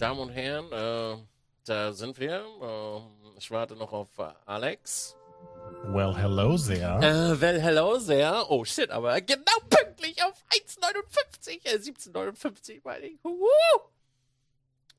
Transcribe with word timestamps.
Damen 0.00 0.20
und 0.20 0.30
Herren, 0.30 0.72
äh, 0.72 1.22
da 1.66 1.92
sind 1.92 2.18
wir. 2.18 2.40
Äh, 2.40 3.38
ich 3.38 3.50
warte 3.50 3.76
noch 3.76 3.92
auf 3.92 4.08
Alex. 4.46 5.14
Well, 5.84 6.14
hello 6.16 6.56
there. 6.56 7.00
Äh, 7.02 7.38
well, 7.38 7.60
hello 7.60 7.98
there. 7.98 8.46
Oh 8.48 8.64
shit, 8.64 8.90
aber 8.90 9.20
genau 9.20 9.58
pünktlich 9.68 10.24
auf 10.24 10.42
1,59, 10.48 11.66
äh, 11.66 11.76
17,59 11.76 12.80
meine 12.82 13.08
ich. 13.08 13.18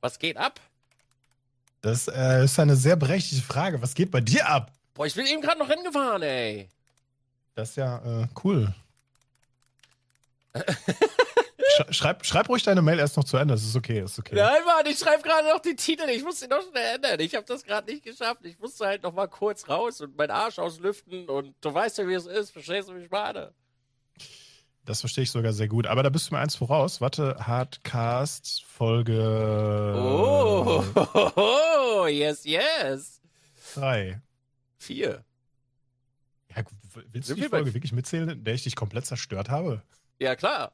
Was 0.01 0.19
geht 0.19 0.37
ab? 0.37 0.59
Das 1.81 2.07
äh, 2.07 2.43
ist 2.43 2.59
eine 2.59 2.75
sehr 2.75 2.95
berechtigte 2.95 3.43
Frage. 3.43 3.81
Was 3.81 3.95
geht 3.95 4.11
bei 4.11 4.21
dir 4.21 4.47
ab? 4.47 4.71
Boah, 4.93 5.07
ich 5.07 5.15
bin 5.15 5.25
eben 5.25 5.41
gerade 5.41 5.57
noch 5.57 5.70
hingefahren, 5.70 6.21
ey. 6.21 6.70
Das 7.55 7.71
ist 7.71 7.77
ja 7.77 8.21
äh, 8.21 8.27
cool. 8.43 8.71
Sch 11.71 11.95
schreib, 11.95 12.25
schreib 12.25 12.49
ruhig 12.49 12.63
deine 12.63 12.81
Mail 12.81 12.99
erst 12.99 13.17
noch 13.17 13.23
zu 13.23 13.38
Ende. 13.38 13.53
Das 13.53 13.63
ist 13.63 13.75
okay, 13.75 14.02
ist 14.02 14.20
okay. 14.20 14.35
Nein, 14.35 14.63
Mann, 14.66 14.85
ich 14.85 14.98
schreibe 14.98 15.23
gerade 15.23 15.48
noch 15.48 15.59
die 15.59 15.75
Titel. 15.75 16.07
Ich 16.09 16.23
muss 16.23 16.39
sie 16.39 16.47
noch 16.47 16.61
schnell 16.70 16.95
ändern. 16.95 17.20
Ich 17.20 17.35
habe 17.35 17.45
das 17.45 17.63
gerade 17.63 17.91
nicht 17.91 18.03
geschafft. 18.03 18.41
Ich 18.44 18.59
musste 18.59 18.85
halt 18.85 19.03
noch 19.03 19.13
mal 19.13 19.27
kurz 19.27 19.67
raus 19.70 20.02
und 20.02 20.17
meinen 20.17 20.31
Arsch 20.31 20.59
auslüften. 20.59 21.30
Und 21.30 21.55
du 21.61 21.73
weißt 21.73 21.99
ja, 21.99 22.07
wie 22.07 22.13
es 22.13 22.25
ist. 22.25 22.52
Verstehst 22.52 22.89
du, 22.89 22.95
wie 22.95 23.03
ich 23.03 23.11
meine? 23.11 23.53
Das 24.85 24.99
verstehe 24.99 25.23
ich 25.23 25.31
sogar 25.31 25.53
sehr 25.53 25.67
gut. 25.67 25.88
Aber 25.88 26.03
da 26.03 26.09
bist 26.09 26.30
du 26.30 26.34
mir 26.34 26.39
eins 26.39 26.55
voraus. 26.55 27.02
Warte, 27.02 27.35
Hardcast 27.39 28.63
Folge. 28.63 29.94
Oh, 29.95 30.83
oh 31.35 32.08
yes, 32.09 32.44
yes. 32.45 33.22
Drei. 33.75 34.22
Vier. 34.77 35.23
Ja, 36.55 36.63
willst 37.11 37.27
Sind 37.27 37.30
du 37.30 37.33
die 37.35 37.41
wir 37.44 37.49
Folge 37.49 37.73
wirklich 37.73 37.94
mitzählen, 37.94 38.30
in 38.30 38.44
der 38.44 38.55
ich 38.55 38.63
dich 38.63 38.75
komplett 38.75 39.05
zerstört 39.05 39.49
habe? 39.49 39.83
Ja, 40.19 40.35
klar. 40.35 40.73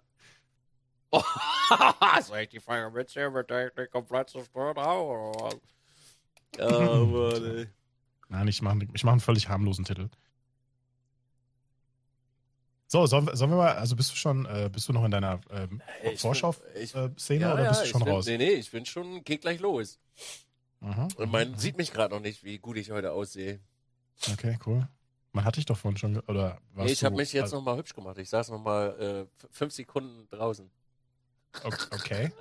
Oh, 1.12 1.22
soll 2.22 2.40
ich 2.40 2.50
die 2.50 2.60
Folge 2.60 2.92
mitzählen, 2.92 3.32
mit 3.34 3.50
der 3.50 3.68
ich 3.68 3.74
dich 3.74 3.90
komplett 3.90 4.30
zerstört 4.30 4.78
habe? 4.78 5.02
oder 5.02 5.32
was? 5.44 5.56
Oh, 6.60 7.06
Mann, 7.06 7.58
ey. 7.58 7.68
Nein, 8.30 8.48
ich 8.48 8.62
mache 8.62 8.80
ich 8.94 9.04
mach 9.04 9.12
einen 9.14 9.22
völlig 9.22 9.48
harmlosen 9.48 9.86
Titel. 9.86 10.10
So, 12.90 13.06
sollen, 13.06 13.26
wir- 13.28 13.36
sollen 13.36 13.52
wir 13.52 13.58
mal, 13.58 13.76
also 13.76 13.96
bist 13.98 14.12
du 14.12 14.16
schon, 14.16 14.46
äh, 14.46 14.70
bist 14.72 14.88
du 14.88 14.94
noch 14.94 15.04
in 15.04 15.12
deiner 15.12 15.42
ähm, 15.52 15.82
Vorschau-Szene 16.18 16.80
ich- 16.82 16.94
Ja, 17.42 17.54
oder 17.54 17.64
ja, 17.64 17.70
bist 17.70 17.82
du 17.82 17.86
schon 17.88 18.02
ich 18.02 18.06
bin, 18.06 18.14
raus? 18.14 18.26
Nee, 18.26 18.38
nee, 18.38 18.52
ich 18.52 18.72
bin 18.72 18.86
schon, 18.86 19.24
geht 19.26 19.42
gleich 19.42 19.60
los. 19.60 20.00
Mhm, 20.80 21.08
Und 21.18 21.26
mhm, 21.26 21.32
man 21.32 21.52
mhm. 21.52 21.58
sieht 21.58 21.78
mich 21.78 21.92
gerade 21.92 22.16
noch 22.16 22.22
nicht, 22.22 22.44
wie 22.46 22.60
gut 22.60 22.78
ich 22.78 22.92
heute 22.92 23.12
aussehe. 23.12 23.60
Okay, 24.32 24.58
cool. 24.66 24.88
Man 25.34 25.44
hatte 25.44 25.60
ich 25.60 25.66
doch 25.66 25.78
vorhin 25.78 25.98
schon, 25.98 26.18
oder 26.22 26.60
warst 26.74 26.88
Nee, 26.88 26.92
ich 26.94 27.04
habe 27.04 27.16
mich 27.16 27.34
jetzt 27.34 27.44
also, 27.44 27.58
noch 27.58 27.64
mal 27.64 27.78
hübsch 27.78 27.94
gemacht. 27.94 28.18
Ich 28.20 28.30
saß 28.30 28.50
noch 28.50 28.60
mal 28.60 29.28
äh, 29.38 29.48
fünf 29.52 29.74
Sekunden 29.74 30.28
draußen. 30.30 30.72
Okay. 31.64 32.32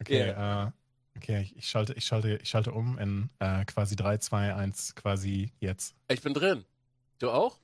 Okay, 0.00 0.20
äh, 0.30 0.70
okay, 1.16 1.50
ich- 1.54 1.68
schalte, 1.68 1.94
ich 1.94 2.04
schalte, 2.04 2.36
ich 2.36 2.48
schalte 2.48 2.72
um 2.72 2.98
in 2.98 3.30
äh, 3.38 3.64
quasi 3.64 3.96
3, 3.96 4.18
2, 4.18 4.54
1, 4.54 4.94
quasi 4.94 5.52
jetzt. 5.60 5.94
Ich 6.08 6.20
bin 6.22 6.34
drin. 6.34 6.64
Du 7.18 7.30
auch? 7.30 7.58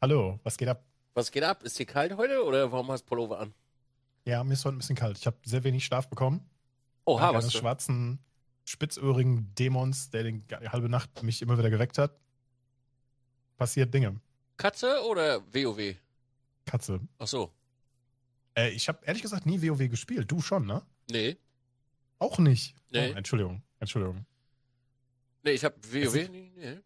Hallo, 0.00 0.38
was 0.44 0.56
geht 0.56 0.68
ab? 0.68 0.84
Was 1.14 1.30
geht 1.30 1.42
ab? 1.42 1.62
Ist 1.62 1.76
hier 1.76 1.86
kalt 1.86 2.16
heute 2.16 2.44
oder 2.44 2.70
warum 2.70 2.90
hast 2.90 3.02
du 3.02 3.08
Pullover 3.08 3.40
an? 3.40 3.54
Ja, 4.24 4.44
mir 4.44 4.52
ist 4.54 4.64
heute 4.64 4.76
ein 4.76 4.78
bisschen 4.78 4.96
kalt. 4.96 5.18
Ich 5.18 5.26
habe 5.26 5.36
sehr 5.44 5.64
wenig 5.64 5.84
Schlaf 5.84 6.08
bekommen. 6.08 6.48
Oha, 7.04 7.28
was 7.34 7.44
eines 7.44 7.52
du? 7.54 7.58
schwarzen, 7.58 8.18
spitzöhrigen 8.64 9.52
Dämons, 9.54 10.10
der 10.10 10.22
die 10.24 10.42
halbe 10.68 10.88
Nacht 10.88 11.22
mich 11.22 11.42
immer 11.42 11.58
wieder 11.58 11.70
geweckt 11.70 11.98
hat. 11.98 12.12
Passiert 13.56 13.92
Dinge. 13.92 14.20
Katze 14.56 15.02
oder 15.04 15.40
WoW? 15.52 15.96
Katze. 16.66 17.00
Ach 17.18 17.26
so. 17.26 17.52
Äh, 18.58 18.70
ich 18.70 18.88
habe 18.88 18.98
ehrlich 19.04 19.22
gesagt 19.22 19.46
nie 19.46 19.62
WoW 19.62 19.88
gespielt. 19.88 20.30
Du 20.30 20.40
schon, 20.40 20.66
ne? 20.66 20.82
Nee. 21.10 21.36
Auch 22.18 22.38
nicht. 22.38 22.74
Nee. 22.90 23.12
Oh, 23.12 23.16
Entschuldigung, 23.16 23.62
Entschuldigung. 23.78 24.26
Nee, 25.44 25.52
ich 25.52 25.64
habe 25.64 25.76
WoW 25.82 26.14
ist- 26.16 26.30
nie. 26.30 26.52
Nee. 26.56 26.78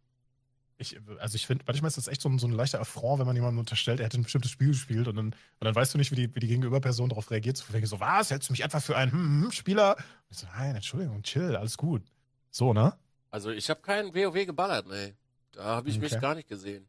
Ich, 0.78 0.98
also 1.20 1.36
ich 1.36 1.46
finde, 1.46 1.64
manchmal 1.66 1.88
ist 1.88 1.96
das 1.96 2.08
echt 2.08 2.20
so 2.20 2.28
ein, 2.28 2.40
so 2.40 2.48
ein 2.48 2.52
leichter 2.52 2.80
Affront, 2.80 3.20
wenn 3.20 3.26
man 3.26 3.36
jemandem 3.36 3.60
unterstellt, 3.60 4.00
er 4.00 4.06
hätte 4.06 4.18
ein 4.18 4.24
bestimmtes 4.24 4.50
Spiel 4.50 4.68
gespielt 4.68 5.06
und 5.06 5.14
dann, 5.14 5.26
und 5.26 5.36
dann 5.60 5.74
weißt 5.74 5.94
du 5.94 5.98
nicht, 5.98 6.10
wie 6.10 6.16
die, 6.16 6.34
wie 6.34 6.40
die 6.40 6.48
Gegenüberperson 6.48 7.08
darauf 7.08 7.30
reagiert. 7.30 7.56
So, 7.56 7.64
so, 7.84 8.00
was, 8.00 8.32
hältst 8.32 8.48
du 8.48 8.52
mich 8.52 8.64
etwa 8.64 8.80
für 8.80 8.96
einen 8.96 9.12
hm, 9.12 9.42
hm, 9.44 9.52
Spieler? 9.52 9.96
Und 9.96 10.04
ich 10.30 10.38
so, 10.38 10.46
nein, 10.56 10.74
Entschuldigung, 10.74 11.22
chill, 11.22 11.54
alles 11.54 11.76
gut. 11.76 12.02
So, 12.50 12.72
ne? 12.72 12.98
Also 13.30 13.50
ich 13.50 13.70
habe 13.70 13.80
keinen 13.80 14.12
WoW 14.12 14.44
geballert, 14.44 14.88
nee. 14.88 15.14
Da 15.52 15.64
habe 15.64 15.88
ich 15.88 16.00
mich 16.00 16.12
Okay. 16.12 16.20
gar 16.20 16.34
nicht 16.34 16.48
gesehen. 16.48 16.88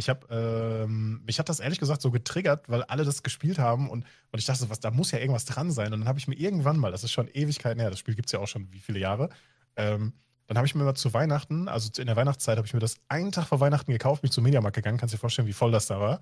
Ich 0.00 0.08
habe, 0.08 0.26
ähm, 0.30 1.22
mich 1.24 1.38
hat 1.38 1.48
das 1.48 1.60
ehrlich 1.60 1.78
gesagt 1.78 2.02
so 2.02 2.10
getriggert, 2.10 2.68
weil 2.68 2.82
alle 2.84 3.04
das 3.04 3.22
gespielt 3.22 3.58
haben 3.58 3.88
und, 3.88 4.04
und 4.32 4.38
ich 4.38 4.46
dachte, 4.46 4.68
was, 4.68 4.80
da 4.80 4.90
muss 4.90 5.12
ja 5.12 5.18
irgendwas 5.18 5.44
dran 5.44 5.70
sein. 5.70 5.92
Und 5.92 6.00
dann 6.00 6.08
habe 6.08 6.18
ich 6.18 6.26
mir 6.26 6.34
irgendwann 6.34 6.78
mal, 6.78 6.90
das 6.90 7.04
ist 7.04 7.12
schon 7.12 7.28
Ewigkeiten 7.28 7.78
her, 7.78 7.90
das 7.90 7.98
Spiel 7.98 8.14
gibt's 8.14 8.32
ja 8.32 8.40
auch 8.40 8.48
schon 8.48 8.72
wie 8.72 8.80
viele 8.80 8.98
Jahre, 8.98 9.28
ähm, 9.76 10.14
dann 10.46 10.56
habe 10.56 10.66
ich 10.66 10.74
mir 10.74 10.82
mal 10.82 10.96
zu 10.96 11.14
Weihnachten, 11.14 11.68
also 11.68 11.90
in 12.00 12.08
der 12.08 12.16
Weihnachtszeit, 12.16 12.56
habe 12.56 12.66
ich 12.66 12.74
mir 12.74 12.80
das 12.80 12.96
einen 13.08 13.30
Tag 13.30 13.46
vor 13.46 13.60
Weihnachten 13.60 13.92
gekauft, 13.92 14.22
bin 14.22 14.30
ich 14.30 14.32
zum 14.32 14.42
Mediamarkt 14.42 14.74
gegangen, 14.74 14.98
kannst 14.98 15.14
dir 15.14 15.18
vorstellen, 15.18 15.46
wie 15.46 15.52
voll 15.52 15.70
das 15.70 15.86
da 15.86 16.00
war. 16.00 16.20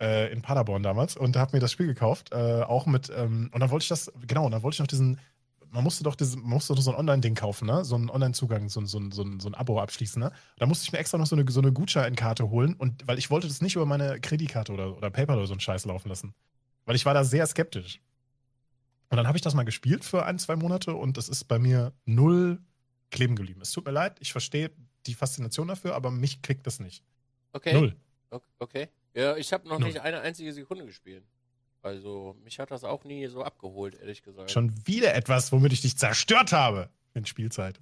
Äh, 0.00 0.32
in 0.32 0.42
Paderborn 0.42 0.82
damals 0.82 1.16
und 1.16 1.36
habe 1.36 1.56
mir 1.56 1.60
das 1.60 1.70
Spiel 1.70 1.86
gekauft, 1.86 2.32
äh, 2.32 2.62
auch 2.62 2.86
mit, 2.86 3.12
ähm, 3.16 3.48
und 3.52 3.60
dann 3.60 3.70
wollte 3.70 3.84
ich 3.84 3.88
das, 3.88 4.12
genau, 4.26 4.44
und 4.44 4.50
dann 4.50 4.64
wollte 4.64 4.74
ich 4.74 4.80
noch 4.80 4.88
diesen, 4.88 5.20
man 5.74 5.84
musste 5.84 6.02
doch 6.04 6.14
diesen, 6.14 6.40
man 6.42 6.50
musste 6.50 6.74
doch 6.74 6.82
so 6.82 6.90
ein 6.92 6.96
Online-Ding 6.96 7.34
kaufen, 7.34 7.66
ne? 7.66 7.84
So 7.84 7.94
einen 7.96 8.08
Online-Zugang, 8.08 8.68
so, 8.68 8.80
ein- 8.80 8.86
so, 8.86 8.98
ein- 8.98 9.12
so, 9.12 9.22
ein- 9.22 9.40
so 9.40 9.48
ein 9.48 9.54
Abo 9.54 9.78
abschließen, 9.80 10.20
ne? 10.20 10.32
Da 10.56 10.66
musste 10.66 10.84
ich 10.84 10.92
mir 10.92 10.98
extra 10.98 11.18
noch 11.18 11.26
so 11.26 11.36
eine, 11.36 11.50
so 11.50 11.60
eine 11.60 11.72
Gutscheinkarte 11.72 12.48
holen 12.48 12.74
und 12.74 13.06
weil 13.06 13.18
ich 13.18 13.30
wollte 13.30 13.48
das 13.48 13.60
nicht 13.60 13.76
über 13.76 13.84
meine 13.84 14.20
Kreditkarte 14.20 14.72
oder, 14.72 14.96
oder 14.96 15.10
PayPal 15.10 15.36
oder 15.36 15.46
so 15.46 15.52
einen 15.52 15.60
Scheiß 15.60 15.84
laufen 15.84 16.08
lassen. 16.08 16.34
Weil 16.86 16.96
ich 16.96 17.04
war 17.04 17.12
da 17.14 17.24
sehr 17.24 17.46
skeptisch. 17.46 18.00
Und 19.10 19.16
dann 19.18 19.26
habe 19.26 19.36
ich 19.36 19.42
das 19.42 19.54
mal 19.54 19.64
gespielt 19.64 20.04
für 20.04 20.24
ein, 20.24 20.38
zwei 20.38 20.56
Monate 20.56 20.94
und 20.94 21.18
es 21.18 21.28
ist 21.28 21.44
bei 21.44 21.58
mir 21.58 21.92
null 22.04 22.60
kleben 23.10 23.36
geblieben. 23.36 23.60
Es 23.60 23.70
tut 23.70 23.84
mir 23.84 23.92
leid, 23.92 24.16
ich 24.20 24.32
verstehe 24.32 24.70
die 25.06 25.14
Faszination 25.14 25.68
dafür, 25.68 25.94
aber 25.94 26.10
mich 26.10 26.42
kriegt 26.42 26.66
das 26.66 26.80
nicht. 26.80 27.04
Okay. 27.52 27.74
Null. 27.74 27.94
Ok- 28.30 28.48
Okay. 28.58 28.88
Ja, 29.14 29.36
ich 29.36 29.52
habe 29.52 29.68
noch 29.68 29.78
Null. 29.78 29.88
nicht 29.90 30.00
eine 30.00 30.20
einzige 30.20 30.52
Sekunde 30.52 30.84
gespielt. 30.86 31.24
Also, 31.84 32.34
mich 32.42 32.58
hat 32.58 32.70
das 32.70 32.82
auch 32.82 33.04
nie 33.04 33.26
so 33.26 33.42
abgeholt, 33.42 34.00
ehrlich 34.00 34.22
gesagt. 34.22 34.50
Schon 34.50 34.72
wieder 34.86 35.14
etwas, 35.14 35.52
womit 35.52 35.74
ich 35.74 35.82
dich 35.82 35.98
zerstört 35.98 36.50
habe 36.50 36.88
in 37.12 37.26
Spielzeit. 37.26 37.78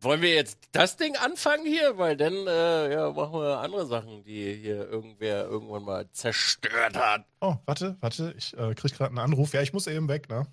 Wollen 0.00 0.22
wir 0.22 0.32
jetzt 0.32 0.60
das 0.70 0.96
Ding 0.96 1.16
anfangen 1.16 1.66
hier? 1.66 1.98
Weil 1.98 2.16
dann 2.16 2.32
äh, 2.46 2.92
ja, 2.92 3.10
machen 3.10 3.40
wir 3.40 3.58
andere 3.58 3.86
Sachen, 3.86 4.22
die 4.22 4.54
hier 4.54 4.88
irgendwer 4.88 5.46
irgendwann 5.46 5.82
mal 5.82 6.08
zerstört 6.12 6.96
hat. 6.96 7.26
Oh, 7.40 7.56
warte, 7.66 7.96
warte, 8.00 8.32
ich 8.38 8.56
äh, 8.56 8.72
krieg 8.76 8.94
gerade 8.94 9.10
einen 9.10 9.18
Anruf. 9.18 9.52
Ja, 9.52 9.62
ich 9.62 9.72
muss 9.72 9.88
eben 9.88 10.08
weg, 10.08 10.28
ne? 10.28 10.46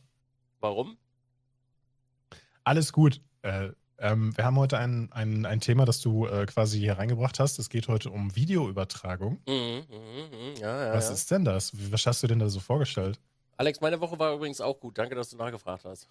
Warum? 0.59 0.97
Alles 2.63 2.91
gut. 2.91 3.22
Äh, 3.44 3.69
ähm, 3.99 4.35
wir 4.37 4.45
haben 4.45 4.57
heute 4.57 4.77
ein, 4.77 5.11
ein, 5.11 5.45
ein 5.45 5.59
Thema, 5.59 5.85
das 5.85 5.99
du 6.01 6.27
äh, 6.27 6.45
quasi 6.45 6.79
hier 6.79 6.97
reingebracht 6.97 7.39
hast. 7.39 7.57
Es 7.59 7.69
geht 7.69 7.87
heute 7.87 8.09
um 8.11 8.35
Videoübertragung. 8.35 9.39
Mhm, 9.47 9.53
mhm, 9.53 9.83
mhm, 9.89 10.55
ja, 10.59 10.85
ja, 10.87 10.93
Was 10.93 11.07
ja. 11.07 11.13
ist 11.13 11.31
denn 11.31 11.45
das? 11.45 11.71
Was 11.91 12.05
hast 12.05 12.21
du 12.23 12.27
denn 12.27 12.39
da 12.39 12.49
so 12.49 12.59
vorgestellt? 12.59 13.19
Alex, 13.57 13.81
meine 13.81 13.99
Woche 13.99 14.19
war 14.19 14.33
übrigens 14.33 14.61
auch 14.61 14.79
gut. 14.79 14.97
Danke, 14.97 15.15
dass 15.15 15.29
du 15.31 15.37
nachgefragt 15.37 15.83
hast. 15.85 16.07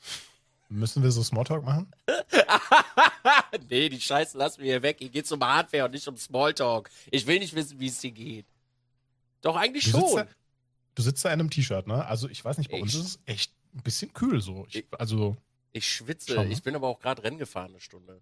Müssen 0.68 1.02
wir 1.04 1.12
so 1.12 1.22
Smalltalk 1.22 1.64
machen? 1.64 1.88
nee, 3.70 3.88
die 3.88 4.00
Scheiße 4.00 4.36
lassen 4.36 4.58
wir 4.62 4.66
hier 4.72 4.82
weg. 4.82 4.96
Hier 4.98 5.08
geht's 5.10 5.30
um 5.32 5.40
Hardware 5.44 5.84
und 5.84 5.92
nicht 5.92 6.06
um 6.08 6.16
Smalltalk. 6.16 6.90
Ich 7.10 7.26
will 7.26 7.38
nicht 7.38 7.54
wissen, 7.54 7.78
wie 7.78 7.86
es 7.86 8.00
dir 8.00 8.10
geht. 8.10 8.46
Doch, 9.42 9.56
eigentlich 9.56 9.84
Du 9.84 9.92
sitzt, 10.00 10.14
da, 10.16 10.18
schon. 10.20 10.28
du 10.96 11.02
sitzt 11.02 11.24
da 11.24 11.28
in 11.32 11.40
einem 11.40 11.50
T-Shirt, 11.50 11.86
ne? 11.86 12.04
Also 12.06 12.28
ich 12.28 12.44
weiß 12.44 12.58
nicht, 12.58 12.70
bei 12.70 12.78
Ich- 12.78 12.82
uns 12.82 12.94
ist 12.94 13.04
es 13.06 13.18
echt 13.26 13.52
ein 13.74 13.82
bisschen 13.82 14.12
kühl 14.12 14.40
so. 14.40 14.66
Ich- 14.70 14.84
also 14.98 15.36
Ich 15.76 15.86
schwitze. 15.92 16.36
Mal. 16.36 16.50
Ich 16.50 16.62
bin 16.62 16.74
aber 16.74 16.88
auch 16.88 17.00
gerade 17.00 17.22
Rennen 17.22 17.38
gefahren 17.38 17.70
eine 17.72 17.80
Stunde. 17.80 18.20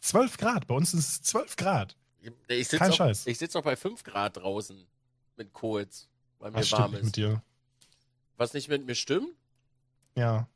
12 0.00 0.36
Grad, 0.36 0.66
bei 0.68 0.74
uns 0.74 0.94
ist 0.94 1.08
es 1.08 1.22
12 1.22 1.56
Grad. 1.56 1.96
Ich 2.48 2.68
sitze 2.68 2.78
Kein 2.78 2.92
auch, 2.92 2.96
Scheiß. 2.96 3.26
ich 3.26 3.38
sitz 3.38 3.56
auch 3.56 3.62
bei 3.64 3.74
5 3.76 4.04
Grad 4.04 4.36
draußen 4.36 4.86
mit 5.36 5.52
Kohls, 5.52 6.08
weil 6.38 6.50
mir 6.52 6.58
Was 6.58 6.70
warm 6.72 6.94
ist. 6.94 7.04
mit 7.04 7.16
dir? 7.16 7.42
Was 8.36 8.54
nicht 8.54 8.68
mit 8.68 8.86
mir 8.86 8.94
stimmt, 8.94 9.30
Ja. 10.14 10.46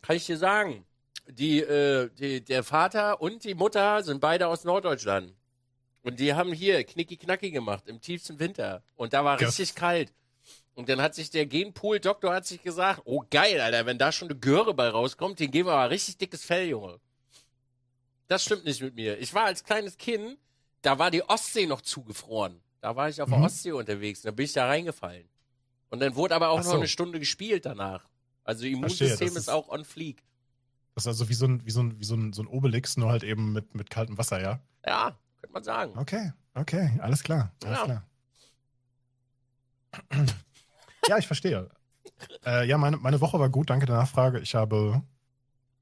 kann 0.00 0.16
ich 0.16 0.24
dir 0.26 0.38
sagen. 0.38 0.84
Die, 1.26 1.60
äh, 1.60 2.10
die, 2.18 2.42
der 2.42 2.62
Vater 2.64 3.20
und 3.20 3.44
die 3.44 3.54
Mutter 3.54 4.02
sind 4.02 4.20
beide 4.20 4.46
aus 4.48 4.64
Norddeutschland. 4.64 5.32
Und 6.02 6.20
die 6.20 6.34
haben 6.34 6.52
hier 6.52 6.84
Knicki-Knacki 6.84 7.50
gemacht 7.50 7.84
im 7.88 8.00
tiefsten 8.00 8.38
Winter. 8.38 8.82
Und 8.96 9.12
da 9.14 9.24
war 9.24 9.40
Ja. 9.40 9.46
richtig 9.46 9.74
kalt. 9.74 10.12
Und 10.74 10.88
dann 10.88 11.00
hat 11.00 11.14
sich 11.14 11.30
der 11.30 11.46
Genpool-Doktor 11.46 12.34
hat 12.34 12.46
sich 12.46 12.62
gesagt, 12.62 13.02
oh 13.04 13.22
geil, 13.30 13.60
Alter, 13.60 13.86
wenn 13.86 13.96
da 13.98 14.10
schon 14.10 14.28
eine 14.28 14.38
Göre 14.38 14.74
bei 14.74 14.88
rauskommt, 14.88 15.38
den 15.38 15.50
geben 15.50 15.68
wir 15.68 15.74
aber 15.74 15.90
richtig 15.90 16.18
dickes 16.18 16.44
Fell, 16.44 16.66
Junge. 16.68 16.98
Das 18.26 18.42
stimmt 18.44 18.64
nicht 18.64 18.82
mit 18.82 18.94
mir. 18.94 19.18
Ich 19.18 19.32
war 19.34 19.44
als 19.44 19.62
kleines 19.62 19.96
Kind, 19.96 20.36
da 20.82 20.98
war 20.98 21.10
die 21.10 21.22
Ostsee 21.28 21.66
noch 21.66 21.80
zugefroren. 21.82 22.60
Da 22.80 22.96
war 22.96 23.08
ich 23.08 23.22
auf 23.22 23.28
der 23.28 23.38
Mhm. 23.38 23.44
Ostsee 23.44 23.72
unterwegs, 23.72 24.22
da 24.22 24.30
bin 24.32 24.44
ich 24.46 24.52
da 24.52 24.66
reingefallen. 24.66 25.28
Und 25.90 26.00
dann 26.00 26.16
wurde 26.16 26.34
aber 26.34 26.48
auch 26.48 26.58
Ach 26.58 26.64
noch 26.64 26.70
so. 26.72 26.76
eine 26.78 26.88
Stunde 26.88 27.20
gespielt 27.20 27.66
danach. 27.66 28.08
Also 28.42 28.60
Verstehe, 28.62 28.72
Immunsystem 28.76 29.28
das 29.28 29.36
ist 29.36 29.42
ist- 29.42 29.48
auch 29.50 29.68
on 29.68 29.84
fleek. 29.84 30.22
Das 30.96 31.04
ist 31.04 31.08
also 31.08 31.28
wie 31.28 31.34
so 31.34 31.46
ein, 31.46 31.64
wie 31.64 31.70
so 31.70 31.82
ein, 31.82 31.98
wie 32.00 32.04
so 32.04 32.14
ein, 32.14 32.32
so 32.32 32.42
ein 32.42 32.46
Obelix, 32.48 32.96
nur 32.96 33.10
halt 33.10 33.22
eben 33.22 33.52
mit, 33.52 33.74
mit 33.74 33.90
kaltem 33.90 34.18
Wasser, 34.18 34.40
ja? 34.40 34.60
Ja, 34.86 35.16
könnte 35.40 35.52
man 35.52 35.64
sagen. 35.64 35.96
Okay, 35.98 36.32
okay, 36.54 36.98
alles 37.00 37.22
klar. 37.22 37.52
Alles 37.64 37.78
Ja. 37.78 37.84
klar. 37.84 38.06
Ja, 41.08 41.18
ich 41.18 41.26
verstehe. 41.26 41.68
Äh, 42.44 42.66
ja, 42.66 42.78
meine, 42.78 42.96
meine 42.98 43.20
Woche 43.20 43.38
war 43.38 43.48
gut, 43.48 43.70
danke 43.70 43.86
der 43.86 43.96
Nachfrage. 43.96 44.40
Ich 44.40 44.54
habe 44.54 45.02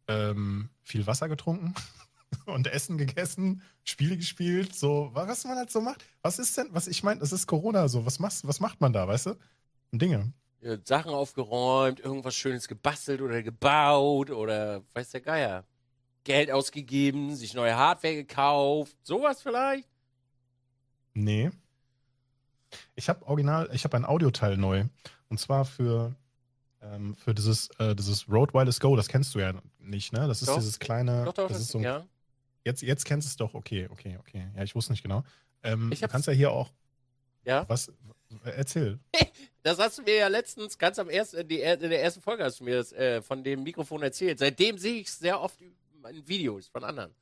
ähm, 0.08 0.70
viel 0.82 1.06
Wasser 1.06 1.28
getrunken 1.28 1.74
und 2.46 2.66
Essen 2.66 2.98
gegessen, 2.98 3.62
Spiele 3.84 4.16
gespielt, 4.16 4.74
so, 4.74 5.10
was 5.12 5.44
man 5.44 5.56
halt 5.56 5.70
so 5.70 5.80
macht. 5.80 6.04
Was 6.22 6.38
ist 6.38 6.56
denn, 6.56 6.68
was 6.70 6.88
ich 6.88 7.02
meine, 7.02 7.20
es 7.20 7.32
ist 7.32 7.46
Corona 7.46 7.88
so, 7.88 8.06
was, 8.06 8.18
machst, 8.18 8.46
was 8.46 8.60
macht 8.60 8.80
man 8.80 8.92
da, 8.92 9.06
weißt 9.06 9.26
du? 9.26 9.34
Dinge. 9.92 10.32
Ja, 10.60 10.76
Sachen 10.84 11.12
aufgeräumt, 11.12 12.00
irgendwas 12.00 12.34
Schönes 12.34 12.68
gebastelt 12.68 13.20
oder 13.20 13.42
gebaut 13.42 14.30
oder 14.30 14.82
weiß 14.94 15.10
der 15.10 15.20
Geier. 15.20 15.64
Geld 16.24 16.52
ausgegeben, 16.52 17.34
sich 17.34 17.54
neue 17.54 17.76
Hardware 17.76 18.14
gekauft, 18.14 18.96
sowas 19.02 19.42
vielleicht? 19.42 19.88
Nee. 21.14 21.50
Ich 22.94 23.08
habe 23.08 23.26
original, 23.26 23.68
ich 23.72 23.84
habe 23.84 23.96
ein 23.96 24.04
Audioteil 24.04 24.56
neu. 24.56 24.84
Und 25.28 25.38
zwar 25.38 25.64
für, 25.64 26.14
ähm, 26.80 27.14
für 27.14 27.34
dieses, 27.34 27.70
äh, 27.78 27.94
dieses 27.94 28.28
Road 28.28 28.54
Wireless 28.54 28.80
Go, 28.80 28.96
das 28.96 29.08
kennst 29.08 29.34
du 29.34 29.38
ja 29.38 29.54
nicht, 29.78 30.12
ne? 30.12 30.26
Das 30.28 30.42
ist 30.42 30.48
Doch. 30.48 30.56
dieses 30.56 30.78
kleine. 30.78 31.24
Doch, 31.24 31.34
doch, 31.34 31.48
das 31.48 31.60
ist 31.60 31.68
so 31.68 31.78
ein, 31.78 31.84
ja. 31.84 32.06
jetzt, 32.64 32.82
jetzt 32.82 33.04
kennst 33.04 33.28
du 33.28 33.30
es 33.30 33.36
doch, 33.36 33.54
okay, 33.54 33.88
okay, 33.90 34.16
okay. 34.18 34.48
Ja, 34.56 34.62
ich 34.62 34.74
wusste 34.74 34.92
nicht 34.92 35.02
genau. 35.02 35.24
Ähm, 35.62 35.90
Ich 35.92 36.00
du 36.00 36.08
kannst 36.08 36.26
ja 36.26 36.34
hier 36.34 36.50
auch. 36.52 36.72
Ja. 37.44 37.68
Was? 37.68 37.88
äh, 38.44 38.50
Erzähl. 38.56 38.98
Das 39.64 39.78
hast 39.78 39.98
du 39.98 40.02
mir 40.02 40.16
ja 40.16 40.26
letztens 40.26 40.76
ganz 40.76 40.98
am 40.98 41.08
ersten, 41.08 41.46
die, 41.46 41.60
in 41.60 41.78
der 41.78 42.02
ersten 42.02 42.20
Folge 42.20 42.42
hast 42.42 42.58
du 42.58 42.64
mir 42.64 42.78
das 42.78 42.92
äh, 42.92 43.22
von 43.22 43.44
dem 43.44 43.62
Mikrofon 43.62 44.02
erzählt. 44.02 44.40
Seitdem 44.40 44.76
sehe 44.76 45.00
ich 45.00 45.06
es 45.06 45.20
sehr 45.20 45.40
oft 45.40 45.60
in 45.60 45.72
Videos 46.26 46.66
von 46.66 46.82
anderen. 46.82 47.14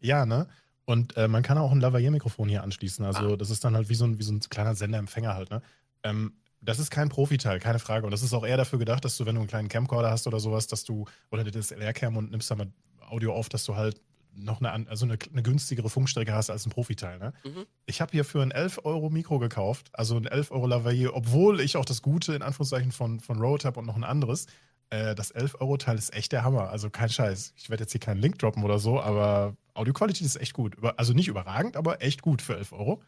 Ja, 0.00 0.26
ne? 0.26 0.46
Und 0.86 1.16
äh, 1.16 1.28
man 1.28 1.42
kann 1.42 1.58
auch 1.58 1.72
ein 1.72 1.80
Lavalier-Mikrofon 1.80 2.48
hier 2.48 2.62
anschließen. 2.62 3.04
Also, 3.04 3.34
Ah. 3.34 3.36
das 3.36 3.50
ist 3.50 3.62
dann 3.64 3.74
halt 3.74 3.88
wie 3.90 3.94
so 3.94 4.04
ein, 4.06 4.18
wie 4.18 4.22
so 4.22 4.32
ein 4.32 4.40
kleiner 4.40 4.74
Senderempfänger 4.74 5.34
halt, 5.34 5.50
ne? 5.50 5.60
Ähm, 6.04 6.32
das 6.62 6.78
ist 6.78 6.90
kein 6.90 7.08
Profiteil, 7.10 7.58
keine 7.60 7.78
Frage. 7.78 8.06
Und 8.06 8.12
das 8.12 8.22
ist 8.22 8.32
auch 8.32 8.46
eher 8.46 8.56
dafür 8.56 8.78
gedacht, 8.78 9.04
dass 9.04 9.16
du, 9.18 9.26
wenn 9.26 9.34
du 9.34 9.40
einen 9.42 9.48
kleinen 9.48 9.68
Camcorder 9.68 10.10
hast 10.10 10.26
oder 10.26 10.40
sowas, 10.40 10.66
dass 10.68 10.84
du, 10.84 11.04
oder 11.30 11.42
eine 11.42 11.50
DSLR-Cam 11.50 12.16
und 12.16 12.30
nimmst 12.30 12.50
da 12.50 12.54
mal 12.56 12.68
Audio 13.08 13.34
auf, 13.34 13.48
dass 13.48 13.64
du 13.64 13.76
halt 13.76 14.00
noch 14.34 14.60
eine, 14.60 14.88
also 14.88 15.06
eine, 15.06 15.16
eine 15.32 15.42
günstigere 15.42 15.88
Funkstrecke 15.88 16.32
hast 16.32 16.50
als 16.50 16.66
ein 16.66 16.70
Profiteil, 16.70 17.18
ne? 17.18 17.32
Mhm. 17.44 17.66
Ich 17.86 18.00
habe 18.00 18.12
hier 18.12 18.24
für 18.24 18.42
ein 18.42 18.50
11 18.50 18.80
Euro 18.84 19.10
Mikro 19.10 19.38
gekauft, 19.38 19.88
also 19.92 20.16
ein 20.16 20.26
11 20.26 20.50
Euro 20.50 20.66
Lavalier, 20.66 21.14
obwohl 21.14 21.60
ich 21.60 21.76
auch 21.76 21.84
das 21.84 22.02
Gute 22.02 22.34
in 22.34 22.42
Anführungszeichen 22.42 22.92
von, 22.92 23.18
von 23.20 23.38
Rode 23.40 23.64
habe 23.64 23.80
und 23.80 23.86
noch 23.86 23.96
ein 23.96 24.04
anderes. 24.04 24.46
Äh, 24.90 25.14
das 25.14 25.30
11 25.30 25.60
Euro 25.60 25.76
Teil 25.78 25.96
ist 25.96 26.14
echt 26.14 26.32
der 26.32 26.44
Hammer. 26.44 26.68
Also 26.70 26.90
kein 26.90 27.08
Scheiß. 27.08 27.54
Ich 27.56 27.70
werde 27.70 27.84
jetzt 27.84 27.92
hier 27.92 28.00
keinen 28.00 28.18
Link 28.20 28.38
droppen 28.38 28.62
oder 28.62 28.78
so, 28.78 29.00
aber 29.00 29.56
Audioqualität 29.76 30.26
ist 30.26 30.36
echt 30.36 30.52
gut. 30.54 30.76
Also 30.96 31.12
nicht 31.12 31.28
überragend, 31.28 31.76
aber 31.76 32.02
echt 32.02 32.22
gut 32.22 32.42
für 32.42 32.56
11 32.56 32.72
Euro. 32.72 33.02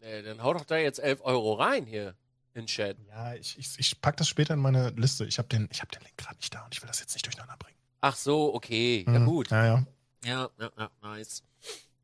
Äh, 0.00 0.22
dann 0.22 0.42
hau 0.42 0.52
doch 0.54 0.64
da 0.64 0.76
jetzt 0.76 0.98
11 0.98 1.20
Euro 1.22 1.54
rein 1.54 1.86
hier 1.86 2.14
in 2.54 2.66
Chat. 2.66 2.96
Ja, 3.08 3.34
ich, 3.34 3.58
ich, 3.58 3.78
ich 3.78 4.00
packe 4.00 4.16
das 4.18 4.28
später 4.28 4.54
in 4.54 4.60
meine 4.60 4.90
Liste. 4.90 5.24
Ich 5.26 5.38
habe 5.38 5.48
den, 5.48 5.68
ich 5.70 5.80
hab 5.82 5.90
den 5.92 6.02
Link 6.02 6.16
gerade 6.16 6.36
nicht 6.36 6.54
da 6.54 6.64
und 6.64 6.74
ich 6.74 6.82
will 6.82 6.88
das 6.88 7.00
jetzt 7.00 7.14
nicht 7.14 7.26
durcheinander 7.26 7.56
bringen. 7.58 7.76
Ach 8.00 8.16
so, 8.16 8.54
okay. 8.54 9.04
Ja, 9.06 9.18
Mhm. 9.18 9.26
gut. 9.26 9.50
Ja, 9.50 9.64
ja. 9.66 9.86
Ja, 10.24 10.50
ja, 10.58 10.70
ja, 10.78 10.90
nice. 11.02 11.42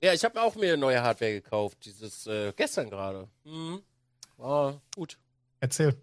Ja, 0.03 0.13
ich 0.13 0.25
habe 0.25 0.41
auch 0.43 0.55
mir 0.57 0.77
neue 0.77 1.01
Hardware 1.03 1.33
gekauft. 1.33 1.79
Dieses 1.85 2.27
äh, 2.27 2.53
gestern 2.55 2.91
gerade. 2.91 3.29
Mhm. 3.45 3.83
War 4.37 4.81
gut. 4.97 5.17
Erzähl. 5.61 5.97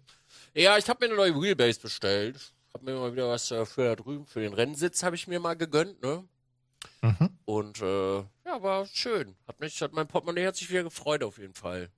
Ja, 0.54 0.78
ich 0.78 0.88
habe 0.88 1.04
mir 1.06 1.12
eine 1.12 1.16
neue 1.32 1.40
Wheelbase 1.40 1.80
bestellt. 1.80 2.52
Hab 2.72 2.82
mir 2.82 2.94
mal 2.94 3.12
wieder 3.12 3.28
was 3.28 3.50
äh, 3.50 3.66
für 3.66 3.84
da 3.84 3.96
drüben, 3.96 4.26
für 4.26 4.40
den 4.40 4.54
Rennsitz 4.54 5.02
habe 5.02 5.16
ich 5.16 5.26
mir 5.26 5.38
mal 5.40 5.54
gegönnt, 5.54 6.00
ne? 6.02 6.24
Mhm. 7.02 7.30
Und 7.44 7.80
äh, 7.82 8.16
ja, 8.18 8.62
war 8.62 8.86
schön. 8.86 9.36
Hat 9.46 9.60
mich, 9.60 9.80
hat 9.82 9.92
mein 9.92 10.06
Portemonnaie 10.06 10.46
hat 10.46 10.56
sich 10.56 10.70
wieder 10.70 10.82
gefreut 10.82 11.22
auf 11.22 11.38
jeden 11.38 11.54
Fall. 11.54 11.88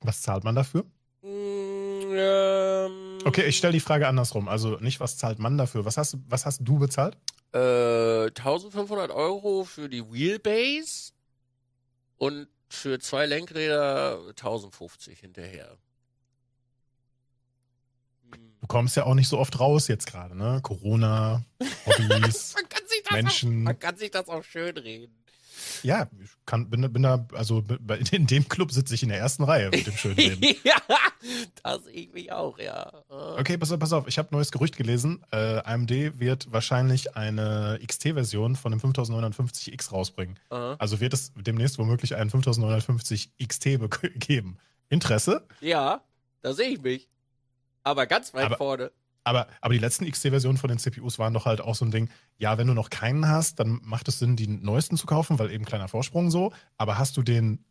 Was 0.00 0.22
zahlt 0.22 0.44
man 0.44 0.54
dafür? 0.54 0.84
Mm, 1.22 2.12
ähm, 2.14 3.18
Okay, 3.24 3.44
ich 3.46 3.56
stelle 3.58 3.72
die 3.72 3.80
Frage 3.80 4.06
andersrum. 4.06 4.48
Also 4.48 4.76
nicht, 4.78 5.00
was 5.00 5.16
zahlt 5.16 5.38
man 5.38 5.58
dafür? 5.58 5.84
Was 5.84 5.96
hast, 5.96 6.14
du- 6.14 6.22
was 6.28 6.46
hast 6.46 6.60
du 6.60 6.78
bezahlt? 6.78 7.16
Äh, 7.52 8.26
1500 8.28 9.10
Euro 9.10 9.64
für 9.64 9.88
die 9.88 10.04
Wheelbase 10.12 11.12
und 12.18 12.48
für 12.68 12.98
zwei 13.00 13.26
Lenkräder 13.26 14.18
1050 14.28 15.18
hinterher. 15.20 15.76
Du 18.60 18.66
kommst 18.66 18.96
ja 18.96 19.04
auch 19.06 19.14
nicht 19.14 19.28
so 19.28 19.38
oft 19.38 19.58
raus 19.60 19.88
jetzt 19.88 20.06
gerade, 20.06 20.36
ne? 20.36 20.60
Corona, 20.62 21.42
Hobbys. 21.86 22.54
Man 22.54 22.68
kann 22.68 22.82
Menschen. 23.12 23.62
Man 23.64 23.78
kann 23.78 23.96
sich 23.96 24.10
das 24.10 24.28
auch 24.28 24.44
schön 24.44 24.76
reden. 24.76 25.14
ja, 25.82 26.08
ich 26.22 26.30
kann, 26.46 26.70
bin, 26.70 26.92
bin 26.92 27.02
da, 27.02 27.26
also 27.32 27.64
in 28.12 28.26
dem 28.26 28.48
Club 28.48 28.70
sitze 28.72 28.94
ich 28.94 29.02
in 29.02 29.08
der 29.08 29.18
ersten 29.18 29.42
Reihe 29.44 29.70
mit 29.70 29.86
dem 29.86 29.96
schönen 29.96 30.16
Leben. 30.40 30.56
ja, 30.64 30.76
da 31.62 31.78
sehe 31.80 31.94
ich 31.94 32.12
mich 32.12 32.30
auch, 32.30 32.58
ja. 32.58 32.90
Äh, 33.10 33.40
Okay, 33.40 33.58
pass 33.58 33.72
auf, 33.72 33.78
pass 33.78 33.92
auf. 33.92 34.06
Ich 34.06 34.18
habe 34.18 34.28
ein 34.30 34.36
neues 34.36 34.52
Gerücht 34.52 34.76
gelesen. 34.76 35.24
Äh, 35.32 35.58
AMD 35.64 35.90
wird 36.20 36.52
wahrscheinlich 36.52 37.16
eine 37.16 37.78
XT-Version 37.84 38.54
von 38.56 38.70
dem 38.72 38.80
5950X 38.80 39.90
rausbringen. 39.90 40.38
äh, 40.50 40.54
Also 40.54 41.00
wird 41.00 41.12
es 41.14 41.32
demnächst 41.34 41.78
womöglich 41.78 42.14
einen 42.14 42.30
5950 42.30 43.30
XT 43.44 43.64
be- 43.78 43.88
geben. 44.14 44.58
Interesse? 44.90 45.46
ja, 45.60 46.02
da 46.40 46.52
sehe 46.54 46.68
ich 46.68 46.80
mich. 46.82 47.08
Aber 47.82 48.06
ganz 48.06 48.32
weit 48.34 48.46
Aber- 48.46 48.56
vorne. 48.56 48.92
Aber, 49.28 49.46
aber 49.60 49.74
die 49.74 49.80
letzten 49.80 50.10
XT-Versionen 50.10 50.58
von 50.58 50.68
den 50.68 50.78
CPUs 50.78 51.18
waren 51.18 51.34
doch 51.34 51.44
halt 51.44 51.60
auch 51.60 51.74
so 51.74 51.84
ein 51.84 51.90
Ding, 51.90 52.08
ja, 52.38 52.56
wenn 52.58 52.66
du 52.66 52.74
noch 52.74 52.90
keinen 52.90 53.28
hast, 53.28 53.60
dann 53.60 53.80
macht 53.84 54.08
es 54.08 54.18
Sinn, 54.18 54.36
die 54.36 54.46
neuesten 54.48 54.96
zu 54.96 55.06
kaufen, 55.06 55.38
weil 55.38 55.50
eben 55.50 55.64
kleiner 55.64 55.88
Vorsprung 55.88 56.30
so. 56.30 56.52
Aber 56.76 56.98
hast 56.98 57.16
du 57.16 57.22
den 57.22 57.64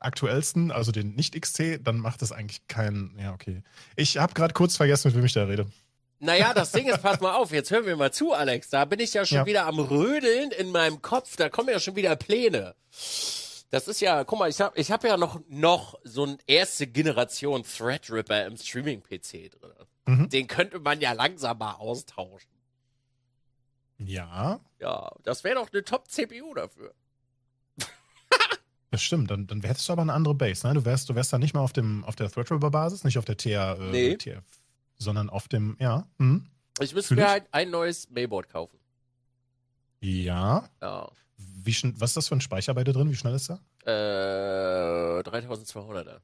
aktuellsten, 0.00 0.70
also 0.70 0.92
den 0.92 1.14
Nicht-XT, 1.14 1.80
dann 1.82 1.98
macht 1.98 2.22
es 2.22 2.30
eigentlich 2.32 2.66
keinen, 2.68 3.16
ja, 3.18 3.32
okay. 3.32 3.62
Ich 3.96 4.18
habe 4.18 4.34
gerade 4.34 4.54
kurz 4.54 4.76
vergessen, 4.76 5.08
mit 5.08 5.16
wem 5.16 5.24
ich 5.24 5.32
da 5.32 5.44
rede. 5.44 5.66
Naja, 6.20 6.52
das 6.52 6.72
Ding 6.72 6.88
ist, 6.88 7.00
pass 7.02 7.20
mal 7.20 7.34
auf, 7.34 7.52
jetzt 7.52 7.70
hören 7.70 7.86
wir 7.86 7.96
mal 7.96 8.12
zu, 8.12 8.32
Alex. 8.32 8.70
Da 8.70 8.84
bin 8.84 8.98
ich 9.00 9.14
ja 9.14 9.24
schon 9.24 9.36
Ja. 9.38 9.46
wieder 9.46 9.66
am 9.66 9.78
Rödeln 9.78 10.50
in 10.50 10.70
meinem 10.72 11.00
Kopf. 11.00 11.36
Da 11.36 11.48
kommen 11.48 11.68
ja 11.68 11.78
schon 11.80 11.94
wieder 11.96 12.16
Pläne. 12.16 12.74
Das 13.70 13.86
ist 13.86 14.00
ja, 14.00 14.24
guck 14.24 14.38
mal, 14.38 14.48
ich 14.48 14.60
habe 14.60 14.76
ich 14.78 14.90
hab 14.90 15.04
ja 15.04 15.16
noch, 15.16 15.40
noch 15.48 15.94
so 16.02 16.24
ein 16.24 16.38
erste 16.46 16.86
Generation 16.86 17.62
Threadripper 17.62 18.46
im 18.46 18.56
Streaming-PC 18.56 19.50
drin. 19.52 19.72
Mhm. 20.08 20.28
Den 20.30 20.46
könnte 20.46 20.78
man 20.78 21.00
ja 21.00 21.12
langsam 21.12 21.58
mal 21.58 21.72
austauschen. 21.74 22.50
Ja, 23.98 24.60
Ja, 24.80 25.12
das 25.24 25.44
wäre 25.44 25.56
doch 25.56 25.70
eine 25.72 25.82
Top-CPU 25.84 26.54
dafür. 26.54 26.94
das 28.90 29.02
stimmt. 29.02 29.30
Dann, 29.30 29.46
dann 29.46 29.60
hättest 29.62 29.88
du 29.88 29.92
aber 29.92 30.02
eine 30.02 30.12
andere 30.14 30.34
Base, 30.34 30.66
ne? 30.66 30.72
Du 30.74 30.84
wärst, 30.84 31.08
du 31.10 31.14
wärst 31.14 31.32
dann 31.32 31.40
nicht 31.40 31.52
mehr 31.52 31.62
auf, 31.62 31.72
dem, 31.72 32.04
auf 32.04 32.16
der 32.16 32.30
Threadripper-Basis, 32.30 33.04
nicht 33.04 33.18
auf 33.18 33.24
der 33.24 33.36
TR, 33.36 33.76
äh, 33.78 33.90
Nee. 33.90 34.16
TF, 34.16 34.42
sondern 34.98 35.28
auf 35.28 35.48
dem, 35.48 35.76
ja. 35.80 36.06
Hm. 36.18 36.46
Ich 36.80 36.94
müsste 36.94 37.14
mir 37.16 37.28
halt 37.28 37.44
ein 37.50 37.70
neues 37.70 38.08
Mainboard 38.08 38.48
kaufen. 38.48 38.78
Ja. 40.00 40.68
Ja. 40.80 41.10
Wie 41.36 41.76
was 42.00 42.10
ist 42.10 42.16
das 42.16 42.28
für 42.28 42.36
ein 42.36 42.40
Speicher 42.40 42.72
bei 42.74 42.84
dir 42.84 42.92
drin? 42.92 43.10
Wie 43.10 43.16
schnell 43.16 43.34
ist 43.34 43.48
der? 43.50 43.60
Äh, 43.84 45.20
3200er. 45.28 46.20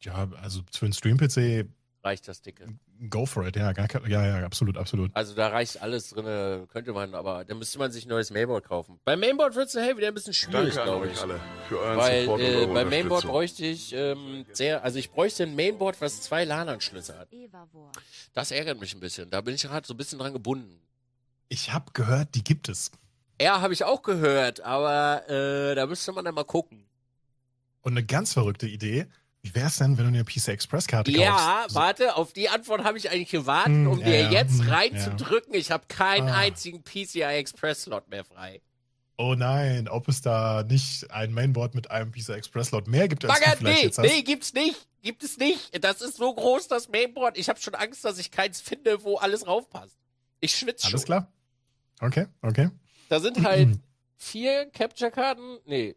Ja, 0.00 0.28
also 0.40 0.62
für 0.72 0.86
einen 0.86 0.92
Stream-PC, 0.92 1.66
Reicht 2.08 2.26
das 2.26 2.40
dicke. 2.40 2.64
go 3.10 3.26
for 3.26 3.46
it. 3.46 3.54
Ja, 3.54 3.72
gar, 3.72 3.86
ja, 4.08 4.26
ja, 4.26 4.42
absolut, 4.42 4.78
absolut. 4.78 5.10
Also 5.14 5.34
da 5.34 5.48
reicht 5.48 5.82
alles 5.82 6.08
drin, 6.08 6.66
könnte 6.68 6.94
man, 6.94 7.14
aber 7.14 7.44
da 7.44 7.54
müsste 7.54 7.78
man 7.78 7.92
sich 7.92 8.06
ein 8.06 8.08
neues 8.08 8.30
Mainboard 8.30 8.64
kaufen. 8.64 8.98
Beim 9.04 9.20
Mainboard 9.20 9.54
wird 9.56 9.68
es 9.68 9.74
hey, 9.74 9.94
wieder 9.94 10.08
ein 10.08 10.14
bisschen 10.14 10.32
schwierig, 10.32 10.72
glaube 10.72 11.08
ich. 11.08 11.20
alle 11.20 11.38
für 11.68 11.78
euren 11.78 11.98
Weil 11.98 12.22
Support 12.22 12.40
äh, 12.40 12.66
beim 12.66 12.88
Mainboard 12.88 13.26
bräuchte 13.26 13.66
ich 13.66 13.92
ähm, 13.92 14.46
sehr, 14.52 14.82
also 14.82 14.98
ich 14.98 15.10
bräuchte 15.10 15.42
ein 15.42 15.54
Mainboard, 15.54 16.00
was 16.00 16.22
zwei 16.22 16.44
LAN-Anschlüsse 16.44 17.18
hat. 17.18 17.28
Das 18.32 18.52
ärgert 18.52 18.80
mich 18.80 18.94
ein 18.94 19.00
bisschen. 19.00 19.28
Da 19.28 19.42
bin 19.42 19.54
ich 19.54 19.60
gerade 19.64 19.86
so 19.86 19.92
ein 19.92 19.98
bisschen 19.98 20.18
dran 20.18 20.32
gebunden. 20.32 20.80
Ich 21.50 21.74
habe 21.74 21.92
gehört, 21.92 22.34
die 22.34 22.42
gibt 22.42 22.70
es. 22.70 22.90
Ja, 23.38 23.60
habe 23.60 23.74
ich 23.74 23.84
auch 23.84 24.00
gehört, 24.00 24.62
aber 24.62 25.28
äh, 25.28 25.74
da 25.74 25.84
müsste 25.86 26.12
man 26.12 26.24
dann 26.24 26.34
mal 26.34 26.44
gucken. 26.44 26.86
Und 27.82 27.92
eine 27.92 28.06
ganz 28.06 28.32
verrückte 28.32 28.66
Idee. 28.66 29.08
Wie 29.42 29.54
wär's 29.54 29.76
denn, 29.78 29.96
wenn 29.96 30.04
du 30.04 30.08
eine 30.08 30.24
PC 30.24 30.48
Express-Karte 30.48 31.10
Ja, 31.12 31.30
kaufst? 31.60 31.70
So- 31.70 31.74
warte, 31.80 32.16
auf 32.16 32.32
die 32.32 32.48
Antwort 32.48 32.84
habe 32.84 32.98
ich 32.98 33.10
eigentlich 33.10 33.30
gewartet, 33.30 33.72
Hm, 33.72 33.86
um 33.86 34.00
ja, 34.00 34.06
dir 34.06 34.20
ja, 34.22 34.30
jetzt 34.30 34.60
hm, 34.60 34.68
reinzudrücken. 34.68 35.54
Ich 35.54 35.70
habe 35.70 35.84
keinen 35.88 36.28
Ah. 36.28 36.38
einzigen 36.38 36.82
PCI 36.82 37.22
Express-Slot 37.22 38.08
mehr 38.08 38.24
frei. 38.24 38.60
Oh 39.16 39.34
nein, 39.36 39.88
ob 39.88 40.06
es 40.08 40.20
da 40.22 40.62
nicht 40.62 41.10
ein 41.10 41.32
Mainboard 41.32 41.74
mit 41.74 41.90
einem 41.90 42.12
PCI 42.12 42.32
Express-Slot 42.34 42.86
mehr 42.88 43.08
gibt, 43.08 43.24
als 43.24 43.34
Bagger, 43.34 43.52
du 43.52 43.56
vielleicht 43.58 43.78
nee, 43.80 43.86
jetzt 43.86 43.98
hast? 43.98 44.06
nee, 44.06 44.22
gibt's 44.22 44.52
nicht. 44.54 44.86
Gibt 45.02 45.22
es 45.22 45.38
nicht. 45.38 45.84
Das 45.84 46.00
ist 46.02 46.16
so 46.16 46.34
groß, 46.34 46.66
das 46.68 46.88
Mainboard. 46.88 47.38
Ich 47.38 47.48
habe 47.48 47.60
schon 47.60 47.74
Angst, 47.74 48.04
dass 48.04 48.18
ich 48.18 48.30
keins 48.32 48.60
finde, 48.60 49.02
wo 49.04 49.16
alles 49.16 49.46
raufpasst. 49.46 49.96
Ich 50.40 50.54
schwitze 50.56 50.86
schon. 50.86 50.94
Alles 50.94 51.04
klar. 51.04 51.32
Okay, 52.00 52.26
okay. 52.42 52.70
Da 53.08 53.18
sind 53.20 53.42
halt 53.44 53.68
vier 54.16 54.66
Capture-Karten, 54.70 55.58
nee, 55.66 55.94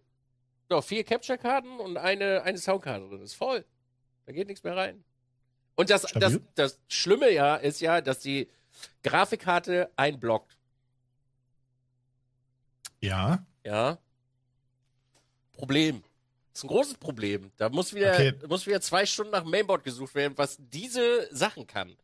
doch, 0.71 0.83
vier 0.83 1.03
Capture-Karten 1.03 1.79
und 1.79 1.97
eine, 1.97 2.43
eine 2.43 2.57
Soundkarte 2.57 3.07
drin. 3.07 3.21
Ist 3.21 3.35
voll. 3.35 3.65
Da 4.25 4.31
geht 4.31 4.47
nichts 4.47 4.63
mehr 4.63 4.75
rein. 4.75 5.03
Und 5.75 5.89
das, 5.89 6.03
das, 6.15 6.39
das 6.55 6.79
Schlimme 6.87 7.31
ja 7.31 7.55
ist 7.55 7.81
ja, 7.81 8.01
dass 8.01 8.19
die 8.19 8.49
Grafikkarte 9.03 9.89
einblockt. 9.95 10.57
Ja, 13.01 13.45
Ja. 13.63 13.97
Problem. 15.53 16.01
Das 16.51 16.59
ist 16.59 16.63
ein 16.65 16.67
großes 16.69 16.93
Problem. 16.95 17.51
Da 17.57 17.69
muss 17.69 17.93
wieder, 17.93 18.13
Okay. 18.13 18.33
muss 18.47 18.65
wieder 18.65 18.81
zwei 18.81 19.05
Stunden 19.05 19.31
nach 19.31 19.43
Mainboard 19.43 19.83
gesucht 19.83 20.15
werden, 20.15 20.33
was 20.37 20.57
diese 20.59 21.27
Sachen 21.33 21.67
kann. 21.67 21.95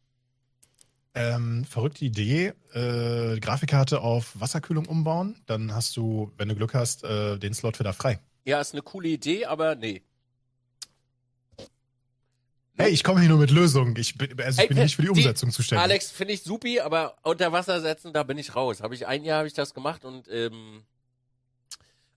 Ähm, 1.15 1.65
verrückte 1.65 2.05
Idee, 2.05 2.53
äh, 2.73 3.39
Grafikkarte 3.39 4.01
auf 4.01 4.39
Wasserkühlung 4.39 4.85
umbauen, 4.85 5.41
dann 5.47 5.73
hast 5.73 5.97
du, 5.97 6.31
wenn 6.37 6.47
du 6.47 6.55
Glück 6.55 6.75
hast, 6.75 7.03
äh, 7.03 7.39
den 7.39 7.55
Slot 7.55 7.79
wieder 7.79 7.91
frei. 7.93 8.19
Ja, 8.47 8.61
ist 8.61 8.73
eine 8.73 8.81
coole 8.81 9.09
Idee, 9.09 9.45
aber 9.45 9.75
nee. 9.75 10.01
Hey, 12.77 12.91
ich 12.91 13.03
komme 13.03 13.19
hier 13.19 13.27
nur 13.29 13.39
mit 13.39 13.51
Lösungen. 13.51 13.93
Ich 13.97 14.17
bin, 14.17 14.39
also 14.41 14.61
ich 14.61 14.69
bin 14.69 14.77
nicht 14.77 14.95
für 14.95 15.01
die 15.01 15.07
die- 15.07 15.11
Umsetzung 15.11 15.51
zuständig. 15.51 15.83
Alex, 15.83 16.11
finde 16.11 16.33
ich 16.33 16.43
supi, 16.43 16.79
aber 16.79 17.17
unter 17.23 17.51
Wasser 17.51 17.81
setzen, 17.81 18.13
da 18.13 18.23
bin 18.23 18.37
ich 18.37 18.55
raus. 18.55 18.81
Habe 18.81 18.95
ich 18.95 19.05
ein 19.05 19.25
Jahr 19.25 19.39
habe 19.39 19.47
ich 19.47 19.53
das 19.53 19.73
gemacht 19.73 20.05
und 20.05 20.29
ähm, 20.29 20.83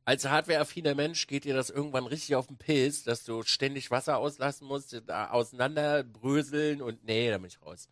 als 0.04 0.24
hardwareaffiner 0.26 0.94
Mensch 0.94 1.26
geht 1.26 1.44
dir 1.44 1.54
das 1.54 1.68
irgendwann 1.70 2.06
richtig 2.06 2.36
auf 2.36 2.46
den 2.46 2.58
Pilz, 2.58 3.02
dass 3.02 3.24
du 3.24 3.42
ständig 3.42 3.90
Wasser 3.90 4.18
auslassen 4.18 4.68
musst, 4.68 5.02
da 5.06 5.30
auseinanderbröseln 5.30 6.80
und 6.80 7.02
nee, 7.04 7.28
da 7.28 7.38
bin 7.38 7.46
ich 7.46 7.60
raus. 7.60 7.88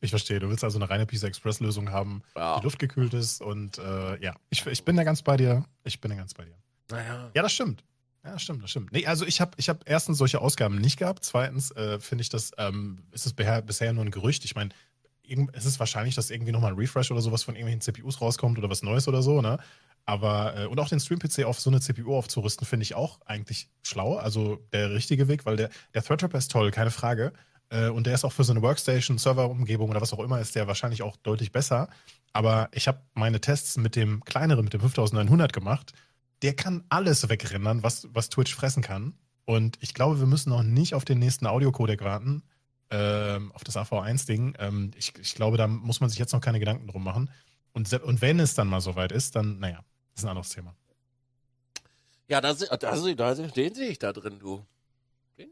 Ich 0.00 0.10
verstehe. 0.10 0.38
Du 0.38 0.50
willst 0.50 0.64
also 0.64 0.78
eine 0.78 0.90
reine 0.90 1.06
PCI 1.06 1.26
Express 1.28 1.60
Lösung 1.60 1.92
haben, 1.92 2.22
Ja. 2.36 2.58
die 2.58 2.64
luftgekühlt 2.64 3.14
ist 3.14 3.40
und 3.40 3.78
äh, 3.78 4.20
ja, 4.22 4.34
ich, 4.50 4.66
ich 4.66 4.84
bin 4.84 4.96
da 4.96 5.04
ganz 5.04 5.22
bei 5.22 5.38
dir. 5.38 5.64
Ich 5.84 6.00
bin 6.00 6.10
da 6.10 6.16
ganz 6.16 6.34
bei 6.34 6.44
dir. 6.44 6.56
Naja. 6.90 7.30
Ja, 7.34 7.42
das 7.42 7.52
stimmt. 7.52 7.84
Ja, 8.24 8.32
das 8.32 8.42
stimmt, 8.42 8.62
das 8.62 8.70
stimmt. 8.70 8.92
Nee, 8.92 9.06
also 9.06 9.24
ich 9.24 9.40
habe 9.40 9.52
ich 9.56 9.68
hab 9.68 9.88
erstens 9.88 10.18
solche 10.18 10.40
Ausgaben 10.40 10.78
nicht 10.78 10.98
gehabt. 10.98 11.24
Zweitens 11.24 11.70
äh, 11.72 12.00
finde 12.00 12.22
ich 12.22 12.28
das, 12.28 12.50
ähm, 12.58 13.04
ist 13.12 13.26
es 13.26 13.32
bisher 13.32 13.92
nur 13.92 14.04
ein 14.04 14.10
Gerücht. 14.10 14.44
Ich 14.44 14.54
meine, 14.54 14.70
es 15.52 15.66
ist 15.66 15.78
wahrscheinlich, 15.78 16.14
dass 16.14 16.30
irgendwie 16.30 16.52
nochmal 16.52 16.72
ein 16.72 16.78
Refresh 16.78 17.10
oder 17.10 17.20
sowas 17.20 17.42
von 17.42 17.54
irgendwelchen 17.54 17.80
CPUs 17.80 18.20
rauskommt 18.20 18.58
oder 18.58 18.70
was 18.70 18.82
Neues 18.82 19.08
oder 19.08 19.22
so, 19.22 19.40
ne? 19.40 19.58
Aber, 20.06 20.56
äh, 20.56 20.66
und 20.66 20.80
auch 20.80 20.88
den 20.88 21.00
Stream-PC 21.00 21.44
auf 21.44 21.60
so 21.60 21.68
eine 21.68 21.80
CPU 21.80 22.16
aufzurüsten, 22.16 22.66
finde 22.66 22.84
ich 22.84 22.94
auch 22.94 23.20
eigentlich 23.26 23.68
schlau. 23.82 24.16
Also 24.16 24.58
der 24.72 24.90
richtige 24.92 25.28
Weg, 25.28 25.44
weil 25.44 25.56
der, 25.56 25.68
der 25.92 26.02
Threadripper 26.02 26.38
ist 26.38 26.50
toll, 26.50 26.70
keine 26.70 26.90
Frage. 26.90 27.34
Äh, 27.68 27.88
und 27.88 28.06
der 28.06 28.14
ist 28.14 28.24
auch 28.24 28.32
für 28.32 28.44
so 28.44 28.52
eine 28.52 28.62
Workstation, 28.62 29.18
Serverumgebung 29.18 29.90
oder 29.90 30.00
was 30.00 30.14
auch 30.14 30.20
immer, 30.20 30.40
ist 30.40 30.54
der 30.54 30.66
wahrscheinlich 30.66 31.02
auch 31.02 31.16
deutlich 31.16 31.52
besser. 31.52 31.90
Aber 32.32 32.70
ich 32.72 32.88
habe 32.88 33.02
meine 33.12 33.40
Tests 33.40 33.76
mit 33.76 33.96
dem 33.96 34.24
kleineren, 34.24 34.64
mit 34.64 34.72
dem 34.72 34.80
5900 34.80 35.52
gemacht. 35.52 35.92
Der 36.42 36.54
kann 36.54 36.84
alles 36.88 37.28
wegrendern, 37.28 37.82
was, 37.82 38.08
was 38.12 38.28
Twitch 38.28 38.54
fressen 38.54 38.82
kann. 38.82 39.18
Und 39.44 39.78
ich 39.80 39.94
glaube, 39.94 40.20
wir 40.20 40.26
müssen 40.26 40.50
noch 40.50 40.62
nicht 40.62 40.94
auf 40.94 41.04
den 41.04 41.18
nächsten 41.18 41.46
Audiocodec 41.46 42.02
warten, 42.02 42.42
ähm, 42.90 43.50
auf 43.52 43.64
das 43.64 43.76
AV1-Ding. 43.76 44.54
Ähm, 44.58 44.90
ich, 44.96 45.14
ich 45.18 45.34
glaube, 45.34 45.56
da 45.56 45.66
muss 45.66 46.00
man 46.00 46.10
sich 46.10 46.18
jetzt 46.18 46.32
noch 46.32 46.40
keine 46.40 46.60
Gedanken 46.60 46.86
drum 46.86 47.02
machen. 47.02 47.30
Und, 47.72 47.92
und 47.92 48.20
wenn 48.20 48.40
es 48.40 48.54
dann 48.54 48.68
mal 48.68 48.80
soweit 48.80 49.12
ist, 49.12 49.36
dann, 49.36 49.58
naja, 49.58 49.84
ist 50.14 50.24
ein 50.24 50.28
anderes 50.28 50.50
Thema. 50.50 50.74
Ja, 52.28 52.40
da, 52.40 52.52
da, 52.52 52.76
da, 52.76 53.34
den 53.34 53.74
sehe 53.74 53.88
ich 53.88 53.98
da 53.98 54.12
drin, 54.12 54.38
du. 54.38 54.64
Den, 55.38 55.48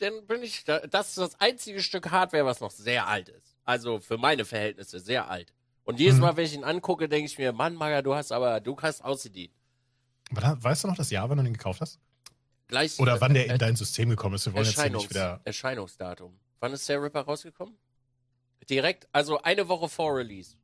den 0.00 0.26
bin 0.26 0.42
ich, 0.42 0.64
da, 0.64 0.80
das 0.80 1.10
ist 1.10 1.18
das 1.18 1.40
einzige 1.40 1.80
Stück 1.80 2.10
Hardware, 2.10 2.44
was 2.44 2.60
noch 2.60 2.70
sehr 2.72 3.06
alt 3.06 3.28
ist. 3.28 3.56
Also 3.64 4.00
für 4.00 4.18
meine 4.18 4.44
Verhältnisse 4.44 4.98
sehr 4.98 5.28
alt. 5.30 5.52
Und 5.84 6.00
jedes 6.00 6.16
Mhm. 6.16 6.22
Mal, 6.22 6.36
wenn 6.36 6.44
ich 6.44 6.54
ihn 6.54 6.64
angucke, 6.64 7.08
denke 7.08 7.26
ich 7.26 7.38
mir, 7.38 7.52
Mann, 7.52 7.74
Maga, 7.74 8.02
du 8.02 8.14
hast 8.14 8.32
aber, 8.32 8.60
du 8.60 8.76
hast 8.80 9.04
ausgedient. 9.04 9.52
Weißt 10.34 10.84
du 10.84 10.88
noch 10.88 10.96
das 10.96 11.10
Jahr, 11.10 11.28
wann 11.28 11.38
du 11.38 11.44
den 11.44 11.52
gekauft 11.52 11.80
hast? 11.80 12.00
Gleich, 12.68 12.98
Oder 12.98 13.20
wann 13.20 13.34
der 13.34 13.46
in 13.46 13.52
äh, 13.52 13.58
dein 13.58 13.76
System 13.76 14.08
gekommen 14.08 14.36
ist? 14.36 14.46
Wir 14.46 14.54
wollen 14.54 14.64
jetzt 14.64 14.80
hier 14.80 14.90
nicht 14.90 15.10
wieder. 15.10 15.40
Erscheinungsdatum. 15.44 16.38
Wann 16.60 16.72
ist 16.72 16.88
der 16.88 17.02
Ripper 17.02 17.20
rausgekommen? 17.20 17.76
Direkt, 18.70 19.08
also 19.12 19.42
eine 19.42 19.68
Woche 19.68 19.88
vor 19.88 20.16
Release. 20.16 20.56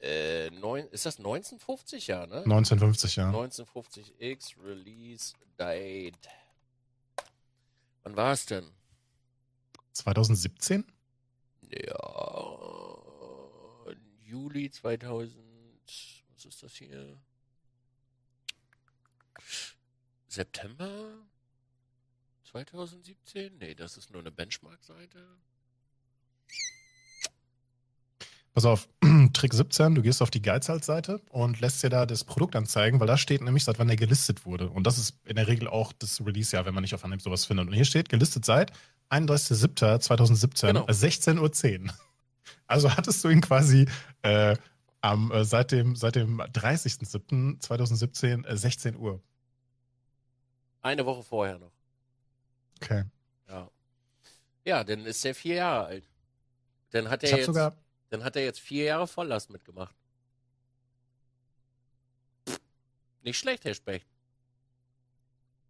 Äh, 0.00 0.50
neun, 0.50 0.88
ist 0.88 1.06
das 1.06 1.18
1950 1.18 2.08
ja, 2.08 2.26
ne? 2.26 2.38
1950, 2.38 3.16
ja. 3.16 3.26
1950 3.28 4.14
X 4.18 4.56
Release 4.64 5.34
Date. 5.56 6.28
Wann 8.02 8.16
war 8.16 8.32
es 8.32 8.46
denn? 8.46 8.68
2017? 9.92 10.84
Ja, 11.70 12.98
Juli 14.24 14.70
2000. 14.70 15.52
Was 16.44 16.54
ist 16.56 16.62
das 16.64 16.74
hier? 16.74 17.16
September 20.26 20.90
2017? 22.50 23.58
Nee, 23.58 23.76
das 23.76 23.96
ist 23.96 24.10
nur 24.10 24.22
eine 24.22 24.32
Benchmark-Seite. 24.32 25.24
Pass 28.54 28.64
auf, 28.64 28.88
Trick 29.32 29.54
17, 29.54 29.94
du 29.94 30.02
gehst 30.02 30.20
auf 30.20 30.30
die 30.30 30.42
Geizhals-Seite 30.42 31.20
und 31.30 31.60
lässt 31.60 31.80
dir 31.84 31.90
da 31.90 32.06
das 32.06 32.24
Produkt 32.24 32.56
anzeigen, 32.56 32.98
weil 32.98 33.06
da 33.06 33.16
steht 33.16 33.40
nämlich, 33.40 33.62
seit 33.62 33.78
wann 33.78 33.86
der 33.86 33.96
gelistet 33.96 34.44
wurde. 34.44 34.68
Und 34.68 34.84
das 34.88 34.98
ist 34.98 35.14
in 35.24 35.36
der 35.36 35.46
Regel 35.46 35.68
auch 35.68 35.92
das 35.92 36.26
Release-Jahr, 36.26 36.64
wenn 36.66 36.74
man 36.74 36.82
nicht 36.82 36.94
auf 36.96 37.04
Anhieb 37.04 37.22
sowas 37.22 37.44
findet. 37.44 37.68
Und 37.68 37.72
hier 37.74 37.84
steht, 37.84 38.08
gelistet 38.08 38.44
seit 38.44 38.72
31.07.2017, 39.10 40.66
Genau. 40.66 40.86
äh, 40.88 40.90
16.10 40.90 41.84
Uhr. 41.84 41.94
Also 42.66 42.90
hattest 42.96 43.22
du 43.22 43.28
ihn 43.28 43.40
quasi 43.42 43.86
äh, 44.22 44.56
am, 45.02 45.30
äh, 45.30 45.44
seit 45.44 45.72
dem, 45.72 45.94
seit 45.96 46.16
dem 46.16 46.40
30.07.2017, 46.40 48.46
äh, 48.46 48.56
16 48.56 48.96
Uhr. 48.96 49.20
Eine 50.80 51.04
Woche 51.04 51.22
vorher 51.22 51.58
noch. 51.58 51.72
Okay. 52.80 53.04
Ja. 53.48 53.70
Ja, 54.64 54.84
dann 54.84 55.04
ist 55.04 55.22
er 55.24 55.34
vier 55.34 55.56
Jahre 55.56 55.86
alt. 55.86 56.08
Dann 56.90 57.10
hat 57.10 57.24
er 57.24 57.36
jetzt, 57.36 57.46
sogar, 57.46 57.76
dann 58.10 58.22
hat 58.24 58.36
er 58.36 58.44
jetzt 58.44 58.60
vier 58.60 58.84
Jahre 58.84 59.06
Volllast 59.06 59.50
mitgemacht. 59.50 59.94
Nicht 63.22 63.38
schlecht, 63.38 63.64
Herr 63.64 63.74
Specht. 63.74 64.06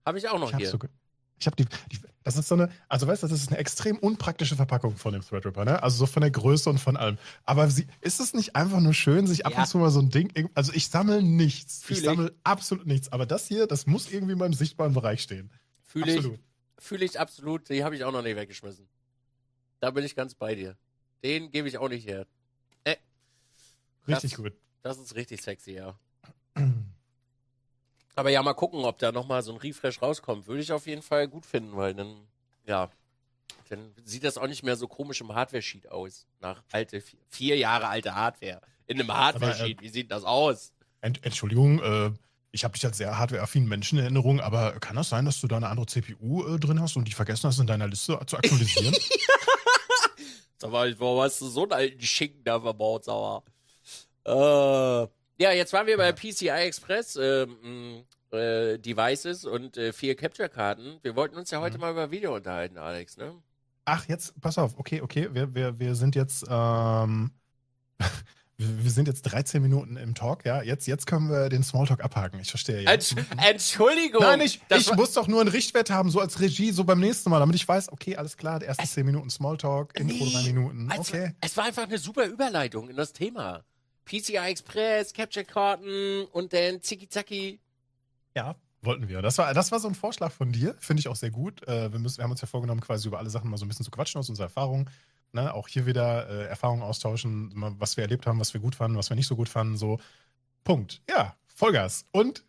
Habe 0.05 0.19
ich 0.19 0.29
auch 0.29 0.39
noch 0.39 0.51
ich 0.51 0.57
hier. 0.57 0.69
sogar, 0.69 0.91
ich 1.39 1.47
habe 1.47 1.57
die, 1.57 1.65
die, 1.91 2.01
das 2.25 2.37
ist 2.37 2.49
so 2.49 2.55
eine, 2.55 2.71
also 2.89 3.07
weißt 3.07 3.23
du, 3.23 3.27
das 3.29 3.41
ist 3.43 3.49
eine 3.49 3.59
extrem 3.59 3.97
unpraktische 3.99 4.57
Verpackung 4.57 4.97
von 4.97 5.13
dem 5.13 5.23
Threadripper, 5.23 5.65
ne? 5.65 5.83
Also 5.83 5.99
so 5.99 6.07
von 6.07 6.21
der 6.21 6.31
Größe 6.31 6.69
und 6.71 6.79
von 6.79 6.97
allem. 6.97 7.19
Aber 7.45 7.69
sie, 7.71 7.87
ist 8.01 8.21
es 8.21 8.35
nicht 8.35 8.55
einfach 8.57 8.81
nur 8.81 8.95
schön, 8.95 9.27
sich 9.27 9.45
ab 9.47 9.53
Ja. 9.53 9.61
und 9.61 9.67
zu 9.67 9.79
mal 9.79 9.91
so 9.91 10.01
ein 10.01 10.11
Ding, 10.11 10.33
also 10.55 10.73
ich 10.73 10.89
sammle 10.89 11.23
nichts. 11.23 11.83
Fühl 11.83 11.97
ich 11.97 12.03
ich. 12.03 12.09
sammle 12.09 12.35
absolut 12.45 12.87
nichts. 12.87 13.11
Aber 13.13 13.27
das 13.27 13.47
hier, 13.49 13.67
das 13.67 13.87
muss 13.87 14.11
irgendwie 14.11 14.33
in 14.33 14.39
meinem 14.39 14.55
sichtbaren 14.55 14.95
Bereich 14.95 15.23
stehen. 15.23 15.51
Fühle 15.83 16.11
ich, 16.13 16.19
absolut. 16.19 16.41
fühle 16.79 17.05
ich 17.05 17.19
absolut. 17.21 17.69
Die 17.69 17.85
habe 17.85 17.97
ich 17.97 18.05
auch 18.05 18.13
noch 18.13 18.23
nicht 18.23 18.37
weggeschmissen. 18.37 18.87
Da 19.81 19.91
bin 19.91 20.05
ich 20.05 20.15
ganz 20.15 20.35
bei 20.35 20.55
dir. 20.55 20.77
Den 21.25 21.51
gebe 21.51 21.69
ich 21.69 21.79
auch 21.79 21.89
nicht 21.89 22.07
her. 22.07 22.27
Richtig 24.09 24.33
Das- 24.33 24.37
gut. 24.43 24.53
Das 24.83 24.99
ist 24.99 25.15
richtig 25.15 25.41
sexy, 25.43 25.73
ja. 25.75 25.97
Aber 28.15 28.31
ja, 28.31 28.43
mal 28.43 28.55
gucken, 28.55 28.85
ob 28.85 28.99
da 28.99 29.13
nochmal 29.13 29.43
so 29.43 29.53
ein 29.53 29.59
Refresh 29.59 30.03
rauskommt. 30.03 30.47
Würde 30.47 30.63
ich 30.63 30.73
auf 30.73 30.87
jeden 30.87 31.03
Fall 31.03 31.29
gut 31.29 31.47
finden, 31.47 31.77
weil 31.77 31.95
dann, 31.95 32.27
ja, 32.67 32.91
dann 33.69 33.93
sieht 34.05 34.25
das 34.25 34.37
auch 34.37 34.47
nicht 34.47 34.63
mehr 34.63 34.77
so 34.77 34.87
komisch 34.87 35.21
im 35.21 35.35
Hardware-Sheet 35.35 35.91
aus. 35.91 36.27
Nach 36.41 36.63
alte, 36.71 37.03
vier 37.29 37.57
Jahre 37.57 37.89
alte 37.89 38.15
Hardware. 38.15 38.61
In 38.87 39.01
einem 39.01 39.13
Hardware-Sheet, 39.13 39.81
wie 39.81 39.89
sieht 39.89 40.11
das 40.11 40.25
aus? 40.25 40.73
Ent, 41.01 41.25
Entschuldigung, 41.25 41.81
äh, 41.81 42.11
ich 42.51 42.65
habe 42.65 42.75
dich 42.75 42.85
als 42.85 42.99
sehr 42.99 43.19
hardware-affinen 43.19 43.69
Menschen 43.69 43.99
in 43.99 44.05
Erinnerung, 44.05 44.41
aber 44.41 44.79
kann 44.79 44.97
das 44.97 45.09
sein, 45.09 45.25
dass 45.25 45.41
du 45.41 45.49
da 45.49 45.57
eine 45.57 45.69
andere 45.69 45.87
CPU 45.87 46.55
äh, 46.55 46.59
drin 46.59 46.81
hast 46.81 46.97
und 46.97 47.09
die 47.09 47.13
vergessen 47.13 47.49
hast, 47.49 47.59
in 47.59 47.67
deiner 47.67 47.89
Liste 47.89 48.21
zu 48.27 48.37
aktualisieren? 48.37 48.95
Sag 50.59 50.71
mal, 50.71 50.95
warum 51.01 51.23
hast 51.23 51.41
du 51.41 51.49
so 51.49 51.63
einen 51.63 51.73
alten 51.73 52.03
Schinken 52.03 52.45
da 52.45 52.61
verbaut, 52.61 53.05
sauer? 53.05 53.43
Äh, 54.25 55.09
ja, 55.39 55.53
jetzt 55.53 55.73
waren 55.73 55.87
wir 55.87 55.97
bei 55.97 56.13
PCI 56.13 56.49
Express 56.49 57.17
ähm, 57.17 58.05
äh, 58.31 58.79
Devices 58.79 59.45
und 59.45 59.77
äh, 59.77 59.93
vier 59.93 60.15
Capture-Karten. 60.17 60.99
Wir 61.03 61.17
wollten 61.17 61.37
uns 61.37 61.51
ja 61.51 61.61
heute 61.61 61.77
Mhm. 61.77 61.81
mal 61.83 61.93
über 61.93 62.11
Video 62.11 62.35
unterhalten, 62.35 62.79
Alex, 62.79 63.17
ne? 63.17 63.35
Ach, 63.85 64.07
jetzt, 64.09 64.41
pass 64.41 64.59
auf, 64.59 64.79
okay, 64.79 65.01
okay, 65.01 65.29
wir, 65.33 65.55
wir, 65.55 65.79
wir 65.79 65.95
sind 65.97 66.15
jetzt, 66.15 66.45
ähm, 66.49 67.33
wir, 68.57 68.91
sind 68.93 69.09
jetzt 69.09 69.23
13 69.23 69.61
Minuten 69.61 69.97
im 69.97 70.15
Talk, 70.15 70.45
ja. 70.45 70.63
Jetzt, 70.63 70.87
jetzt 70.87 71.07
können 71.07 71.29
wir 71.29 71.49
den 71.49 71.65
Smalltalk 71.65 72.03
abhaken. 72.05 72.39
Ich 72.41 72.51
verstehe. 72.51 72.83
Ja. 72.83 72.93
Entsch 72.93 73.17
Entschuldigung. 73.45 74.23
Nein, 74.23 74.41
ich, 74.41 74.61
ich 74.71 74.95
muss 74.95 75.15
doch 75.15 75.27
nur 75.27 75.41
einen 75.41 75.51
Richtwert 75.51 75.91
haben, 75.91 76.11
so 76.11 76.21
als 76.21 76.39
Regie, 76.41 76.71
so 76.71 76.85
beim 76.85 77.01
nächsten 77.01 77.29
Mal, 77.29 77.41
damit 77.41 77.57
ich 77.57 77.67
weiß, 77.67 77.91
okay, 77.91 78.15
alles 78.17 78.37
klar, 78.37 78.61
die 78.61 78.67
ersten 78.67 78.87
10 78.87 79.05
Minuten 79.05 79.31
Smalltalk, 79.31 79.99
Intro 79.99 80.25
Nee, 80.25 80.33
3 80.33 80.43
Minuten, 80.53 80.91
Also, 80.93 81.13
okay. 81.15 81.33
Es 81.41 81.57
war 81.57 81.65
einfach 81.65 81.85
eine 81.85 81.99
super 81.99 82.25
Überleitung 82.27 82.89
in 82.89 82.97
das 82.97 83.13
Thema. 83.13 83.65
PCI 84.05 84.37
Express, 84.37 85.13
Capture-Karten 85.13 86.25
und 86.33 86.53
dann 86.53 86.83
Ziki-Zaki. 86.83 87.61
Ja, 88.35 88.57
wollten 88.83 89.09
wir. 89.09 89.23
Das 89.23 89.39
war, 89.39 89.55
das 89.55 89.73
war 89.73 89.81
so 89.81 89.89
ein 89.89 89.95
Vorschlag 89.95 90.33
von 90.33 90.53
dir, 90.53 90.75
finde 90.79 91.01
ich 91.01 91.09
auch 91.09 91.17
sehr 91.17 91.31
gut. 91.31 91.67
Äh, 91.69 91.93
wir, 91.93 91.99
müssen, 91.99 92.19
wir 92.19 92.25
haben 92.25 92.33
uns 92.33 92.41
ja 92.41 92.47
vorgenommen, 92.47 92.81
quasi 92.81 93.09
über 93.09 93.19
alle 93.19 93.31
Sachen 93.31 93.51
mal 93.51 93.57
so 93.57 93.65
ein 93.65 93.69
bisschen 93.69 93.85
zu 93.85 93.91
quatschen 93.91 94.19
aus 94.19 94.29
unserer 94.29 94.47
Erfahrung. 94.47 94.91
Ne? 95.33 95.53
Auch 95.55 95.69
hier 95.69 95.87
wieder 95.87 96.29
äh, 96.29 96.47
Erfahrungen 96.47 96.83
austauschen, 96.83 97.51
mal, 97.55 97.75
was 97.79 97.97
wir 97.97 98.03
erlebt 98.03 98.27
haben, 98.27 98.41
was 98.41 98.53
wir 98.53 98.61
gut 98.61 98.75
fanden, 98.75 98.99
was 98.99 99.09
wir 99.09 99.17
nicht 99.17 99.27
so 99.29 99.37
gut 99.37 99.49
fanden. 99.49 99.77
So, 99.77 100.01
Punkt. 100.65 101.01
Ja, 101.09 101.37
Vollgas. 101.47 102.05
Und 102.13 102.45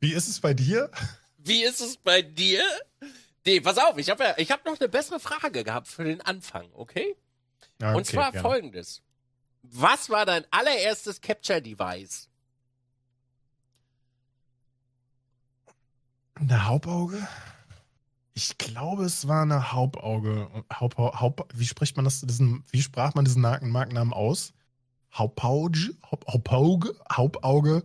wie 0.00 0.12
ist 0.12 0.28
es 0.28 0.40
bei 0.40 0.54
dir? 0.54 0.90
Wie 1.44 1.64
ist 1.64 1.80
es 1.80 1.96
bei 1.96 2.22
dir? 2.22 2.62
Nee, 3.44 3.60
pass 3.60 3.76
auf, 3.76 3.98
ich 3.98 4.08
habe 4.10 4.22
ja, 4.22 4.34
ich 4.36 4.52
hab 4.52 4.64
noch 4.64 4.78
eine 4.78 4.88
bessere 4.88 5.18
Frage 5.18 5.64
gehabt 5.64 5.88
für 5.88 6.04
den 6.04 6.20
Anfang, 6.20 6.68
okay? 6.72 7.16
Ja, 7.80 7.90
Und 7.94 8.02
okay, 8.02 8.12
zwar 8.12 8.30
gerne. 8.30 8.48
folgendes. 8.48 9.02
Was 9.62 10.10
war 10.10 10.26
dein 10.26 10.44
allererstes 10.50 11.20
Capture-Device? 11.20 12.28
Eine 16.34 16.66
Hauptauge? 16.66 17.26
Ich 18.34 18.58
glaube, 18.58 19.04
es 19.04 19.28
war 19.28 19.42
eine 19.42 19.72
Hauptauge. 19.72 20.48
Haupt, 20.72 20.98
Haupt, 20.98 21.42
wie 21.54 21.66
spricht 21.66 21.96
man 21.96 22.04
das? 22.04 22.22
Diesen, 22.22 22.64
wie 22.70 22.82
sprach 22.82 23.14
man 23.14 23.24
diesen 23.24 23.42
Markennamen 23.42 24.12
aus? 24.12 24.52
Haupauge? 25.14 25.94
Haupauge? 26.10 26.94
Hauptauge? 27.12 27.84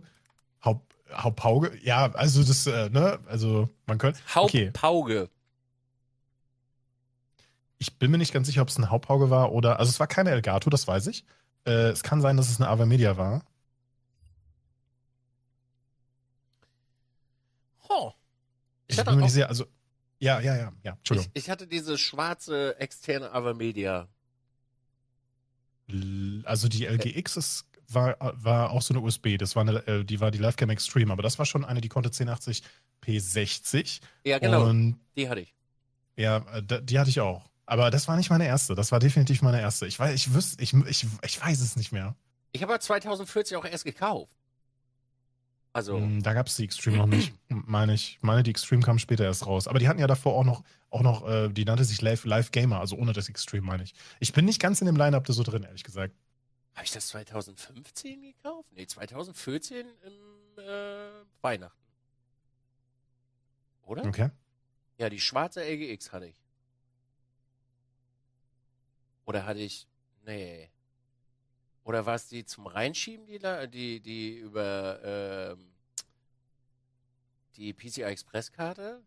Haupt, 0.64 0.94
Haupauge? 1.12 1.78
Ja, 1.82 2.10
also 2.12 2.42
das, 2.42 2.66
äh, 2.66 2.88
ne? 2.90 3.20
Also 3.26 3.68
man 3.86 3.98
könnte. 3.98 4.20
Okay. 4.34 4.68
Hauptauge. 4.68 5.28
Ich 7.78 7.96
bin 7.98 8.10
mir 8.10 8.18
nicht 8.18 8.32
ganz 8.32 8.48
sicher, 8.48 8.62
ob 8.62 8.68
es 8.68 8.78
ein 8.78 8.90
Hauptauge 8.90 9.30
war 9.30 9.52
oder. 9.52 9.78
Also 9.78 9.90
es 9.90 10.00
war 10.00 10.06
keine 10.06 10.30
Elgato, 10.30 10.70
das 10.70 10.88
weiß 10.88 11.06
ich. 11.08 11.24
Äh, 11.66 11.90
es 11.90 12.02
kann 12.02 12.20
sein, 12.20 12.36
dass 12.36 12.50
es 12.50 12.60
eine 12.60 12.68
Avermedia 12.68 13.16
war. 13.16 13.44
Oh. 17.88 18.12
Ich, 18.86 18.98
ich 18.98 19.04
bin 19.04 19.16
mir 19.16 19.22
nicht 19.22 19.32
sicher, 19.32 19.48
also. 19.48 19.66
Ja, 20.20 20.40
ja, 20.40 20.56
ja, 20.56 20.72
ja. 20.82 20.92
Entschuldigung. 20.94 21.30
Ich, 21.34 21.44
ich 21.44 21.50
hatte 21.50 21.66
diese 21.66 21.96
schwarze 21.96 22.78
externe 22.80 23.30
Avermedia. 23.32 24.08
Also 26.44 26.68
die 26.68 26.86
LGX 26.86 27.36
ist, 27.36 27.66
war, 27.88 28.16
war 28.20 28.70
auch 28.70 28.82
so 28.82 28.92
eine 28.94 29.02
USB. 29.02 29.38
Das 29.38 29.54
war 29.56 29.62
eine, 29.62 29.86
äh, 29.86 30.04
die 30.04 30.20
war 30.20 30.30
die 30.30 30.38
Livecam 30.38 30.70
Extreme, 30.70 31.12
aber 31.12 31.22
das 31.22 31.38
war 31.38 31.46
schon 31.46 31.64
eine, 31.64 31.80
die 31.80 31.88
konnte 31.88 32.10
1080p60. 32.10 34.00
Ja, 34.24 34.38
genau. 34.38 34.66
Und 34.66 34.98
die 35.16 35.28
hatte 35.28 35.40
ich. 35.40 35.54
Ja, 36.16 36.38
äh, 36.52 36.82
die 36.82 36.98
hatte 36.98 37.10
ich 37.10 37.20
auch. 37.20 37.48
Aber 37.68 37.90
das 37.90 38.08
war 38.08 38.16
nicht 38.16 38.30
meine 38.30 38.46
erste. 38.46 38.74
Das 38.74 38.92
war 38.92 38.98
definitiv 38.98 39.42
meine 39.42 39.60
erste. 39.60 39.86
Ich 39.86 39.98
weiß, 39.98 40.14
ich 40.14 40.32
wüsste, 40.32 40.62
ich, 40.62 40.72
ich, 40.72 41.06
ich 41.22 41.44
weiß 41.44 41.60
es 41.60 41.76
nicht 41.76 41.92
mehr. 41.92 42.16
Ich 42.52 42.62
habe 42.62 42.78
2014 42.78 43.58
auch 43.58 43.64
erst 43.66 43.84
gekauft. 43.84 44.32
Also. 45.74 45.98
Hm, 45.98 46.22
da 46.22 46.32
gab 46.32 46.46
es 46.46 46.56
die 46.56 46.64
Extreme 46.64 46.96
noch 46.96 47.06
nicht, 47.06 47.34
meine 47.48 47.92
ich. 47.92 48.18
Meine, 48.22 48.42
die 48.42 48.50
Extreme 48.50 48.82
kam 48.82 48.98
später 48.98 49.24
erst 49.24 49.46
raus. 49.46 49.68
Aber 49.68 49.78
die 49.78 49.86
hatten 49.86 50.00
ja 50.00 50.06
davor 50.06 50.34
auch 50.34 50.44
noch, 50.44 50.64
auch 50.88 51.02
noch, 51.02 51.28
äh, 51.28 51.50
die 51.50 51.66
nannte 51.66 51.84
sich 51.84 52.00
Live, 52.00 52.24
Live 52.24 52.52
Gamer, 52.52 52.80
also 52.80 52.96
ohne 52.96 53.12
das 53.12 53.28
Extreme, 53.28 53.66
meine 53.66 53.82
ich. 53.82 53.92
Ich 54.18 54.32
bin 54.32 54.46
nicht 54.46 54.62
ganz 54.62 54.80
in 54.80 54.86
dem 54.86 54.96
Line-Up 54.96 55.26
da 55.26 55.34
so 55.34 55.42
drin, 55.42 55.62
ehrlich 55.64 55.84
gesagt. 55.84 56.14
Habe 56.74 56.86
ich 56.86 56.92
das 56.92 57.08
2015 57.08 58.22
gekauft? 58.22 58.68
Nee, 58.74 58.86
2014 58.86 59.86
im 60.06 60.64
äh, 60.64 61.08
Weihnachten. 61.42 61.76
Oder? 63.84 64.06
Okay. 64.06 64.30
Ja, 64.96 65.10
die 65.10 65.20
schwarze 65.20 65.62
LGX 65.62 66.12
hatte 66.12 66.28
ich. 66.28 66.47
Oder 69.28 69.44
hatte 69.44 69.60
ich. 69.60 69.86
Nee. 70.24 70.70
Oder 71.84 72.06
war 72.06 72.14
es 72.14 72.28
die 72.28 72.46
zum 72.46 72.66
Reinschieben, 72.66 73.26
die, 73.26 73.38
die, 73.70 74.00
die 74.00 74.36
über 74.38 75.00
ähm, 75.04 75.68
die 77.56 77.74
PCI 77.74 78.04
Express-Karte? 78.04 79.02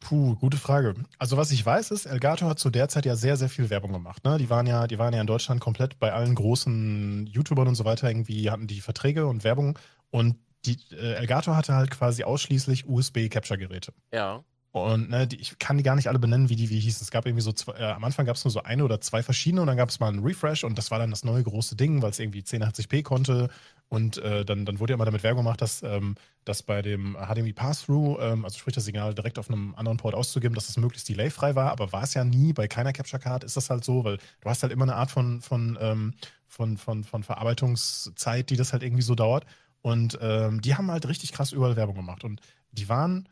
Puh, 0.00 0.34
gute 0.34 0.56
Frage. 0.56 0.94
Also 1.18 1.36
was 1.36 1.52
ich 1.52 1.64
weiß 1.64 1.92
ist, 1.92 2.06
Elgato 2.06 2.48
hat 2.48 2.58
zu 2.58 2.70
der 2.70 2.88
Zeit 2.88 3.06
ja 3.06 3.14
sehr, 3.14 3.36
sehr 3.36 3.48
viel 3.48 3.70
Werbung 3.70 3.92
gemacht. 3.92 4.24
Ne? 4.24 4.38
Die 4.38 4.50
waren 4.50 4.66
ja, 4.66 4.88
die 4.88 4.98
waren 4.98 5.14
ja 5.14 5.20
in 5.20 5.28
Deutschland 5.28 5.60
komplett 5.60 6.00
bei 6.00 6.12
allen 6.12 6.34
großen 6.34 7.28
YouTubern 7.28 7.68
und 7.68 7.76
so 7.76 7.84
weiter 7.84 8.10
irgendwie 8.10 8.50
hatten 8.50 8.66
die 8.66 8.80
Verträge 8.80 9.28
und 9.28 9.44
Werbung 9.44 9.78
und 10.10 10.36
die 10.64 10.78
äh, 10.90 11.14
Elgato 11.14 11.54
hatte 11.54 11.74
halt 11.74 11.92
quasi 11.92 12.24
ausschließlich 12.24 12.88
USB-Capture-Geräte. 12.88 13.92
Ja. 14.12 14.42
Und 14.72 15.10
ne, 15.10 15.26
die, 15.26 15.36
ich 15.36 15.58
kann 15.58 15.76
die 15.76 15.82
gar 15.82 15.96
nicht 15.96 16.08
alle 16.08 16.18
benennen, 16.18 16.48
wie 16.48 16.56
die 16.56 16.70
wie 16.70 16.80
hießen. 16.80 17.04
Es 17.04 17.10
gab 17.10 17.26
irgendwie 17.26 17.42
so 17.42 17.52
zwei, 17.52 17.74
äh, 17.74 17.84
am 17.84 18.04
Anfang 18.04 18.24
gab 18.24 18.36
es 18.36 18.44
nur 18.44 18.50
so 18.50 18.62
eine 18.62 18.82
oder 18.84 19.02
zwei 19.02 19.22
verschiedene 19.22 19.60
und 19.60 19.66
dann 19.66 19.76
gab 19.76 19.90
es 19.90 20.00
mal 20.00 20.08
einen 20.08 20.24
Refresh 20.24 20.64
und 20.64 20.78
das 20.78 20.90
war 20.90 20.98
dann 20.98 21.10
das 21.10 21.24
neue 21.24 21.42
große 21.42 21.76
Ding, 21.76 22.00
weil 22.00 22.10
es 22.10 22.18
irgendwie 22.18 22.40
1080p 22.40 23.02
konnte. 23.02 23.50
Und 23.90 24.16
äh, 24.16 24.46
dann, 24.46 24.64
dann 24.64 24.80
wurde 24.80 24.92
ja 24.92 24.94
immer 24.94 25.04
damit 25.04 25.22
Werbung 25.22 25.44
gemacht, 25.44 25.60
dass, 25.60 25.82
ähm, 25.82 26.14
dass 26.46 26.62
bei 26.62 26.80
dem 26.80 27.14
HDMI 27.20 27.52
Pass-Through, 27.52 28.18
ähm, 28.22 28.44
also 28.46 28.58
sprich 28.58 28.74
das 28.74 28.86
Signal 28.86 29.14
direkt 29.14 29.38
auf 29.38 29.50
einem 29.50 29.74
anderen 29.74 29.98
Port 29.98 30.14
auszugeben, 30.14 30.54
dass 30.54 30.68
das 30.68 30.78
möglichst 30.78 31.06
delayfrei 31.10 31.54
war, 31.54 31.70
aber 31.70 31.92
war 31.92 32.04
es 32.04 32.14
ja 32.14 32.24
nie. 32.24 32.54
Bei 32.54 32.66
keiner 32.66 32.94
Capture 32.94 33.20
Card 33.20 33.44
ist 33.44 33.58
das 33.58 33.68
halt 33.68 33.84
so, 33.84 34.04
weil 34.04 34.16
du 34.40 34.48
hast 34.48 34.62
halt 34.62 34.72
immer 34.72 34.84
eine 34.84 34.94
Art 34.94 35.10
von, 35.10 35.42
von, 35.42 35.76
ähm, 35.82 36.14
von, 36.48 36.78
von, 36.78 37.04
von 37.04 37.22
Verarbeitungszeit, 37.22 38.48
die 38.48 38.56
das 38.56 38.72
halt 38.72 38.82
irgendwie 38.82 39.02
so 39.02 39.14
dauert. 39.14 39.44
Und 39.82 40.18
ähm, 40.22 40.62
die 40.62 40.74
haben 40.74 40.90
halt 40.90 41.06
richtig 41.06 41.32
krass 41.32 41.52
überall 41.52 41.76
Werbung 41.76 41.96
gemacht. 41.96 42.24
Und 42.24 42.40
die 42.70 42.88
waren 42.88 43.28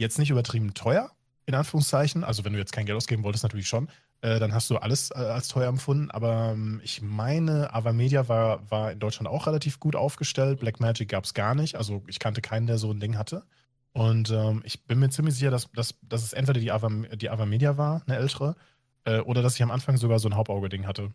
jetzt 0.00 0.18
nicht 0.18 0.30
übertrieben 0.30 0.74
teuer, 0.74 1.10
in 1.46 1.54
Anführungszeichen. 1.54 2.24
Also 2.24 2.44
wenn 2.44 2.52
du 2.52 2.58
jetzt 2.58 2.72
kein 2.72 2.86
Geld 2.86 2.96
ausgeben 2.96 3.22
wolltest, 3.22 3.44
natürlich 3.44 3.68
schon. 3.68 3.88
Äh, 4.22 4.38
dann 4.38 4.52
hast 4.52 4.68
du 4.68 4.76
alles 4.76 5.10
äh, 5.10 5.14
als 5.14 5.48
teuer 5.48 5.68
empfunden. 5.68 6.10
Aber 6.10 6.50
ähm, 6.52 6.80
ich 6.82 7.00
meine, 7.02 7.72
Avamedia 7.72 8.28
war, 8.28 8.70
war 8.70 8.92
in 8.92 8.98
Deutschland 8.98 9.28
auch 9.28 9.46
relativ 9.46 9.78
gut 9.78 9.96
aufgestellt. 9.96 10.60
Blackmagic 10.60 11.08
gab 11.08 11.24
es 11.24 11.34
gar 11.34 11.54
nicht. 11.54 11.76
Also 11.76 12.02
ich 12.06 12.18
kannte 12.18 12.40
keinen, 12.40 12.66
der 12.66 12.78
so 12.78 12.90
ein 12.90 13.00
Ding 13.00 13.16
hatte. 13.16 13.44
Und 13.92 14.30
ähm, 14.30 14.62
ich 14.64 14.84
bin 14.84 14.98
mir 14.98 15.10
ziemlich 15.10 15.34
sicher, 15.34 15.50
dass, 15.50 15.70
dass, 15.72 15.94
dass 16.02 16.22
es 16.22 16.32
entweder 16.32 16.60
die, 16.60 16.70
Ava, 16.70 16.88
die 16.88 17.30
Avamedia 17.30 17.76
war, 17.76 18.02
eine 18.06 18.16
ältere, 18.16 18.56
äh, 19.04 19.20
oder 19.20 19.42
dass 19.42 19.56
ich 19.56 19.62
am 19.62 19.70
Anfang 19.70 19.96
sogar 19.96 20.18
so 20.18 20.28
ein 20.28 20.36
Hauptauge-Ding 20.36 20.86
hatte. 20.86 21.12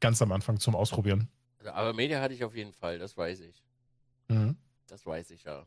Ganz 0.00 0.20
am 0.22 0.32
Anfang 0.32 0.58
zum 0.58 0.74
Ausprobieren. 0.74 1.28
Also 1.58 1.72
Avamedia 1.72 2.20
hatte 2.20 2.34
ich 2.34 2.44
auf 2.44 2.54
jeden 2.54 2.72
Fall, 2.72 2.98
das 2.98 3.16
weiß 3.16 3.40
ich. 3.40 3.62
Mhm. 4.28 4.56
Das 4.88 5.06
weiß 5.06 5.30
ich 5.30 5.44
ja. 5.44 5.66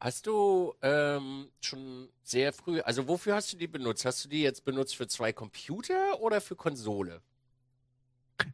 Hast 0.00 0.26
du 0.26 0.74
ähm, 0.80 1.48
schon 1.60 2.08
sehr 2.22 2.52
früh, 2.52 2.80
also 2.80 3.08
wofür 3.08 3.34
hast 3.34 3.52
du 3.52 3.56
die 3.56 3.66
benutzt? 3.66 4.04
Hast 4.04 4.24
du 4.24 4.28
die 4.28 4.42
jetzt 4.42 4.64
benutzt 4.64 4.94
für 4.94 5.08
zwei 5.08 5.32
Computer 5.32 6.20
oder 6.20 6.40
für 6.40 6.54
Konsole? 6.54 7.20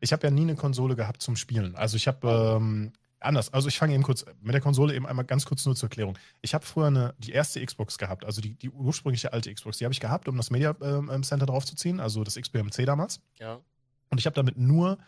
Ich 0.00 0.12
habe 0.12 0.26
ja 0.26 0.30
nie 0.30 0.42
eine 0.42 0.56
Konsole 0.56 0.96
gehabt 0.96 1.20
zum 1.20 1.36
Spielen. 1.36 1.76
Also 1.76 1.96
ich 1.98 2.08
habe 2.08 2.56
ähm, 2.56 2.92
anders. 3.20 3.52
Also 3.52 3.68
ich 3.68 3.78
fange 3.78 3.94
eben 3.94 4.02
kurz 4.02 4.24
mit 4.40 4.54
der 4.54 4.60
Konsole 4.60 4.94
eben 4.94 5.06
einmal 5.06 5.24
ganz 5.24 5.44
kurz 5.44 5.66
nur 5.66 5.76
zur 5.76 5.88
Erklärung. 5.88 6.18
Ich 6.40 6.54
habe 6.54 6.64
früher 6.64 6.86
eine, 6.86 7.14
die 7.18 7.32
erste 7.32 7.64
Xbox 7.64 7.98
gehabt, 7.98 8.24
also 8.24 8.40
die, 8.40 8.54
die 8.54 8.70
ursprüngliche 8.70 9.32
alte 9.32 9.52
Xbox. 9.52 9.78
Die 9.78 9.84
habe 9.84 9.92
ich 9.92 10.00
gehabt, 10.00 10.28
um 10.28 10.36
das 10.36 10.50
Media 10.50 10.74
ähm, 10.80 11.22
Center 11.22 11.46
draufzuziehen, 11.46 12.00
also 12.00 12.24
das 12.24 12.36
XBMC 12.36 12.86
damals. 12.86 13.20
Ja. 13.38 13.60
Und 14.10 14.18
ich 14.18 14.26
habe 14.26 14.34
damit 14.34 14.56
nur 14.56 14.98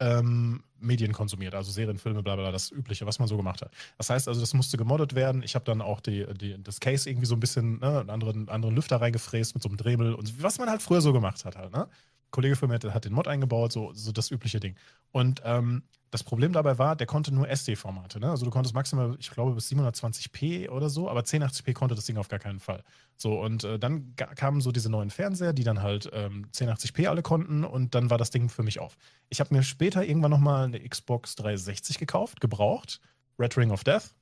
ähm, 0.00 0.62
Medien 0.78 1.12
konsumiert, 1.12 1.54
also 1.54 1.70
Serien, 1.70 1.98
Filme, 1.98 2.22
bla 2.22 2.36
bla, 2.36 2.50
das 2.50 2.70
Übliche, 2.70 3.06
was 3.06 3.18
man 3.18 3.28
so 3.28 3.36
gemacht 3.36 3.62
hat. 3.62 3.72
Das 3.98 4.10
heißt 4.10 4.28
also, 4.28 4.40
das 4.40 4.52
musste 4.54 4.76
gemoddet 4.76 5.14
werden. 5.14 5.42
Ich 5.42 5.54
habe 5.54 5.64
dann 5.64 5.80
auch 5.80 6.00
die, 6.00 6.26
die, 6.34 6.62
das 6.62 6.80
Case 6.80 7.08
irgendwie 7.08 7.26
so 7.26 7.36
ein 7.36 7.40
bisschen, 7.40 7.78
ne, 7.78 8.00
einen 8.00 8.10
anderen, 8.10 8.48
anderen 8.48 8.74
Lüfter 8.74 9.00
reingefräst 9.00 9.54
mit 9.54 9.62
so 9.62 9.68
einem 9.68 9.76
Dremel 9.78 10.14
und 10.14 10.42
was 10.42 10.58
man 10.58 10.68
halt 10.68 10.82
früher 10.82 11.00
so 11.00 11.12
gemacht 11.12 11.44
hat 11.44 11.56
halt, 11.56 11.72
ne? 11.72 11.88
Kollege 12.32 12.56
von 12.56 12.68
mir 12.68 12.80
hat 12.92 13.04
den 13.04 13.12
Mod 13.12 13.28
eingebaut, 13.28 13.72
so, 13.72 13.92
so 13.94 14.10
das 14.10 14.30
übliche 14.30 14.58
Ding. 14.58 14.74
Und 15.12 15.42
ähm, 15.44 15.84
das 16.10 16.24
Problem 16.24 16.52
dabei 16.52 16.78
war, 16.78 16.96
der 16.96 17.06
konnte 17.06 17.32
nur 17.32 17.48
SD-Formate. 17.48 18.20
Ne? 18.20 18.28
Also 18.28 18.44
du 18.44 18.50
konntest 18.50 18.74
maximal, 18.74 19.16
ich 19.18 19.30
glaube, 19.30 19.52
bis 19.52 19.70
720p 19.70 20.68
oder 20.68 20.90
so, 20.90 21.08
aber 21.08 21.20
1080p 21.20 21.72
konnte 21.74 21.94
das 21.94 22.06
Ding 22.06 22.16
auf 22.16 22.28
gar 22.28 22.38
keinen 22.38 22.60
Fall. 22.60 22.82
So, 23.16 23.40
und 23.40 23.64
äh, 23.64 23.78
dann 23.78 24.14
kamen 24.16 24.60
so 24.60 24.72
diese 24.72 24.90
neuen 24.90 25.10
Fernseher, 25.10 25.52
die 25.52 25.64
dann 25.64 25.82
halt 25.82 26.10
ähm, 26.12 26.46
1080p 26.52 27.08
alle 27.08 27.22
konnten 27.22 27.64
und 27.64 27.94
dann 27.94 28.10
war 28.10 28.18
das 28.18 28.30
Ding 28.30 28.48
für 28.48 28.62
mich 28.62 28.80
auf. 28.80 28.96
Ich 29.28 29.40
habe 29.40 29.54
mir 29.54 29.62
später 29.62 30.04
irgendwann 30.04 30.30
nochmal 30.30 30.64
eine 30.64 30.80
Xbox 30.80 31.36
360 31.36 31.98
gekauft, 31.98 32.40
gebraucht, 32.40 33.00
Red 33.38 33.56
Ring 33.56 33.70
of 33.70 33.84
Death, 33.84 34.14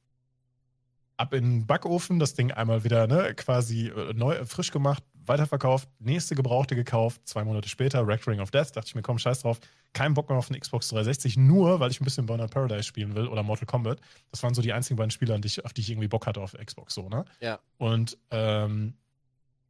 ab 1.16 1.34
in 1.34 1.44
den 1.44 1.66
Backofen, 1.66 2.18
das 2.18 2.34
Ding 2.34 2.50
einmal 2.50 2.82
wieder 2.82 3.06
ne, 3.06 3.34
quasi 3.34 3.88
äh, 3.88 4.14
neu, 4.14 4.44
frisch 4.44 4.70
gemacht, 4.70 5.04
weiterverkauft, 5.26 5.88
nächste 5.98 6.34
Gebrauchte 6.34 6.74
gekauft, 6.74 7.20
zwei 7.24 7.44
Monate 7.44 7.68
später, 7.68 8.06
Rack 8.06 8.26
Ring 8.26 8.40
of 8.40 8.50
Death, 8.50 8.76
dachte 8.76 8.88
ich 8.88 8.94
mir, 8.94 9.02
komm, 9.02 9.18
scheiß 9.18 9.42
drauf, 9.42 9.60
kein 9.92 10.14
Bock 10.14 10.28
mehr 10.28 10.38
auf 10.38 10.50
eine 10.50 10.58
Xbox 10.58 10.88
360, 10.88 11.36
nur 11.36 11.80
weil 11.80 11.90
ich 11.90 12.00
ein 12.00 12.04
bisschen 12.04 12.26
Burnout 12.26 12.48
Paradise 12.48 12.84
spielen 12.84 13.14
will 13.14 13.26
oder 13.26 13.42
Mortal 13.42 13.66
Kombat. 13.66 14.00
Das 14.30 14.42
waren 14.42 14.54
so 14.54 14.62
die 14.62 14.72
einzigen 14.72 14.96
beiden 14.96 15.10
Spiele, 15.10 15.34
auf 15.34 15.72
die 15.72 15.80
ich 15.80 15.90
irgendwie 15.90 16.08
Bock 16.08 16.26
hatte 16.26 16.40
auf 16.40 16.52
Xbox, 16.52 16.94
so, 16.94 17.08
ne? 17.08 17.24
Ja. 17.40 17.58
Und 17.78 18.18
ähm, 18.30 18.94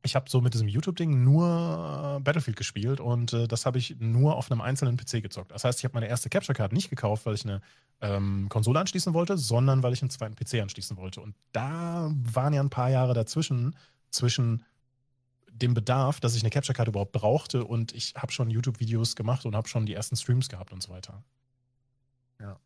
ich 0.02 0.16
habe 0.16 0.30
so 0.30 0.40
mit 0.40 0.54
diesem 0.54 0.68
YouTube-Ding 0.68 1.24
nur 1.24 2.20
Battlefield 2.22 2.56
gespielt 2.56 3.00
und 3.00 3.32
äh, 3.32 3.46
das 3.46 3.66
habe 3.66 3.78
ich 3.78 3.96
nur 3.98 4.36
auf 4.36 4.50
einem 4.50 4.60
einzelnen 4.60 4.96
PC 4.96 5.22
gezockt. 5.22 5.52
Das 5.52 5.64
heißt, 5.64 5.78
ich 5.78 5.84
habe 5.84 5.94
meine 5.94 6.08
erste 6.08 6.30
Capture 6.30 6.56
Card 6.56 6.72
nicht 6.72 6.88
gekauft, 6.88 7.26
weil 7.26 7.34
ich 7.34 7.44
eine 7.44 7.60
ähm, 8.00 8.48
Konsole 8.48 8.80
anschließen 8.80 9.12
wollte, 9.12 9.36
sondern 9.36 9.82
weil 9.82 9.92
ich 9.92 10.02
einen 10.02 10.10
zweiten 10.10 10.34
PC 10.34 10.62
anschließen 10.62 10.96
wollte. 10.96 11.20
Und 11.20 11.34
da 11.52 12.10
waren 12.14 12.54
ja 12.54 12.62
ein 12.62 12.70
paar 12.70 12.90
Jahre 12.90 13.12
dazwischen, 13.12 13.76
zwischen 14.10 14.64
dem 15.62 15.74
Bedarf, 15.74 16.20
dass 16.20 16.34
ich 16.34 16.42
eine 16.42 16.50
Capture 16.50 16.74
Card 16.74 16.88
überhaupt 16.88 17.12
brauchte 17.12 17.64
und 17.64 17.92
ich 17.92 18.14
habe 18.16 18.32
schon 18.32 18.50
YouTube-Videos 18.50 19.16
gemacht 19.16 19.44
und 19.46 19.54
habe 19.54 19.68
schon 19.68 19.86
die 19.86 19.94
ersten 19.94 20.16
Streams 20.16 20.48
gehabt 20.48 20.72
und 20.72 20.82
so 20.82 20.90
weiter. 20.90 21.22
Ja. 22.40 22.58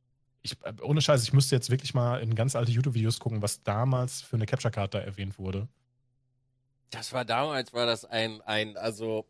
Ich, 0.43 0.57
äh, 0.63 0.75
ohne 0.83 1.01
Scheiß, 1.01 1.23
ich 1.23 1.33
müsste 1.33 1.55
jetzt 1.55 1.71
wirklich 1.71 1.95
mal 1.95 2.21
in 2.21 2.35
ganz 2.35 2.57
alte 2.57 2.71
YouTube-Videos 2.71 3.19
gucken, 3.19 3.43
was 3.43 3.63
damals 3.63 4.23
für 4.23 4.37
eine 4.37 4.47
Capture 4.47 4.73
Card 4.73 4.95
da 4.95 4.99
erwähnt 4.99 5.39
wurde. 5.39 5.69
Das 6.91 7.13
war 7.13 7.25
damals, 7.25 7.73
war 7.73 7.87
das 7.87 8.05
ein, 8.05 8.41
ein, 8.43 8.77
also, 8.77 9.27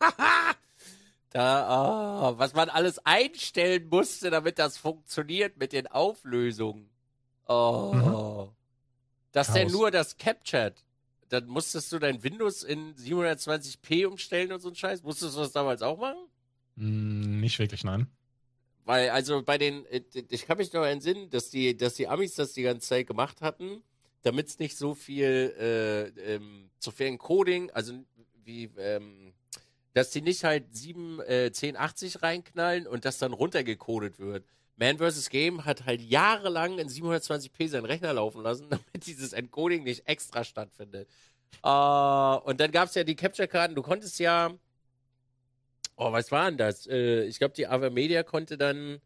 da, 1.30 2.30
oh, 2.30 2.38
was 2.38 2.54
man 2.54 2.68
alles 2.68 2.98
einstellen 3.04 3.88
musste, 3.88 4.30
damit 4.30 4.58
das 4.58 4.76
funktioniert 4.76 5.56
mit 5.56 5.72
den 5.72 5.86
Auflösungen. 5.86 6.88
Oh. 7.48 7.92
Mhm. 7.94 8.62
Das 9.32 9.46
Chaos. 9.48 9.58
denn 9.58 9.72
nur 9.72 9.90
das 9.90 10.16
Captured. 10.16 10.84
Dann 11.32 11.46
musstest 11.46 11.90
du 11.92 11.98
dein 11.98 12.22
Windows 12.22 12.62
in 12.62 12.94
720p 12.94 14.06
umstellen 14.06 14.52
und 14.52 14.60
so 14.60 14.68
ein 14.68 14.74
Scheiß. 14.74 15.02
Musstest 15.02 15.36
du 15.36 15.40
das 15.40 15.52
damals 15.52 15.82
auch 15.82 15.98
machen? 15.98 16.28
Mm, 16.76 17.40
nicht 17.40 17.58
wirklich, 17.58 17.84
nein. 17.84 18.06
Weil, 18.84 19.10
also 19.10 19.42
bei 19.42 19.58
den, 19.58 19.86
äh, 19.86 20.02
ich 20.28 20.46
kann 20.46 20.58
mich 20.58 20.72
noch 20.72 20.84
entsinnen, 20.84 21.30
dass 21.30 21.50
die, 21.50 21.76
dass 21.76 21.94
die 21.94 22.08
Amis 22.08 22.34
das 22.34 22.52
die 22.52 22.62
ganze 22.62 22.86
Zeit 22.86 23.06
gemacht 23.06 23.40
hatten 23.40 23.82
damit 24.22 24.48
es 24.48 24.58
nicht 24.58 24.76
so 24.76 24.94
viel 24.94 25.54
äh, 25.58 26.34
ähm, 26.34 26.70
zu 26.78 26.90
viel 26.90 27.06
Encoding, 27.06 27.70
also 27.72 27.92
wie, 28.44 28.70
ähm, 28.78 29.34
dass 29.94 30.10
die 30.10 30.22
nicht 30.22 30.44
halt 30.44 30.74
7, 30.74 31.20
äh, 31.20 31.46
1080 31.46 32.22
reinknallen 32.22 32.86
und 32.86 33.04
das 33.04 33.18
dann 33.18 33.32
runtergecodet 33.32 34.18
wird. 34.18 34.44
Man 34.82 34.98
vs. 34.98 35.30
Game 35.30 35.64
hat 35.64 35.86
halt 35.86 36.00
jahrelang 36.02 36.80
in 36.80 36.88
720p 36.88 37.68
seinen 37.68 37.84
Rechner 37.84 38.12
laufen 38.12 38.42
lassen, 38.42 38.66
damit 38.70 39.06
dieses 39.06 39.32
Encoding 39.32 39.84
nicht 39.84 40.08
extra 40.08 40.42
stattfindet. 40.42 41.08
Äh, 41.62 41.68
und 41.68 42.60
dann 42.60 42.72
gab 42.72 42.88
es 42.88 42.96
ja 42.96 43.04
die 43.04 43.14
Capture-Karten, 43.14 43.76
du 43.76 43.82
konntest 43.82 44.18
ja, 44.18 44.50
oh, 45.94 46.10
was 46.10 46.32
war 46.32 46.46
denn 46.46 46.58
das? 46.58 46.88
Äh, 46.88 47.26
ich 47.26 47.38
glaube, 47.38 47.54
die 47.54 47.68
Avermedia 47.68 48.24
konnte 48.24 48.58
dann 48.58 49.00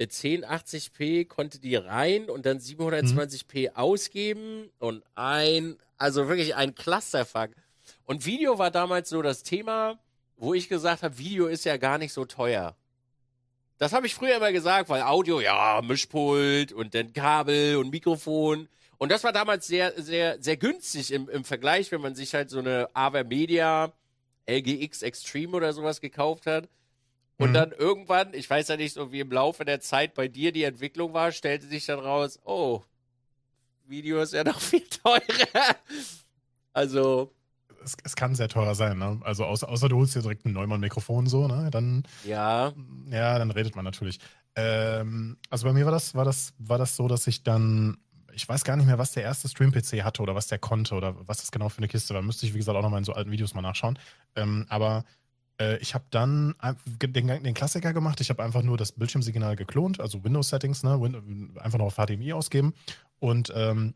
1080p 0.00 1.28
konnte 1.28 1.60
die 1.60 1.76
rein 1.76 2.28
und 2.28 2.44
dann 2.44 2.58
720p 2.58 3.70
mhm. 3.70 3.76
ausgeben 3.76 4.70
und 4.80 5.04
ein, 5.14 5.76
also 5.98 6.26
wirklich 6.26 6.56
ein 6.56 6.74
Clusterfuck. 6.74 7.50
Und 8.04 8.26
Video 8.26 8.58
war 8.58 8.72
damals 8.72 9.08
so 9.08 9.22
das 9.22 9.44
Thema, 9.44 10.00
wo 10.36 10.52
ich 10.52 10.68
gesagt 10.68 11.04
habe, 11.04 11.16
Video 11.16 11.46
ist 11.46 11.64
ja 11.64 11.76
gar 11.76 11.96
nicht 11.98 12.12
so 12.12 12.24
teuer. 12.24 12.76
Das 13.78 13.92
habe 13.92 14.06
ich 14.06 14.14
früher 14.14 14.36
immer 14.36 14.52
gesagt, 14.52 14.88
weil 14.88 15.02
Audio, 15.02 15.40
ja, 15.40 15.82
Mischpult 15.82 16.72
und 16.72 16.94
dann 16.94 17.12
Kabel 17.12 17.76
und 17.76 17.90
Mikrofon. 17.90 18.68
Und 18.98 19.12
das 19.12 19.22
war 19.22 19.32
damals 19.32 19.66
sehr, 19.66 19.92
sehr, 20.00 20.42
sehr 20.42 20.56
günstig 20.56 21.12
im, 21.12 21.28
im 21.28 21.44
Vergleich, 21.44 21.92
wenn 21.92 22.00
man 22.00 22.14
sich 22.14 22.34
halt 22.34 22.48
so 22.48 22.58
eine 22.58 22.88
Avermedia 22.94 23.92
LGX 24.48 25.02
Extreme 25.02 25.54
oder 25.54 25.72
sowas 25.74 26.00
gekauft 26.00 26.46
hat. 26.46 26.68
Und 27.38 27.50
mhm. 27.50 27.54
dann 27.54 27.72
irgendwann, 27.72 28.32
ich 28.32 28.48
weiß 28.48 28.68
ja 28.68 28.78
nicht 28.78 28.94
so, 28.94 29.12
wie 29.12 29.20
im 29.20 29.30
Laufe 29.30 29.66
der 29.66 29.80
Zeit 29.80 30.14
bei 30.14 30.26
dir 30.28 30.52
die 30.52 30.64
Entwicklung 30.64 31.12
war, 31.12 31.32
stellte 31.32 31.66
sich 31.66 31.84
dann 31.84 31.98
raus, 31.98 32.40
oh, 32.44 32.82
Video 33.84 34.22
ist 34.22 34.32
ja 34.32 34.44
noch 34.44 34.60
viel 34.62 34.86
teurer. 34.88 35.76
also. 36.72 37.35
Es, 37.86 37.96
es 38.04 38.16
kann 38.16 38.34
sehr 38.34 38.48
teuer 38.48 38.74
sein, 38.74 38.98
ne? 38.98 39.18
Also 39.22 39.44
außer, 39.44 39.68
außer 39.68 39.88
du 39.88 39.96
holst 39.96 40.14
dir 40.14 40.22
direkt 40.22 40.44
ein 40.44 40.52
Neumann-Mikrofon 40.52 41.26
so, 41.26 41.48
ne? 41.48 41.70
Dann. 41.70 42.02
Ja. 42.24 42.72
Ja, 43.08 43.38
dann 43.38 43.50
redet 43.50 43.76
man 43.76 43.84
natürlich. 43.84 44.18
Ähm, 44.56 45.36
also 45.48 45.66
bei 45.66 45.72
mir 45.72 45.84
war 45.84 45.92
das, 45.92 46.14
war 46.14 46.24
das, 46.24 46.52
war 46.58 46.78
das 46.78 46.96
so, 46.96 47.08
dass 47.08 47.26
ich 47.26 47.42
dann 47.42 47.96
ich 48.36 48.46
weiß 48.46 48.64
gar 48.64 48.76
nicht 48.76 48.86
mehr, 48.86 48.98
was 48.98 49.12
der 49.12 49.22
erste 49.22 49.48
Stream-PC 49.48 50.04
hatte 50.04 50.20
oder 50.20 50.34
was 50.34 50.46
der 50.46 50.58
konnte 50.58 50.94
oder 50.94 51.16
was 51.26 51.38
das 51.38 51.50
genau 51.50 51.70
für 51.70 51.78
eine 51.78 51.88
Kiste 51.88 52.12
war. 52.12 52.20
Müsste 52.20 52.44
ich, 52.44 52.52
wie 52.52 52.58
gesagt, 52.58 52.76
auch 52.76 52.82
nochmal 52.82 52.98
in 52.98 53.04
so 53.04 53.14
alten 53.14 53.30
Videos 53.30 53.54
mal 53.54 53.62
nachschauen. 53.62 53.98
Ähm, 54.34 54.66
aber 54.68 55.04
äh, 55.58 55.78
ich 55.78 55.94
habe 55.94 56.04
dann 56.10 56.54
den, 57.02 57.42
den, 57.42 57.54
Klassiker 57.54 57.94
gemacht. 57.94 58.20
Ich 58.20 58.28
habe 58.28 58.44
einfach 58.44 58.62
nur 58.62 58.76
das 58.76 58.92
Bildschirmsignal 58.92 59.56
geklont, 59.56 60.00
also 60.00 60.22
Windows-Settings, 60.22 60.82
ne? 60.82 61.00
Win 61.00 61.56
einfach 61.58 61.78
noch 61.78 61.86
auf 61.86 61.96
HDMI 61.96 62.34
ausgeben. 62.34 62.74
Und 63.18 63.52
ähm, 63.56 63.94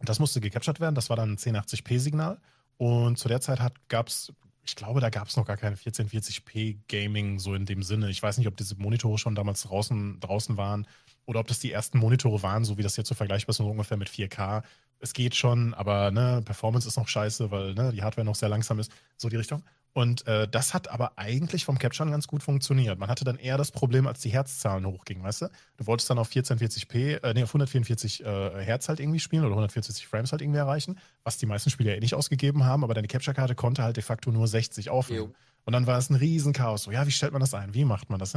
das 0.00 0.20
musste 0.20 0.40
gecaptured 0.40 0.78
werden. 0.78 0.94
Das 0.94 1.10
war 1.10 1.16
dann 1.16 1.32
ein 1.32 1.36
1080p-Signal. 1.36 2.38
Und 2.78 3.16
zu 3.18 3.28
der 3.28 3.40
Zeit 3.40 3.60
gab 3.88 4.08
es, 4.08 4.32
ich 4.64 4.76
glaube, 4.76 5.00
da 5.00 5.10
gab 5.10 5.28
es 5.28 5.36
noch 5.36 5.46
gar 5.46 5.56
keine 5.56 5.76
1440p 5.76 6.78
Gaming 6.88 7.38
so 7.38 7.54
in 7.54 7.66
dem 7.66 7.82
Sinne. 7.82 8.10
Ich 8.10 8.22
weiß 8.22 8.38
nicht, 8.38 8.48
ob 8.48 8.56
diese 8.56 8.76
Monitore 8.76 9.18
schon 9.18 9.34
damals 9.34 9.62
draußen, 9.62 10.20
draußen 10.20 10.56
waren 10.56 10.86
oder 11.24 11.40
ob 11.40 11.48
das 11.48 11.58
die 11.58 11.72
ersten 11.72 11.98
Monitore 11.98 12.42
waren, 12.42 12.64
so 12.64 12.78
wie 12.78 12.82
das 12.82 12.96
jetzt 12.96 13.08
so 13.08 13.14
vergleichbar 13.14 13.50
ist, 13.50 13.58
so 13.58 13.68
ungefähr 13.68 13.96
mit 13.96 14.08
4K. 14.08 14.62
Es 14.98 15.12
geht 15.12 15.34
schon, 15.34 15.74
aber 15.74 16.10
ne, 16.10 16.42
Performance 16.44 16.88
ist 16.88 16.96
noch 16.96 17.08
scheiße, 17.08 17.50
weil 17.50 17.74
ne, 17.74 17.92
die 17.92 18.02
Hardware 18.02 18.24
noch 18.24 18.34
sehr 18.34 18.48
langsam 18.48 18.78
ist, 18.78 18.90
so 19.16 19.28
die 19.28 19.36
Richtung. 19.36 19.62
Und 19.96 20.26
äh, 20.26 20.46
das 20.46 20.74
hat 20.74 20.88
aber 20.88 21.12
eigentlich 21.16 21.64
vom 21.64 21.78
Capturen 21.78 22.10
ganz 22.10 22.26
gut 22.26 22.42
funktioniert. 22.42 22.98
Man 22.98 23.08
hatte 23.08 23.24
dann 23.24 23.38
eher 23.38 23.56
das 23.56 23.72
Problem, 23.72 24.06
als 24.06 24.20
die 24.20 24.28
Herzzahlen 24.28 24.84
hochgingen, 24.84 25.24
weißt 25.24 25.40
du? 25.40 25.46
Du 25.78 25.86
wolltest 25.86 26.10
dann 26.10 26.18
auf 26.18 26.28
1440p, 26.28 27.22
äh, 27.22 27.32
nee, 27.32 27.42
auf 27.42 27.48
144 27.48 28.22
äh, 28.22 28.62
Hertz 28.62 28.90
halt 28.90 29.00
irgendwie 29.00 29.20
spielen 29.20 29.44
oder 29.46 29.52
140 29.52 30.06
Frames 30.06 30.32
halt 30.32 30.42
irgendwie 30.42 30.58
erreichen, 30.58 30.98
was 31.24 31.38
die 31.38 31.46
meisten 31.46 31.70
Spieler 31.70 31.96
eh 31.96 32.00
nicht 32.00 32.12
ausgegeben 32.12 32.64
haben, 32.64 32.84
aber 32.84 32.92
deine 32.92 33.08
Capture-Karte 33.08 33.54
konnte 33.54 33.84
halt 33.84 33.96
de 33.96 34.02
facto 34.02 34.30
nur 34.30 34.46
60 34.46 34.90
aufnehmen. 34.90 35.30
Jo. 35.30 35.34
Und 35.64 35.72
dann 35.72 35.86
war 35.86 35.96
es 35.96 36.10
ein 36.10 36.16
Riesenchaos. 36.16 36.82
So, 36.82 36.90
ja, 36.90 37.06
wie 37.06 37.10
stellt 37.10 37.32
man 37.32 37.40
das 37.40 37.54
ein? 37.54 37.72
Wie 37.72 37.86
macht 37.86 38.10
man 38.10 38.18
das? 38.18 38.34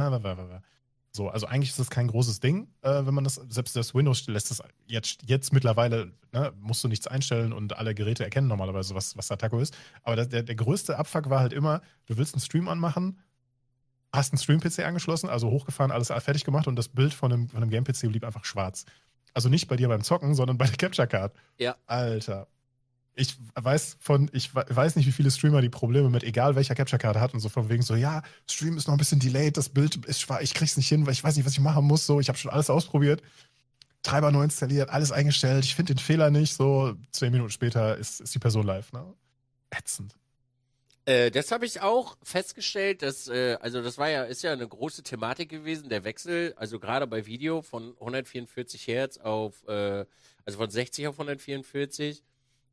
So, 1.12 1.28
also 1.28 1.46
eigentlich 1.46 1.70
ist 1.70 1.78
das 1.78 1.90
kein 1.90 2.06
großes 2.06 2.38
Ding, 2.38 2.68
äh, 2.82 3.04
wenn 3.04 3.14
man 3.14 3.24
das, 3.24 3.34
selbst 3.34 3.74
das 3.74 3.94
Windows 3.94 4.26
lässt 4.28 4.50
das 4.50 4.62
jetzt, 4.86 5.22
jetzt 5.26 5.52
mittlerweile, 5.52 6.12
ne, 6.32 6.52
musst 6.60 6.84
du 6.84 6.88
nichts 6.88 7.08
einstellen 7.08 7.52
und 7.52 7.76
alle 7.76 7.94
Geräte 7.94 8.22
erkennen 8.22 8.46
normalerweise, 8.46 8.94
was, 8.94 9.16
was 9.16 9.26
Taco 9.26 9.58
ist. 9.58 9.76
Aber 10.04 10.14
der, 10.16 10.26
der, 10.26 10.42
der 10.44 10.54
größte 10.54 10.96
Abfuck 10.96 11.28
war 11.28 11.40
halt 11.40 11.52
immer, 11.52 11.82
du 12.06 12.16
willst 12.16 12.34
einen 12.34 12.42
Stream 12.42 12.68
anmachen, 12.68 13.18
hast 14.12 14.32
einen 14.32 14.38
Stream-PC 14.38 14.80
angeschlossen, 14.80 15.28
also 15.28 15.50
hochgefahren, 15.50 15.90
alles 15.90 16.08
fertig 16.08 16.44
gemacht 16.44 16.68
und 16.68 16.76
das 16.76 16.88
Bild 16.88 17.12
von 17.12 17.32
einem, 17.32 17.48
von 17.48 17.62
einem 17.62 17.70
Game-PC 17.70 18.08
blieb 18.08 18.24
einfach 18.24 18.44
schwarz. 18.44 18.84
Also 19.34 19.48
nicht 19.48 19.66
bei 19.66 19.76
dir 19.76 19.88
beim 19.88 20.02
Zocken, 20.02 20.34
sondern 20.34 20.58
bei 20.58 20.66
der 20.66 20.76
Capture 20.76 21.08
Card. 21.08 21.34
Ja. 21.58 21.76
Alter 21.86 22.46
ich 23.14 23.36
weiß 23.54 23.96
von, 24.00 24.30
ich 24.32 24.54
weiß 24.54 24.96
nicht, 24.96 25.06
wie 25.06 25.12
viele 25.12 25.30
Streamer 25.30 25.60
die 25.60 25.68
Probleme 25.68 26.10
mit 26.10 26.24
egal 26.24 26.54
welcher 26.54 26.74
Capture-Karte 26.74 27.20
hat 27.20 27.34
und 27.34 27.40
so 27.40 27.48
von 27.48 27.68
wegen 27.68 27.82
so, 27.82 27.94
ja, 27.94 28.22
Stream 28.48 28.76
ist 28.76 28.86
noch 28.86 28.94
ein 28.94 28.98
bisschen 28.98 29.18
delayed, 29.20 29.56
das 29.56 29.68
Bild 29.68 30.04
ist 30.06 30.20
schwach, 30.20 30.40
ich 30.40 30.54
krieg's 30.54 30.76
nicht 30.76 30.88
hin, 30.88 31.06
weil 31.06 31.12
ich 31.12 31.22
weiß 31.22 31.36
nicht, 31.36 31.44
was 31.44 31.52
ich 31.52 31.60
machen 31.60 31.84
muss, 31.84 32.06
so, 32.06 32.20
ich 32.20 32.28
habe 32.28 32.38
schon 32.38 32.50
alles 32.50 32.70
ausprobiert, 32.70 33.22
Treiber 34.02 34.30
neu 34.30 34.44
installiert, 34.44 34.88
alles 34.88 35.12
eingestellt, 35.12 35.64
ich 35.64 35.74
finde 35.74 35.94
den 35.94 35.98
Fehler 35.98 36.30
nicht, 36.30 36.54
so, 36.54 36.94
zehn 37.12 37.32
Minuten 37.32 37.50
später 37.50 37.96
ist, 37.96 38.20
ist 38.20 38.34
die 38.34 38.38
Person 38.38 38.66
live, 38.66 38.92
ne? 38.92 39.04
Ätzend. 39.70 40.14
Äh, 41.04 41.30
das 41.30 41.50
habe 41.50 41.66
ich 41.66 41.80
auch 41.80 42.16
festgestellt, 42.22 43.02
dass, 43.02 43.28
äh, 43.28 43.56
also 43.60 43.82
das 43.82 43.98
war 43.98 44.08
ja, 44.08 44.24
ist 44.24 44.42
ja 44.42 44.52
eine 44.52 44.66
große 44.66 45.02
Thematik 45.02 45.48
gewesen, 45.48 45.88
der 45.88 46.04
Wechsel, 46.04 46.54
also 46.56 46.78
gerade 46.78 47.06
bei 47.06 47.26
Video 47.26 47.62
von 47.62 47.94
144 48.00 48.86
Hertz 48.86 49.18
auf, 49.18 49.66
äh, 49.66 50.04
also 50.44 50.58
von 50.58 50.70
60 50.70 51.08
auf 51.08 51.14
144 51.16 52.22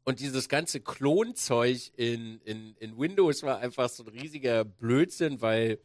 und 0.08 0.22
dieses 0.22 0.48
ganze 0.48 0.80
Klonzeug 0.80 1.92
in, 1.98 2.40
in, 2.46 2.78
in 2.78 2.98
Windows 2.98 3.44
war 3.44 3.60
einfach 3.60 3.90
so 3.90 4.04
ein 4.04 4.08
riesiger 4.08 4.64
Blödsinn, 4.64 5.42
weil 5.42 5.80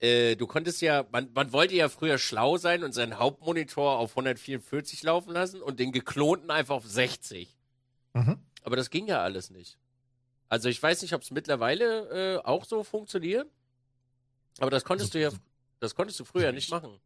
äh, 0.00 0.34
du 0.34 0.46
konntest 0.46 0.80
ja, 0.80 1.04
man, 1.12 1.30
man 1.34 1.52
wollte 1.52 1.74
ja 1.74 1.90
früher 1.90 2.16
schlau 2.16 2.56
sein 2.56 2.82
und 2.84 2.94
seinen 2.94 3.18
Hauptmonitor 3.18 3.98
auf 3.98 4.12
144 4.12 5.02
laufen 5.02 5.34
lassen 5.34 5.60
und 5.60 5.78
den 5.78 5.92
geklonten 5.92 6.50
einfach 6.50 6.76
auf 6.76 6.86
60. 6.86 7.54
Mhm. 8.14 8.38
Aber 8.62 8.76
das 8.76 8.88
ging 8.88 9.06
ja 9.06 9.20
alles 9.22 9.50
nicht. 9.50 9.76
Also 10.48 10.70
ich 10.70 10.82
weiß 10.82 11.02
nicht, 11.02 11.12
ob 11.12 11.20
es 11.20 11.30
mittlerweile 11.30 12.38
äh, 12.38 12.38
auch 12.38 12.64
so 12.64 12.82
funktioniert. 12.82 13.46
Aber 14.58 14.70
das 14.70 14.84
konntest 14.84 15.14
also, 15.14 15.28
du 15.28 15.34
ja, 15.34 15.40
das 15.80 15.94
konntest 15.94 16.18
du 16.18 16.24
früher 16.24 16.50
nicht 16.52 16.70
machen. 16.70 16.98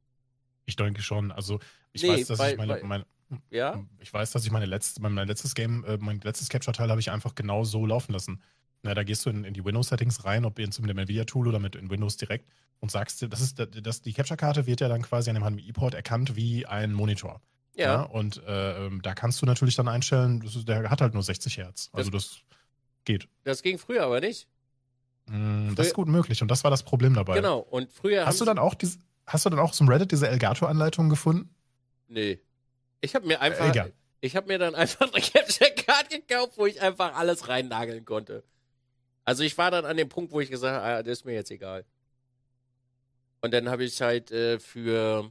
Ich 0.67 0.77
denke 0.77 1.03
schon. 1.03 1.33
Also 1.33 1.59
ich 1.93 2.05
nee, 2.05 2.11
weiß, 2.11 2.29
dass 2.29 2.39
weil, 2.39 2.53
ich 2.53 2.59
meine, 2.59 2.81
meine, 2.85 3.07
ja. 3.51 3.85
Ich 4.01 4.13
weiß, 4.13 4.33
dass 4.33 4.45
ich 4.45 4.51
meine 4.51 4.67
letzte, 4.67 5.03
mein 5.03 5.15
letztes 5.27 5.55
Game, 5.55 5.85
äh, 5.85 5.99
mein 5.99 6.21
letztes 6.21 6.49
Capture-Teil 6.49 6.91
habe 6.91 7.01
ich 7.01 7.11
einfach 7.11 7.35
genau 7.35 7.65
so 7.65 7.87
laufen 7.87 8.13
lassen. 8.13 8.41
Na, 8.83 8.95
da 8.95 9.03
gehst 9.03 9.25
du 9.25 9.31
in, 9.31 9.45
in 9.45 9.55
die 9.55 9.65
Windows-Settings 9.65 10.25
rein, 10.25 10.45
ob 10.45 10.59
jetzt 10.59 10.79
mit 10.81 10.91
dem 10.91 10.99
NVIDIA-Tool 10.99 11.49
oder 11.49 11.59
mit 11.59 11.75
in 11.75 11.91
Windows 11.91 12.17
direkt 12.17 12.47
und 12.81 12.91
sagst, 12.91 13.23
das 13.31 13.41
ist, 13.41 13.59
das, 13.59 14.03
die 14.03 14.13
Capture-Karte 14.13 14.67
wird 14.67 14.81
ja 14.81 14.89
dann 14.89 15.03
quasi 15.03 15.31
an 15.31 15.37
dem 15.37 15.45
HDMI-Port 15.45 15.95
erkannt 15.95 16.37
wie 16.37 16.67
ein 16.67 16.93
Monitor. 16.93 17.41
Ja. 17.75 17.87
ja 17.87 18.03
und 18.03 18.43
äh, 18.45 18.91
da 19.03 19.15
kannst 19.15 19.41
du 19.43 19.47
natürlich 19.47 19.75
dann 19.75 19.89
einstellen, 19.89 20.43
ist, 20.43 20.69
der 20.69 20.91
hat 20.91 21.01
halt 21.01 21.15
nur 21.15 21.23
60 21.23 21.57
Hertz. 21.57 21.91
Also 21.93 22.11
das, 22.11 22.29
das 22.29 22.43
geht. 23.05 23.29
Das 23.45 23.63
ging 23.63 23.79
früher 23.79 24.05
aber 24.05 24.21
nicht. 24.21 24.49
Mm, 25.27 25.69
früher, 25.69 25.75
das 25.77 25.87
ist 25.89 25.95
gut 25.95 26.09
möglich 26.09 26.43
und 26.43 26.51
das 26.51 26.63
war 26.65 26.71
das 26.71 26.83
Problem 26.83 27.15
dabei. 27.15 27.37
Genau, 27.37 27.61
und 27.61 27.93
früher. 27.93 28.27
Hast 28.27 28.41
du 28.41 28.45
dann 28.45 28.59
auch 28.59 28.75
diese, 28.75 28.99
hast 29.27 29.47
du 29.47 29.51
dann 29.51 29.59
auch 29.59 29.73
zum 29.73 29.89
Reddit 29.89 30.13
diese 30.13 30.29
Elgato-Anleitung 30.29 31.09
gefunden? 31.09 31.55
Nee. 32.09 32.41
Ich 33.05 33.15
habe 33.15 33.27
mir 33.27 33.41
einfach, 33.43 33.69
Egal. 33.69 33.93
ich 34.23 34.35
habe 34.35 34.47
mir 34.47 34.59
dann 34.59 34.75
einfach 34.75 35.13
eine 35.13 35.21
Capture 35.21 35.71
Card 35.71 36.09
gekauft, 36.09 36.53
wo 36.57 36.65
ich 36.65 36.81
einfach 36.81 37.15
alles 37.15 37.49
reinnageln 37.49 38.07
konnte. 38.07 38.43
Also 39.25 39.43
ich 39.43 39.57
war 39.59 39.71
dann 39.71 39.85
an 39.85 39.99
dem 39.99 40.09
Punkt, 40.09 40.33
wo 40.33 40.41
ich 40.41 40.51
gesagt 40.51 40.75
habe, 40.75 40.85
ah, 40.85 41.03
das 41.03 41.19
ist 41.19 41.25
mir 41.25 41.35
jetzt 41.35 41.51
egal. 41.51 41.85
Und 43.43 43.53
dann 43.53 43.69
habe 43.69 43.85
ich 43.85 44.01
halt 44.01 44.31
äh, 44.31 44.59
für, 44.59 45.31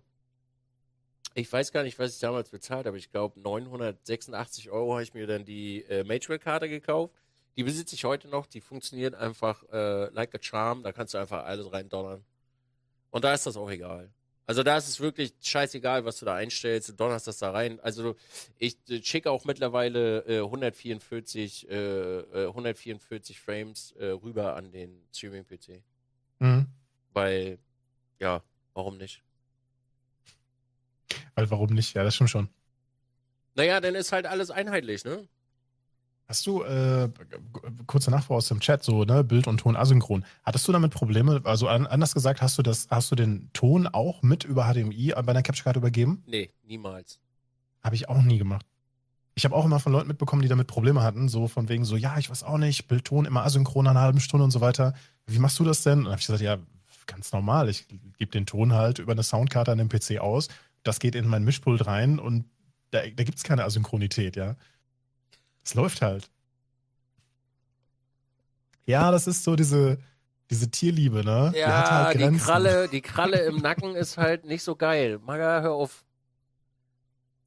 ich 1.34 1.52
weiß 1.52 1.72
gar 1.72 1.82
nicht, 1.82 1.98
was 1.98 2.14
ich 2.14 2.20
damals 2.20 2.50
bezahlt 2.50 2.86
habe. 2.86 3.00
Ich 3.00 3.12
glaube 3.12 3.40
986 3.40 4.70
Euro 4.70 4.94
habe 4.94 5.04
ich 5.04 5.16
mir 5.16 5.26
dann 5.26 5.46
die 5.46 5.84
äh, 5.86 6.04
Magewell-Karte 6.04 6.70
gekauft. 6.70 7.16
Die 7.58 7.64
besitze 7.64 7.96
ich 7.96 8.06
heute 8.06 8.28
noch. 8.28 8.46
Die 8.46 8.62
funktioniert 8.62 9.16
einfach 9.16 9.64
äh, 9.72 10.10
like 10.12 10.36
a 10.36 10.40
charm. 10.40 10.84
Da 10.84 10.92
kannst 10.92 11.16
du 11.16 11.18
einfach 11.18 11.44
alles 11.44 11.72
reindonnern. 11.72 12.24
Und 13.10 13.24
da 13.24 13.34
ist 13.34 13.48
das 13.48 13.58
auch 13.58 13.70
egal. 13.72 14.12
Also 14.46 14.64
da 14.64 14.78
ist 14.78 14.90
es 14.90 15.00
wirklich 15.00 15.34
scheißegal, 15.42 16.04
was 16.04 16.20
du 16.20 16.26
da 16.26 16.36
einstellst. 16.36 16.90
Du 16.90 16.94
donnerst 16.94 17.28
das 17.28 17.38
da 17.38 17.52
rein. 17.52 17.80
Also 17.80 18.16
ich 18.58 18.78
äh, 18.90 19.02
schicke 19.02 19.32
auch 19.32 19.46
mittlerweile 19.46 20.20
äh, 20.28 20.40
144, 20.40 21.70
äh, 21.70 22.48
144 22.48 23.36
äh, 23.36 23.40
Frames 23.40 23.92
äh, 23.94 24.08
rüber 24.08 24.56
an 24.56 24.72
den 24.72 25.02
Streaming-PC. 25.14 25.82
Mhm. 26.40 26.68
Weil, 27.14 27.58
ja, 28.20 28.44
warum 28.74 28.98
nicht? 28.98 29.22
Weil 31.36 31.50
warum 31.50 31.74
nicht? 31.74 31.94
Ja, 31.96 32.04
das 32.04 32.16
stimmt 32.16 32.30
schon. 32.30 32.50
Naja, 33.56 33.80
dann 33.80 33.96
ist 33.96 34.12
halt 34.12 34.26
alles 34.26 34.52
einheitlich, 34.52 35.06
ne? 35.06 35.28
Hast 36.34 36.48
du, 36.48 36.64
äh, 36.64 37.10
kurze 37.86 38.10
Nachfrage 38.10 38.40
aus 38.40 38.48
dem 38.48 38.60
Chat, 38.60 38.82
so, 38.84 39.04
ne, 39.04 39.24
Bild 39.24 39.46
und 39.46 39.60
Ton 39.60 39.76
asynchron. 39.76 40.26
Hattest 40.44 40.68
du 40.68 40.72
damit 40.72 40.92
Probleme? 40.92 41.42
Also 41.44 41.68
anders 41.68 42.16
gesagt, 42.16 42.42
hast 42.42 42.58
du 42.58 42.64
das, 42.64 42.88
hast 42.90 43.12
du 43.12 43.16
den 43.16 43.52
Ton 43.54 43.86
auch 43.86 44.24
mit 44.24 44.44
über 44.44 44.64
HDMI 44.64 45.14
bei 45.16 45.22
deiner 45.22 45.44
Capture 45.44 45.66
Card 45.66 45.76
übergeben? 45.76 46.24
Nee, 46.26 46.50
niemals. 46.64 47.20
Habe 47.84 47.94
ich 47.94 48.10
auch 48.10 48.24
nie 48.24 48.40
gemacht. 48.40 48.66
ich 49.36 49.46
habe 49.46 49.54
auch 49.54 49.64
immer 49.64 49.80
von 49.80 49.92
Leuten 49.92 50.08
mitbekommen, 50.08 50.42
die 50.42 50.48
damit 50.48 50.66
Probleme 50.66 51.04
hatten, 51.04 51.30
so 51.30 51.48
von 51.48 51.70
wegen 51.70 51.86
so, 51.86 51.98
ja, 51.98 52.18
ich 52.18 52.32
weiß 52.32 52.42
auch 52.42 52.58
nicht, 52.58 52.88
Bildton 52.88 53.26
immer 53.26 53.46
asynchron 53.46 53.86
an 53.86 53.96
einer 53.96 54.04
halben 54.04 54.20
Stunde 54.20 54.44
und 54.44 54.50
so 54.50 54.60
weiter. 54.60 54.96
Wie 55.28 55.38
machst 55.38 55.60
du 55.60 55.64
das 55.64 55.84
denn? 55.84 56.00
Und 56.00 56.06
dann 56.06 56.14
habe 56.14 56.20
ich 56.20 56.26
gesagt, 56.26 56.42
ja, 56.42 56.58
ganz 57.06 57.32
normal. 57.32 57.70
Ich 57.70 57.86
gebe 58.18 58.32
den 58.32 58.48
Ton 58.48 58.74
halt 58.74 58.98
über 58.98 59.12
eine 59.12 59.22
Soundkarte 59.22 59.72
an 59.72 59.78
den 59.78 59.88
PC 59.90 60.18
aus. 60.18 60.48
Das 60.82 61.00
geht 61.00 61.14
in 61.14 61.28
mein 61.28 61.44
Mischpult 61.44 61.86
rein 61.86 62.18
und 62.18 62.46
da, 62.90 63.02
da 63.02 63.24
gibt 63.24 63.38
es 63.38 63.44
keine 63.44 63.66
Asynchronität, 63.66 64.36
ja. 64.36 64.56
Es 65.64 65.74
läuft 65.74 66.02
halt. 66.02 66.30
Ja, 68.86 69.12
das 69.12 69.28
ist 69.28 69.44
so 69.44 69.56
diese, 69.56 69.98
diese 70.50 70.70
Tierliebe, 70.70 71.24
ne? 71.24 71.52
Die 71.54 71.60
Ja, 71.60 72.06
halt 72.06 72.20
die. 72.20 72.38
Kralle, 72.38 72.88
die 72.92 73.02
Kralle 73.02 73.40
im 73.46 73.58
Nacken 73.58 73.96
ist 73.96 74.18
halt 74.18 74.46
nicht 74.46 74.64
so 74.64 74.76
geil. 74.76 75.20
Maga, 75.26 75.62
hör 75.62 75.74
auf. 75.74 76.06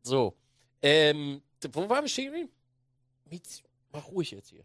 So. 0.03 0.35
Ähm, 0.83 1.43
wo 1.73 1.89
waren 1.89 2.05
wir 2.05 2.09
stehen 2.09 2.27
geblieben? 2.27 2.51
Mach 3.93 4.07
ruhig 4.09 4.31
jetzt 4.31 4.51
hier. 4.51 4.65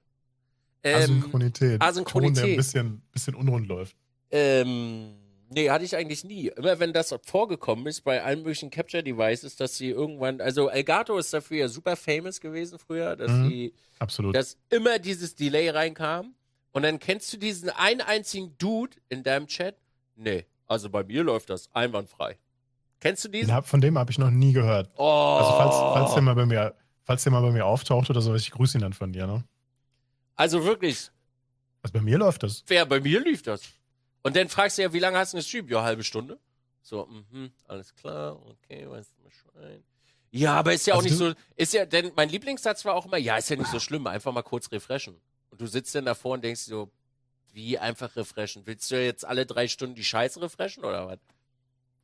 Ähm, 0.84 1.02
Asynchronität. 1.04 1.82
Asynchronität. 1.82 2.36
Ton, 2.36 2.44
der 2.44 2.54
ein 2.54 2.58
bisschen, 2.58 3.02
bisschen 3.12 3.36
unrund 3.36 3.68
läuft. 3.68 3.96
Ähm, 4.32 5.14
nee, 5.52 5.70
hatte 5.70 5.86
ich 5.86 5.96
eigentlich 5.96 6.24
nie. 6.24 6.48
Immer 6.48 6.80
wenn 6.80 6.94
das 6.94 7.14
vorgekommen 7.26 7.86
ist 7.88 8.02
bei 8.02 8.24
allen 8.24 8.40
möglichen 8.40 8.70
Capture-Devices, 8.72 9.56
dass 9.56 9.78
sie 9.78 9.90
irgendwann, 9.90 10.42
also 10.42 10.70
Elgato 10.70 11.18
ist 11.18 11.34
dafür 11.34 11.58
ja 11.58 11.68
super 11.68 11.96
famous 11.96 12.40
gewesen 12.42 12.80
früher, 12.80 13.16
dass 13.16 13.32
Mhm. 13.32 13.50
sie, 13.50 13.74
Absolut. 14.00 14.36
dass 14.36 14.58
immer 14.70 14.98
dieses 15.00 15.36
Delay 15.36 15.70
reinkam. 15.70 16.34
Und 16.74 16.84
dann 16.84 17.00
kennst 17.00 17.32
du 17.34 17.38
diesen 17.38 17.70
einen 17.70 18.02
einzigen 18.02 18.58
Dude 18.58 18.96
in 19.10 19.24
deinem 19.24 19.48
Chat? 19.48 19.76
Nee, 20.16 20.46
also 20.68 20.90
bei 20.90 21.04
mir 21.04 21.24
läuft 21.24 21.50
das 21.50 21.70
einwandfrei. 21.74 22.38
Kennst 23.02 23.26
du 23.26 23.30
diesen? 23.30 23.52
Hab, 23.54 23.68
von 23.68 23.82
dem 23.82 23.98
habe 23.98 24.10
ich 24.12 24.18
noch 24.20 24.30
nie 24.30 24.54
gehört. 24.54 24.90
Oh. 24.96 25.04
Also 25.40 25.52
falls, 25.54 25.76
falls 25.76 26.14
der 26.14 26.22
mal 26.22 26.36
bei 26.36 26.46
mir, 26.46 26.76
falls 27.04 27.24
der 27.24 27.32
mal 27.32 27.42
bei 27.42 27.52
mir 27.52 27.66
auftaucht 27.66 28.10
oder 28.10 28.22
so, 28.22 28.34
ich 28.36 28.52
grüße 28.52 28.78
ihn 28.78 28.82
dann 28.82 28.94
von 28.94 29.12
dir, 29.12 29.28
ne? 29.28 29.44
also 30.36 30.64
wirklich, 30.64 31.10
Also 31.84 31.94
bei 31.94 32.02
mir 32.02 32.18
läuft 32.18 32.44
das. 32.44 32.64
wer 32.68 32.86
bei 32.86 33.00
mir 33.02 33.20
lief 33.20 33.42
das? 33.44 33.62
Und 34.24 34.36
dann 34.36 34.50
fragst 34.50 34.78
du 34.78 34.84
ja, 34.84 34.94
wie 34.94 35.00
lange 35.00 35.18
hast 35.18 35.34
du 35.34 35.38
gestreamt? 35.38 35.70
Ja, 35.70 35.84
halbe 35.84 36.04
Stunde. 36.04 36.40
So, 36.84 37.06
mhm, 37.08 37.52
alles 37.68 37.94
klar, 37.96 38.36
okay, 38.48 38.90
weißt 38.90 39.12
du 39.18 39.24
Bescheid. 39.24 39.84
Ja, 40.32 40.54
aber 40.56 40.74
ist 40.74 40.88
ja 40.88 40.94
auch 40.96 41.00
Also 41.00 41.10
nicht 41.10 41.20
du- 41.20 41.30
so, 41.32 41.36
ist 41.56 41.74
ja, 41.74 41.86
denn 41.86 42.12
mein 42.16 42.30
Lieblingssatz 42.30 42.86
war 42.86 42.96
auch 42.96 43.06
immer, 43.06 43.18
ja, 43.18 43.38
ist 43.38 43.50
ja 43.50 43.56
nicht 43.56 43.70
so 43.70 43.80
schlimm, 43.80 44.08
einfach 44.08 44.32
mal 44.32 44.42
kurz 44.44 44.72
refreshen. 44.72 45.16
Und 45.50 45.60
du 45.62 45.68
sitzt 45.68 45.94
dann 45.94 46.06
davor 46.06 46.34
und 46.36 46.44
denkst 46.44 46.62
so, 46.62 46.90
wie 47.54 47.78
einfach 47.78 48.16
refreshen? 48.16 48.66
Willst 48.66 48.90
du 48.92 49.04
jetzt 49.04 49.26
alle 49.26 49.46
drei 49.46 49.68
Stunden 49.68 49.96
die 49.96 50.04
Scheiße 50.06 50.42
refreshen 50.42 50.86
oder 50.86 51.08
was? 51.08 51.20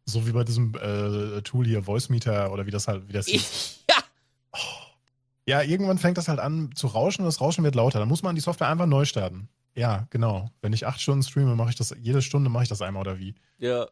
So 0.05 0.27
wie 0.27 0.31
bei 0.31 0.43
diesem 0.43 0.75
äh, 0.75 1.41
Tool 1.41 1.65
hier, 1.65 1.83
Voice 1.83 2.09
Meter 2.09 2.51
oder 2.51 2.65
wie 2.65 2.71
das 2.71 2.87
halt, 2.87 3.07
wie 3.07 3.13
das 3.13 3.25
hieß. 3.27 3.41
Ich, 3.41 3.85
ja, 3.89 4.03
Ja, 5.45 5.61
irgendwann 5.61 5.97
fängt 5.97 6.17
das 6.17 6.27
halt 6.27 6.39
an 6.39 6.71
zu 6.75 6.87
rauschen 6.87 7.21
und 7.21 7.27
das 7.27 7.39
Rauschen 7.39 7.63
wird 7.63 7.75
lauter. 7.75 7.99
Dann 7.99 8.09
muss 8.09 8.23
man 8.23 8.35
die 8.35 8.41
Software 8.41 8.67
einfach 8.67 8.85
neu 8.85 9.05
starten. 9.05 9.47
Ja, 9.77 10.07
genau. 10.09 10.49
Wenn 10.61 10.73
ich 10.73 10.87
acht 10.87 10.99
Stunden 10.99 11.21
streame, 11.21 11.55
mache 11.55 11.69
ich 11.69 11.75
das, 11.75 11.95
jede 12.01 12.21
Stunde 12.23 12.49
mache 12.49 12.63
ich 12.63 12.69
das 12.69 12.81
einmal 12.81 13.01
oder 13.01 13.19
wie. 13.19 13.35
ja. 13.59 13.87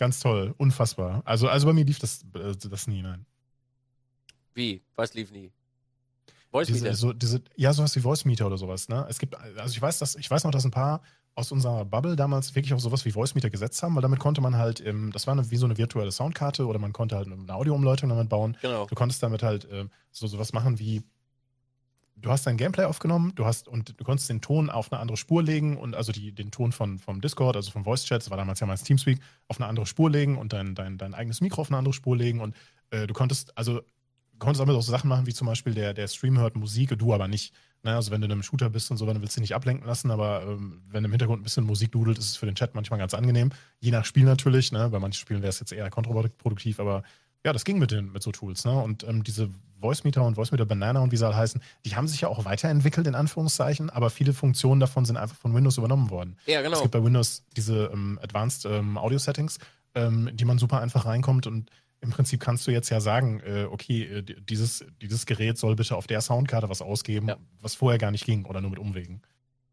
Ganz 0.00 0.20
toll, 0.20 0.54
unfassbar. 0.58 1.22
Also, 1.24 1.48
also 1.48 1.66
bei 1.66 1.72
mir 1.72 1.84
lief 1.84 1.98
das, 1.98 2.24
äh, 2.32 2.54
das 2.70 2.86
nie, 2.86 3.02
nein. 3.02 3.26
Wie? 4.54 4.80
Was 4.94 5.12
lief 5.14 5.32
nie? 5.32 5.50
Voice 6.52 6.68
Diese, 6.68 6.84
Meter? 6.84 6.94
so, 6.94 7.12
diese, 7.12 7.42
ja, 7.56 7.72
sowas 7.72 7.96
wie 7.96 8.00
Voice 8.00 8.24
Meter 8.24 8.46
oder 8.46 8.56
sowas, 8.56 8.88
ne? 8.88 9.04
Es 9.10 9.18
gibt, 9.18 9.34
also 9.36 9.72
ich 9.72 9.82
weiß, 9.82 9.98
dass, 9.98 10.14
ich 10.14 10.30
weiß 10.30 10.44
noch, 10.44 10.52
dass 10.52 10.64
ein 10.64 10.70
paar 10.70 11.02
aus 11.34 11.50
unserer 11.50 11.84
Bubble 11.84 12.14
damals 12.14 12.54
wirklich 12.54 12.72
auf 12.74 12.80
sowas 12.80 13.04
wie 13.04 13.10
Voice 13.10 13.34
Meter 13.34 13.50
gesetzt 13.50 13.82
haben, 13.82 13.96
weil 13.96 14.02
damit 14.02 14.20
konnte 14.20 14.40
man 14.40 14.56
halt, 14.56 14.80
ähm, 14.86 15.10
das 15.12 15.26
war 15.26 15.32
eine, 15.32 15.50
wie 15.50 15.56
so 15.56 15.66
eine 15.66 15.76
virtuelle 15.76 16.12
Soundkarte 16.12 16.66
oder 16.66 16.78
man 16.78 16.92
konnte 16.92 17.16
halt 17.16 17.26
eine 17.26 17.52
Audioumleitung 17.52 18.08
damit 18.08 18.28
bauen. 18.28 18.56
Genau. 18.62 18.86
Du 18.86 18.94
konntest 18.94 19.20
damit 19.22 19.42
halt 19.42 19.66
ähm, 19.70 19.90
so 20.12 20.28
sowas 20.28 20.52
machen 20.52 20.78
wie, 20.78 21.02
du 22.20 22.30
hast 22.30 22.46
dein 22.46 22.56
Gameplay 22.56 22.84
aufgenommen, 22.84 23.32
du 23.34 23.44
hast 23.44 23.68
und 23.68 23.98
du 23.98 24.04
konntest 24.04 24.28
den 24.28 24.40
Ton 24.40 24.70
auf 24.70 24.92
eine 24.92 25.00
andere 25.00 25.16
Spur 25.16 25.42
legen 25.42 25.76
und 25.76 25.94
also 25.94 26.12
die, 26.12 26.32
den 26.32 26.50
Ton 26.50 26.72
von, 26.72 26.98
vom 26.98 27.20
Discord, 27.20 27.56
also 27.56 27.70
vom 27.70 27.84
Voice 27.84 28.04
Chat, 28.04 28.22
das 28.22 28.30
war 28.30 28.36
damals 28.36 28.60
ja 28.60 28.66
meist 28.66 28.86
Teamspeak, 28.86 29.20
auf 29.48 29.60
eine 29.60 29.68
andere 29.68 29.86
Spur 29.86 30.10
legen 30.10 30.36
und 30.36 30.52
dein, 30.52 30.74
dein, 30.74 30.98
dein 30.98 31.14
eigenes 31.14 31.40
Mikro 31.40 31.62
auf 31.62 31.70
eine 31.70 31.78
andere 31.78 31.94
Spur 31.94 32.16
legen 32.16 32.40
und 32.40 32.54
äh, 32.90 33.06
du 33.06 33.14
konntest, 33.14 33.56
also 33.56 33.80
konntest 34.38 34.60
damit 34.60 34.76
auch 34.76 34.82
so 34.82 34.92
Sachen 34.92 35.08
machen, 35.08 35.26
wie 35.26 35.34
zum 35.34 35.46
Beispiel 35.46 35.74
der, 35.74 35.94
der 35.94 36.08
Stream 36.08 36.38
hört 36.38 36.56
Musik, 36.56 36.96
du 36.96 37.12
aber 37.12 37.28
nicht. 37.28 37.52
Ne? 37.82 37.94
Also 37.94 38.10
wenn 38.10 38.20
du 38.20 38.26
in 38.26 38.32
einem 38.32 38.42
Shooter 38.42 38.70
bist 38.70 38.90
und 38.90 38.96
so, 38.96 39.06
dann 39.06 39.20
willst 39.20 39.36
du 39.36 39.40
dich 39.40 39.50
nicht 39.50 39.54
ablenken 39.54 39.86
lassen, 39.86 40.10
aber 40.10 40.42
ähm, 40.42 40.82
wenn 40.88 41.04
im 41.04 41.10
Hintergrund 41.10 41.40
ein 41.40 41.44
bisschen 41.44 41.64
Musik 41.64 41.92
dudelt, 41.92 42.18
ist 42.18 42.30
es 42.30 42.36
für 42.36 42.46
den 42.46 42.54
Chat 42.54 42.74
manchmal 42.74 42.98
ganz 42.98 43.14
angenehm. 43.14 43.50
Je 43.80 43.90
nach 43.90 44.04
Spiel 44.04 44.24
natürlich, 44.24 44.72
ne? 44.72 44.88
bei 44.90 44.98
manchen 44.98 45.18
Spielen 45.18 45.42
wäre 45.42 45.50
es 45.50 45.60
jetzt 45.60 45.72
eher 45.72 45.90
kontraproduktiv, 45.90 46.80
aber 46.80 47.02
ja, 47.44 47.52
das 47.52 47.64
ging 47.64 47.78
mit, 47.78 47.90
den, 47.90 48.12
mit 48.12 48.22
so 48.22 48.32
Tools. 48.32 48.64
Ne? 48.64 48.72
Und 48.72 49.04
ähm, 49.04 49.22
diese 49.24 49.48
Voice 49.80 50.02
Meter 50.04 50.24
und 50.24 50.34
Voice 50.34 50.50
Meter 50.50 50.66
Banana 50.66 51.00
und 51.00 51.12
wie 51.12 51.16
sie 51.16 51.24
halt 51.24 51.36
heißen, 51.36 51.62
die 51.84 51.94
haben 51.94 52.08
sich 52.08 52.20
ja 52.22 52.28
auch 52.28 52.44
weiterentwickelt, 52.44 53.06
in 53.06 53.14
Anführungszeichen, 53.14 53.90
aber 53.90 54.10
viele 54.10 54.32
Funktionen 54.32 54.80
davon 54.80 55.04
sind 55.04 55.16
einfach 55.16 55.36
von 55.36 55.54
Windows 55.54 55.78
übernommen 55.78 56.10
worden. 56.10 56.36
Ja, 56.46 56.58
Es 56.60 56.64
genau. 56.64 56.80
gibt 56.82 56.92
bei 56.92 57.02
Windows 57.04 57.44
diese 57.56 57.86
ähm, 57.92 58.18
Advanced 58.22 58.64
ähm, 58.66 58.98
Audio 58.98 59.18
Settings, 59.18 59.58
ähm, 59.94 60.30
die 60.34 60.44
man 60.44 60.58
super 60.58 60.80
einfach 60.80 61.06
reinkommt 61.06 61.46
und 61.46 61.70
im 62.00 62.10
Prinzip 62.10 62.40
kannst 62.40 62.66
du 62.66 62.70
jetzt 62.70 62.90
ja 62.90 63.00
sagen, 63.00 63.40
äh, 63.44 63.64
okay, 63.70 64.02
äh, 64.04 64.22
di- 64.22 64.36
dieses, 64.40 64.84
dieses 65.00 65.26
Gerät 65.26 65.58
soll 65.58 65.74
bitte 65.76 65.96
auf 65.96 66.06
der 66.06 66.20
Soundkarte 66.20 66.68
was 66.68 66.82
ausgeben, 66.82 67.28
Ja. 67.28 67.36
was 67.60 67.74
vorher 67.76 67.98
gar 67.98 68.10
nicht 68.10 68.24
ging 68.24 68.44
oder 68.46 68.60
nur 68.60 68.70
mit 68.70 68.78
Umwegen. 68.78 69.22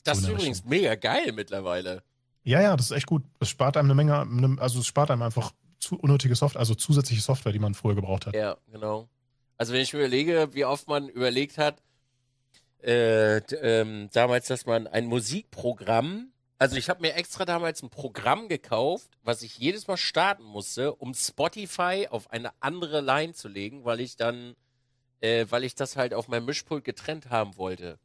Das 0.04 0.20
so 0.20 0.28
ist 0.28 0.34
übrigens 0.34 0.66
mega 0.66 0.96
geil 0.96 1.32
mittlerweile. 1.34 2.04
Ja, 2.44 2.62
ja, 2.62 2.76
das 2.76 2.88
ist 2.92 2.98
echt 2.98 3.08
gut. 3.08 3.24
Es 3.40 3.50
spart 3.50 3.76
einem 3.76 3.88
eine 3.88 3.96
Menge, 3.96 4.20
eine- 4.22 4.60
also 4.62 4.80
es 4.80 4.86
spart 4.88 5.10
einem 5.12 5.24
einfach 5.24 5.52
zu 5.80 5.98
unnötige 5.98 6.36
Software, 6.36 6.60
also 6.60 6.76
zusätzliche 6.76 7.22
Software, 7.22 7.52
die 7.52 7.60
man 7.60 7.74
vorher 7.74 7.96
gebraucht 7.96 8.26
hat. 8.26 8.36
Ja, 8.36 8.58
genau. 8.72 9.08
Also 9.58 9.74
wenn 9.74 9.82
ich 9.82 9.94
mir 9.94 10.00
überlege, 10.00 10.50
wie 10.54 10.66
oft 10.66 10.88
man 10.88 11.08
überlegt 11.10 11.58
hat, 11.58 11.82
äh, 12.84 13.38
ähm, 13.38 14.10
damals, 14.14 14.48
dass 14.48 14.66
man 14.66 14.88
ein 14.88 15.06
Musikprogramm, 15.06 16.32
also 16.58 16.76
ich 16.76 16.90
habe 16.90 17.02
mir 17.02 17.16
extra 17.16 17.46
damals 17.46 17.82
ein 17.82 17.90
Programm 17.90 18.48
gekauft, 18.48 19.10
was 19.24 19.42
ich 19.42 19.58
jedes 19.58 19.88
Mal 19.88 19.98
starten 19.98 20.44
musste, 20.44 20.94
um 20.94 21.14
Spotify 21.14 22.08
auf 22.10 22.32
eine 22.32 22.52
andere 22.60 23.02
Line 23.02 23.34
zu 23.34 23.48
legen, 23.48 23.86
weil 23.86 24.00
ich 24.00 24.16
dann, 24.18 24.56
äh, 25.22 25.46
weil 25.50 25.64
ich 25.64 25.76
das 25.76 25.96
halt 25.96 26.14
auf 26.14 26.28
meinem 26.28 26.46
Mischpult 26.46 26.84
getrennt 26.84 27.30
haben 27.30 27.58
wollte. 27.58 27.98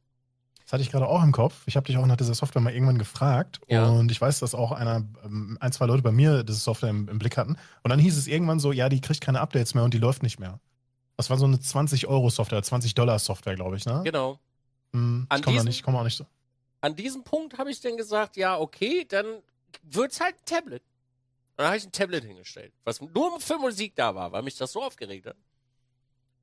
Das 0.71 0.75
hatte 0.75 0.85
ich 0.85 0.93
gerade 0.93 1.09
auch 1.09 1.25
im 1.25 1.33
Kopf. 1.33 1.65
Ich 1.67 1.75
habe 1.75 1.85
dich 1.85 1.97
auch 1.97 2.07
nach 2.07 2.17
dieser 2.17 2.33
Software 2.33 2.63
mal 2.63 2.73
irgendwann 2.73 2.97
gefragt. 2.97 3.61
Ja. 3.67 3.89
Und 3.89 4.13
ich 4.13 4.21
weiß, 4.21 4.39
dass 4.39 4.55
auch 4.55 4.71
einer, 4.71 5.03
ähm, 5.25 5.59
ein, 5.59 5.73
zwei 5.73 5.87
Leute 5.87 6.05
bei 6.05 6.13
mir 6.13 6.45
diese 6.45 6.61
Software 6.61 6.91
im, 6.91 7.09
im 7.09 7.19
Blick 7.19 7.37
hatten. 7.39 7.57
Und 7.83 7.89
dann 7.91 7.99
hieß 7.99 8.17
es 8.17 8.29
irgendwann 8.29 8.61
so, 8.61 8.71
ja, 8.71 8.89
die 8.89 9.01
kriegt 9.01 9.21
keine 9.21 9.41
Updates 9.41 9.75
mehr 9.75 9.83
und 9.83 9.95
die 9.95 9.99
läuft 9.99 10.23
nicht 10.23 10.39
mehr. 10.39 10.61
Das 11.17 11.29
war 11.29 11.39
so 11.39 11.45
eine 11.45 11.57
20-Euro-Software, 11.57 12.61
20-Dollar-Software, 12.61 13.57
glaube 13.57 13.79
ich, 13.79 13.85
ne? 13.85 14.03
Genau. 14.05 14.39
Hm, 14.93 15.27
ich 15.35 15.43
komme 15.43 15.65
nicht, 15.65 15.83
komm 15.83 15.97
auch 15.97 16.05
nicht 16.05 16.17
so. 16.17 16.25
An 16.83 16.95
diesem 16.95 17.25
Punkt 17.25 17.59
habe 17.59 17.73
ich 17.73 17.81
dann 17.81 17.97
gesagt, 17.97 18.37
ja, 18.37 18.57
okay, 18.57 19.05
dann 19.09 19.27
wird's 19.83 20.21
halt 20.21 20.37
ein 20.37 20.45
Tablet. 20.47 20.83
Und 20.83 21.65
dann 21.65 21.67
habe 21.67 21.79
ich 21.79 21.85
ein 21.85 21.91
Tablet 21.91 22.23
hingestellt, 22.23 22.73
was 22.85 23.01
nur 23.01 23.41
für 23.41 23.59
Musik 23.59 23.97
da 23.97 24.15
war, 24.15 24.31
weil 24.31 24.43
mich 24.43 24.57
das 24.57 24.71
so 24.71 24.85
aufgeregt 24.85 25.27
hat. 25.27 25.37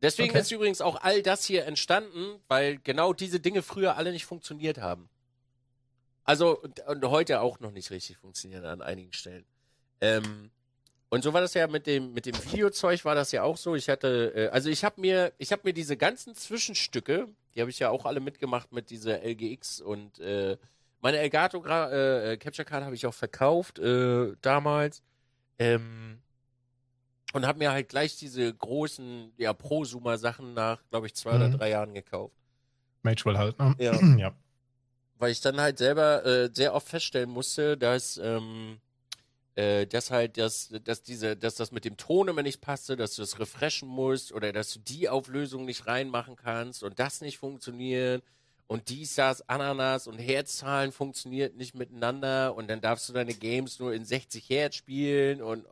Deswegen 0.02 0.30
Okay. 0.32 0.40
ist 0.40 0.52
übrigens 0.52 0.82
auch 0.82 1.02
all 1.02 1.22
das 1.24 1.44
hier 1.46 1.66
entstanden, 1.66 2.40
weil 2.48 2.78
genau 2.84 3.14
diese 3.14 3.40
Dinge 3.40 3.62
früher 3.64 3.98
alle 3.98 4.12
nicht 4.12 4.26
funktioniert 4.26 4.78
haben. 4.78 5.10
Also, 6.24 6.60
und, 6.60 6.82
und 6.82 7.06
heute 7.06 7.42
auch 7.42 7.60
noch 7.60 7.72
nicht 7.72 7.90
richtig 7.90 8.18
funktionieren 8.18 8.66
an 8.66 8.82
einigen 8.82 9.14
Stellen. 9.14 9.46
Ähm, 10.02 10.52
und 11.10 11.24
so 11.24 11.34
war 11.34 11.42
das 11.42 11.54
ja 11.54 11.68
mit 11.68 11.88
dem, 11.88 12.14
mit 12.14 12.26
dem 12.26 12.36
Videozeug 12.52 13.06
war 13.06 13.16
das 13.16 13.32
ja 13.32 13.44
auch 13.44 13.58
so. 13.58 13.76
Ich 13.76 13.88
hatte, 13.90 14.34
äh, 14.36 14.48
also 14.50 14.70
ich 14.70 14.84
habe 14.84 15.00
mir, 15.00 15.32
ich 15.38 15.52
habe 15.52 15.62
mir 15.64 15.74
diese 15.74 15.96
ganzen 15.96 16.36
Zwischenstücke, 16.36 17.30
die 17.56 17.62
habe 17.62 17.72
ich 17.72 17.80
ja 17.80 17.90
auch 17.90 18.06
alle 18.06 18.20
mitgemacht 18.20 18.72
mit 18.74 18.90
dieser 18.90 19.24
LGX 19.24 19.80
und 19.82 20.20
äh, 20.20 20.58
meine 21.00 21.20
Elgato 21.20 21.64
äh, 21.66 22.34
äh, 22.34 22.38
Capture 22.38 22.66
Card 22.66 22.84
habe 22.84 22.96
ich 22.96 23.06
auch 23.06 23.14
verkauft 23.14 23.80
äh, 23.80 24.34
damals. 24.42 25.02
Ähm, 25.60 26.20
und 27.34 27.46
habe 27.46 27.60
mir 27.60 27.72
halt 27.72 27.90
gleich 27.90 28.18
diese 28.18 28.54
großen, 28.54 29.34
ja, 29.38 29.54
Prosumer-Sachen 29.54 30.54
nach, 30.54 30.82
glaube 30.90 31.08
ich, 31.08 31.16
zwei 31.16 31.36
oder 31.36 31.48
Mhm. 31.50 31.58
drei 31.58 31.70
Jahren 31.70 31.94
gekauft. 31.94 32.36
Magewell 33.04 33.38
halt, 33.38 33.60
ne? 33.60 33.76
Ja. 33.80 33.92
ja. 34.18 34.36
Weil 35.20 35.32
ich 35.32 35.42
dann 35.42 35.60
halt 35.60 35.78
selber 35.78 36.26
äh, 36.26 36.50
sehr 36.54 36.74
oft 36.74 36.88
feststellen 36.88 37.30
musste, 37.30 37.76
dass, 37.78 38.18
ähm, 38.18 38.80
äh, 39.56 39.88
dass 39.88 40.12
halt, 40.12 40.38
dass, 40.38 40.70
dass 40.84 41.02
diese, 41.02 41.36
dass 41.36 41.56
das 41.56 41.72
mit 41.72 41.86
dem 41.86 41.98
Ton 41.98 42.28
immer 42.28 42.44
nicht 42.44 42.62
passte, 42.62 42.96
dass 42.96 43.16
du 43.16 43.24
das 43.24 43.40
refreshen 43.40 43.90
musst 43.90 44.32
oder 44.32 44.54
dass 44.54 44.74
du 44.74 44.80
die 44.80 45.10
Auflösung 45.10 45.66
nicht 45.66 45.88
reinmachen 45.88 46.36
kannst 46.36 46.84
und 46.84 47.00
das 47.00 47.22
nicht 47.22 47.40
funktioniert 47.40 48.24
und 48.68 48.90
dies, 48.90 49.16
das, 49.16 49.48
Ananas 49.48 50.08
und 50.08 50.18
Herzzahlen 50.18 50.92
funktioniert 50.92 51.56
nicht 51.56 51.74
miteinander 51.74 52.54
und 52.56 52.70
dann 52.70 52.82
darfst 52.82 53.08
du 53.08 53.14
deine 53.14 53.34
Games 53.34 53.80
nur 53.80 53.94
in 53.94 54.04
60 54.06 54.50
Hertz 54.50 54.76
spielen 54.76 55.42
und 55.42 55.66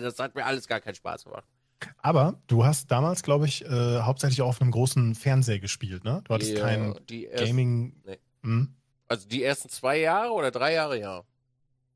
das 0.00 0.18
hat 0.18 0.34
mir 0.34 0.44
alles 0.44 0.66
gar 0.66 0.80
keinen 0.80 0.94
Spaß 0.94 1.24
gemacht. 1.24 1.44
Aber 1.98 2.40
du 2.46 2.64
hast 2.64 2.90
damals, 2.90 3.22
glaube 3.22 3.46
ich, 3.46 3.64
äh, 3.64 4.00
hauptsächlich 4.00 4.40
auch 4.40 4.48
auf 4.48 4.62
einem 4.62 4.70
großen 4.70 5.14
Fernseher 5.14 5.58
gespielt, 5.58 6.04
ne? 6.04 6.22
Du 6.24 6.32
hattest 6.34 6.52
Die, 6.52 6.56
kein 6.56 6.94
Gaming. 7.06 8.00
Nee. 8.04 8.18
Hm? 8.42 8.74
Also 9.08 9.28
die 9.28 9.42
ersten 9.42 9.68
zwei 9.68 9.98
Jahre 9.98 10.32
oder 10.32 10.50
drei 10.50 10.72
Jahre, 10.72 10.98
ja. 10.98 11.22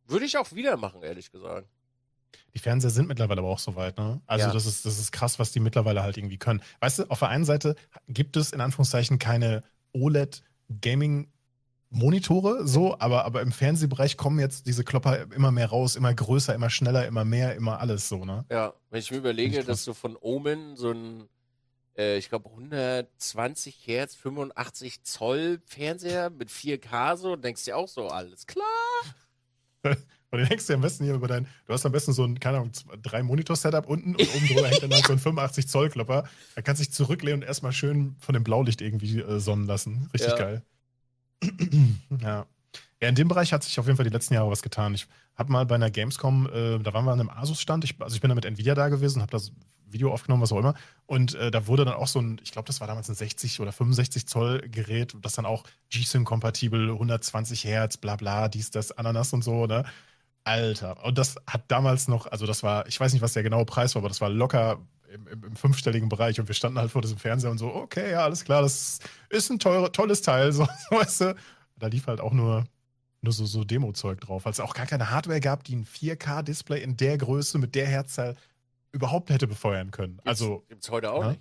Würde 0.06 0.26
ich 0.26 0.36
auch 0.36 0.52
wieder 0.52 0.76
machen, 0.76 1.02
ehrlich 1.02 1.32
gesagt. 1.32 1.66
Die 2.54 2.58
Fernseher 2.58 2.90
sind 2.90 3.08
mittlerweile 3.08 3.40
aber 3.40 3.48
auch 3.48 3.58
so 3.58 3.74
weit, 3.76 3.96
ne? 3.96 4.20
Also 4.26 4.48
Ja. 4.48 4.52
das, 4.52 4.66
ist, 4.66 4.84
das 4.84 4.98
ist 4.98 5.12
krass, 5.12 5.38
was 5.38 5.52
die 5.52 5.60
mittlerweile 5.60 6.02
halt 6.02 6.16
irgendwie 6.16 6.38
können. 6.38 6.62
Weißt 6.80 6.98
du, 6.98 7.04
auf 7.04 7.20
der 7.20 7.28
einen 7.28 7.44
Seite 7.44 7.74
gibt 8.08 8.36
es 8.36 8.52
in 8.52 8.60
Anführungszeichen 8.60 9.18
keine 9.18 9.62
OLED-Gaming-Monitore, 9.92 12.66
so, 12.66 12.98
aber, 12.98 13.24
aber 13.24 13.42
im 13.42 13.52
Fernsehbereich 13.52 14.16
kommen 14.16 14.38
jetzt 14.38 14.66
diese 14.66 14.84
Klopper 14.84 15.32
immer 15.32 15.50
mehr 15.50 15.68
raus, 15.68 15.96
immer 15.96 16.14
größer, 16.14 16.54
immer 16.54 16.70
schneller, 16.70 17.06
immer 17.06 17.24
mehr, 17.24 17.54
immer 17.54 17.80
alles 17.80 18.08
so, 18.08 18.24
ne? 18.24 18.44
Ja, 18.50 18.74
wenn 18.90 19.00
ich 19.00 19.10
mir 19.10 19.18
überlege, 19.18 19.64
dass 19.64 19.84
du 19.84 19.94
von 19.94 20.16
Omen 20.20 20.76
so 20.76 20.92
ein, 20.92 21.28
äh, 21.96 22.18
ich 22.18 22.28
glaube 22.28 22.50
120 22.50 23.86
Hertz, 23.86 24.14
85 24.14 25.02
Zoll 25.02 25.60
Fernseher 25.66 26.30
mit 26.30 26.50
4K 26.50 27.16
so, 27.16 27.36
denkst 27.36 27.64
du 27.64 27.70
dir 27.70 27.76
auch 27.76 27.88
so, 27.88 28.08
alles 28.08 28.46
klar. 28.46 28.64
Und 30.30 30.38
dann 30.38 30.48
denkst 30.48 30.66
du 30.66 30.74
am 30.74 30.80
besten 30.80 31.04
hier 31.04 31.14
über 31.14 31.26
dein, 31.26 31.46
du 31.66 31.72
hast 31.72 31.84
am 31.84 31.92
besten 31.92 32.12
so 32.12 32.24
ein, 32.24 32.38
keine 32.38 32.58
Ahnung, 32.58 32.70
drei 33.02 33.22
Monitor-Setup 33.22 33.86
unten 33.86 34.14
und 34.14 34.28
oben 34.28 34.46
drüber 34.46 34.68
hängt 34.68 34.82
dann 34.82 34.92
halt 34.92 35.04
so 35.04 35.12
ein 35.12 35.18
85-Zoll-Klopper. 35.36 36.24
Da 36.54 36.62
kannst 36.62 36.80
du 36.80 36.84
dich 36.84 36.92
zurücklehnen 36.94 37.42
und 37.42 37.46
erstmal 37.48 37.72
schön 37.72 38.14
von 38.20 38.32
dem 38.34 38.44
Blaulicht 38.44 38.80
irgendwie 38.80 39.20
äh, 39.20 39.40
sonnen 39.40 39.66
lassen. 39.66 40.08
Richtig 40.14 40.30
Ja. 40.30 40.36
geil. 40.36 40.62
ja. 42.20 42.46
Ja, 43.02 43.08
in 43.08 43.14
dem 43.14 43.28
Bereich 43.28 43.52
hat 43.52 43.64
sich 43.64 43.78
auf 43.80 43.86
jeden 43.86 43.96
Fall 43.96 44.04
die 44.04 44.12
letzten 44.12 44.34
Jahre 44.34 44.50
was 44.50 44.62
getan. 44.62 44.94
Ich 44.94 45.06
habe 45.34 45.50
mal 45.50 45.64
bei 45.64 45.74
einer 45.74 45.90
Gamescom, 45.90 46.46
äh, 46.52 46.78
da 46.78 46.92
waren 46.92 47.06
wir 47.06 47.12
an 47.12 47.20
einem 47.20 47.30
Asus-Stand, 47.30 47.82
ich, 47.84 47.94
also 48.00 48.14
ich 48.14 48.20
bin 48.20 48.28
da 48.28 48.34
mit 48.34 48.44
Nvidia 48.44 48.74
da 48.74 48.88
gewesen, 48.88 49.22
habe 49.22 49.30
das 49.32 49.52
Video 49.86 50.12
aufgenommen, 50.12 50.42
was 50.42 50.52
auch 50.52 50.58
immer. 50.58 50.74
Und 51.06 51.34
äh, 51.34 51.50
da 51.50 51.66
wurde 51.66 51.84
dann 51.84 51.94
auch 51.94 52.06
so 52.06 52.20
ein, 52.20 52.40
ich 52.44 52.52
glaube, 52.52 52.66
das 52.66 52.78
war 52.80 52.86
damals 52.86 53.08
ein 53.08 53.14
60 53.14 53.58
oder 53.60 53.72
65 53.72 54.26
Zoll 54.26 54.60
Gerät, 54.68 55.16
das 55.22 55.32
dann 55.32 55.46
auch 55.46 55.64
G-Sync-kompatibel, 55.88 56.90
120 56.90 57.64
Hertz, 57.64 57.96
bla 57.96 58.16
bla, 58.16 58.48
dies, 58.48 58.70
das, 58.70 58.92
Ananas 58.92 59.32
und 59.32 59.42
so, 59.42 59.66
ne? 59.66 59.84
Alter. 60.44 61.04
Und 61.04 61.18
das 61.18 61.36
hat 61.46 61.64
damals 61.68 62.08
noch, 62.08 62.26
also 62.26 62.46
das 62.46 62.62
war, 62.62 62.86
ich 62.86 62.98
weiß 62.98 63.12
nicht, 63.12 63.22
was 63.22 63.34
der 63.34 63.42
genaue 63.42 63.64
Preis 63.66 63.94
war, 63.94 64.00
aber 64.00 64.08
das 64.08 64.20
war 64.20 64.30
locker 64.30 64.80
im, 65.12 65.26
im, 65.26 65.44
im 65.44 65.56
fünfstelligen 65.56 66.08
Bereich 66.08 66.40
und 66.40 66.48
wir 66.48 66.54
standen 66.54 66.78
halt 66.78 66.90
vor 66.90 67.02
diesem 67.02 67.18
Fernseher 67.18 67.50
und 67.50 67.58
so, 67.58 67.74
okay, 67.74 68.12
ja, 68.12 68.24
alles 68.24 68.44
klar, 68.44 68.62
das 68.62 69.00
ist 69.28 69.50
ein 69.50 69.58
teure, 69.58 69.92
tolles 69.92 70.22
Teil, 70.22 70.52
so, 70.52 70.66
weißt 70.90 71.20
du. 71.22 71.36
Da 71.76 71.86
lief 71.86 72.06
halt 72.06 72.20
auch 72.20 72.32
nur, 72.32 72.64
nur 73.22 73.32
so, 73.32 73.44
so 73.46 73.64
Demo-Zeug 73.64 74.20
drauf, 74.20 74.44
weil 74.44 74.52
es 74.52 74.60
auch 74.60 74.74
gar 74.74 74.86
keine 74.86 75.10
Hardware 75.10 75.40
gab, 75.40 75.64
die 75.64 75.76
ein 75.76 75.86
4K-Display 75.86 76.82
in 76.82 76.96
der 76.96 77.18
Größe 77.18 77.58
mit 77.58 77.74
der 77.74 77.86
Herzzahl 77.86 78.36
überhaupt 78.92 79.30
hätte 79.30 79.46
befeuern 79.46 79.90
können. 79.90 80.20
Also, 80.24 80.64
Gibt's 80.68 80.90
heute 80.90 81.10
auch 81.12 81.22
Ja. 81.22 81.28
nicht. 81.30 81.40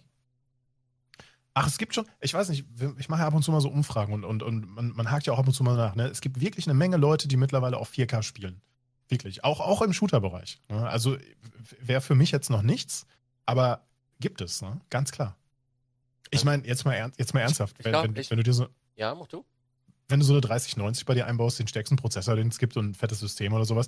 Ach, 1.55 1.67
es 1.67 1.77
gibt 1.77 1.93
schon, 1.95 2.05
ich 2.21 2.33
weiß 2.33 2.49
nicht, 2.49 2.65
ich 2.99 3.09
mache 3.09 3.21
ja 3.21 3.27
ab 3.27 3.33
und 3.33 3.43
zu 3.43 3.51
mal 3.51 3.59
so 3.59 3.69
Umfragen 3.69 4.13
und, 4.13 4.23
und, 4.23 4.43
und 4.43 4.69
man, 4.69 4.91
man 4.95 5.11
hakt 5.11 5.25
ja 5.25 5.33
auch 5.33 5.39
ab 5.39 5.47
und 5.47 5.53
zu 5.53 5.63
mal 5.63 5.75
nach. 5.75 5.95
Ne? 5.95 6.05
Es 6.07 6.21
gibt 6.21 6.39
wirklich 6.39 6.67
eine 6.67 6.73
Menge 6.73 6.95
Leute, 6.95 7.27
die 7.27 7.37
mittlerweile 7.37 7.77
auf 7.77 7.91
4K 7.91 8.21
spielen. 8.21 8.61
Wirklich. 9.09 9.43
Auch, 9.43 9.59
auch 9.59 9.81
im 9.81 9.91
Shooter-Bereich. 9.93 10.59
Ne? 10.69 10.87
Also 10.87 11.17
wäre 11.79 12.01
für 12.01 12.15
mich 12.15 12.31
jetzt 12.31 12.49
noch 12.49 12.61
nichts, 12.61 13.05
aber 13.45 13.85
gibt 14.19 14.41
es, 14.41 14.61
ne? 14.61 14.79
ganz 14.89 15.11
klar. 15.11 15.35
Ich 16.31 16.45
meine, 16.45 16.65
jetzt 16.67 16.85
mal, 16.85 16.93
ernst, 16.93 17.17
jetzt 17.19 17.33
mal 17.33 17.39
ernsthaft, 17.41 17.75
Ich 17.79 17.85
wenn, 17.85 17.91
glaub, 17.91 18.03
wenn, 18.03 18.15
ich- 18.15 18.29
wenn 18.29 18.37
du 18.37 18.43
dir 18.43 18.53
so, 18.53 18.67
Ja, 18.95 19.15
mach 19.15 19.27
du. 19.27 19.43
wenn 20.09 20.19
du 20.19 20.25
so 20.25 20.33
eine 20.33 20.41
3090 20.41 21.05
bei 21.05 21.15
dir 21.15 21.25
einbaust, 21.25 21.57
den 21.57 21.67
stärksten 21.67 21.95
Prozessor, 21.95 22.35
den 22.35 22.49
es 22.49 22.59
gibt 22.59 22.77
und 22.77 22.91
ein 22.91 22.93
fettes 22.93 23.19
System 23.19 23.53
oder 23.53 23.65
sowas, 23.65 23.87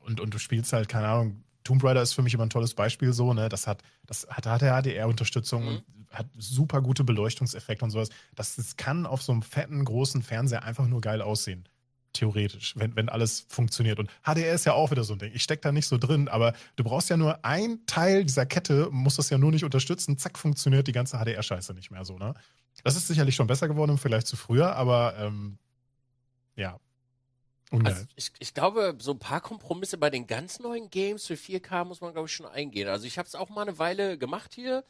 und, 0.00 0.20
und 0.20 0.32
du 0.32 0.38
spielst 0.38 0.72
halt, 0.72 0.88
keine 0.88 1.08
Ahnung, 1.08 1.44
Tomb 1.62 1.82
Raider 1.82 2.02
ist 2.02 2.12
für 2.12 2.22
mich 2.22 2.34
immer 2.34 2.44
ein 2.44 2.50
tolles 2.50 2.74
Beispiel 2.74 3.12
so, 3.14 3.32
ne? 3.32 3.48
Das 3.48 3.66
hat, 3.66 3.82
das 4.06 4.26
hat, 4.28 4.46
hat 4.46 4.60
HDR-Unterstützung 4.62 5.62
Mhm. 5.64 5.68
und 5.68 5.84
hat 6.10 6.26
super 6.38 6.80
gute 6.82 7.04
Beleuchtungseffekte 7.04 7.84
und 7.84 7.90
sowas. 7.90 8.10
Das, 8.34 8.56
das 8.56 8.76
kann 8.76 9.06
auf 9.06 9.22
so 9.22 9.32
einem 9.32 9.40
fetten, 9.42 9.82
großen 9.84 10.22
Fernseher 10.22 10.62
einfach 10.62 10.86
nur 10.86 11.00
geil 11.00 11.20
aussehen. 11.22 11.64
Theoretisch, 12.14 12.74
wenn, 12.76 12.96
wenn 12.96 13.08
alles 13.08 13.44
funktioniert. 13.48 13.98
Und 13.98 14.08
HDR 14.22 14.54
ist 14.54 14.64
ja 14.64 14.72
auch 14.72 14.90
wieder 14.90 15.04
so 15.04 15.12
ein 15.14 15.18
Ding. 15.18 15.32
Ich 15.34 15.42
stecke 15.42 15.60
da 15.60 15.72
nicht 15.72 15.86
so 15.86 15.98
drin, 15.98 16.28
aber 16.28 16.54
du 16.76 16.84
brauchst 16.84 17.10
ja 17.10 17.16
nur 17.16 17.44
ein 17.44 17.84
Teil 17.86 18.24
dieser 18.24 18.46
Kette, 18.46 18.88
musst 18.90 19.18
das 19.18 19.30
ja 19.30 19.36
nur 19.36 19.50
nicht 19.50 19.64
unterstützen. 19.64 20.16
Zack, 20.16 20.38
funktioniert 20.38 20.86
die 20.86 20.92
ganze 20.92 21.18
HDR-Scheiße 21.18 21.74
nicht 21.74 21.90
mehr 21.90 22.04
so, 22.04 22.16
ne? 22.16 22.34
Das 22.82 22.96
ist 22.96 23.06
sicherlich 23.06 23.34
schon 23.34 23.46
besser 23.46 23.68
geworden 23.68 23.92
im 23.92 23.98
Vergleich 23.98 24.24
zu 24.24 24.36
früher, 24.36 24.74
aber 24.74 25.16
ähm, 25.18 25.58
ja. 26.56 26.78
Ungeil. 27.70 27.92
Also 27.92 28.06
ich, 28.14 28.32
ich 28.38 28.54
glaube, 28.54 28.96
so 28.98 29.12
ein 29.12 29.18
paar 29.18 29.40
Kompromisse 29.40 29.98
bei 29.98 30.10
den 30.10 30.26
ganz 30.26 30.60
neuen 30.60 30.90
Games 30.90 31.26
für 31.26 31.34
4K 31.34 31.84
muss 31.84 32.00
man, 32.00 32.12
glaube 32.12 32.28
ich, 32.28 32.32
schon 32.32 32.46
eingehen. 32.46 32.88
Also 32.88 33.06
ich 33.06 33.18
habe 33.18 33.26
es 33.26 33.34
auch 33.34 33.48
mal 33.48 33.62
eine 33.62 33.78
Weile 33.78 34.18
gemacht 34.18 34.54
hier. 34.54 34.84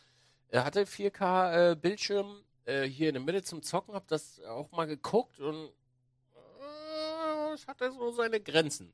Er 0.49 0.65
hatte 0.65 0.85
4K-Bildschirm 0.85 2.37
äh, 2.65 2.85
hier 2.85 3.09
in 3.09 3.15
der 3.15 3.23
Mitte 3.23 3.43
zum 3.43 3.63
Zocken, 3.63 3.95
habe 3.95 4.07
das 4.09 4.41
auch 4.43 4.71
mal 4.73 4.87
geguckt 4.87 5.41
und 5.41 5.67
äh, 5.67 5.69
es 7.55 7.67
hatte 7.67 7.91
so 7.93 8.13
seine 8.13 8.41
Grenzen. 8.41 8.93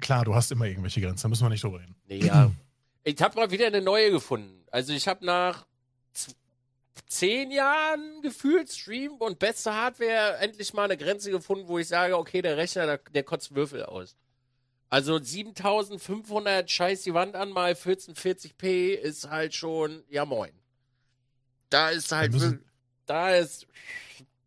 Klar, 0.00 0.24
du 0.24 0.34
hast 0.34 0.50
immer 0.50 0.64
irgendwelche 0.66 1.00
Grenzen, 1.00 1.22
da 1.22 1.28
müssen 1.28 1.44
wir 1.44 1.50
nicht 1.50 1.62
drüber 1.62 1.80
reden. 1.80 1.94
Ja. 2.08 2.50
ich 3.04 3.20
habe 3.22 3.36
mal 3.36 3.50
wieder 3.50 3.66
eine 3.66 3.80
neue 3.80 4.10
gefunden. 4.10 4.64
Also 4.70 4.92
ich 4.92 5.06
habe 5.06 5.24
nach 5.24 5.66
zehn 7.06 7.50
Jahren 7.50 8.20
gefühlt 8.22 8.70
Stream 8.70 9.12
und 9.12 9.38
beste 9.38 9.72
Hardware 9.72 10.38
endlich 10.38 10.72
mal 10.74 10.84
eine 10.84 10.96
Grenze 10.96 11.30
gefunden, 11.30 11.68
wo 11.68 11.78
ich 11.78 11.88
sage, 11.88 12.16
okay, 12.16 12.42
der 12.42 12.56
Rechner, 12.56 12.86
der, 12.86 12.98
der 12.98 13.22
kotzt 13.22 13.54
Würfel 13.54 13.84
aus. 13.84 14.16
Also 14.90 15.18
7500 15.20 16.70
scheiß 16.70 17.02
die 17.02 17.14
Wand 17.14 17.34
an 17.36 17.50
mal 17.50 17.72
1440p 17.72 18.94
ist 18.94 19.28
halt 19.28 19.54
schon, 19.54 20.04
ja 20.08 20.24
moin. 20.24 20.52
Da 21.68 21.90
ist 21.90 22.10
halt, 22.12 22.32
Da 23.06 23.28
wir- 23.30 23.48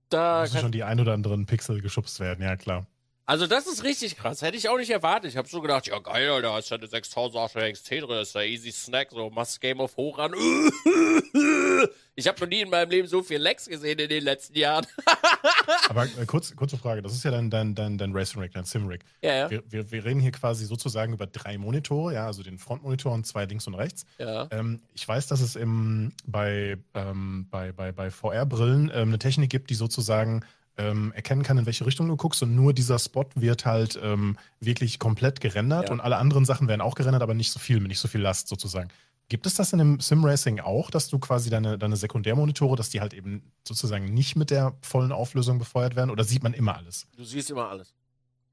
da 0.10 0.40
da 0.40 0.42
müssen 0.42 0.54
kann, 0.54 0.62
schon 0.62 0.72
die 0.72 0.84
ein 0.84 1.00
oder 1.00 1.14
anderen 1.14 1.46
Pixel 1.46 1.82
geschubst 1.82 2.20
werden, 2.20 2.42
ja 2.44 2.56
klar. 2.56 2.88
Also 3.28 3.46
das 3.46 3.68
ist 3.68 3.84
richtig 3.84 4.18
krass. 4.18 4.42
Hätte 4.42 4.56
ich 4.56 4.70
auch 4.70 4.78
nicht 4.78 4.90
erwartet. 4.90 5.30
Ich 5.30 5.38
habe 5.38 5.48
so 5.48 5.62
gedacht, 5.62 5.86
ja 5.86 6.00
geil, 6.00 6.30
Alter, 6.30 6.48
da 6.48 6.58
ist 6.58 6.70
ja 6.70 6.78
eine 6.78 6.88
6008 6.88 7.56
XT 7.74 7.92
drin, 7.92 8.22
ist 8.22 8.34
ja 8.34 8.42
easy 8.42 8.72
Snack, 8.72 9.10
so 9.12 9.30
machst 9.30 9.60
Game 9.60 9.82
of 9.82 9.96
hoch 9.98 10.18
an. 10.18 10.34
Ich 12.20 12.28
habe 12.28 12.40
noch 12.42 12.48
nie 12.48 12.62
in 12.62 12.70
meinem 12.72 12.90
Leben 12.90 13.08
so 13.08 13.22
viel 13.22 13.38
Lags 13.38 13.68
gesehen 13.68 14.00
in 14.00 14.10
den 14.10 14.24
letzten 14.24 14.58
Jahren. 14.58 14.88
Aber 15.90 16.06
äh, 16.06 16.26
kurz, 16.26 16.56
kurze 16.56 16.76
Frage, 16.76 17.04
das 17.04 17.14
ist 17.14 17.24
ja 17.24 17.30
dein, 17.30 17.52
dein, 17.52 17.76
dein, 17.76 18.00
dein 18.00 18.12
Racing 18.12 18.42
Rig, 18.42 18.54
dein 18.54 18.66
Sim 18.66 18.88
Rig. 18.88 19.02
Ja, 19.22 19.36
ja. 19.36 19.52
Wir, 19.52 19.62
wir, 19.70 19.92
wir 19.92 20.04
reden 20.04 20.20
hier 20.20 20.32
quasi 20.32 20.66
sozusagen 20.66 21.14
über 21.14 21.28
drei 21.28 21.60
Monitore, 21.60 22.16
ja, 22.16 22.26
also 22.26 22.42
den 22.42 22.58
Frontmonitor 22.58 23.14
und 23.14 23.28
zwei 23.28 23.46
links 23.46 23.68
und 23.68 23.76
rechts. 23.76 24.08
ja. 24.18 24.48
Ähm, 24.50 24.80
ich 24.96 25.08
weiß, 25.08 25.28
dass 25.28 25.42
es 25.42 25.56
im, 25.56 26.12
bei, 26.26 26.78
ähm, 26.96 27.46
bei, 27.52 27.72
bei, 27.72 27.92
bei 27.92 28.10
VR-Brillen 28.10 28.90
ähm, 28.96 29.10
eine 29.10 29.20
Technik 29.20 29.52
gibt, 29.52 29.70
die 29.70 29.76
sozusagen 29.76 30.44
ähm, 30.78 31.12
erkennen 31.14 31.44
kann, 31.44 31.58
in 31.58 31.66
welche 31.66 31.86
Richtung 31.86 32.08
du 32.08 32.16
guckst 32.16 32.42
und 32.44 32.56
nur 32.56 32.74
dieser 32.74 33.00
Spot 33.00 33.26
wird 33.36 33.66
halt 33.66 34.00
ähm, 34.02 34.38
wirklich 34.60 35.00
komplett 35.00 35.42
gerendert 35.42 35.88
Ja. 35.90 35.94
und 35.94 36.00
alle 36.02 36.18
anderen 36.18 36.46
Sachen 36.46 36.68
werden 36.68 36.82
auch 36.82 36.96
gerendert, 36.96 37.22
aber 37.24 37.34
nicht 37.34 37.52
so 37.52 37.60
viel, 37.60 37.80
mit 37.80 37.90
nicht 37.90 38.00
so 38.00 38.08
viel 38.08 38.22
Last 38.22 38.48
sozusagen. 38.48 38.90
Gibt 39.30 39.46
es 39.46 39.56
das 39.56 39.74
in 39.74 39.80
dem 39.80 40.00
Sim-Racing 40.00 40.62
auch, 40.62 40.90
dass 40.90 41.10
du 41.10 41.20
quasi 41.20 41.50
deine, 41.50 41.78
deine 41.78 41.98
Sekundärmonitore, 41.98 42.78
dass 42.78 42.90
die 42.90 43.02
halt 43.02 43.14
eben 43.14 43.52
sozusagen 43.68 44.06
nicht 44.14 44.36
mit 44.38 44.52
der 44.52 44.78
vollen 44.82 45.12
Auflösung 45.12 45.60
befeuert 45.60 45.96
werden 45.98 46.12
oder 46.12 46.24
sieht 46.24 46.44
man 46.44 46.54
immer 46.54 46.78
alles? 46.78 47.08
Du 47.18 47.26
siehst 47.26 47.50
immer 47.50 47.68
alles. 47.68 47.94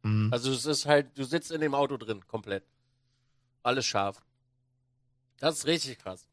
Hm. 0.03 0.31
Also 0.33 0.51
es 0.51 0.67
ist 0.67 0.87
halt, 0.87 1.17
du 1.17 1.25
sitzt 1.25 1.53
in 1.53 1.61
dem 1.61 1.75
Auto 1.75 1.97
drin, 1.97 2.27
komplett. 2.27 2.65
Alles 3.63 3.87
scharf. 3.87 4.21
Das 5.39 5.59
ist 5.59 5.67
richtig 5.67 5.99
krass. 5.99 6.27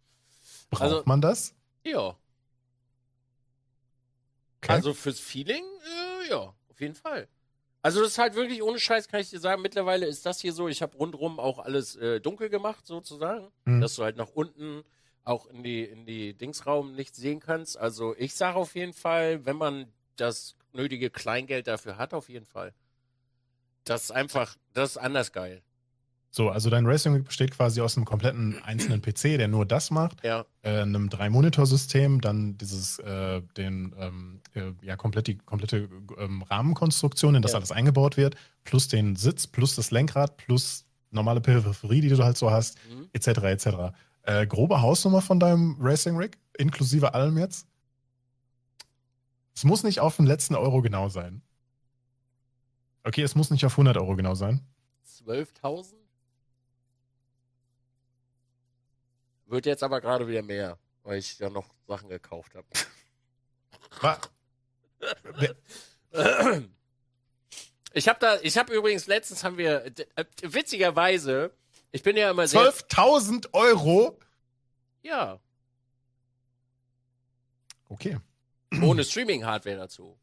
Braucht 0.72 0.82
also- 0.82 1.04
man 1.06 1.22
das? 1.22 1.54
Ja. 1.84 2.16
Okay. 4.64 4.74
Also 4.74 4.94
fürs 4.94 5.20
Feeling, 5.20 5.64
äh, 6.24 6.30
ja, 6.30 6.54
auf 6.70 6.80
jeden 6.80 6.96
Fall. 6.96 7.28
Also 7.82 8.02
das 8.02 8.12
ist 8.12 8.18
halt 8.20 8.36
wirklich 8.36 8.62
ohne 8.62 8.80
Scheiß, 8.80 9.08
kann 9.08 9.22
ich 9.22 9.32
dir 9.32 9.40
sagen, 9.40 9.62
mittlerweile 9.64 10.06
ist 10.06 10.24
das 10.26 10.40
hier 10.40 10.54
so, 10.54 10.68
ich 10.68 10.84
habe 10.84 10.96
rundrum 10.98 11.40
auch 11.40 11.58
alles 11.58 11.96
äh, 11.96 12.20
dunkel 12.22 12.50
gemacht, 12.50 12.86
sozusagen, 12.86 13.52
Hm. 13.66 13.82
dass 13.82 13.96
du 13.96 14.04
halt 14.04 14.18
nach 14.18 14.30
unten 14.30 14.84
auch 15.24 15.48
in 15.48 15.64
die, 15.64 15.84
in 15.84 16.06
die 16.06 16.34
Dingsraum 16.36 16.94
nichts 16.96 17.18
sehen 17.18 17.40
kannst. 17.40 17.78
Also 17.78 18.16
ich 18.18 18.36
sage 18.36 18.58
auf 18.58 18.76
jeden 18.76 18.94
Fall, 18.94 19.46
wenn 19.46 19.56
man 19.56 19.92
das 20.16 20.56
nötige 20.74 21.10
Kleingeld 21.10 21.68
dafür 21.68 21.98
hat, 21.98 22.14
auf 22.14 22.30
jeden 22.30 22.46
Fall. 22.46 22.74
Das 23.84 24.04
ist 24.06 24.12
einfach, 24.12 24.58
das 24.74 24.92
ist 24.92 24.98
anders 24.98 25.32
geil. 25.32 25.64
So, 26.34 26.50
also 26.50 26.70
dein 26.70 26.86
Racing 26.86 27.14
Rig 27.14 27.26
besteht 27.26 27.52
quasi 27.52 27.82
aus 27.82 27.98
einem 27.98 28.06
kompletten 28.06 28.58
einzelnen 28.64 29.02
PC, 29.02 29.38
der 29.38 29.50
nur 29.50 29.66
das 29.66 29.92
macht. 29.92 30.24
Ja, 30.24 30.46
äh, 30.62 30.80
einem 30.80 31.10
Drei-Monitor-System, 31.10 32.22
dann 32.22 32.58
dieses, 32.58 33.00
äh, 33.00 33.42
den, 33.58 33.94
ähm, 34.00 34.40
äh, 34.54 34.72
ja, 34.82 34.96
komplett 34.96 35.28
die 35.28 35.38
komplette 35.38 35.90
ähm, 36.18 36.42
Rahmenkonstruktion, 36.44 37.36
in 37.36 37.42
das 37.42 37.52
Ja. 37.52 37.58
alles 37.58 37.74
eingebaut 37.74 38.16
wird, 38.16 38.36
plus 38.64 38.88
den 38.88 39.18
Sitz, 39.18 39.46
plus 39.46 39.76
das 39.76 39.92
Lenkrad, 39.92 40.38
plus 40.38 40.86
normale 41.10 41.42
Peripherie, 41.42 42.00
die 42.00 42.08
du 42.08 42.24
halt 42.24 42.38
so 42.38 42.50
hast, 42.50 42.78
mhm. 42.90 43.10
etc., 43.12 43.28
etc. 43.28 43.68
Äh, 44.24 44.48
grobe 44.48 44.82
Hausnummer 44.82 45.22
von 45.22 45.38
deinem 45.38 45.76
Racing 45.82 46.16
Rig, 46.16 46.38
inklusive 46.58 47.14
allem 47.14 47.38
jetzt? 47.38 47.68
Es 49.54 49.66
muss 49.66 49.84
nicht 49.84 50.00
auf 50.00 50.16
den 50.16 50.26
letzten 50.26 50.56
Euro 50.56 50.82
genau 50.82 51.10
sein. 51.10 51.42
Okay, 53.04 53.22
es 53.22 53.36
muss 53.36 53.52
nicht 53.52 53.66
auf 53.66 53.74
100 53.74 53.98
Euro 53.98 54.16
genau 54.16 54.34
sein. 54.34 54.62
12.000? 55.26 56.01
Wird 59.52 59.66
jetzt 59.66 59.84
aber 59.84 60.00
gerade 60.00 60.30
wieder 60.30 60.42
mehr, 60.42 60.78
weil 61.04 61.20
ich 61.20 61.38
ja 61.38 61.50
noch 61.50 61.68
Sachen 61.86 62.08
gekauft 62.08 62.54
habe. 62.56 62.66
Ich 67.94 68.08
habe 68.08 68.20
da, 68.20 68.40
ich 68.42 68.58
habe 68.58 68.74
übrigens 68.74 69.08
letztens 69.08 69.44
haben 69.44 69.58
wir 69.58 69.86
äh, 69.86 70.26
witzigerweise, 70.42 71.52
ich 71.92 72.02
bin 72.02 72.16
ja 72.16 72.32
immer 72.32 72.48
sehr 72.48 72.62
12.000 72.62 73.54
Euro? 73.54 74.18
ja 75.04 75.38
Okay. 77.90 78.18
ohne 78.82 79.04
Streaming-Hardware 79.04 79.76
dazu. 79.76 80.18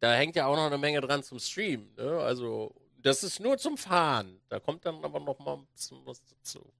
Da 0.00 0.14
hängt 0.14 0.34
ja 0.34 0.46
auch 0.46 0.56
noch 0.56 0.66
eine 0.66 0.78
Menge 0.78 1.00
dran 1.00 1.22
zum 1.22 1.38
Streamen. 1.38 1.94
Ne? 1.94 2.18
Also 2.18 2.74
das 2.98 3.22
ist 3.22 3.38
nur 3.38 3.56
zum 3.56 3.76
Fahren. 3.76 4.40
Da 4.48 4.58
kommt 4.58 4.84
dann 4.84 5.04
aber 5.04 5.20
noch 5.20 5.38
mal 5.38 5.58
ein 5.58 5.66
bisschen 5.66 6.04
was 6.04 6.20
dazu. 6.24 6.72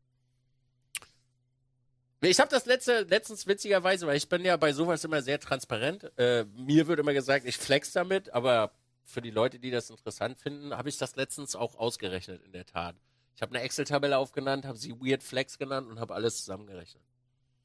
Ich 2.22 2.38
habe 2.38 2.50
das 2.50 2.66
letzte, 2.66 3.02
letztens 3.02 3.46
witzigerweise, 3.46 4.06
weil 4.06 4.16
ich 4.16 4.28
bin 4.28 4.44
ja 4.44 4.56
bei 4.56 4.72
sowas 4.72 5.02
immer 5.04 5.22
sehr 5.22 5.40
transparent. 5.40 6.10
Äh, 6.18 6.44
mir 6.54 6.86
wird 6.86 7.00
immer 7.00 7.14
gesagt, 7.14 7.46
ich 7.46 7.56
flex 7.56 7.92
damit, 7.92 8.32
aber 8.34 8.72
für 9.04 9.22
die 9.22 9.30
Leute, 9.30 9.58
die 9.58 9.70
das 9.70 9.88
interessant 9.88 10.38
finden, 10.38 10.76
habe 10.76 10.88
ich 10.90 10.98
das 10.98 11.16
letztens 11.16 11.56
auch 11.56 11.76
ausgerechnet 11.76 12.42
in 12.44 12.52
der 12.52 12.66
Tat. 12.66 12.94
Ich 13.34 13.42
habe 13.42 13.54
eine 13.54 13.64
Excel-Tabelle 13.64 14.18
aufgenannt, 14.18 14.66
habe 14.66 14.76
sie 14.76 14.92
Weird 15.00 15.22
Flex 15.22 15.56
genannt 15.56 15.88
und 15.88 15.98
habe 15.98 16.14
alles 16.14 16.36
zusammengerechnet. 16.38 17.02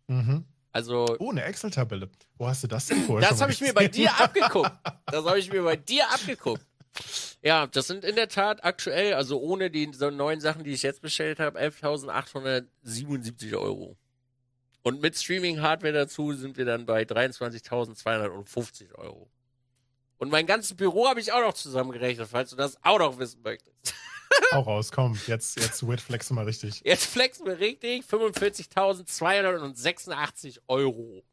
Mhm. 0.08 0.46
Also 0.72 1.06
Oh, 1.20 1.32
eine 1.32 1.44
Excel-Tabelle. 1.44 2.10
Wo 2.38 2.48
hast 2.48 2.64
du 2.64 2.68
das 2.68 2.88
denn 2.88 3.04
vorher? 3.04 3.30
Das 3.30 3.42
habe 3.42 3.52
ich 3.52 3.60
mir 3.60 3.74
bei 3.74 3.88
dir 3.88 4.18
abgeguckt. 4.18 4.72
Das 5.08 5.24
habe 5.26 5.38
ich 5.38 5.52
mir 5.52 5.64
bei 5.64 5.76
dir 5.76 6.10
abgeguckt. 6.12 6.66
Ja, 7.42 7.68
das 7.68 7.88
sind 7.88 8.04
in 8.04 8.16
der 8.16 8.28
Tat 8.30 8.64
aktuell, 8.64 9.14
also 9.14 9.40
ohne 9.40 9.70
die 9.70 9.92
so 9.94 10.10
neuen 10.10 10.40
Sachen, 10.42 10.64
die 10.64 10.72
ich 10.72 10.82
jetzt 10.82 11.02
bestellt 11.02 11.40
habe, 11.40 11.60
11.877 11.60 13.56
Euro. 13.58 13.98
Und 14.86 15.02
mit 15.02 15.18
Streaming-Hardware 15.18 15.92
dazu 15.94 16.32
sind 16.34 16.58
wir 16.58 16.66
dann 16.66 16.86
bei 16.86 17.02
23.250 17.02 18.94
Euro. 18.94 19.28
Und 20.20 20.30
mein 20.30 20.46
ganzes 20.46 20.78
Büro 20.78 21.08
habe 21.08 21.20
ich 21.20 21.32
auch 21.34 21.42
noch 21.42 21.56
zusammengerechnet, 21.56 22.28
falls 22.30 22.52
du 22.52 22.56
das 22.56 22.78
auch 22.84 23.00
noch 23.00 23.18
wissen 23.18 23.42
möchtest. 23.42 23.96
Auch 24.52 24.68
raus, 24.68 24.92
komm. 24.92 25.18
Jetzt, 25.28 25.60
jetzt 25.60 25.88
Weird 25.88 26.02
Flex 26.02 26.30
mal 26.30 26.46
richtig. 26.46 26.82
Jetzt 26.84 27.06
flexen 27.06 27.46
wir 27.48 27.58
richtig 27.60 28.04
45.286 28.06 30.60
Euro. 30.68 31.24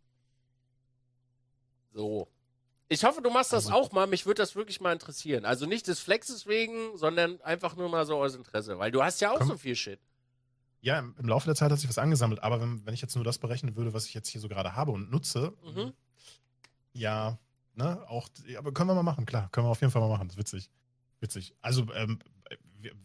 So. 1.92 2.28
Ich 2.88 3.04
hoffe, 3.04 3.20
du 3.20 3.28
machst 3.30 3.52
das 3.52 3.66
Also- 3.66 3.76
auch 3.78 3.92
mal. 3.92 4.06
Mich 4.06 4.24
würde 4.24 4.40
das 4.42 4.56
wirklich 4.56 4.80
mal 4.80 4.92
interessieren. 4.94 5.44
Also 5.44 5.66
nicht 5.66 5.86
des 5.88 6.00
Flexes 6.00 6.46
wegen, 6.46 6.96
sondern 6.96 7.38
einfach 7.42 7.76
nur 7.76 7.90
mal 7.90 8.06
so 8.06 8.16
aus 8.16 8.34
Interesse. 8.34 8.78
Weil 8.78 8.90
du 8.92 9.02
hast 9.02 9.20
ja 9.20 9.30
auch 9.32 9.38
Komm. 9.38 9.48
so 9.48 9.56
viel 9.58 9.76
Shit. 9.76 10.00
Ja, 10.82 10.98
im, 10.98 11.14
im 11.16 11.28
Laufe 11.28 11.46
der 11.46 11.54
Zeit 11.54 11.70
hat 11.70 11.78
sich 11.78 11.88
was 11.88 11.98
angesammelt, 11.98 12.42
aber 12.42 12.60
wenn, 12.60 12.84
wenn 12.84 12.92
ich 12.92 13.00
jetzt 13.00 13.14
nur 13.14 13.24
das 13.24 13.38
berechnen 13.38 13.76
würde, 13.76 13.94
was 13.94 14.06
ich 14.06 14.14
jetzt 14.14 14.28
hier 14.28 14.40
so 14.40 14.48
gerade 14.48 14.74
habe 14.76 14.90
und 14.90 15.10
nutze, 15.10 15.54
Mhm. 15.64 15.92
ja, 16.92 17.38
ne, 17.74 18.00
auch, 18.08 18.28
aber 18.58 18.72
können 18.72 18.90
wir 18.90 18.94
mal 18.94 19.02
machen, 19.02 19.24
klar, 19.24 19.48
können 19.50 19.66
wir 19.66 19.70
auf 19.70 19.80
jeden 19.80 19.92
Fall 19.92 20.02
mal 20.02 20.08
machen, 20.08 20.28
das 20.28 20.34
ist 20.34 20.38
witzig. 20.40 20.70
Witzig. 21.20 21.54
Also, 21.62 21.86
ähm, 21.94 22.18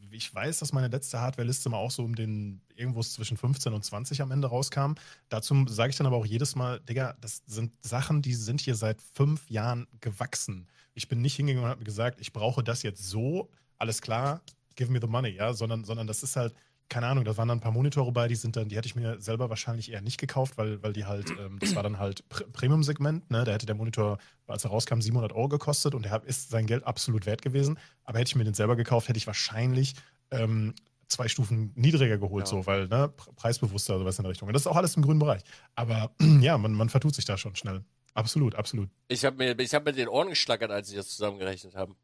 ich 0.10 0.34
weiß, 0.34 0.58
dass 0.58 0.74
meine 0.74 0.88
letzte 0.88 1.22
Hardware-Liste 1.22 1.70
mal 1.70 1.78
auch 1.78 1.92
so 1.92 2.04
um 2.04 2.16
den 2.16 2.62
irgendwo 2.74 3.04
zwischen 3.04 3.38
15 3.38 3.74
und 3.74 3.86
20 3.86 4.24
am 4.24 4.32
Ende 4.32 4.48
rauskam. 4.48 4.94
Dazu 5.30 5.66
sage 5.68 5.92
ich 5.92 5.98
dann 5.98 6.08
aber 6.08 6.18
auch 6.18 6.26
jedes 6.26 6.56
Mal, 6.56 6.80
Digga, 6.80 7.16
das 7.22 7.44
sind 7.46 7.74
Sachen, 7.86 8.24
die 8.24 8.34
sind 8.34 8.60
hier 8.60 8.74
seit 8.76 9.00
fünf 9.14 9.48
Jahren 9.52 9.86
gewachsen. 10.02 10.68
Ich 10.96 11.08
bin 11.08 11.22
nicht 11.22 11.36
hingegangen 11.36 11.66
und 11.66 11.70
habe 11.70 11.80
mir 11.80 11.86
gesagt, 11.86 12.20
ich 12.20 12.34
brauche 12.34 12.64
das 12.64 12.82
jetzt 12.82 13.08
so, 13.08 13.52
alles 13.78 14.02
klar, 14.02 14.42
give 14.76 14.92
me 14.92 15.00
the 15.00 15.06
money, 15.08 15.30
ja, 15.30 15.54
sondern, 15.54 15.84
sondern 15.84 16.08
das 16.08 16.24
ist 16.24 16.36
halt, 16.36 16.56
keine 16.90 17.08
Ahnung, 17.08 17.26
da 17.26 17.36
waren 17.38 17.48
dann 17.48 17.58
ein 17.58 17.62
paar 17.62 17.72
Monitore 17.72 18.12
bei, 18.12 18.28
die 18.28 18.36
sind 18.36 18.56
dann, 18.56 18.70
die 18.70 18.78
hätte 18.78 18.88
ich 18.88 18.96
mir 18.96 19.20
selber 19.20 19.50
wahrscheinlich 19.50 19.92
eher 19.92 20.02
nicht 20.02 20.18
gekauft, 20.18 20.58
weil, 20.58 20.82
weil 20.84 20.94
die 20.94 21.06
halt, 21.06 21.30
ähm, 21.40 21.60
das 21.60 21.76
war 21.76 21.84
dann 21.84 22.00
halt 22.00 22.24
Pr- 22.30 22.50
Premium-Segment, 22.52 23.30
ne? 23.30 23.44
Da 23.44 23.52
hätte 23.52 23.66
der 23.66 23.76
Monitor, 23.76 24.18
als 24.48 24.64
er 24.64 24.70
rauskam, 24.72 25.02
700 25.02 25.34
Euro 25.34 25.50
gekostet 25.50 25.94
und 25.96 26.06
der 26.06 26.24
ist 26.26 26.50
sein 26.50 26.66
Geld 26.66 26.86
absolut 26.86 27.26
wert 27.26 27.42
gewesen. 27.42 27.78
Aber 28.04 28.20
hätte 28.20 28.30
ich 28.30 28.36
mir 28.36 28.44
den 28.46 28.54
selber 28.54 28.76
gekauft, 28.76 29.10
hätte 29.10 29.18
ich 29.18 29.28
wahrscheinlich 29.28 29.96
ähm, 30.32 30.74
zwei 31.10 31.28
Stufen 31.28 31.72
niedriger 31.76 32.18
geholt, 32.18 32.46
Ja. 32.46 32.50
so, 32.52 32.66
weil, 32.66 32.88
ne, 32.88 33.10
pre- 33.10 33.34
preisbewusster 33.34 33.96
oder 33.96 34.06
was 34.06 34.18
in 34.20 34.24
der 34.24 34.32
Richtung. 34.32 34.48
Und 34.48 34.54
das 34.54 34.62
ist 34.64 34.68
auch 34.68 34.76
alles 34.76 34.96
im 34.96 35.04
grünen 35.04 35.20
Bereich. 35.20 35.42
Aber 35.76 36.12
ja, 36.42 36.58
man, 36.58 36.74
man 36.74 36.90
vertut 36.90 37.16
sich 37.16 37.26
da 37.26 37.38
schon 37.38 37.56
schnell. 37.56 37.84
Absolut, 38.14 38.56
absolut. 38.56 38.90
Ich 39.10 39.24
habe 39.26 39.38
mir, 39.38 39.60
ich 39.60 39.74
hab 39.76 39.86
mir 39.86 39.94
den 39.94 40.08
Ohren 40.08 40.30
geschlackert, 40.30 40.72
als 40.72 40.90
ich 40.90 40.96
das 40.96 41.10
zusammengerechnet 41.10 41.76
habe. 41.76 41.96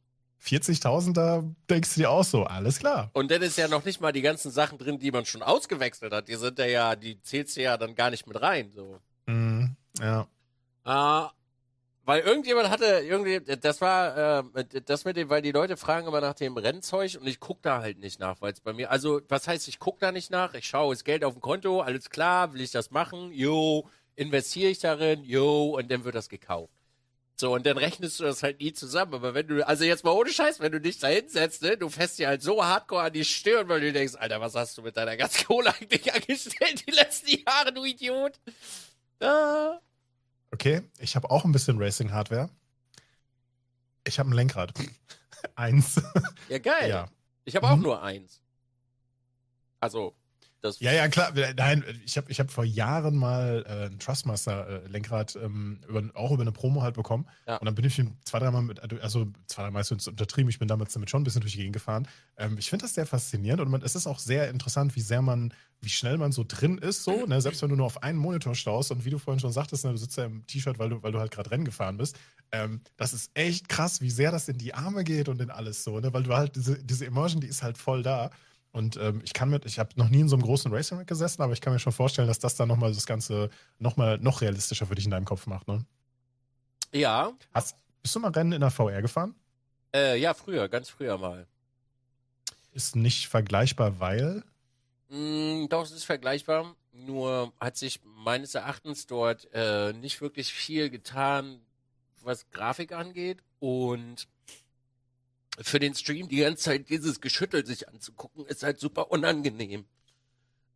40.000, 0.44 1.14
da 1.14 1.44
denkst 1.70 1.96
du 1.96 2.02
dir 2.02 2.10
auch 2.10 2.24
so, 2.24 2.44
alles 2.44 2.80
klar. 2.80 3.10
Und 3.14 3.32
dann 3.32 3.42
ist 3.42 3.58
ja 3.58 3.68
noch 3.68 3.86
nicht 3.86 4.02
mal 4.02 4.12
die 4.12 4.22
ganzen 4.22 4.52
Sachen 4.52 4.78
drin, 4.78 5.00
die 5.00 5.12
man 5.12 5.26
schon 5.26 5.42
ausgewechselt 5.42 6.12
hat. 6.14 6.28
Die 6.28 6.36
sind 6.36 6.60
ja, 6.60 6.66
ja 6.66 6.96
die 6.96 7.22
zählst 7.22 7.56
du 7.56 7.62
ja 7.62 7.78
dann 7.78 7.96
gar 7.96 8.10
nicht 8.10 8.28
mit 8.28 8.42
rein. 8.42 8.72
So. 8.72 9.00
Mhm, 9.26 9.76
ja. 10.00 10.28
Ah, 10.84 11.32
weil 12.06 12.22
irgendjemand 12.22 12.70
hatte 12.70 12.86
irgendwie, 12.86 13.40
das 13.40 13.80
war, 13.80 14.44
äh, 14.54 14.66
das 14.86 15.06
mit 15.06 15.16
dem, 15.16 15.30
weil 15.30 15.42
die 15.42 15.54
Leute 15.54 15.78
fragen 15.78 16.08
immer 16.08 16.20
nach 16.20 16.34
dem 16.34 16.58
Rennzeug 16.58 17.18
und 17.20 17.28
ich 17.28 17.40
guck 17.40 17.62
da 17.62 17.82
halt 17.82 18.00
nicht 18.00 18.20
nach, 18.20 18.42
weil 18.42 18.52
es 18.52 18.60
bei 18.60 18.74
mir, 18.74 18.92
also 18.92 19.22
was 19.30 19.48
heißt, 19.48 19.70
ich 19.70 19.80
guck 19.80 20.00
da 20.00 20.12
nicht 20.12 20.30
nach, 20.30 20.54
ich 20.54 20.68
schaue, 20.68 20.94
ist 20.94 21.06
Geld 21.06 21.24
auf 21.24 21.34
dem 21.34 21.42
Konto, 21.42 21.80
alles 21.80 22.10
klar, 22.10 22.54
will 22.54 22.60
ich 22.60 22.72
das 22.72 22.92
machen, 22.92 23.32
jo, 23.32 23.88
investiere 24.18 24.70
ich 24.70 24.80
darin, 24.80 25.24
jo, 25.24 25.78
und 25.78 25.90
dann 25.90 26.04
wird 26.04 26.16
das 26.16 26.28
gekauft. 26.28 26.74
So, 27.36 27.54
und 27.56 27.66
dann 27.66 27.78
rechnest 27.80 28.20
du 28.20 28.24
das 28.26 28.44
halt 28.44 28.60
nie 28.60 28.74
zusammen. 28.74 29.14
Aber 29.16 29.34
wenn 29.34 29.48
du, 29.48 29.68
also 29.68 29.84
jetzt 29.84 30.04
mal 30.04 30.12
ohne 30.12 30.32
Scheiß, 30.32 30.60
wenn 30.60 30.72
du 30.72 30.80
dich 30.80 31.00
da 31.00 31.08
hinsetzt, 31.08 31.64
ne, 31.64 31.78
du 31.78 31.90
fässt 31.90 32.20
dir 32.20 32.28
halt 32.28 32.44
so 32.44 32.64
hardcore 32.64 33.04
an 33.04 33.14
die 33.14 33.26
Stirn, 33.26 33.68
weil 33.70 33.82
du 33.82 33.92
denkst, 33.92 34.16
Alter, 34.16 34.40
was 34.40 34.54
hast 34.56 34.78
du 34.78 34.84
mit 34.84 34.96
deiner 34.98 35.18
ganzen 35.18 35.46
Kohle 35.48 35.74
eigentlich 35.74 36.14
angestellt 36.14 36.86
die 36.88 36.92
letzten 36.92 37.40
Jahre, 37.46 37.74
du 37.74 37.84
Idiot? 37.84 38.40
Ah. 39.20 39.80
Okay, 40.52 40.84
ich 41.00 41.16
habe 41.16 41.32
auch 41.32 41.44
ein 41.46 41.52
bisschen 41.52 41.80
Racing-Hardware. 41.80 42.50
Ich 44.06 44.20
habe 44.20 44.30
ein 44.30 44.34
Lenkrad. 44.34 44.72
Eins. 45.56 46.00
Ja, 46.50 46.60
geil. 46.60 46.90
ja. 46.90 47.08
Ich 47.46 47.56
habe 47.56 47.68
auch 47.68 47.76
Mhm. 47.76 47.82
nur 47.84 48.02
eins. 48.04 48.40
Also, 49.80 50.16
das. 50.64 50.80
Ja, 50.80 50.92
ja, 50.92 51.08
klar. 51.08 51.34
Nein, 51.58 51.84
ich 52.06 52.18
habe 52.18 52.32
ich 52.32 52.40
hab 52.40 52.50
vor 52.52 52.64
Jahren 52.64 53.16
mal 53.16 53.66
äh, 53.68 53.86
ein 53.88 54.00
Trustmaster-Lenkrad 54.00 55.36
ähm, 55.36 55.80
über, 55.88 56.04
auch 56.14 56.32
über 56.32 56.42
eine 56.42 56.52
Promo 56.52 56.82
halt 56.82 56.96
bekommen. 56.96 57.28
Ja. 57.48 57.58
Und 57.58 57.66
dann 57.66 57.76
bin 57.76 57.86
ich 57.86 58.02
zwei, 58.24 58.40
dreimal 58.40 58.62
mit, 58.62 58.80
also 59.02 59.28
zwei, 59.48 59.64
dreimal 59.64 59.82
ist 59.82 59.92
jetzt 59.92 60.08
untertrieben, 60.08 60.50
ich 60.50 60.60
bin 60.60 60.68
damals 60.68 60.94
damit 60.94 61.10
schon 61.10 61.22
ein 61.22 61.24
bisschen 61.26 61.42
durch 61.42 61.54
die 61.54 61.60
Gegend 61.60 61.74
gefahren. 61.74 62.08
Ähm, 62.38 62.58
ich 62.58 62.70
finde 62.70 62.84
das 62.84 62.94
sehr 62.94 63.06
faszinierend 63.06 63.62
und 63.62 63.70
man, 63.70 63.82
es 63.82 63.96
ist 63.96 64.08
auch 64.08 64.20
sehr 64.20 64.50
interessant, 64.50 64.96
wie 64.96 65.02
sehr 65.02 65.22
man, 65.22 65.54
wie 65.82 65.90
schnell 65.90 66.18
man 66.18 66.32
so 66.32 66.46
drin 66.48 66.78
ist, 66.78 67.04
so, 67.04 67.26
ne? 67.26 67.42
selbst 67.42 67.62
wenn 67.62 67.70
du 67.70 67.76
nur 67.76 67.86
auf 67.86 68.02
einen 68.02 68.18
Monitor 68.18 68.56
staust 68.56 68.92
und 68.92 69.04
wie 69.04 69.10
du 69.10 69.20
vorhin 69.20 69.40
schon 69.40 69.52
sagtest, 69.52 69.84
ne, 69.84 69.92
du 69.92 69.98
sitzt 69.98 70.18
ja 70.18 70.26
im 70.26 70.48
T-Shirt, 70.48 70.80
weil 70.80 70.90
du, 70.90 71.04
weil 71.04 71.12
du 71.12 71.20
halt 71.20 71.32
gerade 71.32 71.52
Rennen 71.52 71.66
gefahren 71.66 71.98
bist. 71.98 72.18
Ähm, 72.52 72.82
das 72.96 73.14
ist 73.14 73.32
echt 73.34 73.68
krass, 73.68 74.00
wie 74.00 74.10
sehr 74.10 74.32
das 74.32 74.48
in 74.48 74.58
die 74.58 74.74
Arme 74.74 75.04
geht 75.04 75.28
und 75.28 75.42
in 75.42 75.52
alles 75.52 75.84
so, 75.84 76.00
ne? 76.00 76.14
weil 76.14 76.24
du 76.24 76.34
halt 76.34 76.56
diese, 76.56 76.82
diese 76.82 77.06
Immersion, 77.06 77.42
die 77.42 77.48
ist 77.48 77.64
halt 77.64 77.78
voll 77.78 78.02
da. 78.02 78.32
Und 78.74 78.98
ähm, 78.98 79.22
ich 79.24 79.34
kann 79.34 79.50
mit, 79.50 79.66
ich 79.66 79.78
habe 79.78 79.92
noch 79.96 80.10
nie 80.10 80.20
in 80.22 80.28
so 80.28 80.36
einem 80.36 80.44
großen 80.44 80.74
Racing 80.74 80.98
Rig 80.98 81.08
gesessen, 81.08 81.44
aber 81.44 81.54
ich 81.54 81.62
kann 81.62 81.72
mir 81.72 81.80
schon 81.80 81.94
vorstellen, 81.94 82.28
dass 82.28 82.40
das 82.40 82.56
dann 82.56 82.68
nochmal 82.68 82.92
das 82.92 83.06
Ganze 83.06 83.50
nochmal 83.78 84.18
noch 84.18 84.42
realistischer 84.42 84.88
für 84.88 84.96
dich 84.96 85.06
in 85.06 85.12
deinem 85.12 85.26
Kopf 85.26 85.46
macht. 85.46 85.68
Ne? 85.68 85.86
Ja, 86.92 87.32
Hast, 87.54 87.76
bist 88.02 88.16
du 88.16 88.20
mal 88.20 88.32
Rennen 88.32 88.52
in 88.52 88.62
der 88.62 88.72
VR 88.72 89.02
gefahren? 89.02 89.36
äh, 89.96 90.18
ja, 90.20 90.34
früher, 90.34 90.68
ganz 90.70 90.90
früher 90.90 91.20
mal. 91.20 91.46
Ist 92.72 92.96
nicht 92.96 93.28
vergleichbar, 93.28 94.00
weil. 94.00 94.44
Mm, 95.10 95.68
doch, 95.70 95.84
es 95.84 95.92
ist 95.92 96.06
vergleichbar. 96.06 96.76
Nur 96.92 97.54
hat 97.60 97.78
sich 97.78 98.00
meines 98.04 98.56
Erachtens 98.56 99.06
dort 99.06 99.48
äh, 99.54 99.94
nicht 99.94 100.20
wirklich 100.22 100.52
viel 100.52 100.90
getan, 100.90 101.60
was 102.24 102.50
Grafik 102.50 102.92
angeht. 102.92 103.44
Und 103.60 104.28
für 105.62 105.80
den 105.80 105.94
Stream 105.96 106.28
die 106.30 106.38
ganze 106.38 106.64
Zeit 106.64 106.90
dieses 106.90 107.22
Geschüttel 107.22 107.66
sich 107.66 107.88
anzugucken, 107.90 108.46
ist 108.46 108.64
halt 108.64 108.80
super 108.80 109.12
unangenehm. 109.12 109.86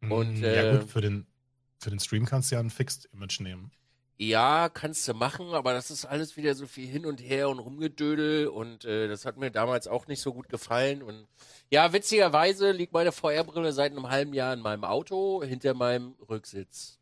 Und, 0.09 0.41
Mm, 0.41 0.43
äh, 0.43 0.55
ja, 0.55 0.77
gut, 0.77 0.89
für 0.89 1.01
den, 1.01 1.27
für 1.79 1.89
den 1.89 1.99
Stream 1.99 2.25
kannst 2.25 2.51
du 2.51 2.55
ja 2.55 2.61
ein 2.61 2.69
Fixed 2.69 3.05
Image 3.13 3.39
nehmen. 3.39 3.71
Ja, 4.19 4.69
kannst 4.69 5.07
du 5.07 5.13
machen, 5.13 5.53
aber 5.53 5.73
das 5.73 5.91
ist 5.91 6.05
alles 6.05 6.37
wieder 6.37 6.55
so 6.55 6.65
viel 6.65 6.87
hin 6.87 7.05
und 7.05 7.21
her 7.21 7.49
und 7.49 7.59
rumgedödel 7.59 8.47
und 8.47 8.83
äh, 8.83 9.07
das 9.07 9.25
hat 9.25 9.37
mir 9.37 9.51
damals 9.51 9.87
auch 9.87 10.07
nicht 10.07 10.21
so 10.21 10.33
gut 10.33 10.49
gefallen. 10.49 11.03
Und 11.03 11.27
ja, 11.69 11.93
witzigerweise 11.93 12.71
liegt 12.71 12.93
meine 12.93 13.11
VR-Brille 13.11 13.73
seit 13.73 13.91
einem 13.91 14.09
halben 14.09 14.33
Jahr 14.33 14.53
in 14.53 14.61
meinem 14.61 14.85
Auto 14.85 15.43
hinter 15.43 15.75
meinem 15.75 16.15
Rücksitz. 16.27 16.97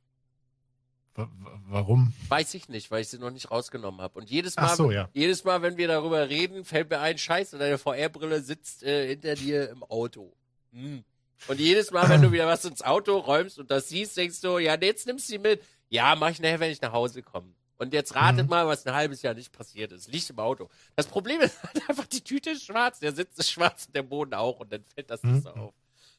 Warum? 1.68 2.14
Weiß 2.28 2.54
ich 2.54 2.68
nicht, 2.70 2.92
weil 2.92 3.02
ich 3.02 3.08
sie 3.10 3.18
noch 3.20 3.32
nicht 3.32 3.50
rausgenommen 3.50 4.02
habe. 4.02 4.20
Und 4.20 4.30
jedes 4.30 4.56
Mal, 4.58 4.76
so, 4.76 4.92
ja. 4.92 5.10
jedes 5.14 5.44
Mal, 5.44 5.62
wenn 5.62 5.78
wir 5.78 5.88
darüber 5.88 6.30
reden, 6.30 6.66
fällt 6.66 6.90
mir 6.90 7.00
ein 7.00 7.18
Scheiße, 7.18 7.58
deine 7.58 7.78
VR-Brille 7.78 8.42
sitzt 8.42 8.84
äh, 8.84 9.08
hinter 9.08 9.36
dir 9.36 9.70
im 9.70 9.84
Auto. 9.84 10.34
Hm. 10.74 11.04
Und 11.48 11.60
jedes 11.60 11.92
Mal, 11.92 12.08
wenn 12.10 12.22
du 12.22 12.32
wieder 12.32 12.48
was 12.48 12.66
ins 12.66 12.82
Auto 12.82 13.18
räumst 13.18 13.60
und 13.60 13.72
das 13.72 13.90
siehst, 13.90 14.18
denkst 14.18 14.42
du, 14.42 14.58
ja, 14.58 14.76
jetzt 14.80 15.06
nimmst 15.08 15.28
du 15.28 15.34
sie 15.34 15.40
mit. 15.40 15.62
Ja, 15.90 16.16
mach 16.16 16.30
ich 16.30 16.40
nachher, 16.40 16.60
wenn 16.60 16.72
ich 16.72 16.82
nach 16.82 16.92
Hause 16.94 17.22
komme. 17.24 17.54
Und 17.78 17.94
jetzt 17.94 18.16
ratet 18.16 18.44
Mhm. 18.46 18.50
mal, 18.50 18.68
was 18.68 18.86
ein 18.86 18.94
halbes 18.94 19.22
Jahr 19.22 19.34
nicht 19.34 19.52
passiert 19.52 19.92
ist. 19.92 20.12
Liegt 20.12 20.30
im 20.30 20.40
Auto. 20.40 20.70
Das 20.96 21.08
Problem 21.08 21.42
ist 21.42 21.62
halt 21.62 21.90
einfach, 21.90 22.06
die 22.08 22.22
Tüte 22.22 22.52
ist 22.52 22.66
schwarz, 22.66 23.00
der 23.00 23.12
Sitz 23.14 23.38
ist 23.38 23.52
schwarz 23.52 23.86
und 23.88 23.96
der 23.96 24.04
Boden 24.04 24.34
auch 24.34 24.60
und 24.62 24.72
dann 24.72 24.84
fällt 24.84 25.10
das 25.10 25.22
nicht 25.24 25.44
so 25.44 25.50
Mhm. 25.54 25.62
auf. 25.62 25.74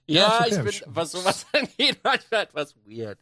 Ja, 0.07 0.40
Ja, 0.40 0.47
ich 0.47 0.62
bin, 0.80 0.82
was 0.94 1.11
sowas 1.12 1.47
angeht, 1.53 1.99
manchmal 2.03 2.42
etwas 2.44 2.74
weird. 2.84 3.18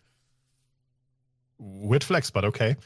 Weird 1.59 2.05
Flex, 2.05 2.31
but 2.33 2.45
okay. 2.45 2.77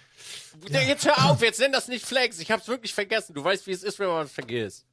Jetzt 0.69 1.07
hör 1.07 1.31
auf, 1.31 1.41
jetzt 1.43 1.61
nenn 1.61 1.73
das 1.73 1.89
nicht 1.89 2.05
Flex. 2.05 2.39
Ich 2.39 2.51
hab's 2.51 2.69
wirklich 2.69 2.93
vergessen. 2.95 3.35
Du 3.35 3.43
weißt, 3.43 3.67
wie 3.67 3.73
es 3.73 3.83
ist, 3.83 3.99
wenn 3.99 4.09
man 4.09 4.25
was 4.25 4.33
vergisst. 4.33 4.85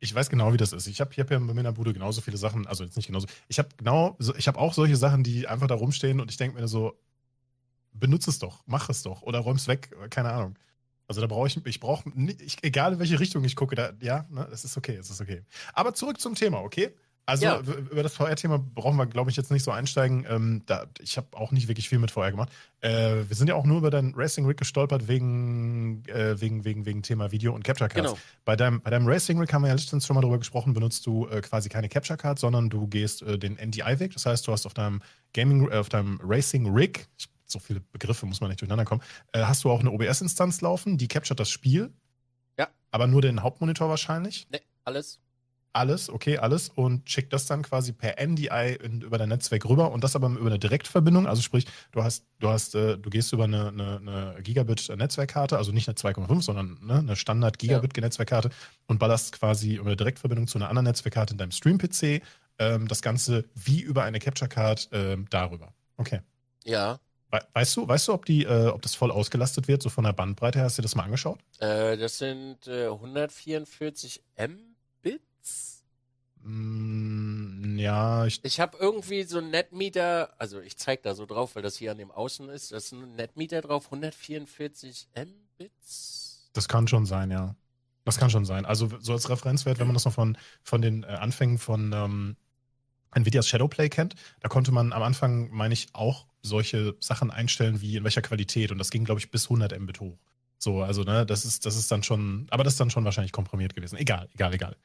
ich 0.00 0.12
weiß 0.12 0.28
genau, 0.30 0.52
wie 0.52 0.56
das 0.56 0.72
ist. 0.72 0.88
Ich 0.88 1.00
habe 1.00 1.10
hab 1.12 1.30
ja 1.30 1.38
bei 1.38 1.54
mir 1.54 1.60
in 1.60 1.64
der 1.64 1.72
Bude 1.72 1.92
genauso 1.92 2.20
viele 2.20 2.36
Sachen, 2.36 2.66
also 2.66 2.82
jetzt 2.82 2.96
nicht 2.96 3.06
genauso. 3.06 3.28
Ich 3.46 3.58
habe 3.60 3.68
genau, 3.76 4.18
ich 4.36 4.48
habe 4.48 4.58
auch 4.58 4.74
solche 4.74 4.96
Sachen, 4.96 5.22
die 5.22 5.46
einfach 5.46 5.68
da 5.68 5.76
rumstehen 5.76 6.20
und 6.20 6.30
ich 6.30 6.36
denke 6.36 6.60
mir 6.60 6.66
so, 6.66 6.98
benutze 7.92 8.30
es 8.30 8.40
doch, 8.40 8.64
mach 8.66 8.88
es 8.88 9.02
doch 9.02 9.22
oder 9.22 9.38
räum's 9.38 9.68
weg, 9.68 9.90
keine 10.10 10.32
Ahnung. 10.32 10.58
Also 11.06 11.20
da 11.20 11.28
brauche 11.28 11.46
ich, 11.46 11.64
ich 11.66 11.78
brauche, 11.78 12.10
egal 12.62 12.94
in 12.94 12.98
welche 12.98 13.20
Richtung 13.20 13.44
ich 13.44 13.54
gucke, 13.54 13.76
da, 13.76 13.92
ja, 14.00 14.26
ne, 14.28 14.48
es 14.50 14.64
ist 14.64 14.76
okay, 14.76 14.96
es 14.96 15.08
ist 15.08 15.20
okay. 15.20 15.42
Aber 15.72 15.94
zurück 15.94 16.20
zum 16.20 16.34
Thema, 16.34 16.58
okay? 16.62 16.94
Also 17.24 17.44
Ja. 17.44 17.60
über 17.60 18.02
das 18.02 18.14
VR-Thema 18.14 18.58
brauchen 18.58 18.96
wir, 18.96 19.06
glaube 19.06 19.30
ich, 19.30 19.36
jetzt 19.36 19.50
nicht 19.52 19.62
so 19.62 19.70
einsteigen. 19.70 20.26
Ähm, 20.28 20.62
da, 20.66 20.86
ich 21.00 21.16
habe 21.16 21.28
auch 21.36 21.52
nicht 21.52 21.68
wirklich 21.68 21.88
viel 21.88 22.00
mit 22.00 22.10
VR 22.10 22.32
gemacht. 22.32 22.50
Äh, 22.80 23.28
wir 23.28 23.36
sind 23.36 23.46
ja 23.48 23.54
auch 23.54 23.64
nur 23.64 23.78
über 23.78 23.90
dein 23.90 24.12
Racing 24.16 24.44
Rig 24.44 24.56
gestolpert 24.56 25.06
wegen, 25.06 26.04
äh, 26.08 26.40
wegen, 26.40 26.64
wegen, 26.64 26.84
wegen 26.84 27.02
Thema 27.02 27.30
Video 27.30 27.54
und 27.54 27.62
Capture 27.62 27.88
Cards. 27.88 28.10
Genau. 28.10 28.18
Bei 28.44 28.56
deinem, 28.56 28.80
bei 28.80 28.90
deinem 28.90 29.06
Racing 29.06 29.38
Rig 29.38 29.52
haben 29.52 29.62
wir 29.62 29.68
ja 29.68 29.74
letztens 29.74 30.04
schon 30.04 30.14
mal 30.14 30.20
drüber 30.20 30.38
gesprochen, 30.38 30.74
benutzt 30.74 31.06
du 31.06 31.28
äh, 31.28 31.40
quasi 31.42 31.68
keine 31.68 31.88
Capture 31.88 32.16
Card, 32.16 32.40
sondern 32.40 32.68
du 32.70 32.88
gehst 32.88 33.22
äh, 33.22 33.38
den 33.38 33.54
NDI-Weg. 33.54 34.12
Das 34.14 34.26
heißt, 34.26 34.46
du 34.48 34.52
hast 34.52 34.66
auf 34.66 34.74
deinem 34.74 35.00
Gaming, 35.32 35.70
äh, 35.70 35.76
auf 35.76 35.88
deinem 35.88 36.20
Racing 36.24 36.74
Rig, 36.74 37.06
so 37.46 37.60
viele 37.60 37.80
Begriffe 37.92 38.26
muss 38.26 38.40
man 38.40 38.50
nicht 38.50 38.60
durcheinander 38.60 38.84
kommen, 38.84 39.02
äh, 39.32 39.42
hast 39.44 39.62
du 39.62 39.70
auch 39.70 39.78
eine 39.80 39.92
OBS-Instanz 39.92 40.60
laufen, 40.60 40.98
die 40.98 41.06
capturet 41.06 41.38
das 41.38 41.50
Spiel. 41.50 41.92
Ja. 42.58 42.68
Aber 42.90 43.06
nur 43.06 43.22
den 43.22 43.42
Hauptmonitor 43.42 43.88
wahrscheinlich. 43.88 44.48
Ne, 44.50 44.60
alles. 44.84 45.20
Alles, 45.74 46.10
okay, 46.10 46.36
alles 46.36 46.68
und 46.68 47.08
schickt 47.08 47.32
das 47.32 47.46
dann 47.46 47.62
quasi 47.62 47.92
per 47.92 48.16
NDI 48.24 48.76
in, 48.82 49.00
über 49.00 49.16
dein 49.16 49.30
Netzwerk 49.30 49.64
rüber 49.66 49.90
und 49.90 50.04
das 50.04 50.14
aber 50.14 50.28
über 50.28 50.46
eine 50.46 50.58
Direktverbindung. 50.58 51.26
Also 51.26 51.40
sprich, 51.40 51.66
du 51.92 52.02
hast, 52.02 52.26
du 52.40 52.48
hast, 52.48 52.74
äh, 52.74 52.98
du 52.98 53.08
gehst 53.08 53.32
über 53.32 53.44
eine, 53.44 53.68
eine, 53.68 53.96
eine 53.96 54.42
Gigabit-Netzwerkkarte, 54.42 55.56
also 55.56 55.72
nicht 55.72 55.88
eine 55.88 55.94
2,5, 55.94 56.42
sondern 56.42 56.78
ne, 56.82 56.98
eine 56.98 57.16
Standard-Gigabit-Netzwerkkarte 57.16 58.50
und 58.86 58.98
ballerst 58.98 59.32
quasi 59.32 59.76
über 59.76 59.86
eine 59.86 59.96
Direktverbindung 59.96 60.46
zu 60.46 60.58
einer 60.58 60.68
anderen 60.68 60.84
Netzwerkkarte 60.84 61.32
in 61.32 61.38
deinem 61.38 61.52
Stream-PC 61.52 62.22
ähm, 62.58 62.88
das 62.88 63.00
Ganze 63.00 63.44
wie 63.54 63.80
über 63.80 64.04
eine 64.04 64.18
Capture-Card 64.18 64.90
ähm, 64.92 65.26
darüber. 65.30 65.72
Okay. 65.96 66.20
Ja. 66.64 66.98
We 67.30 67.40
weißt 67.54 67.76
du, 67.78 67.88
weißt 67.88 68.08
du, 68.08 68.12
ob 68.12 68.26
die, 68.26 68.44
äh, 68.44 68.68
ob 68.68 68.82
das 68.82 68.94
voll 68.94 69.10
ausgelastet 69.10 69.66
wird, 69.66 69.82
so 69.82 69.88
von 69.88 70.04
der 70.04 70.12
Bandbreite 70.12 70.58
her? 70.58 70.66
Hast 70.66 70.76
du 70.76 70.82
dir 70.82 70.84
das 70.84 70.94
mal 70.94 71.04
angeschaut? 71.04 71.38
Äh, 71.60 71.96
das 71.96 72.18
sind 72.18 72.66
äh, 72.66 72.88
144 72.88 74.22
Mbits. 74.36 74.71
Mm, 76.44 77.78
ja, 77.78 78.26
ich, 78.26 78.40
Ich 78.44 78.58
habe 78.58 78.76
irgendwie 78.78 79.22
so 79.24 79.38
einen 79.38 79.50
Netmeter, 79.50 80.34
also 80.38 80.60
ich 80.60 80.76
zeig 80.76 81.02
da 81.02 81.14
so 81.14 81.24
drauf, 81.24 81.54
weil 81.54 81.62
das 81.62 81.76
hier 81.76 81.92
an 81.92 81.98
dem 81.98 82.10
Außen 82.10 82.48
ist, 82.48 82.72
das 82.72 82.86
ist 82.86 82.92
ein 82.92 83.14
Netmeter 83.14 83.60
drauf, 83.60 83.86
144 83.86 85.08
Mbits. 85.14 86.50
das 86.52 86.68
kann 86.68 86.88
schon 86.88 87.06
sein, 87.06 87.30
ja. 87.30 87.54
Das 88.04 88.18
kann 88.18 88.30
schon 88.30 88.44
sein. 88.44 88.66
Also 88.66 88.90
so 89.00 89.12
als 89.12 89.30
Referenzwert, 89.30 89.78
wenn 89.78 89.86
man 89.86 89.94
das 89.94 90.04
noch 90.04 90.12
von, 90.12 90.36
von 90.64 90.82
den 90.82 91.04
äh, 91.04 91.06
Anfängen 91.06 91.58
von 91.58 91.92
ähm, 91.92 92.36
Nvidias 93.14 93.46
Shadowplay 93.48 93.88
kennt, 93.88 94.16
da 94.40 94.48
konnte 94.48 94.72
man 94.72 94.92
am 94.92 95.02
Anfang, 95.02 95.50
meine 95.50 95.74
ich, 95.74 95.88
auch 95.92 96.26
solche 96.42 96.96
Sachen 96.98 97.30
einstellen, 97.30 97.80
wie 97.80 97.96
in 97.96 98.02
welcher 98.02 98.22
Qualität. 98.22 98.72
Und 98.72 98.78
das 98.78 98.90
ging, 98.90 99.04
glaube 99.04 99.20
ich, 99.20 99.30
bis 99.30 99.44
100 99.44 99.78
Mbit 99.78 100.00
hoch. 100.00 100.18
So, 100.58 100.82
also, 100.82 101.04
ne, 101.04 101.24
das 101.26 101.44
ist, 101.44 101.64
das 101.66 101.76
ist 101.76 101.90
dann 101.92 102.02
schon, 102.02 102.46
aber 102.50 102.64
das 102.64 102.74
ist 102.74 102.80
dann 102.80 102.90
schon 102.90 103.04
wahrscheinlich 103.04 103.32
komprimiert 103.32 103.74
gewesen. 103.74 103.96
Egal, 103.96 104.28
egal, 104.34 104.54
egal. 104.54 104.76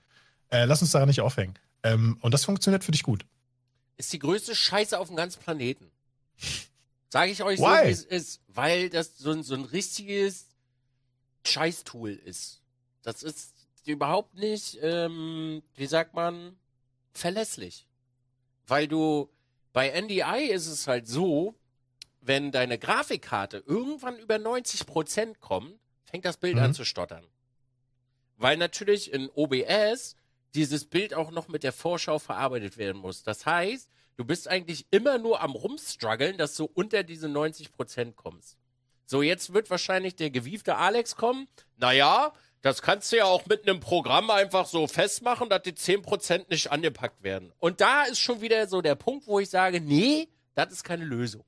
Äh, 0.50 0.66
lass 0.66 0.82
uns 0.82 0.92
daran 0.92 1.08
nicht 1.08 1.22
aufhängen. 1.22 1.58
Ähm, 1.84 2.18
und 2.22 2.34
das 2.34 2.46
funktioniert 2.46 2.84
für 2.84 2.92
dich 2.92 3.04
gut. 3.04 3.26
Ist 3.98 4.14
die 4.14 4.20
größte 4.20 4.56
Scheiße 4.56 4.98
auf 5.00 5.08
dem 5.08 5.16
ganzen 5.18 5.42
Planeten. 5.42 5.92
Sage 7.10 7.32
ich 7.32 7.42
euch 7.44 7.60
so, 7.60 7.66
Why? 7.66 7.88
wie 7.88 7.92
es 7.92 8.04
ist. 8.04 8.42
Weil 8.48 8.90
das 8.90 9.18
so 9.18 9.32
ein, 9.32 9.44
so 9.44 9.56
ein 9.56 9.64
richtiges 9.64 10.48
Scheißtool 11.46 12.12
ist. 12.12 12.62
Das 13.04 13.24
ist 13.24 13.54
überhaupt 13.86 14.36
nicht, 14.36 14.78
ähm, 14.82 15.64
wie 15.76 15.86
sagt 15.88 16.14
man, 16.14 16.58
verlässlich. 17.14 17.86
Weil 18.68 18.88
du, 18.88 19.30
bei 19.72 19.90
NDI 19.90 20.50
ist 20.52 20.68
es 20.68 20.88
halt 20.88 21.08
so, 21.08 21.56
wenn 22.20 22.52
deine 22.52 22.78
Grafikkarte 22.78 23.64
irgendwann 23.66 24.20
über 24.20 24.36
90% 24.36 25.36
kommt, 25.40 25.80
fängt 26.04 26.26
das 26.26 26.36
Bild 26.38 26.56
Mhm. 26.56 26.62
an 26.64 26.74
zu 26.74 26.84
stottern. 26.84 27.26
Weil 28.36 28.58
natürlich 28.58 29.14
in 29.14 29.30
OBS 29.34 30.16
dieses 30.56 30.86
Bild 30.86 31.14
auch 31.14 31.32
noch 31.32 31.48
mit 31.48 31.64
der 31.64 31.74
Vorschau 31.74 32.20
verarbeitet 32.20 32.78
werden 32.78 33.02
muss. 33.02 33.24
Das 33.24 33.46
heißt, 33.46 33.90
du 34.16 34.26
bist 34.26 34.48
eigentlich 34.48 34.86
immer 34.92 35.18
nur 35.18 35.42
am 35.42 35.52
rumstruggeln, 35.52 36.38
dass 36.38 36.56
du 36.56 36.66
unter 36.66 37.04
diese 37.04 37.28
90% 37.28 38.14
kommst. 38.14 38.58
So, 39.06 39.22
jetzt 39.22 39.54
wird 39.54 39.70
wahrscheinlich 39.70 40.16
der 40.16 40.30
gewiefte 40.30 40.76
Alex 40.76 41.16
kommen. 41.16 41.48
Naja, 41.78 42.34
das 42.62 42.82
kannst 42.82 43.12
du 43.12 43.18
ja 43.18 43.26
auch 43.26 43.46
mit 43.46 43.68
einem 43.68 43.80
Programm 43.80 44.30
einfach 44.30 44.66
so 44.66 44.88
festmachen, 44.88 45.50
dass 45.50 45.62
die 45.62 45.74
10% 45.74 46.50
nicht 46.50 46.72
angepackt 46.72 47.24
werden. 47.24 47.54
Und 47.60 47.80
da 47.80 48.04
ist 48.04 48.20
schon 48.20 48.42
wieder 48.42 48.68
so 48.68 48.82
der 48.82 48.96
Punkt, 48.96 49.28
wo 49.28 49.40
ich 49.40 49.50
sage, 49.50 49.80
nee, 49.80 50.28
das 50.56 50.74
ist 50.74 50.84
keine 50.84 51.06
Lösung. 51.06 51.46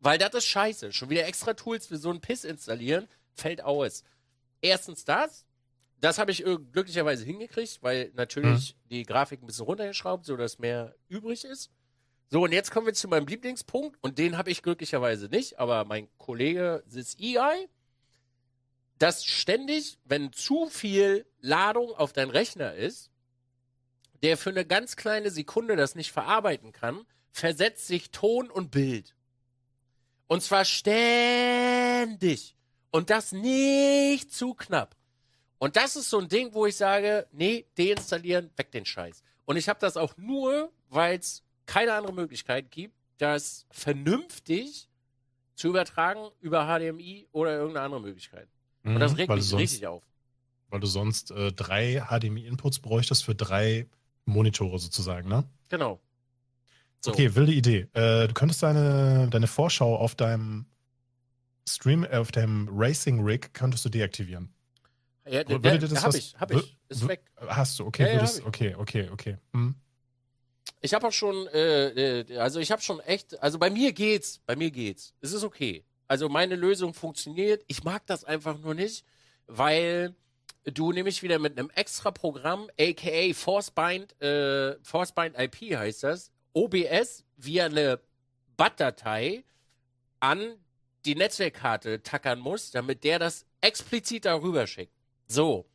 Weil 0.00 0.18
das 0.18 0.34
ist 0.34 0.46
scheiße. 0.46 0.92
Schon 0.92 1.10
wieder 1.10 1.26
extra 1.26 1.54
Tools 1.54 1.86
für 1.86 1.98
so 1.98 2.10
einen 2.10 2.20
Piss 2.20 2.44
installieren, 2.44 3.08
fällt 3.34 3.62
aus. 3.62 4.02
Erstens 4.60 5.04
das. 5.04 5.44
Das 6.00 6.18
habe 6.18 6.30
ich 6.30 6.46
äh, 6.46 6.58
glücklicherweise 6.72 7.24
hingekriegt, 7.24 7.82
weil 7.82 8.12
natürlich 8.14 8.76
die 8.90 9.02
Grafik 9.02 9.42
ein 9.42 9.46
bisschen 9.46 9.64
runtergeschraubt, 9.64 10.24
sodass 10.24 10.58
mehr 10.58 10.94
übrig 11.08 11.44
ist. 11.44 11.70
So, 12.30 12.42
und 12.42 12.52
jetzt 12.52 12.70
kommen 12.70 12.86
wir 12.86 12.94
zu 12.94 13.08
meinem 13.08 13.26
Lieblingspunkt 13.26 13.96
und 14.02 14.18
den 14.18 14.36
habe 14.36 14.50
ich 14.50 14.62
glücklicherweise 14.62 15.28
nicht, 15.28 15.58
aber 15.58 15.84
mein 15.84 16.08
Kollege 16.18 16.84
Sys 16.86 17.16
EI, 17.18 17.68
dass 18.98 19.24
ständig, 19.24 19.98
wenn 20.04 20.32
zu 20.32 20.68
viel 20.68 21.26
Ladung 21.40 21.92
auf 21.94 22.12
dein 22.12 22.30
Rechner 22.30 22.74
ist, 22.74 23.10
der 24.22 24.36
für 24.36 24.50
eine 24.50 24.66
ganz 24.66 24.96
kleine 24.96 25.30
Sekunde 25.30 25.76
das 25.76 25.94
nicht 25.94 26.12
verarbeiten 26.12 26.72
kann, 26.72 27.06
versetzt 27.30 27.86
sich 27.86 28.10
Ton 28.10 28.50
und 28.50 28.70
Bild. 28.70 29.14
Und 30.26 30.42
zwar 30.42 30.64
ständig. 30.64 32.56
Und 32.90 33.10
das 33.10 33.32
nicht 33.32 34.32
zu 34.32 34.54
knapp. 34.54 34.97
Und 35.58 35.76
das 35.76 35.96
ist 35.96 36.08
so 36.10 36.18
ein 36.18 36.28
Ding, 36.28 36.54
wo 36.54 36.66
ich 36.66 36.76
sage, 36.76 37.26
nee, 37.32 37.66
deinstallieren, 37.76 38.50
weg 38.56 38.70
den 38.70 38.84
Scheiß. 38.84 39.22
Und 39.44 39.56
ich 39.56 39.68
habe 39.68 39.80
das 39.80 39.96
auch 39.96 40.16
nur, 40.16 40.70
weil 40.88 41.18
es 41.18 41.42
keine 41.66 41.92
andere 41.94 42.12
Möglichkeit 42.12 42.70
gibt, 42.70 42.94
das 43.18 43.66
vernünftig 43.70 44.88
zu 45.56 45.68
übertragen 45.68 46.28
über 46.40 46.64
HDMI 46.66 47.26
oder 47.32 47.56
irgendeine 47.56 47.84
andere 47.86 48.00
Möglichkeit. 48.00 48.48
Und 48.84 49.00
das 49.00 49.16
regt 49.16 49.28
Mhm. 49.28 49.34
mich 49.36 49.44
sonst, 49.46 49.60
richtig 49.62 49.86
auf. 49.86 50.02
weil 50.70 50.80
du 50.80 50.86
sonst 50.86 51.30
äh, 51.32 51.52
drei 51.52 52.00
HDMI-Inputs 52.08 52.78
bräuchtest 52.78 53.24
für 53.24 53.34
drei 53.34 53.88
Monitore 54.26 54.78
sozusagen, 54.78 55.28
ne? 55.28 55.44
Genau. 55.68 55.98
So. 57.00 57.10
Okay, 57.12 57.34
wilde 57.34 57.52
Idee. 57.52 57.88
Äh, 57.94 58.28
du 58.28 58.34
könntest 58.34 58.62
deine, 58.62 59.28
deine 59.30 59.46
Vorschau 59.46 59.96
auf 59.96 60.14
deinem 60.14 60.66
Stream, 61.68 62.04
äh, 62.04 62.16
auf 62.16 62.30
deinem 62.32 62.68
Racing 62.70 63.24
Rig 63.24 63.52
könntest 63.54 63.84
du 63.84 63.88
deaktivieren. 63.88 64.52
Ja, 65.28 65.48
Würde 65.48 65.60
der, 65.60 65.78
dir 65.78 65.88
das 65.88 66.00
hab 66.02 66.08
was- 66.08 66.14
ich, 66.16 66.34
hab 66.38 66.50
ich. 66.52 66.76
Ist 66.88 67.06
weg. 67.08 67.22
Hast 67.36 67.78
du, 67.78 67.86
okay, 67.86 68.02
Ja, 68.04 68.08
ja, 68.08 68.14
würdest, 68.16 68.38
ich. 68.40 68.46
okay, 68.46 68.74
okay, 68.76 69.08
okay. 69.12 69.38
Hm. 69.52 69.74
Ich 70.80 70.94
habe 70.94 71.06
auch 71.08 71.12
schon, 71.12 71.46
äh, 71.48 72.20
äh, 72.20 72.38
also 72.38 72.60
ich 72.60 72.70
habe 72.70 72.80
schon 72.82 73.00
echt, 73.00 73.40
also 73.42 73.58
bei 73.58 73.68
mir 73.70 73.92
geht's, 73.92 74.40
bei 74.46 74.54
mir 74.56 74.70
geht's. 74.70 75.14
Es 75.20 75.32
ist 75.32 75.42
okay. 75.44 75.84
Also 76.06 76.28
meine 76.28 76.54
Lösung 76.56 76.94
funktioniert. 76.94 77.64
Ich 77.66 77.84
mag 77.84 78.06
das 78.06 78.24
einfach 78.24 78.58
nur 78.58 78.74
nicht, 78.74 79.04
weil 79.46 80.14
du 80.64 80.92
nämlich 80.92 81.22
wieder 81.22 81.38
mit 81.38 81.58
einem 81.58 81.70
extra 81.74 82.10
Programm, 82.10 82.70
aka 82.78 83.32
Forcebind, 83.34 84.20
äh, 84.22 84.76
Forcebind 84.82 85.36
IP 85.38 85.76
heißt 85.76 86.04
das, 86.04 86.30
OBS 86.52 87.24
via 87.36 87.66
eine 87.66 88.00
BAT-Datei 88.56 89.44
an 90.20 90.54
die 91.04 91.14
Netzwerkkarte 91.14 92.02
tackern 92.02 92.38
muss, 92.38 92.70
damit 92.70 93.04
der 93.04 93.18
das 93.18 93.46
explizit 93.60 94.24
darüber 94.24 94.66
schickt. 94.66 94.92
So. 95.28 95.66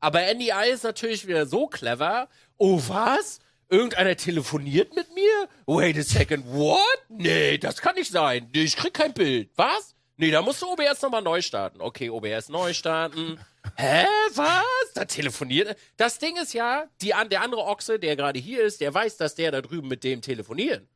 Aber 0.00 0.20
NDI 0.34 0.70
ist 0.72 0.84
natürlich 0.84 1.26
wieder 1.26 1.46
so 1.46 1.66
clever. 1.68 2.28
Oh, 2.56 2.80
was? 2.88 3.38
Irgendeiner 3.68 4.16
telefoniert 4.16 4.94
mit 4.94 5.14
mir? 5.14 5.48
Wait 5.66 5.96
a 5.96 6.02
second, 6.02 6.44
what? 6.52 6.78
Nee, 7.08 7.56
das 7.58 7.80
kann 7.80 7.94
nicht 7.94 8.10
sein. 8.10 8.50
Nee, 8.52 8.64
Ich 8.64 8.76
krieg 8.76 8.92
kein 8.92 9.14
Bild. 9.14 9.50
Was? 9.56 9.94
Nee, 10.16 10.30
da 10.30 10.42
musst 10.42 10.60
du 10.60 10.66
OBS 10.66 11.00
nochmal 11.02 11.22
neu 11.22 11.40
starten. 11.40 11.80
Okay, 11.80 12.10
OBS 12.10 12.48
neu 12.48 12.72
starten. 12.74 13.38
Hä? 13.76 14.04
Was? 14.34 14.92
Da 14.94 15.04
telefoniert. 15.04 15.76
Das 15.96 16.18
Ding 16.18 16.36
ist 16.36 16.52
ja, 16.52 16.84
die, 17.00 17.14
der 17.30 17.40
andere 17.42 17.62
Ochse, 17.64 17.98
der 17.98 18.16
gerade 18.16 18.38
hier 18.38 18.62
ist, 18.64 18.80
der 18.80 18.92
weiß, 18.92 19.16
dass 19.16 19.34
der 19.36 19.50
da 19.52 19.60
drüben 19.62 19.88
mit 19.88 20.04
dem 20.04 20.20
telefoniert. 20.20 20.86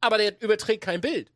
Aber 0.00 0.18
der 0.18 0.40
überträgt 0.40 0.84
kein 0.84 1.00
Bild. 1.00 1.32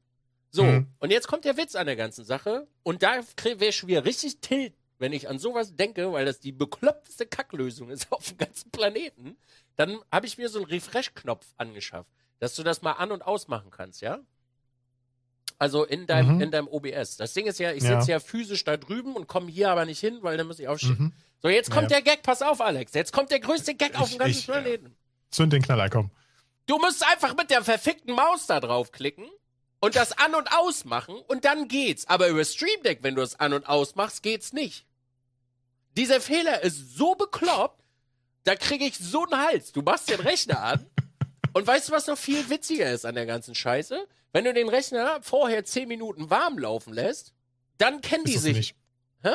So, 0.51 0.63
Mhm. 0.63 0.87
und 1.01 1.11
jetzt 1.11 1.27
kommt 1.27 1.45
der 1.45 1.57
Witz 1.57 1.75
an 1.75 1.87
der 1.87 1.97
ganzen 1.97 2.25
Sache. 2.25 2.69
Und 2.83 3.03
da 3.03 3.21
wäre 3.45 3.67
ich 3.67 3.77
schon 3.77 3.89
wieder 3.89 4.05
richtig 4.05 4.41
tilt, 4.41 4.75
wenn 4.99 5.13
ich 5.13 5.29
an 5.29 5.39
sowas 5.39 5.75
denke, 5.77 6.13
weil 6.13 6.25
das 6.25 6.41
die 6.41 6.53
bekloppteste 6.53 7.27
Kacklösung 7.27 7.91
ist 7.91 8.07
auf 8.13 8.27
dem 8.29 8.39
ganzen 8.39 8.71
Planeten. 8.71 9.37
Dann 9.77 9.99
habe 10.13 10.27
ich 10.27 10.39
mir 10.39 10.49
so 10.49 10.59
einen 10.59 10.67
Refresh-Knopf 10.69 11.47
angeschafft, 11.57 12.11
dass 12.41 12.55
du 12.55 12.63
das 12.63 12.83
mal 12.83 12.93
an- 12.93 13.13
und 13.13 13.23
ausmachen 13.23 13.71
kannst, 13.71 14.01
ja? 14.01 14.19
Also 15.61 15.85
in 15.85 16.07
deinem, 16.07 16.37
Mhm. 16.37 16.41
in 16.43 16.51
deinem 16.53 16.69
OBS. 16.69 17.17
Das 17.17 17.33
Ding 17.33 17.47
ist 17.47 17.59
ja, 17.59 17.73
ich 17.73 17.83
Ja. 17.83 17.99
sitze 18.01 18.13
ja 18.13 18.21
physisch 18.21 18.63
da 18.65 18.77
drüben 18.77 19.17
und 19.17 19.27
komme 19.27 19.51
hier 19.51 19.71
aber 19.71 19.85
nicht 19.87 19.99
hin, 19.99 20.19
weil 20.23 20.37
dann 20.37 20.47
muss 20.47 20.61
ich 20.61 20.69
aufstehen. 20.69 20.97
Mhm. 20.99 21.13
So, 21.41 21.49
jetzt 21.49 21.71
kommt 21.71 21.91
Ja. 21.91 22.01
der 22.01 22.03
Gag, 22.03 22.23
pass 22.23 22.43
auf, 22.43 22.61
Alex. 22.61 22.95
Jetzt 22.95 23.13
kommt 23.13 23.31
der 23.31 23.41
größte 23.41 23.75
Gag 23.75 23.99
auf 24.01 24.07
Ich- 24.09 24.15
dem 24.17 24.19
ganzen 24.19 24.39
ich, 24.39 24.47
Planeten. 24.47 24.97
Zünd 25.31 25.53
den 25.53 25.63
Knaller, 25.63 25.89
komm. 25.91 26.11
Du 26.67 26.79
musst 26.79 27.05
einfach 27.11 27.37
mit 27.37 27.51
der 27.51 27.63
verfickten 27.65 28.15
Maus 28.15 28.47
da 28.47 28.61
draufklicken 28.61 29.29
und 29.81 29.97
das 29.97 30.13
an- 30.13 30.35
und 30.35 30.53
ausmachen 30.53 31.17
und 31.29 31.45
dann 31.45 31.67
geht's. 31.67 32.07
Aber 32.07 32.29
über 32.29 32.45
Stream 32.45 32.83
Deck, 32.85 32.99
wenn 33.03 33.15
du 33.17 33.23
es 33.23 33.39
an- 33.41 33.53
und 33.53 33.69
ausmachst, 33.69 34.23
geht's 34.23 34.53
nicht. 34.53 34.85
Dieser 35.99 36.21
Fehler 36.21 36.63
ist 36.63 36.97
so 36.97 37.15
bekloppt, 37.15 37.83
da 38.45 38.55
kriege 38.55 38.85
ich 38.87 38.97
so 38.97 39.25
einen 39.25 39.43
Hals. 39.47 39.73
Du 39.73 39.83
machst 39.83 40.09
den 40.09 40.21
Rechner 40.21 40.63
an 40.63 40.87
und 41.53 41.67
weißt 41.67 41.89
du, 41.89 41.93
was 41.93 42.07
noch 42.07 42.17
viel 42.17 42.49
witziger 42.49 42.91
ist 42.91 43.05
an 43.05 43.15
der 43.17 43.27
ganzen 43.27 43.55
Scheiße? 43.55 44.07
Wenn 44.33 44.45
du 44.45 44.55
den 44.55 44.69
Rechner 44.69 45.19
vorher 45.23 45.65
10 45.65 45.89
Minuten 45.89 46.31
warm 46.31 46.57
laufen 46.59 46.93
lässt, 46.95 47.33
dann 47.79 48.01
kennen 48.01 48.25
die 48.25 48.31
Ist 48.31 48.37
das 48.39 48.43
sich. 48.45 48.57
nicht. 48.57 48.77
Hä? 49.23 49.33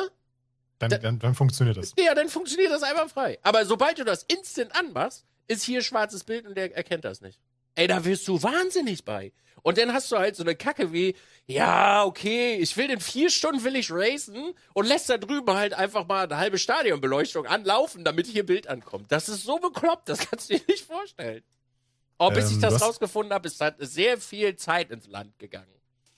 Dann, 0.78 0.90
Da- 0.90 0.98
dann, 0.98 1.18
dann 1.18 1.34
funktioniert 1.34 1.76
das. 1.76 1.92
Ja, 1.98 2.14
dann 2.14 2.28
funktioniert 2.28 2.70
das 2.72 2.82
einfach 2.82 3.08
frei. 3.10 3.38
Aber 3.42 3.64
sobald 3.66 3.98
du 3.98 4.04
das 4.04 4.22
instant 4.24 4.74
anmachst, 4.74 5.24
ist 5.46 5.62
hier 5.64 5.82
schwarzes 5.82 6.24
Bild 6.24 6.46
und 6.46 6.56
der 6.56 6.74
erkennt 6.74 7.04
das 7.04 7.20
nicht. 7.20 7.38
Ey, 7.74 7.86
da 7.86 8.04
wirst 8.04 8.26
du 8.26 8.42
wahnsinnig 8.42 9.04
bei. 9.04 9.32
Und 9.64 9.78
dann 9.78 9.92
hast 9.94 10.12
du 10.12 10.18
halt 10.18 10.36
so 10.36 10.42
eine 10.44 10.54
Kacke 10.54 10.92
wie, 10.92 11.16
ja, 11.46 12.04
okay, 12.04 12.54
ich 12.56 12.76
will 12.76 12.90
in 12.90 13.00
vier 13.00 13.30
Stunden 13.30 13.64
will 13.64 13.74
ich 13.76 13.90
racen 13.90 14.52
und 14.74 14.86
lässt 14.86 15.08
da 15.08 15.16
drüben 15.16 15.52
halt 15.54 15.72
einfach 15.72 16.06
mal 16.06 16.24
eine 16.24 16.36
halbe 16.36 16.58
Stadionbeleuchtung 16.58 17.46
anlaufen, 17.46 18.04
damit 18.04 18.26
hier 18.26 18.44
Bild 18.44 18.68
ankommt. 18.68 19.10
Das 19.10 19.28
ist 19.30 19.42
so 19.42 19.58
bekloppt, 19.58 20.08
das 20.10 20.18
kannst 20.30 20.50
du 20.50 20.58
dir 20.58 20.62
nicht 20.68 20.84
vorstellen. 20.84 21.42
Oh, 22.18 22.28
bis 22.30 22.50
Ähm, 22.50 22.56
ich 22.56 22.58
das 22.60 22.74
hast- 22.74 22.82
rausgefunden 22.82 23.32
habe, 23.32 23.48
ist 23.48 23.60
halt 23.60 23.76
sehr 23.80 24.18
viel 24.18 24.54
Zeit 24.56 24.90
ins 24.90 25.06
Land 25.08 25.38
gegangen. 25.38 25.66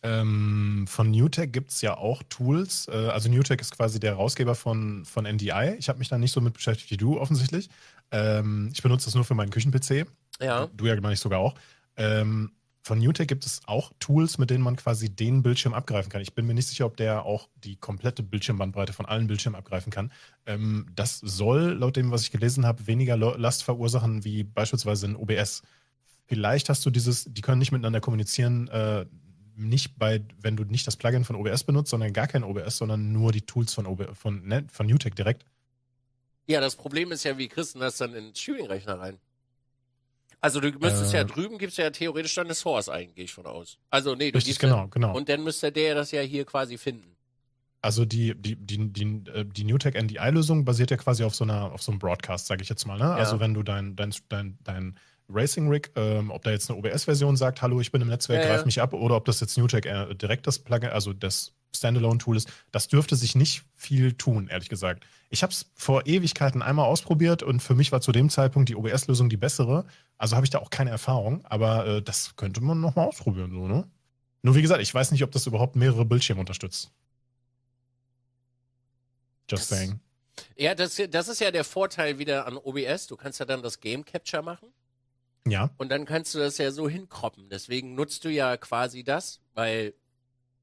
Ähm, 0.02 0.86
von 0.88 1.10
Newtek 1.10 1.52
gibt 1.52 1.70
es 1.70 1.80
ja 1.82 1.96
auch 1.96 2.22
Tools. 2.28 2.88
Äh, 2.88 2.92
also 3.08 3.28
Newtek 3.28 3.60
ist 3.60 3.74
quasi 3.76 3.98
der 4.00 4.12
Herausgeber 4.12 4.54
von, 4.54 5.04
von 5.04 5.24
NDI. 5.24 5.76
Ich 5.78 5.88
habe 5.88 5.98
mich 5.98 6.08
da 6.08 6.18
nicht 6.18 6.32
so 6.32 6.40
mit 6.40 6.52
beschäftigt 6.54 6.90
wie 6.90 6.96
du 6.96 7.18
offensichtlich. 7.18 7.68
Ähm, 8.10 8.70
ich 8.72 8.82
benutze 8.82 9.06
das 9.06 9.14
nur 9.14 9.24
für 9.24 9.34
meinen 9.34 9.50
Küchen-PC. 9.50 10.06
Ja. 10.40 10.68
Du 10.74 10.86
ja, 10.86 11.00
meine 11.00 11.14
ich, 11.14 11.20
sogar 11.20 11.38
auch. 11.40 11.54
Ähm, 11.96 12.52
von 12.86 13.00
Newtek 13.00 13.26
gibt 13.26 13.44
es 13.44 13.62
auch 13.66 13.92
Tools, 13.98 14.38
mit 14.38 14.48
denen 14.48 14.62
man 14.62 14.76
quasi 14.76 15.10
den 15.10 15.42
Bildschirm 15.42 15.74
abgreifen 15.74 16.08
kann. 16.08 16.22
Ich 16.22 16.34
bin 16.34 16.46
mir 16.46 16.54
nicht 16.54 16.68
sicher, 16.68 16.86
ob 16.86 16.96
der 16.96 17.24
auch 17.24 17.48
die 17.56 17.74
komplette 17.74 18.22
Bildschirmbandbreite 18.22 18.92
von 18.92 19.06
allen 19.06 19.26
Bildschirmen 19.26 19.58
abgreifen 19.58 19.90
kann. 19.90 20.12
Ähm, 20.46 20.86
das 20.94 21.18
soll, 21.18 21.72
laut 21.72 21.96
dem, 21.96 22.12
was 22.12 22.22
ich 22.22 22.30
gelesen 22.30 22.64
habe, 22.64 22.86
weniger 22.86 23.16
Last 23.16 23.64
verursachen 23.64 24.24
wie 24.24 24.44
beispielsweise 24.44 25.06
in 25.06 25.16
OBS. 25.16 25.62
Vielleicht 26.26 26.68
hast 26.68 26.86
du 26.86 26.90
dieses, 26.90 27.24
die 27.24 27.40
können 27.40 27.58
nicht 27.58 27.72
miteinander 27.72 28.00
kommunizieren, 28.00 28.68
äh, 28.68 29.04
nicht 29.56 29.98
bei, 29.98 30.22
wenn 30.40 30.56
du 30.56 30.62
nicht 30.62 30.86
das 30.86 30.96
Plugin 30.96 31.24
von 31.24 31.34
OBS 31.34 31.64
benutzt, 31.64 31.90
sondern 31.90 32.12
gar 32.12 32.28
kein 32.28 32.44
OBS, 32.44 32.76
sondern 32.76 33.10
nur 33.10 33.32
die 33.32 33.42
Tools 33.42 33.74
von, 33.74 33.86
OB, 33.86 34.16
von, 34.16 34.68
von 34.70 34.86
Newtek 34.86 35.16
direkt. 35.16 35.44
Ja, 36.46 36.60
das 36.60 36.76
Problem 36.76 37.10
ist 37.10 37.24
ja, 37.24 37.36
wie 37.36 37.48
kriegst 37.48 37.74
du 37.74 37.80
das 37.80 37.96
dann 37.96 38.14
in 38.14 38.26
den 38.26 38.34
Streaming-Rechner 38.36 39.00
rein? 39.00 39.18
Also 40.46 40.60
du 40.60 40.70
müsstest 40.78 41.12
Äh. 41.12 41.16
ja 41.16 41.24
drüben 41.24 41.58
gibt's 41.58 41.76
ja 41.76 41.90
theoretisch 41.90 42.36
dann 42.36 42.46
eine 42.46 42.54
Source 42.54 42.88
eigentlich, 42.88 43.16
gehe 43.16 43.24
ich 43.24 43.32
von 43.32 43.46
aus. 43.46 43.78
Also 43.90 44.14
nee, 44.14 44.30
du 44.30 44.36
Richtig, 44.38 44.60
gibst 44.60 44.62
ja- 44.62 44.68
genau, 44.68 44.86
genau. 44.86 45.16
Und 45.16 45.28
dann 45.28 45.42
müsste 45.42 45.72
der 45.72 45.96
das 45.96 46.12
ja 46.12 46.20
hier 46.20 46.44
quasi 46.44 46.78
finden. 46.78 47.16
Also 47.82 48.04
die, 48.04 48.32
die, 48.36 48.54
die, 48.54 48.92
die, 48.92 49.24
äh, 49.32 49.44
die 49.44 49.64
Newtek 49.64 49.96
NDI-Lösung 50.00 50.64
basiert 50.64 50.92
ja 50.92 50.96
quasi 50.98 51.24
auf 51.24 51.34
so 51.34 51.42
einer, 51.42 51.72
auf 51.72 51.82
so 51.82 51.90
einem 51.90 51.98
Broadcast, 51.98 52.46
sage 52.46 52.62
ich 52.62 52.68
jetzt 52.68 52.86
mal. 52.86 52.96
Ne? 52.96 53.10
Also 53.12 53.40
wenn 53.40 53.54
du 53.54 53.64
dein, 53.64 53.96
dein, 53.96 54.14
dein, 54.28 54.56
dein 54.62 54.98
Racing-Rig, 55.28 55.90
ähm, 55.96 56.30
ob 56.30 56.42
da 56.42 56.50
jetzt 56.50 56.70
eine 56.70 56.78
OBS-Version 56.78 57.36
sagt, 57.36 57.60
hallo, 57.62 57.80
ich 57.80 57.90
bin 57.92 58.00
im 58.02 58.08
Netzwerk, 58.08 58.42
Ja, 58.42 58.48
greif 58.48 58.60
ja. 58.60 58.66
mich 58.66 58.80
ab, 58.80 58.92
oder 58.92 59.16
ob 59.16 59.24
das 59.24 59.40
jetzt 59.40 59.56
Newtek 59.58 59.86
äh, 59.86 60.14
direkt 60.14 60.46
das 60.46 60.58
Plugin, 60.58 60.90
also 60.90 61.12
das 61.12 61.52
Standalone-Tool 61.74 62.36
ist, 62.36 62.48
das 62.70 62.88
dürfte 62.88 63.16
sich 63.16 63.34
nicht 63.34 63.64
viel 63.74 64.12
tun, 64.14 64.48
ehrlich 64.48 64.68
gesagt. 64.68 65.04
Ich 65.28 65.42
habe 65.42 65.52
es 65.52 65.66
vor 65.74 66.06
Ewigkeiten 66.06 66.62
einmal 66.62 66.86
ausprobiert 66.86 67.42
und 67.42 67.60
für 67.60 67.74
mich 67.74 67.92
war 67.92 68.00
zu 68.00 68.12
dem 68.12 68.30
Zeitpunkt 68.30 68.68
die 68.68 68.76
OBS-Lösung 68.76 69.28
die 69.28 69.36
bessere. 69.36 69.84
Also 70.16 70.36
habe 70.36 70.46
ich 70.46 70.50
da 70.50 70.58
auch 70.60 70.70
keine 70.70 70.90
Erfahrung, 70.90 71.44
aber 71.44 71.86
äh, 71.86 72.02
das 72.02 72.36
könnte 72.36 72.60
man 72.62 72.80
nochmal 72.80 73.08
ausprobieren, 73.08 73.50
so, 73.52 73.66
ne? 73.66 73.86
Nur 74.42 74.54
wie 74.54 74.62
gesagt, 74.62 74.80
ich 74.80 74.94
weiß 74.94 75.10
nicht, 75.10 75.24
ob 75.24 75.32
das 75.32 75.46
überhaupt 75.46 75.74
mehrere 75.74 76.04
Bildschirme 76.04 76.40
unterstützt. 76.40 76.92
Just 79.50 79.70
Das- 79.70 79.78
saying. 79.78 80.00
Ja, 80.54 80.74
das, 80.74 81.00
das 81.10 81.28
ist 81.28 81.40
ja 81.40 81.50
der 81.50 81.64
Vorteil 81.64 82.18
wieder 82.18 82.46
an 82.46 82.58
OBS. 82.58 83.06
Du 83.06 83.16
kannst 83.16 83.40
ja 83.40 83.46
dann 83.46 83.62
das 83.62 83.80
Game 83.80 84.04
Capture 84.04 84.42
machen 84.42 84.68
Ja. 85.46 85.70
und 85.78 85.88
dann 85.90 86.04
kannst 86.04 86.34
du 86.34 86.38
das 86.38 86.58
ja 86.58 86.70
so 86.70 86.88
hinkroppen. 86.88 87.48
Deswegen 87.48 87.94
nutzt 87.94 88.24
du 88.24 88.30
ja 88.30 88.56
quasi 88.56 89.04
das, 89.04 89.40
weil 89.54 89.94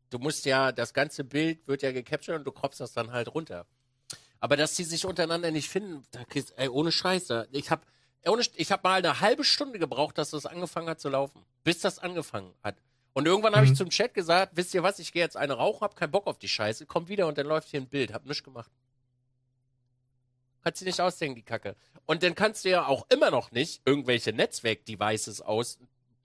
du 0.09 0.19
musst 0.19 0.45
ja, 0.45 0.71
das 0.71 0.93
ganze 0.93 1.23
Bild 1.23 1.67
wird 1.67 1.81
ja 1.81 1.91
gecaptured 1.91 2.39
und 2.39 2.45
du 2.45 2.51
kroppst 2.51 2.79
das 2.79 2.93
dann 2.93 3.11
halt 3.11 3.33
runter. 3.33 3.65
Aber 4.39 4.57
dass 4.57 4.75
die 4.75 4.83
sich 4.83 5.05
untereinander 5.05 5.51
nicht 5.51 5.69
finden, 5.69 6.03
kriegst, 6.29 6.53
ey, 6.57 6.67
ohne 6.67 6.91
Scheiße. 6.91 7.47
Ich 7.51 7.71
hab, 7.71 7.85
ohne, 8.27 8.43
ich 8.55 8.71
hab 8.71 8.83
mal 8.83 8.95
eine 8.95 9.21
halbe 9.21 9.43
Stunde 9.45 9.79
gebraucht, 9.79 10.17
dass 10.17 10.31
das 10.31 10.45
angefangen 10.45 10.89
hat 10.89 10.99
zu 10.99 11.07
laufen. 11.09 11.43
Bis 11.63 11.79
das 11.79 11.97
angefangen 11.99 12.53
hat. 12.61 12.75
Und 13.13 13.25
irgendwann 13.25 13.55
habe 13.55 13.65
Mhm. 13.65 13.71
ich 13.71 13.77
zum 13.77 13.89
Chat 13.89 14.13
gesagt, 14.13 14.53
wisst 14.57 14.73
ihr 14.73 14.83
was, 14.83 14.99
ich 14.99 15.13
gehe 15.13 15.21
jetzt 15.21 15.37
eine 15.37 15.53
rauchen, 15.53 15.81
hab 15.81 15.95
keinen 15.95 16.11
Bock 16.11 16.27
auf 16.27 16.37
die 16.39 16.47
Scheiße, 16.49 16.85
komm 16.87 17.07
wieder 17.07 17.27
und 17.27 17.37
dann 17.37 17.45
läuft 17.47 17.69
hier 17.69 17.79
ein 17.79 17.87
Bild, 17.87 18.11
hab 18.13 18.25
nichts 18.25 18.43
gemacht. 18.43 18.69
Kannst 20.63 20.81
du 20.81 20.85
nicht 20.85 21.01
ausdenken, 21.01 21.35
die 21.35 21.43
Kacke. 21.43 21.75
Und 22.05 22.23
dann 22.23 22.35
kannst 22.35 22.65
du 22.65 22.69
ja 22.69 22.85
auch 22.85 23.05
immer 23.09 23.31
noch 23.31 23.51
nicht 23.51 23.81
irgendwelche 23.85 24.31
Netzwerk-Devices 24.31 25.41
aus, 25.41 25.77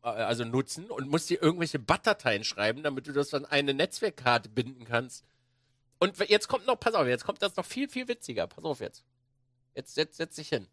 äh, 0.02 0.08
also 0.08 0.44
nutzen 0.44 0.90
und 0.90 1.08
musst 1.08 1.28
dir 1.30 1.42
irgendwelche 1.42 1.78
BAT-Dateien 1.78 2.44
schreiben, 2.44 2.82
damit 2.82 3.06
du 3.06 3.12
das 3.12 3.34
an 3.34 3.44
eine 3.44 3.74
Netzwerkkarte 3.74 4.48
binden 4.48 4.84
kannst. 4.84 5.24
Und 5.98 6.18
jetzt 6.28 6.46
kommt 6.48 6.66
noch, 6.66 6.78
pass 6.78 6.94
auf, 6.94 7.06
jetzt 7.06 7.24
kommt 7.24 7.42
das 7.42 7.56
noch 7.56 7.64
viel, 7.64 7.88
viel 7.88 8.06
witziger. 8.06 8.46
Pass 8.46 8.64
auf 8.64 8.80
jetzt. 8.80 9.04
Jetzt 9.74 9.94
setz, 9.94 10.16
setz 10.16 10.36
dich 10.36 10.48
hin. 10.48 10.68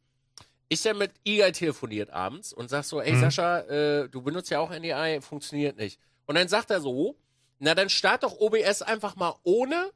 Ich 0.68 0.84
ja 0.84 0.94
mit 0.94 1.12
Igai 1.24 1.52
telefoniert 1.52 2.10
abends 2.10 2.54
und 2.54 2.70
sag 2.70 2.84
so, 2.84 3.02
ey 3.02 3.14
Mhm. 3.14 3.20
Sascha, 3.22 3.60
äh, 3.62 4.10
du 4.10 4.22
benutzt 4.22 4.50
ja 4.50 4.60
auch 4.60 4.72
NDI, 4.72 5.22
funktioniert 5.22 5.78
nicht. 5.78 6.00
Und 6.26 6.36
dann 6.36 6.48
sagt 6.48 6.72
er 6.72 6.82
so, 6.82 7.16
na 7.60 7.76
dann 7.76 7.90
start 7.90 8.24
doch 8.24 8.40
OBS 8.40 8.82
einfach 8.82 9.16
mal 9.16 9.36
ohne 9.44 9.92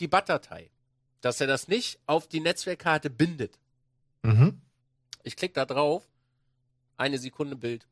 die 0.00 0.08
BAT-Datei. 0.08 0.70
Dass 1.24 1.40
er 1.40 1.46
das 1.46 1.68
nicht 1.68 1.98
auf 2.04 2.28
die 2.28 2.40
Netzwerkkarte 2.40 3.08
bindet. 3.08 3.58
Mhm. 4.24 4.60
Ich 5.22 5.36
klicke 5.36 5.54
da 5.54 5.64
drauf, 5.64 6.06
eine 6.98 7.16
Sekunde 7.16 7.56
Bild. 7.56 7.86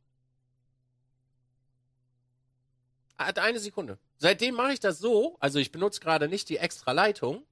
Hat 3.16 3.38
eine 3.38 3.58
Sekunde. 3.58 3.96
Seitdem 4.18 4.54
mache 4.54 4.74
ich 4.74 4.80
das 4.80 4.98
so, 4.98 5.38
also 5.40 5.58
ich 5.58 5.72
benutze 5.72 6.00
gerade 6.00 6.28
nicht 6.28 6.50
die 6.50 6.58
extra 6.58 6.92
Leitung, 6.92 7.42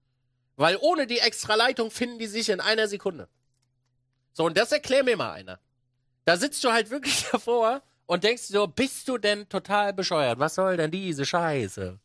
weil 0.57 0.77
ohne 0.83 1.07
die 1.07 1.21
extra 1.21 1.55
Leitung 1.55 1.91
finden 1.91 2.19
die 2.19 2.27
sich 2.27 2.51
in 2.51 2.61
einer 2.61 2.87
Sekunde. 2.87 3.27
So, 4.35 4.45
und 4.45 4.59
das 4.59 4.73
erklär 4.73 5.03
mir 5.03 5.17
mal 5.17 5.33
einer. 5.33 5.61
Da 6.27 6.37
sitzt 6.37 6.63
du 6.63 6.73
halt 6.73 6.91
wirklich 6.91 7.25
davor 7.33 7.83
und 8.05 8.23
denkst 8.23 8.43
so, 8.43 8.67
bist 8.67 9.09
du 9.09 9.17
denn 9.17 9.49
total 9.49 9.95
bescheuert? 9.95 10.41
Was 10.41 10.57
soll 10.57 10.77
denn 10.77 10.91
diese 10.91 11.25
Scheiße? 11.25 11.99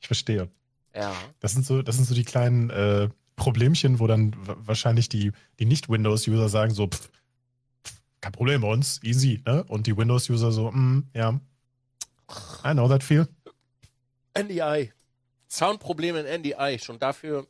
Ich 0.00 0.06
verstehe. 0.06 0.50
Ja. 0.94 1.14
Das 1.40 1.52
sind 1.52 1.64
so, 1.66 1.82
das 1.82 1.96
sind 1.96 2.04
so 2.06 2.14
die 2.14 2.24
kleinen 2.24 2.70
äh, 2.70 3.08
Problemchen, 3.36 3.98
wo 3.98 4.06
dann 4.06 4.34
wa- 4.46 4.56
wahrscheinlich 4.58 5.08
die, 5.08 5.32
die 5.58 5.64
Nicht-Windows-User 5.64 6.48
sagen 6.48 6.72
so, 6.74 6.86
pff, 6.88 7.08
pff, 7.84 8.02
kein 8.20 8.32
Problem 8.32 8.60
bei 8.60 8.68
uns, 8.68 9.02
easy, 9.02 9.42
ne? 9.46 9.64
Und 9.64 9.86
die 9.86 9.96
Windows-User 9.96 10.52
so, 10.52 10.70
mm, 10.70 11.08
ja. 11.14 11.40
I 12.64 12.72
know 12.72 12.88
that 12.88 13.02
feel. 13.02 13.26
NDI. 14.38 14.92
Soundprobleme 15.48 16.20
in 16.20 16.40
NDI. 16.42 16.78
Schon 16.78 16.98
dafür. 16.98 17.46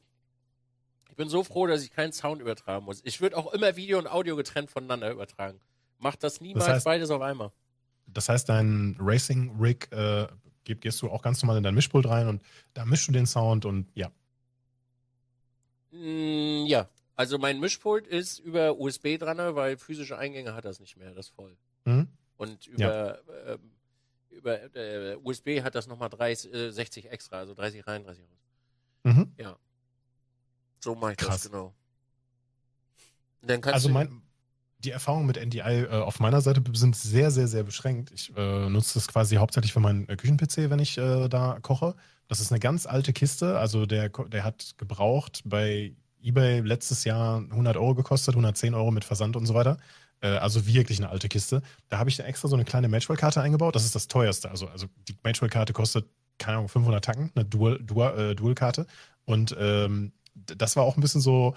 Ich 1.09 1.17
bin 1.17 1.29
so 1.29 1.45
froh, 1.45 1.67
dass 1.67 1.83
ich 1.85 1.93
keinen 1.93 2.13
Sound 2.13 2.41
übertragen 2.41 2.85
muss. 2.85 3.01
Ich 3.05 3.21
würde 3.21 3.37
auch 3.37 3.53
immer 3.53 3.77
Video 3.77 3.99
und 3.99 4.07
Audio 4.09 4.35
getrennt 4.35 4.71
voneinander 4.71 5.11
übertragen. 5.11 5.61
Macht 5.99 6.25
das 6.25 6.41
niemals 6.41 6.67
Das 6.67 6.79
heißt- 6.81 6.85
beides 6.85 7.11
auf 7.11 7.21
einmal. 7.23 7.53
Das 8.07 8.29
heißt, 8.29 8.49
dein 8.49 8.97
Racing-Rig 8.99 9.89
äh, 9.93 9.97
ge- 9.97 10.29
gehst 10.65 11.03
du 11.03 11.11
auch 11.11 11.23
ganz 11.23 11.43
normal 11.43 11.59
in 11.59 11.63
dein 11.63 11.75
Mischpult 11.75 12.07
rein 12.07 12.29
und 12.29 12.43
da 12.75 12.85
mischst 12.85 13.09
du 13.09 13.13
den 13.13 13.27
Sound 13.27 13.65
und 13.65 13.89
ja. 13.95 14.11
Mm, 15.91 16.67
ja. 16.67 16.89
Also 17.15 17.39
mein 17.39 17.61
Mischpult 17.61 18.07
ist 18.07 18.39
über 18.39 18.79
USB 18.79 19.19
dran, 19.19 19.39
weil 19.55 19.77
physische 19.77 20.17
Eingänge 20.17 20.55
hat 20.55 20.65
das 20.65 20.81
nicht 20.81 20.97
mehr. 20.97 21.13
Das 21.15 21.27
ist 21.27 21.35
voll. 21.35 21.57
Mhm. 21.85 22.09
Und 22.37 22.67
über, 22.67 23.21
ähm, 23.47 23.71
über 24.31 24.75
äh, 24.75 25.17
USB 25.23 25.63
hat 25.63 25.75
das 25.75 25.87
nochmal 25.87 26.09
30, 26.09 26.53
äh, 26.53 26.71
60 26.71 27.11
extra, 27.11 27.37
also 27.39 27.55
30 27.55 27.87
rein, 27.87 28.03
30 28.03 28.25
raus. 28.25 28.39
Mhm. 29.05 29.35
So 30.81 30.95
mache 30.95 31.13
ich 31.13 31.19
Krass. 31.19 31.43
das, 31.43 31.51
genau. 31.51 31.75
Und 33.41 33.51
dann 33.51 33.61
kannst 33.61 33.75
Also 33.75 33.89
mein, 33.89 34.23
die 34.85 34.91
Erfahrungen 34.91 35.27
mit 35.27 35.37
NDI 35.37 35.85
äh, 35.85 35.89
auf 35.89 36.21
meiner 36.21 36.41
Seite 36.41 36.63
sind 36.75 36.97
sehr, 36.97 37.31
sehr, 37.31 37.49
sehr 37.49 37.63
beschränkt. 37.63 38.11
Ich 38.15 38.33
äh, 38.37 38.69
nutze 38.69 38.95
das 38.95 39.09
quasi 39.09 39.37
hauptsächlich 39.37 39.73
für 39.73 39.81
meinen 39.81 40.09
äh, 40.09 40.17
Küchen-PC, 40.17 40.71
wenn 40.71 40.79
ich 40.79 40.99
äh, 40.99 41.29
da 41.29 41.59
koche. 41.63 41.95
Das 42.29 42.41
ist 42.41 42.53
eine 42.53 42.61
ganz 42.61 42.87
alte 42.87 43.13
Kiste. 43.13 43.59
Also 43.59 43.87
der, 43.87 44.09
der 44.09 44.45
hat 44.45 44.75
gebraucht 44.79 45.43
bei 45.45 45.93
eBay 46.23 46.61
letztes 46.61 47.05
Jahr 47.05 47.39
100 47.39 47.77
Euro 47.77 47.95
gekostet, 47.95 48.35
110 48.35 48.75
Euro 48.75 48.91
mit 48.91 49.05
Versand 49.05 49.37
und 49.37 49.47
so 49.47 49.55
weiter. 49.55 49.79
Äh, 50.21 50.29
also 50.29 50.67
wirklich 50.67 50.99
eine 50.99 51.11
alte 51.11 51.29
Kiste. 51.29 51.63
Da 51.89 51.99
habe 51.99 52.11
ich 52.11 52.19
extra 52.21 52.49
so 52.49 52.57
eine 52.57 52.65
kleine 52.65 52.89
Matchwell-Karte 52.89 53.41
eingebaut. 53.41 53.75
Das 53.75 53.85
ist 53.85 53.95
das 53.95 54.09
teuerste. 54.09 54.51
Also, 54.51 54.69
also 54.69 54.87
die 55.09 55.17
Matchwell-Karte 55.23 55.73
kostet, 55.73 56.07
keine 56.39 56.59
Ahnung, 56.59 56.69
500 56.69 57.05
Tacken, 57.05 57.31
eine 57.35 57.45
Dual-Karte. 57.45 57.85
Dual, 57.85 58.31
äh, 58.31 58.35
Dual 58.35 58.87
und 59.25 59.55
ähm, 59.59 60.13
das 60.35 60.77
war 60.77 60.85
auch 60.85 60.97
ein 60.97 61.01
bisschen 61.01 61.21
so, 61.21 61.55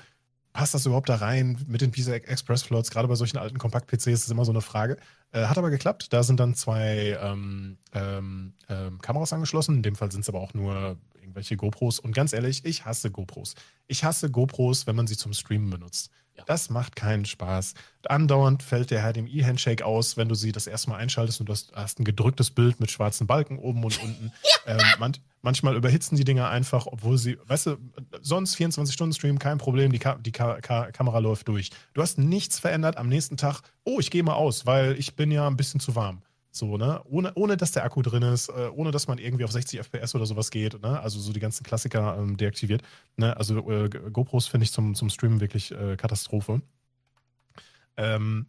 passt 0.56 0.74
das 0.74 0.86
überhaupt 0.86 1.10
da 1.10 1.16
rein 1.16 1.58
mit 1.68 1.82
den 1.82 1.92
PCI 1.92 2.14
Express 2.14 2.64
Floats? 2.64 2.90
Gerade 2.90 3.10
bei 3.10 3.16
solchen 3.16 3.38
alten 3.38 3.58
Kompakt-PCs 3.58 4.08
ist 4.08 4.24
das 4.24 4.32
immer 4.32 4.46
so 4.46 4.54
eine 4.54 4.62
Frage. 4.62 4.96
Äh, 5.34 5.48
hat 5.48 5.58
aber 5.58 5.70
geklappt. 5.70 6.14
Da 6.14 6.24
sind 6.24 6.40
dann 6.40 6.56
zwei 6.56 7.18
ähm, 7.22 7.78
ähm, 7.94 8.54
ähm, 8.70 9.02
Kameras 9.02 9.34
angeschlossen. 9.34 9.76
In 9.76 9.84
dem 9.84 9.96
Fall 9.96 10.14
sind 10.14 10.22
es 10.22 10.30
aber 10.30 10.40
auch 10.40 10.54
nur 10.54 10.98
irgendwelche 11.20 11.58
GoPros. 11.58 12.00
Und 12.00 12.16
ganz 12.16 12.32
ehrlich, 12.32 12.64
ich 12.64 12.86
hasse 12.86 13.12
GoPros. 13.12 13.56
Ich 13.88 14.06
hasse 14.06 14.32
GoPros, 14.32 14.88
wenn 14.88 14.96
man 14.96 15.08
sie 15.08 15.18
zum 15.18 15.34
Streamen 15.34 15.70
benutzt. 15.70 16.10
Ja. 16.38 16.44
Das 16.46 16.70
macht 16.70 16.96
keinen 16.96 17.26
Spaß. 17.26 17.74
Andauernd 18.08 18.62
fällt 18.62 18.92
der 18.92 19.02
HDMI-Handshake 19.02 19.86
aus, 19.86 20.18
wenn 20.18 20.28
du 20.28 20.36
sie 20.36 20.52
das 20.52 20.68
erste 20.68 20.90
Mal 20.90 20.98
einschaltest 20.98 21.40
und 21.40 21.48
du 21.48 21.54
hast, 21.54 21.72
hast 21.76 22.00
ein 22.00 22.04
gedrücktes 22.04 22.52
Bild 22.52 22.80
mit 22.80 22.92
schwarzen 22.92 23.26
Balken 23.26 23.58
oben 23.58 23.84
und 23.84 24.02
unten. 24.02 24.32
ähm, 24.68 24.82
man, 25.00 25.14
manchmal 25.42 25.76
überhitzen 25.76 26.18
die 26.18 26.26
Dinger 26.26 26.50
einfach, 26.50 26.88
obwohl 26.88 27.18
sie, 27.18 27.38
weißt 27.48 27.68
du, 27.68 27.78
sonst 28.22 28.58
24-Stunden-Stream, 28.58 29.40
kein 29.40 29.58
Problem, 29.58 29.92
die, 29.92 30.00
Ka 30.00 30.16
die 30.16 30.32
Ka 30.32 30.60
Ka 30.62 30.92
Kamera 30.92 31.20
läuft 31.20 31.48
durch. 31.48 31.72
Du 31.94 32.02
hast 32.02 32.18
nichts 32.18 32.60
verändert 32.60 32.98
am 32.98 33.08
nächsten 33.08 33.38
Tag. 33.38 33.62
Oh, 33.84 34.00
ich 34.00 34.12
gehe 34.12 34.24
mal 34.24 34.34
aus, 34.34 34.66
weil 34.66 34.98
ich 35.00 35.16
bin 35.16 35.32
ja 35.32 35.48
ein 35.48 35.58
bisschen 35.58 35.80
zu 35.80 35.96
warm. 35.96 36.22
So, 36.56 36.78
ne? 36.78 37.02
Ohne, 37.06 37.34
ohne 37.36 37.58
dass 37.58 37.74
der 37.74 37.84
Akku 37.84 38.02
drin 38.02 38.24
ist, 38.24 38.48
äh, 38.48 38.70
ohne 38.74 38.92
dass 38.92 39.08
man 39.08 39.18
irgendwie 39.18 39.44
auf 39.44 39.52
60 39.52 39.80
FPS 39.82 40.16
oder 40.16 40.26
sowas 40.26 40.52
geht, 40.52 40.82
ne? 40.82 41.02
Also 41.02 41.20
so 41.20 41.34
die 41.34 41.42
ganzen 41.42 41.64
Klassiker 41.66 42.18
ähm, 42.18 42.38
deaktiviert. 42.38 42.82
Ne? 43.18 43.36
Also 43.36 43.70
äh, 43.70 43.90
GoPros 43.90 44.48
finde 44.48 44.64
ich 44.64 44.72
zum, 44.72 44.96
zum 44.96 45.10
Streamen 45.10 45.42
wirklich 45.42 45.72
äh, 45.72 45.98
Katastrophe. 45.98 46.62
Ähm, 47.98 48.46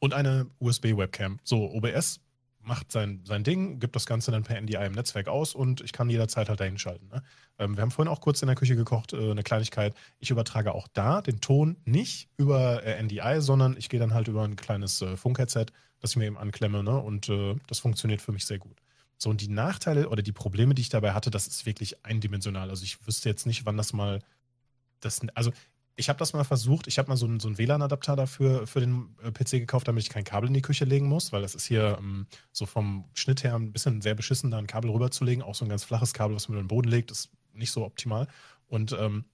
und 0.00 0.12
eine 0.12 0.46
USB-Webcam. 0.58 1.38
So, 1.44 1.70
OBS 1.72 2.20
macht 2.62 2.92
sein, 2.92 3.22
sein 3.24 3.44
Ding, 3.44 3.80
gibt 3.80 3.96
das 3.96 4.06
Ganze 4.06 4.30
dann 4.30 4.42
per 4.42 4.60
NDI 4.60 4.84
im 4.86 4.92
Netzwerk 4.92 5.28
aus 5.28 5.54
und 5.54 5.80
ich 5.80 5.92
kann 5.92 6.10
jederzeit 6.10 6.48
halt 6.48 6.60
dahin 6.60 6.78
schalten. 6.78 7.08
Ne? 7.08 7.22
Ähm, 7.58 7.76
wir 7.76 7.82
haben 7.82 7.90
vorhin 7.90 8.12
auch 8.12 8.20
kurz 8.20 8.42
in 8.42 8.46
der 8.46 8.56
Küche 8.56 8.76
gekocht, 8.76 9.12
äh, 9.12 9.30
eine 9.30 9.42
Kleinigkeit. 9.42 9.94
Ich 10.18 10.30
übertrage 10.30 10.74
auch 10.74 10.88
da 10.92 11.22
den 11.22 11.40
Ton 11.40 11.76
nicht 11.84 12.28
über 12.36 12.84
äh, 12.84 13.02
NDI, 13.02 13.40
sondern 13.40 13.76
ich 13.76 13.88
gehe 13.88 14.00
dann 14.00 14.14
halt 14.14 14.28
über 14.28 14.44
ein 14.44 14.56
kleines 14.56 15.00
äh, 15.02 15.16
Funkheadset 15.16 15.72
das 16.00 16.12
ich 16.12 16.16
mir 16.16 16.26
eben 16.26 16.38
anklemme, 16.38 16.82
ne? 16.82 16.98
Und 16.98 17.28
äh, 17.28 17.54
das 17.66 17.78
funktioniert 17.78 18.20
für 18.20 18.32
mich 18.32 18.46
sehr 18.46 18.58
gut. 18.58 18.82
So, 19.18 19.30
und 19.30 19.40
die 19.42 19.48
Nachteile 19.48 20.08
oder 20.08 20.22
die 20.22 20.32
Probleme, 20.32 20.74
die 20.74 20.82
ich 20.82 20.88
dabei 20.88 21.12
hatte, 21.12 21.30
das 21.30 21.46
ist 21.46 21.66
wirklich 21.66 22.04
eindimensional. 22.04 22.70
Also 22.70 22.84
ich 22.84 23.06
wüsste 23.06 23.28
jetzt 23.28 23.46
nicht, 23.46 23.66
wann 23.66 23.76
das 23.76 23.92
mal. 23.92 24.20
Das, 25.00 25.20
also 25.34 25.52
ich 26.00 26.08
habe 26.08 26.18
das 26.18 26.32
mal 26.32 26.44
versucht. 26.44 26.86
Ich 26.86 26.98
habe 26.98 27.08
mal 27.08 27.16
so 27.16 27.26
einen, 27.26 27.38
so 27.38 27.48
einen 27.48 27.58
WLAN-Adapter 27.58 28.16
dafür 28.16 28.66
für 28.66 28.80
den 28.80 29.14
äh, 29.22 29.30
PC 29.30 29.50
gekauft, 29.52 29.86
damit 29.86 30.02
ich 30.02 30.08
kein 30.08 30.24
Kabel 30.24 30.48
in 30.48 30.54
die 30.54 30.62
Küche 30.62 30.86
legen 30.86 31.06
muss, 31.06 31.30
weil 31.30 31.42
das 31.42 31.54
ist 31.54 31.66
hier 31.66 31.98
ähm, 31.98 32.26
so 32.52 32.66
vom 32.66 33.04
Schnitt 33.14 33.44
her 33.44 33.54
ein 33.54 33.72
bisschen 33.72 34.00
sehr 34.00 34.14
beschissen, 34.14 34.50
da 34.50 34.58
ein 34.58 34.66
Kabel 34.66 34.90
rüberzulegen. 34.90 35.44
Auch 35.44 35.54
so 35.54 35.64
ein 35.64 35.68
ganz 35.68 35.84
flaches 35.84 36.14
Kabel, 36.14 36.34
was 36.34 36.48
man 36.48 36.56
über 36.56 36.64
den 36.64 36.68
Boden 36.68 36.88
legt, 36.88 37.10
ist 37.10 37.30
nicht 37.52 37.70
so 37.70 37.84
optimal. 37.84 38.26
Und 38.66 38.96
ähm, 38.98 39.26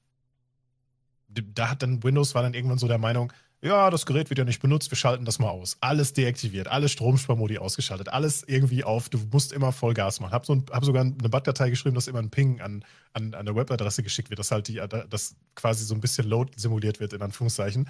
da 1.29 1.71
hat 1.71 1.83
dann 1.83 2.03
Windows 2.03 2.35
war 2.35 2.43
dann 2.43 2.55
irgendwann 2.55 2.79
so 2.79 2.89
der 2.89 2.99
Meinung, 2.99 3.33
ja, 3.63 3.91
das 3.91 4.05
Gerät 4.05 4.29
wird 4.29 4.39
ja 4.39 4.45
nicht 4.45 4.61
benutzt, 4.61 4.91
wir 4.91 4.97
schalten 4.97 5.25
das 5.25 5.39
mal 5.39 5.49
aus. 5.49 5.79
Alles 5.81 6.13
deaktiviert, 6.13 6.69
alle 6.69 6.89
Stromsparmodi 6.89 7.59
ausgeschaltet, 7.59 8.09
alles 8.09 8.45
irgendwie 8.47 8.85
auf, 8.85 9.09
du 9.09 9.19
musst 9.33 9.53
immer 9.53 9.73
Vollgas 9.73 10.21
machen. 10.21 10.33
Hab, 10.33 10.45
so 10.45 10.55
ein, 10.55 10.65
hab 10.71 10.85
sogar 10.85 11.03
eine 11.03 11.29
BAT-Datei 11.29 11.71
geschrieben, 11.71 11.95
dass 11.95 12.07
immer 12.07 12.19
ein 12.19 12.31
Ping 12.31 12.61
an, 12.61 12.85
an, 13.15 13.35
an 13.35 13.35
eine 13.35 13.57
Webadresse 13.57 14.03
geschickt 14.03 14.29
wird, 14.29 14.39
dass 14.39 14.51
halt 14.51 14.69
die, 14.69 14.81
dass 15.09 15.37
quasi 15.55 15.85
so 15.85 15.95
ein 15.95 16.01
bisschen 16.01 16.29
Load 16.29 16.53
simuliert 16.57 17.01
wird, 17.01 17.15
in 17.15 17.23
Anführungszeichen. 17.23 17.89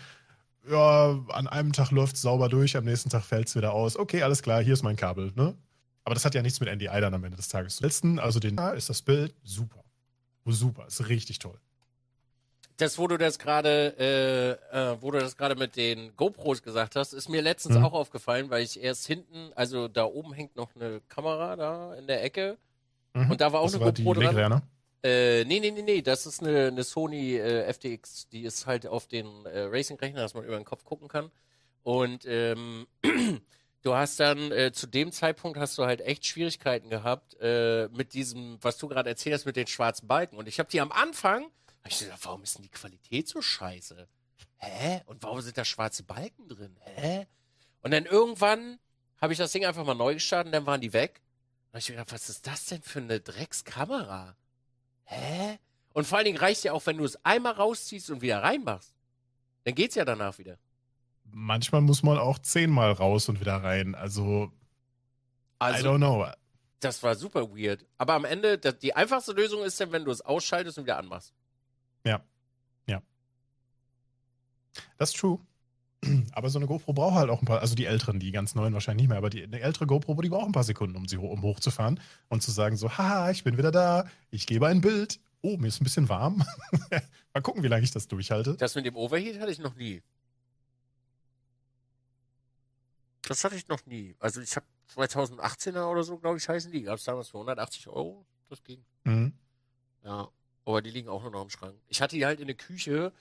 Ja, 0.71 1.19
an 1.29 1.47
einem 1.49 1.73
Tag 1.73 1.91
läuft 1.91 2.17
es 2.17 2.23
sauber 2.23 2.49
durch, 2.49 2.77
am 2.77 2.85
nächsten 2.85 3.11
Tag 3.11 3.25
fällt 3.25 3.49
es 3.49 3.57
wieder 3.57 3.73
aus. 3.73 3.97
Okay, 3.97 4.23
alles 4.23 4.43
klar, 4.43 4.63
hier 4.63 4.75
ist 4.75 4.83
mein 4.83 4.97
Kabel, 4.97 5.33
ne? 5.35 5.55
Aber 6.05 6.15
das 6.15 6.25
hat 6.25 6.37
ja 6.37 6.43
nichts 6.43 6.61
mit 6.61 6.73
NDI 6.73 7.01
dann 7.01 7.15
am 7.15 7.25
Ende 7.25 7.37
des 7.37 7.49
Tages 7.49 7.77
zu 7.77 7.83
letzten. 7.83 8.21
Also 8.21 8.39
den 8.39 8.55
da 8.55 8.71
ist 8.71 8.89
das 8.89 9.03
Bild 9.03 9.35
super. 9.43 9.83
Super, 10.45 10.87
ist 10.87 11.09
richtig 11.09 11.41
toll 11.41 11.59
das, 12.77 12.99
wo 12.99 13.07
du 13.07 13.17
das 13.17 13.39
gerade, 13.39 13.95
äh, 13.99 14.93
äh, 14.93 14.97
wo 15.01 15.11
du 15.11 15.19
das 15.19 15.37
gerade 15.37 15.55
mit 15.55 15.77
den 15.77 16.15
GoPros 16.17 16.63
gesagt 16.63 16.97
hast, 16.97 17.13
ist 17.13 17.29
mir 17.29 17.43
letztens 17.43 17.77
mhm. 17.77 17.85
auch 17.85 17.93
aufgefallen, 17.93 18.51
weil 18.51 18.63
ich 18.63 18.83
erst 18.83 19.07
hinten, 19.07 19.51
also 19.55 19.89
da 19.89 20.05
oben 20.05 20.33
hängt 20.33 20.57
noch 20.57 20.75
eine 20.75 21.01
Kamera 21.09 21.57
da 21.57 21.95
in 21.95 22.07
der 22.07 22.23
Ecke 22.23 22.59
mhm. 23.15 23.31
und 23.31 23.41
da 23.41 23.53
war 23.53 23.61
auch 23.61 23.67
das 23.67 23.77
eine 23.77 23.85
war 23.85 23.93
GoPro 23.93 24.15
die 24.15 24.27
dran. 24.27 24.51
ne? 24.51 24.63
Äh, 25.03 25.45
nee, 25.45 25.61
nee, 25.61 25.71
nee, 25.71 25.83
nee, 25.83 26.03
das 26.03 26.27
ist 26.27 26.43
eine, 26.43 26.67
eine 26.67 26.83
Sony 26.83 27.37
äh, 27.37 27.73
FTX, 27.73 28.29
die 28.29 28.43
ist 28.43 28.67
halt 28.67 28.87
auf 28.87 29.07
den 29.07 29.47
äh, 29.47 29.61
Racing-Rechner, 29.61 30.21
dass 30.21 30.35
man 30.35 30.45
über 30.45 30.57
den 30.57 30.65
Kopf 30.65 30.85
gucken 30.85 31.09
kann. 31.09 31.31
Und 31.83 32.25
ähm, 32.27 32.87
du 33.83 33.95
hast 33.95 34.19
dann 34.19 34.51
äh, 34.51 34.73
zu 34.73 34.87
dem 34.87 35.13
Zeitpunkt 35.13 35.59
hast 35.59 35.79
du 35.79 35.85
halt 35.85 36.01
echt 36.01 36.27
Schwierigkeiten 36.27 36.91
gehabt 36.91 37.37
äh, 37.41 37.89
mit 37.89 38.15
diesem, 38.15 38.59
was 38.61 38.79
du 38.79 38.89
gerade 38.89 39.09
erzählt 39.09 39.35
hast, 39.35 39.47
mit 39.47 39.55
den 39.57 39.69
schwarzen 39.69 40.09
Balken. 40.09 40.37
Und 40.37 40.49
ich 40.49 40.59
habe 40.59 40.69
die 40.69 40.81
am 40.81 40.91
Anfang 40.91 41.47
ich 41.89 41.99
gedacht, 41.99 42.21
warum 42.25 42.43
ist 42.43 42.57
denn 42.57 42.63
die 42.63 42.71
Qualität 42.71 43.29
so 43.29 43.43
scheiße? 43.43 44.09
Hä? 44.59 45.03
Und 45.07 45.23
warum 45.23 45.41
sind 45.41 45.57
da 45.59 45.65
schwarze 45.65 46.03
Balken 46.03 46.49
drin? 46.49 46.77
Hä? 46.81 47.27
Und 47.83 47.91
dann 47.91 48.07
irgendwann 48.07 48.79
habe 49.21 49.33
ich 49.33 49.39
das 49.39 49.53
Ding 49.53 49.65
einfach 49.65 49.85
mal 49.85 49.95
neu 49.95 50.15
gestartet 50.15 50.47
und 50.47 50.53
dann 50.53 50.67
waren 50.67 50.81
die 50.81 50.93
weg. 50.93 51.23
Habe 51.69 51.79
ich 51.79 51.87
gedacht, 51.87 52.13
was 52.13 52.29
ist 52.29 52.47
das 52.47 52.67
denn 52.67 52.83
für 52.83 53.01
eine 53.01 53.21
Dreckskamera? 53.21 54.37
Hä? 55.05 55.59
Und 55.93 56.07
vor 56.07 56.19
allen 56.19 56.25
Dingen 56.27 56.39
reicht 56.39 56.65
ja 56.65 56.73
auch, 56.73 56.85
wenn 56.87 56.99
du 56.99 57.05
es 57.05 57.23
einmal 57.25 57.53
rausziehst 57.53 58.11
und 58.11 58.21
wieder 58.23 58.43
reinmachst. 58.43 58.95
Dann 59.65 59.75
geht's 59.75 59.95
ja 59.95 60.05
danach 60.05 60.39
wieder. 60.39 60.59
Manchmal 61.25 61.81
muss 61.81 62.03
man 62.03 62.19
auch 62.19 62.39
zehnmal 62.39 62.93
raus 62.93 63.29
und 63.29 63.41
wieder 63.41 63.63
rein. 63.63 63.95
Also, 63.95 64.53
also 65.59 65.87
I 65.87 65.89
don't 65.89 65.99
know. 65.99 66.27
Das 66.81 67.03
war 67.03 67.15
super 67.15 67.51
weird. 67.51 67.85
Aber 67.99 68.15
am 68.15 68.25
Ende, 68.25 68.59
die 68.59 68.95
einfachste 68.95 69.33
Lösung 69.33 69.65
ist 69.65 69.81
dann, 69.81 69.93
wenn 69.93 70.05
du 70.05 70.11
es 70.11 70.21
ausschaltest 70.21 70.79
und 70.79 70.85
wieder 70.85 70.99
anmachst. 70.99 71.35
Ja. 72.07 72.23
Ja. 72.87 73.03
Das 74.97 75.11
ist 75.11 75.19
true. 75.19 75.39
Aber 76.33 76.51
so 76.51 76.59
eine 76.59 76.67
GoPro 76.67 76.93
braucht 76.93 77.17
halt 77.17 77.31
auch 77.31 77.43
ein 77.43 77.47
paar, 77.47 77.61
also 77.61 77.75
die 77.75 77.87
älteren, 77.87 78.21
die 78.21 78.31
ganz 78.31 78.55
neuen 78.55 78.73
wahrscheinlich 78.73 79.05
nicht 79.05 79.09
mehr, 79.09 79.19
aber 79.19 79.31
die 79.31 79.43
eine 79.43 79.61
ältere 79.61 79.87
GoPro, 79.87 80.21
die 80.21 80.29
braucht 80.29 80.47
ein 80.47 80.53
paar 80.53 80.65
Sekunden, 80.65 80.97
um 80.97 81.09
sie 81.09 81.17
um 81.17 81.43
hochzufahren 81.43 82.01
und 82.29 82.43
zu 82.43 82.51
sagen 82.51 82.77
so, 82.77 82.97
haha, 82.97 83.31
ich 83.31 83.45
bin 83.45 83.59
wieder 83.59 83.73
da, 83.73 84.07
ich 84.31 84.47
gebe 84.47 84.67
ein 84.67 84.81
Bild. 84.81 85.19
Oh, 85.43 85.57
mir 85.57 85.69
ist 85.69 85.81
ein 85.81 85.85
bisschen 85.85 86.09
warm. 86.09 86.45
Mal 87.35 87.41
gucken, 87.41 87.63
wie 87.63 87.69
lange 87.69 87.85
ich 87.85 87.91
das 87.91 88.09
durchhalte. 88.09 88.57
Das 88.57 88.75
mit 88.75 88.85
dem 88.87 88.97
Overheat 88.97 89.41
hatte 89.41 89.53
ich 89.53 89.59
noch 89.59 89.75
nie. 89.75 90.03
Das 93.23 93.43
hatte 93.45 93.57
ich 93.57 93.69
noch 93.69 93.85
nie. 93.87 94.15
Also 94.19 94.41
ich 94.41 94.55
habe 94.57 94.67
2018er 94.95 95.87
oder 95.91 96.03
so, 96.03 96.19
glaube 96.19 96.39
ich, 96.39 96.49
heißen 96.49 96.71
die. 96.71 96.83
Gab 96.83 96.99
es 96.99 97.05
damals 97.05 97.29
für 97.29 97.39
180 97.39 97.89
Euro. 97.89 98.25
Das 98.49 98.63
ging. 98.63 98.85
Mhm. 99.05 99.33
Ja. 100.05 100.29
Aber 100.67 100.83
die 100.83 100.91
liegen 100.91 101.09
auch 101.09 101.23
nur 101.23 101.31
noch 101.31 101.43
im 101.43 101.51
Schrank. 101.51 101.77
Ich 101.89 102.03
hatte 102.03 102.17
die 102.17 102.27
halt 102.27 102.41
in 102.41 102.49
der 102.49 102.57
Küche, 102.57 103.13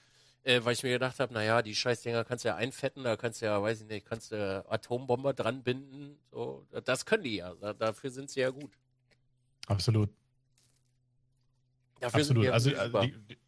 äh, 0.42 0.60
weil 0.64 0.72
ich 0.72 0.82
mir 0.82 0.90
gedacht 0.90 1.20
habe, 1.20 1.32
naja, 1.32 1.62
die 1.62 1.76
Scheißdinger 1.76 2.24
kannst 2.24 2.44
du 2.44 2.48
ja 2.48 2.56
einfetten, 2.56 3.04
da 3.04 3.16
kannst 3.16 3.40
du 3.40 3.46
ja, 3.46 3.62
weiß 3.62 3.82
ich 3.82 3.86
nicht, 3.86 4.04
kannst 4.04 4.32
du 4.32 4.64
Atombomber 4.68 5.32
dran 5.32 5.62
binden. 5.62 6.18
So, 6.32 6.66
das 6.84 7.06
können 7.06 7.22
die 7.22 7.36
ja. 7.36 7.54
Da, 7.54 7.72
dafür 7.72 8.10
sind 8.10 8.30
sie 8.30 8.40
ja 8.40 8.50
gut. 8.50 8.72
Absolut. 9.68 10.10
Dafür 12.00 12.20
Absolut. 12.20 12.48
also, 12.48 12.76
also 12.76 13.00
die, 13.02 13.38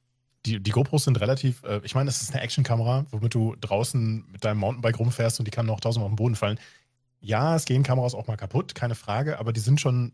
die, 0.46 0.61
die, 0.61 0.70
GoPros 0.70 1.05
sind 1.05 1.20
relativ, 1.20 1.64
äh, 1.64 1.80
ich 1.82 1.96
meine, 1.96 2.09
es 2.09 2.22
ist 2.22 2.32
eine 2.32 2.40
Actionkamera, 2.42 3.05
womit 3.11 3.34
du 3.34 3.57
draußen 3.61 4.30
mit 4.30 4.44
deinem 4.44 4.59
Mountainbike 4.59 5.01
rumfährst 5.01 5.40
und 5.40 5.44
die 5.44 5.51
kann 5.51 5.66
noch 5.66 5.80
tausendmal 5.80 6.07
auf 6.07 6.12
den 6.12 6.16
Boden 6.16 6.36
fallen. 6.36 6.61
Ja, 7.20 7.57
es 7.57 7.64
gehen 7.64 7.82
Kameras 7.82 8.14
auch 8.14 8.28
mal 8.28 8.36
kaputt, 8.36 8.76
keine 8.76 8.94
Frage, 8.94 9.40
aber 9.40 9.53
die 9.53 9.61
sind 9.61 9.80
schon 9.80 10.12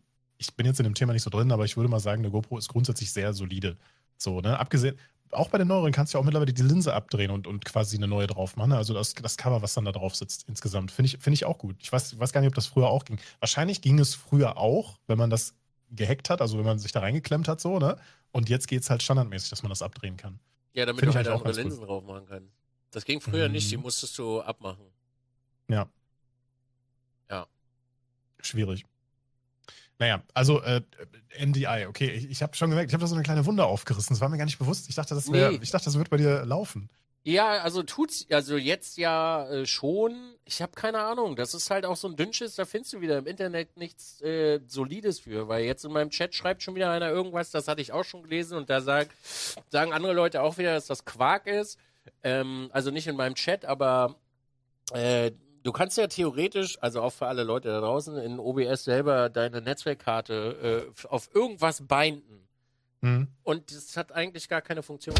ich 0.48 0.54
bin 0.54 0.66
jetzt 0.66 0.80
in 0.80 0.84
dem 0.84 0.94
Thema 0.94 1.12
nicht 1.12 1.22
so 1.22 1.30
drin, 1.30 1.52
aber 1.52 1.64
ich 1.64 1.76
würde 1.76 1.88
mal 1.88 2.00
sagen, 2.00 2.22
eine 2.22 2.30
GoPro 2.30 2.58
ist 2.58 2.68
grundsätzlich 2.68 3.12
sehr 3.12 3.32
solide. 3.32 3.76
So, 4.16 4.40
ne? 4.40 4.58
Abgesehen, 4.58 4.98
auch 5.30 5.48
bei 5.48 5.58
den 5.58 5.68
neueren 5.68 5.92
kannst 5.92 6.12
du 6.12 6.18
ja 6.18 6.20
auch 6.20 6.24
mittlerweile 6.24 6.52
die 6.52 6.62
Linse 6.62 6.94
abdrehen 6.94 7.30
und, 7.30 7.46
und 7.46 7.64
quasi 7.64 7.96
eine 7.96 8.06
neue 8.06 8.26
drauf 8.26 8.56
machen. 8.56 8.72
Also 8.72 8.94
das, 8.94 9.14
das 9.14 9.36
Cover, 9.36 9.62
was 9.62 9.74
dann 9.74 9.84
da 9.84 9.92
drauf 9.92 10.14
sitzt, 10.14 10.48
insgesamt, 10.48 10.92
finde 10.92 11.08
ich, 11.08 11.18
find 11.18 11.34
ich 11.34 11.44
auch 11.44 11.58
gut. 11.58 11.76
Ich 11.80 11.92
weiß, 11.92 12.18
weiß 12.18 12.32
gar 12.32 12.40
nicht, 12.40 12.48
ob 12.48 12.54
das 12.54 12.66
früher 12.66 12.88
auch 12.88 13.04
ging. 13.04 13.18
Wahrscheinlich 13.40 13.80
ging 13.80 13.98
es 13.98 14.14
früher 14.14 14.56
auch, 14.56 14.98
wenn 15.06 15.18
man 15.18 15.30
das 15.30 15.54
gehackt 15.90 16.30
hat, 16.30 16.40
also 16.40 16.58
wenn 16.58 16.64
man 16.64 16.78
sich 16.78 16.92
da 16.92 17.00
reingeklemmt 17.00 17.48
hat, 17.48 17.60
so, 17.60 17.78
ne? 17.78 17.96
Und 18.32 18.48
jetzt 18.48 18.66
geht 18.66 18.82
es 18.82 18.90
halt 18.90 19.02
standardmäßig, 19.02 19.50
dass 19.50 19.62
man 19.62 19.70
das 19.70 19.80
abdrehen 19.80 20.16
kann. 20.16 20.40
Ja, 20.72 20.86
damit 20.86 21.00
Find 21.00 21.12
du 21.12 21.16
halt 21.16 21.28
auch 21.28 21.44
andere 21.44 21.60
Linsen 21.60 21.84
drauf 21.84 22.04
machen 22.04 22.26
kannst. 22.28 22.50
Das 22.90 23.04
ging 23.04 23.20
früher 23.20 23.46
mhm. 23.46 23.54
nicht, 23.54 23.70
die 23.70 23.76
musstest 23.76 24.18
du 24.18 24.40
abmachen. 24.40 24.86
Ja. 25.68 25.88
Ja. 27.30 27.46
Schwierig. 28.40 28.84
Naja, 29.98 30.22
also 30.34 30.60
äh, 30.62 30.82
NDI, 31.38 31.86
okay, 31.88 32.10
ich, 32.10 32.30
ich 32.30 32.42
habe 32.42 32.56
schon 32.56 32.70
gemerkt, 32.70 32.90
ich 32.90 32.94
habe 32.94 33.02
da 33.02 33.06
so 33.06 33.14
eine 33.14 33.24
kleine 33.24 33.46
Wunde 33.46 33.64
aufgerissen. 33.64 34.14
Das 34.14 34.20
war 34.20 34.28
mir 34.28 34.38
gar 34.38 34.44
nicht 34.44 34.58
bewusst. 34.58 34.88
Ich 34.88 34.94
dachte, 34.94 35.14
das 35.14 35.30
wär, 35.32 35.50
nee. 35.50 35.58
ich 35.62 35.70
dachte, 35.70 35.86
das 35.86 35.98
wird 35.98 36.10
bei 36.10 36.16
dir 36.16 36.44
laufen. 36.44 36.90
Ja, 37.26 37.52
also 37.62 37.82
tut's, 37.82 38.26
also 38.30 38.56
jetzt 38.56 38.98
ja 38.98 39.48
äh, 39.48 39.66
schon. 39.66 40.34
Ich 40.44 40.60
habe 40.60 40.72
keine 40.72 40.98
Ahnung. 40.98 41.36
Das 41.36 41.54
ist 41.54 41.70
halt 41.70 41.86
auch 41.86 41.96
so 41.96 42.08
ein 42.08 42.16
Dünnschiss, 42.16 42.54
da 42.56 42.66
findest 42.66 42.92
du 42.92 43.00
wieder 43.00 43.16
im 43.16 43.26
Internet 43.26 43.76
nichts 43.78 44.20
äh, 44.20 44.60
Solides 44.66 45.20
für, 45.20 45.48
weil 45.48 45.64
jetzt 45.64 45.84
in 45.86 45.92
meinem 45.92 46.10
Chat 46.10 46.34
schreibt 46.34 46.62
schon 46.62 46.74
wieder 46.74 46.90
einer 46.90 47.08
irgendwas, 47.08 47.50
das 47.50 47.66
hatte 47.66 47.80
ich 47.80 47.92
auch 47.92 48.04
schon 48.04 48.24
gelesen 48.24 48.58
und 48.58 48.68
da 48.68 48.82
sag, 48.82 49.08
sagen 49.70 49.94
andere 49.94 50.12
Leute 50.12 50.42
auch 50.42 50.58
wieder, 50.58 50.74
dass 50.74 50.86
das 50.86 51.06
Quark 51.06 51.46
ist. 51.46 51.78
Ähm, 52.22 52.68
also 52.72 52.90
nicht 52.90 53.06
in 53.06 53.16
meinem 53.16 53.36
Chat, 53.36 53.64
aber 53.64 54.16
Äh, 54.92 55.32
du 55.64 55.72
kannst 55.72 55.98
ja 55.98 56.06
theoretisch, 56.06 56.80
also 56.80 57.02
auch 57.02 57.12
für 57.12 57.26
alle 57.26 57.42
Leute 57.42 57.68
da 57.68 57.80
draußen, 57.80 58.16
in 58.18 58.38
OBS 58.38 58.84
selber 58.84 59.28
deine 59.28 59.60
Netzwerkkarte 59.60 60.92
äh, 61.02 61.06
auf 61.08 61.34
irgendwas 61.34 61.84
binden. 61.86 62.46
Mhm. 63.00 63.28
Und 63.42 63.74
das 63.74 63.96
hat 63.96 64.12
eigentlich 64.12 64.48
gar 64.48 64.62
keine 64.62 64.82
Funktion. 64.82 65.16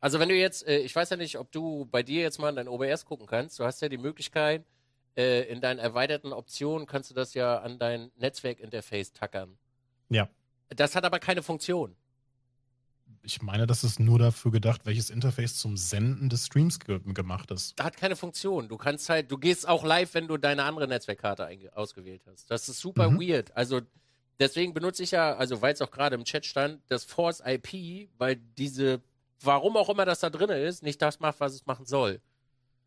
Also 0.00 0.18
wenn 0.18 0.30
du 0.30 0.34
jetzt, 0.34 0.66
äh, 0.66 0.78
ich 0.78 0.96
weiß 0.96 1.10
ja 1.10 1.16
nicht, 1.16 1.38
ob 1.38 1.52
du 1.52 1.86
bei 1.86 2.02
dir 2.02 2.22
jetzt 2.22 2.38
mal 2.38 2.48
in 2.48 2.56
dein 2.56 2.68
OBS 2.68 3.04
gucken 3.04 3.26
kannst. 3.26 3.60
Du 3.60 3.64
hast 3.64 3.80
ja 3.82 3.88
die 3.88 3.98
Möglichkeit, 3.98 4.64
äh, 5.16 5.42
in 5.42 5.60
deinen 5.60 5.78
erweiterten 5.78 6.32
Optionen 6.32 6.86
kannst 6.86 7.10
du 7.10 7.14
das 7.14 7.34
ja 7.34 7.58
an 7.58 7.78
dein 7.78 8.10
Netzwerkinterface 8.16 9.12
tackern. 9.12 9.58
Ja. 10.08 10.28
Das 10.70 10.96
hat 10.96 11.04
aber 11.04 11.18
keine 11.18 11.42
Funktion. 11.42 11.96
Ich 13.22 13.42
meine, 13.42 13.66
das 13.66 13.84
ist 13.84 14.00
nur 14.00 14.18
dafür 14.18 14.50
gedacht, 14.50 14.86
welches 14.86 15.10
Interface 15.10 15.56
zum 15.56 15.76
Senden 15.76 16.30
des 16.30 16.46
Streams 16.46 16.80
ge 16.80 17.00
gemacht 17.04 17.50
ist. 17.50 17.78
Hat 17.82 17.96
keine 17.96 18.16
Funktion. 18.16 18.68
Du 18.68 18.78
kannst 18.78 19.08
halt, 19.10 19.30
du 19.30 19.36
gehst 19.36 19.68
auch 19.68 19.84
live, 19.84 20.14
wenn 20.14 20.26
du 20.26 20.38
deine 20.38 20.64
andere 20.64 20.88
Netzwerkkarte 20.88 21.48
ausgewählt 21.74 22.22
hast. 22.30 22.50
Das 22.50 22.68
ist 22.68 22.80
super 22.80 23.10
Mhm. 23.10 23.20
weird. 23.20 23.54
Also 23.54 23.82
deswegen 24.38 24.72
benutze 24.72 25.02
ich 25.02 25.10
ja, 25.10 25.36
also 25.36 25.60
weil 25.60 25.74
es 25.74 25.82
auch 25.82 25.90
gerade 25.90 26.14
im 26.14 26.24
Chat 26.24 26.46
stand, 26.46 26.80
das 26.88 27.04
Force 27.04 27.42
IP, 27.44 28.08
weil 28.16 28.36
diese, 28.56 29.02
warum 29.42 29.76
auch 29.76 29.90
immer 29.90 30.06
das 30.06 30.20
da 30.20 30.30
drin 30.30 30.48
ist, 30.48 30.82
nicht 30.82 31.02
das 31.02 31.20
macht, 31.20 31.40
was 31.40 31.52
es 31.52 31.66
machen 31.66 31.84
soll. 31.84 32.20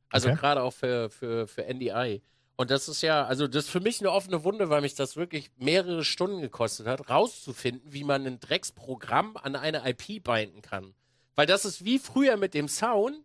Also 0.10 0.30
Okay. 0.30 0.38
gerade 0.40 0.64
auch 0.64 0.74
für, 0.74 1.12
für, 1.12 1.48
für 1.48 1.64
NDI. 1.72 2.22
Und 2.56 2.70
das 2.70 2.88
ist 2.88 3.02
ja, 3.02 3.26
also 3.26 3.48
das 3.48 3.66
ist 3.66 3.72
für 3.72 3.80
mich 3.80 4.00
eine 4.00 4.12
offene 4.12 4.44
Wunde, 4.44 4.70
weil 4.70 4.82
mich 4.82 4.94
das 4.94 5.16
wirklich 5.16 5.50
mehrere 5.58 6.04
Stunden 6.04 6.42
gekostet 6.42 6.86
hat, 6.86 7.10
rauszufinden, 7.10 7.92
wie 7.92 8.04
man 8.04 8.26
ein 8.28 8.40
Drecksprogramm 8.40 9.38
an 9.38 9.56
eine 9.56 9.90
IP 9.90 10.24
binden 10.24 10.62
kann. 10.62 10.94
Weil 11.36 11.48
das 11.48 11.66
ist 11.66 11.84
wie 11.84 11.98
früher 11.98 12.38
mit 12.38 12.54
dem 12.54 12.68
Sound. 12.68 13.18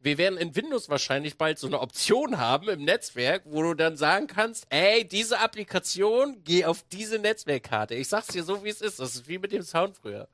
Wir 0.00 0.18
werden 0.18 0.38
in 0.38 0.54
Windows 0.54 0.90
wahrscheinlich 0.90 1.38
bald 1.38 1.58
so 1.58 1.66
eine 1.66 1.80
Option 1.80 2.36
haben 2.36 2.68
im 2.68 2.84
Netzwerk, 2.84 3.44
wo 3.46 3.62
du 3.62 3.72
dann 3.72 3.96
sagen 3.96 4.26
kannst, 4.26 4.66
ey, 4.68 5.08
diese 5.08 5.38
Applikation, 5.38 6.42
geh 6.44 6.66
auf 6.66 6.84
diese 6.92 7.18
Netzwerkkarte. 7.18 7.94
Ich 7.94 8.08
sag's 8.08 8.26
dir 8.26 8.44
so, 8.44 8.64
wie 8.64 8.68
es 8.68 8.82
ist. 8.82 9.00
Das 9.00 9.14
ist 9.14 9.28
wie 9.28 9.38
mit 9.38 9.52
dem 9.52 9.62
Sound 9.62 9.96
früher. 9.96 10.28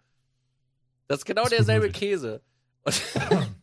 Das 1.07 1.19
ist 1.19 1.25
genau 1.25 1.45
derselbe. 1.45 1.91
Käse. 1.91 2.41
Und 2.83 3.01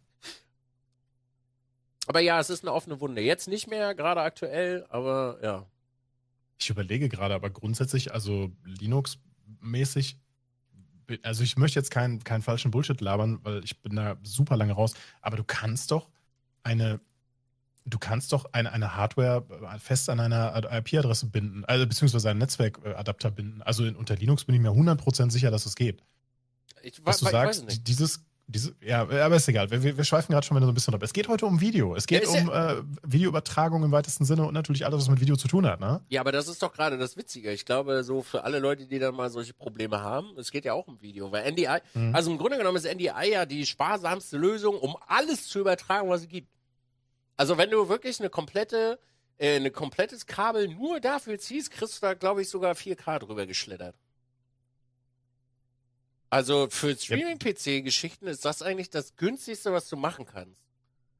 aber 2.08 2.22
ja, 2.22 2.40
es 2.40 2.50
ist 2.50 2.64
eine 2.64 2.74
offene 2.74 3.00
Wunde. 3.02 3.22
Jetzt 3.22 3.48
nicht 3.48 3.68
mehr, 3.68 3.94
gerade 3.94 4.22
aktuell, 4.22 4.86
aber 4.90 5.40
ja. 5.44 5.66
Ich 6.58 6.70
überlege 6.70 7.10
gerade, 7.10 7.36
aber 7.36 7.50
grundsätzlich, 7.50 8.14
also 8.14 8.50
Linux-mäßig, 8.64 10.18
also 11.22 11.44
ich 11.44 11.58
möchte 11.58 11.80
jetzt 11.80 11.92
keinen 11.92 12.24
keinen 12.24 12.42
falschen 12.42 12.72
Bullshit 12.72 13.00
labern, 13.00 13.40
weil 13.44 13.64
ich 13.64 13.82
bin 13.82 13.96
da 13.96 14.18
super 14.24 14.58
lange 14.58 14.74
raus, 14.74 14.94
aber 15.22 15.38
du 15.38 15.44
kannst 15.44 15.92
doch 15.92 16.10
eine, 16.64 17.00
du 17.86 18.00
kannst 18.00 18.32
doch 18.34 18.46
eine, 18.54 18.72
eine 18.72 18.96
Hardware 18.96 19.46
fest 19.78 20.10
an 20.10 20.20
einer 20.20 20.56
IP-Adresse 20.72 21.28
binden, 21.28 21.66
also 21.66 21.86
beziehungsweise 21.86 22.30
einen 22.30 22.40
Netzwerkadapter 22.40 23.32
binden. 23.32 23.62
Also 23.62 23.86
in, 23.86 23.96
unter 23.96 24.16
Linux 24.16 24.46
bin 24.46 24.56
ich 24.56 24.62
mir 24.62 24.72
100% 24.72 25.30
sicher, 25.30 25.52
dass 25.52 25.66
es 25.66 25.76
geht. 25.76 26.02
Ich, 26.84 27.06
Was 27.06 27.20
du 27.20 27.28
ich 27.28 27.34
weiß 27.34 27.58
sagst, 27.58 27.88
dieses, 27.88 28.26
diese, 28.50 28.74
ja, 28.82 29.02
aber 29.02 29.36
ist 29.36 29.48
egal. 29.50 29.70
Wir, 29.70 29.98
wir 29.98 30.04
schweifen 30.06 30.32
gerade 30.32 30.46
schon 30.48 30.56
wieder 30.56 30.66
so 30.66 30.72
ein 30.72 30.74
bisschen 30.76 30.94
ab. 30.94 31.04
Es 31.04 31.12
geht 31.12 31.28
heute 31.28 31.46
um 31.46 31.60
Video. 31.60 31.96
Es 31.96 32.08
geht 32.08 32.24
Ja, 32.24 32.30
um 32.30 32.50
äh, 32.50 32.82
Videoübertragung 33.04 33.84
im 33.84 33.92
weitesten 33.92 34.24
Sinne 34.24 34.46
und 34.48 34.54
natürlich 34.54 34.86
alles, 34.86 35.00
was 35.02 35.10
mit 35.10 35.20
Video 35.20 35.36
zu 35.36 35.50
tun 35.50 35.68
hat, 35.68 35.82
ne? 35.82 36.02
Ja, 36.08 36.22
aber 36.22 36.32
das 36.32 36.48
ist 36.48 36.64
doch 36.64 36.72
gerade 36.72 36.98
das 36.98 37.18
Witzige. 37.18 37.52
Ich 37.52 37.66
glaube, 37.66 38.04
so 38.06 38.22
für 38.22 38.46
alle 38.46 38.60
Leute, 38.60 38.88
die 38.88 39.00
dann 39.00 39.16
mal 39.16 39.30
solche 39.30 39.54
Probleme 39.54 40.02
haben, 40.02 40.30
es 40.38 40.52
geht 40.52 40.64
ja 40.64 40.72
auch 40.74 40.88
um 40.88 41.02
Video, 41.02 41.30
weil 41.32 41.52
NDI, 41.52 41.80
Mhm. 41.94 42.16
also 42.16 42.32
im 42.32 42.38
Grunde 42.38 42.58
genommen 42.58 42.78
ist 42.78 42.86
NDI 42.86 43.32
ja 43.32 43.46
die 43.46 43.66
sparsamste 43.66 44.38
Lösung, 44.38 44.78
um 44.80 44.96
alles 45.08 45.48
zu 45.48 45.60
übertragen, 45.60 46.08
was 46.10 46.22
es 46.22 46.28
gibt. 46.30 46.48
Also 47.36 47.58
wenn 47.58 47.70
du 47.70 47.90
wirklich 47.90 48.20
eine 48.22 48.30
komplette, 48.30 48.98
äh, 49.38 49.58
ein 49.58 49.72
komplettes 49.74 50.26
Kabel 50.26 50.70
nur 50.70 51.00
dafür 51.02 51.38
ziehst, 51.38 51.70
kriegst 51.72 51.98
du 51.98 52.06
da, 52.08 52.14
glaube 52.14 52.42
ich, 52.44 52.50
sogar 52.50 52.74
4K 52.76 53.20
drüber 53.20 53.46
geschlittert. 53.46 53.96
Also 56.38 56.68
für 56.70 56.96
Streaming-PC-Geschichten 56.96 58.28
ist 58.28 58.46
das 58.46 58.62
eigentlich 58.62 58.92
das 58.92 59.16
günstigste, 59.16 59.74
was 59.74 59.90
du 59.90 59.98
machen 59.98 60.28
kannst. 60.28 60.62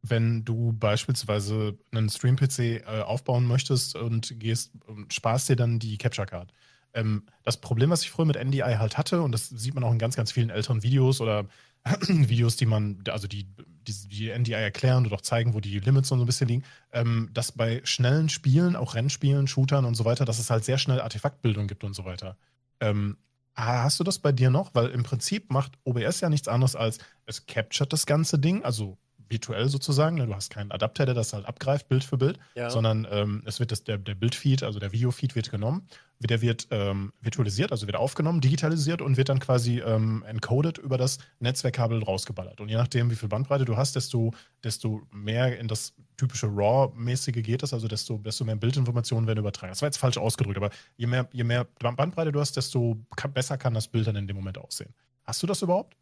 wenn 0.04 0.46
du 0.46 0.74
beispielsweise 0.74 1.76
einen 1.92 2.08
Stream-PC 2.08 2.60
äh, 2.60 3.02
aufbauen 3.04 3.48
möchtest 3.48 3.96
und 3.96 4.40
gehst 4.40 4.72
und 4.86 5.12
sparst 5.12 5.50
dir 5.50 5.56
dann 5.56 5.80
die 5.80 5.98
Capture 5.98 6.28
Card. 6.28 6.54
Ähm, 6.94 7.24
das 7.44 7.58
Problem, 7.58 7.90
was 7.90 8.04
ich 8.04 8.12
früher 8.12 8.28
mit 8.28 8.38
NDI 8.38 8.76
halt 8.78 9.00
hatte, 9.00 9.24
und 9.24 9.32
das 9.32 9.50
sieht 9.50 9.74
man 9.74 9.84
auch 9.84 9.92
in 9.92 9.98
ganz, 9.98 10.16
ganz 10.16 10.32
vielen 10.32 10.52
älteren 10.52 10.84
Videos 10.84 11.20
oder 11.20 11.48
Videos, 12.08 12.56
die 12.58 12.68
man, 12.68 13.04
also 13.10 13.28
die, 13.28 13.48
die, 13.88 14.08
die 14.08 14.30
NDI 14.30 14.54
erklären 14.54 15.08
und 15.08 15.14
auch 15.14 15.22
zeigen, 15.22 15.56
wo 15.56 15.60
die 15.60 15.80
Limits 15.80 16.12
und 16.12 16.20
so 16.20 16.26
ein 16.26 16.28
bisschen 16.28 16.48
liegen, 16.48 16.64
ähm, 16.94 17.32
dass 17.34 17.52
bei 17.52 17.82
schnellen 17.86 18.30
Spielen, 18.30 18.76
auch 18.76 18.94
Rennspielen, 18.94 19.48
Shootern 19.48 19.84
und 19.84 19.96
so 19.96 20.06
weiter, 20.06 20.26
dass 20.26 20.38
es 20.38 20.52
halt 20.52 20.64
sehr 20.64 20.78
schnell 20.78 21.02
Artefaktbildung 21.02 21.66
gibt 21.66 21.84
und 21.84 21.96
so 21.96 22.06
weiter. 22.06 22.38
Ähm, 22.80 23.18
Hast 23.58 24.00
du 24.00 24.04
das 24.04 24.20
bei 24.20 24.32
dir 24.32 24.52
noch? 24.52 24.76
Weil 24.76 24.90
im 24.90 25.04
Prinzip 25.04 25.52
macht 25.52 25.74
OBS 25.84 26.22
ja 26.22 26.30
nichts 26.30 26.48
anderes 26.48 26.76
als, 26.76 27.00
es 27.26 27.48
capturet 27.48 27.92
das 27.92 28.06
ganze 28.06 28.38
Ding, 28.38 28.64
also 28.64 28.98
virtuell 29.30 29.70
sozusagen. 29.70 30.18
ne? 30.18 30.26
Du 30.28 30.34
hast 30.36 30.50
keinen 30.50 30.72
Adapter, 30.72 31.06
der 31.06 31.16
das 31.16 31.34
halt 31.34 31.46
abgreift, 31.46 31.88
Bild 31.88 32.04
für 32.04 32.18
Bild, 32.18 32.40
Ja. 32.56 32.70
sondern 32.70 33.08
ähm, 33.10 33.44
es 33.46 33.60
wird 33.60 33.72
das, 33.72 33.84
der, 33.84 33.98
der 33.98 34.16
Bildfeed, 34.16 34.64
also 34.64 34.80
der 34.80 34.92
Videofeed 34.92 35.36
wird 35.36 35.52
genommen, 35.52 35.88
der 36.20 36.42
wird 36.42 36.68
ähm, 36.72 37.14
virtualisiert, 37.22 37.72
also 37.72 37.86
wird 37.86 37.96
aufgenommen, 37.98 38.42
digitalisiert 38.42 39.02
und 39.02 39.18
wird 39.18 39.30
dann 39.30 39.40
quasi 39.40 39.80
ähm, 39.80 40.24
encoded 40.28 40.78
über 40.80 40.98
das 40.98 41.20
Netzwerkkabel 41.40 42.04
rausgeballert. 42.04 42.60
Und 42.60 42.70
je 42.70 42.76
nachdem, 42.76 43.12
wie 43.12 43.16
viel 43.16 43.30
Bandbreite 43.30 43.66
du 43.66 43.78
hast, 43.78 43.96
desto, 43.96 44.34
desto 44.64 45.02
mehr 45.12 45.60
in 45.60 45.68
das 45.68 45.94
typische 46.18 46.48
RAW-mäßige 46.48 47.44
geht 47.44 47.62
es, 47.64 47.74
also 47.74 47.88
desto, 47.88 48.18
desto 48.18 48.46
mehr 48.46 48.56
Bildinformationen 48.56 49.28
werden 49.28 49.40
übertragen. 49.40 49.72
Das 49.72 49.82
war 49.82 49.88
jetzt 49.88 49.98
falsch 49.98 50.18
ausgedrückt, 50.18 50.58
aber 50.58 50.72
je 50.96 51.06
mehr, 51.08 51.28
je 51.32 51.44
mehr 51.44 51.66
Bandbreite 51.80 52.32
du 52.32 52.40
hast, 52.40 52.58
desto 52.58 52.98
besser 53.34 53.58
kann 53.58 53.74
das 53.76 53.88
Bild 53.88 54.08
dann 54.08 54.16
in 54.16 54.26
dem 54.28 54.36
Moment 54.36 54.58
aussehen. 54.58 54.94
Hast 55.24 55.44
du 55.44 55.48
das 55.48 55.62
überhaupt? 55.62 55.96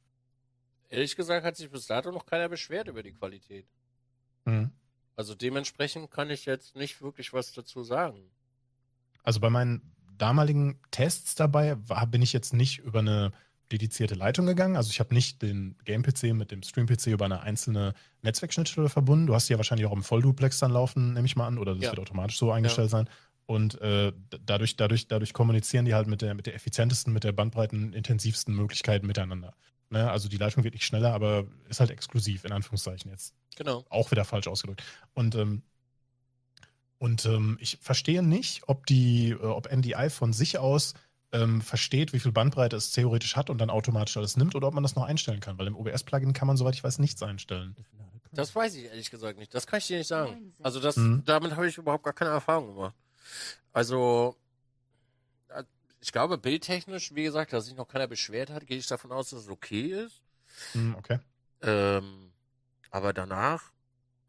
Ehrlich 0.89 1.15
gesagt 1.15 1.45
hat 1.45 1.55
sich 1.55 1.69
bis 1.69 1.87
dato 1.87 2.11
noch 2.11 2.25
keiner 2.25 2.49
beschwert 2.49 2.87
über 2.87 3.03
die 3.03 3.13
Qualität. 3.13 3.67
Mhm. 4.45 4.71
Also 5.15 5.33
dementsprechend 5.33 6.11
kann 6.11 6.29
ich 6.29 6.45
jetzt 6.45 6.75
nicht 6.75 7.01
wirklich 7.01 7.33
was 7.33 7.53
dazu 7.53 7.83
sagen. 7.83 8.31
Also 9.23 9.39
bei 9.39 9.49
meinen 9.49 9.93
damaligen 10.17 10.79
Tests 10.91 11.35
dabei 11.35 11.77
war, 11.89 12.05
bin 12.07 12.21
ich 12.21 12.33
jetzt 12.33 12.53
nicht 12.53 12.79
über 12.79 12.99
eine 12.99 13.31
dedizierte 13.71 14.13
Leitung 14.13 14.45
gegangen. 14.45 14.75
Also 14.75 14.91
ich 14.91 14.99
habe 14.99 15.13
nicht 15.13 15.41
den 15.41 15.75
Game-PC 15.85 16.33
mit 16.33 16.51
dem 16.51 16.61
Stream-PC 16.61 17.07
über 17.07 17.25
eine 17.25 17.41
einzelne 17.41 17.93
Netzwerkschnittstelle 18.21 18.89
verbunden. 18.89 19.25
Du 19.25 19.33
hast 19.33 19.49
die 19.49 19.53
ja 19.53 19.57
wahrscheinlich 19.57 19.87
auch 19.87 19.93
im 19.93 20.03
Vollduplex 20.03 20.59
dann 20.59 20.71
laufen, 20.71 21.13
nehme 21.13 21.25
ich 21.25 21.35
mal 21.35 21.47
an, 21.47 21.57
oder 21.57 21.73
das 21.73 21.83
Ja. 21.85 21.91
wird 21.91 21.99
automatisch 21.99 22.37
so 22.37 22.51
eingestellt 22.51 22.91
sein. 22.91 23.09
Und 23.47 23.79
äh, 23.81 24.11
dadurch, 24.45 24.75
dadurch, 24.75 25.07
dadurch 25.07 25.33
kommunizieren 25.33 25.85
die 25.85 25.93
halt 25.93 26.07
mit 26.07 26.21
der, 26.21 26.33
mit 26.35 26.45
der 26.45 26.55
effizientesten, 26.55 27.13
mit 27.13 27.23
der 27.23 27.31
bandbreitenintensivsten 27.31 28.55
Möglichkeit 28.55 29.03
miteinander. 29.03 29.55
Ne? 29.89 30.09
Also 30.09 30.29
die 30.29 30.37
Leitung 30.37 30.63
wird 30.63 30.73
nicht 30.73 30.85
schneller, 30.85 31.13
aber 31.13 31.45
ist 31.69 31.79
halt 31.79 31.91
exklusiv, 31.91 32.43
in 32.45 32.51
Anführungszeichen 32.51 33.11
jetzt 33.11 33.33
Genau. 33.55 33.85
auch 33.89 34.11
wieder 34.11 34.25
falsch 34.25 34.47
ausgedrückt. 34.47 34.83
Und, 35.13 35.35
ähm, 35.35 35.61
und 36.97 37.25
ähm, 37.25 37.57
ich 37.61 37.77
verstehe 37.81 38.23
nicht, 38.23 38.63
ob 38.67 38.85
die, 38.85 39.29
äh, 39.31 39.35
ob 39.35 39.71
NDI 39.71 40.09
von 40.09 40.33
sich 40.33 40.57
aus 40.57 40.93
ähm, 41.31 41.61
versteht, 41.61 42.13
wie 42.13 42.19
viel 42.19 42.31
Bandbreite 42.31 42.75
es 42.77 42.91
theoretisch 42.91 43.35
hat 43.35 43.49
und 43.49 43.57
dann 43.57 43.69
automatisch 43.69 44.15
alles 44.17 44.37
nimmt 44.37 44.55
oder 44.55 44.67
ob 44.69 44.73
man 44.73 44.83
das 44.83 44.95
noch 44.95 45.03
einstellen 45.03 45.39
kann. 45.41 45.57
Weil 45.57 45.67
im 45.67 45.75
OBS-Plugin 45.75 46.33
kann 46.33 46.47
man, 46.47 46.55
soweit 46.57 46.75
ich 46.75 46.83
weiß, 46.83 46.99
nichts 46.99 47.21
einstellen. 47.23 47.75
Das 48.31 48.55
weiß 48.55 48.75
ich 48.75 48.85
ehrlich 48.85 49.11
gesagt 49.11 49.37
nicht. 49.39 49.53
Das 49.53 49.65
kann 49.67 49.79
ich 49.79 49.87
dir 49.87 49.97
nicht 49.97 50.07
sagen. 50.07 50.53
Also 50.61 50.79
das, 50.79 50.95
Mhm. 50.97 51.23
damit 51.25 51.55
habe 51.55 51.67
ich 51.67 51.77
überhaupt 51.77 52.03
gar 52.03 52.13
keine 52.13 52.31
Erfahrung 52.31 52.73
gemacht. 52.75 52.95
Also, 53.73 54.35
ich 56.05 56.11
glaube, 56.11 56.37
bildtechnisch, 56.37 57.15
wie 57.15 57.23
gesagt, 57.23 57.51
dass 57.51 57.65
sich 57.65 57.75
noch 57.75 57.87
keiner 57.87 58.07
beschwert 58.07 58.51
hat, 58.51 58.67
gehe 58.67 58.77
ich 58.77 58.85
davon 58.85 59.11
aus, 59.11 59.31
dass 59.31 59.39
es 59.39 59.49
okay 59.49 60.05
ist. 60.05 60.21
Hm, 60.73 60.93
okay. 60.99 61.17
Ähm, 61.63 62.31
aber 62.91 63.11
danach, 63.11 63.71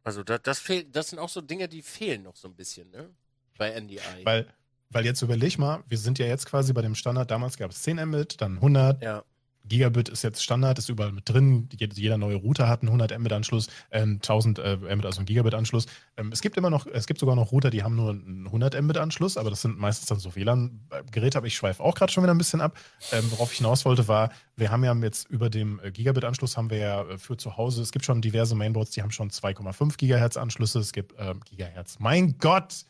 also 0.02 0.24
das, 0.24 0.40
das 0.42 0.58
fehlt, 0.58 0.96
das 0.96 1.10
sind 1.10 1.18
auch 1.18 1.28
so 1.28 1.42
Dinge, 1.42 1.68
die 1.68 1.82
fehlen 1.82 2.22
noch 2.22 2.34
so 2.34 2.48
ein 2.48 2.54
bisschen, 2.54 2.90
ne? 2.90 3.10
Bei 3.58 3.78
NDI. 3.78 4.00
Weil, 4.24 4.50
weil 4.88 5.04
jetzt 5.04 5.20
überleg 5.20 5.58
mal, 5.58 5.84
wir 5.86 5.98
sind 5.98 6.18
ja 6.18 6.24
jetzt 6.24 6.46
quasi 6.46 6.72
bei 6.72 6.80
dem 6.80 6.94
Standard, 6.94 7.30
damals 7.30 7.58
gab 7.58 7.70
es 7.70 7.82
10 7.82 8.02
Mbit, 8.06 8.40
dann 8.40 8.54
100, 8.54 9.02
ja, 9.02 9.22
Gigabit 9.68 10.08
ist 10.08 10.22
jetzt 10.22 10.42
Standard, 10.42 10.78
ist 10.78 10.88
überall 10.88 11.12
mit 11.12 11.28
drin. 11.28 11.68
Jed- 11.78 11.94
Jeder 11.96 12.18
neue 12.18 12.36
Router 12.36 12.68
hat 12.68 12.82
einen 12.82 12.88
100 12.88 13.18
Mbit-Anschluss, 13.18 13.68
äh, 13.90 14.00
1000 14.02 14.58
äh, 14.58 14.76
Mbit, 14.76 15.06
also 15.06 15.18
einen 15.18 15.26
Gigabit-Anschluss. 15.26 15.86
Ähm, 16.16 16.30
es 16.32 16.40
gibt 16.40 16.56
immer 16.56 16.70
noch, 16.70 16.86
es 16.86 17.06
gibt 17.06 17.20
sogar 17.20 17.36
noch 17.36 17.52
Router, 17.52 17.70
die 17.70 17.82
haben 17.82 17.96
nur 17.96 18.10
einen 18.10 18.46
100 18.46 18.80
Mbit-Anschluss, 18.80 19.36
aber 19.36 19.50
das 19.50 19.62
sind 19.62 19.78
meistens 19.78 20.08
dann 20.08 20.18
so 20.18 20.34
WLAN-Geräte. 20.34 21.38
Aber 21.38 21.46
ich 21.46 21.56
schweife 21.56 21.82
auch 21.82 21.94
gerade 21.94 22.12
schon 22.12 22.22
wieder 22.22 22.34
ein 22.34 22.38
bisschen 22.38 22.60
ab. 22.60 22.78
Ähm, 23.12 23.24
worauf 23.30 23.52
ich 23.52 23.58
hinaus 23.58 23.84
wollte, 23.84 24.08
war, 24.08 24.30
wir 24.56 24.70
haben 24.70 24.84
ja 24.84 24.94
jetzt 24.94 25.28
über 25.30 25.50
dem 25.50 25.80
äh, 25.82 25.90
Gigabit-Anschluss 25.90 26.56
haben 26.56 26.70
wir 26.70 26.78
ja 26.78 27.02
äh, 27.02 27.18
für 27.18 27.36
zu 27.36 27.56
Hause, 27.56 27.82
es 27.82 27.92
gibt 27.92 28.04
schon 28.04 28.22
diverse 28.22 28.54
Mainboards, 28.54 28.92
die 28.92 29.02
haben 29.02 29.10
schon 29.10 29.30
2,5 29.30 29.96
Gigahertz-Anschlüsse. 29.96 30.78
Es 30.78 30.92
gibt 30.92 31.14
ähm, 31.18 31.40
Gigahertz. 31.44 31.98
Mein 31.98 32.38
Gott! 32.38 32.84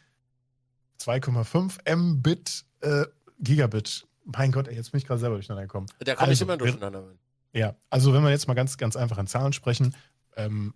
2,5 1.01 1.95
Mbit 1.97 2.65
äh, 2.81 3.05
Gigabit. 3.41 4.07
Mein 4.27 4.53
Gott, 4.53 4.69
ey, 4.69 4.75
jetzt 4.77 4.91
bin 4.93 4.99
ich 4.99 5.07
gerade 5.07 5.21
selber 5.21 5.37
durcheinander 5.37 5.63
gekommen. 5.63 5.87
da 6.01 6.15
komme 6.15 6.33
ich 6.33 6.41
Also, 6.41 6.45
immer 6.45 6.55
wir- 6.55 6.59
durcheinander. 6.59 7.05
Ja, 7.53 7.75
also 7.89 8.13
wenn 8.13 8.23
wir 8.23 8.31
jetzt 8.31 8.49
mal 8.49 8.55
ganz, 8.55 8.77
ganz 8.77 8.97
einfach 8.97 9.17
in 9.19 9.27
Zahlen 9.27 9.53
sprechen, 9.55 9.95
ähm, 10.37 10.75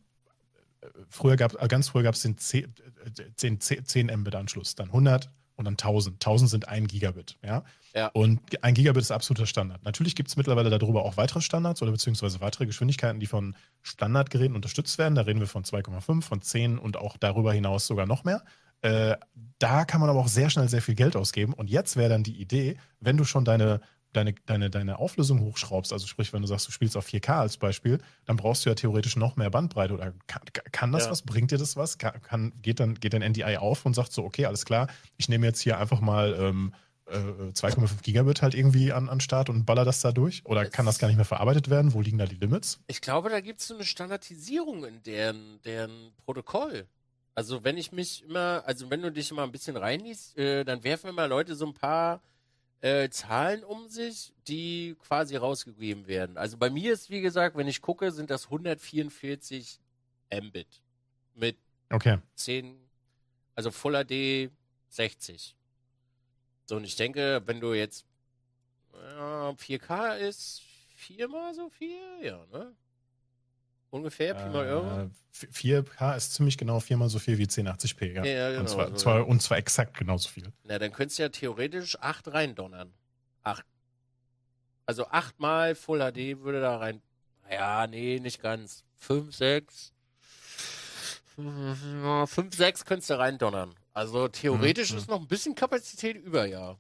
früher 1.09 1.37
gab 1.37 1.53
ganz 1.69 1.89
früher 1.89 2.03
gab 2.05 2.15
es 2.15 2.23
den 2.23 2.39
10, 2.39 2.73
10, 3.37 3.61
10 3.61 4.07
Mbit-Anschluss, 4.21 4.75
dann 4.77 4.91
100 4.93 5.31
und 5.57 5.65
dann 5.67 5.77
1000. 5.77 6.21
1000 6.21 6.49
sind 6.51 6.69
ein 6.69 6.87
Gigabit, 6.87 7.37
ja. 7.45 7.65
Ja. 7.95 8.07
Und 8.15 8.41
ein 8.63 8.73
Gigabit 8.73 9.03
ist 9.03 9.11
absoluter 9.11 9.47
Standard. 9.47 9.83
Natürlich 9.85 10.15
gibt 10.15 10.29
es 10.31 10.37
mittlerweile 10.37 10.71
darüber 10.71 11.05
auch 11.05 11.17
weitere 11.19 11.41
Standards 11.43 11.83
oder 11.83 11.91
beziehungsweise 11.91 12.41
weitere 12.41 12.65
Geschwindigkeiten, 12.65 13.21
die 13.21 13.27
von 13.27 13.55
Standardgeräten 13.83 14.55
unterstützt 14.57 14.97
werden. 14.97 15.17
Da 15.17 15.23
reden 15.23 15.41
wir 15.41 15.49
von 15.49 15.65
2,5, 15.65 16.23
von 16.25 16.41
10 16.41 16.79
und 16.79 16.97
auch 16.97 17.17
darüber 17.19 17.53
hinaus 17.53 17.87
sogar 17.87 18.07
noch 18.07 18.25
mehr. 18.25 18.43
Äh, 18.83 19.17
da 19.59 19.85
kann 19.85 20.01
man 20.01 20.09
aber 20.11 20.21
auch 20.21 20.29
sehr 20.29 20.51
schnell 20.51 20.69
sehr 20.69 20.83
viel 20.83 20.95
Geld 20.95 21.17
ausgeben. 21.17 21.53
Und 21.53 21.69
jetzt 21.69 21.97
wäre 21.97 22.09
dann 22.09 22.23
die 22.23 22.41
Idee, 22.41 22.77
wenn 23.01 23.17
du 23.17 23.25
schon 23.25 23.45
deine 23.45 23.81
deine, 24.13 24.35
deine, 24.47 24.71
deine 24.71 24.99
Auflösung 24.99 25.41
hochschraubst, 25.41 25.93
also 25.93 26.07
sprich, 26.07 26.33
wenn 26.33 26.43
du 26.43 26.49
sagst, 26.49 26.67
du 26.69 26.73
spielst 26.73 26.97
auf 26.97 27.07
4K 27.07 27.41
als 27.41 27.57
Beispiel, 27.57 27.99
dann 28.25 28.37
brauchst 28.37 28.65
du 28.65 28.71
ja 28.71 28.75
theoretisch 28.75 29.17
noch 29.17 29.37
mehr 29.37 29.51
Bandbreite. 29.51 29.95
Oder 29.95 30.13
kann, 30.27 30.43
kann 30.73 30.93
das 30.93 31.05
Ja. 31.05 31.11
was? 31.11 31.23
Bringt 31.23 31.51
dir 31.51 31.59
das 31.59 31.77
was? 31.77 31.99
Kann, 31.99 32.21
kann, 32.23 32.53
geht, 32.61 32.81
dann, 32.81 32.95
geht 32.95 33.13
dein 33.13 33.23
NDI 33.23 33.57
auf 33.59 33.87
und 33.87 33.95
sagt 33.95 34.13
so, 34.13 34.25
okay, 34.25 34.47
alles 34.47 34.65
klar, 34.65 34.89
ich 35.17 35.29
nehme 35.29 35.47
jetzt 35.47 35.61
hier 35.61 35.79
einfach 35.79 36.01
mal 36.01 36.35
ähm, 36.39 36.75
äh, 37.07 37.17
2,5 37.17 38.03
Gigabit 38.03 38.43
halt 38.43 38.55
irgendwie 38.55 38.93
an, 38.93 39.09
an 39.09 39.21
Start 39.21 39.49
und 39.49 39.65
baller 39.65 39.85
das 39.85 40.01
da 40.01 40.13
durch? 40.13 40.43
Oder 40.45 40.67
kann 40.67 40.87
das 40.87 40.99
gar 40.99 41.09
nicht 41.09 41.17
mehr 41.17 41.25
verarbeitet 41.25 41.71
werden? 41.71 41.95
Wo 41.95 42.01
liegen 42.01 42.19
da 42.19 42.27
die 42.27 42.37
Limits? 42.37 42.81
Ich 42.87 43.01
glaube, 43.01 43.31
da 43.31 43.41
gibt 43.41 43.61
es 43.61 43.69
so 43.69 43.75
eine 43.75 43.85
Standardisierung 43.85 44.85
in 44.85 45.03
deren, 45.03 45.61
deren 45.65 46.13
Protokoll. 46.25 46.87
Also 47.35 47.65
wenn 47.65 47.79
ich 47.79 47.93
mich 47.93 48.25
immer, 48.25 48.63
also 48.67 48.91
wenn 48.91 49.03
du 49.03 49.13
dich 49.13 49.31
immer 49.31 49.45
ein 49.45 49.53
bisschen 49.53 49.77
reinliest, 49.77 50.37
äh, 50.37 50.65
dann 50.65 50.85
werfen 50.85 51.11
immer 51.11 51.29
Leute 51.29 51.55
so 51.55 51.67
ein 51.67 51.75
paar 51.75 52.23
äh, 52.81 53.09
Zahlen 53.11 53.65
um 53.65 53.89
sich, 53.89 54.33
die 54.49 54.97
quasi 55.01 55.37
rausgegeben 55.37 56.07
werden. 56.07 56.37
Also 56.37 56.57
bei 56.59 56.71
mir 56.71 56.93
ist, 56.93 57.11
wie 57.11 57.21
gesagt, 57.21 57.57
wenn 57.57 57.69
ich 57.69 57.83
gucke, 57.83 58.11
sind 58.13 58.31
das 58.31 58.47
144 58.47 59.81
Mbit 60.33 60.83
mit 61.35 61.57
Okay. 61.93 62.19
10, 62.37 62.79
also 63.55 63.71
Full 63.71 64.05
HD 64.05 64.51
60. 64.89 65.57
So, 66.67 66.77
und 66.77 66.85
ich 66.85 66.97
denke, 66.97 67.43
wenn 67.47 67.61
du 67.61 67.75
jetzt 67.75 68.07
ja, 68.95 69.51
4K 69.57 70.17
ist 70.19 70.63
viermal 70.95 71.55
so 71.55 71.69
viel, 71.69 71.99
ja, 72.23 72.47
ne? 72.53 72.75
Ungefähr, 73.91 74.35
Pi 74.35 74.49
mal 74.49 74.67
Euro. 74.67 75.01
Äh, 75.03 75.09
4K 75.53 76.17
ist 76.17 76.35
ziemlich 76.35 76.57
genau 76.57 76.79
viermal 76.81 77.09
so 77.09 77.19
viel 77.19 77.39
wie 77.39 77.47
1080p, 77.47 78.13
ja. 78.13 78.25
Ja, 78.25 78.49
genau, 78.51 78.61
und, 78.61 78.69
zwar, 78.69 78.89
so. 78.91 78.95
zwar, 78.97 79.27
und 79.27 79.43
zwar 79.43 79.59
exakt 79.59 79.97
genauso 79.97 80.29
viel. 80.29 80.53
Na, 80.65 80.79
dann 80.79 80.93
könntest 80.93 81.19
du 81.19 81.25
ja 81.25 81.29
theoretisch 81.29 81.99
8 82.01 82.29
reindonnern. 82.29 82.93
8. 83.43 83.65
Also 84.87 85.07
8 85.09 85.41
mal 85.41 85.75
Full 85.75 85.99
HD 86.01 86.41
würde 86.43 86.61
da 86.61 86.77
rein. 86.77 87.03
Ja, 87.51 87.87
nee, 87.87 88.21
nicht 88.21 88.41
ganz. 88.41 88.85
5, 88.99 89.35
6. 89.35 89.93
5, 91.35 92.55
6 92.55 92.85
könntest 92.85 93.11
du 93.11 93.19
reindonnern. 93.19 93.75
Also 93.93 94.29
theoretisch 94.29 94.93
Mhm. 94.93 94.99
ist 94.99 95.09
noch 95.09 95.21
ein 95.21 95.27
bisschen 95.27 95.55
Kapazität 95.55 96.17
über, 96.17 96.47
ja. 96.47 96.77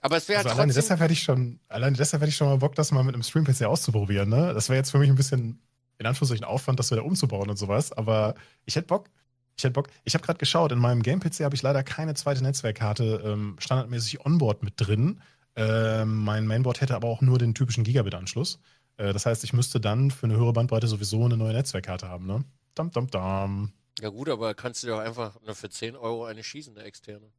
Aber 0.00 0.16
es 0.16 0.28
wäre 0.28 0.38
Also 0.38 0.50
halt 0.50 0.56
alleine 0.58 0.72
trotzdem. 0.72 0.82
deshalb 0.82 1.00
hätte 1.00 1.12
ich 1.12 1.22
schon, 1.22 1.60
alleine 1.68 1.96
deshalb 1.96 2.20
hätte 2.22 2.30
ich 2.30 2.36
schon 2.36 2.48
mal 2.48 2.58
Bock, 2.58 2.74
das 2.74 2.92
mal 2.92 3.02
mit 3.04 3.14
einem 3.14 3.22
Stream-PC 3.22 3.62
auszuprobieren, 3.64 4.28
ne? 4.28 4.54
Das 4.54 4.68
wäre 4.68 4.76
jetzt 4.78 4.90
für 4.90 4.98
mich 4.98 5.08
ein 5.08 5.16
bisschen, 5.16 5.60
in 5.98 6.06
Anführungszeichen, 6.06 6.44
Aufwand, 6.44 6.78
das 6.78 6.90
wieder 6.90 7.04
umzubauen 7.04 7.50
und 7.50 7.56
sowas. 7.56 7.92
Aber 7.92 8.34
ich 8.64 8.76
hätte 8.76 8.86
Bock. 8.86 9.10
Ich 9.56 9.64
hätte 9.64 9.72
Bock. 9.72 9.88
Ich 10.04 10.14
habe 10.14 10.24
gerade 10.24 10.38
geschaut, 10.38 10.70
in 10.70 10.78
meinem 10.78 11.02
Game-PC 11.02 11.40
habe 11.40 11.56
ich 11.56 11.62
leider 11.62 11.82
keine 11.82 12.14
zweite 12.14 12.42
Netzwerkkarte 12.42 13.22
ähm, 13.24 13.56
standardmäßig 13.58 14.24
onboard 14.24 14.62
mit 14.62 14.74
drin. 14.76 15.20
Ähm, 15.56 16.16
mein 16.22 16.46
Mainboard 16.46 16.80
hätte 16.80 16.94
aber 16.94 17.08
auch 17.08 17.20
nur 17.20 17.38
den 17.38 17.54
typischen 17.54 17.82
Gigabit-Anschluss. 17.82 18.60
Äh, 18.98 19.12
das 19.12 19.26
heißt, 19.26 19.42
ich 19.42 19.52
müsste 19.52 19.80
dann 19.80 20.12
für 20.12 20.26
eine 20.26 20.36
höhere 20.36 20.52
Bandbreite 20.52 20.86
sowieso 20.86 21.24
eine 21.24 21.36
neue 21.36 21.52
Netzwerkkarte 21.54 22.08
haben, 22.08 22.26
ne? 22.26 22.44
Dam, 22.76 22.92
dam, 22.92 23.08
dam. 23.10 23.72
Ja, 24.00 24.10
gut, 24.10 24.28
aber 24.28 24.54
kannst 24.54 24.82
du 24.84 24.86
dir 24.86 24.94
auch 24.94 25.00
einfach 25.00 25.40
nur 25.44 25.56
für 25.56 25.68
10 25.68 25.96
Euro 25.96 26.24
eine 26.26 26.44
schießen, 26.44 26.76
eine 26.76 26.86
externe. 26.86 27.32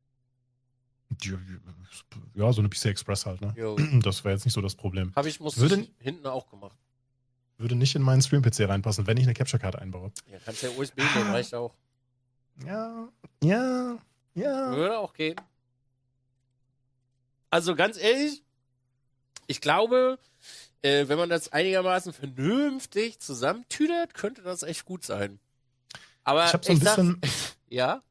Ja, 2.35 2.53
so 2.53 2.61
eine 2.61 2.69
PC 2.69 2.85
Express 2.85 3.25
halt, 3.25 3.41
ne? 3.41 3.53
Jo. 3.57 3.75
Das 4.03 4.23
wäre 4.23 4.33
jetzt 4.33 4.45
nicht 4.45 4.53
so 4.53 4.61
das 4.61 4.75
Problem. 4.75 5.13
Habe 5.15 5.27
ich, 5.29 5.39
musste 5.39 5.61
Würde- 5.61 5.79
ich 5.81 5.91
hinten 5.99 6.25
auch 6.27 6.49
gemacht. 6.49 6.77
Würde 7.57 7.75
nicht 7.75 7.93
in 7.95 8.01
meinen 8.01 8.21
Stream-PC 8.21 8.69
reinpassen, 8.69 9.05
wenn 9.05 9.17
ich 9.17 9.23
eine 9.23 9.33
Capture-Card 9.33 9.75
einbaue. 9.75 10.11
Ja, 10.31 10.37
kannst 10.45 10.63
ja 10.63 10.69
USB 10.77 10.99
nehmen, 11.15 11.31
reicht 11.31 11.53
auch. 11.53 11.73
Ja, 12.65 13.09
ja, 13.43 13.97
ja. 14.35 14.75
Würde 14.75 14.97
auch 14.97 15.13
gehen. 15.13 15.35
Also 17.49 17.75
ganz 17.75 17.97
ehrlich, 17.97 18.43
ich 19.47 19.59
glaube, 19.59 20.19
äh, 20.83 21.07
wenn 21.07 21.17
man 21.17 21.29
das 21.29 21.51
einigermaßen 21.51 22.13
vernünftig 22.13 23.19
zusammentüdert, 23.19 24.13
könnte 24.13 24.41
das 24.41 24.63
echt 24.63 24.85
gut 24.85 25.03
sein. 25.03 25.39
Aber 26.23 26.45
Ich 26.45 26.53
habe 26.53 26.63
so 26.65 26.71
ein 26.71 26.79
sag- 26.79 26.95
bisschen, 26.95 27.21
ja, 27.69 28.01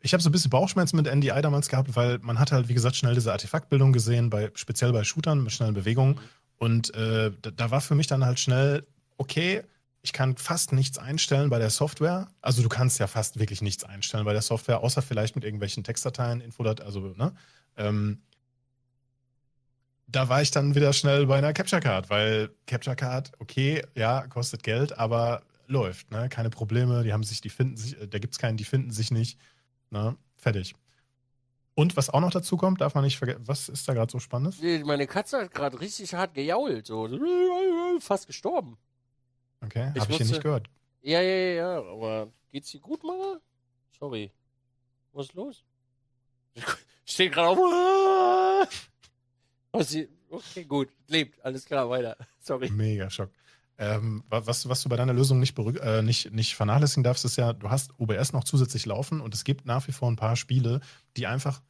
ich 0.00 0.12
habe 0.12 0.22
so 0.22 0.28
ein 0.28 0.32
bisschen 0.32 0.50
Bauchschmerzen 0.50 0.96
mit 0.96 1.12
NDI 1.12 1.40
damals 1.42 1.68
gehabt, 1.68 1.96
weil 1.96 2.18
man 2.20 2.38
hat 2.38 2.52
halt, 2.52 2.68
wie 2.68 2.74
gesagt, 2.74 2.96
schnell 2.96 3.14
diese 3.14 3.32
Artefaktbildung 3.32 3.92
gesehen, 3.92 4.30
bei, 4.30 4.50
speziell 4.54 4.92
bei 4.92 5.04
Shootern 5.04 5.42
mit 5.42 5.52
schnellen 5.52 5.74
Bewegungen. 5.74 6.20
Und 6.58 6.94
äh, 6.94 7.32
da, 7.42 7.50
da 7.50 7.70
war 7.70 7.80
für 7.80 7.94
mich 7.94 8.06
dann 8.06 8.24
halt 8.24 8.38
schnell, 8.38 8.86
okay, 9.16 9.62
ich 10.02 10.12
kann 10.12 10.36
fast 10.36 10.72
nichts 10.72 10.98
einstellen 10.98 11.50
bei 11.50 11.58
der 11.58 11.70
Software. 11.70 12.28
Also 12.40 12.62
du 12.62 12.68
kannst 12.68 13.00
ja 13.00 13.08
fast 13.08 13.40
wirklich 13.40 13.60
nichts 13.60 13.82
einstellen 13.82 14.24
bei 14.24 14.32
der 14.32 14.42
Software, 14.42 14.80
außer 14.80 15.02
vielleicht 15.02 15.34
mit 15.34 15.44
irgendwelchen 15.44 15.82
Textdateien, 15.82 16.40
Infodateien, 16.40 16.86
also, 16.86 17.00
ne? 17.00 17.32
Ähm, 17.76 18.22
da 20.06 20.28
war 20.28 20.40
ich 20.40 20.52
dann 20.52 20.76
wieder 20.76 20.92
schnell 20.92 21.26
bei 21.26 21.38
einer 21.38 21.52
Capture 21.52 21.82
Card, 21.82 22.08
weil 22.10 22.50
Capture 22.66 22.94
Card, 22.94 23.32
okay, 23.40 23.82
ja, 23.96 24.28
kostet 24.28 24.62
Geld, 24.62 24.96
aber 24.96 25.42
läuft, 25.66 26.12
ne? 26.12 26.28
Keine 26.28 26.50
Probleme, 26.50 27.02
die 27.02 27.12
haben 27.12 27.24
sich, 27.24 27.40
die 27.40 27.50
finden 27.50 27.76
sich, 27.76 28.00
äh, 28.00 28.06
da 28.06 28.18
gibt's 28.18 28.38
keinen, 28.38 28.56
die 28.56 28.64
finden 28.64 28.92
sich 28.92 29.10
nicht. 29.10 29.38
Ne? 29.90 30.16
Fertig. 30.36 30.74
Und 31.74 31.96
was 31.96 32.08
auch 32.08 32.20
noch 32.20 32.30
dazu 32.30 32.56
kommt, 32.56 32.80
darf 32.80 32.94
man 32.94 33.04
nicht 33.04 33.18
vergessen, 33.18 33.46
was 33.46 33.68
ist 33.68 33.86
da 33.86 33.92
gerade 33.92 34.10
so 34.10 34.18
Spannendes? 34.18 34.60
meine 34.86 35.06
Katze 35.06 35.38
hat 35.42 35.52
gerade 35.52 35.78
richtig 35.78 36.14
hart 36.14 36.32
gejault, 36.34 36.86
so 36.86 37.08
fast 38.00 38.26
gestorben. 38.26 38.78
Okay, 39.62 39.92
Ich 39.94 40.00
habe 40.00 40.12
ich 40.12 40.18
hier 40.18 40.26
nicht 40.26 40.42
gehört. 40.42 40.68
Ja, 41.02 41.20
ja, 41.20 41.36
ja, 41.36 41.54
ja, 41.54 41.78
aber 41.78 42.32
geht's 42.50 42.70
dir 42.70 42.80
gut, 42.80 43.04
Mama? 43.04 43.40
Sorry. 43.98 44.32
Was 45.12 45.26
ist 45.26 45.34
los? 45.34 45.64
Steht 47.04 47.32
gerade 47.32 47.48
auf. 47.48 47.58
Was 49.72 49.90
sie, 49.90 50.08
okay, 50.30 50.64
gut. 50.64 50.88
Lebt. 51.08 51.44
Alles 51.44 51.64
klar, 51.66 51.88
weiter. 51.90 52.16
Sorry. 52.40 52.70
Mega 52.70 53.10
Schock. 53.10 53.30
Ähm, 53.78 54.24
wa- 54.28 54.42
was, 54.46 54.68
was 54.68 54.82
du 54.82 54.88
bei 54.88 54.96
deiner 54.96 55.12
Lösung 55.12 55.38
nicht, 55.40 55.58
äh, 55.58 56.02
nicht, 56.02 56.32
nicht 56.32 56.54
vernachlässigen 56.56 57.04
darfst, 57.04 57.24
ist 57.24 57.36
ja, 57.36 57.52
du 57.52 57.68
hast 57.70 57.92
OBS 57.98 58.32
noch 58.32 58.44
zusätzlich 58.44 58.86
laufen 58.86 59.20
und 59.20 59.34
es 59.34 59.44
gibt 59.44 59.66
nach 59.66 59.86
wie 59.88 59.92
vor 59.92 60.10
ein 60.10 60.16
paar 60.16 60.36
Spiele, 60.36 60.80
die 61.16 61.26
einfach 61.26 61.62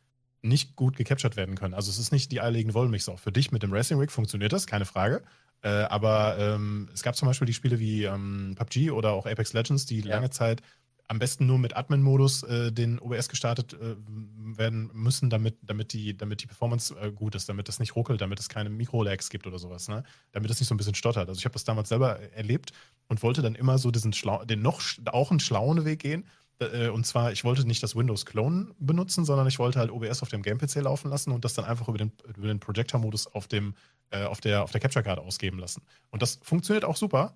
nicht 0.43 0.77
gut 0.77 0.97
gecaptured 0.97 1.37
werden 1.37 1.57
können. 1.57 1.75
Also 1.75 1.91
es 1.91 1.99
ist 1.99 2.13
nicht 2.13 2.31
die 2.31 2.41
eierlegende 2.41 2.75
Wollmilchsau. 2.75 3.17
Für 3.17 3.33
dich 3.33 3.51
mit 3.51 3.63
dem 3.65 3.73
Racing 3.73 3.99
Rig 3.99 4.13
funktioniert 4.13 4.53
das, 4.53 4.67
keine 4.67 4.85
Frage. 4.85 5.23
Äh, 5.63 5.69
aber 5.69 6.37
ähm, 6.39 6.89
es 6.95 7.03
gab 7.03 7.17
zum 7.17 7.27
Beispiel 7.27 7.47
die 7.47 7.55
Spiele 7.55 7.81
wie 7.81 8.05
ähm, 8.05 8.55
PUBG 8.57 8.91
oder 8.93 9.13
auch 9.13 9.27
Apex 9.27 9.53
Legends, 9.55 9.87
die 9.87 10.01
Ja. 10.01 10.15
lange 10.17 10.31
Zeit 10.31 10.63
am 11.09 11.19
besten 11.19 11.47
nur 11.47 11.59
mit 11.59 11.77
Admin-Modus 11.77 12.43
äh, 12.43 12.73
den 12.73 12.99
OBS 12.99 13.29
gestartet 13.29 13.75
äh, 13.75 13.97
werden 14.39 14.91
müssen, 14.93 15.31
damit, 15.31 15.57
damit, 15.63 15.93
die, 15.93 16.17
damit 16.17 16.43
die 16.43 16.47
Performance 16.47 16.95
äh, 16.99 17.13
gut 17.13 17.35
ist, 17.35 17.49
damit 17.49 17.69
es 17.69 17.79
nicht 17.79 17.95
ruckelt, 17.95 18.21
damit 18.21 18.41
es 18.41 18.49
keine 18.49 18.71
Mikro-Lags 18.71 19.31
gibt 19.31 19.47
oder 19.47 19.59
sowas, 19.59 19.89
ne? 19.89 20.03
Damit 20.33 20.51
es 20.51 20.61
nicht 20.61 20.69
so 20.69 20.75
ein 20.75 20.79
bisschen 20.79 20.95
stottert. 20.95 21.29
Also 21.29 21.39
ich 21.39 21.45
habe 21.45 21.53
das 21.53 21.65
damals 21.65 21.89
selber 21.89 22.19
erlebt 22.33 22.73
und 23.09 23.23
wollte 23.23 23.43
dann 23.43 23.55
immer 23.55 23.79
so 23.79 23.91
diesen 23.91 24.13
schlau 24.13 24.45
den 24.45 24.63
noch 24.63 24.81
auch 25.07 25.31
einen 25.31 25.41
schlauen 25.41 25.85
Weg 25.85 26.01
gehen. 26.01 26.25
Äh, 26.59 26.89
Und 26.89 27.07
zwar, 27.07 27.33
ich 27.33 27.45
wollte 27.45 27.67
nicht 27.67 27.83
das 27.83 27.95
Windows 27.95 28.27
Clone 28.27 28.75
benutzen, 28.79 29.25
sondern 29.25 29.47
ich 29.47 29.59
wollte 29.59 29.79
halt 29.79 29.91
OBS 29.91 30.23
auf 30.23 30.29
dem 30.29 30.43
Game-PC 30.43 30.77
laufen 30.77 31.11
lassen 31.11 31.31
und 31.33 31.45
das 31.45 31.55
dann 31.55 31.65
einfach 31.65 31.89
über 31.89 31.99
den, 31.99 32.13
über 32.37 32.49
den 32.49 32.61
Projector-Modus 32.61 33.27
auf, 33.29 33.47
dem, 33.47 33.75
äh, 34.11 34.25
auf 34.25 34.41
der, 34.41 34.63
auf 34.63 34.73
der 34.73 34.81
Capture-Card 34.81 35.19
ausgeben 35.19 35.59
lassen. 35.59 35.83
Und 36.11 36.23
das 36.23 36.41
funktioniert 36.43 36.85
auch 36.85 36.97
super. 36.97 37.35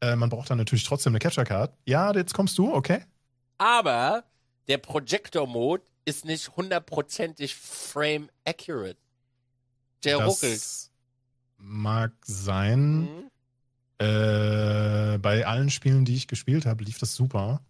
Äh, 0.00 0.16
man 0.16 0.28
braucht 0.28 0.50
dann 0.50 0.58
natürlich 0.58 0.84
trotzdem 0.84 1.12
eine 1.12 1.18
Capture-Card. 1.18 1.72
Ja, 1.84 2.12
jetzt 2.14 2.34
kommst 2.34 2.58
du, 2.58 2.72
okay? 2.72 3.02
Aber 3.58 4.24
der 4.68 4.78
Projector-Mode 4.78 5.84
ist 6.04 6.24
nicht 6.24 6.56
hundertprozentig 6.56 7.54
frame 7.54 8.28
accurate. 8.44 8.98
Der 10.04 10.18
das 10.18 10.28
ruckelt. 10.28 10.62
mag 11.58 12.12
sein. 12.24 13.00
Mhm. 13.00 13.30
Äh, 13.98 15.18
bei 15.18 15.46
allen 15.46 15.70
Spielen, 15.70 16.04
die 16.04 16.14
ich 16.14 16.28
gespielt 16.28 16.66
habe, 16.66 16.84
lief 16.84 16.98
das 16.98 17.14
super. 17.14 17.62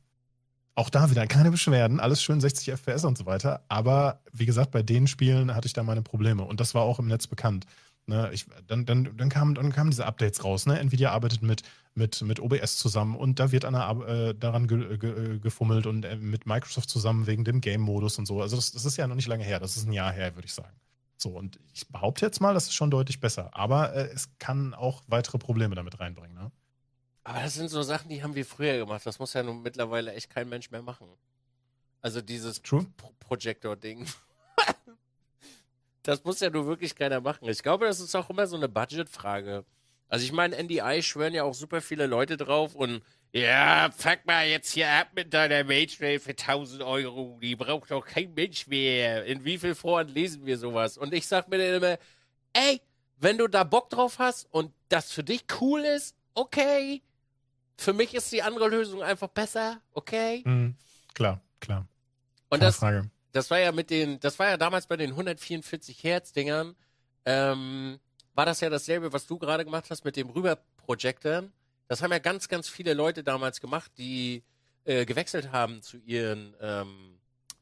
Auch 0.74 0.90
da 0.90 1.10
wieder 1.10 1.26
keine 1.26 1.50
Beschwerden, 1.50 2.00
alles 2.00 2.22
schön 2.22 2.40
60 2.40 2.72
FPS 2.72 3.04
und 3.04 3.16
so 3.16 3.24
weiter. 3.24 3.64
Aber 3.68 4.20
wie 4.32 4.44
gesagt, 4.44 4.72
bei 4.72 4.82
den 4.82 5.06
Spielen 5.06 5.54
hatte 5.54 5.66
ich 5.66 5.72
da 5.72 5.82
meine 5.82 6.02
Probleme 6.02 6.42
und 6.42 6.60
das 6.60 6.74
war 6.74 6.82
auch 6.82 6.98
im 6.98 7.06
Netz 7.06 7.26
bekannt. 7.26 7.64
Ne, 8.08 8.30
ich, 8.32 8.46
dann, 8.68 8.86
dann, 8.86 9.16
dann, 9.16 9.28
kamen, 9.28 9.56
dann 9.56 9.72
kamen 9.72 9.90
diese 9.90 10.06
Updates 10.06 10.44
raus. 10.44 10.66
Ne? 10.66 10.78
Nvidia 10.78 11.10
arbeitet 11.10 11.42
mit, 11.42 11.62
mit, 11.94 12.22
mit 12.22 12.38
OBS 12.38 12.76
zusammen 12.76 13.16
und 13.16 13.40
da 13.40 13.50
wird 13.50 13.64
an 13.64 13.72
der, 13.72 14.08
äh, 14.08 14.34
daran 14.34 14.68
ge, 14.68 14.96
ge, 14.96 15.40
gefummelt 15.40 15.86
und 15.86 16.04
äh, 16.04 16.14
mit 16.14 16.46
Microsoft 16.46 16.88
zusammen 16.88 17.26
wegen 17.26 17.42
dem 17.42 17.60
Game-Modus 17.60 18.18
und 18.18 18.26
so. 18.26 18.40
Also 18.40 18.54
das, 18.54 18.70
das 18.70 18.84
ist 18.84 18.96
ja 18.96 19.08
noch 19.08 19.16
nicht 19.16 19.26
lange 19.26 19.42
her, 19.42 19.58
das 19.58 19.76
ist 19.76 19.88
ein 19.88 19.92
Jahr 19.92 20.12
her, 20.12 20.36
würde 20.36 20.46
ich 20.46 20.54
sagen. 20.54 20.76
So, 21.16 21.30
und 21.30 21.58
ich 21.74 21.88
behaupte 21.88 22.24
jetzt 22.24 22.40
mal, 22.40 22.54
das 22.54 22.64
ist 22.64 22.74
schon 22.74 22.92
deutlich 22.92 23.18
besser. 23.18 23.50
Aber 23.52 23.92
äh, 23.94 24.08
es 24.14 24.28
kann 24.38 24.72
auch 24.72 25.02
weitere 25.08 25.38
Probleme 25.38 25.74
damit 25.74 25.98
reinbringen. 25.98 26.36
Ne? 26.36 26.52
Aber 27.24 27.40
das 27.40 27.54
sind 27.54 27.70
so 27.70 27.82
Sachen, 27.82 28.08
die 28.08 28.22
haben 28.22 28.36
wir 28.36 28.46
früher 28.46 28.78
gemacht. 28.78 29.04
Das 29.04 29.18
muss 29.18 29.32
ja 29.32 29.42
nun 29.42 29.62
mittlerweile 29.62 30.12
echt 30.12 30.30
kein 30.30 30.48
Mensch 30.48 30.70
mehr 30.70 30.82
machen. 30.82 31.08
Also 32.02 32.20
dieses 32.20 32.62
True. 32.62 32.86
Pro 32.96 33.10
Projektor-Ding. 33.18 34.06
Das 36.06 36.24
muss 36.24 36.40
ja 36.40 36.50
nur 36.50 36.66
wirklich 36.66 36.94
keiner 36.94 37.20
machen. 37.20 37.48
Ich 37.48 37.62
glaube, 37.62 37.86
das 37.86 38.00
ist 38.00 38.14
auch 38.14 38.30
immer 38.30 38.46
so 38.46 38.56
eine 38.56 38.68
Budgetfrage. 38.68 39.64
Also 40.08 40.24
ich 40.24 40.32
meine, 40.32 40.56
NDI 40.62 41.02
schwören 41.02 41.34
ja 41.34 41.42
auch 41.42 41.54
super 41.54 41.80
viele 41.80 42.06
Leute 42.06 42.36
drauf 42.36 42.74
und 42.74 43.02
ja, 43.32 43.90
fuck 43.96 44.24
mal 44.24 44.46
jetzt 44.46 44.70
hier 44.70 44.88
ab 44.88 45.08
mit 45.16 45.34
deiner 45.34 45.64
Mage 45.64 46.20
für 46.20 46.30
1000 46.30 46.82
Euro. 46.82 47.38
Die 47.42 47.56
braucht 47.56 47.90
doch 47.90 48.06
kein 48.06 48.32
Mensch 48.34 48.66
mehr. 48.68 49.24
In 49.24 49.44
wie 49.44 49.58
viel 49.58 49.74
Foren 49.74 50.08
lesen 50.08 50.46
wir 50.46 50.56
sowas? 50.58 50.96
Und 50.96 51.12
ich 51.12 51.26
sag 51.26 51.48
mir 51.48 51.58
dann 51.58 51.82
immer, 51.82 51.98
ey, 52.52 52.80
wenn 53.18 53.36
du 53.36 53.48
da 53.48 53.64
Bock 53.64 53.90
drauf 53.90 54.18
hast 54.18 54.46
und 54.52 54.72
das 54.88 55.10
für 55.10 55.24
dich 55.24 55.44
cool 55.60 55.80
ist, 55.80 56.14
okay. 56.34 57.02
Für 57.76 57.92
mich 57.92 58.14
ist 58.14 58.30
die 58.32 58.42
andere 58.42 58.68
Lösung 58.68 59.02
einfach 59.02 59.28
besser, 59.28 59.82
okay. 59.92 60.42
Mhm. 60.44 60.76
Klar, 61.12 61.42
klar. 61.60 61.88
Und 62.48 62.60
Keine 62.60 62.64
das, 62.64 62.76
Frage. 62.76 63.10
Das 63.36 63.50
war 63.50 63.58
ja 63.58 63.70
mit 63.70 63.90
den, 63.90 64.18
das 64.20 64.38
war 64.38 64.48
ja 64.48 64.56
damals 64.56 64.86
bei 64.86 64.96
den 64.96 65.10
144 65.10 66.02
Hertz 66.02 66.32
Dingern, 66.32 66.74
ähm, 67.24 67.98
war 68.34 68.46
das 68.46 68.60
ja 68.60 68.70
dasselbe, 68.70 69.12
was 69.12 69.26
du 69.26 69.38
gerade 69.38 69.64
gemacht 69.64 69.86
hast 69.90 70.04
mit 70.04 70.16
dem 70.16 70.30
Rüberprojektoren. 70.30 71.52
Das 71.88 72.02
haben 72.02 72.12
ja 72.12 72.18
ganz, 72.18 72.48
ganz 72.48 72.68
viele 72.68 72.94
Leute 72.94 73.22
damals 73.22 73.60
gemacht, 73.60 73.92
die 73.98 74.42
äh, 74.84 75.04
gewechselt 75.04 75.52
haben 75.52 75.82
zu 75.82 75.98
ihren 75.98 76.54
ähm, 76.60 77.18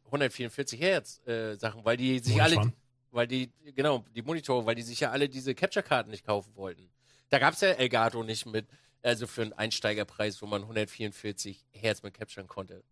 144 0.07 0.81
Hertz 0.81 1.27
äh, 1.27 1.57
Sachen, 1.57 1.85
weil 1.85 1.97
die 1.97 2.21
sich 2.21 2.41
alle, 2.41 2.73
weil 3.11 3.27
die, 3.27 3.51
genau, 3.75 4.05
die 4.15 4.23
Monitore, 4.23 4.65
weil 4.67 4.75
die 4.77 4.83
sich 4.83 5.01
ja 5.01 5.11
alle 5.11 5.29
diese 5.29 5.55
Capture-Karten 5.55 6.11
nicht 6.11 6.25
kaufen 6.25 6.55
wollten. 6.55 6.89
Da 7.31 7.39
gab 7.39 7.55
es 7.55 7.61
ja 7.61 7.71
Elgato 7.71 8.23
nicht 8.23 8.47
mit, 8.47 8.67
also 9.03 9.27
für 9.27 9.43
einen 9.43 9.53
Einsteigerpreis, 9.53 10.41
wo 10.41 10.47
man 10.47 10.63
144 10.63 11.65
Hertz 11.73 12.03
mit 12.03 12.15
capturen 12.15 12.47
konnte. 12.47 12.85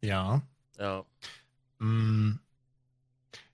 Ja. 0.00 0.42
Ja. 0.78 1.04
Mm, 1.80 2.38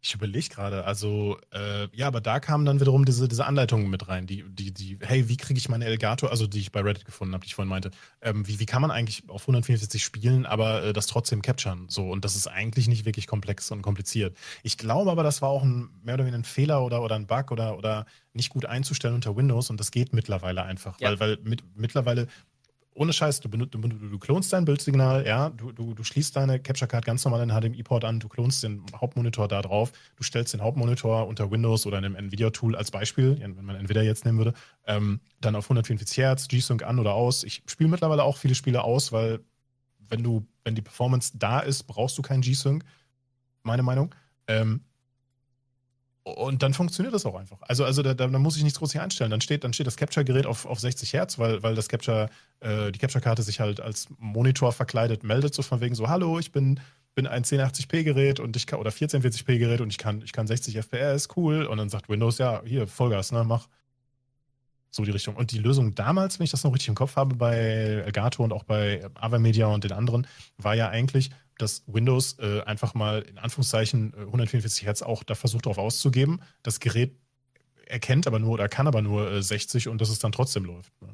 Ich 0.06 0.12
überlege 0.14 0.50
gerade, 0.50 0.84
also 0.84 1.38
äh, 1.50 1.88
ja, 1.96 2.06
aber 2.08 2.20
da 2.20 2.38
kamen 2.38 2.66
dann 2.66 2.78
wiederum 2.78 3.06
diese, 3.06 3.26
diese 3.26 3.46
Anleitungen 3.46 3.88
mit 3.88 4.06
rein, 4.06 4.26
die, 4.26 4.44
die, 4.46 4.70
die, 4.72 4.98
hey, 5.00 5.30
wie 5.30 5.38
kriege 5.38 5.56
ich 5.58 5.70
meine 5.70 5.86
Elgato, 5.86 6.26
also 6.26 6.46
die 6.46 6.60
ich 6.60 6.72
bei 6.72 6.80
Reddit 6.82 7.06
gefunden 7.06 7.32
habe, 7.32 7.42
die 7.42 7.46
ich 7.48 7.54
vorhin 7.54 7.70
meinte, 7.70 7.90
ähm, 8.20 8.46
wie, 8.46 8.60
wie 8.60 8.66
kann 8.66 8.82
man 8.82 8.90
eigentlich 8.90 9.26
auf 9.30 9.44
144 9.44 10.04
spielen, 10.04 10.44
aber 10.44 10.82
äh, 10.84 10.92
das 10.92 11.06
trotzdem 11.06 11.40
capturen? 11.40 11.86
So, 11.88 12.10
und 12.10 12.22
das 12.26 12.36
ist 12.36 12.46
eigentlich 12.48 12.86
nicht 12.86 13.06
wirklich 13.06 13.26
komplex 13.26 13.70
und 13.70 13.80
kompliziert. 13.80 14.36
Ich 14.62 14.76
glaube 14.76 15.10
aber, 15.10 15.22
das 15.22 15.40
war 15.40 15.48
auch 15.48 15.62
ein 15.62 15.88
mehr 16.02 16.14
oder 16.16 16.24
weniger 16.24 16.38
ein 16.38 16.44
Fehler 16.44 16.84
oder, 16.84 17.00
oder 17.02 17.14
ein 17.16 17.26
Bug 17.26 17.50
oder, 17.50 17.78
oder 17.78 18.04
nicht 18.34 18.50
gut 18.50 18.66
einzustellen 18.66 19.14
unter 19.14 19.36
Windows 19.36 19.70
und 19.70 19.80
das 19.80 19.90
geht 19.90 20.12
mittlerweile 20.12 20.64
einfach, 20.64 21.00
Ja. 21.00 21.08
weil, 21.08 21.20
weil 21.20 21.38
mit, 21.44 21.62
mittlerweile 21.76 22.26
ohne 22.94 23.12
Scheiß, 23.12 23.40
du, 23.40 23.48
du, 23.48 23.66
du, 23.66 24.18
klonst 24.18 24.52
dein 24.52 24.64
Bildsignal, 24.64 25.26
ja, 25.26 25.50
du, 25.50 25.72
du, 25.72 25.94
du 25.94 26.04
schließt 26.04 26.36
deine 26.36 26.60
Capture 26.60 26.88
Card 26.88 27.04
ganz 27.04 27.24
normal 27.24 27.42
in 27.42 27.48
den 27.48 27.60
HDMI-Port 27.60 28.04
an, 28.04 28.20
du 28.20 28.28
klonst 28.28 28.62
den 28.62 28.84
Hauptmonitor 28.94 29.48
da 29.48 29.62
drauf, 29.62 29.92
du 30.16 30.22
stellst 30.22 30.54
den 30.54 30.62
Hauptmonitor 30.62 31.26
unter 31.26 31.50
Windows 31.50 31.86
oder 31.86 31.98
in 31.98 32.04
einem 32.04 32.14
Nvidia-Tool 32.14 32.76
als 32.76 32.92
Beispiel, 32.92 33.36
wenn 33.40 33.64
man 33.64 33.76
Nvidia 33.76 34.02
jetzt 34.02 34.24
nehmen 34.24 34.38
würde, 34.38 34.54
ähm, 34.86 35.20
dann 35.40 35.56
auf 35.56 35.64
144 35.64 36.18
Hertz, 36.18 36.48
G-Sync 36.48 36.84
an 36.84 37.00
oder 37.00 37.14
aus. 37.14 37.42
Ich 37.42 37.62
spiele 37.66 37.90
mittlerweile 37.90 38.22
auch 38.22 38.36
viele 38.36 38.54
Spiele 38.54 38.84
aus, 38.84 39.10
weil 39.10 39.40
wenn 40.08 40.22
du, 40.22 40.46
wenn 40.62 40.76
die 40.76 40.82
Performance 40.82 41.32
da 41.36 41.60
ist, 41.60 41.84
brauchst 41.84 42.16
du 42.16 42.22
keinen 42.22 42.42
G-Sync, 42.42 42.84
meine 43.64 43.82
Meinung. 43.82 44.14
Ähm, 44.46 44.82
und 46.24 46.62
dann 46.62 46.72
funktioniert 46.72 47.14
das 47.14 47.26
auch 47.26 47.34
einfach. 47.34 47.58
Also, 47.62 47.84
also 47.84 48.02
da, 48.02 48.14
da, 48.14 48.26
da 48.26 48.38
muss 48.38 48.56
ich 48.56 48.62
nichts 48.62 48.78
groß 48.78 48.92
hier 48.92 49.02
einstellen. 49.02 49.30
Dann 49.30 49.42
steht, 49.42 49.62
dann 49.62 49.74
steht 49.74 49.86
das 49.86 49.96
Capture-Gerät 49.96 50.46
auf, 50.46 50.64
auf 50.64 50.80
60 50.80 51.12
Hertz, 51.12 51.38
weil, 51.38 51.62
weil 51.62 51.74
das 51.74 51.88
Capture, 51.88 52.30
äh, 52.60 52.90
die 52.92 52.98
Capture-Karte 52.98 53.42
sich 53.42 53.60
halt 53.60 53.80
als 53.80 54.08
Monitor 54.18 54.72
verkleidet 54.72 55.22
meldet, 55.22 55.54
so 55.54 55.60
von 55.60 55.82
wegen 55.82 55.94
so, 55.94 56.08
hallo, 56.08 56.38
ich 56.38 56.50
bin, 56.50 56.80
bin 57.14 57.26
ein 57.26 57.44
1080p-Gerät 57.44 58.40
und 58.40 58.56
ich 58.56 58.66
kann, 58.66 58.80
oder 58.80 58.90
1440p-Gerät 58.90 59.82
und 59.82 59.90
ich 59.90 59.98
kann, 59.98 60.22
ich 60.22 60.32
kann 60.32 60.46
60 60.46 60.78
FPS, 60.78 61.28
cool. 61.36 61.66
Und 61.66 61.76
dann 61.76 61.90
sagt 61.90 62.08
Windows, 62.08 62.38
ja, 62.38 62.62
hier, 62.64 62.86
Vollgas, 62.86 63.30
ne, 63.30 63.44
mach. 63.44 63.68
So 64.94 65.02
die 65.02 65.10
Richtung. 65.10 65.34
Und 65.34 65.50
die 65.50 65.58
Lösung 65.58 65.96
damals, 65.96 66.38
wenn 66.38 66.44
ich 66.44 66.52
das 66.52 66.62
noch 66.62 66.72
richtig 66.72 66.86
im 66.88 66.94
Kopf 66.94 67.16
habe, 67.16 67.34
bei 67.34 67.56
Elgato 67.56 68.44
und 68.44 68.52
auch 68.52 68.62
bei 68.62 69.04
Avermedia 69.14 69.66
und 69.66 69.82
den 69.82 69.90
anderen, 69.90 70.24
war 70.56 70.74
ja 70.74 70.88
eigentlich, 70.88 71.30
dass 71.58 71.82
Windows 71.88 72.38
äh, 72.38 72.60
einfach 72.60 72.94
mal 72.94 73.22
in 73.22 73.38
Anführungszeichen 73.38 74.14
äh, 74.14 74.20
144 74.20 74.86
Hertz 74.86 75.02
auch 75.02 75.24
da 75.24 75.34
versucht 75.34 75.66
darauf 75.66 75.78
auszugeben. 75.78 76.40
Das 76.62 76.78
Gerät 76.78 77.16
erkennt 77.86 78.28
aber 78.28 78.38
nur 78.38 78.52
oder 78.52 78.68
kann 78.68 78.86
aber 78.86 79.02
nur 79.02 79.32
äh, 79.32 79.42
60 79.42 79.88
und 79.88 80.00
dass 80.00 80.10
es 80.10 80.20
dann 80.20 80.30
trotzdem 80.30 80.64
läuft. 80.64 80.92
Ne? 81.02 81.08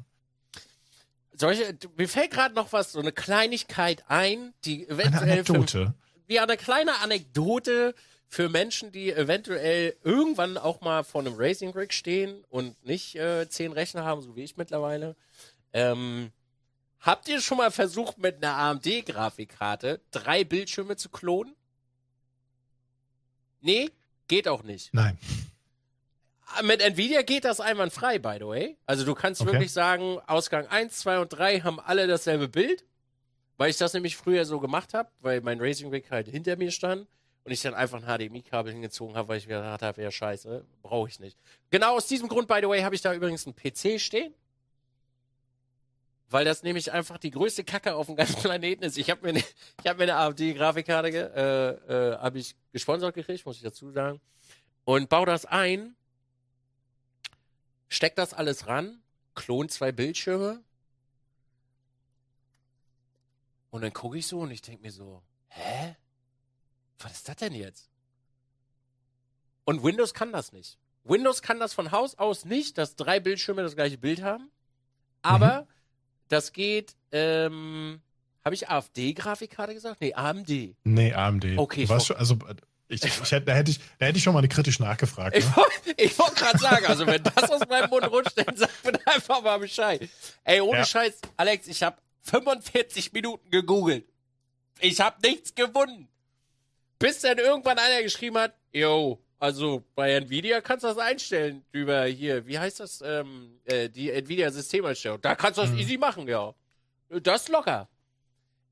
Solche, 1.33 1.75
mir 1.97 2.07
fällt 2.07 2.29
gerade 2.29 2.53
noch 2.53 2.73
was, 2.73 2.91
so 2.91 2.99
eine 2.99 3.11
Kleinigkeit 3.11 4.03
ein, 4.07 4.53
die 4.63 4.87
Eine 4.87 5.01
eventuell 5.01 5.43
für, 5.43 5.53
Anekdote. 5.53 5.93
ja, 6.27 6.43
eine 6.43 6.57
kleine 6.57 6.99
Anekdote 6.99 7.95
für 8.33 8.47
Menschen, 8.47 8.93
die 8.93 9.11
eventuell 9.11 9.97
irgendwann 10.05 10.57
auch 10.57 10.79
mal 10.79 11.03
vor 11.03 11.19
einem 11.19 11.33
Racing 11.35 11.71
Rig 11.71 11.91
stehen 11.91 12.45
und 12.47 12.81
nicht 12.85 13.15
äh, 13.17 13.49
zehn 13.49 13.73
Rechner 13.73 14.05
haben, 14.05 14.21
so 14.21 14.37
wie 14.37 14.43
ich 14.45 14.55
mittlerweile. 14.55 15.17
Ähm, 15.73 16.31
habt 17.01 17.27
ihr 17.27 17.41
schon 17.41 17.57
mal 17.57 17.71
versucht, 17.71 18.19
mit 18.19 18.37
einer 18.41 18.55
AMD-Grafikkarte 18.55 19.99
drei 20.11 20.45
Bildschirme 20.45 20.95
zu 20.95 21.09
klonen? 21.09 21.53
Nee, 23.59 23.89
geht 24.29 24.47
auch 24.47 24.63
nicht. 24.63 24.93
Nein. 24.93 25.17
Mit 26.63 26.81
Nvidia 26.81 27.23
geht 27.23 27.43
das 27.43 27.59
einwandfrei, 27.59 28.17
by 28.17 28.37
the 28.39 28.45
way. 28.47 28.77
Also 28.85 29.03
du 29.03 29.13
kannst 29.13 29.41
Okay. 29.41 29.51
wirklich 29.51 29.73
sagen, 29.73 30.19
Ausgang 30.25 30.67
1, 30.67 30.99
2 30.99 31.19
und 31.19 31.27
3 31.33 31.59
haben 31.59 31.81
alle 31.81 32.07
dasselbe 32.07 32.47
Bild, 32.47 32.85
weil 33.57 33.69
ich 33.71 33.77
das 33.77 33.91
nämlich 33.91 34.15
früher 34.15 34.45
so 34.45 34.61
gemacht 34.61 34.93
habe, 34.93 35.09
weil 35.19 35.41
mein 35.41 35.59
Racing 35.59 35.89
Rig 35.89 36.09
halt 36.09 36.29
hinter 36.29 36.55
mir 36.55 36.71
stand 36.71 37.07
und 37.43 37.51
ich 37.51 37.61
dann 37.61 37.73
einfach 37.73 38.01
ein 38.01 38.05
HDMI-Kabel 38.05 38.71
hingezogen 38.71 39.15
habe, 39.15 39.29
weil 39.29 39.37
ich 39.37 39.47
gedacht 39.47 39.81
habe, 39.81 40.01
ja 40.01 40.11
scheiße, 40.11 40.63
brauche 40.83 41.09
ich 41.09 41.19
nicht. 41.19 41.37
Genau 41.69 41.95
aus 41.95 42.07
diesem 42.07 42.27
Grund, 42.27 42.47
by 42.47 42.59
the 42.61 42.67
way, 42.67 42.81
habe 42.81 42.93
ich 42.93 43.01
da 43.01 43.13
übrigens 43.13 43.45
einen 43.47 43.55
PC 43.55 43.99
stehen. 43.99 44.33
Weil 46.29 46.45
das 46.45 46.63
nämlich 46.63 46.91
einfach 46.91 47.17
die 47.17 47.31
größte 47.31 47.63
Kacke 47.63 47.95
auf 47.95 48.05
dem 48.05 48.15
ganzen 48.15 48.35
Planeten 48.41 48.83
ist. 48.83 48.97
Ich 48.97 49.09
habe 49.09 49.21
mir, 49.25 49.33
ne, 49.33 49.43
ich 49.83 49.89
hab 49.89 49.97
mir 49.97 50.03
eine 50.03 50.15
AMD-Grafikkarte 50.15 51.09
äh, 51.09 51.93
äh, 51.93 52.17
hab 52.17 52.35
ich 52.35 52.55
gesponsert 52.71 53.15
gekriegt, 53.15 53.45
muss 53.45 53.57
ich 53.57 53.63
dazu 53.63 53.91
sagen. 53.91 54.21
Und 54.85 55.09
baue 55.09 55.25
das 55.25 55.45
ein, 55.45 55.95
steck 57.89 58.15
das 58.15 58.33
alles 58.33 58.67
ran, 58.67 59.01
klon 59.35 59.67
zwei 59.67 59.91
Bildschirme. 59.91 60.63
Und 63.71 63.81
dann 63.81 63.93
gucke 63.93 64.17
ich 64.17 64.27
so 64.27 64.41
und 64.41 64.51
ich 64.51 64.61
denke 64.61 64.81
mir 64.83 64.91
so, 64.91 65.21
hä? 65.49 65.95
Was 67.03 67.13
ist 67.13 67.29
das 67.29 67.35
denn 67.37 67.53
jetzt? 67.53 67.89
Und 69.65 69.83
Windows 69.83 70.13
kann 70.13 70.31
das 70.31 70.51
nicht. 70.51 70.77
Windows 71.03 71.41
kann 71.41 71.59
das 71.59 71.73
von 71.73 71.91
Haus 71.91 72.15
aus 72.17 72.45
nicht, 72.45 72.77
dass 72.77 72.95
drei 72.95 73.19
Bildschirme 73.19 73.63
das 73.63 73.75
gleiche 73.75 73.97
Bild 73.97 74.21
haben. 74.21 74.51
Aber 75.23 75.67
das 76.27 76.51
geht, 76.51 76.95
ähm, 77.11 78.01
habe 78.43 78.55
ich 78.55 78.69
AfD-Grafikkarte 78.69 79.73
gesagt? 79.73 80.01
Nee, 80.01 80.13
AMD. 80.13 80.75
Nee, 80.83 81.13
AMD. 81.13 81.57
Okay, 81.57 81.83
ich- 81.83 82.03
schon, 82.03 82.15
also 82.15 82.37
ich, 82.87 83.03
ich 83.03 83.31
hätte, 83.31 83.45
da, 83.45 83.53
hätte 83.53 83.71
ich, 83.71 83.79
da 83.99 84.07
hätte 84.07 84.17
ich 84.17 84.23
schon 84.23 84.33
mal 84.33 84.39
eine 84.39 84.49
kritisch 84.49 84.79
nachgefragt. 84.79 85.35
Ich 85.37 85.45
Ne? 85.45 85.55
wollte 85.55 85.93
ich 86.01 86.19
wollt 86.19 86.35
gerade 86.35 86.57
sagen, 86.57 86.85
also 86.87 87.07
wenn 87.07 87.23
das 87.23 87.49
aus 87.49 87.61
meinem 87.69 87.89
Mund 87.89 88.05
rutscht, 88.11 88.33
dann 88.37 88.55
sag 88.57 88.69
mir 88.83 88.99
einfach 89.07 89.41
mal 89.41 89.57
Bescheid. 89.59 90.09
Ey, 90.43 90.59
ohne 90.61 90.79
Ja. 90.79 90.85
Scheiß, 90.85 91.19
Alex, 91.37 91.67
ich 91.67 91.81
habe 91.83 91.97
45 92.23 93.13
Minuten 93.13 93.49
gegoogelt. 93.49 94.05
Ich 94.79 94.99
habe 94.99 95.15
nichts 95.25 95.55
gefunden. 95.55 96.07
Bis 97.01 97.19
dann 97.21 97.37
irgendwann 97.39 97.77
einer 97.79 98.03
geschrieben 98.03 98.37
hat, 98.37 98.53
yo, 98.71 99.19
also 99.39 99.83
bei 99.95 100.11
Nvidia 100.13 100.61
kannst 100.61 100.83
du 100.83 100.87
das 100.87 100.99
einstellen 100.99 101.65
über 101.71 102.05
hier, 102.05 102.45
wie 102.45 102.59
heißt 102.59 102.79
das, 102.79 103.01
ähm, 103.01 103.59
äh, 103.65 103.89
die 103.89 104.11
Nvidia-Systemeinstellung. 104.11 105.19
Da 105.19 105.33
kannst 105.35 105.57
du 105.57 105.63
das 105.63 105.71
Mhm. 105.71 105.79
easy 105.79 105.97
machen, 105.97 106.27
ja. 106.27 106.53
Das 107.09 107.41
ist 107.43 107.49
locker. 107.49 107.89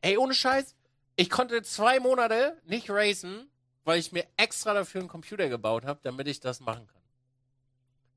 Ey, 0.02 0.16
ohne 0.18 0.34
Scheiß, 0.36 0.76
ich 1.16 1.30
konnte 1.30 1.62
zwei 1.64 2.00
Monate 2.00 2.56
nicht 2.66 2.90
racen, 2.90 3.50
weil 3.84 4.00
ich 4.00 4.12
mir 4.12 4.26
extra 4.38 4.74
dafür 4.76 5.02
einen 5.02 5.10
Computer 5.10 5.50
gebaut 5.50 5.84
habe, 5.86 6.00
damit 6.04 6.28
ich 6.28 6.40
das 6.40 6.60
machen 6.60 6.86
kann. 6.86 7.02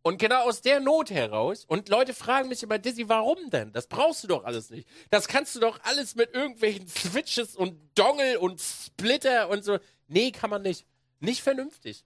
Und 0.02 0.18
genau 0.18 0.42
aus 0.48 0.60
der 0.60 0.80
Not 0.80 1.10
heraus, 1.10 1.64
und 1.64 1.88
Leute 1.88 2.12
fragen 2.12 2.48
mich 2.48 2.62
immer, 2.62 2.76
Dizzy, 2.78 3.08
warum 3.08 3.50
denn? 3.50 3.72
Das 3.72 3.86
brauchst 3.86 4.24
du 4.24 4.28
doch 4.28 4.44
alles 4.44 4.68
nicht. 4.68 4.86
Das 5.10 5.28
kannst 5.28 5.54
du 5.54 5.60
doch 5.60 5.78
alles 5.84 6.16
mit 6.16 6.34
irgendwelchen 6.34 6.86
Switches 6.88 7.56
und 7.56 7.78
Dongle 7.94 8.38
und 8.40 8.60
Splitter 8.60 9.48
und 9.48 9.64
so. 9.64 9.78
Nee, 10.12 10.30
kann 10.30 10.50
man 10.50 10.62
nicht. 10.62 10.86
Nicht 11.20 11.40
vernünftig. 11.40 12.04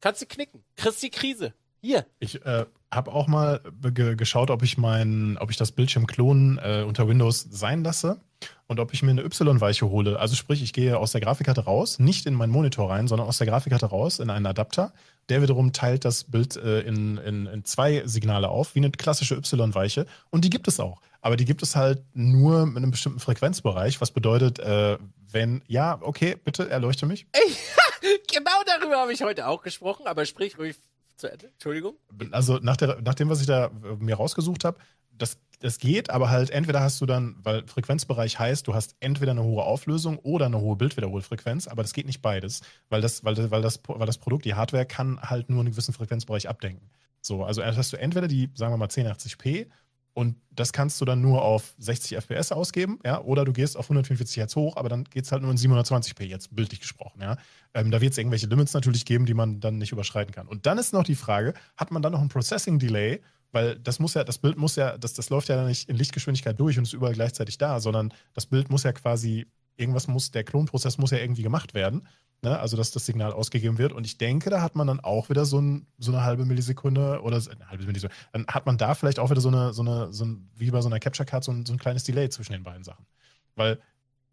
Kannst 0.00 0.20
du 0.20 0.26
knicken. 0.26 0.62
Kriegst 0.76 1.02
die 1.02 1.10
Krise. 1.10 1.54
Hier. 1.80 2.06
Ich 2.18 2.44
äh, 2.44 2.66
habe 2.92 3.12
auch 3.12 3.26
mal 3.26 3.60
ge 3.80 4.14
geschaut, 4.14 4.50
ob 4.50 4.62
ich 4.62 4.76
mein, 4.76 5.38
ob 5.38 5.50
ich 5.50 5.56
das 5.56 5.72
Bildschirmklonen 5.72 6.58
äh, 6.58 6.84
unter 6.86 7.08
Windows 7.08 7.46
sein 7.50 7.82
lasse 7.82 8.20
und 8.66 8.78
ob 8.78 8.92
ich 8.92 9.02
mir 9.02 9.10
eine 9.10 9.22
Y-Weiche 9.22 9.88
hole. 9.88 10.18
Also 10.18 10.36
sprich, 10.36 10.62
ich 10.62 10.72
gehe 10.72 10.98
aus 10.98 11.12
der 11.12 11.20
Grafikkarte 11.20 11.64
raus, 11.64 11.98
nicht 11.98 12.26
in 12.26 12.34
meinen 12.34 12.52
Monitor 12.52 12.90
rein, 12.90 13.08
sondern 13.08 13.26
aus 13.26 13.38
der 13.38 13.46
Grafikkarte 13.46 13.86
raus 13.86 14.18
in 14.18 14.30
einen 14.30 14.46
Adapter. 14.46 14.92
Der 15.28 15.42
wiederum 15.42 15.72
teilt 15.72 16.04
das 16.04 16.24
Bild 16.24 16.56
äh, 16.56 16.80
in, 16.80 17.18
in, 17.18 17.46
in 17.46 17.64
zwei 17.64 18.02
Signale 18.06 18.48
auf, 18.48 18.74
wie 18.74 18.80
eine 18.80 18.90
klassische 18.90 19.36
Y-Weiche. 19.36 20.06
Und 20.30 20.44
die 20.44 20.50
gibt 20.50 20.68
es 20.68 20.80
auch. 20.80 21.00
Aber 21.20 21.36
die 21.36 21.44
gibt 21.44 21.62
es 21.62 21.76
halt 21.76 22.02
nur 22.14 22.66
mit 22.66 22.78
einem 22.78 22.90
bestimmten 22.90 23.20
Frequenzbereich, 23.20 24.00
was 24.00 24.10
bedeutet, 24.10 24.58
äh, 24.58 24.98
wenn, 25.30 25.62
ja, 25.68 25.98
okay, 26.02 26.36
bitte 26.44 26.68
erleuchte 26.68 27.06
mich. 27.06 27.26
genau 28.32 28.50
darüber 28.66 28.96
habe 28.96 29.12
ich 29.12 29.22
heute 29.22 29.46
auch 29.46 29.62
gesprochen, 29.62 30.06
aber 30.06 30.26
sprich 30.26 30.58
ruhig 30.58 30.76
zu 31.16 31.30
Ende. 31.30 31.46
Entschuldigung. 31.46 31.96
Also 32.32 32.58
nach, 32.60 32.76
der, 32.76 33.00
nach 33.00 33.14
dem, 33.14 33.28
was 33.28 33.40
ich 33.40 33.46
da 33.46 33.66
äh, 33.66 33.70
mir 34.00 34.16
rausgesucht 34.16 34.64
habe, 34.64 34.78
das, 35.22 35.38
das 35.60 35.78
geht, 35.78 36.10
aber 36.10 36.30
halt 36.30 36.50
entweder 36.50 36.80
hast 36.80 37.00
du 37.00 37.06
dann, 37.06 37.36
weil 37.42 37.66
Frequenzbereich 37.66 38.38
heißt, 38.38 38.66
du 38.66 38.74
hast 38.74 38.96
entweder 39.00 39.30
eine 39.30 39.44
hohe 39.44 39.62
Auflösung 39.62 40.18
oder 40.18 40.46
eine 40.46 40.60
hohe 40.60 40.76
Bildwiederholfrequenz, 40.76 41.68
aber 41.68 41.82
das 41.82 41.92
geht 41.92 42.06
nicht 42.06 42.20
beides, 42.20 42.62
weil 42.90 43.00
das, 43.00 43.24
weil, 43.24 43.50
weil, 43.50 43.62
das, 43.62 43.80
weil 43.86 44.06
das 44.06 44.18
Produkt, 44.18 44.44
die 44.44 44.54
Hardware, 44.54 44.84
kann 44.84 45.20
halt 45.22 45.48
nur 45.48 45.60
einen 45.60 45.70
gewissen 45.70 45.94
Frequenzbereich 45.94 46.48
abdenken. 46.48 46.90
So, 47.20 47.44
also 47.44 47.64
hast 47.64 47.92
du 47.92 47.96
entweder 47.96 48.26
die, 48.26 48.50
sagen 48.54 48.72
wir 48.72 48.76
mal, 48.76 48.88
1080p 48.88 49.68
und 50.14 50.36
das 50.50 50.72
kannst 50.72 51.00
du 51.00 51.04
dann 51.04 51.20
nur 51.20 51.42
auf 51.42 51.74
60 51.78 52.16
FPS 52.16 52.50
ausgeben, 52.50 52.98
ja, 53.04 53.20
oder 53.20 53.44
du 53.44 53.52
gehst 53.52 53.76
auf 53.76 53.86
144 53.86 54.36
Hertz 54.36 54.56
hoch, 54.56 54.76
aber 54.76 54.88
dann 54.88 55.04
geht 55.04 55.24
es 55.24 55.32
halt 55.32 55.42
nur 55.42 55.52
in 55.52 55.56
720p, 55.56 56.24
jetzt 56.24 56.54
bildlich 56.54 56.80
gesprochen, 56.80 57.22
ja. 57.22 57.36
Ähm, 57.74 57.92
da 57.92 58.00
wird 58.00 58.12
es 58.12 58.18
irgendwelche 58.18 58.48
Limits 58.48 58.74
natürlich 58.74 59.04
geben, 59.04 59.24
die 59.24 59.34
man 59.34 59.60
dann 59.60 59.78
nicht 59.78 59.92
überschreiten 59.92 60.34
kann. 60.34 60.48
Und 60.48 60.66
dann 60.66 60.76
ist 60.78 60.92
noch 60.92 61.04
die 61.04 61.14
Frage, 61.14 61.54
hat 61.76 61.92
man 61.92 62.02
dann 62.02 62.12
noch 62.12 62.20
ein 62.20 62.28
Processing 62.28 62.80
Delay? 62.80 63.22
Weil 63.52 63.78
das 63.78 63.98
muss 63.98 64.14
ja, 64.14 64.24
das 64.24 64.38
Bild 64.38 64.56
muss 64.56 64.76
ja, 64.76 64.96
das, 64.98 65.12
das 65.12 65.28
läuft 65.30 65.48
ja 65.48 65.64
nicht 65.64 65.88
in 65.88 65.96
Lichtgeschwindigkeit 65.96 66.58
durch 66.58 66.78
und 66.78 66.84
ist 66.84 66.94
überall 66.94 67.12
gleichzeitig 67.12 67.58
da, 67.58 67.80
sondern 67.80 68.12
das 68.32 68.46
Bild 68.46 68.70
muss 68.70 68.82
ja 68.82 68.92
quasi, 68.92 69.46
irgendwas 69.76 70.08
muss, 70.08 70.30
der 70.30 70.42
Klonprozess 70.42 70.98
muss 70.98 71.10
ja 71.10 71.18
irgendwie 71.18 71.42
gemacht 71.42 71.74
werden. 71.74 72.08
Ne? 72.42 72.58
Also, 72.58 72.76
dass 72.76 72.90
das 72.90 73.06
Signal 73.06 73.32
ausgegeben 73.32 73.78
wird. 73.78 73.92
Und 73.92 74.04
ich 74.04 74.18
denke, 74.18 74.50
da 74.50 74.62
hat 74.62 74.74
man 74.74 74.86
dann 74.86 75.00
auch 75.00 75.28
wieder 75.28 75.44
so, 75.44 75.60
ein, 75.60 75.86
so 75.98 76.12
eine 76.12 76.24
halbe 76.24 76.44
Millisekunde 76.44 77.20
oder 77.22 77.36
eine 77.36 77.68
halbe 77.68 77.84
Millisekunde. 77.84 78.16
Dann 78.32 78.46
hat 78.48 78.66
man 78.66 78.78
da 78.78 78.94
vielleicht 78.94 79.18
auch 79.18 79.30
wieder 79.30 79.40
so 79.40 79.48
eine, 79.48 79.72
so 79.72 79.82
eine, 79.82 80.12
so 80.12 80.24
ein, 80.24 80.50
wie 80.56 80.70
bei 80.70 80.80
so 80.80 80.88
einer 80.88 80.98
Capture 80.98 81.26
Card, 81.26 81.44
so 81.44 81.52
ein, 81.52 81.64
so 81.64 81.72
ein 81.72 81.78
kleines 81.78 82.04
Delay 82.04 82.30
zwischen 82.30 82.52
den 82.52 82.64
beiden 82.64 82.82
Sachen. 82.82 83.06
Weil, 83.54 83.78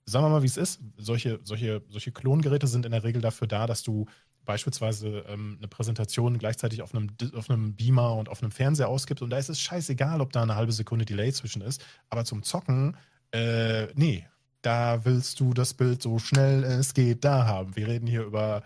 sagen 0.06 0.26
wir 0.26 0.30
mal, 0.30 0.42
wie 0.42 0.48
es 0.48 0.58
ist, 0.58 0.80
solche, 0.98 1.40
solche, 1.44 1.84
solche 1.90 2.12
Klongeräte 2.12 2.68
sind 2.68 2.86
in 2.86 2.94
der 2.94 3.04
Regel 3.04 3.22
dafür 3.22 3.48
da, 3.48 3.68
dass 3.68 3.84
du 3.84 4.08
beispielsweise 4.50 5.26
ähm, 5.28 5.58
eine 5.60 5.68
Präsentation 5.68 6.40
gleichzeitig 6.40 6.82
auf 6.82 6.96
einem, 6.96 7.10
auf 7.36 7.52
einem 7.52 7.76
Beamer 7.76 8.16
und 8.16 8.30
auf 8.30 8.42
einem 8.42 8.52
Fernseher 8.52 8.88
ausgibst 8.88 9.22
und 9.22 9.30
da 9.30 9.38
ist 9.38 9.50
es 9.50 9.62
scheißegal, 9.62 10.22
ob 10.22 10.34
da 10.34 10.42
eine 10.42 10.56
halbe 10.56 10.72
Sekunde 10.72 11.06
Delay 11.06 11.32
zwischen 11.32 11.62
ist. 11.62 11.86
Aber 12.10 12.26
zum 12.26 12.42
Zocken, 12.42 12.98
äh, 13.32 13.86
nee, 13.94 14.26
da 14.64 15.06
willst 15.06 15.40
du 15.40 15.54
das 15.54 15.76
Bild 15.76 16.02
so 16.02 16.18
schnell 16.18 16.64
es 16.64 16.96
geht 16.96 17.24
da 17.24 17.46
haben. 17.46 17.76
Wir 17.76 17.88
reden 17.88 18.08
hier 18.08 18.24
über 18.24 18.64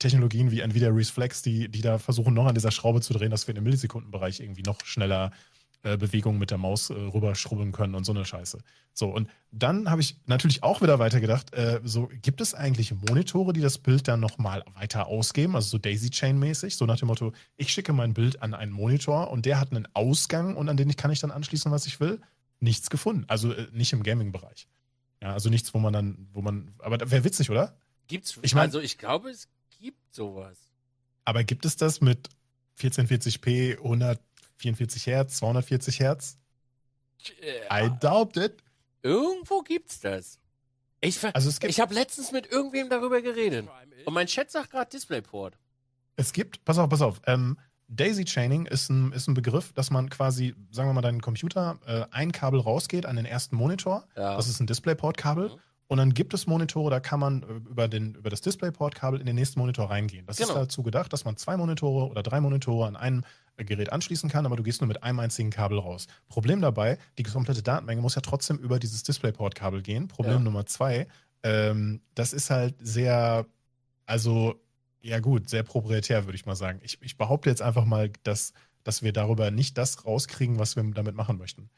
Technologien 0.00 0.50
wie 0.50 0.58
Nvidia 0.58 0.88
Reflex, 0.88 1.40
die, 1.40 1.68
die 1.68 1.82
da 1.82 1.98
versuchen, 1.98 2.34
noch 2.34 2.46
an 2.46 2.56
dieser 2.56 2.72
Schraube 2.72 3.00
zu 3.00 3.12
drehen, 3.12 3.30
dass 3.30 3.46
wir 3.46 3.54
im 3.54 3.62
Millisekundenbereich 3.62 4.40
irgendwie 4.40 4.64
noch 4.64 4.84
schneller 4.84 5.30
äh, 5.84 5.96
Bewegungen 5.96 6.38
mit 6.38 6.50
der 6.50 6.58
Maus 6.58 6.90
äh, 6.90 6.94
rüberschrubbeln 6.94 7.72
können 7.72 7.94
und 7.94 8.04
so 8.04 8.12
eine 8.12 8.24
Scheiße. 8.24 8.58
So, 8.92 9.08
und 9.08 9.28
dann 9.50 9.90
habe 9.90 10.00
ich 10.00 10.16
natürlich 10.26 10.62
auch 10.62 10.80
wieder 10.82 10.98
weitergedacht, 10.98 11.52
äh, 11.54 11.80
so, 11.82 12.08
gibt 12.22 12.40
es 12.40 12.54
eigentlich 12.54 12.92
Monitore, 13.08 13.52
die 13.52 13.60
das 13.60 13.78
Bild 13.78 14.06
dann 14.06 14.20
nochmal 14.20 14.62
weiter 14.74 15.06
ausgeben, 15.06 15.56
also 15.56 15.68
so 15.70 15.78
Daisy-Chain-mäßig, 15.78 16.76
so 16.76 16.86
nach 16.86 16.98
dem 16.98 17.08
Motto, 17.08 17.32
ich 17.56 17.72
schicke 17.72 17.92
mein 17.92 18.14
Bild 18.14 18.42
an 18.42 18.54
einen 18.54 18.70
Monitor 18.72 19.30
und 19.30 19.44
der 19.46 19.58
hat 19.58 19.70
einen 19.72 19.88
Ausgang 19.94 20.56
und 20.56 20.68
an 20.68 20.76
den 20.76 20.94
kann 20.96 21.10
ich 21.10 21.20
dann 21.20 21.30
anschließen, 21.30 21.72
was 21.72 21.86
ich 21.86 21.98
will? 22.00 22.20
Nichts 22.60 22.90
gefunden. 22.90 23.24
Also 23.28 23.52
äh, 23.52 23.66
nicht 23.72 23.92
im 23.92 24.02
Gaming-Bereich. 24.02 24.68
Ja, 25.20 25.32
also 25.32 25.50
nichts, 25.50 25.72
wo 25.74 25.78
man 25.78 25.92
dann, 25.92 26.28
wo 26.32 26.42
man, 26.42 26.74
aber 26.78 27.10
wäre 27.10 27.24
witzig, 27.24 27.50
oder? 27.50 27.76
Gibt's, 28.08 28.38
Ich 28.42 28.54
mein- 28.54 28.64
also 28.64 28.80
ich 28.80 28.98
glaube, 28.98 29.30
es 29.30 29.48
gibt 29.80 30.14
sowas. 30.14 30.58
Aber 31.24 31.44
gibt 31.44 31.64
es 31.64 31.76
das 31.76 32.00
mit 32.00 32.28
1440p, 32.80 33.78
144 34.64 35.06
Hertz, 35.06 35.36
240 35.38 36.00
Hertz? 36.00 36.38
I 37.72 37.90
doubt 38.00 38.36
it. 38.36 38.62
Irgendwo 39.02 39.60
gibt's 39.62 40.00
das. 40.00 40.38
Ich, 41.00 41.18
Also 41.34 41.48
es 41.48 41.58
gibt, 41.60 41.70
ich 41.70 41.80
habe 41.80 41.94
letztens 41.94 42.30
mit 42.32 42.46
irgendwem 42.50 42.88
darüber 42.88 43.20
geredet. 43.22 43.68
Und 44.04 44.14
mein 44.14 44.26
Chat 44.26 44.50
sagt 44.50 44.70
gerade 44.70 44.90
Displayport. 44.90 45.56
es 46.16 46.32
gibt, 46.32 46.64
pass 46.64 46.78
auf, 46.78 46.88
pass 46.88 47.02
auf, 47.02 47.20
ähm, 47.26 47.58
Daisy 47.88 48.24
Chaining 48.24 48.66
ist 48.66 48.88
ein, 48.88 49.12
ist 49.12 49.28
ein 49.28 49.34
Begriff, 49.34 49.72
dass 49.74 49.90
man 49.90 50.08
quasi, 50.08 50.54
sagen 50.70 50.88
wir 50.88 50.94
mal, 50.94 51.02
deinen 51.02 51.20
Computer, 51.20 51.78
äh, 51.86 52.04
ein 52.10 52.32
Kabel 52.32 52.60
rausgeht 52.60 53.04
an 53.04 53.16
den 53.16 53.26
ersten 53.26 53.56
Monitor. 53.56 54.06
Ja. 54.16 54.36
Das 54.36 54.48
ist 54.48 54.60
ein 54.60 54.66
DisplayPort-Kabel. 54.66 55.50
Mhm. 55.50 55.54
Und 55.88 55.98
dann 55.98 56.14
gibt 56.14 56.32
es 56.32 56.46
Monitore, 56.46 56.90
da 56.90 57.00
kann 57.00 57.20
man 57.20 57.42
äh, 57.42 57.46
über, 57.70 57.88
den, 57.88 58.14
über 58.14 58.30
das 58.30 58.40
DisplayPort-Kabel 58.40 59.20
in 59.20 59.26
den 59.26 59.34
nächsten 59.34 59.58
Monitor 59.60 59.90
reingehen. 59.90 60.24
Das 60.26 60.40
ist 60.40 60.46
Genau. 60.48 60.60
dazu 60.60 60.82
gedacht, 60.82 61.12
dass 61.12 61.24
man 61.26 61.36
zwei 61.36 61.56
Monitore 61.58 62.08
oder 62.08 62.22
drei 62.22 62.40
Monitore 62.40 62.86
an 62.86 62.96
einem 62.96 63.24
Gerät 63.56 63.92
anschließen 63.92 64.30
kann, 64.30 64.46
aber 64.46 64.56
du 64.56 64.62
gehst 64.62 64.80
nur 64.80 64.88
mit 64.88 65.02
einem 65.02 65.20
einzigen 65.20 65.50
Kabel 65.50 65.78
raus. 65.78 66.06
Problem 66.28 66.60
dabei, 66.60 66.98
die 67.18 67.22
komplette 67.22 67.62
Datenmenge 67.62 68.00
muss 68.00 68.14
ja 68.14 68.22
trotzdem 68.22 68.58
über 68.58 68.78
dieses 68.78 69.02
DisplayPort-Kabel 69.02 69.82
gehen. 69.82 70.08
Problem 70.08 70.34
Ja. 70.34 70.40
Nummer 70.40 70.66
zwei, 70.66 71.06
ähm, 71.42 72.00
das 72.14 72.32
ist 72.32 72.50
halt 72.50 72.74
sehr, 72.80 73.46
also 74.06 74.60
ja 75.02 75.20
gut, 75.20 75.48
sehr 75.48 75.62
proprietär, 75.62 76.24
würde 76.26 76.36
ich 76.36 76.46
mal 76.46 76.56
sagen. 76.56 76.80
Ich, 76.82 76.98
ich 77.02 77.16
behaupte 77.16 77.50
jetzt 77.50 77.62
einfach 77.62 77.84
mal, 77.84 78.10
dass, 78.22 78.52
dass 78.84 79.02
wir 79.02 79.12
darüber 79.12 79.50
nicht 79.50 79.76
das 79.76 80.04
rauskriegen, 80.04 80.58
was 80.58 80.76
wir 80.76 80.84
damit 80.84 81.14
machen 81.14 81.38
möchten. 81.38 81.70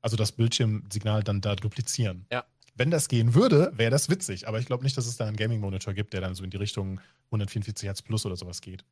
Also 0.00 0.16
das 0.16 0.32
Bildschirmsignal 0.32 1.24
dann 1.24 1.40
da 1.40 1.56
duplizieren. 1.56 2.26
Ja. 2.30 2.44
Wenn 2.74 2.92
das 2.92 3.08
gehen 3.08 3.34
würde, 3.34 3.72
wäre 3.74 3.90
das 3.90 4.08
witzig. 4.08 4.46
Aber 4.46 4.60
ich 4.60 4.66
glaube 4.66 4.84
nicht, 4.84 4.96
dass 4.96 5.06
es 5.06 5.16
da 5.16 5.26
einen 5.26 5.36
Gaming-Monitor 5.36 5.94
gibt, 5.94 6.12
der 6.12 6.20
dann 6.20 6.36
so 6.36 6.44
in 6.44 6.50
die 6.50 6.56
Richtung 6.56 7.00
144 7.26 7.86
Hertz 7.86 8.02
plus 8.02 8.24
oder 8.24 8.36
sowas 8.36 8.60
geht. 8.60 8.84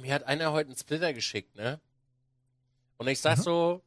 Mir 0.00 0.14
hat 0.14 0.24
einer 0.24 0.52
heute 0.52 0.68
einen 0.68 0.78
Splitter 0.78 1.12
geschickt, 1.12 1.54
ne? 1.56 1.80
Und 2.96 3.08
ich 3.08 3.20
sag 3.20 3.38
Mhm. 3.38 3.42
so, 3.42 3.82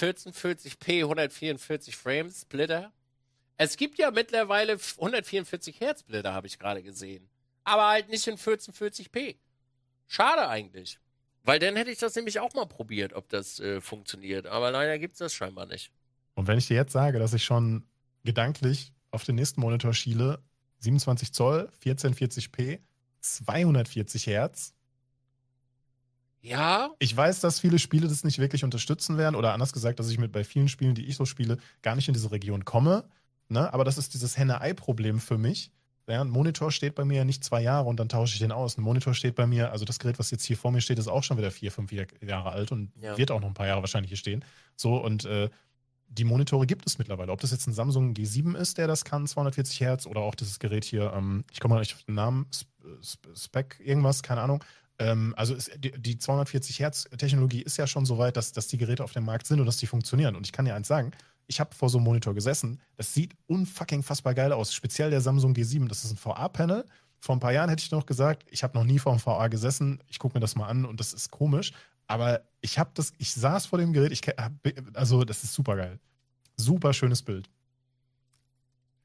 1440p, 0.00 1.02
144 1.04 1.96
Frames 1.96 2.42
Splitter. 2.42 2.92
Es 3.56 3.76
gibt 3.76 3.98
ja 3.98 4.10
mittlerweile 4.10 4.78
144 4.98 5.80
Hertz 5.80 6.00
Splitter, 6.00 6.32
habe 6.32 6.46
ich 6.46 6.58
gerade 6.58 6.82
gesehen. 6.82 7.28
Aber 7.62 7.86
halt 7.88 8.08
nicht 8.08 8.26
in 8.26 8.36
1440p. 8.36 9.36
Schade 10.06 10.48
eigentlich. 10.48 10.98
Weil 11.44 11.58
dann 11.58 11.76
hätte 11.76 11.90
ich 11.90 11.98
das 11.98 12.14
nämlich 12.16 12.40
auch 12.40 12.52
mal 12.54 12.66
probiert, 12.66 13.12
ob 13.12 13.28
das 13.28 13.60
äh, 13.60 13.80
funktioniert. 13.80 14.46
Aber 14.46 14.70
leider 14.70 14.98
gibt's 14.98 15.18
das 15.18 15.32
scheinbar 15.34 15.66
nicht. 15.66 15.90
Und 16.34 16.46
wenn 16.48 16.58
ich 16.58 16.66
dir 16.66 16.74
jetzt 16.76 16.92
sage, 16.92 17.18
dass 17.18 17.32
ich 17.34 17.44
schon 17.44 17.86
gedanklich 18.24 18.92
auf 19.10 19.24
den 19.24 19.36
nächsten 19.36 19.60
Monitor 19.60 19.94
schiele, 19.94 20.42
27 20.80 21.32
Zoll, 21.32 21.70
1440p, 21.84 22.80
240 23.20 24.26
Hertz, 24.26 24.74
Ja, 26.44 26.90
Ich 26.98 27.16
weiß, 27.16 27.40
dass 27.40 27.58
viele 27.58 27.78
Spiele 27.78 28.06
das 28.06 28.22
nicht 28.22 28.38
wirklich 28.38 28.64
unterstützen 28.64 29.16
werden 29.16 29.34
oder 29.34 29.54
anders 29.54 29.72
gesagt, 29.72 29.98
dass 29.98 30.10
ich 30.10 30.18
mit 30.18 30.30
bei 30.30 30.44
vielen 30.44 30.68
Spielen, 30.68 30.94
die 30.94 31.06
ich 31.06 31.16
so 31.16 31.24
spiele, 31.24 31.56
gar 31.80 31.96
nicht 31.96 32.06
in 32.06 32.12
diese 32.14 32.30
Region 32.30 32.66
komme. 32.66 33.04
Ne? 33.48 33.72
Aber 33.72 33.84
das 33.84 33.96
ist 33.96 34.12
dieses 34.12 34.36
Henne-Ei-Problem 34.36 35.20
für 35.20 35.38
mich. 35.38 35.70
Ja, 36.06 36.20
ein 36.20 36.28
Monitor 36.28 36.70
steht 36.70 36.94
bei 36.96 37.06
mir 37.06 37.16
ja 37.18 37.24
nicht 37.24 37.42
zwei 37.44 37.62
Jahre 37.62 37.88
und 37.88 37.98
dann 37.98 38.10
tausche 38.10 38.34
ich 38.34 38.40
den 38.40 38.52
aus. 38.52 38.76
Ein 38.76 38.82
Monitor 38.82 39.14
steht 39.14 39.34
bei 39.36 39.46
mir, 39.46 39.72
also 39.72 39.86
das 39.86 39.98
Gerät, 39.98 40.18
was 40.18 40.30
jetzt 40.30 40.44
hier 40.44 40.58
vor 40.58 40.70
mir 40.70 40.82
steht, 40.82 40.98
ist 40.98 41.08
auch 41.08 41.24
schon 41.24 41.38
wieder 41.38 41.50
vier, 41.50 41.72
fünf 41.72 41.90
Jahre 41.92 42.50
alt 42.50 42.72
und 42.72 42.92
Ja. 43.00 43.16
wird 43.16 43.30
auch 43.30 43.40
noch 43.40 43.48
ein 43.48 43.54
paar 43.54 43.66
Jahre 43.66 43.80
wahrscheinlich 43.80 44.10
hier 44.10 44.18
stehen. 44.18 44.44
So, 44.76 44.96
und 45.02 45.24
äh, 45.24 45.48
die 46.08 46.24
Monitore 46.24 46.66
gibt 46.66 46.86
es 46.86 46.98
mittlerweile. 46.98 47.32
Ob 47.32 47.40
das 47.40 47.52
jetzt 47.52 47.66
ein 47.66 47.72
Samsung 47.72 48.12
G7 48.12 48.54
ist, 48.54 48.76
der 48.76 48.86
das 48.86 49.04
kann, 49.06 49.26
240 49.26 49.80
Hertz, 49.80 50.06
oder 50.06 50.20
auch 50.20 50.34
dieses 50.34 50.58
Gerät 50.58 50.84
hier, 50.84 51.10
ähm, 51.16 51.44
ich 51.50 51.58
komme 51.60 51.74
mal 51.74 51.80
nicht 51.80 51.94
auf 51.94 52.02
den 52.04 52.16
Namen, 52.16 52.46
Sp 52.52 52.68
Sp 53.00 53.24
Spec, 53.34 53.80
irgendwas, 53.82 54.22
keine 54.22 54.42
Ahnung. 54.42 54.62
Ähm, 54.98 55.34
also 55.36 55.54
ist, 55.54 55.72
die, 55.76 55.92
die 55.92 56.18
240 56.18 56.80
Hertz 56.80 57.08
Technologie 57.18 57.62
ist 57.62 57.76
ja 57.76 57.86
schon 57.86 58.06
so 58.06 58.18
weit, 58.18 58.36
dass, 58.36 58.52
dass 58.52 58.68
die 58.68 58.78
Geräte 58.78 59.02
auf 59.02 59.12
dem 59.12 59.24
Markt 59.24 59.46
sind 59.46 59.60
und 59.60 59.66
dass 59.66 59.76
die 59.76 59.86
funktionieren. 59.86 60.36
Und 60.36 60.46
ich 60.46 60.52
kann 60.52 60.64
dir 60.64 60.74
eins 60.74 60.88
sagen, 60.88 61.12
ich 61.46 61.60
habe 61.60 61.74
vor 61.74 61.88
so 61.88 61.98
einem 61.98 62.04
Monitor 62.04 62.34
gesessen, 62.34 62.80
das 62.96 63.12
sieht 63.12 63.34
unfucking 63.46 64.02
fassbar 64.02 64.34
geil 64.34 64.52
aus. 64.52 64.72
Speziell 64.72 65.10
der 65.10 65.20
Samsung 65.20 65.52
G7, 65.52 65.88
das 65.88 66.04
ist 66.04 66.12
ein 66.12 66.18
VA-Panel. 66.22 66.84
Vor 67.20 67.36
ein 67.36 67.40
paar 67.40 67.52
Jahren 67.52 67.68
hätte 67.68 67.82
ich 67.82 67.90
noch 67.90 68.06
gesagt, 68.06 68.44
ich 68.50 68.62
habe 68.62 68.76
noch 68.76 68.84
nie 68.84 68.98
vor 68.98 69.12
einem 69.12 69.24
VA 69.24 69.48
gesessen, 69.48 70.02
ich 70.08 70.18
gucke 70.18 70.36
mir 70.36 70.40
das 70.40 70.56
mal 70.56 70.66
an 70.66 70.84
und 70.84 71.00
das 71.00 71.12
ist 71.12 71.30
komisch. 71.30 71.72
Aber 72.06 72.42
ich 72.60 72.78
habe 72.78 72.90
das, 72.94 73.12
ich 73.18 73.32
saß 73.32 73.66
vor 73.66 73.78
dem 73.78 73.92
Gerät, 73.92 74.12
ich 74.12 74.22
also 74.94 75.24
das 75.24 75.42
ist 75.42 75.54
super 75.54 75.76
geil. 75.76 75.98
Super 76.56 76.92
schönes 76.92 77.22
Bild. 77.22 77.48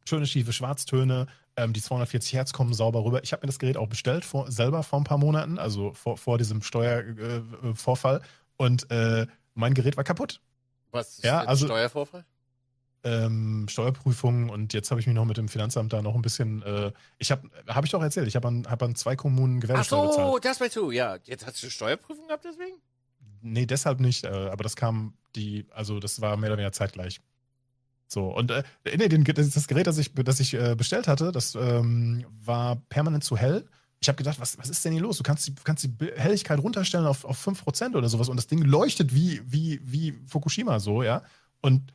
Schöne 0.08 0.28
schiefe 0.28 0.54
Schwarztöne, 0.54 1.28
ähm, 1.64 1.74
die 1.74 1.82
240 1.82 2.34
Hertz 2.34 2.54
kommen 2.54 2.74
sauber 2.74 3.04
rüber. 3.04 3.24
Ich 3.24 3.32
habe 3.34 3.42
mir 3.42 3.48
das 3.48 3.60
Gerät 3.60 3.78
auch 3.78 3.88
bestellt, 3.88 4.26
vor, 4.26 4.52
selber 4.52 4.84
vor 4.84 5.00
ein 5.00 5.04
paar 5.04 5.18
Monaten, 5.18 5.58
also 5.60 5.94
vor, 5.94 6.18
vor 6.18 6.38
diesem 6.38 6.62
Steuervorfall. 6.62 8.18
Äh, 8.18 8.64
und 8.64 8.90
äh, 8.92 9.28
mein 9.54 9.74
Gerät 9.74 9.98
war 9.98 10.04
kaputt. 10.04 10.42
was 10.92 11.18
ist 11.20 11.24
Ja, 11.26 11.40
also- 11.44 11.66
Steuervorfall? 11.68 12.26
ähm, 13.06 13.66
Steuerprüfungen 13.70 14.50
und 14.50 14.74
jetzt 14.74 14.92
habe 14.92 15.00
ich 15.00 15.08
mich 15.08 15.16
noch 15.16 15.24
mit 15.24 15.38
dem 15.38 15.48
Finanzamt 15.48 15.94
da 15.94 16.02
noch 16.02 16.16
ein 16.16 16.22
bisschen. 16.22 16.62
Äh, 16.64 16.92
ich 17.18 17.32
habe, 17.32 17.50
habe 17.68 17.86
ich 17.88 17.92
doch 17.92 18.02
erzählt, 18.04 18.28
ich 18.28 18.36
habe 18.36 18.48
an, 18.50 18.68
hab 18.70 18.84
an 18.84 18.94
zwei 18.96 19.16
Kommunen 19.16 19.58
Ach 19.58 19.62
Gewerbesteuer 19.62 20.12
so, 20.12 20.18
bezahlt. 20.18 20.46
das 20.46 20.60
weißt 20.60 20.76
du, 20.76 20.92
ja. 20.92 21.18
Jetzt 21.24 21.46
hast 21.46 21.64
du 21.64 21.70
Steuerprüfung 21.70 22.28
gehabt 22.28 22.44
deswegen? 22.44 22.76
Nee, 23.42 23.66
deshalb 23.66 24.02
nicht, 24.02 24.26
äh, 24.26 24.28
aber 24.28 24.64
das 24.64 24.76
kam 24.76 25.14
die, 25.38 25.66
also 25.74 26.00
das 26.02 26.20
war 26.20 26.36
mehr 26.36 26.50
oder 26.50 26.58
weniger 26.58 26.74
zeitgleich. 26.74 27.22
So, 28.12 28.36
und 28.36 28.50
äh, 28.50 28.64
nee, 28.98 29.08
den, 29.08 29.24
das, 29.24 29.68
Gerät, 29.68 29.86
das 29.86 30.00
ich, 30.00 30.12
das 30.16 30.40
ich 30.40 30.56
äh, 30.56 30.76
bestellt 30.76 31.08
hatte, 31.08 31.32
das 31.32 31.54
ähm, 31.54 32.26
war 32.44 32.78
permanent 32.90 33.24
zu 33.24 33.38
hell. 33.38 33.68
Ich 34.02 34.08
habe 34.08 34.16
gedacht, 34.16 34.40
was, 34.40 34.58
was 34.58 34.68
ist 34.70 34.84
denn 34.84 34.94
hier 34.94 35.02
los? 35.04 35.18
Du 35.18 35.24
kannst 35.24 35.48
die, 35.48 35.54
kannst 35.64 35.84
die 35.84 35.94
Helligkeit 36.16 36.58
runterstellen 36.60 37.06
auf, 37.06 37.24
auf 37.24 37.38
5% 37.38 37.96
oder 37.96 38.10
sowas 38.10 38.28
und 38.28 38.38
das 38.38 38.48
Ding 38.48 38.64
leuchtet 38.64 39.14
wie, 39.14 39.42
wie, 39.46 39.80
wie 39.84 40.14
Fukushima 40.26 40.80
so, 40.80 41.04
ja. 41.04 41.22
Und 41.62 41.94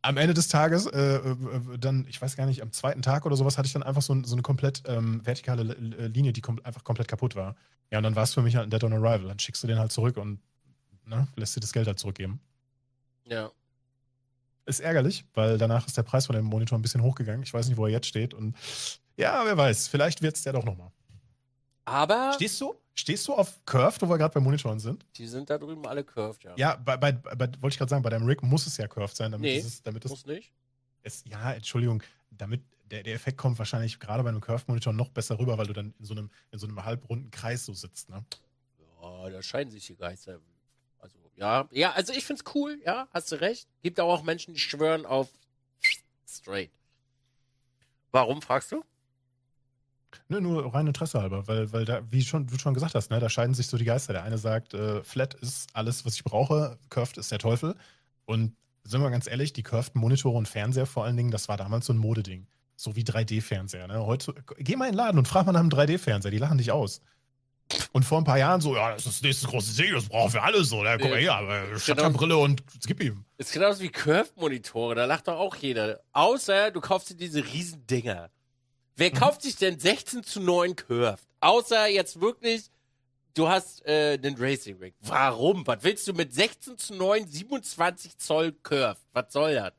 am 0.00 0.16
Ende 0.16 0.32
des 0.32 0.48
Tages, 0.48 0.86
äh, 0.86 1.16
äh, 1.16 1.36
dann, 1.78 2.06
ich 2.08 2.20
weiß 2.22 2.36
gar 2.36 2.46
nicht, 2.46 2.62
am 2.62 2.72
zweiten 2.72 3.02
Tag 3.02 3.26
oder 3.26 3.36
sowas 3.36 3.58
hatte 3.58 3.66
ich 3.66 3.72
dann 3.74 3.82
einfach 3.82 4.02
so, 4.02 4.16
so 4.24 4.34
eine 4.34 4.42
komplett 4.42 4.82
ähm, 4.86 5.20
vertikale 5.24 5.62
L- 5.62 6.06
Linie, 6.14 6.32
die 6.32 6.40
kom 6.40 6.60
einfach 6.64 6.84
komplett 6.84 7.08
kaputt 7.08 7.36
war. 7.36 7.56
Ja, 7.90 7.98
und 7.98 8.04
dann 8.04 8.16
war 8.16 8.22
es 8.22 8.32
für 8.32 8.42
mich 8.42 8.56
halt 8.56 8.66
ein 8.66 8.70
Dead 8.70 8.84
on 8.84 8.92
Arrival. 8.94 9.28
Dann 9.28 9.38
schickst 9.38 9.62
du 9.62 9.66
den 9.66 9.78
halt 9.78 9.92
zurück 9.92 10.16
und 10.16 10.40
ne, 11.06 11.28
lässt 11.36 11.56
dir 11.56 11.60
das 11.60 11.72
Geld 11.72 11.86
halt 11.86 11.98
zurückgeben. 11.98 12.40
Ja. 13.24 13.50
Ist 14.66 14.80
ärgerlich, 14.80 15.24
weil 15.34 15.58
danach 15.58 15.86
ist 15.86 15.96
der 15.96 16.02
Preis 16.04 16.26
von 16.26 16.36
dem 16.36 16.46
Monitor 16.46 16.78
ein 16.78 16.82
bisschen 16.82 17.02
hochgegangen. 17.02 17.42
Ich 17.42 17.52
weiß 17.52 17.68
nicht, 17.68 17.76
wo 17.76 17.84
er 17.86 17.92
jetzt 17.92 18.06
steht. 18.06 18.32
Und 18.32 18.56
ja, 19.16 19.42
wer 19.44 19.56
weiß, 19.56 19.88
vielleicht 19.88 20.22
wird 20.22 20.36
es 20.36 20.42
der 20.42 20.54
doch 20.54 20.64
nochmal. 20.64 20.90
Aber 21.84 22.32
Stehst 22.34 22.60
du? 22.60 22.74
Stehst 22.96 23.26
du 23.26 23.34
auf 23.34 23.64
Curved, 23.66 24.00
wo 24.02 24.08
wir 24.08 24.16
gerade 24.18 24.32
bei 24.32 24.40
Monitoren 24.40 24.78
sind? 24.78 25.04
die 25.16 25.26
sind 25.26 25.50
da 25.50 25.58
drüben 25.58 25.84
alle 25.86 26.04
curved, 26.04 26.44
ja. 26.44 26.54
Ja, 26.56 26.76
bei, 26.76 26.96
bei, 26.96 27.10
bei 27.12 27.48
wollte 27.60 27.74
ich 27.74 27.78
gerade 27.78 27.90
sagen, 27.90 28.02
bei 28.02 28.10
deinem 28.10 28.24
Rig 28.26 28.40
muss 28.42 28.66
es 28.66 28.76
ja 28.76 28.86
curved 28.86 29.16
sein, 29.16 29.32
damit 29.32 29.42
Nee, 29.50 29.58
es, 29.58 29.82
damit 29.82 30.04
es, 30.04 30.10
Muss 30.12 30.24
nicht. 30.26 30.52
es 31.02 31.24
ja, 31.26 31.52
Entschuldigung, 31.52 32.02
damit 32.30 32.62
der, 32.90 33.02
der 33.02 33.14
Effekt 33.14 33.36
kommt 33.36 33.58
wahrscheinlich 33.58 33.98
gerade 33.98 34.22
bei 34.22 34.28
einem 34.28 34.40
Curved-Monitor 34.40 34.92
noch 34.92 35.08
besser 35.08 35.38
rüber, 35.38 35.58
weil 35.58 35.66
du 35.66 35.72
dann 35.72 35.92
in 35.98 36.04
so 36.04 36.14
einem, 36.14 36.30
in 36.52 36.58
so 36.60 36.66
einem 36.68 36.84
halbrunden 36.84 37.30
Kreis 37.32 37.64
so 37.66 37.72
sitzt, 37.74 38.10
ne? 38.10 38.24
Ja, 39.02 39.28
da 39.30 39.42
scheiden 39.42 39.70
sich 39.72 39.86
die 39.86 39.96
Geister. 39.96 40.38
Ja, 41.36 41.68
ja, 41.70 41.92
also 41.92 42.12
ich 42.12 42.24
find's 42.24 42.44
cool, 42.54 42.78
ja, 42.84 43.08
hast 43.12 43.32
du 43.32 43.40
recht. 43.40 43.68
Gibt 43.82 43.98
aber 43.98 44.12
auch 44.12 44.22
Menschen, 44.22 44.54
die 44.54 44.60
schwören 44.60 45.04
auf 45.04 45.28
straight. 46.28 46.70
Warum, 48.12 48.42
fragst 48.42 48.70
du? 48.70 48.84
Nö, 50.28 50.40
nur 50.40 50.72
rein 50.72 50.86
Interesse 50.86 51.20
halber, 51.20 51.46
weil, 51.48 51.72
weil 51.72 51.84
da, 51.84 52.00
wie 52.10 52.22
schon, 52.22 52.46
du 52.46 52.56
schon 52.58 52.74
gesagt 52.74 52.94
hast, 52.94 53.10
ne, 53.10 53.18
da 53.18 53.28
scheiden 53.28 53.54
sich 53.54 53.66
so 53.66 53.76
die 53.76 53.84
Geister. 53.84 54.12
Der 54.12 54.22
eine 54.22 54.38
sagt, 54.38 54.72
äh, 54.74 55.02
Flat 55.02 55.34
ist 55.34 55.68
alles, 55.72 56.06
was 56.06 56.14
ich 56.14 56.24
brauche, 56.24 56.78
Curved 56.88 57.18
ist 57.18 57.32
der 57.32 57.38
Teufel. 57.38 57.74
Und 58.24 58.54
sind 58.84 59.00
wir 59.00 59.10
ganz 59.10 59.26
ehrlich, 59.26 59.52
die 59.52 59.62
curveden 59.62 60.00
Monitore 60.00 60.36
und 60.36 60.46
Fernseher 60.46 60.86
vor 60.86 61.04
allen 61.04 61.16
Dingen, 61.16 61.30
das 61.30 61.48
war 61.48 61.56
damals 61.56 61.86
so 61.86 61.92
ein 61.92 61.98
Modeding. 61.98 62.46
So 62.76 62.96
wie 62.96 63.02
3D-Fernseher. 63.02 63.86
Ne? 63.86 64.04
Heute, 64.04 64.34
geh 64.58 64.76
mal 64.76 64.86
in 64.86 64.92
den 64.92 64.98
Laden 64.98 65.18
und 65.18 65.28
frag 65.28 65.46
mal 65.46 65.52
nach 65.52 65.60
einem 65.60 65.70
3D-Fernseher, 65.70 66.30
die 66.30 66.38
lachen 66.38 66.58
dich 66.58 66.70
aus. 66.72 67.00
Und 67.92 68.04
vor 68.04 68.18
ein 68.18 68.24
paar 68.24 68.38
Jahren 68.38 68.60
so, 68.60 68.76
ja, 68.76 68.92
das 68.92 69.06
ist 69.06 69.16
das 69.16 69.22
nächste 69.22 69.46
große 69.48 69.74
Ding, 69.82 69.92
das 69.94 70.08
brauchen 70.08 70.32
wir 70.32 70.42
alle 70.42 70.62
so. 70.64 70.82
Ne? 70.82 70.96
Guck 71.00 71.10
mal 71.10 71.18
hier, 71.18 71.34
aber 71.34 71.78
Shotgunbrille 71.78 72.36
und 72.36 72.62
gib 72.86 73.02
ihm. 73.02 73.24
Ist 73.38 73.52
genauso 73.52 73.82
wie 73.82 73.88
Curved-Monitore, 73.88 74.94
da 74.94 75.04
lacht 75.06 75.28
doch 75.28 75.38
auch 75.38 75.56
jeder. 75.56 76.00
Außer 76.12 76.70
du 76.70 76.80
kaufst 76.80 77.10
dir 77.10 77.14
diese 77.16 77.44
riesen 77.44 77.86
Dinger. 77.86 78.30
Wer 78.96 79.10
Mhm. 79.10 79.14
kauft 79.14 79.42
sich 79.42 79.56
denn 79.56 79.78
16 79.78 80.22
zu 80.24 80.40
9 80.40 80.76
Curved? 80.76 81.20
Außer 81.40 81.86
jetzt 81.88 82.20
wirklich, 82.20 82.70
du 83.34 83.48
hast 83.48 83.84
äh, 83.86 84.18
den 84.18 84.36
Racing 84.38 84.76
Rig. 84.78 84.94
Warum? 85.00 85.66
Was 85.66 85.78
willst 85.82 86.06
du 86.06 86.12
mit 86.12 86.32
16 86.34 86.78
zu 86.78 86.94
9, 86.94 87.26
27 87.26 88.18
Zoll 88.18 88.52
Curved? 88.62 89.00
Was 89.12 89.32
soll 89.32 89.54
das? 89.54 89.72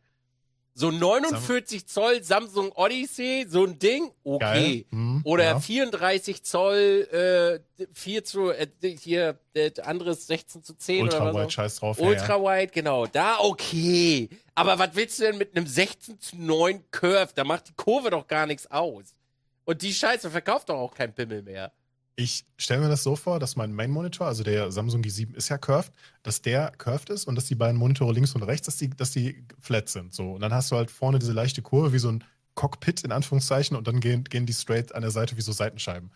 So 0.78 0.92
49 0.92 1.88
Zoll 1.88 2.22
Samsung 2.22 2.74
Odyssey, 2.74 3.46
so 3.48 3.64
ein 3.64 3.80
Ding? 3.80 4.12
Okay. 4.26 4.86
Hm, 4.92 5.22
Oder 5.24 5.44
ja. 5.46 5.60
34 5.62 6.44
Zoll, 6.44 7.62
äh, 7.80 7.86
4 7.94 8.24
zu, 8.26 8.52
äh, 8.52 8.68
hier, 8.82 9.40
äh, 9.54 9.72
anderes 9.82 10.28
16 10.28 10.64
zu 10.64 10.74
10 10.74 11.04
oder 11.08 11.14
Ultra 11.14 11.26
was 11.28 11.34
Wide, 11.36 11.46
auch. 11.46 11.52
scheiß 11.52 11.76
drauf. 11.78 11.98
ja, 11.98 12.06
Ultra 12.06 12.38
ja. 12.38 12.44
Wide, 12.44 12.72
genau. 12.74 13.06
Da 13.08 13.40
okay. 13.40 14.28
Aber 14.54 14.78
was 14.78 14.90
willst 14.96 15.20
du 15.20 15.24
denn 15.24 15.38
mit 15.38 15.56
einem 15.56 15.66
16 15.66 16.20
zu 16.20 16.36
9 16.38 16.84
Curve? 16.92 17.32
Da 17.34 17.46
macht 17.46 17.70
die 17.70 17.74
Kurve 17.78 18.10
doch 18.10 18.28
gar 18.28 18.46
nichts 18.46 18.70
aus. 18.70 19.16
Und 19.64 19.82
die 19.82 19.94
Scheiße 19.94 20.30
verkauft 20.30 20.68
doch 20.68 20.76
auch 20.76 20.94
kein 20.94 21.16
Pimmel 21.16 21.42
mehr. 21.42 21.72
Ich 22.18 22.46
stelle 22.58 22.82
mir 22.82 22.90
das 22.90 23.04
so 23.04 23.18
vor, 23.18 23.40
dass 23.40 23.58
mein 23.58 23.74
Main-Monitor, 23.74 24.26
also 24.26 24.44
der 24.44 24.72
Samsung 24.72 25.02
G7 25.02 25.36
ist 25.36 25.50
ja 25.50 25.58
curved, 25.58 25.92
dass 26.24 26.42
der 26.42 26.72
curved 26.78 27.10
ist 27.10 27.26
und 27.26 27.36
dass 27.36 27.46
die 27.46 27.56
beiden 27.56 27.78
Monitore 27.78 28.14
links 28.14 28.34
und 28.36 28.44
rechts, 28.44 28.68
dass 28.68 28.78
die, 28.78 28.90
dass 28.90 29.12
die 29.12 29.44
flat 29.60 29.90
sind. 29.90 30.14
So. 30.14 30.34
Und 30.34 30.42
dann 30.42 30.54
hast 30.54 30.72
du 30.72 30.78
halt 30.78 30.92
vorne 30.92 31.20
diese 31.20 31.34
leichte 31.34 31.62
Kurve 31.62 31.92
wie 31.92 32.00
so 32.00 32.10
ein 32.10 32.24
Cockpit 32.54 33.04
in 33.04 33.12
Anführungszeichen 33.12 33.76
und 33.76 33.88
dann 33.88 34.00
gehen, 34.00 34.24
gehen 34.24 34.46
die 34.46 34.54
straight 34.54 34.96
an 34.96 35.02
der 35.02 35.12
Seite 35.12 35.36
wie 35.36 35.42
so 35.42 35.52
Seitenscheiben. 35.52 36.10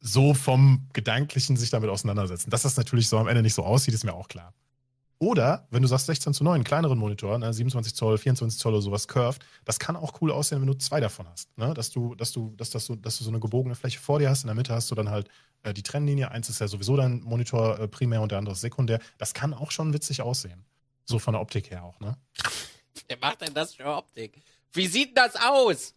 So 0.00 0.32
vom 0.32 0.86
Gedanklichen 0.94 1.56
sich 1.58 1.68
damit 1.68 1.90
auseinandersetzen. 1.90 2.48
Dass 2.48 2.62
das 2.62 2.78
natürlich 2.78 3.08
so 3.08 3.18
am 3.18 3.28
Ende 3.28 3.42
nicht 3.42 3.54
so 3.54 3.64
aussieht, 3.64 3.92
ist 3.92 4.04
mir 4.04 4.14
auch 4.14 4.28
klar. 4.28 4.54
Oder, 5.18 5.66
wenn 5.70 5.80
du 5.80 5.88
sagst 5.88 6.06
16 6.06 6.34
zu 6.34 6.44
9, 6.44 6.56
einen 6.56 6.64
kleineren 6.64 6.98
Monitor, 6.98 7.38
ne, 7.38 7.52
27 7.52 7.94
Zoll, 7.94 8.18
24 8.18 8.60
Zoll 8.60 8.74
oder 8.74 8.82
sowas 8.82 9.08
curved, 9.08 9.42
das 9.64 9.78
kann 9.78 9.96
auch 9.96 10.20
cool 10.20 10.30
aussehen, 10.30 10.60
wenn 10.60 10.66
du 10.66 10.74
zwei 10.74 11.00
davon 11.00 11.26
hast. 11.28 11.56
Ne? 11.56 11.72
Dass 11.72 11.90
du, 11.90 12.14
dass 12.14 12.32
du, 12.32 12.54
dass, 12.56 12.70
dass 12.70 12.86
du, 12.86 12.96
dass 12.96 13.16
du 13.16 13.24
so 13.24 13.30
eine 13.30 13.40
gebogene 13.40 13.74
Fläche 13.74 13.98
vor 13.98 14.18
dir 14.18 14.28
hast, 14.28 14.42
in 14.42 14.48
der 14.48 14.54
Mitte 14.54 14.74
hast 14.74 14.90
du 14.90 14.94
dann 14.94 15.08
halt 15.08 15.28
äh, 15.62 15.72
die 15.72 15.82
Trennlinie. 15.82 16.30
Eins 16.30 16.50
ist 16.50 16.60
ja 16.60 16.68
sowieso 16.68 16.96
dein 16.96 17.22
Monitor 17.22 17.78
äh, 17.78 17.88
primär 17.88 18.20
und 18.20 18.30
der 18.30 18.38
andere 18.38 18.52
ist 18.52 18.60
sekundär. 18.60 19.00
Das 19.16 19.32
kann 19.32 19.54
auch 19.54 19.70
schon 19.70 19.94
witzig 19.94 20.20
aussehen. 20.20 20.64
So 21.06 21.18
von 21.18 21.32
der 21.32 21.40
Optik 21.40 21.70
her 21.70 21.84
auch, 21.84 21.98
ne? 22.00 22.16
Wer 23.08 23.18
macht 23.18 23.40
denn 23.40 23.54
das 23.54 23.74
für 23.74 23.86
Optik? 23.86 24.42
Wie 24.72 24.86
sieht 24.86 25.16
das 25.16 25.36
aus? 25.36 25.94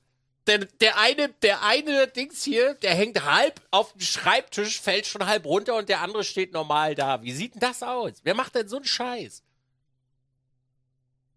Der, 0.48 0.60
der 0.60 0.98
eine, 0.98 1.30
der 1.42 1.62
eine 1.64 2.08
Dings 2.08 2.44
hier, 2.44 2.74
der 2.76 2.96
hängt 2.96 3.24
halb 3.24 3.62
auf 3.72 3.92
dem 3.94 4.02
Schreibtisch, 4.02 4.82
fällt 4.82 5.06
schon 5.06 5.26
halb 5.26 5.46
runter 5.46 5.76
und 5.76 5.90
der 5.90 6.02
andere 6.02 6.24
steht 6.24 6.54
normal 6.54 6.96
da. 6.96 7.22
Wie 7.22 7.34
sieht 7.34 7.54
denn 7.54 7.60
das 7.60 7.84
aus? 7.84 8.14
Wer 8.24 8.34
macht 8.34 8.56
denn 8.56 8.68
so 8.68 8.78
einen 8.78 8.86
Scheiß? 8.86 9.44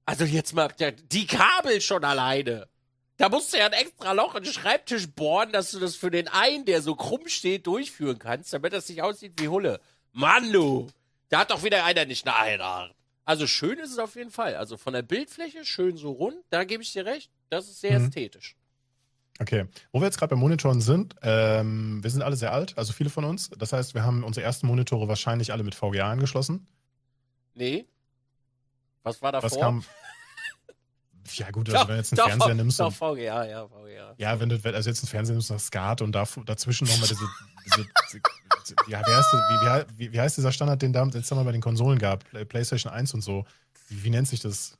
Also 0.06 0.24
jetzt 0.24 0.52
mal, 0.54 0.68
die 1.12 1.26
Kabel 1.26 1.80
schon 1.80 2.04
alleine. 2.04 2.68
Da 3.18 3.28
musst 3.28 3.52
du 3.52 3.58
ja 3.58 3.66
ein 3.66 3.72
extra 3.72 4.12
Loch 4.12 4.34
in 4.34 4.42
den 4.42 4.52
Schreibtisch 4.52 5.08
bohren, 5.08 5.52
dass 5.52 5.70
du 5.70 5.78
das 5.78 5.94
für 5.94 6.10
den 6.10 6.28
einen, 6.28 6.64
der 6.64 6.82
so 6.82 6.96
krumm 6.96 7.28
steht, 7.28 7.66
durchführen 7.66 8.18
kannst, 8.18 8.52
damit 8.52 8.72
das 8.72 8.88
nicht 8.88 9.02
aussieht 9.02 9.34
wie 9.36 9.48
Hulle. 9.48 9.80
Mann, 10.12 10.52
du! 10.52 10.88
Da 11.28 11.40
hat 11.40 11.50
doch 11.50 11.62
wieder 11.62 11.84
einer 11.84 12.04
nicht 12.04 12.26
nachgedacht. 12.26 12.94
Also 13.24 13.46
schön 13.46 13.78
ist 13.78 13.92
es 13.92 13.98
auf 13.98 14.16
jeden 14.16 14.30
Fall. 14.32 14.56
Also 14.56 14.76
von 14.76 14.92
der 14.92 15.02
Bildfläche 15.02 15.64
schön 15.64 15.96
so 15.96 16.10
rund, 16.10 16.36
da 16.50 16.64
gebe 16.64 16.82
ich 16.82 16.92
dir 16.92 17.06
recht. 17.06 17.30
Das 17.48 17.68
ist 17.68 17.80
sehr 17.80 17.98
Mhm. 17.98 18.06
ästhetisch. 18.06 18.56
Okay. 19.42 19.66
Wo 19.90 20.00
wir 20.00 20.04
jetzt 20.06 20.18
gerade 20.18 20.30
bei 20.30 20.36
Monitoren 20.40 20.80
sind, 20.80 21.16
ähm, 21.22 22.02
wir 22.02 22.10
sind 22.10 22.22
alle 22.22 22.36
sehr 22.36 22.52
alt, 22.52 22.78
also 22.78 22.92
viele 22.92 23.10
von 23.10 23.24
uns. 23.24 23.50
Das 23.58 23.72
heißt, 23.72 23.92
wir 23.94 24.04
haben 24.04 24.22
unsere 24.22 24.46
ersten 24.46 24.68
Monitore 24.68 25.08
wahrscheinlich 25.08 25.52
alle 25.52 25.64
mit 25.64 25.74
VGA 25.74 26.10
angeschlossen. 26.10 26.68
Nee. 27.54 27.86
Was 29.02 29.20
war 29.20 29.32
davor? 29.32 29.50
Was 29.50 29.58
kam. 29.58 29.84
Ja, 31.34 31.50
gut, 31.50 31.70
also 31.70 31.86
wenn 31.88 31.94
du 31.94 31.96
jetzt 31.98 32.12
einen 32.12 32.16
Doch, 32.18 32.26
Fernseher 32.28 32.54
nimmst 32.54 32.80
und 32.80 32.92
VGA, 32.92 33.44
ja, 33.46 33.66
VGA. 33.68 34.14
Ja, 34.18 34.40
wenn 34.40 34.48
du 34.48 34.56
also 34.56 34.90
jetzt 34.90 35.02
einen 35.02 35.08
Fernseher 35.08 35.34
nimmst 35.34 35.50
nach 35.50 35.60
Skat 35.60 36.02
und 36.02 36.12
da, 36.12 36.26
dazwischen 36.44 36.86
nochmal 36.88 37.08
diese, 37.08 37.24
diese, 37.64 37.86
diese 38.66 38.74
ja, 38.88 39.00
wie 39.06 39.12
heißt, 39.14 39.28
das, 39.32 39.88
wie, 39.88 39.98
wie, 39.98 40.12
wie 40.12 40.20
heißt 40.20 40.36
dieser 40.36 40.50
Standard, 40.52 40.82
den 40.82 40.92
da 40.92 41.04
jetzt 41.06 41.30
mal 41.32 41.44
bei 41.44 41.52
den 41.52 41.60
Konsolen 41.62 41.98
gab? 42.00 42.24
Play- 42.28 42.44
PlayStation 42.44 42.92
1 42.92 43.14
und 43.14 43.20
so. 43.22 43.46
Wie, 43.88 44.02
wie 44.02 44.10
nennt 44.10 44.26
sich 44.28 44.40
das? 44.40 44.76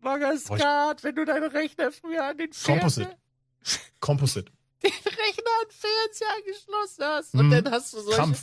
Magaskat, 0.00 1.02
wenn 1.02 1.14
du 1.16 1.24
deinen 1.24 1.50
Rechner 1.50 1.90
früher 1.90 2.24
an 2.24 2.38
den. 2.38 2.52
Fernseher, 2.52 2.74
Composite. 3.06 3.16
den 4.82 4.90
Rechner 4.92 5.50
den 5.62 5.70
Fernseher 5.70 6.28
angeschlossen 6.36 7.04
hast. 7.04 7.34
Und 7.34 7.46
Mhm. 7.48 7.50
dann 7.50 7.70
hast 7.72 7.92
du 7.94 8.00
solche, 8.00 8.34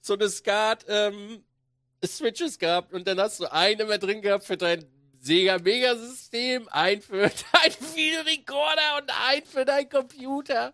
so 0.00 0.14
eine 0.14 0.28
Skat, 0.30 0.84
ähm, 0.88 1.44
Switches 2.04 2.58
gehabt 2.58 2.92
und 2.92 3.06
dann 3.06 3.20
hast 3.20 3.38
du 3.40 3.46
eine 3.52 3.84
mehr 3.84 3.98
drin 3.98 4.22
gehabt 4.22 4.44
für 4.44 4.56
dein 4.56 4.84
Sega 5.20 5.58
Mega 5.58 5.96
System, 5.96 6.68
ein 6.70 7.00
für 7.00 7.30
dein 7.52 7.72
Videorekorder 7.94 8.98
und 9.00 9.10
ein 9.28 9.44
für 9.44 9.64
dein 9.64 9.88
Computer. 9.88 10.72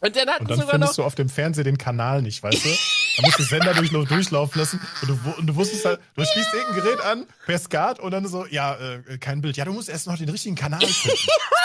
Und 0.00 0.16
dann 0.16 0.28
hatten 0.28 0.42
Und 0.42 0.50
dann 0.50 0.58
sogar 0.60 0.78
noch 0.78 0.86
findest 0.86 0.98
du 0.98 1.04
auf 1.04 1.14
dem 1.14 1.28
Fernseher 1.28 1.64
den 1.64 1.78
Kanal 1.78 2.22
nicht, 2.22 2.42
weißt 2.42 2.64
du? 2.64 2.68
Da 3.18 3.26
musst 3.26 3.38
du 3.38 3.42
Sender 3.42 3.74
durch, 3.74 3.90
durchlaufen 3.90 4.58
lassen 4.60 4.80
und 5.02 5.08
du, 5.08 5.30
und 5.38 5.46
du 5.48 5.56
wusstest 5.56 5.84
halt, 5.84 6.00
du 6.14 6.24
schließt 6.24 6.54
irgendein 6.54 6.82
Gerät 6.82 7.00
an 7.00 7.26
per 7.46 7.58
Skat 7.58 7.98
und 7.98 8.12
dann 8.12 8.26
so, 8.28 8.46
ja, 8.46 8.76
äh, 8.76 9.18
kein 9.18 9.40
Bild. 9.40 9.56
Ja, 9.56 9.64
du 9.64 9.72
musst 9.72 9.88
erst 9.88 10.06
noch 10.06 10.16
den 10.16 10.28
richtigen 10.28 10.54
Kanal 10.54 10.80
finden. 10.86 11.18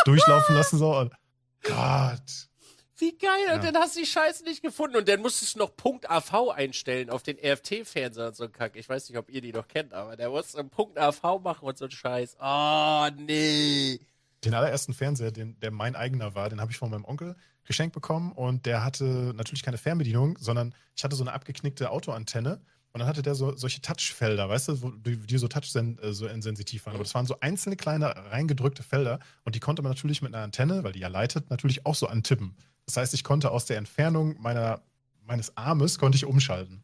durchlaufen 0.05 0.55
lassen 0.55 0.79
so 0.79 0.97
und 0.97 1.13
Gott. 1.61 2.49
Wie 2.97 3.17
geil, 3.17 3.31
Ja. 3.47 3.55
und 3.55 3.63
dann 3.63 3.75
hast 3.75 3.95
du 3.95 3.99
die 4.01 4.05
Scheiße 4.05 4.43
nicht 4.45 4.61
gefunden 4.63 4.95
und 4.97 5.07
dann 5.07 5.19
musstest 5.21 5.55
du 5.55 5.59
noch 5.59 5.75
Punkt 5.75 6.09
AV 6.09 6.49
einstellen 6.49 7.09
auf 7.09 7.21
den 7.23 7.37
RFT-Fernseher 7.37 8.27
und 8.27 8.35
so 8.35 8.45
ein 8.45 8.51
Kack. 8.51 8.75
Ich 8.75 8.89
weiß 8.89 9.09
nicht, 9.09 9.17
ob 9.17 9.29
ihr 9.29 9.41
die 9.41 9.51
noch 9.53 9.67
kennt, 9.67 9.93
aber 9.93 10.15
der 10.15 10.29
musste 10.29 10.59
einen 10.59 10.69
Punkt 10.69 10.97
AV 10.97 11.39
machen 11.43 11.65
und 11.67 11.77
so 11.77 11.85
ein 11.85 11.91
Scheiß. 11.91 12.37
Oh, 12.41 13.07
nee. 13.17 13.99
Den 14.43 14.53
allerersten 14.53 14.93
Fernseher, 14.93 15.31
den, 15.31 15.59
der 15.59 15.71
mein 15.71 15.95
eigener 15.95 16.33
war, 16.35 16.49
den 16.49 16.59
habe 16.61 16.71
ich 16.71 16.77
von 16.77 16.89
meinem 16.89 17.05
Onkel 17.05 17.35
geschenkt 17.65 17.93
bekommen 17.93 18.31
und 18.31 18.65
der 18.65 18.83
hatte 18.83 19.33
natürlich 19.35 19.63
keine 19.63 19.77
Fernbedienung, 19.77 20.37
sondern 20.39 20.73
ich 20.95 21.03
hatte 21.03 21.15
so 21.15 21.23
eine 21.23 21.33
abgeknickte 21.33 21.89
Autoantenne 21.89 22.61
Und 22.93 22.99
dann 22.99 23.07
hatte 23.07 23.21
der 23.21 23.35
so 23.35 23.55
solche 23.55 23.81
Touchfelder, 23.81 24.49
weißt 24.49 24.67
du, 24.67 24.81
wo, 24.81 24.89
die, 24.91 25.17
die 25.17 25.37
so 25.37 25.47
touch-sensitiv 25.47 26.81
äh, 26.81 26.85
waren. 26.85 26.95
Aber 26.95 27.03
das 27.03 27.15
waren 27.15 27.25
so 27.25 27.39
einzelne 27.39 27.75
kleine 27.75 28.15
reingedrückte 28.31 28.83
Felder 28.83 29.19
und 29.45 29.55
die 29.55 29.59
konnte 29.59 29.81
man 29.81 29.91
natürlich 29.91 30.21
mit 30.21 30.33
einer 30.33 30.43
Antenne, 30.43 30.83
weil 30.83 30.91
die 30.91 30.99
ja 30.99 31.07
leitet, 31.07 31.49
natürlich 31.49 31.85
auch 31.85 31.95
so 31.95 32.07
antippen. 32.07 32.55
Das 32.85 32.97
heißt, 32.97 33.13
ich 33.13 33.23
konnte 33.23 33.51
aus 33.51 33.65
der 33.65 33.77
Entfernung 33.77 34.39
meiner, 34.41 34.81
meines 35.25 35.55
Armes 35.57 35.97
konnte 35.97 36.17
ich 36.17 36.25
umschalten. 36.25 36.83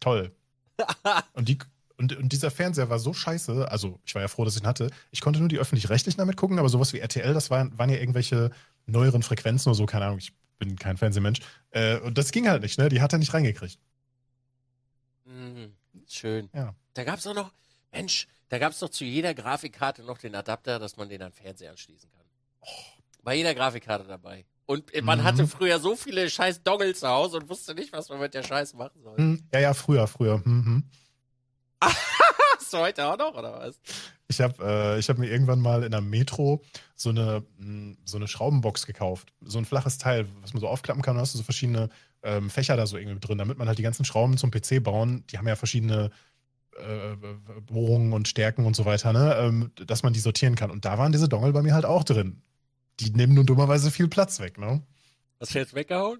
Toll. 0.00 0.32
und, 1.32 1.48
die, 1.48 1.58
und, 1.96 2.16
und 2.16 2.32
dieser 2.32 2.50
Fernseher 2.50 2.90
war 2.90 2.98
so 2.98 3.12
scheiße, 3.12 3.70
also 3.70 3.98
ich 4.04 4.14
war 4.14 4.22
ja 4.22 4.28
froh, 4.28 4.44
dass 4.44 4.56
ich 4.56 4.62
ihn 4.62 4.66
hatte. 4.66 4.90
Ich 5.10 5.20
konnte 5.20 5.40
nur 5.40 5.48
die 5.48 5.58
öffentlich-rechtlichen 5.58 6.18
damit 6.18 6.36
gucken, 6.36 6.58
aber 6.58 6.68
sowas 6.68 6.92
wie 6.92 6.98
RTL, 6.98 7.34
das 7.34 7.50
waren, 7.50 7.76
waren 7.78 7.90
ja 7.90 7.98
irgendwelche 7.98 8.50
neueren 8.88 9.22
Frequenzen 9.22 9.68
oder 9.68 9.76
so, 9.76 9.86
keine 9.86 10.06
Ahnung, 10.06 10.18
ich 10.18 10.32
bin 10.58 10.76
kein 10.76 10.96
Fernsehmensch. 10.96 11.40
Äh, 11.70 11.98
und 12.00 12.18
das 12.18 12.32
ging 12.32 12.48
halt 12.48 12.62
nicht, 12.62 12.78
ne? 12.78 12.88
Die 12.88 13.00
hat 13.00 13.12
er 13.12 13.18
nicht 13.18 13.32
reingekriegt. 13.32 13.78
Mhm. 15.24 15.74
Schön. 16.08 16.48
Ja. 16.54 16.74
Da 16.94 17.04
gab 17.04 17.18
es 17.18 17.26
auch 17.26 17.34
noch, 17.34 17.52
Mensch, 17.92 18.26
da 18.48 18.58
gab 18.58 18.72
es 18.72 18.78
doch 18.78 18.88
zu 18.88 19.04
jeder 19.04 19.34
Grafikkarte 19.34 20.02
noch 20.02 20.18
den 20.18 20.34
Adapter, 20.34 20.78
dass 20.78 20.96
man 20.96 21.08
den 21.08 21.22
an 21.22 21.32
Fernseher 21.32 21.70
anschließen 21.70 22.10
kann. 22.10 22.24
Bei 23.22 23.34
jeder 23.34 23.54
Grafikkarte 23.54 24.06
dabei. 24.06 24.44
Und 24.66 24.90
man 25.02 25.20
Mhm. 25.20 25.24
hatte 25.24 25.46
früher 25.46 25.78
so 25.80 25.96
viele 25.96 26.28
scheiß 26.28 26.62
Dongles 26.62 27.00
zu 27.00 27.08
Hause 27.08 27.38
und 27.38 27.48
wusste 27.48 27.74
nicht, 27.74 27.92
was 27.92 28.08
man 28.08 28.20
mit 28.20 28.34
der 28.34 28.42
Scheiße 28.42 28.76
machen 28.76 29.02
soll. 29.02 29.16
Hm, 29.16 29.48
ja, 29.52 29.60
ja, 29.60 29.74
früher, 29.74 30.06
früher. 30.06 30.42
Hm, 30.44 30.84
hm. 32.72 32.80
Hast 32.80 32.98
du 32.98 33.02
heute 33.02 33.06
auch 33.06 33.18
noch, 33.18 33.38
oder 33.38 33.58
was? 33.60 33.80
Ich 34.28 34.40
habe 34.40 34.54
äh, 34.62 34.98
ich 34.98 35.08
hab 35.08 35.18
mir 35.18 35.30
irgendwann 35.30 35.60
mal 35.60 35.82
in 35.84 35.90
der 35.90 36.00
Metro 36.00 36.62
so 36.94 37.08
eine, 37.10 37.44
mh, 37.58 37.96
so 38.04 38.18
eine 38.18 38.28
Schraubenbox 38.28 38.86
gekauft. 38.86 39.32
So 39.40 39.58
ein 39.58 39.64
flaches 39.64 39.98
Teil, 39.98 40.26
was 40.42 40.52
man 40.52 40.60
so 40.60 40.68
aufklappen 40.68 41.02
kann. 41.02 41.16
Da 41.16 41.22
hast 41.22 41.34
du 41.34 41.38
so 41.38 41.44
verschiedene 41.44 41.88
ähm, 42.22 42.50
Fächer 42.50 42.76
da 42.76 42.86
so 42.86 42.96
irgendwie 42.98 43.20
drin, 43.20 43.38
damit 43.38 43.58
man 43.58 43.68
halt 43.68 43.78
die 43.78 43.82
ganzen 43.82 44.04
Schrauben 44.04 44.36
zum 44.36 44.50
PC 44.50 44.82
bauen. 44.82 45.24
Die 45.30 45.38
haben 45.38 45.48
ja 45.48 45.56
verschiedene 45.56 46.10
äh, 46.76 47.16
Bohrungen 47.62 48.12
und 48.12 48.28
Stärken 48.28 48.66
und 48.66 48.76
so 48.76 48.84
weiter, 48.84 49.12
ne? 49.12 49.36
Ähm, 49.40 49.72
dass 49.86 50.02
man 50.02 50.12
die 50.12 50.20
sortieren 50.20 50.54
kann. 50.54 50.70
Und 50.70 50.84
da 50.84 50.98
waren 50.98 51.12
diese 51.12 51.28
Dongle 51.28 51.52
bei 51.52 51.62
mir 51.62 51.74
halt 51.74 51.86
auch 51.86 52.04
drin. 52.04 52.42
Die 53.00 53.10
nehmen 53.10 53.34
nun 53.34 53.46
dummerweise 53.46 53.90
viel 53.90 54.08
Platz 54.08 54.40
weg, 54.40 54.58
ne? 54.58 54.82
Hast 55.40 55.54
du 55.54 55.58
jetzt 55.58 55.74
weggehauen? 55.74 56.18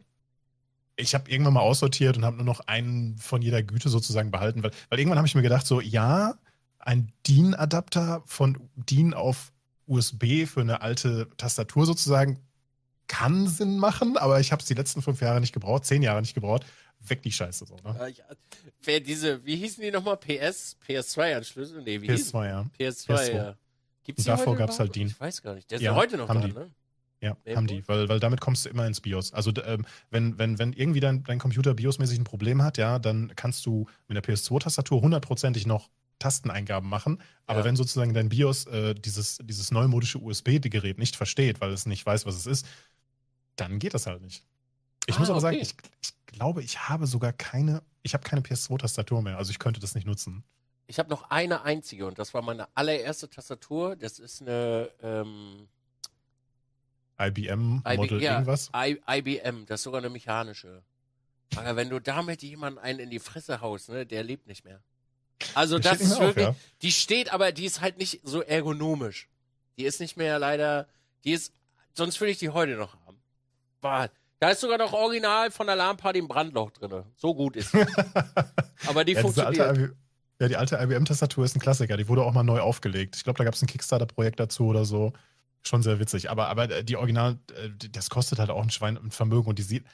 Ich 0.99 1.15
habe 1.15 1.31
irgendwann 1.31 1.55
mal 1.55 1.61
aussortiert 1.61 2.17
und 2.17 2.25
habe 2.25 2.37
nur 2.37 2.45
noch 2.45 2.61
einen 2.67 3.17
von 3.19 3.41
jeder 3.41 3.63
Güte 3.63 3.89
sozusagen 3.89 4.31
behalten, 4.31 4.63
weil, 4.63 4.73
weil 4.91 4.99
irgendwann 4.99 5.19
habe 5.19 5.29
ich 5.29 5.35
mir 5.35 5.43
gedacht, 5.43 5.67
so, 5.67 5.81
ja, 5.81 6.35
ein 6.81 7.13
DIN-Adapter 7.27 8.23
von 8.27 8.59
DIN 8.77 9.15
auf 9.15 9.53
USB 9.87 10.45
für 10.47 10.61
eine 10.61 10.83
alte 10.83 11.29
Tastatur 11.37 11.87
sozusagen 11.87 12.41
kann 13.07 13.47
Sinn 13.49 13.79
machen, 13.79 14.19
aber 14.19 14.39
ich 14.41 14.53
habe 14.53 14.61
es 14.61 14.67
die 14.69 14.75
letzten 14.75 15.01
fünf 15.01 15.21
Jahre 15.23 15.41
nicht 15.41 15.53
gebraucht, 15.55 15.87
zehn 15.87 16.03
Jahre 16.03 16.21
nicht 16.21 16.35
gebraucht. 16.35 16.67
Weg 17.01 17.23
die 17.23 17.33
Scheiße 17.33 17.65
so, 17.65 17.77
ne? 17.77 17.95
Ja, 17.99 18.07
ich, 18.09 18.23
wer 18.83 19.01
diese, 19.01 19.45
wie 19.47 19.57
hießen 19.57 19.83
die 19.83 19.91
nochmal? 19.91 20.17
PS? 20.17 20.77
PS2-Anschlüsse? 20.87 21.81
Nee, 21.81 22.03
wie 22.03 22.09
hießen 22.09 22.39
PS2, 22.39 22.47
ja. 22.47 22.67
PS2, 22.79 23.07
PS2. 23.07 23.35
ja. 23.35 23.55
Gibt's 24.05 24.23
Und 24.25 24.29
davor 24.29 24.47
heute 24.49 24.59
gab's 24.59 24.79
halt? 24.79 24.95
DIN. 24.95 25.07
Ich 25.09 25.21
weiß 25.21 25.43
gar 25.43 25.55
nicht. 25.55 25.71
Der 25.71 25.77
ist 25.77 25.83
Ja, 25.83 25.93
ja 25.93 25.97
heute 25.97 26.17
noch 26.17 26.29
da, 26.29 26.35
die. 26.41 26.53
ne? 26.53 26.71
Ja, 27.21 27.31
Mainboard? 27.45 27.57
haben 27.57 27.67
die, 27.67 27.89
weil, 27.89 28.09
weil 28.09 28.21
damit 28.21 28.41
kommst 28.41 28.65
du 28.65 28.69
immer 28.69 28.87
ins 28.87 29.01
BIOS. 29.01 29.33
Also 29.33 29.53
ähm, 29.65 29.85
wenn, 30.11 30.39
wenn, 30.39 30.59
wenn 30.59 30.73
irgendwie 30.73 31.01
dein, 31.01 31.25
dein 31.25 31.39
Computer 31.39 31.73
BIOS-mäßig 31.75 32.19
ein 32.19 32.25
Problem 32.25 32.63
hat, 32.63 32.79
ja, 32.79 32.99
dann 32.99 33.33
kannst 33.35 33.67
du 33.67 33.87
mit 34.07 34.17
der 34.17 34.23
PS2-Tastatur 34.23 35.01
hundertprozentig 35.01 35.67
noch 35.67 35.91
Tasteneingaben 36.21 36.89
machen. 36.89 37.21
Aber 37.47 37.61
Ja. 37.61 37.65
wenn 37.65 37.77
sozusagen 37.77 38.15
dein 38.15 38.29
BIOS 38.29 38.67
äh, 38.67 38.95
dieses, 38.95 39.39
dieses 39.43 39.71
neumodische 39.71 40.19
USB-Gerät 40.19 40.99
nicht 40.99 41.17
versteht, 41.17 41.61
weil 41.61 41.73
es 41.73 41.87
nicht 41.87 42.05
weiß, 42.07 42.25
was 42.27 42.37
es 42.37 42.47
ist, 42.47 42.67
dann 43.57 43.79
geht 43.79 43.95
das 43.95 44.07
halt 44.07 44.23
nicht. 44.23 44.45
Ich 45.07 45.17
Ah, 45.17 45.21
muss 45.21 45.31
aber 45.31 45.41
sagen, 45.41 45.57
okay. 45.57 45.67
ich, 45.67 45.75
ich 46.03 46.27
glaube, 46.27 46.63
ich 46.63 46.89
habe 46.89 47.07
sogar 47.07 47.33
keine, 47.33 47.83
ich 48.03 48.15
habe 48.15 48.23
keine 48.25 48.43
PS2-Tastatur 48.43 49.23
mehr, 49.23 49.39
also 49.39 49.51
ich 49.51 49.59
könnte 49.59 49.81
das 49.81 49.95
nicht 49.95 50.07
nutzen. 50.07 50.45
Ich 50.87 50.99
habe 50.99 51.11
noch 51.11 51.31
eine 51.31 51.63
einzige 51.63 52.07
und 52.07 52.19
das 52.19 52.33
war 52.33 52.43
meine 52.43 52.69
allererste 52.77 53.29
Tastatur. 53.29 53.97
Das 53.97 54.19
ist 54.19 54.41
eine 54.41 54.89
ähm, 55.03 55.69
IBM, 57.21 57.83
IB 57.87 57.97
Model 57.97 58.23
ja, 58.23 58.35
irgendwas. 58.35 58.71
I 58.75 59.01
IBM, 59.09 59.67
das 59.67 59.81
ist 59.81 59.85
sogar 59.85 60.01
eine 60.01 60.11
mechanische. 60.11 60.83
Aber 61.57 61.77
wenn 61.77 61.89
du 61.89 61.99
damit 61.99 62.43
jemanden 62.43 62.79
einen 62.79 63.01
in 63.01 63.11
die 63.11 63.19
Fresse 63.19 63.61
haust, 63.61 63.89
ne, 63.89 64.07
der 64.07 64.23
lebt 64.23 64.47
nicht 64.47 64.65
mehr. 64.65 64.81
Also 65.55 65.79
Die 65.79 65.85
das 65.85 65.99
nicht 65.99 66.09
ist 66.09 66.13
auf, 66.15 66.21
wirklich, 66.21 66.47
ja. 66.47 66.55
die 66.83 66.93
steht, 66.93 67.33
aber 67.33 67.53
die 67.53 67.65
ist 67.65 67.81
halt 67.81 67.99
nicht 67.99 68.21
so 68.25 68.43
ergonomisch. 68.43 69.29
Die 69.79 69.85
ist 69.85 70.01
nicht 70.01 70.17
mehr 70.17 70.39
leider, 70.39 70.89
die 71.25 71.33
ist, 71.33 71.53
sonst 71.95 72.21
würde 72.21 72.33
ich 72.33 72.39
die 72.39 72.51
heute 72.51 72.77
noch 72.77 72.95
haben. 73.07 73.19
Boah, 73.81 74.11
da 74.41 74.51
ist 74.51 74.61
sogar 74.61 74.79
noch 74.79 74.93
original 74.93 75.51
von 75.51 75.69
Alarmparty 75.69 76.21
ein 76.21 76.29
Brandloch 76.29 76.71
drin. 76.71 77.05
So 77.17 77.35
gut 77.35 77.57
ist 77.57 77.73
sie. 77.73 77.85
Aber 78.87 79.05
die 79.05 79.13
ja, 79.13 79.21
funktioniert. 79.21 79.61
alte, 79.61 79.83
IB 79.83 79.93
ja, 80.41 80.47
die 80.47 80.57
alte 80.57 80.77
IBM-Tastatur 80.77 81.45
ist 81.45 81.57
ein 81.57 81.61
Klassiker. 81.61 81.97
Die 81.97 82.07
wurde 82.07 82.23
auch 82.23 82.33
mal 82.33 82.45
neu 82.45 82.61
aufgelegt. 82.61 83.17
Ich 83.17 83.25
glaube, 83.25 83.39
da 83.39 83.45
gab 83.45 83.55
es 83.55 83.63
ein 83.63 83.67
Kickstarter-Projekt 83.67 84.39
dazu 84.39 84.67
oder 84.67 84.85
so. 84.85 85.13
Schon 85.63 85.83
sehr 85.83 85.99
witzig. 85.99 86.31
Aber, 86.31 86.49
aber 86.49 86.71
äh, 86.71 86.85
die 86.85 86.97
Original, 86.97 87.39
äh, 87.55 87.71
das 87.91 88.11
kostet 88.11 88.39
halt 88.39 88.51
auch 88.51 88.63
ein 88.63 88.71
Schwein 88.71 88.97
ein 88.97 89.11
Vermögen 89.11 89.49
und 89.49 89.59
die 89.59 89.63
sieht, 89.63 89.85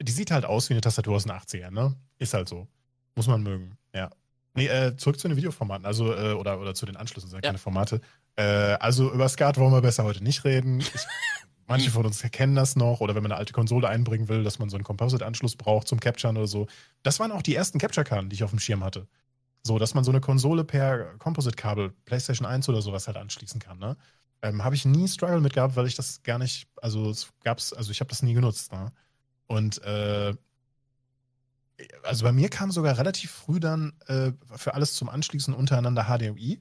die 0.00 0.12
sieht 0.12 0.30
halt 0.30 0.44
aus 0.44 0.68
wie 0.68 0.74
eine 0.74 0.80
Tastatur 0.80 1.16
aus 1.16 1.24
den 1.24 1.32
80ern, 1.32 1.70
ne? 1.70 1.96
Ist 2.18 2.34
halt 2.34 2.48
so. 2.48 2.68
Muss 3.16 3.26
man 3.26 3.42
mögen, 3.42 3.76
ja. 3.94 4.10
Nee, 4.54 4.66
äh, 4.68 4.96
zurück 4.96 5.18
zu 5.18 5.28
den 5.28 5.36
Videoformaten, 5.36 5.86
also, 5.86 6.12
äh, 6.14 6.32
oder, 6.32 6.60
oder 6.60 6.74
zu 6.74 6.86
den 6.86 6.96
Anschlüssen, 6.96 7.28
sind 7.30 7.44
Ja. 7.44 7.48
keine 7.50 7.58
Formate. 7.58 8.00
Äh, 8.36 8.42
also 8.80 9.12
über 9.12 9.28
Skat 9.28 9.56
wollen 9.56 9.72
wir 9.72 9.82
besser 9.82 10.04
heute 10.04 10.22
nicht 10.22 10.44
reden. 10.44 10.80
Ich, 10.80 10.90
manche 11.66 11.90
von 11.90 12.06
uns 12.06 12.22
kennen 12.22 12.54
das 12.54 12.76
noch, 12.76 13.00
oder 13.00 13.14
wenn 13.14 13.22
man 13.22 13.32
eine 13.32 13.38
alte 13.38 13.52
Konsole 13.52 13.88
einbringen 13.88 14.28
will, 14.28 14.42
dass 14.44 14.58
man 14.58 14.68
so 14.68 14.76
einen 14.76 14.84
Composite-Anschluss 14.84 15.56
braucht 15.56 15.86
zum 15.88 16.00
Capturen 16.00 16.36
oder 16.36 16.46
so. 16.46 16.66
Das 17.02 17.20
waren 17.20 17.30
auch 17.32 17.42
die 17.42 17.54
ersten 17.54 17.78
Capture-Karten, 17.78 18.30
die 18.30 18.34
ich 18.34 18.44
auf 18.44 18.50
dem 18.50 18.58
Schirm 18.60 18.82
hatte. 18.84 19.06
So, 19.64 19.78
dass 19.78 19.94
man 19.94 20.04
so 20.04 20.10
eine 20.12 20.20
Konsole 20.20 20.64
per 20.64 21.16
Composite-Kabel, 21.18 21.90
PlayStation 22.04 22.46
1 22.46 22.68
oder 22.68 22.80
sowas 22.80 23.06
halt 23.06 23.16
anschließen 23.16 23.60
kann, 23.60 23.78
ne? 23.78 23.96
Ähm, 24.42 24.64
habe 24.64 24.74
ich 24.74 24.84
nie 24.84 25.08
Struggle 25.08 25.40
mit 25.40 25.54
gehabt, 25.54 25.76
weil 25.76 25.86
ich 25.86 25.96
das 25.96 26.22
gar 26.22 26.38
nicht, 26.38 26.68
also 26.76 27.10
es 27.10 27.28
gab's, 27.42 27.72
also 27.72 27.90
ich 27.90 28.00
habe 28.00 28.10
das 28.10 28.22
nie 28.22 28.34
genutzt, 28.34 28.72
ne? 28.72 28.92
Und 29.46 29.82
äh, 29.82 30.34
also 32.02 32.24
bei 32.24 32.32
mir 32.32 32.48
kam 32.48 32.70
sogar 32.70 32.98
relativ 32.98 33.30
früh 33.30 33.60
dann 33.60 33.92
äh, 34.06 34.32
für 34.56 34.74
alles 34.74 34.94
zum 34.94 35.08
Anschließen 35.08 35.54
untereinander 35.54 36.04
HDMI, 36.04 36.60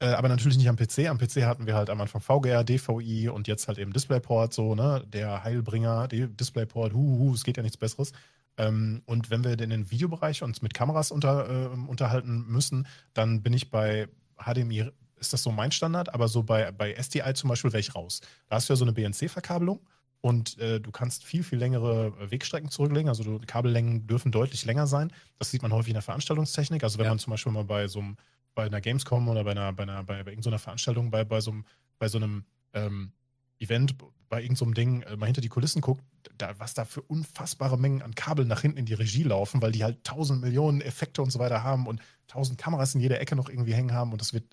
äh, 0.00 0.06
aber 0.08 0.28
natürlich 0.28 0.56
nicht 0.58 0.68
am 0.68 0.76
PC. 0.76 1.08
Am 1.08 1.18
PC 1.18 1.44
hatten 1.44 1.66
wir 1.66 1.74
halt 1.74 1.90
am 1.90 2.00
Anfang 2.00 2.20
VGA, 2.20 2.62
DVI 2.62 3.28
und 3.28 3.48
jetzt 3.48 3.68
halt 3.68 3.78
eben 3.78 3.92
DisplayPort, 3.92 4.52
so, 4.54 4.74
ne? 4.74 5.04
Der 5.08 5.42
Heilbringer, 5.44 6.08
DisplayPort, 6.08 6.92
hu, 6.92 7.18
hu, 7.18 7.34
es 7.34 7.44
geht 7.44 7.56
ja 7.56 7.62
nichts 7.62 7.78
Besseres. 7.78 8.12
Ähm, 8.56 9.02
und 9.06 9.30
wenn 9.30 9.44
wir 9.44 9.58
in 9.58 9.70
den 9.70 9.90
Videobereich 9.90 10.42
uns 10.42 10.62
mit 10.62 10.74
Kameras 10.74 11.10
unter, 11.10 11.48
äh, 11.48 11.66
unterhalten 11.68 12.46
müssen, 12.48 12.86
dann 13.14 13.42
bin 13.42 13.52
ich 13.52 13.70
bei 13.70 14.08
HDMI, 14.36 14.90
ist 15.20 15.32
das 15.32 15.42
so 15.42 15.50
mein 15.50 15.72
Standard, 15.72 16.12
aber 16.14 16.28
so 16.28 16.42
bei, 16.42 16.70
bei 16.72 16.94
SDI 16.94 17.34
zum 17.34 17.48
Beispiel 17.48 17.72
wäre 17.72 17.80
ich 17.80 17.94
raus. 17.94 18.20
Da 18.48 18.56
hast 18.56 18.68
du 18.68 18.72
ja 18.72 18.76
so 18.76 18.84
eine 18.84 18.92
BNC-Verkabelung 18.92 19.80
und 20.20 20.58
äh, 20.58 20.80
du 20.80 20.90
kannst 20.90 21.24
viel, 21.24 21.42
viel 21.42 21.58
längere 21.58 22.12
äh, 22.20 22.30
Wegstrecken 22.30 22.70
zurücklegen. 22.70 23.08
Also 23.08 23.22
du, 23.22 23.40
Kabellängen 23.46 24.06
dürfen 24.06 24.32
deutlich 24.32 24.64
länger 24.64 24.86
sein. 24.86 25.12
Das 25.38 25.50
sieht 25.50 25.62
man 25.62 25.72
häufig 25.72 25.90
in 25.90 25.94
der 25.94 26.02
Veranstaltungstechnik. 26.02 26.82
Also 26.82 26.98
wenn 26.98 27.04
Ja. 27.04 27.10
man 27.12 27.18
zum 27.18 27.30
Beispiel 27.30 27.52
mal 27.52 27.64
bei 27.64 27.86
so 27.88 28.00
einem, 28.00 28.16
bei 28.54 28.64
einer 28.64 28.80
Gamescom 28.80 29.28
oder 29.28 29.44
bei 29.44 29.52
einer, 29.52 29.72
bei 29.72 29.84
einer, 29.84 30.02
bei, 30.02 30.22
bei 30.24 30.30
irgendeiner 30.30 30.58
Veranstaltung, 30.58 31.10
bei, 31.10 31.24
bei 31.24 31.40
so 31.40 31.52
einem, 31.52 31.64
bei 31.98 32.08
so 32.08 32.18
einem 32.18 32.44
ähm, 32.74 33.12
Event, 33.60 33.96
bei 34.28 34.42
irgendeinem 34.42 34.68
so 34.68 34.74
Ding 34.74 35.02
äh, 35.02 35.16
mal 35.16 35.26
hinter 35.26 35.40
die 35.40 35.48
Kulissen 35.48 35.80
guckt, 35.80 36.02
da, 36.36 36.58
was 36.58 36.74
da 36.74 36.84
für 36.84 37.02
unfassbare 37.02 37.78
Mengen 37.78 38.02
an 38.02 38.14
Kabeln 38.14 38.48
nach 38.48 38.60
hinten 38.60 38.78
in 38.78 38.86
die 38.86 38.94
Regie 38.94 39.22
laufen, 39.22 39.62
weil 39.62 39.72
die 39.72 39.84
halt 39.84 40.04
tausend 40.04 40.42
Millionen 40.42 40.80
Effekte 40.80 41.22
und 41.22 41.30
so 41.30 41.38
weiter 41.38 41.62
haben 41.62 41.86
und 41.86 42.00
tausend 42.26 42.58
Kameras 42.58 42.94
in 42.94 43.00
jeder 43.00 43.20
Ecke 43.20 43.36
noch 43.36 43.48
irgendwie 43.48 43.74
hängen 43.74 43.92
haben 43.92 44.12
und 44.12 44.20
das 44.20 44.32
wird, 44.32 44.44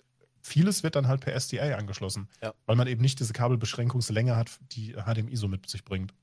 vieles 0.46 0.82
wird 0.82 0.94
dann 0.96 1.08
halt 1.08 1.20
per 1.20 1.34
SDI 1.34 1.72
angeschlossen, 1.74 2.28
Ja. 2.42 2.54
weil 2.66 2.76
man 2.76 2.86
eben 2.86 3.02
nicht 3.02 3.18
diese 3.20 3.32
Kabelbeschränkungslänge 3.32 4.36
hat, 4.36 4.58
die 4.72 4.92
HDMI 4.94 5.36
so 5.36 5.48
mit 5.48 5.68
sich 5.68 5.84
bringt. 5.84 6.14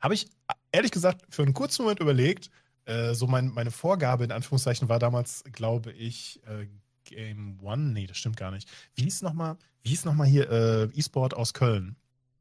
Habe 0.00 0.14
ich 0.14 0.28
ehrlich 0.72 0.90
gesagt 0.90 1.22
für 1.28 1.42
einen 1.42 1.54
kurzen 1.54 1.82
Moment 1.82 2.00
überlegt, 2.00 2.50
äh, 2.86 3.14
so 3.14 3.26
mein, 3.26 3.48
meine 3.48 3.70
Vorgabe 3.70 4.24
in 4.24 4.32
Anführungszeichen 4.32 4.88
war 4.88 4.98
damals, 4.98 5.44
glaube 5.52 5.92
ich, 5.92 6.40
äh, 6.46 6.66
Game 7.04 7.58
One, 7.62 7.92
nee, 7.92 8.06
das 8.06 8.16
stimmt 8.16 8.36
gar 8.36 8.50
nicht. 8.50 8.68
Wie 8.94 9.02
hieß 9.02 9.22
nochmal, 9.22 9.56
wie 9.82 9.90
hieß 9.90 10.04
hier 10.26 10.50
äh, 10.50 10.84
E-Sport 10.98 11.34
aus 11.34 11.52
Köln? 11.52 11.96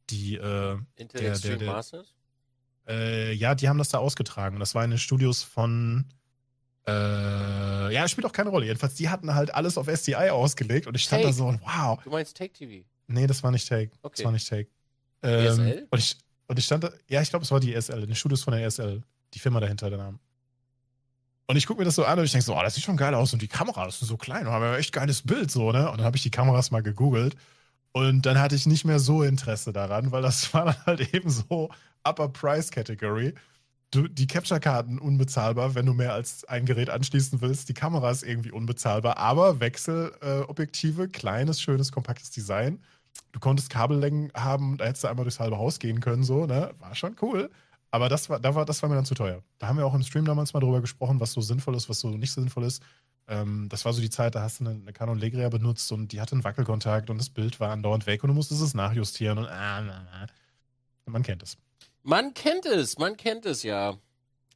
Die, 0.10 0.36
äh, 0.36 0.78
Intel 0.96 1.22
der- 1.22 1.38
der- 1.40 1.58
der- 1.58 1.72
Masters? 1.74 2.14
äh, 2.88 3.34
ja, 3.34 3.56
die 3.56 3.68
haben 3.68 3.78
das 3.78 3.90
da 3.90 3.98
ausgetragen. 3.98 4.60
Das 4.60 4.76
war 4.76 4.84
in 4.84 4.92
den 4.92 5.00
Studios 5.00 5.44
von. 5.44 6.06
Äh, 6.88 7.94
ja, 7.94 8.08
spielt 8.08 8.26
auch 8.26 8.32
keine 8.32 8.50
Rolle. 8.50 8.66
Jedenfalls, 8.66 8.96
die 8.96 9.10
hatten 9.10 9.34
halt 9.34 9.54
alles 9.54 9.78
auf 9.78 9.88
SDI 9.88 10.30
ausgelegt 10.30 10.88
und 10.88 10.96
ich 10.96 11.04
stand 11.04 11.24
da 11.24 11.28
Take. 11.28 11.38
so 11.38 11.48
und 11.48 11.62
wow. 11.62 12.00
Du 12.04 12.10
meinst 12.10 12.36
Take 12.36 12.54
TV? 12.54 12.86
Nee, 13.08 13.28
das 13.28 13.44
war 13.44 13.52
nicht 13.52 13.68
Take. 13.68 13.92
Das 14.02 14.12
Okay. 14.12 14.26
war 14.26 14.32
nicht 14.32 14.48
Take. 14.50 14.70
Ähm, 15.22 15.46
ESL? 15.46 15.88
Und 15.90 16.00
ich, 16.00 16.18
und 16.48 16.60
ich 16.60 16.66
stand 16.66 16.84
da, 16.84 16.92
ja, 17.08 17.22
ich 17.22 17.30
glaube, 17.30 17.44
es 17.46 17.52
war 17.52 17.60
die 17.60 17.74
ESL, 17.74 18.06
den 18.06 18.16
Studios 18.16 18.44
von 18.44 18.54
der 18.54 18.66
ESL. 18.66 19.02
Die 19.34 19.40
Firma 19.40 19.60
dahinter, 19.60 19.90
der 19.90 19.98
Name. 19.98 20.20
Und 21.48 21.56
ich 21.58 21.66
gucke 21.66 21.80
mir 21.80 21.86
das 21.86 21.96
so 21.96 22.06
an 22.06 22.20
und 22.20 22.26
ich 22.26 22.32
denke 22.32 22.46
so, 22.46 22.56
oh, 22.56 22.62
das 22.62 22.76
sieht 22.76 22.84
schon 22.84 22.98
geil 22.98 23.14
aus. 23.16 23.34
Und 23.34 23.42
die 23.42 23.48
Kameras 23.48 24.00
sind 24.00 24.08
so 24.08 24.18
klein 24.18 24.46
und 24.48 24.54
haben 24.54 24.64
ja 24.64 24.78
echt 24.78 24.94
geiles 24.94 25.22
Bild, 25.24 25.52
so, 25.52 25.72
ne? 25.72 25.90
Und 25.90 25.98
dann 25.98 26.06
habe 26.06 26.16
ich 26.18 26.24
die 26.24 26.32
Kameras 26.32 26.72
mal 26.72 26.82
gegoogelt. 26.84 27.36
Und 27.92 28.26
dann 28.26 28.40
hatte 28.40 28.56
ich 28.56 28.66
nicht 28.66 28.86
mehr 28.86 29.00
so 29.00 29.24
Interesse 29.24 29.72
daran, 29.74 30.12
weil 30.12 30.22
das 30.22 30.54
war 30.54 30.66
dann 30.66 30.86
halt 30.86 31.14
eben 31.14 31.30
so 31.30 31.70
Upper 32.04 32.30
Price 32.30 32.72
Category. 32.72 33.34
Du, 33.94 34.08
die 34.08 34.28
Capture-Karten 34.28 35.00
unbezahlbar, 35.00 35.76
wenn 35.76 35.86
du 35.86 35.94
mehr 35.94 36.14
als 36.14 36.46
ein 36.46 36.66
Gerät 36.66 36.90
anschließen 36.90 37.42
willst. 37.42 37.70
Die 37.70 37.74
Kamera 37.74 38.12
ist 38.12 38.24
irgendwie 38.24 38.52
unbezahlbar, 38.52 39.18
aber 39.18 39.60
Wechselobjektive, 39.60 41.04
äh, 41.04 41.08
kleines, 41.08 41.62
schönes, 41.62 41.92
kompaktes 41.92 42.32
Design. 42.32 42.80
Du 43.32 43.40
konntest 43.40 43.70
Kabellängen 43.70 44.32
haben, 44.34 44.78
da 44.78 44.86
hättest 44.86 45.04
du 45.04 45.08
einmal 45.08 45.26
durchs 45.26 45.40
halbe 45.40 45.58
Haus 45.58 45.80
gehen 45.80 46.00
können, 46.00 46.24
so, 46.24 46.46
ne? 46.46 46.74
War 46.80 46.96
schon 46.96 47.16
cool. 47.22 47.50
Aber 47.92 48.10
das 48.10 48.30
war, 48.30 48.40
da 48.40 48.56
war, 48.56 48.66
das 48.66 48.82
war 48.82 48.90
mir 48.90 48.96
dann 48.96 49.06
zu 49.06 49.14
teuer. 49.14 49.44
Da 49.60 49.68
haben 49.68 49.78
wir 49.78 49.86
auch 49.86 49.94
im 49.94 50.02
Stream 50.02 50.26
damals 50.26 50.54
mal 50.54 50.60
drüber 50.60 50.82
gesprochen, 50.82 51.20
was 51.20 51.32
so 51.34 51.42
sinnvoll 51.42 51.76
ist, 51.76 51.90
was 51.90 52.00
so 52.00 52.10
nicht 52.10 52.32
so 52.32 52.42
sinnvoll 52.42 52.64
ist. 52.64 52.82
Ähm, 53.28 53.70
das 53.70 53.86
war 53.86 53.94
so 53.94 54.02
die 54.02 54.10
Zeit, 54.10 54.36
da 54.36 54.42
hast 54.42 54.60
du 54.60 54.66
eine, 54.66 54.80
eine 54.80 54.94
Canon 54.94 55.18
Legria 55.18 55.50
benutzt 55.50 55.92
und 55.92 56.12
die 56.12 56.20
hatte 56.20 56.34
einen 56.34 56.44
Wackelkontakt 56.44 57.10
und 57.10 57.18
das 57.18 57.30
Bild 57.30 57.60
war 57.60 57.72
andauernd 57.72 58.06
weg 58.08 58.24
und 58.24 58.30
du 58.30 58.34
musstest 58.34 58.62
es 58.62 58.74
nachjustieren 58.74 59.38
und 59.38 59.46
ah, 59.46 59.80
ah, 59.80 60.26
ah. 60.26 60.28
man 61.06 61.24
kennt 61.24 61.44
es. 61.44 61.58
Man 62.04 62.34
kennt 62.34 62.66
es, 62.66 62.98
man 62.98 63.18
kennt 63.18 63.46
es 63.46 63.64
ja. 63.64 63.98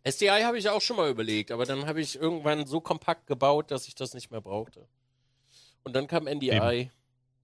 SDI 0.04 0.44
habe 0.44 0.58
ich 0.58 0.70
auch 0.70 0.82
schon 0.82 0.98
mal 0.98 1.10
überlegt, 1.10 1.52
aber 1.52 1.66
dann 1.66 1.86
habe 1.86 2.02
ich 2.02 2.16
irgendwann 2.16 2.66
so 2.66 2.80
kompakt 2.80 3.28
gebaut, 3.28 3.72
dass 3.72 3.88
ich 3.88 3.96
das 3.96 4.14
nicht 4.14 4.32
mehr 4.32 4.42
brauchte. 4.42 4.88
Und 5.84 5.94
dann 5.96 6.08
kam 6.08 6.26
NDI. 6.26 6.52
Eben. 6.52 6.92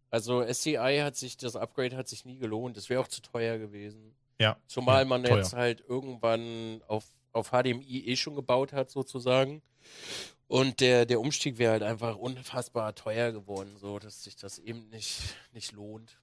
Also 0.10 0.44
SDI 0.44 1.00
hat 1.02 1.16
sich, 1.16 1.38
das 1.38 1.56
Upgrade 1.56 1.98
hat 1.98 2.08
sich 2.08 2.24
nie 2.24 2.38
gelohnt. 2.38 2.78
Das 2.78 2.90
wäre 2.90 3.02
auch 3.02 3.08
zu 3.08 3.22
teuer 3.22 3.58
gewesen. 3.58 4.14
Ja. 4.40 4.58
Zumal 4.68 5.04
ja, 5.04 5.06
man 5.06 5.24
teuer. 5.24 5.38
jetzt 5.38 5.54
halt 5.54 5.84
irgendwann 5.88 6.82
auf, 6.88 7.06
auf 7.32 7.50
HDMI 7.50 8.06
eh 8.06 8.16
schon 8.16 8.36
gebaut 8.36 8.74
hat, 8.74 8.92
sozusagen. 8.92 9.62
Und 10.48 10.82
der, 10.82 11.06
der 11.06 11.20
Umstieg 11.20 11.58
wäre 11.58 11.72
halt 11.72 11.84
einfach 11.84 12.16
unfassbar 12.18 12.94
teuer 12.94 13.32
geworden, 13.32 13.76
so 13.78 13.98
dass 13.98 14.24
sich 14.24 14.36
das 14.36 14.60
eben 14.60 14.90
nicht, 14.90 15.20
nicht 15.54 15.72
lohnt. 15.72 16.20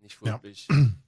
Nicht 0.00 0.22
wirklich. 0.22 0.68
Ja. 0.70 0.76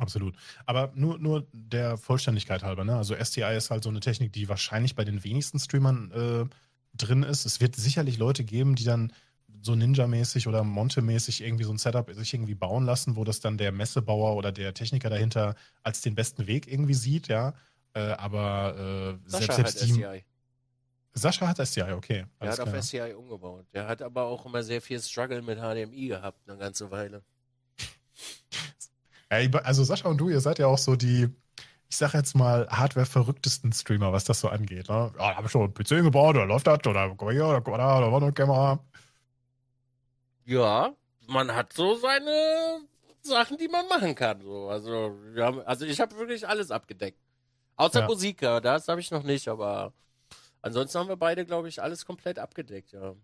Absolut. 0.00 0.34
Aber 0.64 0.90
nur, 0.94 1.18
nur 1.18 1.46
der 1.52 1.98
Vollständigkeit 1.98 2.62
halber, 2.62 2.84
ne? 2.84 2.96
Also 2.96 3.14
STI 3.14 3.54
ist 3.54 3.70
halt 3.70 3.84
so 3.84 3.90
eine 3.90 4.00
Technik, 4.00 4.32
die 4.32 4.48
wahrscheinlich 4.48 4.94
bei 4.94 5.04
den 5.04 5.22
wenigsten 5.22 5.58
Streamern 5.58 6.10
äh, 6.10 6.96
drin 6.96 7.22
ist. 7.22 7.44
Es 7.44 7.60
wird 7.60 7.76
sicherlich 7.76 8.18
Leute 8.18 8.42
geben, 8.42 8.76
die 8.76 8.84
dann 8.84 9.12
so 9.62 9.74
Ninja-mäßig 9.74 10.48
oder 10.48 10.64
Monte-mäßig 10.64 11.42
irgendwie 11.42 11.64
so 11.64 11.72
ein 11.72 11.78
Setup 11.78 12.10
sich 12.14 12.32
irgendwie 12.32 12.54
bauen 12.54 12.84
lassen, 12.84 13.16
wo 13.16 13.24
das 13.24 13.40
dann 13.40 13.58
der 13.58 13.72
Messebauer 13.72 14.36
oder 14.36 14.52
der 14.52 14.72
Techniker 14.72 15.10
dahinter 15.10 15.54
als 15.82 16.00
den 16.00 16.14
besten 16.14 16.46
Weg 16.46 16.66
irgendwie 16.66 16.94
sieht, 16.94 17.28
ja. 17.28 17.52
Äh, 17.92 18.12
aber 18.12 19.18
äh, 19.26 19.28
Sascha 19.30 19.52
selbst, 19.52 19.78
selbst 19.78 19.82
hat 19.82 19.96
die. 19.96 20.02
SDI. 20.02 20.24
Sascha 21.12 21.46
hat 21.46 21.66
STI, 21.66 21.92
okay. 21.92 22.24
Alles 22.38 22.58
hat 22.58 22.60
auf 22.60 22.70
klar. 22.70 22.82
SCI 22.82 23.14
umgebaut. 23.14 23.66
Der 23.74 23.86
hat 23.86 24.00
aber 24.00 24.24
auch 24.24 24.46
immer 24.46 24.62
sehr 24.62 24.80
viel 24.80 25.00
Struggle 25.00 25.42
mit 25.42 25.58
HDMI 25.58 26.08
gehabt, 26.08 26.48
eine 26.48 26.56
ganze 26.56 26.90
Weile. 26.90 27.22
Also 29.30 29.84
Sascha 29.84 30.08
und 30.08 30.18
du, 30.18 30.28
ihr 30.28 30.40
seid 30.40 30.58
ja 30.58 30.66
auch 30.66 30.78
so 30.78 30.96
die, 30.96 31.28
ich 31.88 31.96
sag 31.96 32.14
jetzt 32.14 32.34
mal, 32.34 32.68
Hardware-verrücktesten 32.68 33.72
Streamer, 33.72 34.12
was 34.12 34.24
das 34.24 34.40
so 34.40 34.48
angeht. 34.48 34.88
Ne? 34.88 35.12
Ja, 35.16 35.30
da 35.30 35.36
hab 35.36 35.44
ich 35.44 35.50
schon 35.50 35.62
einen 35.62 35.74
PC 35.74 36.02
gebaut, 36.02 36.36
oder 36.36 36.46
läuft 36.46 36.66
das, 36.66 36.84
oder 36.86 37.08
guck 37.10 37.22
mal 37.22 37.32
hier, 37.34 37.46
oder 37.46 37.60
guck 37.60 37.72
mal 37.72 37.78
da, 37.78 38.00
da 38.00 38.12
war 38.12 38.20
noch 38.20 38.34
Kamera. 38.34 38.80
Ja, 40.44 40.92
man 41.28 41.54
hat 41.54 41.72
so 41.72 41.94
seine 41.94 42.80
Sachen, 43.22 43.56
die 43.56 43.68
man 43.68 43.86
machen 43.88 44.14
kann. 44.16 44.40
So. 44.40 44.68
Also, 44.68 45.16
wir 45.32 45.44
haben, 45.44 45.60
also 45.60 45.84
ich 45.86 46.00
habe 46.00 46.16
wirklich 46.16 46.46
alles 46.48 46.70
abgedeckt. 46.72 47.18
Außer 47.76 48.00
Ja. 48.00 48.06
Musik, 48.06 48.42
ja, 48.42 48.60
das 48.60 48.88
habe 48.88 49.00
ich 49.00 49.10
noch 49.10 49.22
nicht, 49.22 49.48
aber 49.48 49.92
ansonsten 50.60 50.98
haben 50.98 51.08
wir 51.08 51.16
beide, 51.16 51.46
glaube 51.46 51.68
ich, 51.68 51.80
alles 51.80 52.04
komplett 52.04 52.38
abgedeckt, 52.38 52.92
ja. 52.92 53.14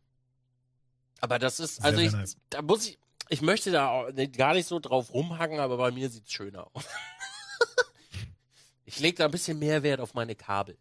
Aber 1.20 1.38
das 1.38 1.60
ist, 1.60 1.84
also 1.84 2.00
ich, 2.00 2.12
nice. 2.12 2.36
da 2.50 2.62
muss 2.62 2.86
ich, 2.86 2.98
ich 3.28 3.42
möchte 3.42 3.70
da 3.70 4.08
gar 4.36 4.54
nicht 4.54 4.66
so 4.66 4.78
drauf 4.78 5.12
rumhacken, 5.12 5.58
aber 5.58 5.76
bei 5.76 5.90
mir 5.90 6.08
sieht's 6.08 6.32
schöner 6.32 6.68
aus. 6.72 6.84
ich 8.84 9.00
lege 9.00 9.18
da 9.18 9.24
ein 9.24 9.30
bisschen 9.30 9.58
mehr 9.58 9.82
Wert 9.82 10.00
auf 10.00 10.14
meine 10.14 10.34
Kabel. 10.34 10.76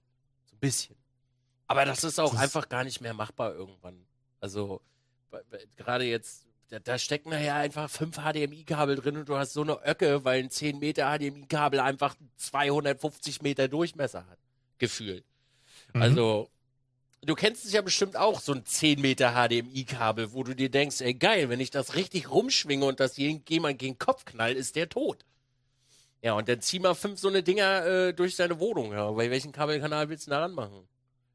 So 0.46 0.56
ein 0.56 0.60
bisschen. 0.60 0.96
Aber 1.68 1.86
das 1.86 2.04
ist 2.04 2.20
auch 2.20 2.34
Das 2.34 2.42
einfach 2.42 2.70
gar 2.70 2.84
nicht 2.84 3.02
mehr 3.02 3.14
machbar 3.14 3.54
irgendwann. 3.54 4.06
Also, 4.40 4.82
gerade 5.76 6.06
jetzt, 6.06 6.46
da, 6.70 6.80
da 6.80 7.00
stecken 7.00 7.30
nachher 7.30 7.56
einfach 7.56 7.90
fünf 7.90 8.18
HDMI-Kabel 8.18 8.96
drin 8.96 9.18
und 9.18 9.30
du 9.30 9.36
hast 9.36 9.54
so 9.54 9.64
eine 9.64 9.84
Öcke, 9.84 10.24
weil 10.24 10.44
ein 10.44 10.52
10 10.52 10.78
Meter 10.78 11.18
HDMI-Kabel 11.18 11.80
einfach 11.80 12.16
250 12.38 13.42
Meter 13.42 13.68
Durchmesser 13.68 14.28
hat. 14.28 14.38
Gefühlt. 14.78 15.26
Mhm. 15.94 16.02
Also, 16.02 16.50
du 17.22 17.36
kennst 17.36 17.66
es 17.66 17.74
ja 17.74 17.82
bestimmt 17.82 18.16
auch, 18.18 18.40
so 18.40 18.54
ein 18.54 18.66
10 18.66 19.02
Meter 19.02 19.32
HDMI-Kabel, 19.34 20.34
wo 20.34 20.44
du 20.44 20.56
dir 20.56 20.70
denkst, 20.70 21.02
ey 21.02 21.14
geil, 21.14 21.50
wenn 21.50 21.60
ich 21.60 21.72
das 21.72 21.96
richtig 21.96 22.30
rumschwinge 22.30 22.86
und 22.86 23.00
das 23.00 23.18
jemand 23.18 23.48
gegen 23.80 23.94
den 23.94 24.00
Kopf 24.00 24.26
knallt, 24.26 24.58
ist 24.58 24.76
der 24.76 24.90
tot. 24.90 25.26
Ja, 26.22 26.34
und 26.34 26.50
dann 26.50 26.62
zieh 26.62 26.80
mal 26.80 26.96
fünf 26.96 27.20
so 27.20 27.28
eine 27.28 27.44
Dinger 27.44 27.86
äh, 27.86 28.14
durch 28.14 28.36
deine 28.36 28.60
Wohnung. 28.60 28.92
Ja. 28.94 29.12
Bei 29.12 29.30
welchen 29.30 29.52
Kabelkanal 29.52 30.10
willst 30.10 30.26
du 30.26 30.32
da 30.32 30.40
ranmachen? 30.40 30.88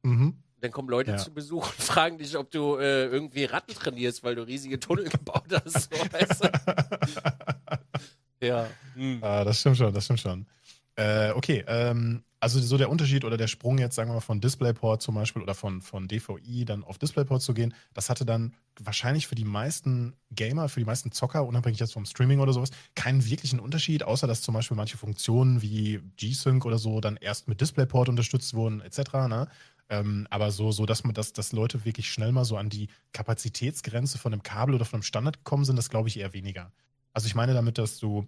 Mhm. 0.03 0.35
Dann 0.59 0.71
kommen 0.71 0.89
Leute 0.89 1.11
Ja. 1.11 1.17
zu 1.17 1.33
Besuch 1.33 1.65
und 1.67 1.75
fragen 1.81 2.17
dich, 2.17 2.37
ob 2.37 2.51
du 2.51 2.75
äh, 2.77 3.05
irgendwie 3.05 3.45
Ratten 3.45 3.73
trainierst, 3.73 4.23
weil 4.23 4.35
du 4.35 4.43
riesige 4.45 4.79
Tunnel 4.79 5.05
gebaut 5.09 5.45
hast. 5.51 5.93
So, 5.93 5.99
weißt 6.11 6.43
du? 6.43 6.49
Ja. 8.43 8.67
Hm. 8.95 9.19
Ah, 9.21 9.43
das 9.43 9.59
stimmt 9.59 9.77
schon, 9.77 9.93
das 9.93 10.03
stimmt 10.05 10.19
schon. 10.19 10.47
Äh, 10.95 11.29
okay, 11.33 11.63
ähm, 11.67 12.23
also 12.41 12.59
so 12.59 12.77
der 12.77 12.89
Unterschied 12.89 13.23
oder 13.23 13.37
der 13.37 13.47
Sprung 13.47 13.77
jetzt, 13.77 13.95
sagen 13.95 14.09
wir 14.09 14.15
mal, 14.15 14.19
von 14.19 14.41
DisplayPort 14.41 15.01
zum 15.01 15.13
Beispiel 15.13 15.43
oder 15.43 15.53
von, 15.53 15.81
von 15.81 16.07
DVI 16.07 16.65
dann 16.65 16.83
auf 16.83 16.97
DisplayPort 16.97 17.41
zu 17.41 17.53
gehen, 17.53 17.73
das 17.93 18.09
hatte 18.09 18.25
dann 18.25 18.55
wahrscheinlich 18.79 19.27
für 19.27 19.35
die 19.35 19.45
meisten 19.45 20.15
Gamer, 20.31 20.67
für 20.67 20.79
die 20.79 20.85
meisten 20.85 21.11
Zocker, 21.11 21.45
unabhängig 21.45 21.79
jetzt 21.79 21.93
vom 21.93 22.05
Streaming 22.05 22.39
oder 22.39 22.51
sowas, 22.51 22.71
keinen 22.95 23.23
wirklichen 23.23 23.59
Unterschied, 23.59 24.03
außer 24.03 24.25
dass 24.25 24.41
zum 24.41 24.55
Beispiel 24.55 24.75
manche 24.75 24.97
Funktionen 24.97 25.61
wie 25.61 26.01
G-Sync 26.17 26.65
oder 26.65 26.79
so 26.79 26.99
dann 26.99 27.15
erst 27.15 27.47
mit 27.47 27.61
DisplayPort 27.61 28.09
unterstützt 28.09 28.55
wurden, 28.55 28.81
etc. 28.81 29.13
Ne? 29.29 29.47
Ähm, 29.89 30.25
aber 30.31 30.49
so, 30.49 30.71
so 30.71 30.87
dass 30.87 31.03
man 31.03 31.13
das, 31.13 31.33
dass 31.33 31.51
Leute 31.51 31.85
wirklich 31.85 32.09
schnell 32.11 32.31
mal 32.31 32.45
so 32.45 32.57
an 32.57 32.69
die 32.69 32.87
Kapazitätsgrenze 33.13 34.17
von 34.17 34.33
einem 34.33 34.41
Kabel 34.41 34.73
oder 34.73 34.85
von 34.85 34.97
einem 34.97 35.03
Standard 35.03 35.37
gekommen 35.37 35.63
sind, 35.63 35.75
das 35.75 35.89
glaube 35.89 36.09
ich 36.09 36.17
eher 36.17 36.33
weniger. 36.33 36.71
Also 37.13 37.27
ich 37.27 37.35
meine 37.35 37.53
damit, 37.53 37.77
dass 37.77 37.99
du 37.99 38.27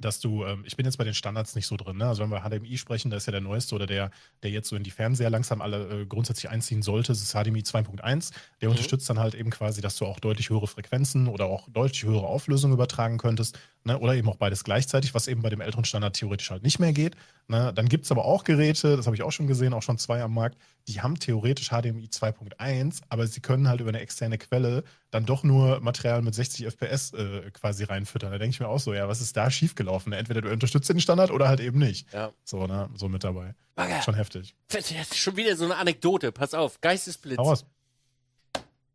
dass 0.00 0.20
du, 0.20 0.44
ähm, 0.44 0.62
ich 0.66 0.76
bin 0.76 0.86
jetzt 0.86 0.96
bei 0.98 1.04
den 1.04 1.14
Standards 1.14 1.54
nicht 1.54 1.66
so 1.66 1.76
drin, 1.76 1.96
ne? 1.96 2.06
Also 2.08 2.22
wenn 2.22 2.30
wir 2.30 2.40
HDMI 2.42 2.78
sprechen, 2.78 3.10
da 3.10 3.16
ist 3.16 3.26
ja 3.26 3.32
der 3.32 3.40
neueste 3.40 3.74
oder 3.74 3.86
der, 3.86 4.10
der 4.42 4.50
jetzt 4.50 4.68
so 4.68 4.76
in 4.76 4.82
die 4.84 4.90
Fernseher 4.90 5.30
langsam 5.30 5.60
alle 5.62 6.02
äh, 6.02 6.06
grundsätzlich 6.06 6.50
einziehen 6.50 6.82
sollte, 6.82 7.08
das 7.12 7.22
ist 7.22 7.32
HDMI 7.32 7.62
2.1. 7.62 8.32
Der 8.60 8.68
Mhm. 8.68 8.72
unterstützt 8.72 9.08
dann 9.10 9.18
halt 9.18 9.34
eben 9.34 9.50
quasi, 9.50 9.80
dass 9.80 9.96
du 9.96 10.06
auch 10.06 10.20
deutlich 10.20 10.50
höhere 10.50 10.66
Frequenzen 10.66 11.26
oder 11.28 11.46
auch 11.46 11.68
deutlich 11.70 12.04
höhere 12.04 12.26
Auflösung 12.26 12.72
übertragen 12.72 13.18
könntest, 13.18 13.58
ne? 13.84 13.98
Oder 13.98 14.14
eben 14.14 14.28
auch 14.28 14.36
beides 14.36 14.64
gleichzeitig, 14.64 15.14
was 15.14 15.28
eben 15.28 15.42
bei 15.42 15.50
dem 15.50 15.60
älteren 15.60 15.84
Standard 15.84 16.14
theoretisch 16.16 16.50
halt 16.50 16.62
nicht 16.62 16.78
mehr 16.78 16.92
geht. 16.92 17.16
Ne? 17.48 17.72
Dann 17.74 17.88
gibt 17.88 18.04
es 18.04 18.10
aber 18.12 18.24
auch 18.24 18.44
Geräte, 18.44 18.96
das 18.96 19.06
habe 19.06 19.16
ich 19.16 19.22
auch 19.22 19.32
schon 19.32 19.46
gesehen, 19.46 19.72
auch 19.72 19.82
schon 19.82 19.98
zwei 19.98 20.22
am 20.22 20.34
Markt, 20.34 20.58
die 20.86 21.00
haben 21.00 21.18
theoretisch 21.18 21.68
HDMI 21.70 22.08
2.1, 22.08 23.00
aber 23.08 23.26
sie 23.26 23.40
können 23.40 23.68
halt 23.68 23.80
über 23.80 23.88
eine 23.88 24.00
externe 24.00 24.38
Quelle 24.38 24.84
dann 25.10 25.24
doch 25.24 25.42
nur 25.42 25.80
Material 25.80 26.20
mit 26.22 26.34
60 26.34 26.66
FPS 26.66 27.12
äh, 27.14 27.50
quasi 27.52 27.84
reinfüttern. 27.84 28.30
Da 28.30 28.38
denke 28.38 28.54
ich 28.54 28.60
mir 28.60 28.68
auch 28.68 28.80
so, 28.80 28.92
ja, 28.92 29.08
was 29.08 29.20
ist 29.20 29.36
da 29.36 29.50
schiefgelaufen? 29.50 30.12
Entweder 30.12 30.42
du 30.42 30.50
unterstützt 30.50 30.88
den 30.90 31.00
Standard 31.00 31.30
oder 31.30 31.48
halt 31.48 31.60
eben 31.60 31.78
nicht. 31.78 32.12
Ja. 32.12 32.32
So, 32.44 32.66
ne, 32.66 32.90
so 32.94 33.08
mit 33.08 33.24
dabei. 33.24 33.54
Bagger. 33.74 34.02
Schon 34.02 34.14
heftig. 34.14 34.54
Das 34.68 34.90
ist 34.90 35.16
schon 35.16 35.36
wieder 35.36 35.56
so 35.56 35.64
eine 35.64 35.76
Anekdote. 35.76 36.30
Pass 36.32 36.52
auf. 36.52 36.80
Geistesblitz. 36.80 37.38
Hau 37.38 37.44
raus. 37.44 37.64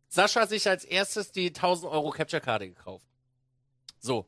Sascha 0.08 0.42
hat 0.42 0.50
sich 0.50 0.68
als 0.68 0.84
erstes 0.84 1.32
die 1.32 1.48
1000 1.48 1.90
Euro 1.90 2.10
Capture-Karte 2.10 2.68
gekauft. 2.68 3.08
So. 3.98 4.26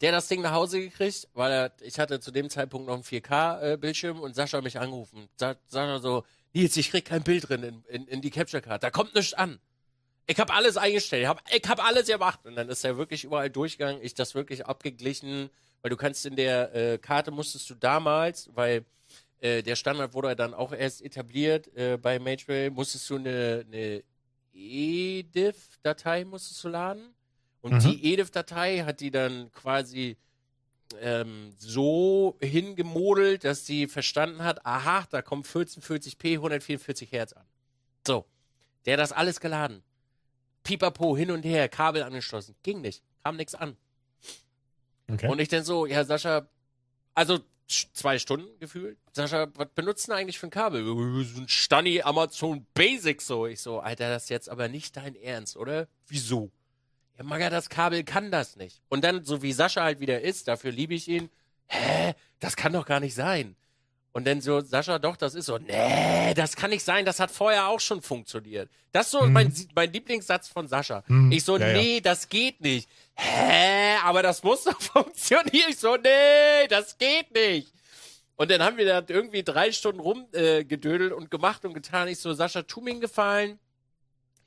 Der 0.00 0.10
hat 0.10 0.16
das 0.16 0.26
Ding 0.26 0.40
nach 0.40 0.52
Hause 0.52 0.80
gekriegt, 0.80 1.28
weil 1.34 1.52
er, 1.52 1.72
ich 1.80 2.00
hatte 2.00 2.18
zu 2.18 2.32
dem 2.32 2.50
Zeitpunkt 2.50 2.88
noch 2.88 2.94
einen 2.94 3.04
4K-Bildschirm 3.04 4.18
und 4.18 4.34
Sascha 4.34 4.56
hat 4.56 4.64
mich 4.64 4.80
angerufen. 4.80 5.28
Sa 5.36 5.54
Sascha 5.68 6.00
so, 6.00 6.24
Nils, 6.52 6.76
ich 6.76 6.90
krieg 6.90 7.04
kein 7.04 7.22
Bild 7.22 7.48
drin 7.48 7.62
in, 7.62 7.84
in, 7.84 8.08
in 8.08 8.20
die 8.20 8.30
Capture-Karte. 8.30 8.80
Da 8.80 8.90
kommt 8.90 9.14
nichts 9.14 9.34
an. 9.34 9.60
Ich 10.26 10.38
habe 10.38 10.52
alles 10.54 10.76
eingestellt, 10.76 11.22
ich 11.22 11.28
habe 11.28 11.40
ich 11.54 11.68
hab 11.68 11.84
alles 11.84 12.06
gemacht. 12.06 12.40
Und 12.44 12.54
dann 12.56 12.68
ist 12.68 12.84
er 12.84 12.96
wirklich 12.96 13.24
überall 13.24 13.50
durchgegangen, 13.50 14.02
ich 14.02 14.14
das 14.14 14.34
wirklich 14.34 14.66
abgeglichen, 14.66 15.50
weil 15.82 15.90
du 15.90 15.96
kannst 15.96 16.24
in 16.26 16.36
der 16.36 16.74
äh, 16.74 16.98
Karte 16.98 17.30
musstest 17.30 17.68
du 17.70 17.74
damals, 17.74 18.48
weil 18.54 18.84
äh, 19.40 19.62
der 19.62 19.74
Standard 19.76 20.14
wurde 20.14 20.36
dann 20.36 20.54
auch 20.54 20.72
erst 20.72 21.02
etabliert 21.02 21.74
äh, 21.76 21.96
bei 21.96 22.18
Mageway, 22.20 22.70
musstest 22.70 23.10
du 23.10 23.16
eine, 23.16 23.64
eine 23.66 24.02
EDIF-Datei 24.54 26.24
musstest 26.24 26.62
du 26.64 26.68
laden. 26.68 27.14
Und 27.60 27.74
Mhm. 27.74 27.80
die 27.80 28.12
EDIF-Datei 28.12 28.80
hat 28.80 29.00
die 29.00 29.10
dann 29.10 29.50
quasi 29.52 30.16
ähm, 31.00 31.52
so 31.58 32.36
hingemodelt, 32.42 33.44
dass 33.44 33.64
sie 33.66 33.86
verstanden 33.86 34.44
hat, 34.44 34.66
aha, 34.66 35.06
da 35.10 35.22
kommt 35.22 35.46
1440p 35.46 36.34
144 36.34 37.10
Hertz 37.12 37.32
an. 37.32 37.46
So, 38.06 38.26
der 38.84 38.94
hat 38.94 39.00
das 39.00 39.12
alles 39.12 39.40
geladen. 39.40 39.82
Pipapo, 40.62 41.16
hin 41.16 41.30
und 41.30 41.42
her, 41.42 41.68
Kabel 41.68 42.02
angeschlossen. 42.02 42.54
Ging 42.62 42.80
nicht, 42.80 43.02
kam 43.22 43.36
nichts 43.36 43.54
an. 43.54 43.76
Okay. 45.10 45.28
Und 45.28 45.40
ich 45.40 45.48
dann 45.48 45.64
so, 45.64 45.86
ja, 45.86 46.04
Sascha, 46.04 46.46
also 47.14 47.40
zwei 47.66 48.18
Stunden 48.18 48.58
gefühlt. 48.60 48.98
Sascha, 49.12 49.48
was 49.54 49.68
benutzt 49.74 50.08
denn 50.08 50.14
eigentlich 50.14 50.38
für 50.38 50.46
ein 50.46 50.50
Kabel? 50.50 50.84
So 50.84 51.40
ein 51.40 51.48
Stani 51.48 52.02
Amazon 52.02 52.66
Basic 52.74 53.20
so. 53.20 53.46
Ich 53.46 53.60
so, 53.60 53.80
Alter, 53.80 54.08
das 54.08 54.24
ist 54.24 54.30
jetzt 54.30 54.48
aber 54.48 54.68
nicht 54.68 54.96
dein 54.96 55.14
Ernst, 55.16 55.56
oder? 55.56 55.88
Wieso? 56.08 56.50
Ja, 57.18 57.24
Maga, 57.24 57.50
das 57.50 57.68
Kabel 57.68 58.04
kann 58.04 58.30
das 58.30 58.56
nicht. 58.56 58.82
Und 58.88 59.04
dann, 59.04 59.24
so 59.24 59.42
wie 59.42 59.52
Sascha 59.52 59.82
halt 59.82 60.00
wieder 60.00 60.20
ist, 60.20 60.48
dafür 60.48 60.72
liebe 60.72 60.94
ich 60.94 61.08
ihn, 61.08 61.30
hä, 61.66 62.14
das 62.40 62.56
kann 62.56 62.72
doch 62.72 62.86
gar 62.86 63.00
nicht 63.00 63.14
sein. 63.14 63.56
Und 64.14 64.26
dann 64.26 64.42
so, 64.42 64.60
Sascha, 64.60 64.98
doch, 64.98 65.16
das 65.16 65.34
ist 65.34 65.46
so, 65.46 65.56
nee, 65.56 66.34
das 66.34 66.54
kann 66.54 66.68
nicht 66.70 66.84
sein, 66.84 67.06
das 67.06 67.18
hat 67.18 67.30
vorher 67.30 67.68
auch 67.68 67.80
schon 67.80 68.02
funktioniert. 68.02 68.68
Das 68.92 69.06
ist 69.06 69.12
so 69.12 69.22
Mhm. 69.22 69.32
mein, 69.32 69.54
mein 69.74 69.90
Lieblingssatz 69.92 70.48
von 70.48 70.68
Sascha. 70.68 71.02
Mhm, 71.06 71.32
Ich 71.32 71.44
so, 71.44 71.56
ja, 71.56 71.68
ja. 71.68 71.78
nee, 71.78 72.00
das 72.02 72.28
geht 72.28 72.60
nicht. 72.60 72.90
Hä, 73.14 73.96
aber 74.04 74.22
das 74.22 74.42
muss 74.42 74.64
doch 74.64 74.78
funktionieren. 74.82 75.70
Ich 75.70 75.78
so, 75.78 75.96
nee, 75.96 76.68
das 76.68 76.98
geht 76.98 77.32
nicht. 77.34 77.72
Und 78.36 78.50
dann 78.50 78.62
haben 78.62 78.76
wir 78.76 78.84
da 78.84 79.02
irgendwie 79.08 79.42
drei 79.42 79.72
Stunden 79.72 80.00
rumgedödelt 80.00 81.12
äh, 81.12 81.14
und 81.14 81.30
gemacht 81.30 81.64
und 81.64 81.72
getan. 81.72 82.08
Ich 82.08 82.18
so, 82.18 82.34
Sascha, 82.34 82.62
tu 82.62 82.80
mir 82.82 82.90
einen 82.90 83.00
Gefallen. 83.00 83.58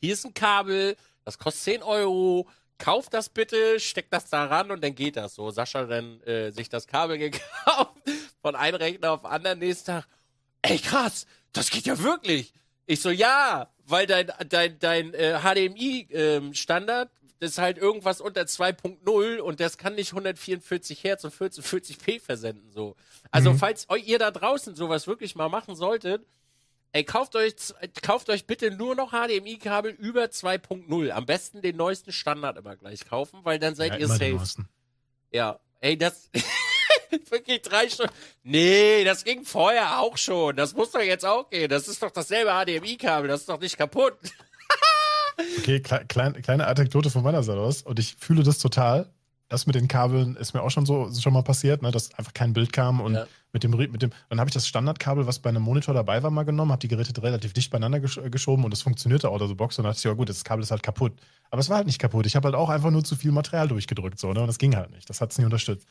Hier 0.01 0.13
ist 0.13 0.25
ein 0.25 0.33
Kabel, 0.35 0.95
das 1.23 1.39
kostet 1.39 1.63
10 1.63 1.83
Euro. 1.83 2.47
Kauf 2.77 3.09
das 3.09 3.29
bitte, 3.29 3.79
steck 3.79 4.11
das 4.11 4.29
da 4.29 4.45
ran 4.45 4.69
und 4.69 4.83
dann 4.83 4.93
geht 4.93 5.15
das 5.15 5.33
so. 5.35 5.49
Sascha 5.49 5.85
dann 5.85 6.19
äh, 6.23 6.51
sich 6.51 6.67
das 6.67 6.85
Kabel 6.87 7.17
gekauft, 7.29 7.93
von 8.45 8.55
einem 8.55 8.75
Rechner 8.75 9.11
auf 9.11 9.21
den 9.23 9.31
anderen 9.31 9.57
nächsten 9.57 9.87
Tag. 9.87 10.07
Ey, 10.61 10.77
krass, 10.77 11.25
das 11.51 11.71
geht 11.71 11.87
ja 11.87 11.97
wirklich. 11.97 12.53
Ich 12.85 13.01
so, 13.01 13.09
ja, 13.09 13.71
weil 13.87 14.05
dein, 14.05 14.31
dein, 14.49 14.77
dein 14.77 15.15
äh, 15.15 15.39
HDMI-Standard 15.41 17.09
ist 17.39 17.57
halt 17.57 17.79
irgendwas 17.79 18.21
unter 18.21 18.43
2.0 18.43 19.39
und 19.39 19.59
das 19.59 19.79
kann 19.79 19.95
nicht 19.95 20.11
144 20.11 21.03
Hertz 21.03 21.23
und 21.23 21.33
1440p 21.33 22.21
versenden, 22.21 22.71
so. 22.71 22.95
Also, 23.31 23.53
Mhm. 23.53 23.57
falls 23.57 23.87
ihr 24.05 24.19
da 24.19 24.29
draußen 24.29 24.75
sowas 24.75 25.07
wirklich 25.07 25.33
mal 25.33 25.49
machen 25.49 25.75
solltet, 25.75 26.23
ey, 26.91 27.03
kauft 27.03 27.35
euch, 27.35 27.55
kauft 28.03 28.29
euch 28.29 28.45
bitte 28.45 28.69
nur 28.69 28.93
noch 28.93 29.09
HDMI-Kabel 29.11 29.89
über 29.89 30.25
2.0. 30.25 31.09
Am 31.09 31.25
besten 31.25 31.63
den 31.63 31.77
neuesten 31.77 32.11
Standard 32.11 32.57
immer 32.59 32.75
gleich 32.75 33.07
kaufen, 33.07 33.39
weil 33.41 33.57
dann 33.57 33.73
seid 33.73 33.93
ja, 33.93 33.97
ihr 33.97 34.07
safe. 34.07 34.67
Ja, 35.31 35.59
ey, 35.79 35.97
das. 35.97 36.29
Wirklich 37.29 37.61
drei 37.61 37.89
Stunden. 37.89 38.13
Nee, 38.43 39.03
das 39.03 39.23
ging 39.23 39.43
vorher 39.43 39.99
auch 39.99 40.17
schon. 40.17 40.55
Das 40.55 40.73
muss 40.73 40.91
doch 40.91 41.01
jetzt 41.01 41.25
auch 41.25 41.49
gehen. 41.49 41.69
Das 41.69 41.87
ist 41.87 42.01
doch 42.01 42.11
dasselbe 42.11 42.51
HDMI-Kabel. 42.51 43.27
Das 43.27 43.41
ist 43.41 43.49
doch 43.49 43.59
nicht 43.59 43.77
kaputt. 43.77 44.13
Okay, 45.59 45.81
klei 45.81 46.05
klein, 46.05 46.41
kleine 46.41 46.65
Anekdote 46.65 47.09
von 47.09 47.21
meiner 47.21 47.43
Seite 47.43 47.59
aus. 47.59 47.81
Und 47.81 47.99
ich 47.99 48.15
fühle 48.17 48.43
das 48.43 48.57
total. 48.59 49.11
Das 49.49 49.67
mit 49.67 49.75
den 49.75 49.87
Kabeln 49.87 50.35
ist 50.37 50.53
mir 50.53 50.63
auch 50.63 50.71
schon 50.71 50.85
so 50.85 51.11
schon 51.13 51.33
mal 51.33 51.43
passiert, 51.43 51.81
ne, 51.81 51.91
dass 51.91 52.13
einfach 52.15 52.33
kein 52.33 52.53
Bild 52.53 52.71
kam 52.73 52.99
und 53.01 53.13
Ja. 53.15 53.27
mit 53.51 53.61
dem 53.63 53.71
mit 53.71 54.01
dem 54.01 54.11
dann 54.29 54.39
habe 54.39 54.49
ich 54.49 54.53
das 54.53 54.65
Standardkabel, 54.65 55.27
was 55.27 55.39
bei 55.39 55.49
einem 55.49 55.61
Monitor 55.61 55.93
dabei 55.93 56.23
war, 56.23 56.31
mal 56.31 56.45
genommen, 56.45 56.71
habe 56.71 56.79
die 56.79 56.87
Geräte 56.87 57.21
relativ 57.21 57.51
dicht 57.53 57.69
beieinander 57.69 57.99
gesch 57.99 58.19
geschoben 58.31 58.63
und 58.63 58.73
es 58.73 58.81
funktionierte 58.81 59.29
out 59.29 59.41
of 59.41 59.49
the 59.49 59.53
box 59.53 59.77
und 59.77 59.83
dann 59.83 59.91
dachte 59.91 59.99
ich, 59.99 60.03
ja 60.05 60.13
gut, 60.13 60.29
das 60.29 60.43
Kabel 60.45 60.63
ist 60.63 60.71
halt 60.71 60.81
kaputt. 60.83 61.13
Aber 61.51 61.59
es 61.59 61.69
war 61.69 61.77
halt 61.77 61.85
nicht 61.87 61.99
kaputt. 61.99 62.25
Ich 62.25 62.35
habe 62.37 62.45
halt 62.47 62.55
auch 62.55 62.69
einfach 62.69 62.89
nur 62.89 63.03
zu 63.03 63.15
viel 63.17 63.31
Material 63.33 63.67
durchgedrückt 63.67 64.17
so, 64.19 64.31
ne, 64.33 64.39
und 64.39 64.47
das 64.47 64.57
ging 64.57 64.75
halt 64.75 64.89
nicht. 64.91 65.09
Das 65.09 65.19
hat 65.21 65.31
es 65.31 65.37
nicht 65.37 65.45
unterstützt. 65.45 65.85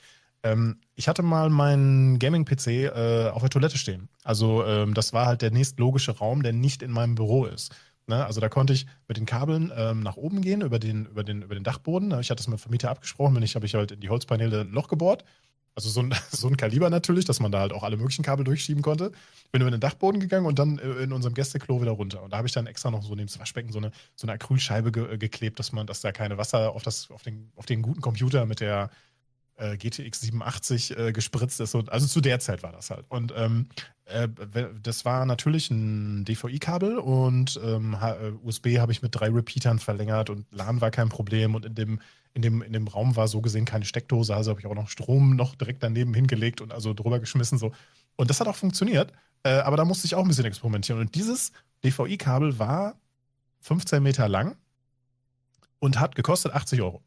Ähm, 0.45 0.77
ich 0.95 1.09
hatte 1.09 1.23
mal 1.23 1.51
meinen 1.51 2.19
Gaming-PC 2.19 2.67
äh, 2.67 3.31
auf 3.31 3.41
der 3.41 3.51
Toilette 3.51 3.79
stehen. 3.79 4.09
Also 4.23 4.65
ähm, 4.65 4.95
das 4.95 5.13
war 5.13 5.27
halt 5.27 5.43
der 5.43 5.51
nächstlogische 5.51 6.13
Raum, 6.13 6.43
der 6.43 6.53
nicht 6.53 6.83
in 6.83 6.93
meinem 6.93 7.15
Büro 7.15 7.47
ist. 7.47 7.75
Ne? 8.07 8.25
Also 8.25 8.41
da 8.41 8.51
konnte 8.51 8.75
ich 8.75 8.87
mit 9.09 9.17
den 9.17 9.25
Kabeln 9.25 9.73
ähm, 9.75 10.01
nach 10.01 10.17
oben 10.17 10.43
gehen, 10.43 10.61
über 10.61 10.79
den, 10.79 11.07
über 11.07 11.25
den, 11.25 11.43
über 11.43 11.55
den 11.55 11.65
Dachboden. 11.65 12.11
Ich 12.21 12.31
hatte 12.31 12.37
das 12.37 12.49
mit 12.49 12.59
dem 12.59 12.63
Vermieter 12.63 12.91
abgesprochen, 12.91 13.35
bin 13.35 13.43
ich, 13.43 13.55
habe 13.55 13.65
ich 13.65 13.75
halt 13.75 13.93
in 13.93 14.01
die 14.01 14.11
Holzpaneele 14.11 14.61
ein 14.61 14.73
Loch 14.73 14.89
gebohrt. 14.89 15.25
Also 15.77 15.89
so 15.89 16.01
ein, 16.01 16.15
so 16.31 16.49
ein 16.49 16.59
Kaliber 16.59 16.91
natürlich, 16.91 17.25
dass 17.25 17.41
man 17.41 17.51
da 17.51 17.61
halt 17.61 17.73
auch 17.73 17.83
alle 17.83 17.97
möglichen 17.97 18.23
Kabel 18.23 18.45
durchschieben 18.45 18.83
konnte. 18.83 19.13
Bin 19.51 19.63
über 19.63 19.71
den 19.71 19.81
Dachboden 19.81 20.21
gegangen 20.21 20.45
und 20.45 20.59
dann 20.59 20.79
äh, 20.79 21.03
in 21.03 21.13
unserem 21.13 21.33
Gästeklo 21.33 21.81
wieder 21.81 21.93
runter. 21.93 22.23
Und 22.23 22.35
da 22.35 22.37
habe 22.37 22.47
ich 22.47 22.53
dann 22.53 22.67
extra 22.67 22.91
noch 22.91 23.03
so 23.03 23.15
neben 23.15 23.29
das 23.29 23.39
Waschbecken 23.39 23.73
so 23.73 23.79
eine, 23.79 23.93
so 24.15 24.27
eine 24.27 24.35
Acrylscheibe 24.35 24.93
ge 24.93 25.15
äh, 25.15 25.19
geklebt, 25.19 25.59
dass 25.59 25.73
man, 25.73 25.87
dass 25.87 26.03
da 26.03 26.13
keine 26.13 26.37
Wasser 26.37 26.73
auf, 26.73 26.83
das, 26.83 27.11
auf, 27.11 27.23
den, 27.23 27.51
auf 27.57 27.65
den 27.65 27.81
guten 27.81 28.03
Computer 28.03 28.45
mit 28.45 28.61
der 28.61 28.91
äh, 29.57 29.77
GTX 29.77 30.21
87 30.21 30.99
äh, 30.99 31.13
gespritzt 31.13 31.61
ist. 31.61 31.75
Und, 31.75 31.91
also 31.91 32.07
zu 32.07 32.21
der 32.21 32.41
Zeit 32.41 32.63
war 32.63 32.73
das 32.73 32.91
halt. 32.91 33.07
Und 33.09 33.33
ähm, 33.37 33.69
äh, 34.07 34.29
das 34.83 35.05
war 35.05 35.25
natürlich 35.25 35.71
ein 35.71 36.25
DVI-Kabel 36.25 36.99
und 36.99 37.59
ähm, 37.65 37.97
äh, 38.01 38.33
USB 38.43 38.79
habe 38.79 38.93
ich 38.93 39.03
mit 39.03 39.15
drei 39.15 39.29
Repeatern 39.29 39.79
verlängert 39.79 40.29
und 40.29 40.47
LAN 40.51 40.81
war 40.81 40.91
kein 40.91 41.09
Problem 41.09 41.55
und 41.55 41.65
in 41.65 41.75
dem, 41.75 42.01
in 42.35 42.43
dem, 42.43 42.63
in 42.63 42.73
dem 42.73 42.87
Raum 42.87 43.17
war 43.17 43.29
so 43.29 43.41
gesehen 43.41 43.65
keine 43.65 43.85
Steckdose, 43.85 44.35
also 44.35 44.51
habe 44.51 44.61
ich 44.61 44.67
auch 44.67 44.75
noch 44.75 44.89
Strom 44.89 45.37
noch 45.37 45.55
direkt 45.55 45.83
daneben 45.83 46.13
hingelegt 46.13 46.61
und 46.61 46.73
also 46.73 46.93
drüber 46.93 47.19
geschmissen 47.19 47.59
so. 47.59 47.73
Und 48.17 48.29
das 48.29 48.41
hat 48.41 48.47
auch 48.47 48.57
funktioniert, 48.57 49.13
äh, 49.43 49.51
aber 49.51 49.77
da 49.77 49.85
musste 49.85 50.07
ich 50.07 50.15
auch 50.15 50.23
ein 50.23 50.29
bisschen 50.29 50.45
experimentieren. 50.45 51.01
Und 51.01 51.15
dieses 51.15 51.53
DVI-Kabel 51.85 52.59
war 52.59 52.97
15 53.61 54.03
Meter 54.03 54.29
lang 54.29 54.57
und 55.79 55.99
hat 55.99 56.15
gekostet 56.15 56.53
80 56.53 56.83
Euro. 56.83 57.03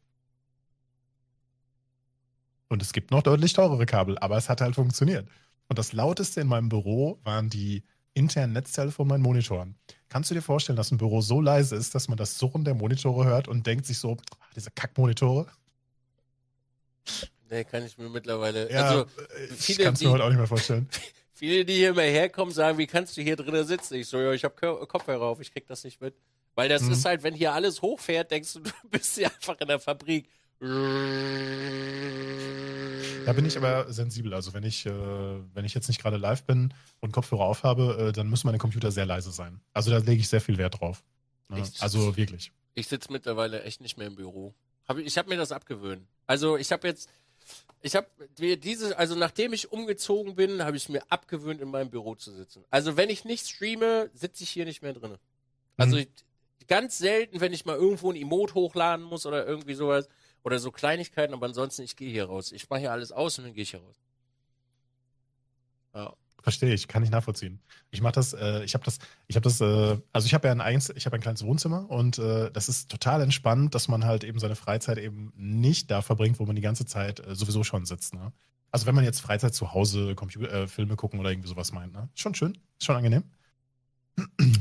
Und 2.68 2.82
es 2.82 2.92
gibt 2.92 3.10
noch 3.10 3.22
deutlich 3.22 3.52
teurere 3.54 3.86
Kabel, 3.86 4.18
aber 4.18 4.36
es 4.36 4.48
hat 4.48 4.60
halt 4.60 4.74
funktioniert. 4.74 5.26
Und 5.68 5.78
das 5.78 5.92
lauteste 5.92 6.40
in 6.40 6.46
meinem 6.48 6.68
Büro 6.68 7.18
waren 7.24 7.48
die 7.50 7.82
internen 8.14 8.52
Netzteile 8.52 8.90
von 8.90 9.06
meinen 9.06 9.22
Monitoren. 9.22 9.76
Kannst 10.08 10.30
du 10.30 10.34
dir 10.34 10.42
vorstellen, 10.42 10.76
dass 10.76 10.90
ein 10.90 10.98
Büro 10.98 11.20
so 11.20 11.40
leise 11.40 11.76
ist, 11.76 11.94
dass 11.94 12.08
man 12.08 12.16
das 12.18 12.38
Surren 12.38 12.64
der 12.64 12.74
Monitore 12.74 13.24
hört 13.24 13.48
und 13.48 13.66
denkt 13.66 13.86
sich 13.86 13.98
so, 13.98 14.16
"Ah, 14.40 14.46
diese 14.56 14.70
Kackmonitore? 14.70 15.46
Nee, 17.50 17.64
kann 17.64 17.84
ich 17.84 17.96
mir 17.96 18.08
mittlerweile. 18.08 18.70
Ja, 18.70 18.82
also, 18.86 19.00
äh, 19.02 19.44
ich 19.50 19.60
viele, 19.60 19.84
kann 19.84 19.94
es 19.94 20.02
mir 20.02 20.10
heute 20.10 20.24
auch 20.24 20.28
nicht 20.28 20.38
mehr 20.38 20.46
vorstellen. 20.46 20.88
viele, 21.32 21.64
die 21.64 21.74
hier 21.74 21.94
mal 21.94 22.02
herkommen, 22.02 22.52
sagen, 22.52 22.76
wie 22.76 22.86
kannst 22.86 23.16
du 23.16 23.22
hier 23.22 23.36
drinnen 23.36 23.66
sitzen? 23.66 23.94
Ich 23.94 24.08
so, 24.08 24.20
ja, 24.20 24.32
ich 24.32 24.44
habe 24.44 24.86
Kopfhörer 24.86 25.22
auf, 25.22 25.40
ich 25.40 25.52
krieg 25.52 25.66
das 25.66 25.84
nicht 25.84 26.00
mit. 26.00 26.14
Weil 26.54 26.68
das 26.68 26.82
Mhm. 26.82 26.92
ist 26.92 27.04
halt, 27.04 27.22
wenn 27.22 27.34
hier 27.34 27.52
alles 27.54 27.80
hochfährt, 27.80 28.30
denkst 28.30 28.52
du, 28.54 28.60
du 28.60 28.70
bist 28.90 29.14
hier 29.14 29.26
einfach 29.28 29.58
in 29.60 29.68
der 29.68 29.78
Fabrik. 29.80 30.28
Da 30.60 30.68
bin 33.32 33.44
ich 33.44 33.56
aber 33.56 33.92
sensibel. 33.92 34.34
Also 34.34 34.54
wenn 34.54 34.64
ich, 34.64 34.86
äh, 34.86 34.90
wenn 35.54 35.64
ich 35.64 35.74
jetzt 35.74 35.88
nicht 35.88 36.00
gerade 36.00 36.16
live 36.16 36.44
bin 36.44 36.72
und 37.00 37.12
Kopfhörer 37.12 37.44
aufhabe, 37.44 38.08
äh, 38.08 38.12
dann 38.12 38.28
müssen 38.30 38.46
meine 38.46 38.58
Computer 38.58 38.90
sehr 38.90 39.06
leise 39.06 39.30
sein. 39.30 39.60
Also 39.72 39.90
da 39.90 39.98
lege 39.98 40.20
ich 40.20 40.28
sehr 40.28 40.40
viel 40.40 40.58
Wert 40.58 40.80
drauf. 40.80 41.02
Ne? 41.48 41.60
Echt? 41.60 41.82
Also 41.82 42.16
wirklich. 42.16 42.52
Ich 42.74 42.88
sitze 42.88 43.12
mittlerweile 43.12 43.62
echt 43.64 43.80
nicht 43.80 43.98
mehr 43.98 44.06
im 44.06 44.16
Büro. 44.16 44.54
Hab, 44.88 44.98
ich 44.98 45.06
ich 45.06 45.18
habe 45.18 45.28
mir 45.28 45.36
das 45.36 45.52
abgewöhnt. 45.52 46.06
Also 46.26 46.56
ich 46.56 46.72
habe 46.72 46.88
jetzt, 46.88 47.10
ich 47.82 47.94
habe 47.94 48.06
diese, 48.38 48.98
also 48.98 49.14
nachdem 49.14 49.52
ich 49.52 49.70
umgezogen 49.70 50.34
bin, 50.34 50.62
habe 50.64 50.76
ich 50.76 50.88
mir 50.88 51.02
abgewöhnt, 51.10 51.60
in 51.60 51.70
meinem 51.70 51.90
Büro 51.90 52.14
zu 52.14 52.32
sitzen. 52.32 52.64
Also 52.70 52.96
wenn 52.96 53.10
ich 53.10 53.24
nicht 53.24 53.46
streame, 53.46 54.10
sitze 54.14 54.44
ich 54.44 54.50
hier 54.50 54.64
nicht 54.64 54.82
mehr 54.82 54.94
drin. 54.94 55.16
Also 55.76 55.96
Mhm. 55.96 56.02
ich, 56.02 56.08
ganz 56.66 56.98
selten, 56.98 57.40
wenn 57.40 57.52
ich 57.52 57.64
mal 57.66 57.76
irgendwo 57.76 58.10
ein 58.10 58.16
Emote 58.16 58.54
hochladen 58.54 59.04
muss 59.04 59.26
oder 59.26 59.46
irgendwie 59.46 59.74
sowas 59.74 60.08
oder 60.48 60.58
so 60.58 60.70
Kleinigkeiten, 60.70 61.34
aber 61.34 61.46
ansonsten 61.46 61.82
ich 61.82 61.94
gehe 61.94 62.10
hier 62.10 62.24
raus. 62.24 62.52
Ich 62.52 62.68
mache 62.68 62.80
hier 62.80 62.92
alles 62.92 63.12
aus 63.12 63.38
und 63.38 63.44
dann 63.44 63.54
gehe 63.54 63.62
ich 63.62 63.70
hier 63.70 63.80
raus. 63.80 63.96
Ja. 65.94 66.14
Verstehe 66.42 66.72
ich, 66.72 66.88
kann 66.88 67.02
ich 67.02 67.10
nachvollziehen. 67.10 67.60
Ich 67.90 68.00
mache 68.00 68.14
das, 68.14 68.32
äh, 68.32 68.64
ich 68.64 68.72
habe 68.74 68.84
das, 68.84 68.98
ich 69.26 69.36
habe 69.36 69.44
das, 69.44 69.60
äh, 69.60 69.98
also 70.12 70.26
ich 70.26 70.34
habe 70.34 70.48
ja 70.48 70.52
ein 70.52 70.60
eins, 70.60 70.88
ich 70.90 71.04
habe 71.04 71.16
ein 71.16 71.20
kleines 71.20 71.44
Wohnzimmer 71.44 71.90
und 71.90 72.18
äh, 72.18 72.50
das 72.50 72.68
ist 72.68 72.90
total 72.90 73.20
entspannt, 73.20 73.74
dass 73.74 73.88
man 73.88 74.04
halt 74.04 74.24
eben 74.24 74.38
seine 74.38 74.56
Freizeit 74.56 74.98
eben 74.98 75.32
nicht 75.36 75.90
da 75.90 76.00
verbringt, 76.00 76.38
wo 76.38 76.46
man 76.46 76.56
die 76.56 76.62
ganze 76.62 76.86
Zeit 76.86 77.20
äh, 77.20 77.34
sowieso 77.34 77.64
schon 77.64 77.84
sitzt. 77.84 78.14
Ne? 78.14 78.32
Also 78.70 78.86
wenn 78.86 78.94
man 78.94 79.04
jetzt 79.04 79.20
Freizeit 79.20 79.54
zu 79.54 79.74
Hause, 79.74 80.14
Computer, 80.14 80.52
äh, 80.52 80.68
Filme 80.68 80.96
gucken 80.96 81.20
oder 81.20 81.30
irgendwie 81.30 81.48
sowas 81.48 81.72
meint, 81.72 81.92
ne? 81.92 82.08
Schon 82.14 82.34
schön, 82.34 82.56
schon 82.80 82.96
angenehm. 82.96 83.24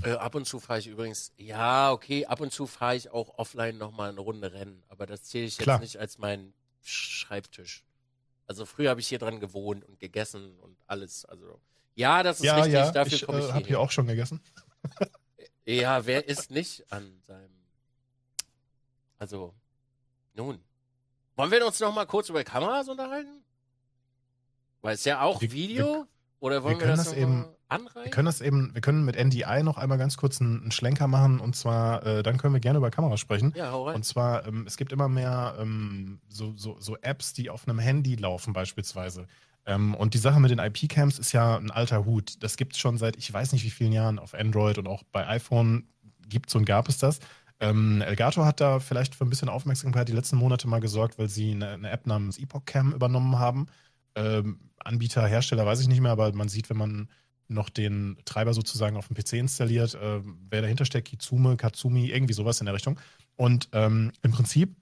Äh, 0.03 0.11
ab 0.11 0.35
und 0.35 0.45
zu 0.45 0.59
fahre 0.59 0.79
ich 0.79 0.87
übrigens, 0.87 1.31
ja, 1.37 1.91
okay, 1.91 2.25
ab 2.25 2.39
und 2.39 2.51
zu 2.51 2.67
fahre 2.67 2.95
ich 2.95 3.09
auch 3.09 3.37
offline 3.37 3.77
nochmal 3.77 4.09
eine 4.09 4.19
Runde 4.19 4.53
Rennen, 4.53 4.83
aber 4.89 5.05
das 5.05 5.23
zähle 5.23 5.45
ich 5.45 5.57
jetzt 5.57 5.63
Klar. 5.63 5.79
nicht 5.79 5.97
als 5.97 6.17
mein 6.17 6.53
Schreibtisch. 6.83 7.83
Also 8.45 8.65
früher 8.65 8.91
habe 8.91 8.99
ich 8.99 9.07
hier 9.07 9.19
dran 9.19 9.39
gewohnt 9.39 9.83
und 9.83 9.99
gegessen 9.99 10.57
und 10.59 10.77
alles. 10.85 11.25
Also 11.25 11.59
ja, 11.95 12.23
das 12.23 12.37
ist 12.37 12.45
ja, 12.45 12.55
richtig, 12.55 12.73
ja, 12.73 12.91
dafür 12.91 13.13
ich 13.13 13.25
komme 13.25 13.39
ich 13.39 13.49
äh, 13.49 13.53
habe 13.53 13.65
hier 13.65 13.79
auch 13.79 13.91
schon 13.91 14.07
gegessen. 14.07 14.41
Ja, 15.65 16.05
wer 16.05 16.25
ist 16.25 16.49
nicht 16.49 16.89
an 16.93 17.19
seinem. 17.27 17.51
Also, 19.17 19.53
nun. 20.33 20.63
Wollen 21.35 21.51
wir 21.51 21.65
uns 21.67 21.79
noch 21.81 21.93
mal 21.93 22.05
kurz 22.05 22.29
über 22.29 22.41
Kameras 22.45 22.87
unterhalten? 22.87 23.43
Weil 24.81 24.95
es 24.95 25.03
ja 25.03 25.21
auch 25.21 25.41
Video. 25.41 26.07
Oder 26.39 26.63
wollen 26.63 26.75
wir 26.75 26.79
wir, 26.79 26.85
können 26.85 26.97
das, 26.97 27.05
das 27.09 27.13
eben- 27.13 27.39
mal 27.41 27.55
anreißen? 27.69 28.03
Wir 28.03 28.11
können 28.11 28.25
das 28.25 28.41
eben, 28.41 28.73
wir 28.73 28.81
können 28.81 29.03
mit 29.05 29.15
NDI 29.15 29.63
noch 29.63 29.77
einmal 29.77 29.97
ganz 29.97 30.17
kurz 30.17 30.39
einen, 30.41 30.61
einen 30.61 30.71
Schlenker 30.71 31.07
machen 31.07 31.39
und 31.39 31.55
zwar, 31.55 32.05
äh, 32.05 32.23
dann 32.23 32.37
können 32.37 32.53
wir 32.53 32.59
gerne 32.61 32.77
über 32.77 32.91
Kameras 32.91 33.19
sprechen. 33.19 33.53
ja, 33.55 33.71
hau 33.71 33.87
rein. 33.87 33.95
Und 33.95 34.03
zwar, 34.03 34.45
ähm, 34.47 34.65
es 34.67 34.77
gibt 34.77 34.91
immer 34.91 35.07
mehr 35.09 35.55
ähm, 35.59 36.19
so, 36.29 36.53
so, 36.55 36.77
so 36.79 36.97
Apps, 37.01 37.33
die 37.33 37.49
auf 37.49 37.67
einem 37.67 37.79
Handy 37.79 38.15
laufen 38.15 38.53
beispielsweise. 38.53 39.27
Ähm, 39.65 39.95
und 39.95 40.13
die 40.13 40.17
Sache 40.19 40.39
mit 40.39 40.49
den 40.51 40.59
IP-Cams 40.59 41.19
ist 41.19 41.33
ja 41.33 41.57
ein 41.57 41.71
alter 41.71 42.05
Hut. 42.05 42.41
Das 42.41 42.55
gibt 42.55 42.73
es 42.73 42.79
schon 42.79 42.97
seit 42.97 43.17
ich 43.17 43.31
weiß 43.33 43.51
nicht 43.51 43.65
wie 43.65 43.69
vielen 43.69 43.91
Jahren 43.91 44.17
auf 44.19 44.33
Android 44.33 44.77
und 44.77 44.87
auch 44.87 45.03
bei 45.11 45.27
iPhone 45.27 45.87
gibt 46.29 46.49
es 46.49 46.55
und 46.55 46.65
gab 46.65 46.87
es 46.87 46.97
das. 46.97 47.19
Ähm, 47.59 48.01
Elgato 48.01 48.45
hat 48.45 48.61
da 48.61 48.79
vielleicht 48.79 49.15
für 49.15 49.25
ein 49.25 49.29
bisschen 49.29 49.49
Aufmerksamkeit 49.49 50.07
die 50.07 50.13
letzten 50.13 50.37
Monate 50.37 50.67
mal 50.67 50.79
gesorgt, 50.79 51.17
weil 51.17 51.27
sie 51.27 51.51
eine, 51.51 51.69
eine 51.69 51.89
App 51.89 52.05
namens 52.05 52.37
Epoch 52.37 52.63
Cam 52.65 52.93
übernommen 52.93 53.39
haben. 53.39 53.65
Ähm, 54.15 54.59
Anbieter, 54.83 55.25
Hersteller 55.27 55.65
weiß 55.65 55.81
ich 55.81 55.87
nicht 55.87 56.01
mehr, 56.01 56.11
aber 56.11 56.33
man 56.33 56.49
sieht, 56.49 56.69
wenn 56.69 56.77
man 56.77 57.09
noch 57.49 57.69
den 57.69 58.17
Treiber 58.25 58.53
sozusagen 58.53 58.97
auf 58.97 59.07
dem 59.07 59.15
PC 59.15 59.33
installiert, 59.33 59.95
äh, 59.95 60.21
wer 60.49 60.61
dahinter 60.61 60.85
steckt, 60.85 61.07
Kizume, 61.07 61.57
Katsumi, 61.57 62.09
irgendwie 62.09 62.33
sowas 62.33 62.59
in 62.59 62.65
der 62.65 62.75
Richtung. 62.75 62.99
Und 63.35 63.69
ähm, 63.71 64.11
im 64.21 64.31
Prinzip, 64.31 64.75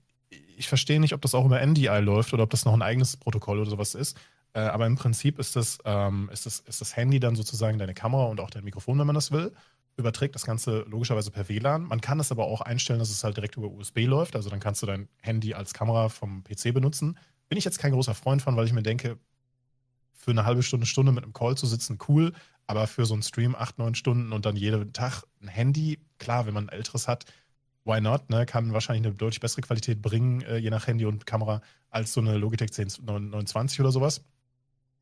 ich 0.58 0.68
verstehe 0.68 1.00
nicht, 1.00 1.14
ob 1.14 1.22
das 1.22 1.36
auch 1.36 1.46
über 1.46 1.66
NDI 1.66 2.00
läuft 2.00 2.34
oder 2.34 2.44
ob 2.44 2.50
das 2.50 2.66
noch 2.66 2.74
ein 2.74 2.82
eigenes 2.82 3.18
Protokoll 3.18 3.60
oder 3.60 3.70
sowas 3.70 3.94
ist. 3.94 4.18
Äh, 4.54 4.62
aber 4.62 4.88
im 4.88 4.96
Prinzip 4.96 5.38
ist 5.38 5.56
das, 5.56 5.78
ähm, 5.86 6.30
ist, 6.32 6.46
das, 6.46 6.60
ist 6.62 6.82
das 6.82 6.96
Handy 6.96 7.20
dann 7.20 7.36
sozusagen 7.36 7.78
deine 7.78 7.94
Kamera 7.94 8.26
und 8.26 8.40
auch 8.40 8.50
dein 8.50 8.64
Mikrofon, 8.64 8.98
wenn 8.98 9.08
man 9.08 9.16
das 9.16 9.32
will. 9.32 9.52
Überträgt 9.98 10.36
das 10.36 10.46
Ganze 10.46 10.86
logischerweise 10.90 11.32
per 11.32 11.48
WLAN. 11.48 11.84
Man 11.84 12.02
kann 12.02 12.20
es 12.20 12.32
aber 12.32 12.46
auch 12.46 12.62
einstellen, 12.62 13.00
dass 13.00 13.10
es 13.10 13.24
halt 13.24 13.38
direkt 13.38 13.58
über 13.58 13.70
USB 13.70 14.06
läuft. 14.06 14.36
Also 14.36 14.50
dann 14.50 14.60
kannst 14.60 14.82
du 14.82 14.86
dein 14.86 15.08
Handy 15.22 15.54
als 15.54 15.74
Kamera 15.74 16.10
vom 16.10 16.44
PC 16.44 16.74
benutzen. 16.74 17.18
Bin 17.48 17.58
ich 17.58 17.66
jetzt 17.66 17.80
kein 17.80 17.92
großer 17.92 18.16
Freund 18.16 18.42
von, 18.42 18.56
weil 18.56 18.66
ich 18.66 18.74
mir 18.74 18.82
denke, 18.82 19.18
für 20.26 20.32
eine 20.32 20.46
halbe 20.46 20.64
Stunde, 20.64 20.86
Stunde 20.88 21.12
mit 21.12 21.24
einem 21.24 21.34
Call 21.34 21.56
zu 21.56 21.68
sitzen, 21.68 22.00
cool. 22.10 22.34
Aber 22.68 22.88
für 22.88 23.06
so 23.06 23.14
einen 23.14 23.22
Stream 23.22 23.56
acht, 23.56 23.78
neun 23.78 23.94
Stunden 23.94 24.32
und 24.34 24.46
dann 24.46 24.56
jeden 24.56 24.92
Tag 24.92 25.24
ein 25.42 25.48
Handy, 25.48 26.00
klar, 26.18 26.48
wenn 26.48 26.56
man 26.56 26.68
ein 26.68 26.76
älteres 26.76 27.08
hat, 27.08 27.26
why 27.86 28.02
not? 28.02 28.30
Ne? 28.32 28.48
Kann 28.48 28.74
wahrscheinlich 28.74 29.06
eine 29.06 29.16
deutlich 29.16 29.40
bessere 29.40 29.62
Qualität 29.62 30.02
bringen, 30.02 30.42
äh, 30.42 30.58
je 30.58 30.72
nach 30.72 30.88
Handy 30.88 31.06
und 31.06 31.28
Kamera, 31.28 31.62
als 31.92 32.12
so 32.12 32.22
eine 32.22 32.38
Logitech 32.38 32.72
1029 32.72 33.80
oder 33.80 33.92
sowas. 33.92 34.22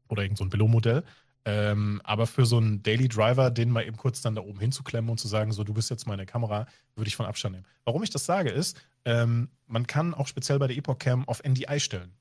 Oder 0.09 0.23
irgend 0.23 0.37
so 0.37 0.43
ein 0.43 0.49
Below-Modell. 0.49 1.03
Ähm, 1.45 2.01
aber 2.03 2.27
für 2.27 2.45
so 2.45 2.57
einen 2.57 2.83
Daily 2.83 3.07
Driver, 3.07 3.49
den 3.49 3.69
mal 3.69 3.85
eben 3.85 3.95
kurz 3.97 4.21
dann 4.21 4.35
da 4.35 4.41
oben 4.41 4.59
hinzuklemmen 4.59 5.09
und 5.09 5.19
zu 5.19 5.29
sagen, 5.29 5.53
so, 5.53 5.63
du 5.63 5.73
bist 5.73 5.89
jetzt 5.89 6.05
meine 6.05 6.25
Kamera, 6.25 6.67
würde 6.95 7.07
ich 7.07 7.15
von 7.15 7.25
Abstand 7.25 7.55
nehmen. 7.55 7.65
Warum 7.85 8.03
ich 8.03 8.09
das 8.09 8.25
sage, 8.25 8.49
ist, 8.49 8.81
ähm, 9.05 9.49
man 9.67 9.87
kann 9.87 10.13
auch 10.13 10.27
speziell 10.27 10.59
bei 10.59 10.67
der 10.67 10.75
Epoch 10.77 10.99
Cam 10.99 11.25
auf 11.27 11.41
NDI 11.43 11.79
stellen. 11.79 12.11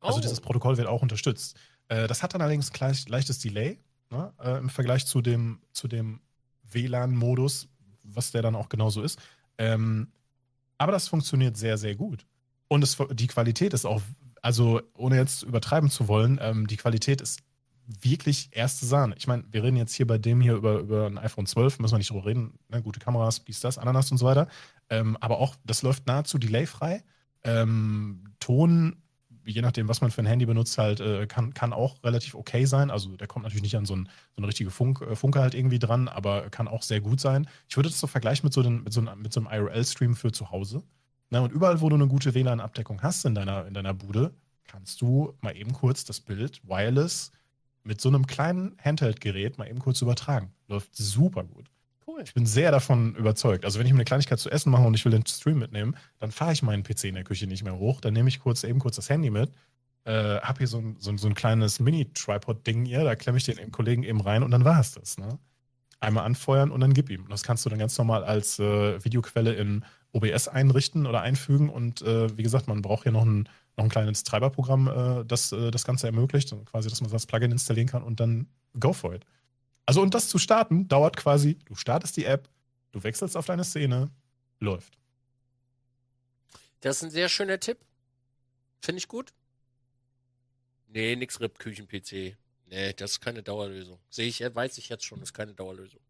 Also 0.00 0.18
Oh. 0.18 0.20
dieses 0.20 0.40
Protokoll 0.40 0.76
wird 0.76 0.88
auch 0.88 1.02
unterstützt. 1.02 1.56
Äh, 1.90 2.06
das 2.06 2.22
hat 2.22 2.32
dann 2.32 2.40
allerdings 2.40 2.72
gleich, 2.72 3.08
leichtes 3.08 3.40
Delay 3.40 3.78
ne, 4.10 4.32
äh, 4.40 4.58
im 4.58 4.70
Vergleich 4.70 5.06
zu 5.06 5.20
dem, 5.20 5.60
zu 5.72 5.88
dem 5.88 6.20
WLAN-Modus, 6.62 7.68
was 8.04 8.30
der 8.30 8.42
dann 8.42 8.54
auch 8.54 8.68
genauso 8.68 9.02
ist. 9.02 9.18
Ähm, 9.58 10.08
aber 10.78 10.92
das 10.92 11.08
funktioniert 11.08 11.56
sehr, 11.56 11.76
sehr 11.76 11.96
gut. 11.96 12.24
Und 12.68 12.82
es, 12.82 12.96
die 13.12 13.26
Qualität 13.26 13.74
ist 13.74 13.84
auch, 13.84 14.00
also 14.40 14.80
ohne 14.96 15.16
jetzt 15.16 15.42
übertreiben 15.42 15.90
zu 15.90 16.08
wollen, 16.08 16.38
ähm, 16.40 16.66
die 16.66 16.76
Qualität 16.76 17.20
ist 17.20 17.40
wirklich 17.86 18.50
erste 18.52 18.86
Sahne. 18.86 19.16
Ich 19.18 19.26
meine, 19.26 19.44
wir 19.50 19.64
reden 19.64 19.76
jetzt 19.76 19.94
hier 19.94 20.06
bei 20.06 20.16
dem 20.16 20.40
hier 20.40 20.54
über, 20.54 20.78
über 20.78 21.06
ein 21.06 21.18
iPhone 21.18 21.46
12, 21.46 21.80
müssen 21.80 21.94
wir 21.94 21.98
nicht 21.98 22.10
drüber 22.10 22.24
reden, 22.24 22.54
ne? 22.68 22.80
gute 22.82 23.00
Kameras, 23.00 23.44
dies, 23.44 23.58
das, 23.58 23.78
Ananas 23.78 24.12
und 24.12 24.18
so 24.18 24.26
weiter. 24.26 24.46
Ähm, 24.88 25.16
aber 25.20 25.38
auch, 25.38 25.56
das 25.64 25.82
läuft 25.82 26.06
nahezu 26.06 26.38
delayfrei. 26.38 27.02
Ähm, 27.42 28.24
Ton, 28.38 29.02
je 29.50 29.62
nachdem, 29.62 29.88
was 29.88 30.00
man 30.00 30.10
für 30.10 30.22
ein 30.22 30.26
Handy 30.26 30.46
benutzt, 30.46 30.78
halt, 30.78 31.00
äh, 31.00 31.26
kann, 31.26 31.54
kann 31.54 31.72
auch 31.72 32.02
relativ 32.04 32.34
okay 32.34 32.64
sein. 32.64 32.90
Also 32.90 33.16
der 33.16 33.26
kommt 33.26 33.44
natürlich 33.44 33.62
nicht 33.62 33.76
an 33.76 33.84
so, 33.86 33.94
ein, 33.96 34.06
so 34.34 34.38
eine 34.38 34.48
richtige 34.48 34.70
Funk, 34.70 35.00
äh, 35.02 35.16
Funke 35.16 35.40
halt 35.40 35.54
irgendwie 35.54 35.78
dran, 35.78 36.08
aber 36.08 36.50
kann 36.50 36.68
auch 36.68 36.82
sehr 36.82 37.00
gut 37.00 37.20
sein. 37.20 37.48
Ich 37.68 37.76
würde 37.76 37.88
das 37.88 38.00
so 38.00 38.06
vergleichen 38.06 38.46
mit 38.46 38.52
so, 38.52 38.62
den, 38.62 38.82
mit 38.82 38.92
so, 38.92 39.00
einem- 39.00 39.22
mit 39.22 39.32
so 39.32 39.40
einem 39.40 39.48
IRL-Stream 39.52 40.14
für 40.16 40.32
zu 40.32 40.50
Hause. 40.50 40.82
Na, 41.30 41.40
und 41.40 41.52
überall, 41.52 41.80
wo 41.80 41.88
du 41.88 41.94
eine 41.96 42.08
gute 42.08 42.34
WLAN-Abdeckung 42.34 43.02
hast 43.02 43.24
in 43.24 43.34
deiner, 43.34 43.66
in 43.66 43.74
deiner 43.74 43.94
Bude, 43.94 44.34
kannst 44.64 45.00
du 45.00 45.34
mal 45.40 45.56
eben 45.56 45.72
kurz 45.72 46.04
das 46.04 46.20
Bild 46.20 46.60
wireless 46.66 47.30
mit 47.84 48.00
so 48.00 48.08
einem 48.08 48.26
kleinen 48.26 48.76
Handheld-Gerät 48.84 49.58
mal 49.58 49.68
eben 49.68 49.78
kurz 49.78 50.02
übertragen. 50.02 50.52
Läuft 50.68 50.94
super 50.96 51.44
gut. 51.44 51.70
Cool. 52.06 52.22
Ich 52.24 52.34
bin 52.34 52.46
sehr 52.46 52.70
davon 52.72 53.14
überzeugt. 53.14 53.64
Also 53.64 53.78
wenn 53.78 53.86
ich 53.86 53.92
mir 53.92 53.98
eine 53.98 54.04
Kleinigkeit 54.04 54.38
zu 54.38 54.50
essen 54.50 54.70
mache 54.70 54.82
und 54.82 54.94
ich 54.94 55.04
will 55.04 55.12
den 55.12 55.26
Stream 55.26 55.58
mitnehmen, 55.58 55.96
dann 56.18 56.32
fahre 56.32 56.52
ich 56.52 56.62
meinen 56.62 56.82
PC 56.82 57.04
in 57.04 57.14
der 57.14 57.24
Küche 57.24 57.46
nicht 57.46 57.62
mehr 57.62 57.76
hoch. 57.78 58.00
Dann 58.00 58.14
nehme 58.14 58.28
ich 58.28 58.40
kurz 58.40 58.64
eben 58.64 58.78
kurz 58.78 58.96
das 58.96 59.08
Handy 59.10 59.30
mit, 59.30 59.52
äh, 60.04 60.40
habe 60.40 60.58
hier 60.58 60.66
so 60.66 60.78
ein, 60.78 60.96
so, 60.98 61.10
ein- 61.10 61.18
so 61.18 61.28
ein 61.28 61.34
kleines 61.34 61.78
Mini-Tripod-Ding 61.78 62.86
hier, 62.86 63.04
da 63.04 63.14
klemme 63.16 63.38
ich 63.38 63.44
den 63.44 63.70
Kollegen 63.70 64.02
eben 64.02 64.20
rein 64.20 64.42
und 64.42 64.50
dann 64.50 64.64
war 64.64 64.80
es 64.80 64.92
das. 64.92 65.18
Ne? 65.18 65.38
Einmal 66.00 66.24
anfeuern 66.24 66.70
und 66.70 66.80
dann 66.80 66.94
gib 66.94 67.10
ihm. 67.10 67.22
Und 67.24 67.30
das 67.30 67.42
kannst 67.42 67.64
du 67.66 67.70
dann 67.70 67.78
ganz 67.78 67.96
normal 67.98 68.24
als 68.24 68.58
äh, 68.58 69.04
Videoquelle 69.04 69.52
in 69.52 69.84
OBS 70.12 70.48
einrichten 70.48 71.06
oder 71.06 71.20
einfügen. 71.20 71.68
Und 71.68 72.00
äh, 72.02 72.36
wie 72.36 72.42
gesagt, 72.42 72.66
man 72.66 72.80
braucht 72.80 73.02
hier 73.02 73.12
noch 73.12 73.24
ein, 73.26 73.48
noch 73.76 73.84
ein 73.84 73.90
kleines 73.90 74.24
Treiberprogramm, 74.24 74.88
äh, 74.88 75.24
das 75.26 75.52
äh, 75.52 75.70
das 75.70 75.84
Ganze 75.84 76.06
ermöglicht. 76.06 76.54
Quasi, 76.64 76.88
dass 76.88 77.02
man 77.02 77.10
das 77.10 77.26
Plugin 77.26 77.52
installieren 77.52 77.86
kann 77.88 78.02
und 78.02 78.18
dann 78.18 78.46
go 78.78 78.94
for 78.94 79.14
it. 79.14 79.26
Also, 79.90 80.02
und 80.02 80.14
das 80.14 80.28
zu 80.28 80.38
starten, 80.38 80.86
dauert 80.86 81.16
quasi, 81.16 81.58
du 81.64 81.74
startest 81.74 82.16
die 82.16 82.24
App, 82.24 82.48
du 82.92 83.02
wechselst 83.02 83.36
auf 83.36 83.46
deine 83.46 83.64
Szene, 83.64 84.08
läuft. 84.60 84.96
Das 86.78 86.98
ist 86.98 87.02
ein 87.02 87.10
sehr 87.10 87.28
schöner 87.28 87.58
Tipp. 87.58 87.76
Finde 88.80 88.98
ich 88.98 89.08
gut. 89.08 89.32
Nee, 90.86 91.16
nix 91.16 91.40
Rippküchen-PC. 91.40 92.36
Nee, 92.66 92.92
das 92.92 93.10
ist 93.10 93.20
keine 93.20 93.42
Dauerlösung. 93.42 93.98
Sehe 94.10 94.28
ich, 94.28 94.38
weiß 94.38 94.78
ich 94.78 94.90
jetzt 94.90 95.04
schon, 95.04 95.20
ist 95.22 95.32
keine 95.34 95.54
Dauerlösung. 95.54 96.00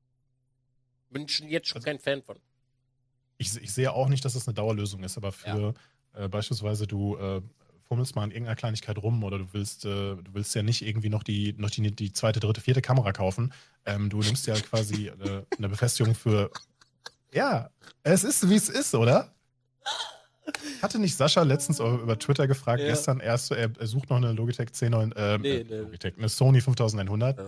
Bin 1.09 1.27
schon 1.27 1.49
jetzt 1.49 1.69
schon 1.69 1.79
Also- 1.79 1.87
kein 1.87 1.99
Fan 1.99 2.23
von. 2.23 2.39
Ich, 3.39 3.57
ich 3.57 3.73
sehe 3.73 3.91
auch 3.95 4.09
nicht, 4.09 4.23
dass 4.27 4.35
das 4.35 4.47
eine 4.47 4.53
Dauerlösung 4.57 5.03
ist, 5.05 5.17
aber 5.17 5.33
für 5.33 5.73
äh, 6.13 6.29
beispielsweise 6.29 6.87
du 6.87 7.17
äh, 7.17 7.41
fummelst 7.91 8.15
mal 8.15 8.23
an 8.23 8.31
irgendeiner 8.31 8.55
Kleinigkeit 8.55 8.97
rum 8.99 9.25
oder 9.25 9.39
du 9.39 9.47
willst, 9.53 9.85
äh, 9.85 9.89
du 9.89 10.25
willst 10.33 10.55
ja 10.55 10.63
nicht 10.63 10.87
irgendwie 10.87 11.09
noch 11.09 11.25
die, 11.25 11.55
noch 11.59 11.71
die, 11.71 11.91
die 11.91 12.13
zweite, 12.13 12.39
dritte, 12.39 12.61
vierte 12.61 12.81
Kamera 12.81 13.11
kaufen. 13.13 13.53
Ähm, 13.85 14.09
du 14.09 14.21
nimmst 14.21 14.47
ja 14.47 14.55
quasi 14.55 15.09
äh, 15.09 15.43
eine 15.59 15.69
Befestigung 15.69 16.15
für. 16.15 16.51
Ja, 17.33 17.71
es 18.05 18.23
ist, 18.23 18.49
wie 18.49 18.55
es 18.55 18.69
ist, 18.69 18.95
oder? 18.95 19.35
Hatte 20.81 21.01
nicht 21.01 21.17
Sascha 21.17 21.43
letztens 21.43 21.81
über 21.81 22.17
Twitter 22.19 22.47
gefragt, 22.47 22.81
Ja. 22.81 22.89
gestern 22.89 23.19
erst, 23.19 23.51
er, 23.51 23.71
er 23.77 23.87
sucht 23.89 24.09
noch 24.09 24.19
eine 24.19 24.33
Logitech 24.33 24.69
C9, 24.71 25.15
äh, 25.17 25.39
Nee, 25.39 25.65
nee. 25.69 25.77
Logitech, 25.79 26.17
eine 26.17 26.29
Sony 26.29 26.61
5100. 26.61 27.39
Ja. 27.39 27.45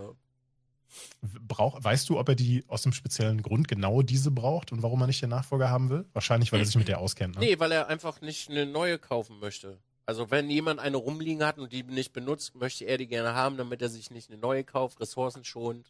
Brauch, 1.46 1.82
weißt 1.82 2.08
du, 2.08 2.18
ob 2.18 2.28
er 2.28 2.34
die 2.34 2.64
aus 2.66 2.82
dem 2.82 2.92
speziellen 2.92 3.42
Grund 3.42 3.68
genau 3.68 4.02
diese 4.02 4.32
braucht 4.32 4.72
und 4.72 4.82
warum 4.82 5.00
er 5.02 5.06
nicht 5.06 5.22
den 5.22 5.30
Nachfolger 5.30 5.70
haben 5.70 5.88
will? 5.88 6.04
Wahrscheinlich, 6.12 6.50
weil 6.52 6.58
er 6.60 6.66
sich 6.66 6.74
mit 6.76 6.88
der 6.88 6.98
auskennt. 6.98 7.36
Ne? 7.36 7.40
Nee, 7.46 7.58
weil 7.60 7.70
er 7.72 7.86
einfach 7.86 8.20
nicht 8.20 8.50
eine 8.50 8.66
neue 8.66 8.98
kaufen 8.98 9.38
möchte. 9.38 9.78
Also 10.04 10.30
wenn 10.30 10.50
jemand 10.50 10.80
eine 10.80 10.96
rumliegen 10.96 11.44
hat 11.44 11.58
und 11.58 11.72
die 11.72 11.82
nicht 11.84 12.12
benutzt, 12.12 12.54
möchte 12.54 12.84
er 12.84 12.98
die 12.98 13.06
gerne 13.06 13.34
haben, 13.34 13.56
damit 13.56 13.80
er 13.82 13.88
sich 13.88 14.10
nicht 14.10 14.30
eine 14.30 14.38
neue 14.40 14.64
kauft, 14.64 15.00
Ressourcen 15.00 15.44
schont. 15.44 15.86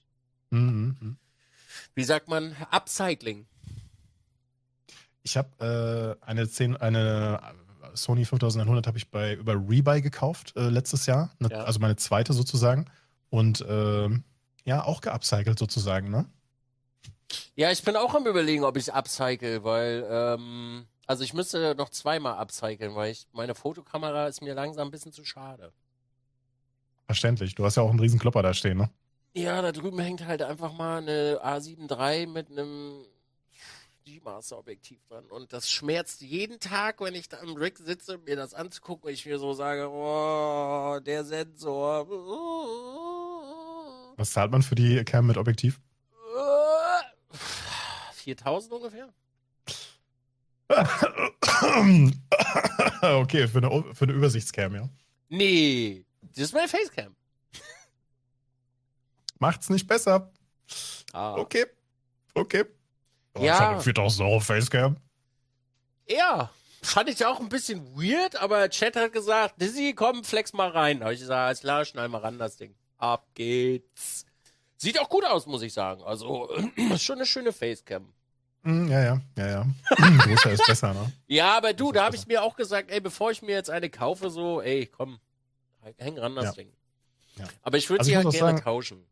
Mhm, 0.51 0.97
mhm. 1.01 1.16
Wie 1.94 2.05
sagt 2.05 2.28
man? 2.28 2.55
Upcycling. 2.70 3.47
Ich 5.22 5.36
habe 5.36 6.18
äh, 6.20 6.24
eine, 6.26 6.48
10, 6.48 6.76
eine 6.76 7.40
äh, 7.82 7.97
Sony 7.97 8.24
5100 8.24 8.86
habe 8.86 8.98
ich 8.98 9.10
bei 9.10 9.34
über 9.34 9.55
Rebuy 9.55 10.02
gekauft 10.02 10.52
äh, 10.56 10.68
letztes 10.68 11.06
Jahr, 11.06 11.30
ne, 11.39 11.48
Ja. 11.51 11.64
also 11.64 11.78
meine 11.80 11.97
zweite 11.97 12.32
sozusagen 12.32 12.86
und 13.30 13.64
ähm, 13.68 14.24
ja 14.64 14.84
auch 14.84 15.01
geupcycelt 15.01 15.59
sozusagen, 15.59 16.10
ne? 16.10 16.26
Ja, 17.55 17.70
ich 17.70 17.82
bin 17.82 17.97
auch 17.97 18.14
am 18.14 18.26
überlegen, 18.26 18.64
ob 18.64 18.76
ich 18.76 18.93
upcycle, 18.93 19.64
weil, 19.64 20.06
ähm, 20.10 20.86
also 21.12 21.24
ich 21.24 21.34
müsste 21.34 21.74
noch 21.74 21.90
zweimal 21.90 22.39
upcyclen, 22.39 22.94
weil 22.94 23.12
ich, 23.12 23.26
meine 23.32 23.55
Fotokamera 23.55 24.28
ist 24.28 24.40
mir 24.40 24.55
langsam 24.55 24.89
ein 24.89 24.90
bisschen 24.90 25.12
zu 25.12 25.26
schade. 25.26 25.70
Verständlich. 27.05 27.55
Du 27.55 27.66
hast 27.66 27.76
ja 27.76 27.82
auch 27.82 27.90
einen 27.90 28.01
riesen 28.01 28.18
Klopper 28.18 28.43
da 28.43 28.55
stehen, 28.55 28.78
ne? 28.78 28.89
Ja, 29.34 29.60
da 29.60 29.72
drüben 29.72 29.98
hängt 29.98 30.24
halt 30.24 30.40
einfach 30.40 30.72
mal 30.72 31.02
eine 31.02 31.39
A7 31.44 31.90
III 31.90 32.26
mit 32.28 32.51
einem 32.51 33.05
G-Master-Objektiv 34.06 35.05
dran. 35.06 35.26
Und 35.26 35.52
das 35.52 35.70
schmerzt 35.70 36.22
jeden 36.22 36.60
Tag, 36.60 37.02
wenn 37.02 37.14
ich 37.14 37.28
da 37.28 37.36
im 37.40 37.56
Rig 37.56 37.76
sitze, 37.76 38.16
mir 38.16 38.36
das 38.36 38.55
anzugucken, 38.55 39.09
und 39.09 39.12
ich 39.12 39.26
mir 39.26 39.39
so 39.39 39.52
sage, 39.52 39.90
oh, 39.90 40.98
der 41.01 41.24
Sensor. 41.26 42.09
Was 44.16 44.30
zahlt 44.30 44.51
man 44.51 44.62
für 44.62 44.76
die 44.76 45.05
Cam 45.05 45.26
mit 45.26 45.36
Objektiv? 45.36 45.78
4000 48.14 48.72
ungefähr? 48.72 49.12
Okay, 53.03 53.49
für 53.49 53.59
eine, 53.59 53.94
für 53.94 54.05
eine 54.05 54.12
Übersichtscam, 54.12 54.74
ja. 54.74 54.89
Nee, 55.28 56.05
das 56.35 56.44
ist 56.44 56.55
meine 56.55 56.69
Facecam. 56.69 57.15
Macht's 59.39 59.69
nicht 59.70 59.86
besser. 59.86 60.31
Ah. 61.12 61.35
Okay. 61.36 61.66
Okay. 62.35 62.65
Oh, 63.35 63.43
Ja. 63.43 63.55
Ich 63.55 63.61
habe 63.61 63.82
4000 63.82 64.28
Euro 64.28 64.40
Facecam. 64.40 64.97
Ja, 66.09 66.51
fand 66.82 67.09
ich 67.09 67.24
auch 67.24 67.40
ein 67.40 67.49
bisschen 67.49 67.85
weird, 67.97 68.36
aber 68.36 68.69
Chat 68.70 68.97
hat 68.97 69.12
gesagt, 69.12 69.61
Dizzy, 69.61 69.94
komm, 69.94 70.24
flex 70.24 70.53
mal 70.53 70.69
rein. 70.70 71.03
Habe 71.03 71.15
ich 71.15 71.20
gesagt, 71.20 71.39
alles 71.47 71.61
klar, 71.61 71.85
schnall 71.85 72.09
mal 72.09 72.19
ran, 72.19 72.39
das 72.39 72.57
Ding. 72.57 72.74
Ab 72.99 73.27
geht's. 73.35 74.27
Sieht 74.77 75.01
auch 75.01 75.09
gut 75.09 75.24
aus, 75.24 75.47
muss 75.47 75.62
ich 75.62 75.73
sagen. 75.73 76.03
Also, 76.03 76.49
ist 76.77 77.03
schon 77.05 77.16
eine 77.16 77.27
schöne 77.27 77.53
Facecam. 77.53 78.12
Hm, 78.64 78.89
ja, 78.89 79.02
ja, 79.02 79.20
ja, 79.36 79.47
ja. 79.48 79.66
Größer 80.18 80.52
ist 80.52 80.66
besser, 80.66 80.94
ne? 80.94 81.12
Ja, 81.26 81.56
aber 81.56 81.72
du, 81.72 81.90
da 81.93 82.05
habe 82.05 82.14
ich 82.16 82.26
mir 82.26 82.43
auch 82.43 82.55
gesagt, 82.56 82.90
ey, 82.90 83.01
bevor 83.01 83.30
ich 83.30 83.43
mir 83.43 83.52
jetzt 83.56 83.70
eine 83.70 83.90
kaufe, 83.90 84.30
so, 84.30 84.60
ey, 84.62 84.86
komm, 84.86 85.18
häng 85.97 86.18
ran 86.18 86.34
das 86.36 86.44
Ja. 86.47 86.52
Ding. 86.52 86.72
Ja. 87.36 87.44
Aber 87.62 87.76
ich 87.78 87.89
würde 87.90 88.01
Also 88.01 88.10
sie 88.10 88.16
halt 88.16 88.30
gerne 88.30 88.39
sagen- 88.56 88.60
tauschen. 88.62 89.05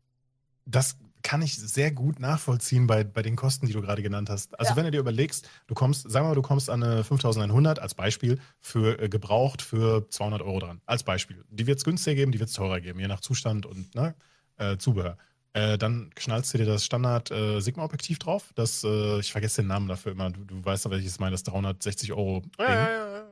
Das 0.65 0.95
kann 1.23 1.41
ich 1.41 1.57
sehr 1.57 1.91
gut 1.91 2.19
nachvollziehen 2.19 2.87
bei, 2.87 3.03
bei 3.03 3.21
den 3.23 3.35
Kosten, 3.35 3.65
die 3.67 3.73
du 3.73 3.81
gerade 3.81 4.01
genannt 4.01 4.29
hast. 4.29 4.57
Also 4.59 4.71
Ja. 4.71 4.75
wenn 4.75 4.85
du 4.85 4.91
dir 4.91 4.99
überlegst, 4.99 5.47
du 5.67 5.73
kommst, 5.73 6.09
sagen 6.09 6.25
wir 6.25 6.29
mal, 6.29 6.35
du 6.35 6.41
kommst 6.41 6.69
an 6.69 6.81
eine 6.83 7.03
5100 7.03 7.79
als 7.79 7.93
Beispiel 7.93 8.39
für 8.59 8.99
äh, 8.99 9.09
gebraucht 9.09 9.61
für 9.61 10.07
200 10.09 10.41
Euro 10.41 10.59
dran. 10.59 10.81
Als 10.85 11.03
Beispiel. 11.03 11.43
Die 11.49 11.67
wird 11.67 11.79
es 11.79 11.83
günstiger 11.83 12.15
geben, 12.15 12.31
die 12.31 12.39
wird 12.39 12.49
es 12.49 12.55
teurer 12.55 12.79
geben, 12.79 12.99
je 12.99 13.07
nach 13.07 13.19
Zustand 13.21 13.65
und 13.65 13.93
ne, 13.95 14.15
äh, 14.57 14.77
Zubehör. 14.77 15.17
Äh, 15.53 15.77
dann 15.77 16.11
knallst 16.15 16.53
du 16.53 16.57
dir 16.59 16.65
das 16.65 16.85
Standard 16.85 17.29
äh, 17.29 17.59
Sigma-Objektiv 17.59 18.19
drauf. 18.19 18.51
Das, 18.55 18.83
äh, 18.83 19.19
ich 19.19 19.31
vergesse 19.31 19.61
den 19.61 19.67
Namen 19.67 19.87
dafür 19.87 20.13
immer. 20.13 20.29
Du, 20.29 20.45
du 20.45 20.63
weißt 20.63 20.89
welches 20.89 21.13
ich 21.13 21.19
meine, 21.19 21.31
das 21.31 21.43
360 21.43 22.13
Euro 22.13 22.41
Ding. 22.41 22.51
Ja, 22.59 22.89
ja, 22.89 23.11
ja. 23.17 23.23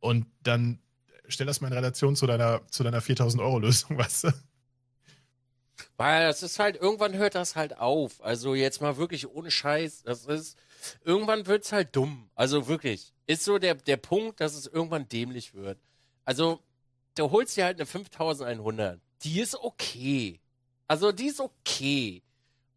Und 0.00 0.26
dann 0.42 0.80
stell 1.28 1.46
das 1.46 1.60
mal 1.60 1.68
in 1.68 1.74
Relation 1.74 2.16
zu 2.16 2.26
deiner, 2.26 2.66
zu 2.70 2.82
deiner 2.82 3.00
4000 3.00 3.42
Euro 3.42 3.60
Lösung, 3.60 3.96
weißt 3.98 4.24
du? 4.24 4.32
Weil 5.96 6.26
das 6.26 6.42
ist 6.42 6.58
halt, 6.58 6.76
irgendwann 6.76 7.14
hört 7.14 7.36
das 7.36 7.54
halt 7.54 7.78
auf. 7.78 8.22
Also 8.22 8.54
jetzt 8.54 8.80
mal 8.80 8.96
wirklich 8.96 9.28
ohne 9.28 9.50
Scheiß. 9.50 10.02
Das 10.02 10.26
ist, 10.26 10.58
irgendwann 11.04 11.46
wird's 11.46 11.72
halt 11.72 11.94
dumm. 11.94 12.30
Also 12.34 12.66
wirklich. 12.66 13.12
Ist 13.26 13.44
so 13.44 13.58
der, 13.58 13.74
der 13.76 13.96
Punkt, 13.96 14.40
dass 14.40 14.54
es 14.54 14.66
irgendwann 14.66 15.08
dämlich 15.08 15.54
wird. 15.54 15.78
Also, 16.24 16.60
du 17.14 17.30
holst 17.30 17.56
dir 17.56 17.64
halt 17.64 17.78
eine 17.78 17.86
5100. 17.86 19.00
Die 19.22 19.40
ist 19.40 19.54
okay. 19.56 20.40
Also, 20.88 21.12
die 21.12 21.26
ist 21.26 21.40
okay. 21.40 22.22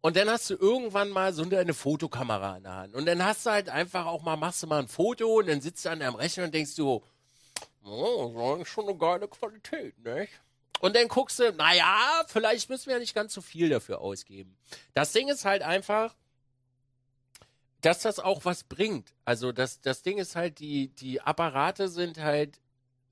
Und 0.00 0.16
dann 0.16 0.30
hast 0.30 0.48
du 0.50 0.54
irgendwann 0.54 1.10
mal 1.10 1.32
so 1.32 1.42
eine 1.42 1.74
Fotokamera 1.74 2.56
in 2.56 2.62
der 2.62 2.74
Hand. 2.74 2.94
Und 2.94 3.06
dann 3.06 3.24
hast 3.24 3.44
du 3.46 3.50
halt 3.50 3.68
einfach 3.68 4.06
auch 4.06 4.22
mal, 4.22 4.36
machst 4.36 4.62
du 4.62 4.66
mal 4.66 4.78
ein 4.78 4.88
Foto 4.88 5.38
und 5.38 5.48
dann 5.48 5.60
sitzt 5.60 5.84
du 5.84 5.90
an 5.90 6.00
deinem 6.00 6.14
Rechner 6.14 6.44
und 6.44 6.54
denkst 6.54 6.76
du, 6.76 7.02
oh, 7.84 8.56
das 8.56 8.62
ist 8.62 8.72
schon 8.72 8.88
eine 8.88 8.96
geile 8.96 9.28
Qualität, 9.28 9.98
ne? 10.04 10.28
Und 10.80 10.94
dann 10.94 11.08
guckst 11.08 11.40
du, 11.40 11.52
naja, 11.52 12.22
vielleicht 12.28 12.70
müssen 12.70 12.86
wir 12.86 12.94
ja 12.94 13.00
nicht 13.00 13.14
ganz 13.14 13.34
so 13.34 13.40
viel 13.40 13.68
dafür 13.68 14.00
ausgeben. 14.00 14.56
Das 14.94 15.12
Ding 15.12 15.28
ist 15.28 15.44
halt 15.44 15.62
einfach, 15.62 16.14
dass 17.80 18.00
das 18.00 18.20
auch 18.20 18.44
was 18.44 18.62
bringt. 18.62 19.12
Also 19.24 19.50
das, 19.50 19.80
das 19.80 20.02
Ding 20.02 20.18
ist 20.18 20.36
halt, 20.36 20.60
die, 20.60 20.88
die 20.88 21.20
Apparate 21.20 21.88
sind 21.88 22.18
halt 22.18 22.60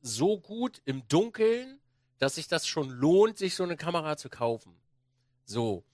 so 0.00 0.38
gut 0.38 0.80
im 0.84 1.06
Dunkeln, 1.08 1.80
dass 2.18 2.36
sich 2.36 2.46
das 2.46 2.66
schon 2.66 2.88
lohnt, 2.88 3.38
sich 3.38 3.56
so 3.56 3.64
eine 3.64 3.76
Kamera 3.76 4.16
zu 4.16 4.28
kaufen. 4.28 4.76
So. 5.46 5.84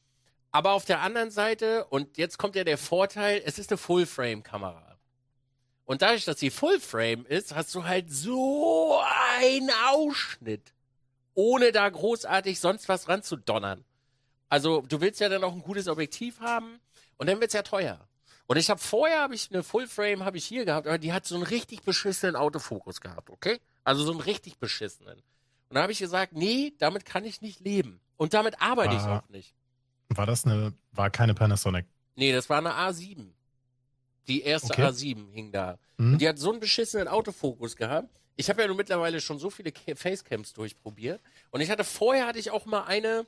Aber 0.50 0.72
auf 0.72 0.84
der 0.84 1.00
anderen 1.00 1.30
Seite, 1.30 1.84
und 1.86 2.18
jetzt 2.18 2.38
kommt 2.38 2.56
ja 2.56 2.64
der 2.64 2.78
Vorteil, 2.78 3.40
es 3.44 3.58
ist 3.58 3.70
eine 3.70 3.78
Full-Frame-Kamera. 3.78 4.98
Und 5.84 6.02
dadurch, 6.02 6.24
dass 6.24 6.40
sie 6.40 6.50
Full-Frame 6.50 7.26
ist, 7.26 7.54
hast 7.54 7.74
du 7.74 7.84
halt 7.84 8.10
so 8.10 9.00
einen 9.36 9.70
Ausschnitt, 9.88 10.72
ohne 11.34 11.72
da 11.72 11.88
großartig 11.88 12.60
sonst 12.60 12.88
was 12.88 13.08
ranzudonnern. 13.08 13.84
Also, 14.48 14.82
du 14.82 15.00
willst 15.00 15.20
ja 15.20 15.28
dann 15.28 15.44
auch 15.44 15.52
ein 15.52 15.62
gutes 15.62 15.88
Objektiv 15.88 16.40
haben 16.40 16.80
und 17.16 17.28
dann 17.28 17.40
wird's 17.40 17.54
ja 17.54 17.62
teuer. 17.62 18.06
Und 18.46 18.58
ich 18.58 18.68
habe 18.68 18.80
vorher 18.80 19.20
habe 19.20 19.34
ich 19.34 19.50
eine 19.50 19.62
Full-Frame 19.62 20.24
habe 20.24 20.36
ich 20.36 20.44
hier 20.44 20.66
gehabt, 20.66 20.86
aber 20.86 20.98
die 20.98 21.12
hat 21.12 21.24
so 21.26 21.36
einen 21.36 21.44
richtig 21.44 21.82
beschissenen 21.82 22.36
Autofokus 22.36 23.00
gehabt, 23.00 23.30
okay? 23.30 23.60
Also 23.84 24.04
so 24.04 24.10
einen 24.12 24.20
richtig 24.20 24.58
beschissenen. 24.58 25.22
Und 25.68 25.76
da 25.76 25.82
habe 25.82 25.92
ich 25.92 25.98
gesagt, 25.98 26.34
nee, 26.34 26.74
damit 26.78 27.06
kann 27.06 27.24
ich 27.24 27.40
nicht 27.40 27.60
leben. 27.60 28.00
Und 28.22 28.34
damit 28.34 28.60
arbeite 28.62 28.94
ich 28.94 29.00
Ah. 29.00 29.18
auch 29.18 29.28
nicht. 29.30 29.52
War 30.10 30.26
das 30.26 30.44
eine, 30.44 30.72
war 30.92 31.10
keine 31.10 31.34
Panasonic? 31.34 31.86
Nee, 32.14 32.32
das 32.32 32.48
war 32.48 32.58
eine 32.58 32.70
A7. 32.72 33.32
Die 34.28 34.42
erste 34.42 34.72
Okay. 34.72 34.84
A7 34.84 35.32
hing 35.32 35.50
da. 35.50 35.76
Hm? 35.98 36.12
Und 36.12 36.18
die 36.20 36.28
hat 36.28 36.38
so 36.38 36.50
einen 36.52 36.60
beschissenen 36.60 37.08
Autofokus 37.08 37.74
gehabt. 37.74 38.08
Ich 38.36 38.48
habe 38.48 38.62
ja 38.62 38.68
nun 38.68 38.76
mittlerweile 38.76 39.20
schon 39.20 39.38
so 39.40 39.50
viele 39.50 39.72
Ca- 39.72 39.96
Facecams 39.96 40.52
durchprobiert. 40.52 41.20
Und 41.50 41.60
ich 41.62 41.70
hatte 41.70 41.82
vorher 41.82 42.26
hatte 42.28 42.38
ich 42.38 42.50
auch 42.52 42.64
mal 42.64 42.84
eine. 42.84 43.26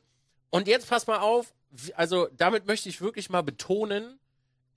Und 0.50 0.68
jetzt 0.68 0.88
pass 0.88 1.06
mal 1.08 1.18
auf. 1.18 1.52
Also 1.96 2.28
damit 2.36 2.66
möchte 2.66 2.88
ich 2.88 3.00
wirklich 3.00 3.28
mal 3.30 3.42
betonen. 3.42 4.20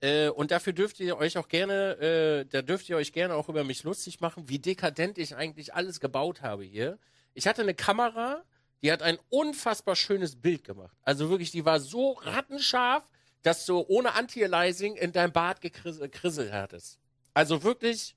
Äh, 0.00 0.30
und 0.30 0.50
dafür 0.50 0.72
dürft 0.72 0.98
ihr 1.00 1.16
euch 1.16 1.38
auch 1.38 1.46
gerne, 1.48 1.92
äh, 2.00 2.44
da 2.46 2.62
dürft 2.62 2.88
ihr 2.88 2.96
euch 2.96 3.12
gerne 3.12 3.34
auch 3.34 3.48
über 3.48 3.62
mich 3.64 3.84
lustig 3.84 4.20
machen, 4.20 4.48
wie 4.48 4.58
dekadent 4.58 5.18
ich 5.18 5.36
eigentlich 5.36 5.74
alles 5.74 6.00
gebaut 6.00 6.42
habe 6.42 6.64
hier. 6.64 6.98
Ich 7.34 7.46
hatte 7.46 7.62
eine 7.62 7.74
Kamera, 7.74 8.42
die 8.82 8.92
hat 8.92 9.02
ein 9.02 9.18
unfassbar 9.28 9.96
schönes 9.96 10.36
Bild 10.36 10.64
gemacht. 10.64 10.96
Also 11.02 11.30
wirklich, 11.30 11.50
die 11.50 11.64
war 11.64 11.80
so 11.80 12.12
rattenscharf, 12.12 13.10
dass 13.42 13.66
du 13.66 13.84
ohne 13.88 14.14
Anti-Aliasing 14.14 14.96
in 14.96 15.12
dein 15.12 15.32
Bart 15.32 15.60
gekrisselt 15.60 16.52
hattest. 16.52 16.98
Also 17.34 17.62
wirklich 17.62 18.16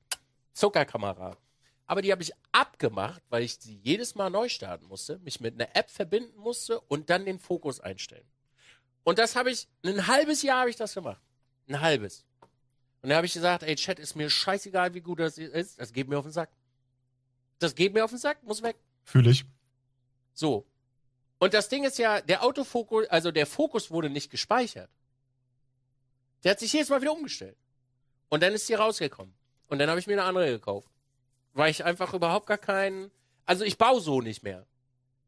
Zuckerkamera. 0.53 1.37
Aber 1.87 2.01
die 2.01 2.11
habe 2.11 2.23
ich 2.23 2.31
abgemacht, 2.51 3.21
weil 3.29 3.43
ich 3.43 3.55
sie 3.55 3.79
jedes 3.83 4.15
Mal 4.15 4.29
neu 4.29 4.49
starten 4.49 4.85
musste, 4.85 5.19
mich 5.19 5.41
mit 5.41 5.55
einer 5.55 5.75
App 5.75 5.89
verbinden 5.89 6.37
musste 6.39 6.79
und 6.79 7.09
dann 7.09 7.25
den 7.25 7.39
Fokus 7.39 7.79
einstellen. 7.79 8.25
Und 9.03 9.19
das 9.19 9.35
habe 9.35 9.51
ich, 9.51 9.67
ein 9.83 10.07
halbes 10.07 10.41
Jahr 10.41 10.61
habe 10.61 10.69
ich 10.69 10.75
das 10.75 10.93
gemacht. 10.93 11.21
Ein 11.67 11.81
halbes. 11.81 12.25
Und 13.01 13.09
dann 13.09 13.17
habe 13.17 13.25
ich 13.25 13.33
gesagt, 13.33 13.63
ey, 13.63 13.75
Chat, 13.75 13.99
ist 13.99 14.15
mir 14.15 14.29
scheißegal, 14.29 14.93
wie 14.93 15.01
gut 15.01 15.19
das 15.19 15.37
ist. 15.37 15.79
Das 15.79 15.91
geht 15.91 16.07
mir 16.07 16.17
auf 16.17 16.25
den 16.25 16.31
Sack. 16.31 16.51
Das 17.59 17.75
geht 17.75 17.93
mir 17.93 18.03
auf 18.05 18.11
den 18.11 18.19
Sack, 18.19 18.43
muss 18.43 18.61
weg. 18.61 18.77
Fühle 19.03 19.31
ich. 19.31 19.45
So. 20.33 20.65
Und 21.39 21.53
das 21.53 21.69
Ding 21.69 21.83
ist 21.83 21.97
ja, 21.97 22.21
der 22.21 22.43
Autofokus, 22.43 23.07
also 23.07 23.31
der 23.31 23.45
Fokus 23.47 23.91
wurde 23.91 24.09
nicht 24.09 24.29
gespeichert. 24.29 24.89
Der 26.43 26.51
hat 26.51 26.59
sich 26.59 26.73
jedes 26.73 26.89
Mal 26.89 27.01
wieder 27.01 27.13
umgestellt. 27.13 27.57
Und 28.29 28.43
dann 28.43 28.53
ist 28.53 28.67
die 28.69 28.73
rausgekommen. 28.73 29.33
Und 29.67 29.79
dann 29.79 29.89
habe 29.89 29.99
ich 29.99 30.07
mir 30.07 30.13
eine 30.13 30.23
andere 30.23 30.47
gekauft. 30.47 30.87
Weil 31.53 31.71
ich 31.71 31.83
einfach 31.83 32.13
überhaupt 32.13 32.47
gar 32.47 32.57
keinen. 32.57 33.11
Also 33.45 33.63
ich 33.63 33.77
baue 33.77 34.01
so 34.01 34.21
nicht 34.21 34.43
mehr. 34.43 34.65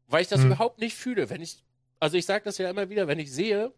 Weil 0.06 0.22
ich 0.22 0.28
das 0.28 0.40
Hm. 0.40 0.46
überhaupt 0.46 0.78
nicht 0.78 0.94
fühle. 0.96 1.28
Wenn 1.30 1.42
ich, 1.42 1.62
also 2.00 2.16
ich 2.16 2.26
sage 2.26 2.44
das 2.44 2.58
ja 2.58 2.70
immer 2.70 2.88
wieder, 2.88 3.06
wenn 3.08 3.18
ich 3.18 3.32
sehe, 3.32 3.72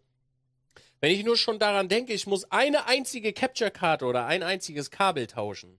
wenn 1.01 1.11
ich 1.12 1.24
nur 1.24 1.36
schon 1.36 1.59
daran 1.59 1.89
denke, 1.89 2.12
ich 2.12 2.27
muss 2.27 2.51
eine 2.51 2.86
einzige 2.86 3.32
Capture-Karte 3.32 4.05
oder 4.05 4.27
ein 4.27 4.43
einziges 4.43 4.90
Kabel 4.90 5.27
tauschen. 5.27 5.78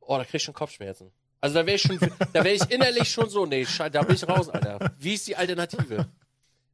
Oh, 0.00 0.16
da 0.16 0.24
krieg 0.24 0.36
ich 0.36 0.42
schon 0.42 0.54
Kopfschmerzen. 0.54 1.12
Also 1.40 1.54
da 1.54 1.66
wäre 1.66 1.76
ich 1.76 1.82
schon, 1.82 1.98
da 2.32 2.44
wäre 2.44 2.54
ich 2.54 2.70
innerlich 2.70 3.10
schon 3.10 3.30
so, 3.30 3.46
nee, 3.46 3.66
da 3.92 4.02
bin 4.02 4.16
ich 4.16 4.26
raus, 4.28 4.48
Alter. 4.48 4.92
Wie 4.98 5.14
ist 5.14 5.26
die 5.28 5.36
Alternative? 5.36 6.08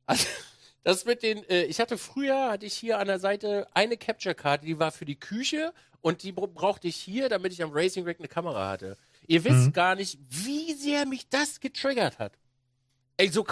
Also, 0.06 0.26
das 0.82 1.04
mit 1.04 1.22
den, 1.22 1.42
äh, 1.48 1.64
ich 1.64 1.80
hatte 1.80 1.98
früher, 1.98 2.50
hatte 2.50 2.66
ich 2.66 2.74
hier 2.74 2.98
an 2.98 3.06
der 3.06 3.18
Seite 3.18 3.66
eine 3.74 3.96
Capture-Karte, 3.96 4.64
die 4.66 4.78
war 4.78 4.92
für 4.92 5.04
die 5.04 5.18
Küche 5.18 5.72
und 6.00 6.22
die 6.22 6.32
bra- 6.32 6.46
brauchte 6.46 6.88
ich 6.88 6.96
hier, 6.96 7.28
damit 7.28 7.52
ich 7.52 7.62
am 7.62 7.72
Racing 7.72 8.04
Rack 8.04 8.18
eine 8.18 8.28
Kamera 8.28 8.68
hatte. 8.70 8.96
Ihr 9.26 9.44
wisst 9.44 9.66
Mhm. 9.68 9.72
gar 9.72 9.94
nicht, 9.94 10.18
wie 10.28 10.72
sehr 10.74 11.06
mich 11.06 11.28
das 11.28 11.60
getriggert 11.60 12.18
hat. 12.18 12.32
Ey, 13.16 13.28
so, 13.28 13.46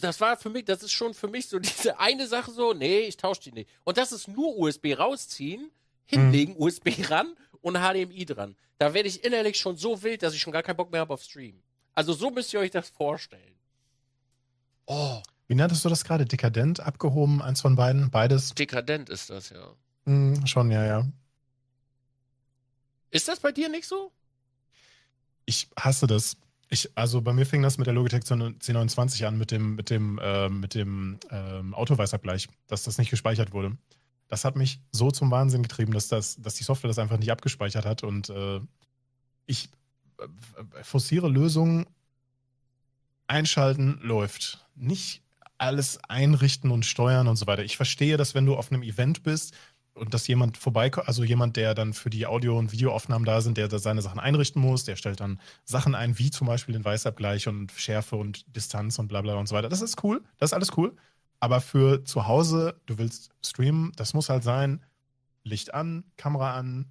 das 0.00 0.20
war 0.20 0.36
für 0.36 0.50
mich, 0.50 0.64
das 0.64 0.82
ist 0.82 0.92
schon 0.92 1.14
für 1.14 1.28
mich 1.28 1.48
so 1.48 1.58
diese 1.86 1.98
eine 2.00 2.26
Sache 2.26 2.50
so, 2.50 2.72
nee, 2.74 3.00
ich 3.00 3.16
tausche 3.16 3.42
die 3.42 3.52
nicht. 3.52 3.70
Und 3.84 3.96
das 3.96 4.12
ist 4.12 4.28
nur 4.28 4.56
USB 4.58 4.94
rausziehen, 4.98 5.70
hinlegen, 6.06 6.54
USB 6.58 6.90
ran 7.08 7.34
und 7.64 7.76
HDMI 7.76 8.26
dran. 8.26 8.56
Da 8.78 8.92
werde 8.92 9.08
ich 9.08 9.24
innerlich 9.24 9.56
schon 9.56 9.76
so 9.76 10.02
wild, 10.02 10.22
dass 10.22 10.34
ich 10.34 10.40
schon 10.40 10.52
gar 10.52 10.62
keinen 10.62 10.76
Bock 10.76 10.92
mehr 10.92 11.00
habe 11.00 11.14
auf 11.14 11.22
Stream. 11.22 11.62
Also 11.94 12.12
so 12.12 12.30
müsst 12.30 12.52
ihr 12.52 12.60
euch 12.60 12.70
das 12.70 12.90
vorstellen. 12.90 13.54
Oh, 14.86 15.22
Wie 15.48 15.54
nanntest 15.54 15.84
du 15.84 15.88
das 15.88 16.04
gerade? 16.04 16.26
Dekadent, 16.26 16.80
abgehoben, 16.80 17.40
eins 17.40 17.62
von 17.62 17.74
beiden? 17.74 18.10
Beides? 18.10 18.54
dekadent 18.54 19.08
ist 19.08 19.30
das 19.30 19.48
ja. 19.48 19.74
Hm, 20.04 20.46
schon, 20.46 20.70
ja, 20.70 20.84
ja. 20.84 21.06
Ist 23.10 23.28
das 23.28 23.40
bei 23.40 23.52
dir 23.52 23.70
nicht 23.70 23.86
so? 23.86 24.12
Ich 25.46 25.68
hasse 25.78 26.06
das. 26.06 26.36
Ich, 26.68 26.90
also 26.96 27.22
bei 27.22 27.32
mir 27.32 27.46
fing 27.46 27.62
das 27.62 27.78
mit 27.78 27.86
der 27.86 27.94
Logitech 27.94 28.24
C29 28.24 29.24
an, 29.24 29.38
mit 29.38 29.50
dem, 29.50 29.76
mit 29.76 29.88
dem, 29.88 30.18
äh, 30.18 30.48
mit 30.50 30.74
dem 30.74 31.18
ähm, 31.30 31.72
Autoweißabgleich, 31.72 32.48
dass 32.66 32.82
das 32.82 32.98
nicht 32.98 33.10
gespeichert 33.10 33.52
wurde. 33.52 33.76
Das 34.28 34.44
hat 34.44 34.56
mich 34.56 34.80
so 34.90 35.10
zum 35.10 35.30
Wahnsinn 35.30 35.62
getrieben, 35.62 35.92
dass, 35.92 36.08
das, 36.08 36.40
dass 36.40 36.54
die 36.54 36.64
Software 36.64 36.88
das 36.88 36.98
einfach 36.98 37.18
nicht 37.18 37.30
abgespeichert 37.30 37.84
hat. 37.84 38.02
Und 38.02 38.30
äh, 38.30 38.60
ich 39.46 39.68
äh, 40.18 40.26
forciere 40.82 41.28
Lösungen, 41.28 41.86
einschalten, 43.26 43.98
läuft. 44.02 44.66
Nicht 44.74 45.22
alles 45.56 45.98
einrichten 46.08 46.70
und 46.70 46.84
steuern 46.84 47.28
und 47.28 47.36
so 47.36 47.46
weiter. 47.46 47.64
Ich 47.64 47.76
verstehe, 47.76 48.16
dass 48.16 48.34
wenn 48.34 48.44
du 48.44 48.56
auf 48.56 48.70
einem 48.70 48.82
Event 48.82 49.22
bist, 49.22 49.54
und 49.94 50.12
dass 50.12 50.26
jemand 50.26 50.56
vorbeikommt, 50.56 51.08
also 51.08 51.24
jemand, 51.24 51.56
der 51.56 51.74
dann 51.74 51.92
für 51.92 52.10
die 52.10 52.26
Audio- 52.26 52.58
und 52.58 52.72
Videoaufnahmen 52.72 53.24
da 53.24 53.40
sind, 53.40 53.56
der 53.56 53.68
da 53.68 53.78
seine 53.78 54.02
Sachen 54.02 54.20
einrichten 54.20 54.60
muss, 54.60 54.84
der 54.84 54.96
stellt 54.96 55.20
dann 55.20 55.40
Sachen 55.64 55.94
ein, 55.94 56.18
wie 56.18 56.30
zum 56.30 56.46
Beispiel 56.46 56.72
den 56.72 56.84
Weißabgleich 56.84 57.48
und 57.48 57.72
Schärfe 57.72 58.16
und 58.16 58.44
Distanz 58.54 58.98
und 58.98 59.08
bla 59.08 59.22
bla 59.22 59.34
und 59.34 59.46
so 59.46 59.54
weiter. 59.54 59.68
Das 59.68 59.82
ist 59.82 60.02
cool, 60.02 60.22
das 60.38 60.50
ist 60.50 60.54
alles 60.54 60.76
cool. 60.76 60.96
Aber 61.40 61.60
für 61.60 62.04
zu 62.04 62.26
Hause, 62.26 62.80
du 62.86 62.98
willst 62.98 63.30
streamen, 63.44 63.92
das 63.96 64.14
muss 64.14 64.28
halt 64.28 64.42
sein, 64.44 64.82
Licht 65.42 65.74
an, 65.74 66.04
Kamera 66.16 66.54
an, 66.54 66.86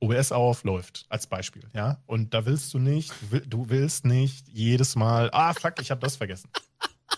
OBS 0.00 0.32
auf, 0.32 0.64
läuft, 0.64 1.06
als 1.08 1.26
Beispiel, 1.26 1.68
ja. 1.74 2.00
Und 2.06 2.34
da 2.34 2.44
willst 2.44 2.72
du 2.74 2.78
nicht, 2.78 3.12
du 3.22 3.30
will- 3.30 3.46
du 3.46 3.68
willst 3.68 4.04
nicht 4.04 4.48
jedes 4.48 4.96
Mal, 4.96 5.30
ah 5.32 5.52
fuck, 5.54 5.80
ich 5.80 5.90
habe 5.90 6.00
das 6.00 6.16
vergessen. 6.16 6.50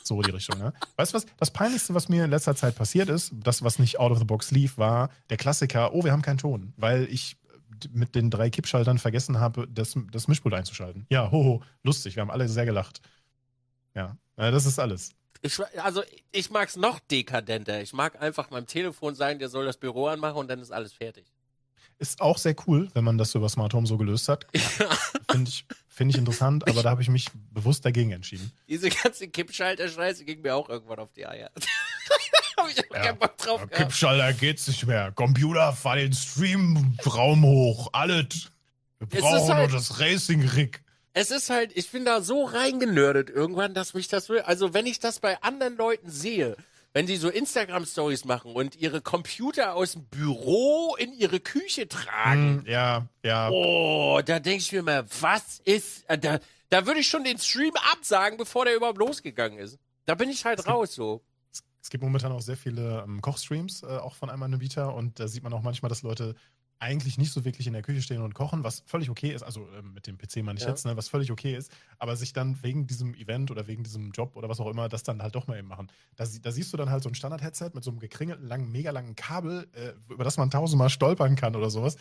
So 0.02 0.20
die 0.20 0.30
Richtung, 0.32 0.58
ne? 0.58 0.72
Weißt 0.96 1.12
du 1.12 1.16
was? 1.16 1.26
Das 1.38 1.50
Peinlichste, 1.50 1.94
was 1.94 2.08
mir 2.10 2.24
in 2.24 2.30
letzter 2.30 2.54
Zeit 2.56 2.74
passiert 2.76 3.08
ist, 3.08 3.32
das, 3.34 3.62
was 3.62 3.78
nicht 3.78 3.98
out 4.00 4.12
of 4.12 4.18
the 4.18 4.24
box 4.24 4.50
lief, 4.50 4.76
war 4.76 5.08
der 5.30 5.36
Klassiker, 5.38 5.94
oh, 5.94 6.04
wir 6.04 6.12
haben 6.12 6.20
keinen 6.22 6.36
Ton, 6.38 6.74
weil 6.76 7.04
ich 7.04 7.36
mit 7.90 8.14
den 8.14 8.30
drei 8.30 8.50
Kippschaltern 8.50 8.98
vergessen 8.98 9.38
habe, 9.40 9.66
das, 9.68 9.96
das 10.12 10.28
Mischpult 10.28 10.54
einzuschalten. 10.54 11.06
Ja, 11.10 11.30
hoho, 11.30 11.62
lustig, 11.82 12.16
wir 12.16 12.20
haben 12.22 12.30
alle 12.30 12.48
sehr 12.48 12.66
gelacht. 12.66 13.00
Ja, 13.94 14.16
äh, 14.36 14.50
das 14.50 14.66
ist 14.66 14.78
alles. 14.78 15.10
Ich, 15.42 15.58
also 15.82 16.02
ich 16.32 16.50
mag's 16.50 16.76
noch 16.76 16.98
dekadenter. 17.00 17.82
Ich 17.82 17.92
mag 17.92 18.20
einfach 18.22 18.50
meinem 18.50 18.66
Telefon 18.66 19.14
sagen, 19.14 19.38
der 19.38 19.48
soll 19.48 19.66
das 19.66 19.76
Büro 19.76 20.06
anmachen 20.06 20.36
und 20.36 20.48
dann 20.48 20.60
ist 20.60 20.70
alles 20.72 20.92
fertig. 20.92 21.26
Ist 21.98 22.20
auch 22.20 22.38
sehr 22.38 22.56
cool, 22.66 22.90
wenn 22.94 23.04
man 23.04 23.18
das 23.18 23.34
über 23.34 23.48
Smart 23.48 23.72
Home 23.74 23.86
so 23.86 23.96
gelöst 23.96 24.28
hat. 24.28 24.46
Finde 25.30 25.48
ich, 25.48 25.64
find 25.88 26.10
ich 26.12 26.18
interessant, 26.18 26.68
aber 26.68 26.82
da 26.82 26.90
habe 26.90 27.02
ich 27.02 27.08
mich 27.08 27.26
bewusst 27.52 27.84
dagegen 27.84 28.10
entschieden. 28.10 28.50
Diese 28.68 28.88
ganze 28.90 29.28
Kippschalter-Scheiße 29.28 30.24
ging 30.24 30.40
mir 30.40 30.54
auch 30.56 30.68
irgendwann 30.68 30.98
auf 30.98 31.12
die 31.12 31.26
Eier. 31.26 31.50
Hab 32.56 32.68
ich 32.68 32.78
auch 32.90 32.94
Ja. 32.94 33.02
keinen 33.02 33.18
Bock 33.18 33.36
drauf 33.38 33.60
gehabt. 33.60 33.74
Kippschalter 33.76 34.32
geht's 34.32 34.66
nicht 34.66 34.86
mehr. 34.86 35.12
Computer, 35.12 35.72
fahr 35.72 35.96
den 35.96 36.12
Stream-Raum 36.12 37.42
hoch. 37.44 37.90
Alles. 37.92 38.50
Wir 38.98 39.08
Es 39.12 39.20
brauchen 39.20 39.54
halt- 39.54 39.70
nur 39.70 39.78
das 39.78 40.00
Racing-Rig. 40.00 40.80
Es 41.14 41.30
ist 41.30 41.48
halt, 41.48 41.70
ich 41.76 41.90
bin 41.90 42.04
da 42.04 42.20
so 42.20 42.44
reingenördet 42.44 43.30
irgendwann, 43.30 43.72
dass 43.72 43.94
mich 43.94 44.08
das 44.08 44.28
will. 44.28 44.40
Also 44.40 44.74
wenn 44.74 44.84
ich 44.84 44.98
das 44.98 45.20
bei 45.20 45.40
anderen 45.42 45.76
Leuten 45.76 46.10
sehe, 46.10 46.56
wenn 46.92 47.06
sie 47.06 47.16
so 47.16 47.28
Instagram-Stories 47.28 48.24
machen 48.24 48.52
und 48.52 48.76
ihre 48.76 49.00
Computer 49.00 49.74
aus 49.74 49.92
dem 49.92 50.04
Büro 50.06 50.94
in 50.96 51.12
ihre 51.12 51.40
Küche 51.40 51.88
tragen. 51.88 52.62
Mm, 52.64 52.66
ja, 52.66 53.08
ja. 53.24 53.48
Oh, 53.50 54.20
da 54.24 54.38
denke 54.38 54.58
ich 54.58 54.72
mir 54.72 54.82
mal, 54.82 55.04
was 55.20 55.60
ist, 55.64 56.04
äh, 56.08 56.18
da, 56.18 56.38
da 56.70 56.86
würde 56.86 57.00
ich 57.00 57.08
schon 57.08 57.24
den 57.24 57.38
Stream 57.38 57.72
absagen, 57.92 58.36
bevor 58.36 58.64
der 58.64 58.76
überhaupt 58.76 58.98
losgegangen 58.98 59.58
ist. 59.58 59.78
Da 60.06 60.14
bin 60.14 60.28
ich 60.28 60.44
halt 60.44 60.60
Es 60.60 60.66
raus 60.66 60.94
so. 60.94 61.22
Es 61.80 61.90
gibt 61.90 62.02
momentan 62.02 62.32
auch 62.32 62.40
sehr 62.40 62.56
viele 62.56 63.04
ähm, 63.04 63.20
Kochstreams, 63.20 63.82
äh, 63.82 63.86
auch 63.86 64.14
von 64.14 64.30
einem 64.30 64.42
Anbieter. 64.42 64.94
Und 64.94 65.20
da 65.20 65.28
sieht 65.28 65.42
man 65.42 65.52
auch 65.52 65.62
manchmal, 65.62 65.88
dass 65.88 66.02
Leute 66.02 66.34
eigentlich 66.78 67.18
nicht 67.18 67.32
so 67.32 67.44
wirklich 67.44 67.66
in 67.66 67.72
der 67.72 67.82
Küche 67.82 68.02
stehen 68.02 68.20
und 68.20 68.34
kochen, 68.34 68.62
was 68.64 68.82
völlig 68.86 69.08
okay 69.10 69.32
ist. 69.32 69.42
Also 69.42 69.66
ähm, 69.78 69.94
mit 69.94 70.06
dem 70.06 70.18
PC 70.18 70.42
meine 70.42 70.58
ich 70.58 70.64
Ja. 70.64 70.70
jetzt, 70.70 70.84
ne, 70.84 70.96
was 70.96 71.08
völlig 71.08 71.30
okay 71.30 71.56
ist. 71.56 71.70
Aber 71.98 72.16
sich 72.16 72.32
dann 72.32 72.62
wegen 72.62 72.86
diesem 72.86 73.14
Event 73.14 73.50
oder 73.50 73.66
wegen 73.66 73.82
diesem 73.84 74.10
Job 74.10 74.36
oder 74.36 74.48
was 74.48 74.60
auch 74.60 74.68
immer, 74.68 74.88
das 74.88 75.02
dann 75.02 75.22
halt 75.22 75.34
doch 75.34 75.46
mal 75.46 75.58
eben 75.58 75.68
machen. 75.68 75.88
Da, 76.16 76.26
da 76.42 76.52
siehst 76.52 76.72
du 76.72 76.76
dann 76.76 76.90
halt 76.90 77.02
so 77.02 77.08
ein 77.08 77.14
Standard-Headset 77.14 77.70
mit 77.74 77.84
so 77.84 77.90
einem 77.90 78.00
gekringelten, 78.00 78.46
langen, 78.46 78.70
mega 78.70 78.90
langen 78.90 79.14
Kabel, 79.16 79.66
äh, 79.72 79.92
über 80.12 80.24
das 80.24 80.36
man 80.36 80.50
tausendmal 80.50 80.90
stolpern 80.90 81.36
kann 81.36 81.56
oder 81.56 81.70
sowas. 81.70 81.96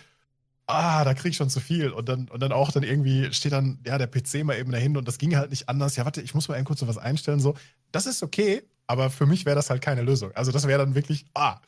Ah, 0.66 1.04
da 1.04 1.14
krieg 1.14 1.32
ich 1.32 1.38
schon 1.38 1.50
zu 1.50 1.60
viel. 1.60 1.90
Und 1.90 2.08
dann, 2.10 2.30
und 2.30 2.42
dann 2.42 2.52
auch 2.54 2.72
dann 2.72 2.84
irgendwie 2.84 3.34
steht 3.34 3.52
dann, 3.52 3.80
ja, 3.86 3.98
der 3.98 4.08
PC 4.08 4.44
mal 4.44 4.58
eben 4.58 4.72
dahin 4.72 4.96
und 4.98 5.08
das 5.08 5.18
ging 5.18 5.36
halt 5.36 5.50
nicht 5.50 5.70
anders. 5.70 5.96
Ja, 5.98 6.06
warte, 6.06 6.22
ich 6.22 6.34
muss 6.34 6.48
mal 6.48 6.56
eben 6.56 6.66
kurz 6.66 6.80
so 6.80 6.88
was 6.88 6.98
einstellen. 6.98 7.40
So, 7.40 7.56
das 7.92 8.06
ist 8.06 8.24
okay, 8.24 8.64
aber 8.88 9.10
für 9.10 9.26
mich 9.26 9.46
wäre 9.46 9.56
das 9.56 9.70
halt 9.70 9.82
keine 9.82 10.02
Lösung. 10.04 10.32
Also, 10.34 10.52
das 10.52 10.68
wäre 10.68 10.80
dann 10.80 10.96
wirklich, 10.96 11.26
ah. 11.34 11.60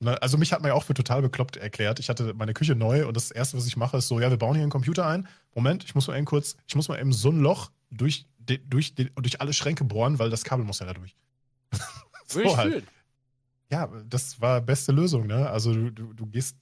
Ne, 0.00 0.20
Also, 0.22 0.38
mich 0.38 0.52
hat 0.52 0.60
man 0.60 0.68
ja 0.68 0.74
auch 0.74 0.84
für 0.84 0.94
total 0.94 1.22
bekloppt 1.22 1.56
erklärt. 1.56 1.98
Ich 1.98 2.08
hatte 2.08 2.34
meine 2.34 2.54
Küche 2.54 2.74
neu 2.74 3.06
und 3.06 3.16
das 3.16 3.30
erste, 3.30 3.56
was 3.56 3.66
ich 3.66 3.76
mache, 3.76 3.96
ist 3.96 4.08
so, 4.08 4.20
ja, 4.20 4.30
wir 4.30 4.36
bauen 4.36 4.54
hier 4.54 4.62
einen 4.62 4.70
Computer 4.70 5.06
ein. 5.06 5.26
Moment, 5.54 5.84
ich 5.84 5.94
muss 5.94 6.06
mal 6.06 6.16
eben 6.16 6.26
kurz, 6.26 6.56
ich 6.66 6.76
muss 6.76 6.88
mal 6.88 7.00
eben 7.00 7.12
so 7.12 7.30
ein 7.30 7.40
Loch 7.40 7.70
durch, 7.90 8.26
durch, 8.38 8.94
durch 8.94 9.40
alle 9.40 9.52
Schränke 9.52 9.84
bohren, 9.84 10.18
weil 10.18 10.30
das 10.30 10.44
Kabel 10.44 10.64
muss 10.64 10.78
ja 10.78 10.86
da 10.86 10.94
durch. 10.94 11.16
Würde 12.28 12.48
ich 12.48 12.56
halt. 12.56 12.72
fühlen. 12.72 12.86
Ja, 13.70 13.86
das 14.08 14.40
war 14.40 14.60
beste 14.60 14.92
Lösung, 14.92 15.26
ne? 15.26 15.50
Also, 15.50 15.74
du, 15.74 15.90
du, 15.90 16.12
du 16.14 16.26
gehst, 16.26 16.56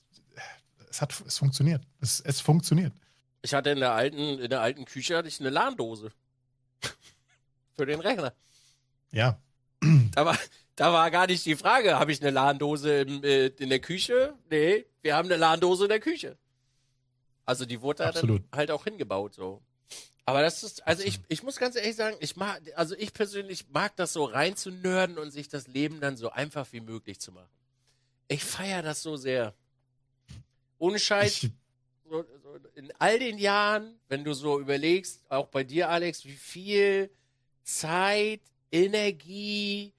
es 0.90 1.00
hat, 1.02 1.14
es 1.26 1.38
funktioniert. 1.38 1.86
Es, 2.00 2.20
es 2.20 2.40
funktioniert. 2.40 2.94
Ich 3.42 3.54
hatte 3.54 3.70
in 3.70 3.78
der 3.78 3.92
alten, 3.92 4.38
in 4.38 4.50
der 4.50 4.60
alten 4.60 4.86
Küche 4.86 5.16
hatte 5.16 5.28
ich 5.28 5.38
eine 5.40 5.50
LAN-Dose. 5.50 6.10
Für 7.76 7.86
den 7.86 8.00
Rechner. 8.00 8.32
Ja. 9.12 9.38
War, 10.14 10.36
da 10.76 10.92
war 10.92 11.10
gar 11.10 11.26
nicht 11.26 11.44
die 11.46 11.56
Frage, 11.56 11.98
habe 11.98 12.12
ich 12.12 12.20
eine 12.20 12.30
LAN-Dose 12.30 13.00
im, 13.00 13.24
äh, 13.24 13.46
in 13.46 13.70
der 13.70 13.80
Küche? 13.80 14.34
Nee, 14.50 14.86
wir 15.02 15.16
haben 15.16 15.26
eine 15.26 15.36
LAN-Dose 15.36 15.84
in 15.84 15.88
der 15.88 16.00
Küche. 16.00 16.36
Also 17.46 17.64
die 17.64 17.80
wurde 17.80 18.04
da 18.04 18.12
dann 18.12 18.44
halt 18.54 18.70
auch 18.70 18.84
hingebaut 18.84 19.34
so. 19.34 19.62
Aber 20.26 20.42
das 20.42 20.64
ist, 20.64 20.86
also 20.86 21.04
ich, 21.04 21.20
ich 21.28 21.44
muss 21.44 21.56
ganz 21.56 21.76
ehrlich 21.76 21.94
sagen, 21.94 22.16
ich 22.18 22.34
mag, 22.36 22.60
also 22.74 22.96
ich 22.96 23.12
persönlich 23.12 23.66
mag 23.70 23.94
das 23.94 24.12
so 24.12 24.24
rein 24.24 24.56
zu 24.56 24.70
nörden 24.70 25.18
und 25.18 25.30
sich 25.30 25.48
das 25.48 25.68
Leben 25.68 26.00
dann 26.00 26.16
so 26.16 26.30
einfach 26.30 26.66
wie 26.72 26.80
möglich 26.80 27.20
zu 27.20 27.30
machen. 27.30 27.48
Ich 28.26 28.44
feiere 28.44 28.82
das 28.82 29.02
so 29.02 29.16
sehr. 29.16 29.54
Ohne 30.78 30.98
Scheiß, 30.98 31.46
so, 32.10 32.24
so 32.42 32.58
in 32.74 32.92
all 32.98 33.20
den 33.20 33.38
Jahren, 33.38 34.00
wenn 34.08 34.24
du 34.24 34.34
so 34.34 34.58
überlegst, 34.58 35.22
auch 35.30 35.46
bei 35.46 35.62
dir, 35.62 35.88
Alex, 35.88 36.24
wie 36.24 36.32
viel 36.32 37.08
Zeit, 37.62 38.40
Energie, 38.72 39.92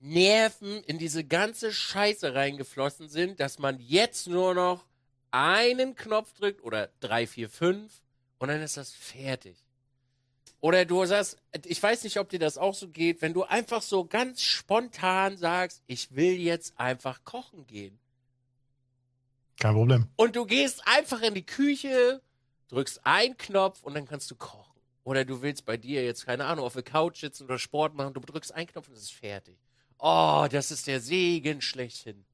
Nerven 0.00 0.82
in 0.84 0.98
diese 0.98 1.24
ganze 1.24 1.72
Scheiße 1.72 2.34
reingeflossen 2.34 3.08
sind, 3.08 3.38
dass 3.38 3.58
man 3.58 3.78
jetzt 3.78 4.26
nur 4.26 4.54
noch 4.54 4.86
einen 5.30 5.94
Knopf 5.94 6.32
drückt 6.32 6.64
oder 6.64 6.90
drei, 7.00 7.26
vier, 7.26 7.48
fünf 7.48 7.92
und 8.38 8.48
dann 8.48 8.62
ist 8.62 8.76
das 8.76 8.92
fertig. 8.92 9.56
Oder 10.60 10.84
du 10.84 11.04
sagst, 11.06 11.38
ich 11.64 11.82
weiß 11.82 12.04
nicht, 12.04 12.18
ob 12.18 12.28
dir 12.28 12.38
das 12.38 12.58
auch 12.58 12.74
so 12.74 12.88
geht, 12.88 13.22
wenn 13.22 13.32
du 13.32 13.44
einfach 13.44 13.80
so 13.82 14.04
ganz 14.04 14.42
spontan 14.42 15.36
sagst, 15.36 15.82
ich 15.86 16.14
will 16.14 16.34
jetzt 16.34 16.78
einfach 16.78 17.24
kochen 17.24 17.66
gehen. 17.66 17.98
kein 19.58 19.74
Problem. 19.74 20.08
Und 20.16 20.36
du 20.36 20.44
gehst 20.46 20.82
einfach 20.86 21.22
in 21.22 21.34
die 21.34 21.46
Küche, 21.46 22.20
drückst 22.68 23.00
einen 23.04 23.36
Knopf 23.36 23.82
und 23.82 23.94
dann 23.94 24.06
kannst 24.06 24.30
du 24.30 24.34
kochen. 24.34 24.80
Oder 25.04 25.24
du 25.24 25.40
willst 25.40 25.64
bei 25.64 25.76
dir 25.76 26.04
jetzt, 26.04 26.26
keine 26.26 26.44
Ahnung, 26.44 26.64
auf 26.64 26.74
der 26.74 26.82
Couch 26.82 27.20
sitzen 27.20 27.44
oder 27.44 27.58
Sport 27.58 27.94
machen, 27.94 28.12
du 28.12 28.20
drückst 28.20 28.52
einen 28.52 28.66
Knopf 28.66 28.88
und 28.88 28.94
es 28.94 29.02
ist 29.02 29.12
fertig. 29.12 29.56
Oh, 30.00 30.46
das 30.50 30.70
ist 30.70 30.86
der 30.86 31.00
Segen 31.00 31.60
schlechthin. 31.60 32.24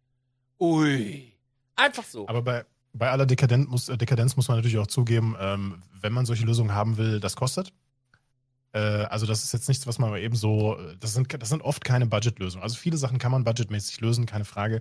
Ui. 0.60 1.32
Einfach 1.74 2.04
so. 2.04 2.28
Aber 2.28 2.42
bei, 2.42 2.64
bei 2.92 3.10
aller 3.10 3.26
Dekadenz 3.26 3.68
muss, 3.68 3.88
äh, 3.88 3.98
Dekadenz 3.98 4.36
muss 4.36 4.48
man 4.48 4.56
natürlich 4.58 4.78
auch 4.78 4.86
zugeben, 4.86 5.36
ähm, 5.38 5.82
wenn 6.00 6.12
man 6.12 6.26
solche 6.26 6.44
Lösungen 6.46 6.72
haben 6.72 6.96
will, 6.96 7.20
das 7.20 7.36
kostet. 7.36 7.72
Äh, 8.72 8.78
also 8.78 9.26
das 9.26 9.42
ist 9.42 9.52
jetzt 9.52 9.68
nichts, 9.68 9.86
was 9.86 9.98
man 9.98 10.16
eben 10.16 10.36
so, 10.36 10.78
äh, 10.78 10.96
das 11.00 11.14
sind, 11.14 11.42
das 11.42 11.48
sind 11.48 11.62
oft 11.62 11.84
keine 11.84 12.06
Budgetlösungen. 12.06 12.62
Also 12.62 12.76
viele 12.76 12.96
Sachen 12.96 13.18
kann 13.18 13.32
man 13.32 13.44
budgetmäßig 13.44 14.00
lösen, 14.00 14.26
keine 14.26 14.44
Frage. 14.44 14.80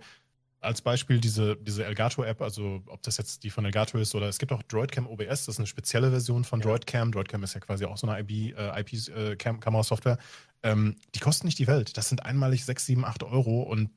Als 0.61 0.81
Beispiel 0.81 1.19
diese, 1.19 1.57
diese 1.57 1.85
Elgato-App, 1.85 2.41
also 2.41 2.81
ob 2.87 3.03
das 3.03 3.17
jetzt 3.17 3.43
die 3.43 3.49
von 3.49 3.65
Elgato 3.65 3.97
ist 3.97 4.15
oder 4.15 4.27
es 4.27 4.39
gibt 4.39 4.51
auch 4.51 4.63
DroidCam 4.63 5.05
OBS, 5.07 5.27
das 5.27 5.47
ist 5.49 5.59
eine 5.59 5.67
spezielle 5.67 6.09
Version 6.09 6.43
von 6.43 6.59
Ja. 6.59 6.67
DroidCam. 6.67 7.11
DroidCam 7.11 7.43
ist 7.43 7.53
ja 7.53 7.59
quasi 7.59 7.85
auch 7.85 7.97
so 7.97 8.07
eine 8.07 8.19
IP, 8.19 8.57
äh, 8.57 8.81
IP-Kamerasoftware. 8.81 10.17
Ähm, 10.65 10.95
die 11.13 11.19
kosten 11.19 11.45
nicht 11.45 11.59
die 11.59 11.67
Welt. 11.67 11.95
Das 11.95 12.09
sind 12.09 12.25
einmalig 12.25 12.65
6, 12.65 12.85
7, 12.87 13.05
8 13.05 13.23
Euro 13.23 13.61
und 13.61 13.91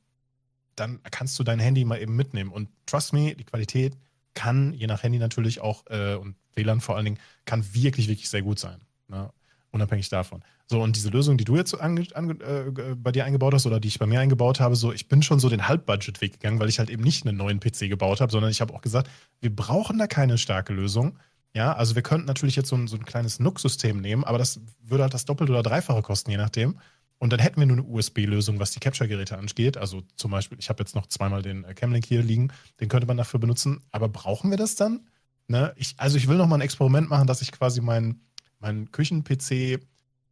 dann 0.76 1.00
kannst 1.10 1.38
du 1.38 1.42
dein 1.42 1.58
Handy 1.58 1.84
mal 1.84 2.00
eben 2.00 2.14
mitnehmen. 2.14 2.52
Und 2.52 2.68
trust 2.86 3.12
me, 3.12 3.34
die 3.34 3.44
Qualität 3.44 3.96
kann, 4.34 4.74
je 4.74 4.86
nach 4.86 5.02
Handy 5.02 5.18
natürlich 5.18 5.60
auch 5.60 5.84
äh, 5.88 6.14
und 6.14 6.36
WLAN 6.54 6.80
vor 6.80 6.94
allen 6.96 7.06
Dingen, 7.06 7.18
kann 7.46 7.64
wirklich, 7.74 8.06
wirklich 8.08 8.28
sehr 8.28 8.42
gut 8.42 8.58
sein. 8.58 8.80
Ne? 9.08 9.32
Unabhängig 9.70 10.08
davon. 10.10 10.44
So, 10.66 10.82
und 10.82 10.94
diese 10.94 11.08
Lösung, 11.08 11.38
die 11.38 11.44
du 11.44 11.56
jetzt 11.56 11.74
ange, 11.74 12.06
ange, 12.14 12.34
äh, 12.34 12.94
bei 12.94 13.12
dir 13.12 13.24
eingebaut 13.24 13.54
hast 13.54 13.66
oder 13.66 13.80
die 13.80 13.88
ich 13.88 13.98
bei 13.98 14.06
mir 14.06 14.20
eingebaut 14.20 14.60
habe, 14.60 14.76
so, 14.76 14.92
ich 14.92 15.08
bin 15.08 15.22
schon 15.22 15.40
so 15.40 15.48
den 15.48 15.66
Halbbudget-Weg 15.66 16.34
gegangen, 16.34 16.60
weil 16.60 16.68
ich 16.68 16.78
halt 16.78 16.90
eben 16.90 17.02
nicht 17.02 17.26
einen 17.26 17.38
neuen 17.38 17.60
PC 17.60 17.88
gebaut 17.88 18.20
habe, 18.20 18.30
sondern 18.30 18.50
ich 18.50 18.60
habe 18.60 18.74
auch 18.74 18.82
gesagt, 18.82 19.10
wir 19.40 19.54
brauchen 19.54 19.98
da 19.98 20.06
keine 20.06 20.36
starke 20.36 20.74
Lösung. 20.74 21.18
Ja, 21.54 21.72
also 21.72 21.94
wir 21.94 22.02
könnten 22.02 22.26
natürlich 22.26 22.56
jetzt 22.56 22.68
so 22.68 22.76
ein, 22.76 22.86
so 22.88 22.96
ein 22.96 23.04
kleines 23.04 23.40
NUC-System 23.40 24.00
nehmen, 24.00 24.24
aber 24.24 24.38
das 24.38 24.60
würde 24.82 25.02
halt 25.04 25.14
das 25.14 25.24
Doppelte 25.24 25.52
oder 25.52 25.62
Dreifache 25.62 26.02
kosten, 26.02 26.30
je 26.30 26.36
nachdem. 26.36 26.78
Und 27.18 27.32
dann 27.32 27.40
hätten 27.40 27.58
wir 27.58 27.66
nur 27.66 27.78
eine 27.78 27.86
USB-Lösung, 27.86 28.60
was 28.60 28.70
die 28.70 28.80
Capture-Geräte 28.80 29.36
angeht. 29.36 29.76
Also 29.76 30.02
zum 30.16 30.30
Beispiel, 30.30 30.58
ich 30.60 30.68
habe 30.68 30.82
jetzt 30.82 30.94
noch 30.94 31.06
zweimal 31.06 31.42
den 31.42 31.64
äh, 31.64 31.74
Camlink 31.74 32.06
hier 32.06 32.22
liegen, 32.22 32.52
den 32.80 32.88
könnte 32.88 33.06
man 33.08 33.16
dafür 33.16 33.40
benutzen. 33.40 33.80
Aber 33.90 34.08
brauchen 34.08 34.50
wir 34.50 34.56
das 34.56 34.76
dann? 34.76 35.08
Ne? 35.48 35.72
Ich, 35.76 35.94
also 35.96 36.16
ich 36.16 36.28
will 36.28 36.36
noch 36.36 36.46
mal 36.46 36.56
ein 36.56 36.60
Experiment 36.60 37.08
machen, 37.10 37.26
dass 37.26 37.42
ich 37.42 37.50
quasi 37.50 37.80
meinen 37.80 38.20
mein 38.60 38.90
Küchen-PC 38.92 39.80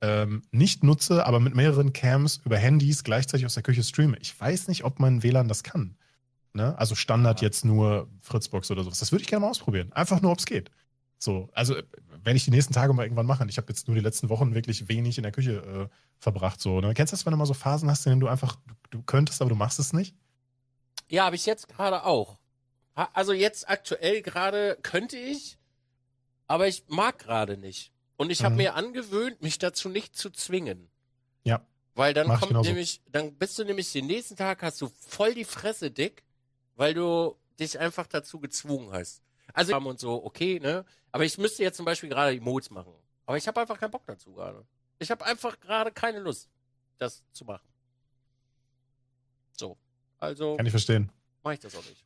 ähm, 0.03 0.43
nicht 0.51 0.85
nutze, 0.85 1.27
aber 1.27 1.41
mit 1.41 1.55
mehreren 1.55 1.93
Cams 1.93 2.41
über 2.45 2.59
Handys 2.59 3.03
gleichzeitig 3.05 3.47
aus 3.47 3.55
der 3.55 3.63
Küche 3.63 3.83
streame. 3.83 4.17
Ich 4.21 4.39
weiß 4.39 4.69
nicht, 4.69 4.85
ob 4.85 5.01
mein 5.01 5.23
WLAN 5.23 5.49
das 5.49 5.63
kann. 5.63 5.97
Ne? 6.53 6.77
Also 6.79 6.95
Standard 6.95 7.41
Ja. 7.41 7.47
jetzt 7.49 7.65
nur 7.65 8.09
Fritzbox 8.21 8.71
oder 8.71 8.85
sowas. 8.85 8.99
Das 8.99 9.13
würde 9.13 9.23
ich 9.23 9.29
gerne 9.29 9.43
mal 9.43 9.51
ausprobieren. 9.51 9.93
Einfach 9.93 10.21
nur, 10.23 10.33
ob 10.33 10.39
es 10.39 10.47
geht. 10.47 10.71
So, 11.19 11.49
also 11.53 11.75
äh, 11.77 11.85
werde 12.23 12.37
ich 12.37 12.45
die 12.45 12.51
nächsten 12.51 12.75
Tage 12.75 12.93
mal 12.93 13.05
irgendwann 13.05 13.27
machen. 13.27 13.49
Ich 13.49 13.57
habe 13.57 13.69
jetzt 13.69 13.89
nur 13.89 13.95
die 13.95 14.03
letzten 14.03 14.29
Wochen 14.29 14.55
wirklich 14.55 14.89
wenig 14.89 15.17
in 15.19 15.23
der 15.23 15.33
Küche 15.33 15.89
äh, 15.91 15.97
verbracht. 16.19 16.61
So, 16.61 16.81
ne? 16.81 16.93
Kennst 16.95 17.13
du 17.13 17.17
das, 17.17 17.25
wenn 17.27 17.31
du 17.33 17.37
mal 17.39 17.47
so 17.47 17.55
Phasen 17.55 17.91
hast, 17.91 18.05
in 18.07 18.11
denen 18.11 18.21
du 18.21 18.29
einfach, 18.29 18.57
du, 18.67 18.75
du 18.91 19.03
könntest, 19.03 19.41
aber 19.41 19.49
du 19.49 19.57
machst 19.57 19.79
es 19.79 19.93
nicht? 19.93 20.15
Ja, 21.09 21.25
habe 21.27 21.37
ich 21.37 21.47
jetzt 21.47 21.69
gerade 21.69 22.05
auch. 22.05 22.39
Also 23.13 23.33
jetzt 23.33 23.69
aktuell 23.69 24.23
gerade 24.23 24.79
könnte 24.83 25.19
ich, 25.19 25.59
aber 26.47 26.67
ich 26.67 26.85
mag 26.89 27.19
gerade 27.19 27.57
nicht. 27.59 27.93
Und 28.17 28.31
ich 28.31 28.43
habe 28.43 28.53
Mhm. 28.55 28.59
mir 28.59 28.75
angewöhnt, 28.75 29.43
mich 29.43 29.59
dazu 29.59 29.89
nicht 29.91 30.17
zu 30.17 30.31
zwingen. 30.31 30.89
Ja. 31.45 31.61
Weil 31.95 32.15
dann 32.15 32.27
Mach 32.29 32.41
kommt 32.41 32.51
genauso. 32.51 32.69
nämlich, 32.71 33.03
dann 33.11 33.35
bist 33.35 33.59
du 33.59 33.65
nämlich 33.65 33.93
den 33.93 34.07
nächsten 34.07 34.37
Tag 34.37 34.63
hast 34.63 34.81
du 34.81 34.89
voll 35.07 35.35
die 35.35 35.45
Fresse 35.45 35.91
dick, 35.91 36.25
weil 36.77 36.95
du 36.95 37.37
dich 37.61 37.79
einfach 37.79 38.07
dazu 38.07 38.41
gezwungen 38.41 38.91
hast. 38.93 39.23
Also 39.53 39.77
und 39.77 39.99
so, 40.01 40.25
okay, 40.25 40.59
ne? 40.61 40.85
Aber 41.17 41.25
ich 41.25 41.39
müsste 41.39 41.63
jetzt 41.63 41.79
zum 41.79 41.87
Beispiel 41.87 42.11
gerade 42.11 42.35
die 42.35 42.41
Modes 42.41 42.69
machen. 42.69 42.93
Aber 43.25 43.39
ich 43.39 43.49
habe 43.49 43.59
einfach 43.59 43.81
keinen 43.81 43.91
Bock 43.91 44.03
dazu 44.07 44.35
gerade. 44.35 44.67
Ich 44.99 45.11
habe 45.11 45.25
einfach 45.25 45.59
gerade 45.61 45.91
keine 45.91 46.19
Lust, 46.19 46.51
das 46.99 47.25
zu 47.33 47.47
machen. 47.47 47.67
So. 49.53 49.79
Also 50.19 50.57
Kann 50.59 50.67
ich 50.67 50.73
verstehen. 50.73 51.11
mache 51.43 51.55
ich 51.55 51.61
das 51.61 51.75
auch 51.75 51.85
nicht. 51.87 52.05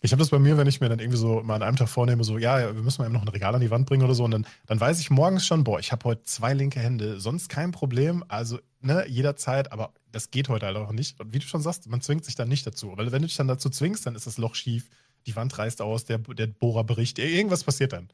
Ich 0.00 0.10
habe 0.10 0.18
das 0.18 0.30
bei 0.30 0.40
mir, 0.40 0.58
wenn 0.58 0.66
ich 0.66 0.80
mir 0.80 0.88
dann 0.88 0.98
irgendwie 0.98 1.18
so 1.18 1.40
mal 1.44 1.54
an 1.54 1.62
einem 1.62 1.76
Tag 1.76 1.88
vornehme, 1.88 2.24
so, 2.24 2.36
ja, 2.36 2.58
ja, 2.58 2.74
wir 2.74 2.82
müssen 2.82 3.02
mal 3.02 3.06
eben 3.06 3.14
noch 3.14 3.22
ein 3.22 3.28
Regal 3.28 3.54
an 3.54 3.60
die 3.60 3.70
Wand 3.70 3.86
bringen 3.86 4.02
oder 4.02 4.16
so, 4.16 4.24
und 4.24 4.32
dann, 4.32 4.44
dann 4.66 4.80
weiß 4.80 4.98
ich 4.98 5.10
morgens 5.10 5.46
schon, 5.46 5.62
boah, 5.62 5.78
ich 5.78 5.92
habe 5.92 6.04
heute 6.04 6.24
zwei 6.24 6.52
linke 6.52 6.80
Hände, 6.80 7.20
sonst 7.20 7.48
kein 7.48 7.70
Problem, 7.70 8.24
also, 8.26 8.58
ne, 8.80 9.06
jederzeit, 9.06 9.70
aber 9.70 9.94
das 10.10 10.32
geht 10.32 10.48
heute 10.48 10.66
halt 10.66 10.76
auch 10.76 10.90
nicht. 10.90 11.20
Und 11.20 11.32
wie 11.32 11.38
du 11.38 11.46
schon 11.46 11.62
sagst, 11.62 11.86
man 11.88 12.00
zwingt 12.00 12.24
sich 12.24 12.34
dann 12.34 12.48
nicht 12.48 12.66
dazu, 12.66 12.92
weil 12.96 13.12
wenn 13.12 13.22
du 13.22 13.28
dich 13.28 13.36
dann 13.36 13.46
dazu 13.46 13.70
zwingst, 13.70 14.04
dann 14.04 14.16
ist 14.16 14.26
das 14.26 14.38
Loch 14.38 14.56
schief, 14.56 14.90
die 15.26 15.36
Wand 15.36 15.56
reißt 15.56 15.80
aus, 15.80 16.04
der, 16.04 16.18
der 16.18 16.48
Bohrer 16.48 16.82
bricht, 16.82 17.20
irgendwas 17.20 17.62
passiert 17.62 17.92
dann. 17.92 18.08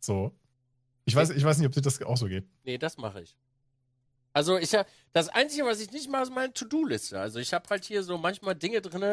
So. 0.00 0.32
Ich 1.04 1.14
weiß, 1.14 1.30
ich 1.30 1.44
weiß 1.44 1.58
nicht, 1.58 1.66
ob 1.66 1.72
dir 1.72 1.82
das 1.82 2.02
auch 2.02 2.16
so 2.16 2.26
geht. 2.26 2.46
Nee, 2.64 2.78
das 2.78 2.96
mache 2.96 3.22
ich. 3.22 3.36
Also 4.32 4.58
ich 4.58 4.74
habe 4.74 4.88
das 5.12 5.28
Einzige, 5.28 5.64
was 5.64 5.80
ich 5.80 5.90
nicht 5.92 6.10
mache, 6.10 6.24
ist 6.24 6.32
meine 6.32 6.52
To-Do-Liste. 6.52 7.18
Also 7.18 7.38
ich 7.38 7.54
habe 7.54 7.68
halt 7.70 7.84
hier 7.84 8.02
so 8.02 8.18
manchmal 8.18 8.54
Dinge 8.54 8.80
drinne, 8.82 9.12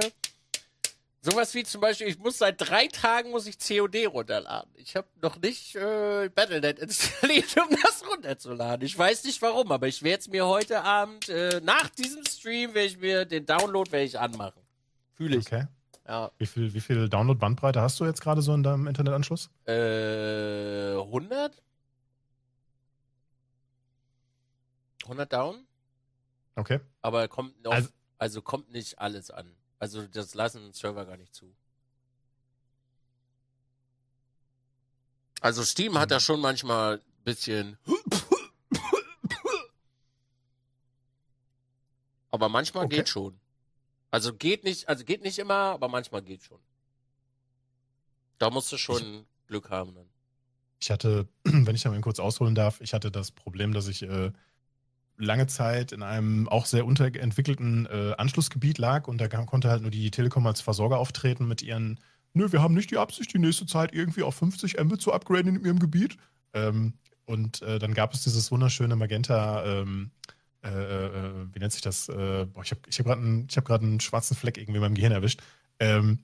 Sowas 1.26 1.54
wie 1.54 1.64
zum 1.64 1.80
Beispiel, 1.80 2.08
ich 2.08 2.20
muss 2.20 2.38
seit 2.38 2.56
drei 2.60 2.88
Tagen 2.88 3.32
muss 3.32 3.48
ich 3.48 3.58
COD 3.58 4.08
runterladen. 4.08 4.70
Ich 4.76 4.98
habe 4.98 5.08
noch 5.22 5.40
nicht 5.40 5.74
äh, 5.74 6.28
Battle.net 6.28 6.80
installiert, 6.80 7.56
um 7.58 7.78
das 7.82 8.06
runterzuladen. 8.06 8.86
Ich 8.86 8.98
weiß 8.98 9.24
nicht 9.24 9.42
warum, 9.42 9.72
aber 9.72 9.88
ich 9.88 10.04
werde 10.04 10.20
es 10.20 10.28
mir 10.28 10.46
heute 10.46 10.84
Abend, 10.84 11.30
äh, 11.30 11.62
nach 11.64 11.88
diesem 11.92 12.26
Stream, 12.26 12.74
werde 12.74 12.88
ich 12.88 12.98
mir 12.98 13.24
den 13.24 13.46
Download 13.46 13.90
werde 13.90 14.04
ich 14.04 14.20
anmachen. 14.20 14.62
Fühle 15.14 15.38
ich. 15.38 15.48
Okay. 15.48 15.68
Ja. 16.08 16.32
Wie 16.38 16.46
viel, 16.46 16.74
wie 16.74 16.82
viel 16.82 17.08
Download-Bandbreite 17.08 17.82
hast 17.82 18.00
du 18.00 18.06
jetzt 18.06 18.22
gerade 18.22 18.42
so 18.42 18.54
in 18.54 18.62
deinem 18.64 18.88
Internetanschluss? 18.88 19.50
Äh, 19.66 20.96
100? 20.98 21.62
100 25.04 25.32
down? 25.32 25.66
Okay. 26.56 26.80
Aber 27.02 27.28
kommt 27.28 27.62
noch, 27.64 27.72
Also- 27.72 27.90
also, 28.18 28.42
kommt 28.42 28.72
nicht 28.72 29.00
alles 29.00 29.32
an. 29.32 29.56
Also 29.80 30.06
das 30.08 30.34
lassen 30.34 30.72
Server 30.74 31.06
gar 31.06 31.18
nicht 31.18 31.34
zu. 31.36 31.54
Also 35.42 35.64
Steam 35.64 35.98
hat 35.98 36.10
da 36.12 36.22
schon 36.22 36.40
manchmal 36.40 36.96
ein 37.00 37.24
bisschen. 37.26 37.78
Aber 42.32 42.48
manchmal 42.50 42.86
Okay. 42.86 42.96
geht 42.98 43.10
schon. 43.10 43.38
Also 44.14 44.32
geht 44.32 44.64
nicht, 44.64 44.88
also 44.88 45.04
geht 45.04 45.24
nicht 45.24 45.40
immer, 45.40 45.72
aber 45.74 45.88
manchmal 45.88 46.22
geht 46.22 46.44
schon. 46.44 46.60
Da 48.38 48.52
musst 48.52 48.72
du 48.72 48.78
schon 48.78 49.26
Glück 49.48 49.72
haben 49.72 49.96
dann. 49.96 50.06
Ich 50.80 50.92
hatte, 50.92 51.28
wenn 51.44 51.74
ich 51.74 51.82
da 51.82 51.90
mal 51.90 52.00
kurz 52.00 52.20
ausholen 52.20 52.54
darf, 52.54 52.80
ich 52.80 52.94
hatte 52.94 53.10
das 53.10 53.32
Problem, 53.32 53.74
dass 53.74 53.88
ich 53.88 54.04
äh, 54.04 54.32
lange 55.18 55.48
Zeit 55.48 55.94
in 55.94 56.04
einem 56.04 56.48
auch 56.48 56.68
sehr 56.68 56.86
unterentwickelten 56.86 57.88
äh, 57.88 58.14
Anschlussgebiet 58.16 58.78
lag 58.78 59.08
und 59.08 59.18
da 59.18 59.28
konnte 59.28 59.72
halt 59.72 59.82
nur 59.82 59.90
die 59.90 60.12
Telekom 60.12 60.46
als 60.46 60.62
Versorger 60.62 61.00
auftreten 61.00 61.48
mit 61.48 61.64
ihren, 61.64 62.00
nö, 62.34 62.52
wir 62.52 62.62
haben 62.62 62.76
nicht 62.76 62.92
die 62.92 63.00
Absicht, 63.00 63.34
die 63.34 63.40
nächste 63.40 63.66
Zeit 63.66 63.96
irgendwie 63.96 64.22
auf 64.22 64.36
50 64.36 64.80
Mbit 64.80 65.02
zu 65.02 65.12
upgraden 65.12 65.56
in 65.56 65.66
ihrem 65.66 65.80
Gebiet. 65.80 66.18
Ähm, 66.54 66.94
und 67.26 67.64
äh, 67.64 67.80
dann 67.80 67.96
gab 67.96 68.14
es 68.14 68.24
dieses 68.24 68.52
wunderschöne 68.52 68.96
Magenta, 68.96 69.66
ähm, 69.66 70.12
äh, 70.64 70.70
äh, 70.70 71.32
wie 71.54 71.60
nennt 71.60 71.72
sich 71.74 71.82
das? 71.82 72.10
Äh, 72.10 72.46
boah, 72.46 72.64
ich 72.64 72.72
habe 72.72 72.82
ich 72.88 73.00
hab 73.00 73.06
gerade 73.06 73.22
einen, 73.22 73.48
hab 73.56 73.70
einen 73.72 74.00
schwarzen 74.00 74.36
Fleck 74.36 74.58
irgendwie 74.58 74.78
in 74.78 74.82
meinem 74.82 74.96
Gehirn 74.96 75.12
erwischt. 75.12 75.42
Ähm, 75.80 76.20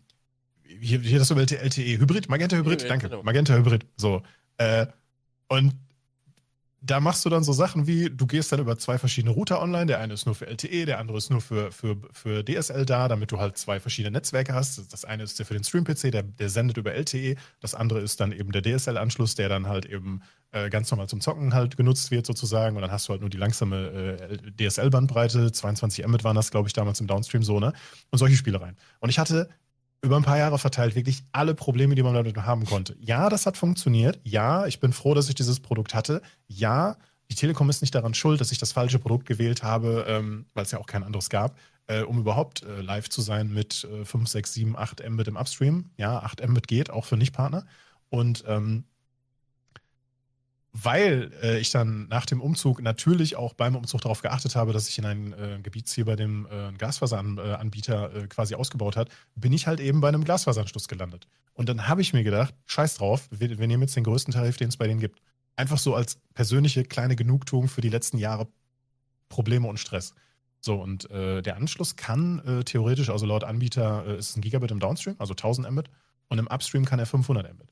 hier, 0.63 0.99
hier 0.99 1.19
das 1.19 1.31
LTE, 1.31 1.57
LTE, 1.59 1.97
Hybrid, 1.99 2.29
Magenta 2.29 2.55
Hybrid, 2.55 2.83
Ja, 2.83 2.87
danke. 2.89 3.09
genau. 3.09 3.23
Magenta 3.23 3.55
Hybrid, 3.55 3.85
so. 3.97 4.21
Äh, 4.57 4.85
und 5.47 5.73
da 6.81 6.99
machst 6.99 7.25
du 7.25 7.29
dann 7.29 7.43
so 7.43 7.51
Sachen 7.51 7.87
wie, 7.87 8.09
du 8.09 8.25
gehst 8.25 8.51
dann 8.51 8.59
über 8.59 8.77
zwei 8.77 8.97
verschiedene 8.97 9.33
Router 9.33 9.61
online. 9.61 9.87
Der 9.87 9.99
eine 9.99 10.13
ist 10.13 10.25
nur 10.25 10.35
für 10.35 10.47
LTE, 10.47 10.85
der 10.85 10.99
andere 10.99 11.17
ist 11.17 11.29
nur 11.29 11.41
für, 11.41 11.71
für, 11.71 11.97
für 12.11 12.43
DSL 12.43 12.85
da, 12.85 13.07
damit 13.07 13.31
du 13.31 13.39
halt 13.39 13.57
zwei 13.57 13.79
verschiedene 13.79 14.11
Netzwerke 14.11 14.53
hast. 14.53 14.91
Das 14.93 15.03
eine 15.03 15.23
ist 15.23 15.37
der 15.39 15.45
für 15.45 15.53
den 15.53 15.63
Stream-PC, 15.63 16.11
der, 16.11 16.23
der 16.23 16.49
sendet 16.49 16.77
über 16.77 16.93
LTE. 16.93 17.35
Das 17.59 17.75
andere 17.75 17.99
ist 17.99 18.19
dann 18.19 18.31
eben 18.31 18.51
der 18.51 18.61
DSL-Anschluss, 18.61 19.35
der 19.35 19.49
dann 19.49 19.67
halt 19.67 19.85
eben 19.85 20.21
äh, 20.51 20.69
ganz 20.69 20.89
normal 20.89 21.09
zum 21.09 21.19
Zocken 21.19 21.53
halt 21.53 21.75
genutzt 21.75 22.11
wird 22.11 22.25
sozusagen. 22.25 22.77
Und 22.77 22.81
dann 22.81 22.91
hast 22.91 23.07
du 23.07 23.11
halt 23.11 23.21
nur 23.21 23.29
die 23.29 23.37
langsame 23.37 24.17
äh, 24.17 24.69
DSL-Bandbreite. 24.69 25.51
22 25.51 26.07
Mbit 26.07 26.23
waren 26.23 26.35
das, 26.35 26.51
glaube 26.51 26.69
ich, 26.69 26.73
damals 26.73 27.01
im 27.01 27.07
Downstream 27.07 27.43
so, 27.43 27.59
ne? 27.59 27.73
Und 28.11 28.19
solche 28.19 28.37
Spielereien. 28.37 28.77
Und 28.99 29.09
ich 29.09 29.19
hatte 29.19 29.49
über 30.01 30.15
ein 30.15 30.23
paar 30.23 30.37
Jahre 30.37 30.57
verteilt 30.57 30.95
wirklich 30.95 31.23
alle 31.31 31.53
Probleme, 31.53 31.95
die 31.95 32.03
man 32.03 32.13
damit 32.13 32.35
haben 32.37 32.65
konnte. 32.65 32.95
Ja, 32.99 33.29
das 33.29 33.45
hat 33.45 33.57
funktioniert. 33.57 34.19
Ja, 34.23 34.65
ich 34.65 34.79
bin 34.79 34.93
froh, 34.93 35.13
dass 35.13 35.29
ich 35.29 35.35
dieses 35.35 35.59
Produkt 35.59 35.93
hatte. 35.93 36.21
Ja, 36.47 36.97
die 37.29 37.35
Telekom 37.35 37.69
ist 37.69 37.81
nicht 37.81 37.93
daran 37.93 38.13
schuld, 38.13 38.41
dass 38.41 38.51
ich 38.51 38.57
das 38.57 38.71
falsche 38.71 38.99
Produkt 38.99 39.25
gewählt 39.25 39.61
habe, 39.61 40.05
ähm, 40.07 40.45
weil 40.53 40.63
es 40.63 40.71
ja 40.71 40.79
auch 40.79 40.87
kein 40.87 41.03
anderes 41.03 41.29
gab, 41.29 41.57
äh, 41.87 42.01
um 42.01 42.19
überhaupt 42.19 42.63
äh, 42.63 42.81
live 42.81 43.09
zu 43.09 43.21
sein 43.21 43.53
mit 43.53 43.87
äh, 43.91 44.05
5, 44.05 44.27
6, 44.27 44.53
7, 44.53 44.77
8 44.77 45.07
Mbit 45.09 45.27
im 45.27 45.35
Upstream. 45.35 45.89
Ja, 45.97 46.19
8 46.19 46.47
Mbit 46.47 46.67
geht, 46.67 46.89
auch 46.89 47.05
für 47.05 47.17
Nicht-Partner. 47.17 47.65
Und 48.09 48.43
ähm, 48.47 48.85
weil 50.71 51.31
äh, 51.41 51.59
ich 51.59 51.71
dann 51.71 52.07
nach 52.09 52.25
dem 52.25 52.41
Umzug 52.41 52.81
natürlich 52.81 53.35
auch 53.35 53.53
beim 53.53 53.75
Umzug 53.75 54.01
darauf 54.01 54.21
geachtet 54.21 54.55
habe, 54.55 54.71
dass 54.71 54.87
ich 54.87 54.97
in 54.97 55.05
ein 55.05 55.33
äh, 55.33 55.59
Gebiet 55.61 55.87
ziehe, 55.87 56.05
bei 56.05 56.15
dem 56.15 56.47
äh, 56.51 56.71
Glasfaseranbieter 56.73 58.15
äh, 58.15 58.27
quasi 58.27 58.55
ausgebaut 58.55 58.95
hat, 58.95 59.09
bin 59.35 59.51
ich 59.51 59.67
halt 59.67 59.79
eben 59.79 59.99
bei 60.01 60.09
einem 60.09 60.23
Glasfaseranschluss 60.23 60.87
gelandet. 60.87 61.27
Und 61.53 61.69
dann 61.69 61.87
habe 61.87 62.01
ich 62.01 62.13
mir 62.13 62.23
gedacht, 62.23 62.53
scheiß 62.67 62.95
drauf, 62.95 63.27
wir, 63.31 63.57
wir 63.57 63.67
nehmen 63.67 63.83
jetzt 63.83 63.95
den 63.95 64.03
größten 64.03 64.33
Tarif, 64.33 64.57
den 64.57 64.69
es 64.69 64.77
bei 64.77 64.87
denen 64.87 64.99
gibt. 64.99 65.19
Einfach 65.55 65.79
so 65.79 65.95
als 65.95 66.19
persönliche 66.35 66.83
kleine 66.83 67.15
Genugtuung 67.15 67.67
für 67.67 67.81
die 67.81 67.89
letzten 67.89 68.17
Jahre 68.17 68.47
Probleme 69.27 69.67
und 69.67 69.79
Stress. 69.79 70.13
So, 70.61 70.75
und 70.75 71.09
äh, 71.09 71.41
der 71.41 71.55
Anschluss 71.55 71.95
kann 71.95 72.39
äh, 72.39 72.63
theoretisch, 72.63 73.09
also 73.09 73.25
laut 73.25 73.43
Anbieter, 73.43 74.05
äh, 74.05 74.17
ist 74.17 74.31
es 74.31 74.35
ein 74.35 74.41
Gigabit 74.41 74.71
im 74.71 74.79
Downstream, 74.79 75.15
also 75.17 75.33
1000 75.33 75.69
Mbit, 75.71 75.89
und 76.27 76.37
im 76.37 76.47
Upstream 76.47 76.85
kann 76.85 76.99
er 76.99 77.05
500 77.05 77.53
Mbit. 77.53 77.69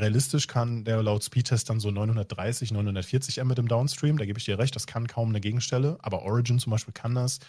Realistisch 0.00 0.46
kann 0.46 0.84
der 0.84 1.02
laut 1.02 1.24
Speedtest 1.24 1.70
dann 1.70 1.80
so 1.80 1.90
930, 1.90 2.72
940 2.72 3.42
Mbit 3.42 3.58
im 3.58 3.68
Downstream. 3.68 4.18
Da 4.18 4.24
gebe 4.24 4.38
ich 4.38 4.44
dir 4.44 4.58
recht, 4.58 4.74
das 4.74 4.86
kann 4.86 5.06
kaum 5.06 5.30
eine 5.30 5.40
Gegenstelle. 5.40 5.98
Aber 6.00 6.22
Origin 6.22 6.58
zum 6.58 6.70
Beispiel 6.70 6.94
kann 6.94 7.14
das. 7.14 7.40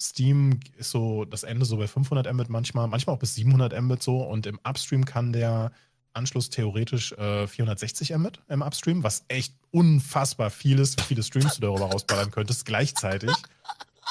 Steam 0.00 0.60
ist 0.76 0.90
so 0.90 1.24
das 1.24 1.42
Ende 1.42 1.64
so 1.64 1.78
bei 1.78 1.86
500 1.86 2.32
Mbit 2.32 2.50
manchmal, 2.50 2.86
manchmal 2.88 3.16
auch 3.16 3.20
bis 3.20 3.34
700 3.34 3.80
Mbit 3.80 4.02
so. 4.02 4.18
Und 4.18 4.46
im 4.46 4.58
Upstream 4.64 5.04
kann 5.04 5.32
der 5.32 5.72
Anschluss 6.12 6.50
theoretisch 6.50 7.12
äh, 7.12 7.46
460 7.46 8.16
Mbit 8.16 8.40
im 8.48 8.62
Upstream, 8.62 9.02
was 9.02 9.24
echt 9.28 9.54
unfassbar 9.70 10.50
viel 10.50 10.78
ist, 10.78 10.98
wie 10.98 11.04
viele 11.04 11.22
Streams 11.22 11.56
du 11.56 11.60
darüber 11.60 11.86
rausballern 11.86 12.30
könntest 12.30 12.64
gleichzeitig. 12.64 13.30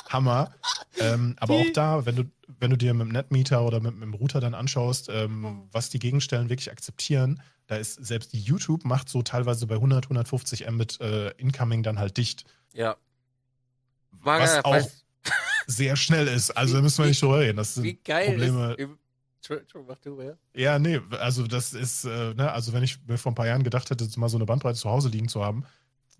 Hammer. 0.10 0.52
Ähm, 1.00 1.36
aber 1.40 1.56
auch 1.56 1.70
da, 1.74 2.06
wenn 2.06 2.16
du, 2.16 2.24
wenn 2.60 2.70
du 2.70 2.78
dir 2.78 2.94
mit 2.94 3.08
dem 3.08 3.12
Netmeter 3.12 3.64
oder 3.64 3.80
mit, 3.80 3.94
mit 3.96 4.04
dem 4.04 4.14
Router 4.14 4.40
dann 4.40 4.54
anschaust, 4.54 5.10
ähm, 5.10 5.64
was 5.72 5.90
die 5.90 6.00
Gegenstellen 6.00 6.50
wirklich 6.50 6.72
akzeptieren, 6.72 7.42
da 7.68 7.76
ist 7.78 7.96
selbst 8.06 8.34
die 8.34 8.40
YouTube 8.40 8.86
macht 8.86 9.10
so 9.10 9.24
teilweise 9.24 9.66
bei 9.68 9.76
100, 9.76 10.06
150 10.06 10.70
Mbit 10.70 11.02
äh, 11.02 11.30
Incoming 11.38 11.82
dann 11.84 11.98
halt 12.00 12.18
dicht. 12.18 12.46
Ja. 12.74 12.96
Was 14.12 14.64
auch 14.64 14.74
weiß- 14.76 14.90
Sehr 15.68 15.96
schnell 15.96 16.28
ist. 16.28 16.52
Also 16.52 16.76
da 16.76 16.82
müssen 16.82 17.00
wir 17.04 17.08
nicht 17.08 17.22
drüber 17.22 17.40
reden. 17.40 17.58
Das 17.58 17.74
sind 17.74 17.84
wie 17.84 17.96
geil 17.96 18.28
Probleme. 18.30 18.72
ist. 18.74 18.80
Im, 18.80 19.00
Entschuldigung, 19.38 19.86
mach 19.88 19.98
du, 20.00 20.22
ja? 20.22 20.34
Ja, 20.56 20.80
nee, 20.80 21.00
also 21.20 21.46
das 21.46 21.74
ist, 21.74 22.06
äh, 22.06 22.34
ne, 22.34 22.52
also 22.52 22.74
wenn 22.74 22.82
ich 22.84 22.98
mir 23.08 23.18
vor 23.18 23.32
ein 23.32 23.36
paar 23.36 23.46
Jahren 23.48 23.64
gedacht 23.64 23.90
hätte, 23.90 24.08
mal 24.20 24.30
so 24.30 24.38
eine 24.38 24.46
Bandbreite 24.46 24.78
zu 24.78 24.90
Hause 24.90 25.10
liegen 25.10 25.28
zu 25.28 25.44
haben, 25.44 25.66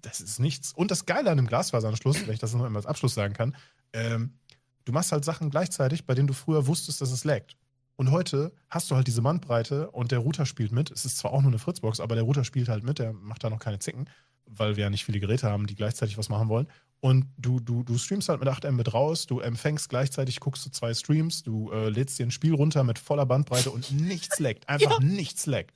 das 0.02 0.22
ist 0.22 0.40
nichts. 0.40 0.74
Und 0.74 0.92
das 0.92 1.06
Geile 1.08 1.32
an 1.32 1.38
dem 1.38 1.48
Glasfaseranschluss, 1.48 2.26
wenn 2.28 2.34
ich 2.34 2.40
das 2.40 2.54
noch 2.54 2.64
einmal 2.64 2.80
als 2.80 2.86
Abschluss 2.86 3.16
sagen 3.16 3.34
kann, 3.34 3.56
ähm, 3.96 4.38
du 4.84 4.92
machst 4.92 5.12
halt 5.12 5.26
Sachen 5.26 5.50
gleichzeitig, 5.50 6.06
bei 6.06 6.14
denen 6.14 6.28
du 6.28 6.34
früher 6.34 6.68
wusstest, 6.68 7.02
dass 7.02 7.12
es 7.12 7.24
laggt. 7.24 7.58
Und 7.96 8.12
heute 8.12 8.52
hast 8.70 8.92
du 8.92 8.96
halt 8.96 9.08
diese 9.08 9.22
Bandbreite 9.22 9.90
und 9.92 10.12
der 10.12 10.20
Router 10.20 10.46
spielt 10.46 10.72
mit. 10.72 10.92
Es 10.92 11.06
ist 11.06 11.18
zwar 11.18 11.32
auch 11.32 11.42
nur 11.42 11.52
eine 11.52 11.60
Fritzbox, 11.60 12.02
aber 12.02 12.16
der 12.16 12.26
Router 12.26 12.44
spielt 12.44 12.68
halt 12.68 12.84
mit, 12.84 13.00
der 13.00 13.14
macht 13.14 13.44
da 13.44 13.50
noch 13.50 13.60
keine 13.60 13.80
Zicken, 13.80 14.10
weil 14.46 14.76
wir 14.76 14.84
ja 14.84 14.90
nicht 14.90 15.06
viele 15.06 15.20
Geräte 15.20 15.50
haben, 15.50 15.66
die 15.66 15.76
gleichzeitig 15.76 16.18
was 16.18 16.28
machen 16.28 16.50
wollen. 16.50 16.68
Und 17.00 17.28
du, 17.38 17.60
du, 17.60 17.84
du 17.84 17.98
streamst 17.98 18.30
halt 18.30 18.40
mit 18.40 18.50
8 18.50 18.70
Mbit 18.70 18.94
raus, 18.94 19.28
du 19.28 19.40
empfängst 19.40 19.90
gleichzeitig, 19.90 20.40
guckst 20.40 20.66
du 20.66 20.72
zwei 20.72 20.94
Streams, 20.94 21.44
du 21.44 21.72
äh, 21.72 21.90
lädst 21.90 22.20
dir 22.20 22.26
ein 22.26 22.32
Spiel 22.32 22.54
runter 22.54 22.84
mit 22.84 23.00
voller 23.00 23.26
Bandbreite 23.26 23.72
und 23.72 23.92
nichts 23.92 24.40
laggt. 24.40 24.68
Einfach 24.70 25.00
nichts 25.00 25.46
laggt. 25.46 25.74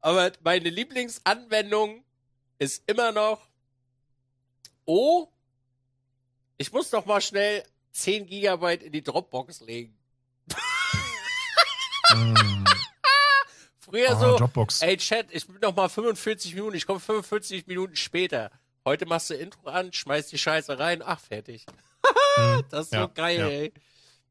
Aber 0.00 0.30
meine 0.42 0.68
Lieblingsanwendung 0.70 2.04
ist 2.58 2.82
immer 2.86 3.12
noch. 3.12 3.48
Oh, 4.84 5.28
ich 6.58 6.72
muss 6.72 6.90
doch 6.90 7.06
mal 7.06 7.20
schnell 7.20 7.62
10 7.92 8.26
Gigabyte 8.26 8.82
in 8.82 8.92
die 8.92 9.02
Dropbox 9.02 9.60
legen. 9.60 9.96
Mm. 12.14 12.34
Früher 13.80 14.10
Ah, 14.10 14.20
so, 14.20 14.36
Dropbox. 14.36 14.82
ey 14.82 14.96
Chat, 14.98 15.26
ich 15.30 15.46
bin 15.46 15.56
noch 15.62 15.74
mal 15.74 15.88
45 15.88 16.54
Minuten, 16.54 16.76
ich 16.76 16.86
komme 16.86 17.00
45 17.00 17.66
Minuten 17.66 17.96
später. 17.96 18.50
Heute 18.84 19.06
machst 19.06 19.30
du 19.30 19.34
Intro 19.34 19.68
an, 19.70 19.92
schmeißt 19.92 20.30
die 20.32 20.38
Scheiße 20.38 20.78
rein, 20.78 21.02
ach, 21.04 21.20
fertig. 21.20 21.64
Mhm. 21.66 22.64
Das 22.70 22.84
ist 22.86 22.90
so 22.92 22.96
Ja, 22.96 23.06
geil, 23.06 23.38
ja. 23.38 23.48
ey. 23.48 23.72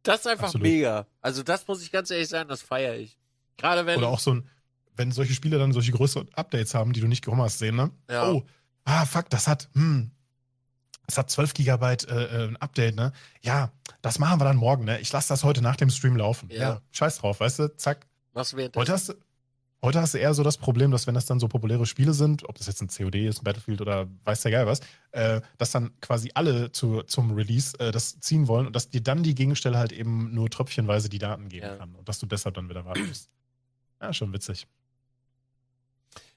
Das 0.04 0.22
ist 0.22 0.28
einfach 0.28 0.46
Absolut. 0.46 0.68
mega. 0.68 1.06
Also 1.22 1.44
das 1.44 1.68
muss 1.68 1.82
ich 1.82 1.92
ganz 1.92 2.10
ehrlich 2.12 2.30
sagen, 2.30 2.48
das 2.48 2.62
feiere 2.62 2.96
ich. 2.96 3.18
Gerade 3.58 3.86
wenn. 3.86 3.98
Oder 3.98 4.08
auch 4.10 4.20
so 4.20 4.36
ein, 4.36 4.50
wenn 4.96 5.12
solche 5.12 5.34
Spiele 5.34 5.58
dann 5.58 5.74
solche 5.74 5.92
größeren 5.92 6.34
Updates 6.34 6.74
haben, 6.74 6.94
die 6.94 7.02
du 7.02 7.08
nicht 7.08 7.24
gekommen 7.24 7.42
hast, 7.42 7.60
sehen, 7.60 7.76
ne? 7.76 7.92
Ja. 8.10 8.30
Oh, 8.32 8.44
ah, 8.86 9.06
fuck, 9.06 9.30
das 9.30 9.48
hat, 9.48 9.70
hm, 9.74 10.12
das 11.08 11.18
hat 11.18 11.30
12 11.32 11.54
Gigabyte 11.54 12.08
äh, 12.10 12.44
äh, 12.44 12.48
ein 12.50 12.58
Update, 12.58 12.96
ne? 12.96 13.14
Ja, 13.42 13.72
das 14.02 14.20
machen 14.20 14.40
wir 14.40 14.46
dann 14.46 14.58
morgen, 14.58 14.84
ne? 14.86 15.00
Ich 15.00 15.12
lasse 15.12 15.30
das 15.30 15.44
heute 15.44 15.62
nach 15.62 15.78
dem 15.78 15.90
Stream 15.90 16.18
laufen. 16.18 16.50
Ja. 16.52 16.60
Ja. 16.60 16.82
scheiß 16.92 17.20
drauf, 17.20 17.40
weißt 17.40 17.60
du? 17.60 17.76
Zack. 17.78 18.06
was 18.34 18.54
wird 18.56 18.76
Heute 18.76 18.92
hast, 18.92 19.10
du, 19.10 19.14
heute 19.82 20.02
hast 20.02 20.14
du 20.14 20.18
eher 20.18 20.34
so 20.34 20.44
das 20.44 20.58
Problem, 20.58 20.92
dass 20.92 21.08
wenn 21.08 21.16
das 21.16 21.26
dann 21.26 21.40
so 21.40 21.48
populäre 21.48 21.86
Spiele 21.86 22.14
sind, 22.14 22.48
ob 22.50 22.58
das 22.58 22.68
jetzt 22.68 22.82
ein 22.82 22.90
COD 22.90 23.16
ist, 23.28 23.40
ein 23.42 23.46
Battlefield 23.46 23.80
oder 23.80 24.08
weiß 24.26 24.42
der 24.42 24.52
geil 24.52 24.68
was, 24.68 24.82
äh, 25.12 25.40
dass 25.58 25.72
dann 25.72 25.98
quasi 26.02 26.32
alle 26.34 26.74
zu, 26.74 27.04
zum 27.04 27.32
Release 27.34 27.80
äh, 27.80 27.92
das 27.92 28.20
ziehen 28.20 28.50
wollen 28.50 28.68
und 28.68 28.76
dass 28.76 28.90
dir 28.90 29.02
dann 29.02 29.24
die 29.24 29.34
Gegenstelle 29.34 29.78
halt 29.78 29.94
eben 29.94 30.34
nur 30.36 30.50
tröpfchenweise 30.50 31.08
die 31.08 31.20
Daten 31.20 31.48
geben 31.48 31.68
Ja. 31.68 31.76
kann 31.78 31.96
und 31.96 32.08
dass 32.10 32.20
du 32.20 32.26
deshalb 32.26 32.56
dann 32.56 32.70
wieder 32.70 32.84
warten 32.84 33.08
musst. 33.08 33.30
Ja, 34.02 34.12
schon 34.14 34.34
witzig. 34.34 34.68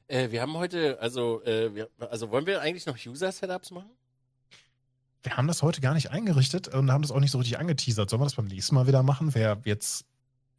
Äh, 0.07 0.31
wir 0.31 0.43
haben 0.43 0.55
heute, 0.57 0.99
also, 1.01 1.43
äh, 1.45 1.75
wir, 1.75 1.89
also 1.99 2.31
wollen 2.31 2.47
wir 2.47 2.61
eigentlich 2.61 2.87
noch 2.87 2.97
User-Setups 3.05 3.73
machen? 3.73 3.91
Wir 5.23 5.37
haben 5.37 5.49
das 5.49 5.63
heute 5.63 5.81
gar 5.81 5.95
nicht 5.95 6.11
eingerichtet 6.11 6.69
und 6.69 6.91
haben 6.91 7.03
das 7.03 7.11
auch 7.11 7.21
nicht 7.21 7.31
so 7.31 7.39
richtig 7.39 7.59
angeteasert. 7.59 8.09
Sollen 8.09 8.21
wir 8.23 8.27
das 8.27 8.35
beim 8.35 8.47
nächsten 8.47 8.75
Mal 8.75 8.87
wieder 8.87 9.03
machen? 9.03 9.35
Wer 9.35 9.61
jetzt 9.65 10.07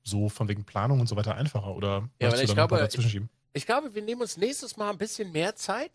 so 0.04 0.30
von 0.30 0.48
wegen 0.48 0.64
Planung 0.66 1.00
und 1.00 1.08
so 1.08 1.16
weiter 1.16 1.36
einfacher? 1.36 1.76
Oder 1.76 2.10
Ja, 2.20 2.32
weil 2.32 2.44
ich 2.44 2.54
glaube, 2.54 2.88
schieben? 2.92 3.30
Ich 3.54 3.66
glaube, 3.66 3.94
wir 3.96 4.02
nehmen 4.02 4.22
uns 4.22 4.38
nächstes 4.38 4.78
Mal 4.78 4.90
ein 4.92 4.98
bisschen 4.98 5.32
mehr 5.32 5.56
Zeit 5.56 5.92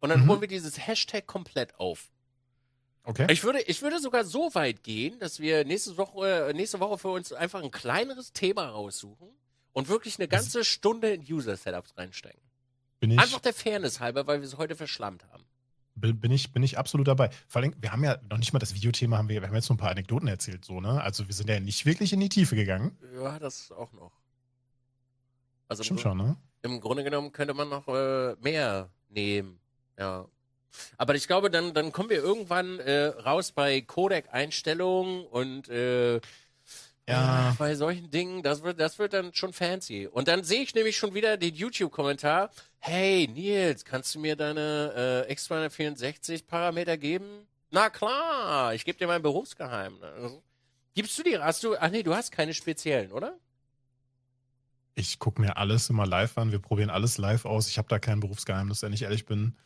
und 0.00 0.10
dann 0.10 0.24
Mhm. 0.24 0.28
holen 0.30 0.40
wir 0.42 0.48
dieses 0.48 0.86
Hashtag 0.86 1.26
komplett 1.26 1.78
auf. 1.80 2.10
Okay. 3.04 3.26
Ich 3.30 3.42
würde, 3.44 3.60
ich 3.62 3.82
würde 3.82 3.98
sogar 4.00 4.24
so 4.24 4.54
weit 4.54 4.82
gehen, 4.82 5.18
dass 5.18 5.38
wir 5.40 5.64
nächste 5.64 5.96
Woche, 5.98 6.48
äh, 6.48 6.52
nächste 6.54 6.80
Woche 6.80 6.96
für 6.98 7.08
uns 7.08 7.32
einfach 7.32 7.62
ein 7.62 7.70
kleineres 7.70 8.32
Thema 8.32 8.68
raussuchen 8.68 9.28
und 9.72 9.88
wirklich 9.88 10.18
eine 10.18 10.28
ganze 10.28 10.64
Stunde 10.64 11.12
in 11.12 11.22
User-Setups 11.22 11.96
reinstecken. 11.98 12.40
bin, 13.00 13.10
ich, 13.10 13.18
Einfach 13.18 13.40
der 13.40 13.52
Fairness 13.52 14.00
halber, 14.00 14.26
weil 14.26 14.40
wir 14.40 14.46
es 14.48 14.56
heute 14.56 14.74
verschlammt 14.76 15.24
haben. 15.30 15.44
Bin, 15.94 16.30
ich, 16.30 16.52
bin 16.52 16.62
ich 16.62 16.76
absolut 16.78 17.06
dabei. 17.08 17.30
Vor 17.48 17.62
allem, 17.62 17.74
wir 17.80 17.92
haben 17.92 18.02
ja 18.04 18.18
noch 18.28 18.38
nicht 18.38 18.52
mal 18.52 18.58
das 18.58 18.74
Videothema, 18.74 19.18
haben 19.18 19.28
wir, 19.28 19.40
wir 19.40 19.48
haben 19.48 19.54
jetzt 19.54 19.68
nur 19.68 19.76
ein 19.76 19.80
paar 19.80 19.90
Anekdoten 19.90 20.28
erzählt, 20.28 20.64
so, 20.64 20.80
ne? 20.80 21.00
Also 21.02 21.26
wir 21.28 21.34
sind 21.34 21.48
ja 21.48 21.60
nicht 21.60 21.86
wirklich 21.86 22.12
in 22.12 22.20
die 22.20 22.28
Tiefe 22.28 22.56
gegangen. 22.56 22.96
Ja, 23.14 23.38
das 23.38 23.70
auch 23.72 23.92
noch. 23.92 24.12
Also 25.68 25.82
im, 25.82 25.84
Stimmt 25.84 26.00
schon, 26.00 26.18
ne? 26.18 26.36
im 26.62 26.80
Grunde 26.80 27.04
genommen 27.04 27.32
könnte 27.32 27.54
man 27.54 27.68
noch 27.68 27.88
äh, 27.88 28.34
mehr 28.40 28.90
nehmen. 29.08 29.58
Ja. 29.98 30.26
Aber 30.98 31.14
ich 31.14 31.26
glaube, 31.28 31.50
dann, 31.50 31.72
dann 31.72 31.92
kommen 31.92 32.10
wir 32.10 32.16
irgendwann 32.18 32.80
äh, 32.80 33.04
raus 33.06 33.52
bei 33.52 33.80
Codec-Einstellungen 33.80 35.24
und 35.26 35.68
äh, 35.68 36.20
Ja. 37.08 37.50
äh, 37.50 37.54
bei 37.56 37.74
solchen 37.76 38.10
Dingen, 38.10 38.42
das 38.42 38.62
wird, 38.62 38.80
das 38.80 38.98
wird 38.98 39.12
dann 39.12 39.32
schon 39.34 39.52
fancy. 39.52 40.08
Und 40.08 40.26
dann 40.26 40.42
sehe 40.42 40.62
ich 40.62 40.74
nämlich 40.74 40.96
schon 40.96 41.14
wieder 41.14 41.36
den 41.36 41.54
YouTube-Kommentar. 41.54 42.50
Hey 42.86 43.26
Nils, 43.28 43.82
kannst 43.86 44.14
du 44.14 44.18
mir 44.20 44.36
deine 44.36 45.24
äh, 45.26 45.32
X264 45.32 46.44
Parameter 46.46 46.98
geben? 46.98 47.46
Na 47.70 47.88
klar, 47.88 48.74
ich 48.74 48.84
gebe 48.84 48.98
dir 48.98 49.06
mein 49.06 49.22
Berufsgeheimnis. 49.22 50.02
Gibst 50.94 51.18
du 51.18 51.22
dir, 51.22 51.42
hast 51.42 51.64
du, 51.64 51.76
ach 51.78 51.88
nee, 51.90 52.02
du 52.02 52.14
hast 52.14 52.30
keine 52.30 52.52
speziellen, 52.52 53.10
oder? 53.10 53.38
Ich 54.96 55.18
gucke 55.18 55.40
mir 55.40 55.56
alles 55.56 55.88
immer 55.88 56.06
live 56.06 56.36
an. 56.36 56.52
Wir 56.52 56.58
probieren 56.58 56.90
alles 56.90 57.16
live 57.16 57.46
aus. 57.46 57.68
Ich 57.68 57.78
habe 57.78 57.88
da 57.88 57.98
kein 57.98 58.20
Berufsgeheimnis, 58.20 58.82
wenn 58.82 58.92
ich 58.92 59.00
ehrlich 59.00 59.24
bin. 59.24 59.56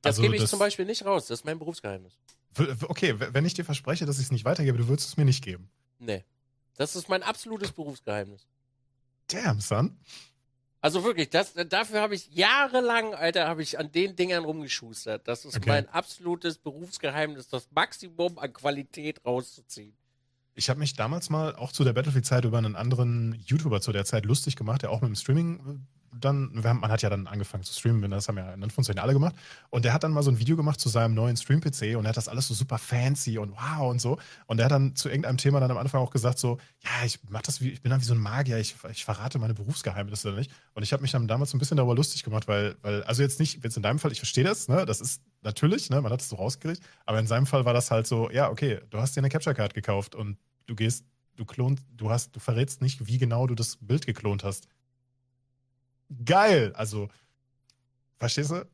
Das 0.00 0.12
Also 0.16 0.22
gebe 0.22 0.34
ich 0.34 0.40
das- 0.40 0.48
zum 0.50 0.58
Beispiel 0.58 0.86
nicht 0.86 1.04
raus, 1.04 1.26
das 1.26 1.40
ist 1.40 1.44
mein 1.44 1.58
Berufsgeheimnis. 1.58 2.18
Okay, 2.88 3.14
wenn 3.18 3.44
ich 3.44 3.52
dir 3.52 3.64
verspreche, 3.66 4.06
dass 4.06 4.16
ich 4.18 4.24
es 4.24 4.32
nicht 4.32 4.46
weitergebe, 4.46 4.78
du 4.78 4.88
würdest 4.88 5.08
es 5.08 5.16
mir 5.18 5.26
nicht 5.26 5.44
geben. 5.44 5.68
Nee. 5.98 6.24
Das 6.76 6.96
ist 6.96 7.10
mein 7.10 7.22
absolutes 7.22 7.72
Berufsgeheimnis. 7.72 8.46
Damn, 9.26 9.60
son. 9.60 9.98
Also 10.84 11.02
wirklich, 11.02 11.30
das, 11.30 11.54
dafür 11.54 12.02
habe 12.02 12.14
ich 12.14 12.28
jahrelang, 12.30 13.14
Alter, 13.14 13.48
habe 13.48 13.62
ich 13.62 13.78
an 13.78 13.90
den 13.90 14.16
Dingern 14.16 14.44
rumgeschustert. 14.44 15.26
Das 15.26 15.46
ist 15.46 15.56
Okay. 15.56 15.70
mein 15.70 15.88
absolutes 15.88 16.58
Berufsgeheimnis, 16.58 17.48
das 17.48 17.70
Maximum 17.74 18.38
an 18.38 18.52
Qualität 18.52 19.24
rauszuziehen. 19.24 19.96
Ich 20.54 20.68
habe 20.68 20.80
mich 20.80 20.92
damals 20.92 21.30
mal 21.30 21.56
auch 21.56 21.72
zu 21.72 21.84
der 21.84 21.94
Battlefield-Zeit 21.94 22.44
über 22.44 22.58
einen 22.58 22.76
anderen 22.76 23.32
YouTuber 23.46 23.80
zu 23.80 23.92
der 23.92 24.04
Zeit 24.04 24.26
lustig 24.26 24.56
gemacht, 24.56 24.82
der 24.82 24.90
auch 24.90 25.00
mit 25.00 25.08
dem 25.08 25.14
Streaming 25.16 25.58
äh, 25.58 26.03
dann, 26.20 26.50
man 26.52 26.88
hat 26.88 27.02
ja 27.02 27.10
dann 27.10 27.26
angefangen 27.26 27.64
zu 27.64 27.72
streamen, 27.72 28.10
das 28.10 28.28
haben 28.28 28.38
ja 28.38 28.52
in 28.54 28.62
Anführungszeichen 28.62 29.00
alle 29.00 29.12
gemacht. 29.12 29.34
Und 29.70 29.84
der 29.84 29.92
hat 29.92 30.04
dann 30.04 30.12
mal 30.12 30.22
so 30.22 30.30
ein 30.30 30.38
Video 30.38 30.56
gemacht 30.56 30.80
zu 30.80 30.88
seinem 30.88 31.14
neuen 31.14 31.36
Stream-PC 31.36 31.96
und 31.96 32.04
er 32.04 32.10
hat 32.10 32.16
das 32.16 32.28
alles 32.28 32.48
so 32.48 32.54
super 32.54 32.78
fancy 32.78 33.38
und 33.38 33.52
wow 33.52 33.90
und 33.90 34.00
so. 34.00 34.18
Und 34.46 34.58
der 34.58 34.66
hat 34.66 34.72
dann 34.72 34.96
zu 34.96 35.08
irgendeinem 35.08 35.38
Thema 35.38 35.60
dann 35.60 35.70
am 35.70 35.78
Anfang 35.78 36.00
auch 36.00 36.10
gesagt 36.10 36.38
so, 36.38 36.58
ja, 36.82 37.04
ich 37.04 37.18
mach 37.28 37.42
das 37.42 37.60
wie, 37.60 37.70
ich 37.70 37.82
bin 37.82 37.90
dann 37.90 38.00
wie 38.00 38.04
so 38.04 38.14
ein 38.14 38.20
Magier, 38.20 38.58
ich, 38.58 38.74
ich 38.90 39.04
verrate 39.04 39.38
meine 39.38 39.54
Berufsgeheimnisse 39.54 40.32
nicht. 40.32 40.50
Und 40.74 40.82
ich 40.82 40.92
habe 40.92 41.02
mich 41.02 41.12
dann 41.12 41.28
damals 41.28 41.54
ein 41.54 41.58
bisschen 41.58 41.76
darüber 41.76 41.94
lustig 41.94 42.22
gemacht, 42.22 42.48
weil, 42.48 42.76
weil, 42.82 43.02
also 43.04 43.22
jetzt 43.22 43.40
nicht, 43.40 43.62
jetzt 43.64 43.76
in 43.76 43.82
deinem 43.82 43.98
Fall, 43.98 44.12
ich 44.12 44.18
verstehe 44.18 44.44
das, 44.44 44.68
ne, 44.68 44.86
das 44.86 45.00
ist 45.00 45.22
natürlich, 45.42 45.90
ne, 45.90 46.00
man 46.00 46.12
hat 46.12 46.20
es 46.20 46.28
so 46.28 46.36
rausgekriegt, 46.36 46.82
aber 47.06 47.18
in 47.18 47.26
seinem 47.26 47.46
Fall 47.46 47.64
war 47.64 47.74
das 47.74 47.90
halt 47.90 48.06
so, 48.06 48.30
ja, 48.30 48.50
okay, 48.50 48.80
du 48.90 48.98
hast 48.98 49.16
dir 49.16 49.20
eine 49.20 49.28
Capture 49.28 49.54
Card 49.54 49.74
gekauft 49.74 50.14
und 50.14 50.38
du 50.66 50.74
gehst, 50.74 51.04
du 51.36 51.44
klonst, 51.44 51.84
du 51.96 52.10
hast, 52.10 52.34
du 52.34 52.40
verrätst 52.40 52.82
nicht, 52.82 53.06
wie 53.06 53.18
genau 53.18 53.46
du 53.46 53.54
das 53.54 53.76
Bild 53.80 54.06
geklont 54.06 54.44
hast. 54.44 54.68
Geil! 56.24 56.72
Also, 56.74 57.08
verstehst 58.18 58.50
du? 58.50 58.64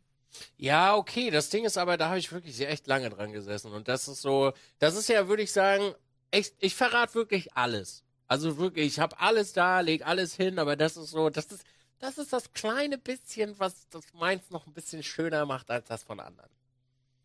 Ja, 0.57 0.95
okay. 0.97 1.31
Das 1.31 1.51
Ding 1.51 1.65
ist 1.65 1.77
aber, 1.79 1.97
da 1.97 2.09
habe 2.09 2.19
ich 2.19 2.31
wirklich 2.33 2.55
sehr 2.57 2.71
echt 2.71 2.87
lange 2.87 3.11
dran 3.11 3.33
gesessen. 3.33 3.73
Und 3.73 3.89
das 3.89 4.09
ist 4.09 4.23
so, 4.23 4.53
das 4.79 4.95
ist 4.97 5.09
ja, 5.09 5.29
würde 5.29 5.43
ich 5.43 5.53
sagen, 5.53 5.95
echt, 6.31 6.55
ich 6.61 6.75
verrate 6.75 7.15
wirklich 7.15 7.55
alles. 7.55 8.05
Also 8.29 8.59
wirklich, 8.59 8.87
ich 8.87 9.01
habe 9.01 9.19
alles 9.19 9.53
da, 9.53 9.81
leg 9.81 10.07
alles 10.07 10.35
hin, 10.35 10.59
aber 10.59 10.77
das 10.77 10.97
ist 10.97 11.11
so, 11.11 11.31
das 11.31 11.47
ist, 11.47 11.65
das 11.99 12.17
ist 12.19 12.33
das 12.33 12.53
kleine 12.53 12.97
bisschen, 12.97 13.59
was 13.59 13.89
das 13.91 14.05
meins 14.15 14.51
noch 14.51 14.67
ein 14.67 14.73
bisschen 14.73 15.03
schöner 15.03 15.47
macht 15.47 15.71
als 15.71 15.89
das 15.89 16.05
von 16.05 16.21
anderen. 16.21 16.51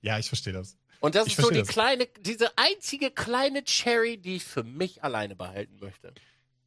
Ja, 0.01 0.17
ich 0.17 0.27
verstehe 0.27 0.53
das. 0.53 0.77
Und 0.99 1.13
das 1.15 1.27
Ich 1.27 1.37
ist 1.37 1.41
so 1.43 1.51
die 1.51 1.59
das. 1.59 1.67
kleine, 1.67 2.07
diese 2.21 2.57
einzige 2.57 3.11
kleine 3.11 3.63
Cherry, 3.63 4.17
die 4.17 4.37
ich 4.37 4.43
für 4.45 4.63
mich 4.63 5.03
alleine 5.03 5.35
behalten 5.35 5.77
möchte. 5.79 6.13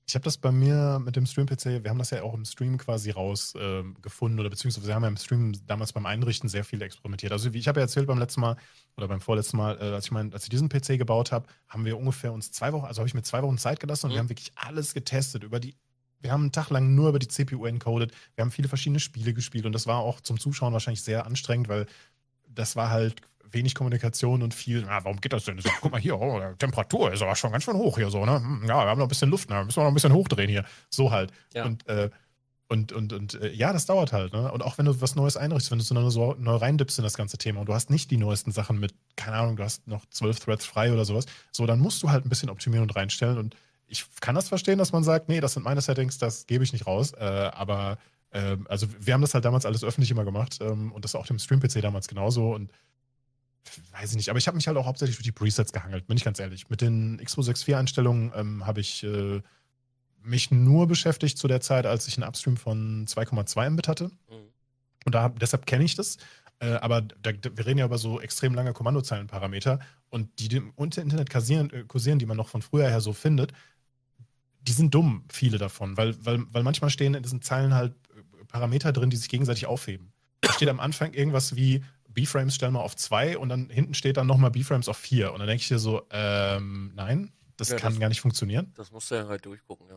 Ich 0.08 0.14
habe 0.14 0.24
das 0.24 0.38
bei 0.38 0.50
mir 0.50 0.98
mit 1.04 1.16
dem 1.16 1.26
Stream-PC, 1.26 1.84
wir 1.84 1.90
haben 1.90 1.98
das 1.98 2.08
ja 2.10 2.22
auch 2.22 2.32
im 2.32 2.46
Stream 2.46 2.78
quasi 2.78 3.10
rausgefunden 3.10 3.94
ähm, 3.94 3.96
gefunden 4.00 4.40
oder 4.40 4.48
beziehungsweise 4.48 4.86
wir 4.86 4.94
haben 4.94 5.02
ja 5.02 5.08
im 5.08 5.18
Stream 5.18 5.52
damals 5.66 5.92
beim 5.92 6.06
Einrichten 6.06 6.48
sehr 6.48 6.64
viel 6.64 6.80
experimentiert. 6.80 7.30
Also 7.30 7.52
wie 7.52 7.58
ich 7.58 7.68
habe 7.68 7.80
ja 7.80 7.84
erzählt 7.84 8.06
beim 8.06 8.18
letzten 8.18 8.40
Mal 8.40 8.56
oder 8.96 9.06
beim 9.06 9.20
vorletzten 9.20 9.58
Mal, 9.58 9.76
äh, 9.78 9.92
als 9.92 10.06
ich 10.06 10.10
mein, 10.10 10.32
als 10.32 10.44
ich 10.44 10.48
diesen 10.48 10.70
PC 10.70 10.96
gebaut 10.96 11.30
habe, 11.30 11.46
haben 11.68 11.84
wir 11.84 11.98
ungefähr 11.98 12.32
uns 12.32 12.50
zwei 12.52 12.72
Wochen, 12.72 12.86
also 12.86 13.00
habe 13.00 13.08
ich 13.08 13.12
mir 13.12 13.22
zwei 13.22 13.42
Wochen 13.42 13.58
Zeit 13.58 13.80
gelassen 13.80 14.06
und 14.06 14.12
Mhm. 14.12 14.14
wir 14.14 14.18
haben 14.20 14.28
wirklich 14.30 14.52
alles 14.56 14.94
getestet 14.94 15.44
über 15.44 15.60
die. 15.60 15.76
Wir 16.20 16.32
haben 16.32 16.40
einen 16.44 16.52
Tag 16.52 16.70
lang 16.70 16.94
nur 16.94 17.10
über 17.10 17.18
die 17.18 17.28
CPU 17.28 17.66
encoded. 17.66 18.12
Wir 18.34 18.42
haben 18.42 18.50
viele 18.50 18.68
verschiedene 18.68 19.00
Spiele 19.00 19.34
gespielt 19.34 19.66
und 19.66 19.72
das 19.72 19.86
war 19.86 19.98
auch 19.98 20.22
zum 20.22 20.40
Zuschauen 20.40 20.72
wahrscheinlich 20.72 21.02
sehr 21.02 21.26
anstrengend, 21.26 21.68
weil 21.68 21.86
das 22.48 22.76
war 22.76 22.88
halt 22.88 23.20
wenig 23.52 23.74
Kommunikation 23.74 24.42
und 24.42 24.54
viel, 24.54 24.82
na, 24.82 25.04
warum 25.04 25.20
geht 25.20 25.32
das 25.32 25.44
denn? 25.44 25.58
So, 25.60 25.68
guck 25.80 25.92
mal 25.92 26.00
hier, 26.00 26.18
oh, 26.20 26.40
Temperatur 26.58 27.12
ist 27.12 27.22
aber 27.22 27.36
schon 27.36 27.52
ganz 27.52 27.64
schön 27.64 27.76
hoch 27.76 27.96
hier 27.98 28.10
so, 28.10 28.24
ne? 28.24 28.36
Hm, 28.36 28.62
Ja, 28.66 28.84
wir 28.84 28.90
haben 28.90 28.98
noch 28.98 29.06
ein 29.06 29.08
bisschen 29.08 29.30
Luft, 29.30 29.50
ne? 29.50 29.64
Müssen 29.64 29.76
wir 29.78 29.84
noch 29.84 29.90
ein 29.90 29.94
bisschen 29.94 30.12
hochdrehen 30.12 30.48
hier. 30.48 30.64
So 30.90 31.10
halt. 31.10 31.32
Ja. 31.54 31.64
Und, 31.64 31.86
äh, 31.88 32.10
und, 32.68 32.92
und, 32.92 33.12
und 33.14 33.40
äh, 33.40 33.50
ja, 33.52 33.72
das 33.72 33.86
dauert 33.86 34.12
halt, 34.12 34.32
ne? 34.32 34.52
Und 34.52 34.62
auch 34.62 34.76
wenn 34.76 34.84
du 34.84 35.00
was 35.00 35.14
Neues 35.14 35.36
einrichtest, 35.36 35.70
wenn 35.70 35.78
du 35.78 35.84
so 35.84 35.94
neu, 35.94 36.10
so 36.10 36.34
neu 36.38 36.56
reindippst 36.56 36.98
in 36.98 37.02
das 37.04 37.14
ganze 37.16 37.38
Thema 37.38 37.60
und 37.60 37.68
du 37.68 37.74
hast 37.74 37.88
nicht 37.88 38.10
die 38.10 38.18
neuesten 38.18 38.52
Sachen 38.52 38.78
mit, 38.78 38.94
keine 39.16 39.36
Ahnung, 39.36 39.56
du 39.56 39.62
hast 39.64 39.86
noch 39.86 40.04
zwölf 40.10 40.38
Threads 40.38 40.66
frei 40.66 40.92
oder 40.92 41.04
sowas, 41.04 41.24
so, 41.50 41.64
dann 41.66 41.78
musst 41.80 42.02
du 42.02 42.10
halt 42.10 42.26
ein 42.26 42.28
bisschen 42.28 42.50
optimieren 42.50 42.82
und 42.82 42.94
reinstellen. 42.94 43.38
Und 43.38 43.56
ich 43.86 44.04
kann 44.20 44.34
das 44.34 44.48
verstehen, 44.48 44.78
dass 44.78 44.92
man 44.92 45.02
sagt, 45.02 45.30
nee, 45.30 45.40
das 45.40 45.54
sind 45.54 45.62
meine 45.62 45.80
Settings, 45.80 46.18
das 46.18 46.46
gebe 46.46 46.62
ich 46.62 46.74
nicht 46.74 46.86
raus. 46.86 47.12
Äh, 47.12 47.24
aber 47.24 47.96
ähm, 48.32 48.66
also 48.68 48.86
wir 49.00 49.14
haben 49.14 49.22
das 49.22 49.32
halt 49.32 49.46
damals 49.46 49.64
alles 49.64 49.82
öffentlich 49.82 50.10
immer 50.10 50.26
gemacht 50.26 50.58
ähm, 50.60 50.92
und 50.92 51.04
das 51.04 51.14
auch 51.14 51.26
dem 51.26 51.38
Stream-PC 51.38 51.80
damals 51.80 52.08
genauso 52.08 52.54
und 52.54 52.70
weiß 53.92 54.10
ich 54.10 54.16
nicht, 54.16 54.30
aber 54.30 54.38
ich 54.38 54.46
habe 54.46 54.56
mich 54.56 54.66
halt 54.66 54.76
auch 54.76 54.86
hauptsächlich 54.86 55.16
durch 55.16 55.24
die 55.24 55.32
Presets 55.32 55.72
gehangelt, 55.72 56.06
bin 56.06 56.16
ich 56.16 56.24
ganz 56.24 56.38
ehrlich. 56.38 56.68
Mit 56.70 56.80
den 56.80 57.20
X264-Einstellungen 57.20 58.32
ähm, 58.34 58.66
habe 58.66 58.80
ich 58.80 59.04
äh, 59.04 59.40
mich 60.22 60.50
nur 60.50 60.86
beschäftigt 60.86 61.38
zu 61.38 61.48
der 61.48 61.60
Zeit, 61.60 61.86
als 61.86 62.06
ich 62.08 62.16
einen 62.16 62.28
Upstream 62.28 62.56
von 62.56 63.06
2,2 63.06 63.70
Mbit 63.70 63.88
hatte. 63.88 64.04
Mhm. 64.04 64.52
Und 65.04 65.14
da, 65.14 65.28
deshalb 65.28 65.66
kenne 65.66 65.84
ich 65.84 65.94
das. 65.94 66.18
Äh, 66.60 66.72
aber 66.74 67.02
da, 67.02 67.30
wir 67.32 67.66
reden 67.66 67.78
ja 67.78 67.84
über 67.84 67.98
so 67.98 68.20
extrem 68.20 68.54
lange 68.54 68.72
Kommandozeilenparameter 68.72 69.78
und 70.10 70.28
die, 70.40 70.48
die 70.48 70.56
im 70.56 70.72
Internet 70.76 71.30
kursieren, 71.30 71.70
äh, 71.70 71.84
kursieren, 71.84 72.18
die 72.18 72.26
man 72.26 72.36
noch 72.36 72.48
von 72.48 72.62
früher 72.62 72.88
her 72.88 73.00
so 73.00 73.12
findet, 73.12 73.52
die 74.62 74.72
sind 74.72 74.94
dumm, 74.94 75.24
viele 75.30 75.58
davon, 75.58 75.96
weil, 75.96 76.14
weil, 76.24 76.44
weil 76.50 76.62
manchmal 76.62 76.90
stehen 76.90 77.14
in 77.14 77.22
diesen 77.22 77.42
Zeilen 77.42 77.74
halt 77.74 77.94
äh, 78.10 78.44
Parameter 78.46 78.92
drin, 78.92 79.10
die 79.10 79.16
sich 79.16 79.28
gegenseitig 79.28 79.66
aufheben. 79.66 80.12
Da 80.40 80.52
steht 80.52 80.68
am 80.68 80.80
Anfang 80.80 81.14
irgendwas 81.14 81.54
wie 81.56 81.84
B-Frames 82.08 82.54
stellen 82.54 82.72
wir 82.72 82.80
auf 82.82 82.96
2 82.96 83.38
und 83.38 83.48
dann 83.48 83.70
hinten 83.70 83.94
steht 83.94 84.16
dann 84.16 84.26
nochmal 84.26 84.50
B-Frames 84.50 84.88
auf 84.88 84.96
4. 84.96 85.32
Und 85.32 85.38
dann 85.40 85.46
denke 85.48 85.62
ich 85.62 85.68
dir 85.68 85.78
so, 85.78 86.02
ähm, 86.10 86.92
nein, 86.94 87.32
das 87.56 87.68
Ja, 87.70 87.76
kann 87.76 87.92
das- 87.92 88.00
gar 88.00 88.08
nicht 88.08 88.20
funktionieren. 88.20 88.72
Das 88.74 88.90
musst 88.92 89.10
du 89.10 89.14
ja 89.16 89.26
halt 89.28 89.44
durchgucken, 89.46 89.86
ja. 89.88 89.96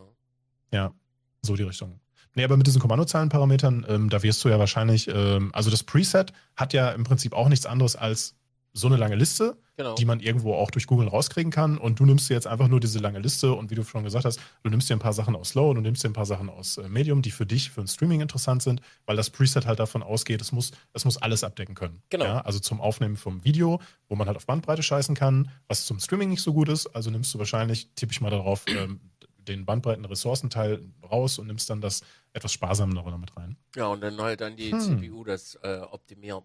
Ja, 0.73 0.93
so 1.41 1.55
die 1.55 1.63
Richtung. 1.63 1.99
Nee, 2.33 2.43
aber 2.45 2.55
mit 2.55 2.65
diesen 2.65 2.79
Kommandozeilenparametern, 2.81 3.85
ähm, 3.89 4.09
da 4.09 4.23
wirst 4.23 4.43
du 4.45 4.49
ja 4.49 4.57
wahrscheinlich, 4.57 5.07
ähm, 5.09 5.49
also 5.53 5.69
das 5.69 5.83
Preset 5.83 6.31
hat 6.55 6.71
ja 6.73 6.91
im 6.91 7.03
Prinzip 7.03 7.33
auch 7.33 7.49
nichts 7.49 7.65
anderes 7.65 7.95
als 7.97 8.35
so 8.73 8.87
eine 8.87 8.95
lange 8.97 9.15
Liste, 9.15 9.57
Genau. 9.77 9.95
die 9.95 10.05
man 10.05 10.19
irgendwo 10.19 10.53
auch 10.53 10.69
durch 10.71 10.85
Google 10.85 11.07
rauskriegen 11.07 11.51
kann. 11.51 11.77
Und 11.77 11.99
du 11.99 12.05
nimmst 12.05 12.29
dir 12.29 12.35
jetzt 12.35 12.45
einfach 12.47 12.67
nur 12.67 12.79
diese 12.79 12.99
lange 12.99 13.19
Liste 13.19 13.51
und 13.53 13.69
wie 13.71 13.75
du 13.75 13.83
schon 13.83 14.03
gesagt 14.03 14.25
hast, 14.25 14.39
du 14.63 14.69
nimmst 14.69 14.89
dir 14.89 14.95
ein 14.95 14.99
paar 14.99 15.11
Sachen 15.13 15.35
aus 15.35 15.49
Slow, 15.49 15.73
du 15.73 15.81
nimmst 15.81 16.03
dir 16.03 16.09
ein 16.09 16.13
paar 16.13 16.25
Sachen 16.25 16.49
aus 16.49 16.77
äh, 16.77 16.87
Medium, 16.87 17.21
die 17.21 17.31
für 17.31 17.45
dich, 17.45 17.71
für 17.71 17.81
ein 17.81 17.87
Streaming 17.87 18.21
interessant 18.21 18.61
sind, 18.61 18.81
weil 19.05 19.15
das 19.17 19.29
Preset 19.31 19.65
halt 19.65 19.79
davon 19.79 20.03
ausgeht, 20.03 20.39
es 20.41 20.51
muss, 20.51 20.71
es 20.93 21.03
muss 21.03 21.17
alles 21.17 21.43
abdecken 21.43 21.73
können. 21.75 22.01
Genau. 22.09 22.25
Ja, 22.25 22.41
also 22.41 22.59
zum 22.59 22.79
Aufnehmen 22.79 23.17
vom 23.17 23.43
Video, 23.43 23.81
wo 24.07 24.15
man 24.15 24.27
halt 24.27 24.37
auf 24.37 24.45
Bandbreite 24.45 24.83
scheißen 24.83 25.15
kann, 25.15 25.49
was 25.67 25.85
zum 25.85 25.99
Streaming 25.99 26.29
nicht 26.29 26.41
so 26.43 26.53
gut 26.53 26.69
ist. 26.69 26.87
Also 26.95 27.09
nimmst 27.09 27.33
du 27.33 27.39
wahrscheinlich, 27.39 27.89
tippe 27.95 28.11
ich 28.13 28.21
mal 28.21 28.29
darauf, 28.29 28.63
ähm, 28.67 28.99
den 29.37 29.65
Bandbreiten-Ressourcenteil 29.65 30.81
raus 31.09 31.39
und 31.39 31.47
nimmst 31.47 31.69
dann 31.69 31.81
das 31.81 32.01
etwas 32.33 32.53
sparsamere 32.53 33.09
damit 33.09 33.35
rein. 33.35 33.57
ja, 33.75 33.87
und 33.87 34.01
dann 34.01 34.19
halt 34.21 34.41
dann 34.41 34.55
die 34.55 34.71
Hm. 34.71 34.79
CPU 34.79 35.23
das 35.23 35.55
äh, 35.63 35.79
optimiert. 35.89 36.43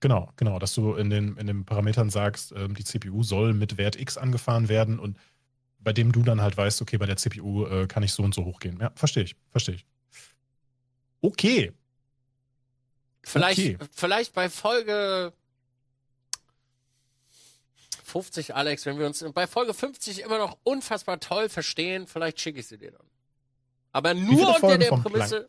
Genau, 0.00 0.32
genau, 0.36 0.58
dass 0.58 0.74
du 0.74 0.94
in 0.94 1.10
den, 1.10 1.36
in 1.36 1.46
den 1.46 1.64
Parametern 1.64 2.08
sagst, 2.10 2.52
ähm, 2.56 2.74
die 2.74 2.84
CPU 2.84 3.22
soll 3.22 3.52
mit 3.54 3.76
Wert 3.76 4.00
X 4.00 4.16
angefahren 4.16 4.68
werden 4.68 4.98
und 4.98 5.18
bei 5.78 5.92
dem 5.92 6.12
du 6.12 6.22
dann 6.22 6.40
halt 6.40 6.56
weißt, 6.56 6.80
okay, 6.82 6.96
bei 6.98 7.06
der 7.06 7.16
CPU 7.16 7.66
äh, 7.66 7.86
kann 7.86 8.02
ich 8.02 8.12
so 8.12 8.22
und 8.22 8.34
so 8.34 8.44
hochgehen. 8.44 8.78
Ja, 8.80 8.92
verstehe 8.94 9.24
ich, 9.24 9.36
verstehe 9.50 9.74
ich. 9.76 9.86
Okay, 11.20 11.72
Vielleicht, 13.22 13.58
Okay. 13.60 13.78
vielleicht 13.92 14.32
bei 14.32 14.48
Folge 14.48 15.34
50, 18.04 18.54
Alex, 18.54 18.86
wenn 18.86 18.98
wir 18.98 19.06
uns 19.06 19.24
bei 19.34 19.46
Folge 19.46 19.74
50 19.74 20.22
immer 20.22 20.38
noch 20.38 20.56
unfassbar 20.64 21.20
toll 21.20 21.48
verstehen, 21.48 22.06
vielleicht 22.06 22.40
schicke 22.40 22.60
ich 22.60 22.66
sie 22.66 22.78
dir 22.78 22.92
dann. 22.92 23.06
Aber 23.92 24.14
nur 24.14 24.54
unter 24.56 24.78
der 24.78 24.88
Prämisse 24.90 25.48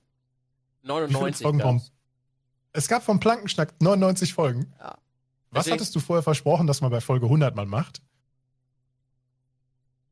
Wie 0.81 0.87
viele 0.87 0.93
99. 0.93 1.43
Folgen 1.43 1.57
gab's. 1.59 1.87
vom- 1.87 1.95
Es 2.73 2.87
gab 2.87 3.03
vom 3.03 3.19
Plankenschnack 3.19 3.73
99 3.81 4.33
Folgen. 4.33 4.73
Ja. 4.79 4.97
Was 5.51 5.65
Deswegen- 5.65 5.73
hattest 5.75 5.95
du 5.95 5.99
vorher 5.99 6.23
versprochen, 6.23 6.67
dass 6.67 6.81
man 6.81 6.91
bei 6.91 7.01
Folge 7.01 7.25
100 7.25 7.55
mal 7.55 7.65
macht? 7.65 8.01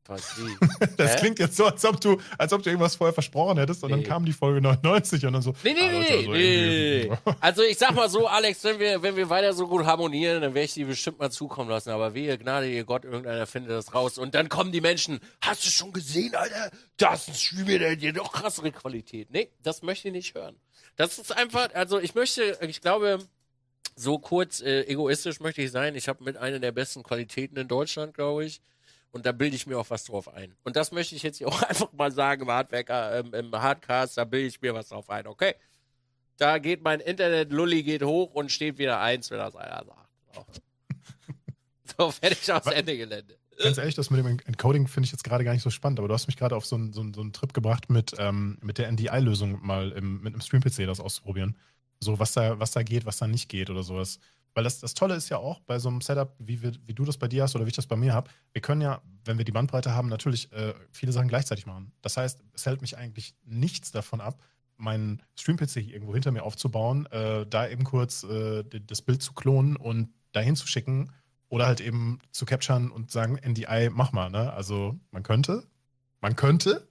Was, 0.06 0.36
wie? 0.38 0.56
Das 0.96 1.14
Hä? 1.14 1.18
klingt 1.20 1.38
jetzt 1.38 1.56
so, 1.56 1.66
als 1.66 1.84
ob 1.84 2.00
du, 2.00 2.20
als 2.36 2.52
ob 2.52 2.62
du 2.64 2.70
irgendwas 2.70 2.96
vorher 2.96 3.14
versprochen 3.14 3.58
hättest 3.58 3.84
und 3.84 3.90
Nee. 3.90 3.98
dann 3.98 4.04
kam 4.04 4.24
die 4.24 4.32
Folge 4.32 4.60
99 4.60 5.24
und 5.24 5.34
dann 5.34 5.42
so. 5.42 5.54
Nee, 5.62 5.72
nee, 5.72 5.80
ah, 5.82 5.88
nee, 5.92 5.96
also 5.98 6.32
nee, 6.32 7.02
irgendwie- 7.02 7.08
nee. 7.26 7.34
Also 7.40 7.62
ich 7.62 7.78
sag 7.78 7.94
mal 7.94 8.08
so, 8.10 8.26
Alex, 8.28 8.64
wenn 8.64 8.78
wir, 8.80 9.00
wenn 9.02 9.14
wir 9.14 9.30
weiter 9.30 9.52
so 9.52 9.68
gut 9.68 9.84
harmonieren, 9.86 10.42
dann 10.42 10.52
werde 10.54 10.64
ich 10.64 10.74
die 10.74 10.84
bestimmt 10.84 11.20
mal 11.20 11.30
zukommen 11.30 11.70
lassen. 11.70 11.90
Aber 11.90 12.12
wehe, 12.12 12.36
Gnade, 12.38 12.68
ihr 12.68 12.84
Gott, 12.84 13.04
irgendeiner 13.04 13.46
findet 13.46 13.70
das 13.70 13.94
raus. 13.94 14.18
Und 14.18 14.34
dann 14.34 14.48
kommen 14.48 14.72
die 14.72 14.80
Menschen, 14.80 15.20
hast 15.42 15.64
du 15.64 15.70
schon 15.70 15.92
gesehen, 15.92 16.34
Alter? 16.34 16.70
Das 16.96 17.22
ist 17.22 17.28
ein 17.28 17.34
Streamer, 17.34 17.78
der 17.78 17.92
hat 17.92 18.02
dir 18.02 18.12
noch 18.12 18.32
krassere 18.32 18.72
Qualität. 18.72 19.30
Nee, 19.30 19.50
das 19.62 19.82
möchte 19.82 20.08
ich 20.08 20.14
nicht 20.14 20.34
hören. 20.34 20.56
Das 21.00 21.18
ist 21.18 21.34
einfach, 21.34 21.72
also 21.72 21.98
ich 21.98 22.14
möchte, 22.14 22.58
ich 22.60 22.82
glaube, 22.82 23.20
so 23.96 24.18
kurz 24.18 24.60
äh, 24.60 24.82
egoistisch 24.82 25.40
möchte 25.40 25.62
ich 25.62 25.70
sein. 25.70 25.94
Ich 25.94 26.08
habe 26.08 26.22
mit 26.22 26.36
einer 26.36 26.58
der 26.58 26.72
besten 26.72 27.02
Qualitäten 27.02 27.56
in 27.56 27.68
Deutschland, 27.68 28.12
glaube 28.12 28.44
ich. 28.44 28.60
Und 29.10 29.24
da 29.24 29.32
bilde 29.32 29.56
ich 29.56 29.66
mir 29.66 29.78
auch 29.78 29.88
was 29.88 30.04
drauf 30.04 30.28
ein. 30.28 30.54
Und 30.62 30.76
das 30.76 30.92
möchte 30.92 31.14
ich 31.14 31.22
jetzt 31.22 31.38
hier 31.38 31.48
auch 31.48 31.62
einfach 31.62 31.90
mal 31.94 32.12
sagen 32.12 32.42
im 32.42 32.50
Hardwerker, 32.50 33.18
ähm, 33.18 33.32
im 33.32 33.50
Hardcast, 33.50 34.18
da 34.18 34.24
bilde 34.24 34.48
ich 34.48 34.60
mir 34.60 34.74
was 34.74 34.90
drauf 34.90 35.08
ein, 35.08 35.26
okay? 35.26 35.54
Da 36.36 36.58
geht 36.58 36.82
mein 36.82 37.00
Internet-Lulli 37.00 37.82
geht 37.82 38.02
hoch 38.02 38.34
und 38.34 38.52
steht 38.52 38.76
wieder 38.76 39.00
eins, 39.00 39.30
wenn 39.30 39.38
das 39.38 39.56
einer 39.56 39.82
sagt. 39.82 40.10
So, 40.34 40.44
so 41.96 42.10
fertig 42.10 42.52
aufs 42.52 42.66
Ende 42.66 42.94
Gelände. 42.98 43.39
Ganz 43.62 43.78
ehrlich, 43.78 43.94
das 43.94 44.10
mit 44.10 44.20
dem 44.20 44.38
Encoding 44.46 44.86
finde 44.86 45.06
ich 45.06 45.12
jetzt 45.12 45.24
gerade 45.24 45.44
gar 45.44 45.52
nicht 45.52 45.62
so 45.62 45.70
spannend, 45.70 45.98
aber 45.98 46.08
du 46.08 46.14
hast 46.14 46.26
mich 46.26 46.36
gerade 46.36 46.56
auf 46.56 46.64
so 46.64 46.76
einen 46.76 46.92
so 46.92 47.04
so 47.12 47.20
einen 47.20 47.32
Trip 47.32 47.52
gebracht, 47.52 47.90
mit, 47.90 48.14
ähm, 48.18 48.58
mit 48.62 48.78
der 48.78 48.90
NDI-Lösung 48.90 49.58
mal 49.64 49.92
im, 49.92 50.22
mit 50.22 50.32
einem 50.32 50.40
Stream-PC 50.40 50.86
das 50.86 51.00
auszuprobieren. 51.00 51.56
So, 52.00 52.18
was 52.18 52.32
da, 52.32 52.58
was 52.58 52.70
da 52.70 52.82
geht, 52.82 53.04
was 53.04 53.18
da 53.18 53.26
nicht 53.26 53.48
geht 53.48 53.68
oder 53.68 53.82
sowas. 53.82 54.18
Weil 54.54 54.64
das, 54.64 54.80
das 54.80 54.94
Tolle 54.94 55.14
ist 55.14 55.28
ja 55.28 55.36
auch 55.36 55.60
bei 55.60 55.78
so 55.78 55.88
einem 55.88 56.00
Setup, 56.00 56.34
wie, 56.38 56.62
wir, 56.62 56.72
wie 56.86 56.94
du 56.94 57.04
das 57.04 57.18
bei 57.18 57.28
dir 57.28 57.42
hast 57.42 57.54
oder 57.54 57.66
wie 57.66 57.70
ich 57.70 57.76
das 57.76 57.86
bei 57.86 57.96
mir 57.96 58.14
habe, 58.14 58.30
wir 58.52 58.62
können 58.62 58.80
ja, 58.80 59.00
wenn 59.24 59.38
wir 59.38 59.44
die 59.44 59.52
Bandbreite 59.52 59.94
haben, 59.94 60.08
natürlich 60.08 60.50
äh, 60.52 60.74
viele 60.90 61.12
Sachen 61.12 61.28
gleichzeitig 61.28 61.66
machen. 61.66 61.92
Das 62.02 62.16
heißt, 62.16 62.42
es 62.54 62.66
hält 62.66 62.80
mich 62.80 62.96
eigentlich 62.96 63.34
nichts 63.44 63.92
davon 63.92 64.20
ab, 64.20 64.42
meinen 64.76 65.22
Stream-PC 65.38 65.76
irgendwo 65.76 66.14
hinter 66.14 66.32
mir 66.32 66.42
aufzubauen, 66.42 67.06
äh, 67.06 67.46
da 67.46 67.68
eben 67.68 67.84
kurz 67.84 68.24
äh, 68.24 68.64
das 68.64 69.02
Bild 69.02 69.22
zu 69.22 69.34
klonen 69.34 69.76
und 69.76 70.08
dahin 70.32 70.56
zu 70.56 70.66
schicken 70.66 71.12
oder 71.50 71.66
halt 71.66 71.80
eben 71.80 72.20
zu 72.30 72.46
capturen 72.46 72.90
und 72.90 73.10
sagen, 73.10 73.34
NDI, 73.36 73.90
mach 73.92 74.12
mal, 74.12 74.30
ne? 74.30 74.52
Also 74.54 74.98
man 75.10 75.22
könnte, 75.22 75.66
man 76.20 76.36
könnte, 76.36 76.88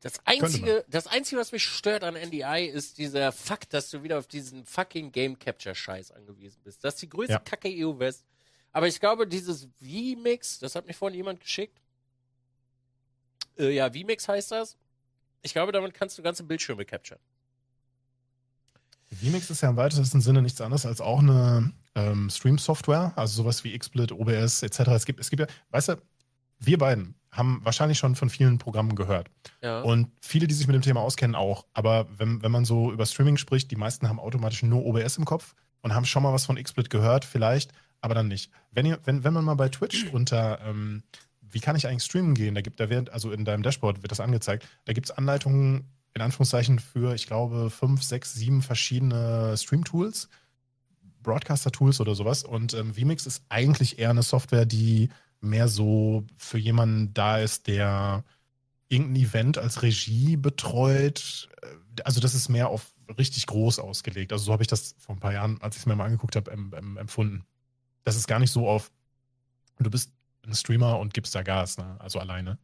Das 0.00 0.24
Könnte 0.24 0.44
einzige, 0.44 0.84
das 0.88 1.08
einzige, 1.08 1.40
was 1.40 1.50
mich 1.52 1.64
stört 1.64 2.04
an 2.04 2.14
NDI, 2.14 2.66
ist 2.72 2.98
dieser 2.98 3.32
Fakt, 3.32 3.74
dass 3.74 3.90
du 3.90 4.02
wieder 4.04 4.18
auf 4.18 4.28
diesen 4.28 4.64
fucking 4.64 5.10
Game 5.10 5.38
Capture 5.38 5.74
Scheiß 5.74 6.12
angewiesen 6.12 6.60
bist. 6.62 6.84
Das 6.84 6.94
ist 6.94 7.02
die 7.02 7.08
größte 7.08 7.32
Ja. 7.34 7.38
Kacke 7.40 7.68
EU 7.68 7.98
West. 7.98 8.24
Aber 8.70 8.86
ich 8.86 9.00
glaube, 9.00 9.26
dieses 9.26 9.68
V-Mix, 9.80 10.60
das 10.60 10.76
hat 10.76 10.86
mir 10.86 10.94
vorhin 10.94 11.16
jemand 11.16 11.40
geschickt. 11.40 11.78
Äh, 13.58 13.74
ja, 13.74 13.90
V-Mix 13.92 14.28
heißt 14.28 14.52
das. 14.52 14.78
Ich 15.42 15.52
glaube, 15.52 15.72
damit 15.72 15.94
kannst 15.94 16.16
du 16.16 16.22
ganze 16.22 16.44
Bildschirme 16.44 16.84
capturen. 16.84 17.20
vMix 19.10 19.50
ist 19.50 19.60
ja 19.60 19.70
im 19.70 19.76
weitesten 19.76 20.20
Sinne 20.20 20.40
nichts 20.40 20.60
anderes 20.60 20.86
als 20.86 21.00
auch 21.00 21.18
eine 21.18 21.72
ähm, 21.94 22.30
Stream-Software, 22.30 23.12
also 23.16 23.42
sowas 23.42 23.64
wie 23.64 23.76
XSplit, 23.76 24.12
OBS 24.12 24.62
etc. 24.62 24.80
Es 24.88 25.04
gibt, 25.04 25.20
es 25.20 25.30
gibt 25.30 25.40
ja, 25.40 25.46
weißt 25.70 25.90
du, 25.90 25.96
wir 26.58 26.78
beiden 26.78 27.14
haben 27.30 27.60
wahrscheinlich 27.64 27.98
schon 27.98 28.14
von 28.14 28.30
vielen 28.30 28.58
Programmen 28.58 28.94
gehört. 28.94 29.30
Ja. 29.62 29.80
Und 29.80 30.10
viele, 30.20 30.46
die 30.46 30.54
sich 30.54 30.66
mit 30.66 30.74
dem 30.74 30.82
Thema 30.82 31.00
auskennen, 31.00 31.34
auch. 31.34 31.66
Aber 31.72 32.06
wenn, 32.16 32.42
wenn 32.42 32.52
man 32.52 32.64
so 32.64 32.92
über 32.92 33.06
Streaming 33.06 33.36
spricht, 33.36 33.70
die 33.70 33.76
meisten 33.76 34.08
haben 34.08 34.20
automatisch 34.20 34.62
nur 34.62 34.84
OBS 34.84 35.16
im 35.16 35.24
Kopf 35.24 35.54
und 35.80 35.94
haben 35.94 36.04
schon 36.04 36.22
mal 36.22 36.32
was 36.32 36.46
von 36.46 36.62
XSplit 36.62 36.90
gehört, 36.90 37.24
vielleicht, 37.24 37.72
aber 38.00 38.14
dann 38.14 38.28
nicht. 38.28 38.50
Wenn, 38.70 38.86
ihr, 38.86 38.98
wenn, 39.04 39.24
wenn 39.24 39.32
man 39.32 39.44
mal 39.44 39.54
bei 39.54 39.70
Twitch 39.70 40.06
unter 40.12 40.60
ähm, 40.64 41.02
wie 41.52 41.60
kann 41.60 41.76
ich 41.76 41.86
eigentlich 41.86 42.04
streamen 42.04 42.34
gehen, 42.34 42.54
da 42.54 42.62
gibt, 42.62 42.80
da 42.80 42.90
wird, 42.90 43.10
also 43.10 43.30
in 43.30 43.44
deinem 43.44 43.62
Dashboard 43.62 44.02
wird 44.02 44.10
das 44.10 44.20
angezeigt, 44.20 44.66
da 44.86 44.92
gibt 44.92 45.06
es 45.06 45.16
Anleitungen, 45.16 45.84
in 46.14 46.22
Anführungszeichen, 46.22 46.78
für, 46.78 47.14
ich 47.14 47.26
glaube, 47.26 47.70
fünf, 47.70 48.02
sechs, 48.02 48.34
sieben 48.34 48.62
verschiedene 48.62 49.56
Stream-Tools, 49.56 50.28
Broadcaster-Tools 51.22 52.00
oder 52.00 52.14
sowas. 52.14 52.44
Und 52.44 52.74
ähm, 52.74 52.94
vMix 52.96 53.26
ist 53.26 53.42
eigentlich 53.48 53.98
eher 53.98 54.10
eine 54.10 54.22
Software, 54.22 54.66
die 54.66 55.08
mehr 55.40 55.68
so 55.68 56.24
für 56.36 56.58
jemanden 56.58 57.14
da 57.14 57.38
ist, 57.38 57.66
der 57.66 58.24
irgendein 58.88 59.22
Event 59.22 59.58
als 59.58 59.82
Regie 59.82 60.36
betreut. 60.36 61.48
Äh, 61.62 62.02
Also 62.04 62.20
das 62.20 62.34
ist 62.34 62.48
mehr 62.48 62.68
auf 62.68 62.92
richtig 63.18 63.46
groß 63.46 63.78
ausgelegt. 63.78 64.32
Also 64.32 64.44
so 64.44 64.52
habe 64.52 64.62
ich 64.62 64.68
das 64.68 64.94
vor 64.98 65.16
ein 65.16 65.20
paar 65.20 65.32
Jahren, 65.32 65.60
als 65.60 65.76
ich 65.76 65.82
es 65.82 65.86
mir 65.86 65.96
mal 65.96 66.06
angeguckt 66.06 66.36
habe, 66.36 66.50
em, 66.50 66.72
em, 66.74 66.96
empfunden. 66.96 67.44
Das 68.04 68.16
ist 68.16 68.26
gar 68.26 68.38
nicht 68.38 68.50
so 68.50 68.68
auf, 68.68 68.90
du 69.78 69.90
bist 69.90 70.12
ein 70.46 70.54
Streamer 70.54 70.98
und 70.98 71.14
gibst 71.14 71.34
da 71.34 71.42
Gas, 71.42 71.78
ne? 71.78 71.96
also 71.98 72.18
alleine. 72.18 72.58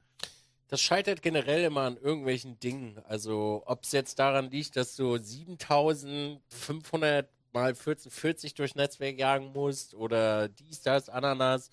Das 0.68 0.80
scheitert 0.82 1.22
generell 1.22 1.64
immer 1.64 1.82
an 1.82 1.96
irgendwelchen 1.96 2.60
Dingen. 2.60 2.98
Also, 3.08 3.62
ob 3.64 3.84
es 3.84 3.92
jetzt 3.92 4.18
daran 4.18 4.50
liegt, 4.50 4.76
dass 4.76 4.96
du 4.96 5.16
7500 5.16 7.30
mal 7.52 7.68
1440 7.68 8.54
durch 8.54 8.74
Netzwerk 8.74 9.18
jagen 9.18 9.52
musst 9.52 9.94
oder 9.94 10.48
dies, 10.48 10.82
das, 10.82 11.08
Ananas. 11.08 11.70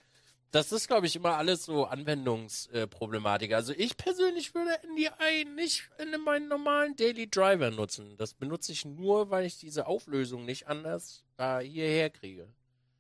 Das 0.51 0.71
ist, 0.71 0.87
glaube 0.87 1.05
ich, 1.05 1.15
immer 1.15 1.35
alles 1.35 1.65
so 1.65 1.85
Anwendungsproblematik. 1.85 3.53
also, 3.53 3.73
ich 3.75 3.97
persönlich 3.97 4.55
würde 4.55 4.71
NDI 4.89 5.45
nicht 5.53 5.89
in 6.01 6.21
meinen 6.23 6.47
normalen 6.47 6.95
Daily 6.95 7.29
Driver 7.29 7.71
nutzen. 7.71 8.15
Das 8.17 8.33
benutze 8.33 8.71
ich 8.71 8.85
nur, 8.85 9.29
weil 9.29 9.45
ich 9.45 9.57
diese 9.57 9.85
Auflösung 9.85 10.45
nicht 10.45 10.67
anders 10.67 11.25
da 11.35 11.59
hierher 11.59 12.09
kriege. 12.09 12.47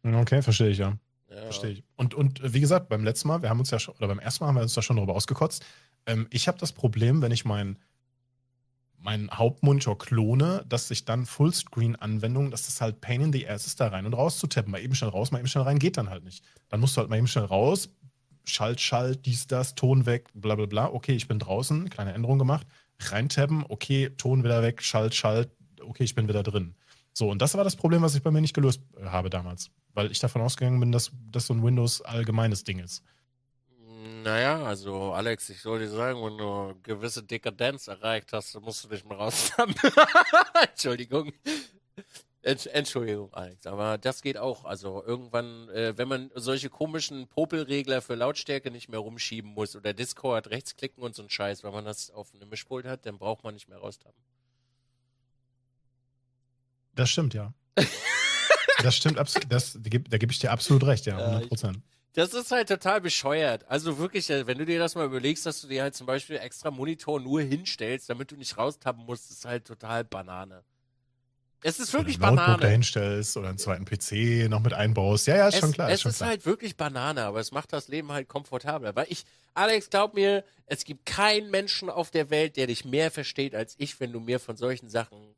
Okay, 0.03 0.41
verstehe 0.41 0.69
ich, 0.69 0.79
ja. 0.79 0.97
Ja. 1.29 1.43
Verstehe 1.43 1.71
ich. 1.71 1.83
Und, 1.95 2.13
und 2.13 2.41
äh, 2.41 2.53
wie 2.53 2.59
gesagt, 2.59 2.89
beim 2.89 3.03
letzten 3.03 3.27
Mal, 3.27 3.41
wir 3.41 3.49
haben 3.49 3.59
uns 3.59 3.71
ja 3.71 3.79
schon, 3.79 3.95
oder 3.95 4.07
beim 4.07 4.19
ersten 4.19 4.43
Mal 4.43 4.49
haben 4.49 4.55
wir 4.55 4.61
uns 4.61 4.73
da 4.73 4.81
schon 4.81 4.97
darüber 4.97 5.15
ausgekotzt. 5.15 5.65
Ähm, 6.05 6.27
ich 6.29 6.47
habe 6.47 6.57
das 6.57 6.71
Problem, 6.71 7.21
wenn 7.21 7.31
ich 7.31 7.45
meinen 7.45 7.79
meinen 9.05 9.29
Hauptmonitor 9.29 9.97
klone, 9.97 10.65
dass 10.67 10.87
sich 10.87 11.05
dann 11.05 11.27
Fullscreen-Anwendungen, 11.27 12.49
dass 12.49 12.65
das 12.65 12.81
halt 12.81 13.01
Pain 13.01 13.21
in 13.21 13.31
the 13.31 13.47
Ass 13.47 13.67
ist, 13.67 13.79
da 13.79 13.87
rein 13.87 14.07
und 14.07 14.15
raus 14.15 14.39
zu 14.39 14.47
tappen. 14.47 14.71
Mal 14.71 14.81
eben 14.81 14.95
schnell 14.95 15.11
raus, 15.11 15.31
mal 15.31 15.37
eben 15.37 15.47
schnell 15.47 15.63
rein, 15.63 15.77
geht 15.77 15.97
dann 15.97 16.09
halt 16.09 16.23
nicht. 16.23 16.43
Dann 16.69 16.79
musst 16.79 16.97
du 16.97 17.01
halt 17.01 17.09
mal 17.11 17.17
eben 17.17 17.27
schnell 17.27 17.45
raus, 17.45 17.89
Schalt, 18.45 18.81
Schalt, 18.81 19.25
dies, 19.25 19.47
das, 19.47 19.75
Ton 19.75 20.05
weg, 20.07 20.29
bla 20.33 20.55
bla 20.55 20.65
bla. 20.65 20.91
Okay, 20.91 21.13
ich 21.13 21.27
bin 21.27 21.37
draußen, 21.37 21.89
kleine 21.89 22.13
Änderung 22.13 22.39
gemacht. 22.39 22.65
Reintappen, 22.99 23.63
okay, 23.69 24.09
Ton 24.17 24.43
wieder 24.43 24.63
weg, 24.63 24.81
Schalt, 24.81 25.13
Schalt, 25.13 25.49
okay, 25.81 26.03
ich 26.03 26.15
bin 26.15 26.27
wieder 26.27 26.43
drin. 26.43 26.75
So, 27.13 27.29
und 27.29 27.41
das 27.41 27.53
war 27.55 27.63
das 27.63 27.75
Problem, 27.75 28.01
was 28.01 28.15
ich 28.15 28.23
bei 28.23 28.31
mir 28.31 28.41
nicht 28.41 28.55
gelöst 28.55 28.81
äh, 28.97 29.05
habe 29.05 29.29
damals. 29.29 29.69
Weil 29.93 30.11
ich 30.11 30.19
davon 30.19 30.41
ausgegangen 30.41 30.79
bin, 30.79 30.91
dass 30.91 31.11
das 31.31 31.45
so 31.45 31.53
ein 31.53 31.63
Windows 31.63 32.01
allgemeines 32.01 32.63
Ding 32.63 32.79
ist. 32.79 33.03
Naja, 34.25 34.63
also 34.65 35.13
Alex, 35.13 35.49
ich 35.49 35.61
soll 35.61 35.77
dir 35.77 35.87
sagen, 35.87 36.19
wenn 36.25 36.35
du 36.39 36.49
eine 36.49 36.75
gewisse 36.81 37.21
Dekadenz 37.21 37.87
erreicht 37.87 38.33
hast, 38.33 38.55
dann 38.55 38.63
musst 38.63 38.83
du 38.83 38.87
dich 38.87 39.05
mal 39.05 39.13
raushaben. 39.17 39.75
Entschuldigung. 40.71 41.31
Entsch- 42.43 42.69
Entschuldigung, 42.69 43.31
Alex, 43.35 43.67
aber 43.67 43.99
das 43.99 44.23
geht 44.23 44.39
auch. 44.39 44.65
Also 44.65 45.03
irgendwann, 45.05 45.69
äh, 45.69 45.95
wenn 45.95 46.07
man 46.07 46.31
solche 46.33 46.71
komischen 46.71 47.27
Popelregler 47.27 48.01
für 48.01 48.15
Lautstärke 48.15 48.71
nicht 48.71 48.89
mehr 48.89 48.97
rumschieben 48.99 49.51
muss 49.51 49.75
oder 49.75 49.93
Discord 49.93 50.49
rechtsklicken 50.49 51.03
und 51.03 51.13
so 51.13 51.21
ein 51.21 51.29
Scheiß, 51.29 51.63
wenn 51.63 51.71
man 51.73 51.85
das 51.85 52.09
auf 52.09 52.33
einem 52.33 52.49
Mischpult 52.49 52.87
hat, 52.87 53.05
dann 53.05 53.19
braucht 53.19 53.43
man 53.43 53.53
nicht 53.53 53.69
mehr 53.69 53.77
raustappen. 53.77 54.23
Das 56.95 57.11
stimmt, 57.11 57.35
ja. 57.35 57.53
das 58.81 58.95
stimmt 58.95 59.19
absolut. 59.19 59.51
Das, 59.51 59.73
da 59.73 59.87
gebe 59.87 60.17
geb 60.17 60.31
ich 60.31 60.39
dir 60.39 60.51
absolut 60.51 60.83
recht, 60.83 61.05
ja, 61.05 61.19
Ja, 61.19 61.25
100 61.27 61.47
Prozent. 61.47 61.79
Das 62.15 62.33
ist 62.33 62.51
halt 62.51 62.69
total 62.69 63.01
bescheuert. 63.01 63.65
Also 63.69 63.97
wirklich, 63.97 64.29
äh, 64.29 64.47
wenn 64.47 64.57
du 64.57 64.65
dir 64.65 64.79
das 64.79 64.95
mal 64.95 65.05
überlegst, 65.05 65.45
dass 65.45 65.61
du 65.61 65.67
dir 65.67 65.83
halt 65.83 65.95
zum 65.95 66.07
Beispiel 66.07 66.37
extra 66.37 66.71
Monitor 66.71 67.19
nur 67.19 67.41
hinstellst, 67.41 68.09
damit 68.09 68.31
du 68.31 68.37
nicht 68.37 68.57
raustappen 68.57 69.05
musst, 69.05 69.29
ist 69.31 69.45
halt 69.45 69.65
total 69.65 70.03
Banane. 70.05 70.63
Es 71.61 71.79
ist 71.79 71.93
wirklich 71.93 72.19
Wenn 72.19 72.21
du 72.21 72.27
ein 72.27 72.35
Notebook 72.35 72.45
Banane. 72.57 72.61
dahinstellst 72.61 73.37
oder 73.37 73.49
einen 73.49 73.57
zweiten 73.57 73.85
PC 73.85 74.49
noch 74.49 74.61
mit 74.61 74.73
einbaust. 74.73 75.25
Ja, 75.27 75.35
ja, 75.35 75.47
ist 75.47 75.55
Es, 75.55 75.59
schon 75.61 75.71
klar. 75.73 75.89
es 75.89 76.01
ist 76.01 76.05
ist 76.05 76.17
klar. 76.17 76.29
halt 76.29 76.45
wirklich 76.45 76.77
Banane, 76.77 77.23
aber 77.23 77.39
es 77.39 77.51
macht 77.51 77.73
das 77.73 77.87
Leben 77.87 78.11
halt 78.11 78.27
komfortabler. 78.29 78.95
Weil 78.95 79.07
ich, 79.09 79.25
Alex, 79.53 79.89
glaub 79.89 80.13
mir, 80.13 80.43
es 80.67 80.85
gibt 80.85 81.05
keinen 81.05 81.49
Menschen 81.49 81.89
auf 81.89 82.11
der 82.11 82.29
Welt, 82.29 82.55
der 82.55 82.67
dich 82.67 82.85
mehr 82.85 83.09
versteht 83.11 83.55
als 83.55 83.75
ich, 83.77 83.99
wenn 83.99 84.11
du 84.13 84.19
mir 84.19 84.39
von 84.39 84.55
solchen 84.57 84.89
Sachen, 84.89 85.35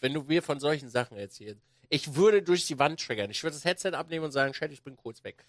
wenn 0.00 0.14
du 0.14 0.22
mir 0.22 0.42
von 0.42 0.60
solchen 0.60 0.88
Sachen 0.88 1.16
erzählst. 1.18 1.60
Ich 1.88 2.14
würde 2.14 2.42
durch 2.42 2.66
die 2.66 2.78
Wand 2.78 3.00
triggern. 3.04 3.30
Ich 3.30 3.42
würde 3.42 3.54
das 3.56 3.64
Headset 3.64 3.90
abnehmen 3.94 4.24
und 4.24 4.32
sagen, 4.32 4.52
Chat, 4.52 4.72
ich 4.72 4.82
bin 4.82 4.96
kurz 4.96 5.22
weg. 5.24 5.44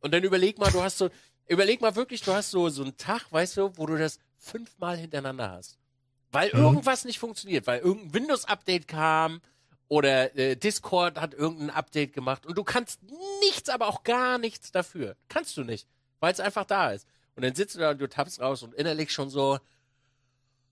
Und 0.00 0.12
dann 0.12 0.22
überleg 0.24 0.58
mal, 0.58 0.70
du 0.70 0.82
hast 0.82 0.98
so, 0.98 1.10
überleg 1.46 1.80
mal 1.80 1.96
wirklich, 1.96 2.22
du 2.22 2.32
hast 2.32 2.50
so, 2.50 2.68
so 2.68 2.82
einen 2.82 2.96
Tag, 2.96 3.30
weißt 3.32 3.56
du, 3.56 3.76
wo 3.76 3.86
du 3.86 3.96
das 3.96 4.18
fünfmal 4.38 4.96
hintereinander 4.96 5.50
hast. 5.50 5.78
Weil 6.30 6.50
Mhm. 6.50 6.58
irgendwas 6.58 7.04
nicht 7.04 7.18
funktioniert, 7.18 7.66
weil 7.66 7.80
irgendein 7.80 8.14
Windows-Update 8.14 8.86
kam 8.88 9.40
Oder 9.90 10.36
äh, 10.36 10.54
Discord 10.54 11.18
hat 11.18 11.32
irgendein 11.32 11.70
Update 11.70 12.12
gemacht 12.12 12.44
und 12.44 12.58
du 12.58 12.62
kannst 12.62 13.00
nichts, 13.40 13.70
aber 13.70 13.86
auch 13.88 14.02
gar 14.02 14.36
nichts 14.36 14.70
dafür. 14.70 15.16
Kannst 15.30 15.56
du 15.56 15.64
nicht, 15.64 15.88
weil 16.20 16.30
es 16.30 16.40
einfach 16.40 16.66
da 16.66 16.90
ist. 16.90 17.06
Und 17.36 17.42
dann 17.42 17.54
sitzt 17.54 17.74
du 17.74 17.78
da 17.80 17.92
und 17.92 17.98
du 17.98 18.06
tappst 18.06 18.38
raus 18.38 18.62
und 18.62 18.74
innerlich 18.74 19.12
schon 19.12 19.30
so. 19.30 19.58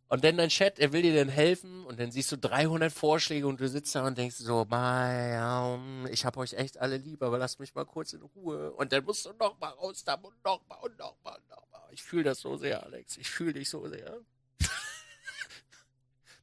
Und 0.09 0.23
dann 0.23 0.37
dein 0.37 0.51
Chat, 0.51 0.79
er 0.79 0.93
will 0.93 1.03
dir 1.03 1.17
dann 1.17 1.29
helfen 1.29 1.85
und 1.85 1.99
dann 1.99 2.13
siehst 2.13 2.31
du 2.31 2.39
300 2.39 2.93
Vorschläge 2.93 3.47
und 3.49 3.61
du 3.61 3.69
sitzt 3.69 3.93
da 3.95 4.07
und 4.07 4.17
denkst 4.17 4.37
so, 4.37 4.63
ich 4.63 6.25
hab 6.25 6.37
euch 6.37 6.53
echt 6.53 6.79
alle 6.79 6.97
lieb, 6.97 7.23
aber 7.25 7.39
lasst 7.39 7.59
mich 7.59 7.75
mal 7.75 7.85
kurz 7.85 8.13
in 8.13 8.23
Ruhe. 8.23 8.73
Und 8.73 8.93
dann 8.93 9.05
musst 9.05 9.27
du 9.27 9.33
noch 9.33 9.59
mal 9.59 9.71
raus 9.71 10.05
da 10.05 10.15
und 10.15 10.45
noch 10.45 10.65
mal 10.69 10.77
und 10.77 10.97
noch 10.97 11.17
mal 11.25 11.35
und 11.35 11.49
noch 11.51 11.69
mal. 11.73 11.89
Ich 11.91 12.05
fühle 12.05 12.23
das 12.23 12.41
so 12.41 12.57
sehr, 12.57 12.85
Alex. 12.85 13.17
Ich 13.17 13.29
fühle 13.29 13.55
dich 13.55 13.69
so 13.69 13.89
sehr. 13.89 14.21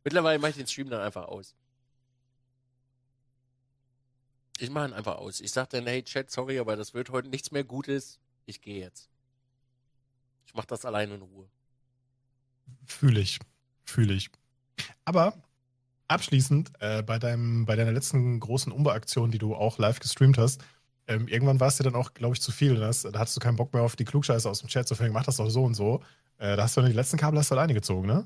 Mittlerweile 0.04 0.40
mache 0.40 0.52
ich 0.52 0.58
den 0.58 0.68
Stream 0.68 0.90
dann 0.90 1.02
einfach 1.02 1.28
aus. 1.30 1.56
Ich 4.60 4.70
mache 4.70 4.90
ihn 4.90 4.94
einfach 4.94 5.16
aus. 5.16 5.40
Ich 5.40 5.54
sage 5.54 5.70
dann, 5.72 5.88
hey 5.88 6.04
Chat, 6.04 6.30
sorry, 6.30 6.60
aber 6.60 6.76
das 6.76 6.94
wird 6.94 7.12
heute 7.12 7.30
nichts 7.30 7.52
mehr 7.52 7.64
Gutes. 7.64 8.20
Ich 8.46 8.60
gehe 8.60 8.82
jetzt. 8.82 9.10
Ich 10.48 10.54
mache 10.54 10.68
das 10.68 10.84
allein 10.84 11.12
in 11.12 11.22
Ruhe. 11.22 11.50
Fühle 12.86 13.22
ich. 13.22 13.40
Fühle 13.84 14.14
ich. 14.14 14.30
Aber 15.06 15.34
abschließend, 16.08 16.72
äh, 16.80 17.02
bei, 17.04 17.20
deinem, 17.20 17.66
bei 17.66 17.76
deiner 17.76 17.92
letzten 17.92 18.40
großen 18.40 18.72
Umbeaktion, 18.72 19.32
die 19.32 19.38
du 19.38 19.56
auch 19.56 19.78
live 19.78 20.00
gestreamt 20.00 20.38
hast, 20.38 20.62
ähm, 21.08 21.28
irgendwann 21.28 21.60
war 21.60 21.68
es 21.68 21.78
dir 21.78 21.84
dann 21.84 21.96
auch, 21.96 22.14
glaube 22.14 22.36
ich, 22.36 22.42
zu 22.42 22.52
viel. 22.52 22.76
Da, 22.76 22.88
hast, 22.88 23.04
da 23.04 23.20
hattest 23.20 23.36
du 23.36 23.42
keinen 23.42 23.58
Bock 23.58 23.74
mehr 23.74 23.84
auf 23.84 23.96
die 23.96 24.06
Klugscheiße 24.06 24.50
aus 24.50 24.60
dem 24.60 24.70
Chat, 24.70 24.88
so 24.88 24.96
viel 24.96 25.10
mach 25.10 25.26
das 25.26 25.38
doch 25.38 25.50
so 25.50 25.64
und 25.64 25.74
so. 25.74 26.02
Äh, 26.38 26.56
da 26.56 26.64
hast 26.64 26.78
du 26.78 26.82
dann 26.82 26.90
die 26.90 26.96
letzten 26.96 27.18
Kabel 27.18 27.40
hast 27.40 27.52
du 27.52 27.56
alleine 27.56 27.74
gezogen, 27.74 28.08
ne? 28.08 28.26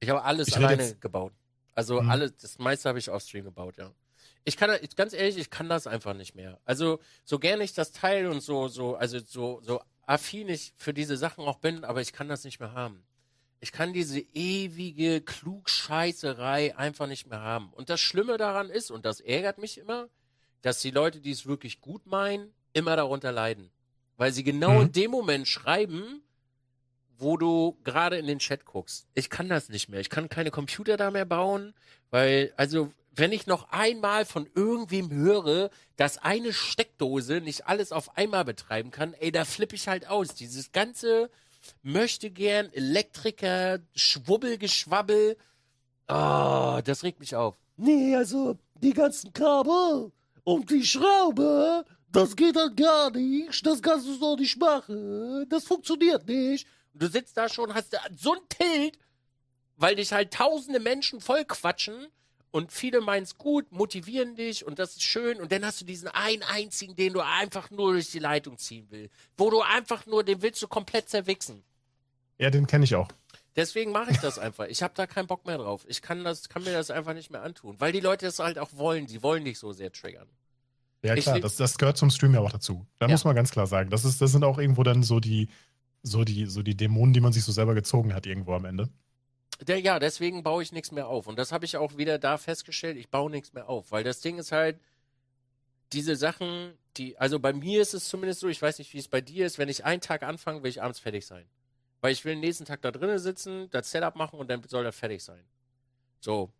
Ich 0.00 0.08
habe 0.08 0.22
alles 0.22 0.48
ich 0.48 0.56
alleine 0.56 0.82
jetzt... 0.82 1.00
gebaut. 1.00 1.32
Also 1.74 2.00
hm. 2.00 2.10
alles, 2.10 2.36
das 2.36 2.58
meiste 2.58 2.88
habe 2.88 2.98
ich 2.98 3.10
auf 3.10 3.22
Stream 3.22 3.44
gebaut, 3.44 3.76
ja. 3.76 3.92
Ich 4.44 4.56
kann, 4.56 4.70
ganz 4.96 5.12
ehrlich, 5.12 5.36
ich 5.36 5.50
kann 5.50 5.68
das 5.68 5.86
einfach 5.86 6.14
nicht 6.14 6.34
mehr. 6.34 6.58
Also, 6.64 7.00
so 7.24 7.38
gerne 7.38 7.64
ich 7.64 7.74
das 7.74 7.92
teile 7.92 8.30
und 8.30 8.40
so, 8.40 8.68
so, 8.68 8.96
also 8.96 9.18
so, 9.18 9.60
so 9.62 9.80
affin 10.06 10.48
ich 10.48 10.72
für 10.76 10.94
diese 10.94 11.16
Sachen 11.16 11.44
auch 11.44 11.58
bin, 11.58 11.84
aber 11.84 12.00
ich 12.00 12.12
kann 12.12 12.28
das 12.28 12.44
nicht 12.44 12.58
mehr 12.58 12.72
haben. 12.72 13.04
Ich 13.60 13.72
kann 13.72 13.92
diese 13.92 14.20
ewige 14.34 15.20
Klugscheißerei 15.20 16.76
einfach 16.76 17.06
nicht 17.08 17.28
mehr 17.28 17.40
haben. 17.40 17.72
Und 17.72 17.90
das 17.90 18.00
Schlimme 18.00 18.36
daran 18.36 18.70
ist, 18.70 18.90
und 18.90 19.04
das 19.04 19.20
ärgert 19.20 19.58
mich 19.58 19.78
immer, 19.78 20.08
dass 20.62 20.80
die 20.80 20.90
Leute, 20.90 21.20
die 21.20 21.32
es 21.32 21.46
wirklich 21.46 21.80
gut 21.80 22.06
meinen, 22.06 22.52
immer 22.72 22.94
darunter 22.96 23.32
leiden. 23.32 23.70
Weil 24.16 24.32
sie 24.32 24.44
genau 24.44 24.74
mhm. 24.74 24.82
in 24.82 24.92
dem 24.92 25.10
Moment 25.10 25.48
schreiben, 25.48 26.22
wo 27.18 27.36
du 27.36 27.76
gerade 27.84 28.16
in 28.16 28.26
den 28.26 28.38
Chat 28.38 28.64
guckst. 28.64 29.08
Ich 29.14 29.28
kann 29.28 29.48
das 29.48 29.68
nicht 29.68 29.88
mehr. 29.88 30.00
Ich 30.00 30.10
kann 30.10 30.28
keine 30.28 30.50
Computer 30.50 30.96
da 30.96 31.10
mehr 31.10 31.24
bauen, 31.24 31.74
weil, 32.10 32.52
also, 32.56 32.92
wenn 33.10 33.32
ich 33.32 33.48
noch 33.48 33.70
einmal 33.70 34.24
von 34.24 34.48
irgendwem 34.54 35.10
höre, 35.10 35.70
dass 35.96 36.18
eine 36.18 36.52
Steckdose 36.52 37.40
nicht 37.40 37.66
alles 37.66 37.90
auf 37.90 38.16
einmal 38.16 38.44
betreiben 38.44 38.92
kann, 38.92 39.14
ey, 39.14 39.32
da 39.32 39.44
flippe 39.44 39.74
ich 39.74 39.88
halt 39.88 40.06
aus. 40.06 40.34
Dieses 40.34 40.70
ganze 40.70 41.28
möchte 41.82 42.30
gern 42.30 42.72
Elektriker, 42.72 43.80
Schwubbelgeschwabbel, 43.94 45.36
oh, 46.08 46.80
das 46.84 47.02
regt 47.02 47.20
mich 47.20 47.34
auf. 47.34 47.56
Nee, 47.76 48.16
also, 48.16 48.58
die 48.74 48.92
ganzen 48.92 49.32
Kabel 49.32 50.12
und 50.44 50.70
die 50.70 50.84
Schraube, 50.84 51.84
das 52.10 52.34
geht 52.34 52.56
halt 52.56 52.76
gar 52.76 53.10
nicht. 53.10 53.64
Das 53.66 53.82
kannst 53.82 54.06
du 54.06 54.14
so 54.14 54.36
nicht 54.36 54.58
machen. 54.58 55.46
Das 55.48 55.64
funktioniert 55.64 56.26
nicht. 56.26 56.66
Du 56.94 57.06
sitzt 57.06 57.36
da 57.36 57.48
schon, 57.48 57.74
hast 57.74 57.96
so 58.16 58.32
ein 58.32 58.40
Tilt, 58.48 58.98
weil 59.76 59.94
dich 59.94 60.12
halt 60.12 60.32
tausende 60.32 60.80
Menschen 60.80 61.20
voll 61.20 61.44
quatschen 61.44 62.08
und 62.50 62.72
viele 62.72 63.00
meinen 63.00 63.24
es 63.24 63.36
gut, 63.36 63.70
motivieren 63.72 64.36
dich 64.36 64.66
und 64.66 64.78
das 64.78 64.92
ist 64.92 65.02
schön 65.02 65.40
und 65.40 65.52
dann 65.52 65.64
hast 65.64 65.80
du 65.80 65.84
diesen 65.84 66.08
einen 66.08 66.42
einzigen, 66.42 66.96
den 66.96 67.12
du 67.12 67.20
einfach 67.20 67.70
nur 67.70 67.92
durch 67.92 68.10
die 68.10 68.18
Leitung 68.18 68.58
ziehen 68.58 68.86
willst, 68.90 69.14
wo 69.36 69.50
du 69.50 69.60
einfach 69.60 70.06
nur, 70.06 70.24
den 70.24 70.42
willst 70.42 70.62
du 70.62 70.68
komplett 70.68 71.08
zerwichsen. 71.08 71.62
Ja, 72.38 72.50
den 72.50 72.66
kenne 72.66 72.84
ich 72.84 72.94
auch. 72.94 73.08
Deswegen 73.56 73.90
mache 73.90 74.12
ich 74.12 74.18
das 74.18 74.38
einfach. 74.38 74.66
Ich 74.66 74.82
habe 74.82 74.94
da 74.94 75.06
keinen 75.06 75.26
Bock 75.26 75.44
mehr 75.44 75.58
drauf. 75.58 75.84
Ich 75.88 76.00
kann 76.00 76.22
das, 76.22 76.48
kann 76.48 76.62
mir 76.62 76.72
das 76.72 76.92
einfach 76.92 77.14
nicht 77.14 77.30
mehr 77.30 77.42
antun, 77.42 77.74
weil 77.80 77.90
die 77.90 78.00
Leute 78.00 78.26
das 78.26 78.38
halt 78.38 78.58
auch 78.58 78.70
wollen. 78.74 79.08
Sie 79.08 79.22
wollen 79.22 79.44
dich 79.44 79.58
so 79.58 79.72
sehr 79.72 79.90
triggern. 79.90 80.28
Ja 81.02 81.14
klar, 81.16 81.40
das, 81.40 81.56
das 81.56 81.78
gehört 81.78 81.96
zum 81.96 82.10
Stream 82.10 82.34
ja 82.34 82.40
auch 82.40 82.50
dazu. 82.50 82.86
Da 82.98 83.06
ja. 83.06 83.12
muss 83.12 83.24
man 83.24 83.34
ganz 83.34 83.50
klar 83.50 83.66
sagen, 83.66 83.90
das 83.90 84.04
ist, 84.04 84.20
das 84.20 84.32
sind 84.32 84.44
auch 84.44 84.58
irgendwo 84.58 84.82
dann 84.82 85.02
so 85.02 85.20
die, 85.20 85.48
so 86.02 86.24
die, 86.24 86.46
so 86.46 86.62
die 86.62 86.76
Dämonen, 86.76 87.12
die 87.12 87.20
man 87.20 87.32
sich 87.32 87.44
so 87.44 87.52
selber 87.52 87.74
gezogen 87.74 88.14
hat 88.14 88.26
irgendwo 88.26 88.54
am 88.54 88.64
Ende. 88.64 88.88
Der, 89.66 89.80
ja, 89.80 89.98
deswegen 89.98 90.42
baue 90.42 90.62
ich 90.62 90.72
nichts 90.72 90.92
mehr 90.92 91.08
auf. 91.08 91.26
Und 91.26 91.38
das 91.38 91.50
habe 91.50 91.64
ich 91.64 91.76
auch 91.76 91.96
wieder 91.96 92.18
da 92.18 92.38
festgestellt, 92.38 92.96
ich 92.96 93.08
baue 93.08 93.30
nichts 93.30 93.52
mehr 93.52 93.68
auf. 93.68 93.90
Weil 93.90 94.04
das 94.04 94.20
Ding 94.20 94.38
ist 94.38 94.52
halt, 94.52 94.78
diese 95.92 96.16
Sachen, 96.16 96.74
die, 96.96 97.18
also 97.18 97.40
bei 97.40 97.52
mir 97.52 97.80
ist 97.82 97.94
es 97.94 98.08
zumindest 98.08 98.40
so, 98.40 98.48
ich 98.48 98.60
weiß 98.60 98.78
nicht, 98.78 98.92
wie 98.92 98.98
es 98.98 99.08
bei 99.08 99.20
dir 99.20 99.46
ist, 99.46 99.58
wenn 99.58 99.68
ich 99.68 99.84
einen 99.84 100.00
Tag 100.00 100.22
anfange, 100.22 100.62
will 100.62 100.70
ich 100.70 100.82
abends 100.82 101.00
fertig 101.00 101.26
sein. 101.26 101.46
Weil 102.00 102.12
ich 102.12 102.24
will 102.24 102.34
den 102.34 102.40
nächsten 102.40 102.66
Tag 102.66 102.82
da 102.82 102.92
drinnen 102.92 103.18
sitzen, 103.18 103.68
das 103.70 103.90
Setup 103.90 104.14
machen 104.14 104.38
und 104.38 104.48
dann 104.48 104.62
soll 104.68 104.84
das 104.84 104.94
fertig 104.94 105.22
sein. 105.22 105.42
So. 106.20 106.52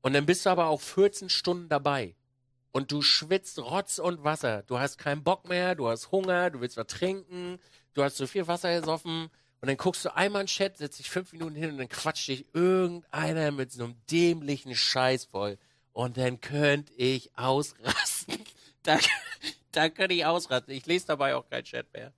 Und 0.00 0.14
dann 0.14 0.24
bist 0.24 0.46
du 0.46 0.50
aber 0.50 0.66
auch 0.68 0.80
14 0.80 1.28
Stunden 1.28 1.68
dabei. 1.68 2.14
Und 2.72 2.92
du 2.92 3.02
schwitzt 3.02 3.58
Rotz 3.58 3.98
und 3.98 4.24
Wasser. 4.24 4.62
Du 4.62 4.78
hast 4.78 4.98
keinen 4.98 5.24
Bock 5.24 5.48
mehr, 5.48 5.74
du 5.74 5.88
hast 5.88 6.10
Hunger, 6.12 6.50
du 6.50 6.60
willst 6.60 6.76
was 6.76 6.86
trinken, 6.86 7.58
du 7.94 8.02
hast 8.02 8.16
zu 8.16 8.26
viel 8.26 8.46
Wasser 8.46 8.80
gesoffen 8.80 9.30
und 9.60 9.68
dann 9.68 9.76
guckst 9.76 10.04
du 10.04 10.14
einmal 10.14 10.42
in 10.42 10.46
den 10.46 10.50
Chat, 10.50 10.76
setzt 10.76 10.98
dich 10.98 11.10
fünf 11.10 11.32
Minuten 11.32 11.54
hin 11.54 11.70
und 11.70 11.78
dann 11.78 11.88
quatscht 11.88 12.28
dich 12.28 12.44
irgendeiner 12.52 13.50
mit 13.50 13.72
so 13.72 13.84
einem 13.84 13.96
dämlichen 14.10 14.74
Scheiß 14.74 15.24
voll. 15.24 15.58
Und 15.92 16.18
dann 16.18 16.40
könnte 16.40 16.92
ich 16.94 17.36
ausrasten. 17.38 18.38
da, 18.82 18.98
da 19.72 19.88
könnte 19.88 20.14
ich 20.14 20.26
ausrasten. 20.26 20.74
Ich 20.74 20.84
lese 20.86 21.06
dabei 21.06 21.34
auch 21.34 21.48
kein 21.48 21.64
Chat 21.64 21.92
mehr. 21.94 22.12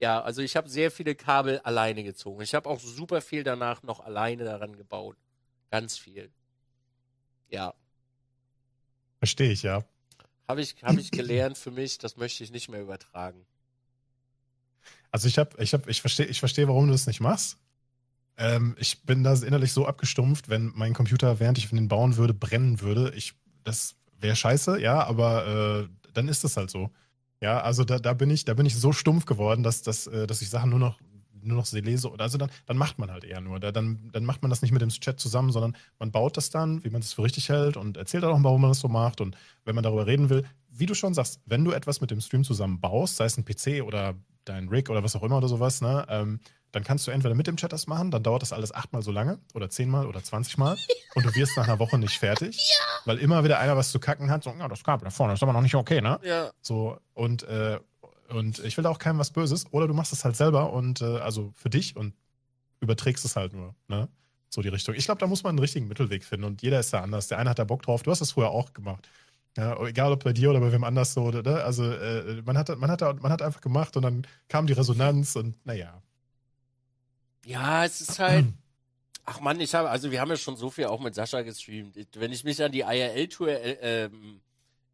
Ja, 0.00 0.22
also 0.22 0.40
ich 0.40 0.56
habe 0.56 0.70
sehr 0.70 0.90
viele 0.90 1.14
Kabel 1.14 1.58
alleine 1.60 2.02
gezogen. 2.02 2.40
Ich 2.40 2.54
habe 2.54 2.68
auch 2.68 2.80
super 2.80 3.20
viel 3.20 3.44
danach 3.44 3.82
noch 3.82 4.00
alleine 4.00 4.44
daran 4.44 4.74
gebaut. 4.74 5.18
Ganz 5.70 5.98
viel. 5.98 6.30
Ja. 7.50 7.74
Verstehe 9.18 9.52
ich, 9.52 9.62
ja. 9.62 9.84
Habe 10.48 10.62
ich, 10.62 10.74
hab 10.82 10.96
ich 10.96 11.10
gelernt 11.10 11.58
für 11.58 11.70
mich, 11.70 11.98
das 11.98 12.16
möchte 12.16 12.42
ich 12.42 12.50
nicht 12.50 12.70
mehr 12.70 12.80
übertragen. 12.80 13.46
Also 15.10 15.28
ich 15.28 15.38
habe, 15.38 15.62
ich 15.62 15.72
habe, 15.72 15.90
ich 15.90 16.00
verstehe, 16.00 16.26
ich 16.26 16.40
verstehe, 16.40 16.68
warum 16.68 16.86
du 16.86 16.92
das 16.92 17.06
nicht 17.06 17.20
machst. 17.20 17.58
Ähm, 18.36 18.76
ich 18.78 19.02
bin 19.02 19.22
da 19.22 19.34
innerlich 19.34 19.72
so 19.72 19.86
abgestumpft, 19.86 20.48
wenn 20.48 20.72
mein 20.74 20.94
Computer, 20.94 21.40
während 21.40 21.58
ich 21.58 21.72
ihn 21.72 21.88
bauen 21.88 22.16
würde, 22.16 22.34
brennen 22.34 22.80
würde. 22.80 23.12
Ich, 23.14 23.34
das 23.64 23.96
wäre 24.18 24.36
scheiße, 24.36 24.80
ja, 24.80 25.02
aber 25.04 25.88
äh, 25.88 26.10
dann 26.12 26.28
ist 26.28 26.44
es 26.44 26.56
halt 26.56 26.70
so. 26.70 26.90
Ja, 27.40 27.60
also 27.60 27.84
da, 27.84 27.98
da 27.98 28.12
bin 28.12 28.30
ich, 28.30 28.44
da 28.44 28.54
bin 28.54 28.66
ich 28.66 28.76
so 28.76 28.92
stumpf 28.92 29.24
geworden, 29.24 29.62
dass, 29.62 29.82
dass, 29.82 30.06
äh, 30.06 30.26
dass 30.26 30.42
ich 30.42 30.50
Sachen 30.50 30.70
nur 30.70 30.78
noch 30.78 30.98
nur 31.42 31.56
noch 31.56 31.72
lese 31.72 32.10
oder 32.10 32.24
also 32.24 32.38
dann, 32.38 32.50
dann 32.66 32.76
macht 32.76 32.98
man 32.98 33.10
halt 33.10 33.24
eher 33.24 33.40
nur. 33.40 33.60
Da, 33.60 33.72
dann, 33.72 34.10
dann 34.12 34.24
macht 34.24 34.42
man 34.42 34.50
das 34.50 34.62
nicht 34.62 34.72
mit 34.72 34.82
dem 34.82 34.90
Chat 34.90 35.18
zusammen, 35.20 35.52
sondern 35.52 35.76
man 35.98 36.12
baut 36.12 36.36
das 36.36 36.50
dann, 36.50 36.84
wie 36.84 36.90
man 36.90 37.00
es 37.00 37.12
für 37.12 37.22
richtig 37.22 37.48
hält 37.48 37.76
und 37.76 37.96
erzählt 37.96 38.24
auch, 38.24 38.38
warum 38.42 38.60
man 38.60 38.70
das 38.70 38.80
so 38.80 38.88
macht. 38.88 39.20
Und 39.20 39.36
wenn 39.64 39.74
man 39.74 39.84
darüber 39.84 40.06
reden 40.06 40.28
will, 40.28 40.44
wie 40.68 40.86
du 40.86 40.94
schon 40.94 41.14
sagst, 41.14 41.40
wenn 41.46 41.64
du 41.64 41.72
etwas 41.72 42.00
mit 42.00 42.10
dem 42.10 42.20
Stream 42.20 42.44
zusammen 42.44 42.80
baust, 42.80 43.16
sei 43.16 43.24
es 43.24 43.36
ein 43.36 43.44
PC 43.44 43.82
oder 43.82 44.14
dein 44.44 44.68
Rig 44.68 44.90
oder 44.90 45.02
was 45.02 45.16
auch 45.16 45.22
immer 45.22 45.38
oder 45.38 45.48
sowas, 45.48 45.80
ne, 45.80 46.06
ähm, 46.08 46.40
dann 46.72 46.84
kannst 46.84 47.06
du 47.06 47.10
entweder 47.10 47.34
mit 47.34 47.46
dem 47.46 47.56
Chat 47.56 47.72
das 47.72 47.86
machen, 47.86 48.10
dann 48.10 48.22
dauert 48.22 48.42
das 48.42 48.52
alles 48.52 48.72
achtmal 48.72 49.02
so 49.02 49.10
lange 49.10 49.38
oder 49.54 49.70
zehnmal 49.70 50.06
oder 50.06 50.22
zwanzigmal 50.22 50.76
und 51.14 51.26
du 51.26 51.34
wirst 51.34 51.56
nach 51.56 51.66
einer 51.66 51.78
Woche 51.78 51.98
nicht 51.98 52.18
fertig, 52.18 52.56
ja. 52.56 52.86
weil 53.06 53.18
immer 53.18 53.44
wieder 53.44 53.58
einer 53.58 53.76
was 53.76 53.90
zu 53.90 53.98
kacken 53.98 54.30
hat, 54.30 54.44
so, 54.44 54.54
ja, 54.58 54.68
das 54.68 54.84
Kabel 54.84 55.04
da 55.04 55.10
vorne 55.10 55.34
ist 55.34 55.42
aber 55.42 55.52
noch 55.52 55.62
nicht 55.62 55.74
okay, 55.74 56.00
ne? 56.00 56.20
Ja. 56.22 56.50
So, 56.60 56.98
und, 57.14 57.42
äh, 57.44 57.78
und 58.28 58.60
ich 58.60 58.76
will 58.76 58.84
da 58.84 58.90
auch 58.90 58.98
keinem 58.98 59.18
was 59.18 59.30
Böses, 59.30 59.66
oder 59.72 59.88
du 59.88 59.94
machst 59.94 60.12
es 60.12 60.24
halt 60.24 60.36
selber 60.36 60.72
und, 60.72 61.00
äh, 61.00 61.18
also 61.18 61.52
für 61.54 61.70
dich 61.70 61.96
und 61.96 62.14
überträgst 62.80 63.24
es 63.24 63.36
halt 63.36 63.52
nur, 63.52 63.74
ne? 63.88 64.08
So 64.52 64.62
die 64.62 64.68
Richtung. 64.68 64.96
Ich 64.96 65.04
glaube, 65.04 65.20
da 65.20 65.28
muss 65.28 65.44
man 65.44 65.50
einen 65.50 65.58
richtigen 65.60 65.86
Mittelweg 65.86 66.24
finden 66.24 66.44
und 66.44 66.60
jeder 66.60 66.80
ist 66.80 66.92
da 66.92 67.02
anders. 67.02 67.28
Der 67.28 67.38
eine 67.38 67.50
hat 67.50 67.60
da 67.60 67.64
Bock 67.64 67.82
drauf. 67.82 68.02
Du 68.02 68.10
hast 68.10 68.20
das 68.20 68.32
früher 68.32 68.50
auch 68.50 68.72
gemacht. 68.72 69.08
Ja, 69.56 69.80
egal 69.84 70.12
ob 70.12 70.22
bei 70.22 70.32
dir 70.32 70.50
oder 70.50 70.60
bei 70.60 70.72
wem 70.72 70.84
anders 70.84 71.12
so, 71.12 71.22
oder? 71.22 71.42
Ne? 71.42 71.62
Also 71.62 71.84
äh, 71.84 72.40
man, 72.44 72.56
hat, 72.56 72.68
man, 72.78 72.90
hat, 72.90 73.00
man 73.00 73.32
hat 73.32 73.42
einfach 73.42 73.60
gemacht 73.60 73.96
und 73.96 74.02
dann 74.02 74.26
kam 74.48 74.66
die 74.66 74.72
Resonanz 74.72 75.34
und 75.36 75.54
naja. 75.66 76.02
Ja, 77.44 77.84
es 77.84 78.00
ist 78.00 78.18
halt. 78.18 78.46
Ach 79.24 79.40
man, 79.40 79.60
ich 79.60 79.74
habe, 79.74 79.90
also 79.90 80.10
wir 80.10 80.20
haben 80.20 80.30
ja 80.30 80.36
schon 80.36 80.56
so 80.56 80.70
viel 80.70 80.86
auch 80.86 81.00
mit 81.00 81.14
Sascha 81.14 81.42
gestreamt. 81.42 81.96
Wenn 82.16 82.32
ich 82.32 82.42
mich 82.42 82.62
an 82.62 82.72
die 82.72 82.80
IRL-Tour 82.80 83.48
äh, 83.48 84.04
ähm, 84.04 84.40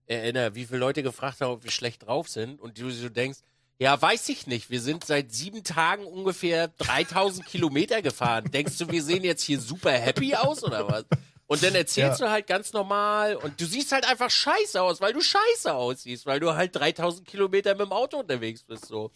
erinnere, 0.06 0.54
wie 0.54 0.66
viele 0.66 0.78
Leute 0.78 1.02
gefragt 1.02 1.40
haben, 1.40 1.52
ob 1.52 1.64
wir 1.64 1.70
schlecht 1.70 2.06
drauf 2.06 2.28
sind 2.28 2.60
und 2.60 2.78
du 2.78 2.90
so 2.90 3.08
denkst, 3.08 3.38
ja, 3.78 4.00
weiß 4.00 4.28
ich 4.30 4.46
nicht. 4.46 4.70
Wir 4.70 4.80
sind 4.80 5.04
seit 5.04 5.32
sieben 5.32 5.62
Tagen 5.62 6.04
ungefähr 6.04 6.68
3000 6.68 7.46
Kilometer 7.46 8.00
gefahren. 8.00 8.50
Denkst 8.50 8.78
du, 8.78 8.90
wir 8.90 9.02
sehen 9.02 9.22
jetzt 9.22 9.42
hier 9.42 9.60
super 9.60 9.92
happy 9.92 10.34
aus 10.34 10.64
oder 10.64 10.88
was? 10.88 11.04
Und 11.48 11.62
dann 11.62 11.74
erzählst 11.74 12.20
ja. 12.20 12.26
du 12.26 12.32
halt 12.32 12.46
ganz 12.46 12.72
normal 12.72 13.36
und 13.36 13.60
du 13.60 13.66
siehst 13.66 13.92
halt 13.92 14.04
einfach 14.08 14.30
scheiße 14.30 14.82
aus, 14.82 15.00
weil 15.00 15.12
du 15.12 15.20
scheiße 15.20 15.72
aussiehst, 15.72 16.26
weil 16.26 16.40
du 16.40 16.54
halt 16.54 16.74
3000 16.74 17.26
Kilometer 17.26 17.72
mit 17.72 17.82
dem 17.82 17.92
Auto 17.92 18.18
unterwegs 18.18 18.64
bist, 18.64 18.86
so. 18.86 19.12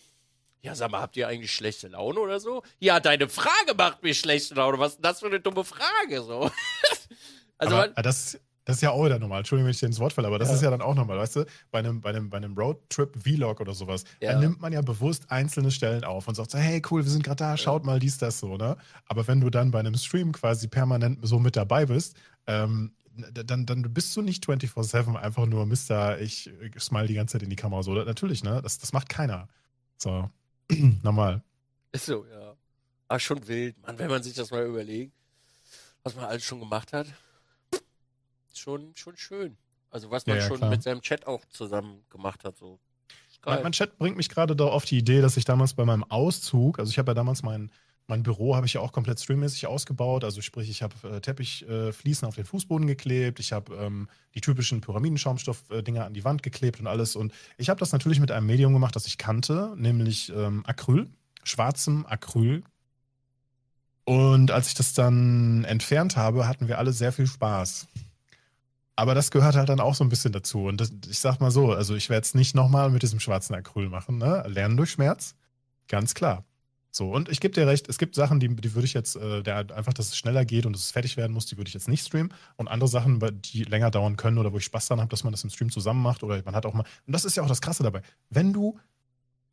Ja, 0.62 0.74
sag 0.74 0.90
mal, 0.90 1.01
habt 1.01 1.16
ihr 1.16 1.27
eigentlich 1.27 1.52
schlechte 1.52 1.89
Laune 1.89 2.20
oder 2.20 2.39
so? 2.39 2.62
Ja, 2.78 3.01
deine 3.01 3.28
Frage 3.28 3.74
macht 3.77 4.02
mir 4.02 4.15
schlechte 4.15 4.55
Laune. 4.55 4.78
Was 4.78 4.93
ist 4.93 4.97
denn 4.97 5.02
das 5.05 5.20
für 5.20 5.27
eine 5.27 5.40
dumme 5.40 5.65
Frage, 5.65 6.23
so? 6.23 6.51
also, 7.59 7.77
Aber, 7.77 7.89
das, 8.02 8.39
Das 8.70 8.76
ist 8.78 8.82
ja 8.82 8.90
auch 8.90 9.05
wieder 9.05 9.18
normal. 9.18 9.38
Entschuldigung, 9.40 9.66
wenn 9.66 9.72
ich 9.72 9.80
dir 9.80 9.86
ins 9.86 9.98
Wort 10.01 10.12
falle, 10.12 10.26
aber 10.28 10.38
das 10.38 10.48
Ja. 10.48 10.55
ist 10.55 10.62
ja 10.62 10.70
dann 10.70 10.80
auch 10.80 10.94
normal, 10.94 11.18
weißt 11.18 11.36
du? 11.36 11.47
Bei 11.70 11.78
einem, 11.80 12.01
bei 12.01 12.10
einem, 12.10 12.30
bei 12.30 12.36
einem 12.38 12.56
Roadtrip-Vlog 12.56 13.60
oder 13.60 13.74
sowas, 13.74 14.05
Ja. 14.20 14.32
da 14.32 14.38
nimmt 14.40 14.60
man 14.60 14.72
ja 14.72 14.80
bewusst 14.82 15.30
einzelne 15.30 15.70
Stellen 15.70 16.05
auf 16.05 16.26
und 16.28 16.34
sagt 16.34 16.51
so, 16.51 16.59
hey, 16.59 16.80
cool, 16.90 17.05
wir 17.05 17.10
sind 17.10 17.22
gerade 17.24 17.36
da, 17.36 17.56
schaut 17.56 17.84
mal 17.84 17.98
dies, 17.98 18.18
das 18.18 18.40
so, 18.40 18.56
ne? 18.56 18.76
Aber 19.06 19.26
wenn 19.28 19.40
du 19.40 19.51
dann 19.51 19.70
bei 19.70 19.80
einem 19.80 19.94
Stream 19.97 20.32
quasi 20.32 20.68
permanent 20.68 21.18
so 21.22 21.38
mit 21.38 21.56
dabei 21.56 21.86
bist, 21.86 22.16
ähm, 22.47 22.92
dann, 23.32 23.66
dann 23.66 23.82
bist 23.92 24.16
du 24.16 24.22
nicht 24.22 24.47
24-7 24.47 25.14
einfach 25.16 25.44
nur 25.47 25.66
Mister, 25.66 26.20
ich 26.20 26.51
smile 26.78 27.06
die 27.09 27.14
ganze 27.14 27.32
Zeit 27.32 27.42
in 27.42 27.51
die 27.51 27.56
Kamera 27.56 27.82
so. 27.82 27.92
Natürlich, 27.92 28.42
ne? 28.44 28.62
Das, 28.62 28.78
das 28.78 28.92
macht 28.92 29.09
keiner. 29.09 29.48
So, 29.98 30.30
normal. 31.02 31.42
Ist 31.92 32.06
so, 32.06 32.24
ja. 32.32 32.55
Aber 33.09 33.18
schon 33.18 33.47
wild, 33.48 33.76
Mann, 33.82 33.98
wenn 33.98 34.09
man 34.09 34.22
sich 34.22 34.34
das 34.34 34.51
mal 34.52 34.64
überlegt, 34.64 35.12
was 36.05 36.14
man 36.14 36.24
alles 36.26 36.44
schon 36.44 36.60
gemacht 36.60 36.92
hat. 36.92 37.09
Schon, 38.60 38.92
schon 38.94 39.16
schön. 39.16 39.56
Also 39.90 40.10
was 40.10 40.26
man 40.26 40.36
Ja, 40.36 40.42
ja, 40.42 40.48
schon 40.48 40.58
klar. 40.58 40.70
mit 40.70 40.82
seinem 40.82 41.00
Chat 41.00 41.26
auch 41.26 41.44
zusammen 41.46 42.04
gemacht 42.10 42.44
hat, 42.44 42.58
so. 42.58 42.78
Mein, 43.46 43.62
mein 43.62 43.72
Chat 43.72 43.96
bringt 43.96 44.18
mich 44.18 44.28
gerade 44.28 44.54
da 44.54 44.66
auf 44.66 44.84
die 44.84 44.98
Idee, 44.98 45.22
dass 45.22 45.38
ich 45.38 45.46
damals 45.46 45.72
bei 45.72 45.86
meinem 45.86 46.04
Auszug, 46.04 46.78
also 46.78 46.90
ich 46.90 46.98
habe 46.98 47.10
ja 47.10 47.14
damals 47.14 47.42
mein, 47.42 47.72
mein 48.06 48.22
Büro 48.22 48.54
habe 48.54 48.66
ich 48.66 48.74
ja 48.74 48.82
auch 48.82 48.92
komplett 48.92 49.18
streammäßig 49.18 49.66
ausgebaut. 49.66 50.24
Also 50.24 50.42
sprich, 50.42 50.68
ich 50.68 50.82
habe 50.82 50.94
äh, 51.08 51.20
Teppichfliesen 51.22 52.26
äh, 52.26 52.28
auf 52.28 52.34
den 52.34 52.44
Fußboden 52.44 52.86
geklebt, 52.86 53.40
ich 53.40 53.52
habe 53.52 53.74
ähm, 53.76 54.08
die 54.34 54.42
typischen 54.42 54.82
Pyramidenschaumstoff-Dinger 54.82 56.04
an 56.04 56.12
die 56.12 56.24
Wand 56.24 56.42
geklebt 56.42 56.80
und 56.80 56.86
alles. 56.86 57.16
Und 57.16 57.32
ich 57.56 57.70
habe 57.70 57.80
das 57.80 57.92
natürlich 57.92 58.20
mit 58.20 58.30
einem 58.30 58.46
Medium 58.46 58.74
gemacht, 58.74 58.94
das 58.94 59.06
ich 59.06 59.16
kannte, 59.16 59.72
nämlich 59.78 60.30
ähm, 60.36 60.64
Acryl, 60.66 61.08
schwarzem 61.44 62.04
Acryl. 62.04 62.62
Und 64.04 64.50
als 64.50 64.68
ich 64.68 64.74
das 64.74 64.92
dann 64.92 65.64
entfernt 65.64 66.18
habe, 66.18 66.46
hatten 66.46 66.68
wir 66.68 66.76
alle 66.76 66.92
sehr 66.92 67.12
viel 67.12 67.26
Spaß. 67.26 67.86
Aber 69.01 69.14
das 69.14 69.31
gehört 69.31 69.56
halt 69.56 69.70
dann 69.70 69.81
auch 69.81 69.94
so 69.94 70.05
ein 70.05 70.10
bisschen 70.10 70.31
dazu. 70.31 70.66
Und 70.66 70.78
das, 70.78 70.93
ich 71.09 71.20
sag 71.20 71.40
mal 71.40 71.51
so, 71.51 71.72
also 71.72 71.94
ich 71.94 72.10
werde 72.10 72.22
es 72.22 72.35
nicht 72.35 72.55
nochmal 72.55 72.90
mit 72.90 73.02
diesem 73.02 73.18
schwarzen 73.18 73.55
Acryl 73.55 73.89
machen. 73.89 74.18
Ne? 74.18 74.44
Lernen 74.47 74.77
durch 74.77 74.90
Schmerz, 74.90 75.36
ganz 75.89 76.12
klar. 76.12 76.44
So, 76.90 77.10
und 77.10 77.31
ich 77.31 77.40
gebe 77.40 77.55
dir 77.55 77.66
recht, 77.66 77.89
es 77.89 77.97
gibt 77.97 78.14
Sachen, 78.14 78.40
die, 78.40 78.55
die 78.55 78.74
würde 78.74 78.85
ich 78.85 78.93
jetzt, 78.93 79.16
äh, 79.16 79.43
der, 79.43 79.74
einfach, 79.74 79.94
dass 79.94 80.09
es 80.09 80.18
schneller 80.18 80.44
geht 80.44 80.66
und 80.66 80.74
dass 80.74 80.82
es 80.82 80.90
fertig 80.90 81.16
werden 81.16 81.32
muss, 81.32 81.47
die 81.47 81.56
würde 81.56 81.68
ich 81.68 81.72
jetzt 81.72 81.89
nicht 81.89 82.05
streamen. 82.05 82.35
Und 82.56 82.68
andere 82.68 82.89
Sachen, 82.90 83.20
die 83.40 83.64
länger 83.64 83.90
dauern 83.90 84.18
können 84.18 84.36
oder 84.36 84.52
wo 84.52 84.59
ich 84.59 84.64
Spaß 84.64 84.89
dran 84.89 85.01
habe, 85.01 85.09
dass 85.09 85.24
man 85.24 85.32
das 85.32 85.44
im 85.44 85.51
Stream 85.51 85.70
zusammen 85.70 86.02
macht 86.02 86.22
oder 86.22 86.43
man 86.44 86.55
hat 86.55 86.66
auch 86.66 86.74
mal. 86.74 86.85
Und 87.06 87.14
das 87.14 87.24
ist 87.24 87.39
ja 87.39 87.43
auch 87.43 87.48
das 87.48 87.62
Krasse 87.62 87.82
dabei. 87.82 88.02
Wenn 88.28 88.52
du 88.52 88.78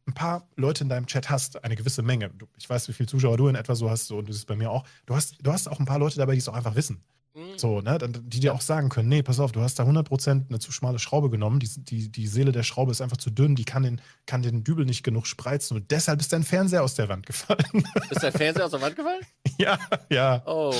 ein 0.07 0.13
paar 0.13 0.45
Leute 0.57 0.83
in 0.83 0.89
deinem 0.89 1.05
Chat 1.05 1.29
hast, 1.29 1.63
eine 1.63 1.77
gewisse 1.77 2.01
Menge, 2.01 2.31
du, 2.31 2.47
ich 2.57 2.69
weiß, 2.69 2.89
wie 2.89 2.93
viele 2.93 3.07
Zuschauer 3.07 3.37
du 3.37 3.47
in 3.47 3.55
etwa 3.55 3.75
so 3.75 3.89
hast, 3.89 4.07
so, 4.07 4.17
und 4.17 4.27
das 4.27 4.35
ist 4.35 4.45
bei 4.45 4.57
mir 4.57 4.71
auch, 4.71 4.85
du 5.05 5.15
hast, 5.15 5.37
du 5.41 5.53
hast 5.53 5.69
auch 5.69 5.79
ein 5.79 5.85
paar 5.85 5.99
Leute 5.99 6.17
dabei, 6.17 6.33
die 6.33 6.39
es 6.39 6.49
auch 6.49 6.53
einfach 6.53 6.75
wissen. 6.75 7.01
Mhm. 7.37 7.57
So, 7.57 7.81
ne, 7.81 7.99
die 7.99 8.39
dir 8.39 8.55
auch 8.55 8.61
sagen 8.61 8.89
können, 8.89 9.09
nee, 9.09 9.21
pass 9.21 9.39
auf, 9.39 9.51
du 9.51 9.61
hast 9.61 9.77
da 9.77 9.83
100% 9.83 10.49
eine 10.49 10.57
zu 10.57 10.71
schmale 10.71 10.97
Schraube 10.97 11.29
genommen, 11.29 11.59
die, 11.59 11.69
die, 11.77 12.11
die 12.11 12.25
Seele 12.25 12.51
der 12.51 12.63
Schraube 12.63 12.91
ist 12.91 12.99
einfach 12.99 13.17
zu 13.17 13.29
dünn, 13.29 13.55
die 13.55 13.63
kann 13.63 13.83
den, 13.83 14.01
kann 14.25 14.41
den 14.41 14.63
Dübel 14.63 14.85
nicht 14.85 15.03
genug 15.03 15.27
spreizen 15.27 15.77
und 15.77 15.91
deshalb 15.91 16.19
ist 16.19 16.33
dein 16.33 16.41
Fernseher 16.41 16.83
aus 16.83 16.95
der 16.95 17.09
Wand 17.09 17.27
gefallen. 17.27 17.59
Ist 18.09 18.23
der 18.23 18.31
Fernseher 18.31 18.65
aus 18.65 18.71
der 18.71 18.81
Wand 18.81 18.95
gefallen? 18.95 19.21
ja, 19.59 19.77
ja. 20.09 20.41
Oh. 20.47 20.73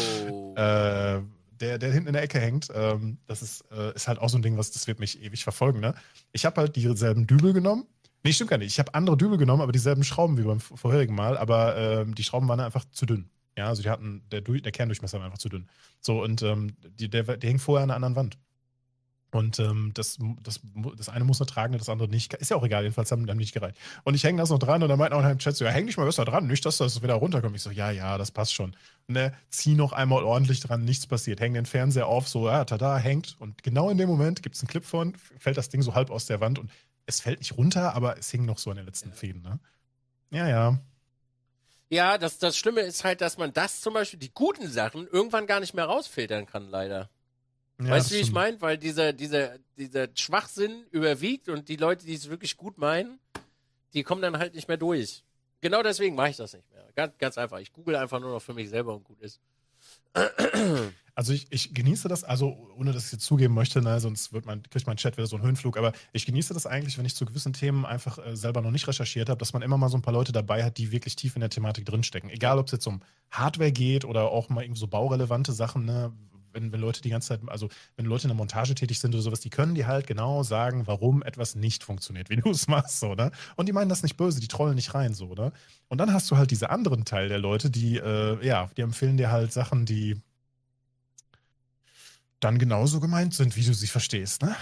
Äh, 0.55 1.21
der, 1.59 1.77
der 1.77 1.91
hinten 1.91 2.07
in 2.07 2.13
der 2.13 2.23
Ecke 2.23 2.39
hängt, 2.39 2.69
ähm, 2.73 3.17
das 3.27 3.41
ist, 3.41 3.63
äh, 3.71 3.93
ist 3.93 4.07
halt 4.07 4.19
auch 4.19 4.29
so 4.29 4.38
ein 4.38 4.41
Ding, 4.41 4.57
was 4.57 4.71
das 4.71 4.88
wird 4.88 4.99
mich 4.99 5.21
ewig 5.21 5.43
verfolgen. 5.43 5.79
Ne? 5.79 5.93
Ich 6.31 6.45
habe 6.45 6.61
halt 6.61 6.75
dieselben 6.75 7.27
Dübel 7.27 7.53
genommen. 7.53 7.85
Nee, 8.23 8.34
stimmt 8.34 8.49
gar 8.49 8.57
nicht. 8.57 8.71
Ich 8.71 8.79
habe 8.79 8.93
andere 8.93 9.17
Dübel 9.17 9.38
genommen, 9.38 9.61
aber 9.61 9.71
dieselben 9.71 10.03
Schrauben 10.03 10.38
wie 10.38 10.43
beim 10.43 10.59
vorherigen 10.59 11.15
Mal, 11.15 11.38
aber 11.38 11.77
ähm, 11.77 12.15
die 12.15 12.23
Schrauben 12.23 12.47
waren 12.47 12.59
einfach 12.59 12.85
zu 12.91 13.05
dünn. 13.05 13.29
Ja, 13.57 13.67
also 13.67 13.81
die 13.81 13.89
hatten, 13.89 14.23
der, 14.31 14.41
der 14.41 14.71
Kerndurchmesser 14.71 15.17
war 15.17 15.25
einfach 15.25 15.39
zu 15.39 15.49
dünn. 15.49 15.67
So, 15.99 16.23
und 16.23 16.43
ähm, 16.43 16.75
die, 16.99 17.09
der, 17.09 17.23
der 17.23 17.49
hing 17.49 17.59
vorher 17.59 17.84
an 17.84 17.89
einer 17.89 17.95
anderen 17.95 18.15
Wand. 18.15 18.38
Und 19.31 19.59
ähm, 19.59 19.91
das, 19.93 20.17
das, 20.41 20.61
das 20.95 21.09
eine 21.09 21.25
muss 21.25 21.39
er 21.41 21.47
tragen, 21.47 21.77
das 21.77 21.89
andere 21.89 22.07
nicht. 22.07 22.34
Ist 22.35 22.49
ja 22.49 22.55
auch 22.55 22.63
egal, 22.63 22.84
jedenfalls 22.84 23.11
haben, 23.11 23.21
haben 23.27 23.38
die 23.38 23.43
nicht 23.43 23.53
gereicht. 23.53 23.77
Und 24.03 24.13
ich 24.13 24.23
hänge 24.23 24.38
das 24.38 24.51
noch 24.51 24.59
dran 24.59 24.81
und 24.84 24.89
dann 24.89 24.97
meint 24.97 25.11
auch 25.11 25.27
im 25.27 25.39
Chat 25.39 25.57
so, 25.57 25.65
ja, 25.65 25.71
häng 25.71 25.88
dich 25.88 25.97
mal 25.97 26.05
besser 26.05 26.23
dran, 26.23 26.47
nicht, 26.47 26.65
dass 26.65 26.77
das 26.77 27.01
wieder 27.01 27.15
runterkommt. 27.15 27.55
Ich 27.55 27.61
so, 27.61 27.71
ja, 27.71 27.91
ja, 27.91 28.17
das 28.17 28.31
passt 28.31 28.53
schon. 28.53 28.75
Ne, 29.07 29.34
zieh 29.49 29.75
noch 29.75 29.91
einmal 29.91 30.23
ordentlich 30.23 30.61
dran, 30.61 30.85
nichts 30.85 31.07
passiert. 31.07 31.41
Häng 31.41 31.55
den 31.55 31.65
Fernseher 31.65 32.07
auf, 32.07 32.27
so, 32.27 32.47
ja, 32.47 32.63
tada, 32.63 32.97
hängt. 32.97 33.35
Und 33.39 33.63
genau 33.63 33.89
in 33.89 33.97
dem 33.97 34.07
Moment 34.07 34.43
gibt 34.43 34.55
es 34.55 34.61
einen 34.61 34.69
Clip 34.69 34.85
von, 34.85 35.15
fällt 35.15 35.57
das 35.57 35.69
Ding 35.69 35.81
so 35.81 35.93
halb 35.93 36.09
aus 36.09 36.25
der 36.25 36.39
Wand 36.39 36.57
und 36.59 36.71
es 37.05 37.19
fällt 37.21 37.39
nicht 37.39 37.57
runter, 37.57 37.95
aber 37.95 38.17
es 38.17 38.29
hing 38.29 38.45
noch 38.45 38.59
so 38.59 38.69
an 38.69 38.77
den 38.77 38.85
letzten 38.85 39.11
Fäden, 39.11 39.41
ne? 39.41 39.59
Ja, 40.31 40.47
ja. 40.47 40.79
Ja, 41.89 42.18
das, 42.18 42.38
das 42.38 42.57
Schlimme 42.57 42.81
ist 42.81 43.03
halt, 43.03 43.22
dass 43.22 43.38
man 43.38 43.53
das 43.53 43.81
zum 43.81 43.93
Beispiel, 43.93 44.19
die 44.19 44.31
guten 44.34 44.68
Sachen, 44.68 45.07
irgendwann 45.07 45.47
gar 45.47 45.59
nicht 45.59 45.73
mehr 45.73 45.85
rausfiltern 45.85 46.45
kann, 46.45 46.69
leider. 46.69 47.09
ja 47.80 47.89
weißt 47.89 48.11
du, 48.11 48.15
wie 48.15 48.19
ich 48.19 48.31
meine? 48.31 48.59
Weil 48.61 48.77
dieser, 48.77 49.14
dieser, 49.14 49.57
dieser 49.77 50.07
Schwachsinn 50.14 50.85
überwiegt 50.91 51.47
und 51.47 51.69
die 51.69 51.77
Leute, 51.77 52.05
die 52.05 52.15
es 52.15 52.30
wirklich 52.30 52.57
gut 52.57 52.77
meinen, 52.77 53.19
die 53.93 54.03
kommen 54.03 54.22
dann 54.22 54.38
halt 54.38 54.53
nicht 54.53 54.68
mehr 54.68 54.77
durch. 54.77 55.23
Genau 55.61 55.81
deswegen 55.81 56.15
mache 56.15 56.30
ich 56.30 56.38
das 56.38 56.53
nicht 56.53 56.69
mehr. 56.72 56.85
Ganz, 56.95 57.18
ganz 57.18 57.38
einfach. 57.38 57.59
Ich 57.59 57.72
google 57.72 57.95
einfach 57.95 58.19
nur 58.19 58.31
noch 58.31 58.41
für 58.41 58.53
mich 58.53 58.69
selber 58.69 58.93
und 58.93 59.03
gut 59.03 59.22
ist. 59.22 59.39
Also 61.18 61.34
ich, 61.34 61.48
ich 61.49 61.73
genieße 61.73 62.07
das, 62.07 62.23
also 62.23 62.69
ohne 62.77 62.94
dass 62.94 63.07
ich 63.07 63.14
jetzt 63.14 63.26
zugeben 63.26 63.56
möchte, 63.56 63.81
ne, 63.81 63.99
sonst 63.99 64.34
wird 64.34 64.45
mein, 64.45 64.61
kriegt 64.61 64.85
mein 64.85 64.98
Chat 64.98 65.18
wieder 65.18 65.26
so 65.26 65.35
einen 65.35 65.45
Höhenflug, 65.45 65.76
aber 65.76 65.91
ich 66.14 66.27
genieße 66.27 66.53
das 66.53 66.68
eigentlich, 66.68 66.99
wenn 66.99 67.06
ich 67.06 67.15
zu 67.15 67.26
gewissen 67.26 67.53
Themen 67.53 67.88
einfach 67.88 68.19
äh, 68.23 68.35
selber 68.35 68.61
noch 68.61 68.69
nicht 68.69 68.88
recherchiert 68.88 69.27
habe, 69.27 69.39
dass 69.39 69.52
man 69.52 69.64
immer 69.64 69.80
mal 69.80 69.89
so 69.89 69.98
ein 69.98 70.03
paar 70.03 70.14
Leute 70.14 70.31
dabei 70.31 70.64
hat, 70.64 70.77
die 70.77 70.91
wirklich 70.91 71.15
tief 71.15 71.35
in 71.35 71.39
der 71.39 71.49
Thematik 71.49 71.88
drinstecken. 71.88 72.30
Egal, 72.30 72.60
ob 72.60 72.68
es 72.68 72.72
jetzt 72.73 72.85
um 72.85 73.02
Hardware 73.31 73.72
geht 73.72 74.06
oder 74.06 74.30
auch 74.30 74.49
mal 74.49 74.64
irgendwie 74.64 74.80
so 74.80 74.88
baurelevante 74.88 75.53
Sachen, 75.53 75.85
ne? 75.85 76.14
Wenn, 76.53 76.72
wenn 76.72 76.80
Leute 76.80 77.02
die 77.02 77.10
ganze 77.10 77.30
Zeit, 77.30 77.41
also 77.48 77.68
wenn 77.95 78.06
Leute 78.06 78.26
in 78.26 78.30
der 78.30 78.38
Montage 78.38 78.73
tätig 78.76 78.99
sind 78.99 79.14
oder 79.14 79.22
sowas, 79.23 79.39
die 79.39 79.49
können 79.49 79.73
die 79.73 79.85
halt 79.85 80.06
genau 80.07 80.44
sagen, 80.44 80.85
warum 80.85 81.23
etwas 81.23 81.56
nicht 81.56 81.84
funktioniert, 81.84 82.30
wie 82.30 82.35
du 82.35 82.52
es 82.52 82.68
machst, 82.68 82.99
so, 82.99 83.15
ne? 83.15 83.31
Und 83.56 83.68
die 83.68 83.73
meinen 83.73 83.89
das 83.89 84.03
nicht 84.03 84.18
böse, 84.18 84.39
die 84.39 84.48
trollen 84.48 84.76
nicht 84.76 84.94
rein, 84.94 85.15
so, 85.15 85.34
ne? 85.34 85.52
Und 85.88 85.98
dann 85.98 86.14
hast 86.14 86.30
du 86.30 86.38
halt 86.38 86.52
diese 86.52 86.69
anderen 86.69 87.06
Teil 87.06 87.27
der 87.27 87.39
Leute, 87.39 87.72
die, 87.72 87.98
äh, 87.98 88.45
ja, 88.45 88.69
die 88.77 88.81
empfehlen 88.81 89.18
dir 89.18 89.31
halt 89.31 89.52
Sachen, 89.52 89.88
die 89.88 90.22
dann 92.39 92.59
genauso 92.59 92.99
gemeint 92.99 93.34
sind, 93.34 93.55
wie 93.55 93.64
du 93.64 93.73
sie 93.73 93.88
verstehst, 93.88 94.41
ne? 94.41 94.55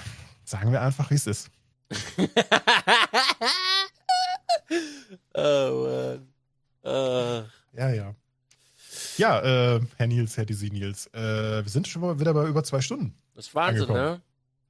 Sagen 0.43 0.71
wir 0.71 0.81
einfach, 0.81 1.09
wie 1.11 1.15
es 1.15 1.27
ist. 1.27 1.49
oh 5.33 5.87
Mann. 5.87 6.27
Äh, 6.83 7.43
Ja, 7.73 7.89
ja. 7.89 8.15
Ja, 9.17 9.75
äh, 9.75 9.81
Herr 9.97 10.07
Nils, 10.07 10.37
Herr 10.37 10.45
Dizzy 10.45 10.69
Nils, 10.69 11.07
äh, 11.13 11.63
wir 11.63 11.69
sind 11.69 11.87
schon 11.87 12.01
mal 12.01 12.19
wieder 12.19 12.33
bei 12.33 12.47
über 12.47 12.63
zwei 12.63 12.81
Stunden. 12.81 13.15
das 13.33 13.47
ist 13.47 13.55
Wahnsinn, 13.55 13.83
Angekommen. 13.83 14.13
ne? 14.13 14.21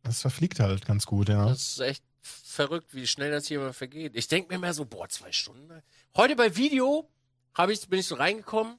Das 0.03 0.21
verfliegt 0.21 0.59
halt 0.59 0.85
ganz 0.85 1.05
gut, 1.05 1.29
ja. 1.29 1.47
Das 1.47 1.61
ist 1.61 1.79
echt 1.79 2.03
verrückt, 2.21 2.93
wie 2.93 3.07
schnell 3.07 3.31
das 3.31 3.47
hier 3.47 3.59
immer 3.59 3.73
vergeht. 3.73 4.15
Ich 4.15 4.27
denke 4.27 4.49
mir 4.49 4.55
immer 4.55 4.73
so, 4.73 4.85
boah, 4.85 5.09
zwei 5.09 5.31
Stunden. 5.31 5.81
Heute 6.15 6.35
bei 6.35 6.55
Video 6.55 7.09
ich, 7.69 7.87
bin 7.87 7.99
ich 7.99 8.07
so 8.07 8.15
reingekommen. 8.15 8.77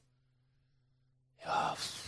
Ja, 1.45 1.75
pff, 1.75 2.06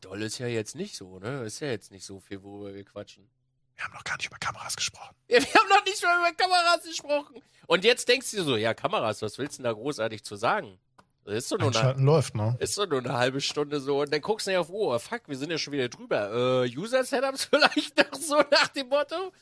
doll 0.00 0.22
ist 0.22 0.38
ja 0.38 0.46
jetzt 0.46 0.74
nicht 0.74 0.96
so, 0.96 1.18
ne? 1.18 1.44
Ist 1.44 1.60
ja 1.60 1.68
jetzt 1.68 1.90
nicht 1.90 2.04
so 2.04 2.20
viel, 2.20 2.42
worüber 2.42 2.74
wir 2.74 2.84
quatschen. 2.84 3.28
Wir 3.76 3.84
haben 3.84 3.94
noch 3.94 4.04
gar 4.04 4.16
nicht 4.16 4.26
über 4.26 4.38
Kameras 4.38 4.76
gesprochen. 4.76 5.14
Ja, 5.28 5.38
wir 5.38 5.54
haben 5.54 5.68
noch 5.68 5.84
nicht 5.84 6.02
mal 6.02 6.18
über 6.18 6.32
Kameras 6.36 6.82
gesprochen. 6.84 7.42
Und 7.66 7.84
jetzt 7.84 8.08
denkst 8.08 8.30
du 8.30 8.36
dir 8.38 8.42
so, 8.44 8.56
ja, 8.56 8.74
Kameras, 8.74 9.22
was 9.22 9.38
willst 9.38 9.58
du 9.58 9.62
denn 9.62 9.70
da 9.70 9.72
großartig 9.72 10.22
zu 10.22 10.36
sagen? 10.36 10.78
Das 11.24 11.34
ist 11.34 11.52
doch 11.52 11.58
nur 11.58 11.76
eine, 11.76 12.02
läuft, 12.02 12.34
ne? 12.34 12.56
ist 12.58 12.76
doch 12.76 12.88
nur 12.88 12.98
eine 12.98 13.12
halbe 13.12 13.40
Stunde 13.40 13.80
so. 13.80 14.00
Und 14.00 14.12
dann 14.12 14.20
guckst 14.20 14.46
du 14.46 14.52
ja 14.52 14.60
auf 14.60 14.70
Uhr, 14.70 14.98
fuck, 14.98 15.22
wir 15.28 15.36
sind 15.36 15.50
ja 15.50 15.58
schon 15.58 15.72
wieder 15.72 15.88
drüber. 15.88 16.64
Äh, 16.64 16.76
User-Setups 16.76 17.44
vielleicht 17.50 17.96
noch 17.96 18.18
so 18.18 18.36
nach 18.50 18.68
dem 18.68 18.88
Motto. 18.88 19.32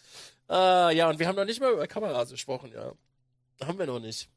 Äh, 0.51 0.97
ja, 0.97 1.09
und 1.09 1.18
wir 1.18 1.26
haben 1.26 1.36
noch 1.36 1.44
nicht 1.44 1.60
mal 1.60 1.72
über 1.72 1.86
Kameras 1.86 2.30
gesprochen, 2.30 2.72
ja. 2.72 2.93
Haben 3.64 3.78
wir 3.78 3.86
noch 3.86 4.01
nicht. 4.01 4.28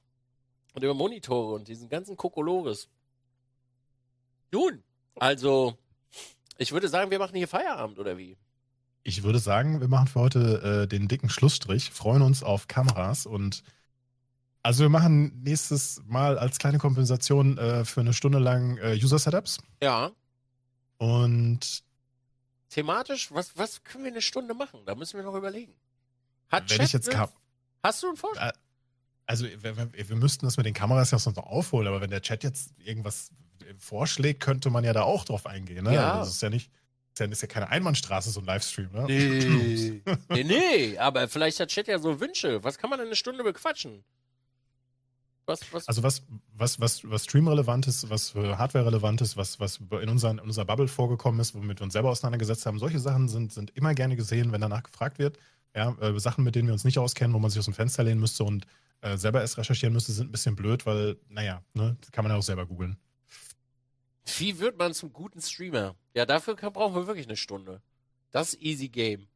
Und 0.73 0.83
über 0.83 0.93
Monitore 0.93 1.55
und 1.55 1.67
diesen 1.67 1.89
ganzen 1.89 2.15
Kokolores. 2.15 2.87
Nun, 4.51 4.83
also, 5.15 5.77
ich 6.61 6.71
würde 6.71 6.87
sagen, 6.87 7.09
wir 7.11 7.19
machen 7.19 7.35
hier 7.35 7.47
Feierabend, 7.47 7.97
oder 7.99 8.17
wie? 8.17 8.37
Ich 9.03 9.23
würde 9.23 9.39
sagen, 9.39 9.81
wir 9.81 9.87
machen 9.87 10.07
für 10.07 10.19
heute 10.19 10.83
äh, 10.83 10.87
den 10.87 11.07
dicken 11.07 11.29
Schlussstrich, 11.29 11.89
freuen 11.89 12.21
uns 12.21 12.43
auf 12.43 12.67
Kameras 12.67 13.25
und 13.25 13.63
also 14.61 14.83
wir 14.83 14.89
machen 14.89 15.41
nächstes 15.41 16.03
Mal 16.05 16.37
als 16.37 16.59
kleine 16.59 16.77
Kompensation 16.77 17.57
äh, 17.57 17.83
für 17.83 18.01
eine 18.01 18.13
Stunde 18.13 18.37
lang 18.37 18.77
äh, 18.77 18.93
User-Setups 19.01 19.57
Ja. 19.81 20.11
und 20.99 21.83
Thematisch, 22.69 23.31
was, 23.33 23.57
was 23.57 23.83
können 23.83 24.03
wir 24.05 24.11
eine 24.11 24.21
Stunde 24.21 24.53
machen? 24.53 24.81
Da 24.85 24.93
müssen 24.95 25.17
wir 25.17 25.23
noch 25.25 25.35
überlegen. 25.35 25.73
Hat 26.49 26.69
wenn 26.69 26.77
Chat 26.77 26.85
ich 26.85 26.93
jetzt 26.93 27.09
Kam 27.09 27.29
Hast 27.83 28.03
du 28.03 28.07
einen 28.07 28.17
Vorschlag? 28.17 28.53
also 29.25 29.45
wir, 29.45 29.75
wir, 29.77 30.09
wir 30.09 30.15
müssten 30.15 30.45
das 30.45 30.57
mit 30.57 30.65
den 30.67 30.73
Kameras 30.75 31.09
ja 31.11 31.17
sonst 31.17 31.37
noch 31.37 31.47
aufholen, 31.47 31.87
aber 31.87 32.01
wenn 32.01 32.11
der 32.11 32.21
Chat 32.21 32.43
jetzt 32.43 32.73
irgendwas 32.77 33.31
vorschlägt, 33.77 34.41
könnte 34.41 34.69
man 34.69 34.83
ja 34.83 34.93
da 34.93 35.03
auch 35.03 35.25
drauf 35.25 35.45
eingehen. 35.45 35.83
Ne? 35.83 35.93
Ja. 35.93 36.19
Das 36.19 36.29
ist 36.29 36.41
ja 36.41 36.49
nicht, 36.49 36.71
ja, 37.17 37.25
ist 37.25 37.41
ja 37.41 37.47
keine 37.47 37.69
Einbahnstraße, 37.69 38.31
so 38.31 38.39
ein 38.39 38.45
Livestream. 38.45 38.89
Ne? 38.91 39.05
Nee. 39.07 40.01
nee, 40.29 40.43
nee, 40.43 40.97
aber 40.97 41.27
vielleicht 41.27 41.59
hat 41.59 41.69
Chat 41.69 41.87
ja 41.87 41.99
so 41.99 42.19
Wünsche. 42.19 42.63
Was 42.63 42.77
kann 42.77 42.89
man 42.89 42.99
in 42.99 43.07
eine 43.07 43.15
Stunde 43.15 43.43
bequatschen? 43.43 44.03
Was, 45.45 45.73
was? 45.73 45.87
Also 45.87 46.03
was, 46.03 46.23
was, 46.55 46.79
was, 46.79 47.09
was 47.09 47.23
streamrelevant 47.23 47.87
ist, 47.87 48.09
was 48.09 48.29
für 48.29 48.57
Hardware 48.57 48.85
relevant 48.85 49.21
ist, 49.21 49.37
was, 49.37 49.59
was 49.59 49.79
in, 50.01 50.09
unseren, 50.09 50.37
in 50.37 50.45
unserer 50.45 50.65
Bubble 50.65 50.87
vorgekommen 50.87 51.39
ist, 51.39 51.55
womit 51.55 51.79
wir 51.79 51.83
uns 51.83 51.93
selber 51.93 52.09
auseinandergesetzt 52.09 52.65
haben, 52.65 52.79
solche 52.79 52.99
Sachen 52.99 53.27
sind, 53.27 53.51
sind 53.51 53.71
immer 53.75 53.93
gerne 53.93 54.15
gesehen, 54.15 54.51
wenn 54.51 54.61
danach 54.61 54.83
gefragt 54.83 55.19
wird. 55.19 55.37
Ja, 55.75 55.95
äh, 55.99 56.19
Sachen, 56.19 56.43
mit 56.43 56.55
denen 56.55 56.67
wir 56.67 56.73
uns 56.73 56.83
nicht 56.83 56.99
auskennen, 56.99 57.33
wo 57.33 57.39
man 57.39 57.49
sich 57.49 57.59
aus 57.59 57.65
dem 57.65 57.73
Fenster 57.73 58.03
lehnen 58.03 58.19
müsste 58.19 58.43
und 58.43 58.67
äh, 59.01 59.17
selber 59.17 59.41
erst 59.41 59.57
recherchieren 59.57 59.93
müsste, 59.93 60.11
sind 60.11 60.29
ein 60.29 60.31
bisschen 60.31 60.55
blöd, 60.55 60.85
weil, 60.85 61.17
naja, 61.27 61.63
ne, 61.73 61.97
kann 62.11 62.23
man 62.23 62.31
ja 62.31 62.37
auch 62.37 62.43
selber 62.43 62.65
googeln. 62.65 62.97
Wie 64.25 64.59
wird 64.59 64.77
man 64.77 64.93
zum 64.93 65.11
guten 65.13 65.41
Streamer? 65.41 65.95
Ja, 66.13 66.25
dafür 66.25 66.55
kann, 66.55 66.73
brauchen 66.73 66.95
wir 66.95 67.07
wirklich 67.07 67.27
eine 67.27 67.37
Stunde. 67.37 67.81
Das 68.31 68.53
ist 68.53 68.61
easy 68.61 68.87
game. 68.89 69.27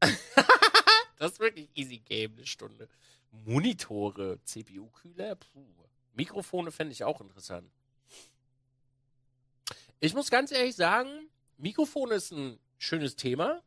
das 1.18 1.32
ist 1.32 1.40
wirklich 1.40 1.68
easy 1.74 1.98
game, 1.98 2.32
eine 2.36 2.46
Stunde. 2.46 2.88
Monitore, 3.30 4.38
CPU-Kühler, 4.44 5.36
puh. 5.36 5.64
Mikrofone 6.14 6.70
fände 6.70 6.92
ich 6.92 7.04
auch 7.04 7.20
interessant. 7.20 7.70
Ich 10.00 10.14
muss 10.14 10.30
ganz 10.30 10.52
ehrlich 10.52 10.76
sagen, 10.76 11.28
Mikrofon 11.56 12.10
ist 12.12 12.30
ein 12.30 12.58
schönes 12.78 13.16
Thema, 13.16 13.62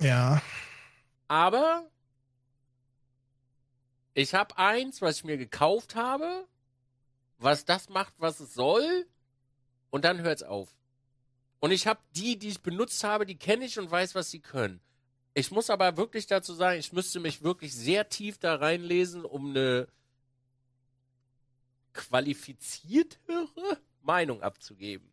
Ja. 0.00 0.42
aber 1.26 1.90
ich 4.14 4.34
habe 4.34 4.56
eins, 4.58 5.00
was 5.00 5.16
ich 5.18 5.24
mir 5.24 5.36
gekauft 5.38 5.94
habe, 5.94 6.46
was 7.38 7.64
das 7.64 7.88
macht, 7.88 8.14
was 8.18 8.40
es 8.40 8.54
soll, 8.54 9.06
und 9.90 10.04
dann 10.04 10.20
hört's 10.20 10.42
auf. 10.42 10.68
Und 11.60 11.70
ich 11.70 11.86
habe 11.86 12.00
die, 12.14 12.38
die 12.38 12.48
ich 12.48 12.60
benutzt 12.62 13.02
habe, 13.02 13.26
die 13.26 13.36
kenne 13.36 13.64
ich 13.64 13.78
und 13.78 13.90
weiß, 13.90 14.14
was 14.14 14.30
sie 14.30 14.40
können. 14.40 14.80
Ich 15.34 15.50
muss 15.50 15.70
aber 15.70 15.96
wirklich 15.96 16.26
dazu 16.26 16.52
sagen, 16.54 16.78
ich 16.78 16.92
müsste 16.92 17.20
mich 17.20 17.42
wirklich 17.42 17.74
sehr 17.74 18.08
tief 18.08 18.38
da 18.38 18.56
reinlesen, 18.56 19.24
um 19.24 19.50
eine 19.50 19.88
qualifiziertere 21.92 23.78
Meinung 24.02 24.42
abzugeben. 24.42 25.10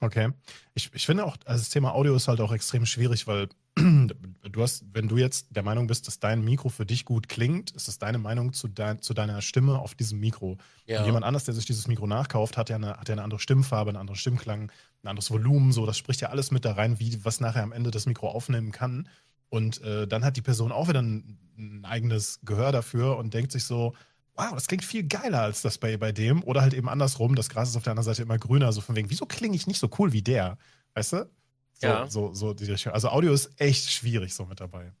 Okay. 0.00 0.30
Ich, 0.74 0.90
ich 0.92 1.06
finde 1.06 1.24
auch, 1.24 1.36
also 1.44 1.60
das 1.60 1.70
Thema 1.70 1.94
Audio 1.94 2.14
ist 2.14 2.28
halt 2.28 2.40
auch 2.40 2.52
extrem 2.52 2.84
schwierig, 2.84 3.26
weil 3.26 3.48
du 3.76 4.62
hast, 4.62 4.84
wenn 4.92 5.08
du 5.08 5.16
jetzt 5.16 5.48
der 5.50 5.62
Meinung 5.62 5.86
bist, 5.86 6.06
dass 6.06 6.18
dein 6.18 6.44
Mikro 6.44 6.68
für 6.68 6.86
dich 6.86 7.04
gut 7.04 7.28
klingt, 7.28 7.70
ist 7.72 7.88
es 7.88 7.98
deine 7.98 8.18
Meinung 8.18 8.52
zu, 8.52 8.68
dein, 8.68 9.00
zu 9.00 9.14
deiner 9.14 9.40
Stimme 9.42 9.78
auf 9.78 9.94
diesem 9.94 10.18
Mikro. 10.20 10.58
Ja. 10.86 11.00
Und 11.00 11.06
jemand 11.06 11.24
anders, 11.24 11.44
der 11.44 11.54
sich 11.54 11.66
dieses 11.66 11.86
Mikro 11.86 12.06
nachkauft, 12.06 12.56
hat 12.56 12.68
ja, 12.68 12.76
eine, 12.76 12.96
hat 12.96 13.08
ja 13.08 13.14
eine 13.14 13.22
andere 13.22 13.40
Stimmfarbe, 13.40 13.90
einen 13.90 13.98
anderen 13.98 14.16
Stimmklang, 14.16 14.70
ein 15.02 15.08
anderes 15.08 15.30
Volumen, 15.30 15.72
so, 15.72 15.86
das 15.86 15.96
spricht 15.96 16.20
ja 16.20 16.28
alles 16.28 16.50
mit 16.50 16.64
da 16.64 16.72
rein, 16.72 17.00
wie 17.00 17.24
was 17.24 17.40
nachher 17.40 17.62
am 17.62 17.72
Ende 17.72 17.90
das 17.90 18.06
Mikro 18.06 18.28
aufnehmen 18.28 18.72
kann. 18.72 19.08
Und 19.48 19.80
äh, 19.82 20.06
dann 20.08 20.24
hat 20.24 20.36
die 20.36 20.42
Person 20.42 20.72
auch 20.72 20.88
wieder 20.88 21.02
ein, 21.02 21.38
ein 21.56 21.84
eigenes 21.84 22.40
Gehör 22.44 22.72
dafür 22.72 23.16
und 23.16 23.32
denkt 23.32 23.52
sich 23.52 23.64
so, 23.64 23.94
wow, 24.36 24.52
das 24.52 24.66
klingt 24.66 24.84
viel 24.84 25.04
geiler 25.04 25.42
als 25.42 25.62
das 25.62 25.78
bei, 25.78 25.96
bei 25.96 26.12
dem. 26.12 26.42
Oder 26.44 26.62
halt 26.62 26.74
eben 26.74 26.88
andersrum, 26.88 27.34
das 27.34 27.48
Gras 27.48 27.68
ist 27.70 27.76
auf 27.76 27.82
der 27.82 27.92
anderen 27.92 28.04
Seite 28.04 28.22
immer 28.22 28.38
grüner, 28.38 28.72
so 28.72 28.80
von 28.80 28.94
wegen, 28.96 29.10
wieso 29.10 29.26
klinge 29.26 29.56
ich 29.56 29.66
nicht 29.66 29.78
so 29.80 29.88
cool 29.98 30.12
wie 30.12 30.22
der? 30.22 30.58
Weißt 30.94 31.12
du? 31.14 31.30
So, 31.74 31.86
Ja. 31.86 32.06
so, 32.06 32.32
so 32.34 32.54
die 32.54 32.64
Richtung. 32.70 32.92
Also 32.92 33.08
Audio 33.08 33.32
ist 33.32 33.50
echt 33.60 33.90
schwierig 33.90 34.34
so 34.34 34.46
mit 34.46 34.60
dabei. 34.60 34.92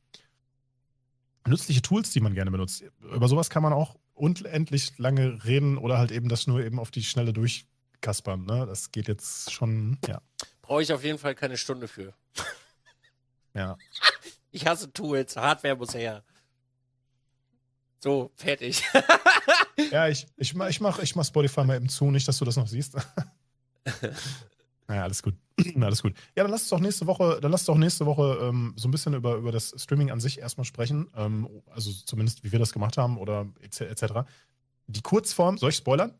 Nützliche 1.46 1.82
Tools, 1.82 2.10
die 2.10 2.20
man 2.20 2.34
gerne 2.34 2.50
benutzt. 2.50 2.84
Über 3.00 3.28
sowas 3.28 3.50
kann 3.50 3.62
man 3.62 3.72
auch 3.72 3.96
unendlich 4.14 4.98
lange 4.98 5.44
reden 5.44 5.78
oder 5.78 5.98
halt 5.98 6.10
eben 6.10 6.28
das 6.28 6.46
nur 6.46 6.60
eben 6.64 6.78
auf 6.78 6.90
die 6.90 7.04
Schnelle 7.04 7.32
durchkaspern. 7.32 8.44
Ne? 8.44 8.66
Das 8.66 8.90
geht 8.90 9.08
jetzt 9.08 9.52
schon, 9.52 9.98
ja. 10.08 10.20
Brauche 10.62 10.82
ich 10.82 10.92
auf 10.92 11.04
jeden 11.04 11.18
Fall 11.18 11.34
keine 11.34 11.56
Stunde 11.56 11.88
für. 11.88 12.14
ja. 13.54 13.76
Ich 14.52 14.66
hasse 14.66 14.90
Tools, 14.90 15.36
Hardware 15.36 15.76
muss 15.76 15.92
her. 15.92 16.24
So, 18.06 18.30
fertig. 18.36 18.84
Ja, 19.90 20.08
ich, 20.08 20.26
ich, 20.36 20.54
mach- 20.54 20.68
ich, 20.68 20.80
mach, 20.80 20.98
ich 21.00 21.14
mach 21.16 21.24
Spotify 21.24 21.64
mal 21.64 21.76
eben 21.76 21.88
zu, 21.88 22.10
nicht, 22.10 22.26
dass 22.26 22.38
du 22.38 22.44
das 22.46 22.56
noch 22.56 22.66
siehst. 22.66 22.94
naja, 24.88 25.02
alles 25.02 25.22
gut. 25.22 25.34
alles 25.80 26.02
gut. 26.02 26.14
Ja, 26.34 26.44
dann 26.44 26.50
lass 26.50 26.62
uns 26.62 26.70
doch 26.70 26.80
nächste 26.80 27.06
Woche, 27.06 27.38
dann 27.42 27.50
lass 27.52 27.64
doch 27.66 27.76
nächste 27.76 28.06
Woche 28.06 28.38
ähm, 28.42 28.72
so 28.76 28.88
ein 28.88 28.90
bisschen 28.90 29.12
über, 29.14 29.34
über 29.34 29.52
das 29.52 29.74
Streaming 29.76 30.10
an 30.10 30.20
sich 30.20 30.38
erstmal 30.38 30.64
sprechen. 30.64 31.08
Ähm, 31.14 31.48
also 31.70 31.90
zumindest, 31.92 32.42
wie 32.42 32.52
wir 32.52 32.58
das 32.58 32.72
gemacht 32.72 32.96
haben 32.96 33.18
oder 33.18 33.48
etc. 33.60 33.80
etc. 33.82 34.12
Die 34.86 35.02
Kurzform, 35.02 35.58
soll 35.58 35.70
ich 35.70 35.76
spoilern? 35.76 36.14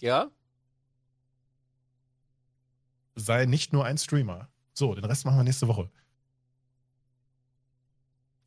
ja? 0.00 0.30
Sei 3.16 3.46
nicht 3.46 3.72
nur 3.72 3.84
ein 3.86 3.98
Streamer. 3.98 4.48
So, 4.74 4.94
den 4.94 5.04
Rest 5.04 5.24
machen 5.24 5.38
wir 5.38 5.44
nächste 5.44 5.66
Woche. 5.68 5.90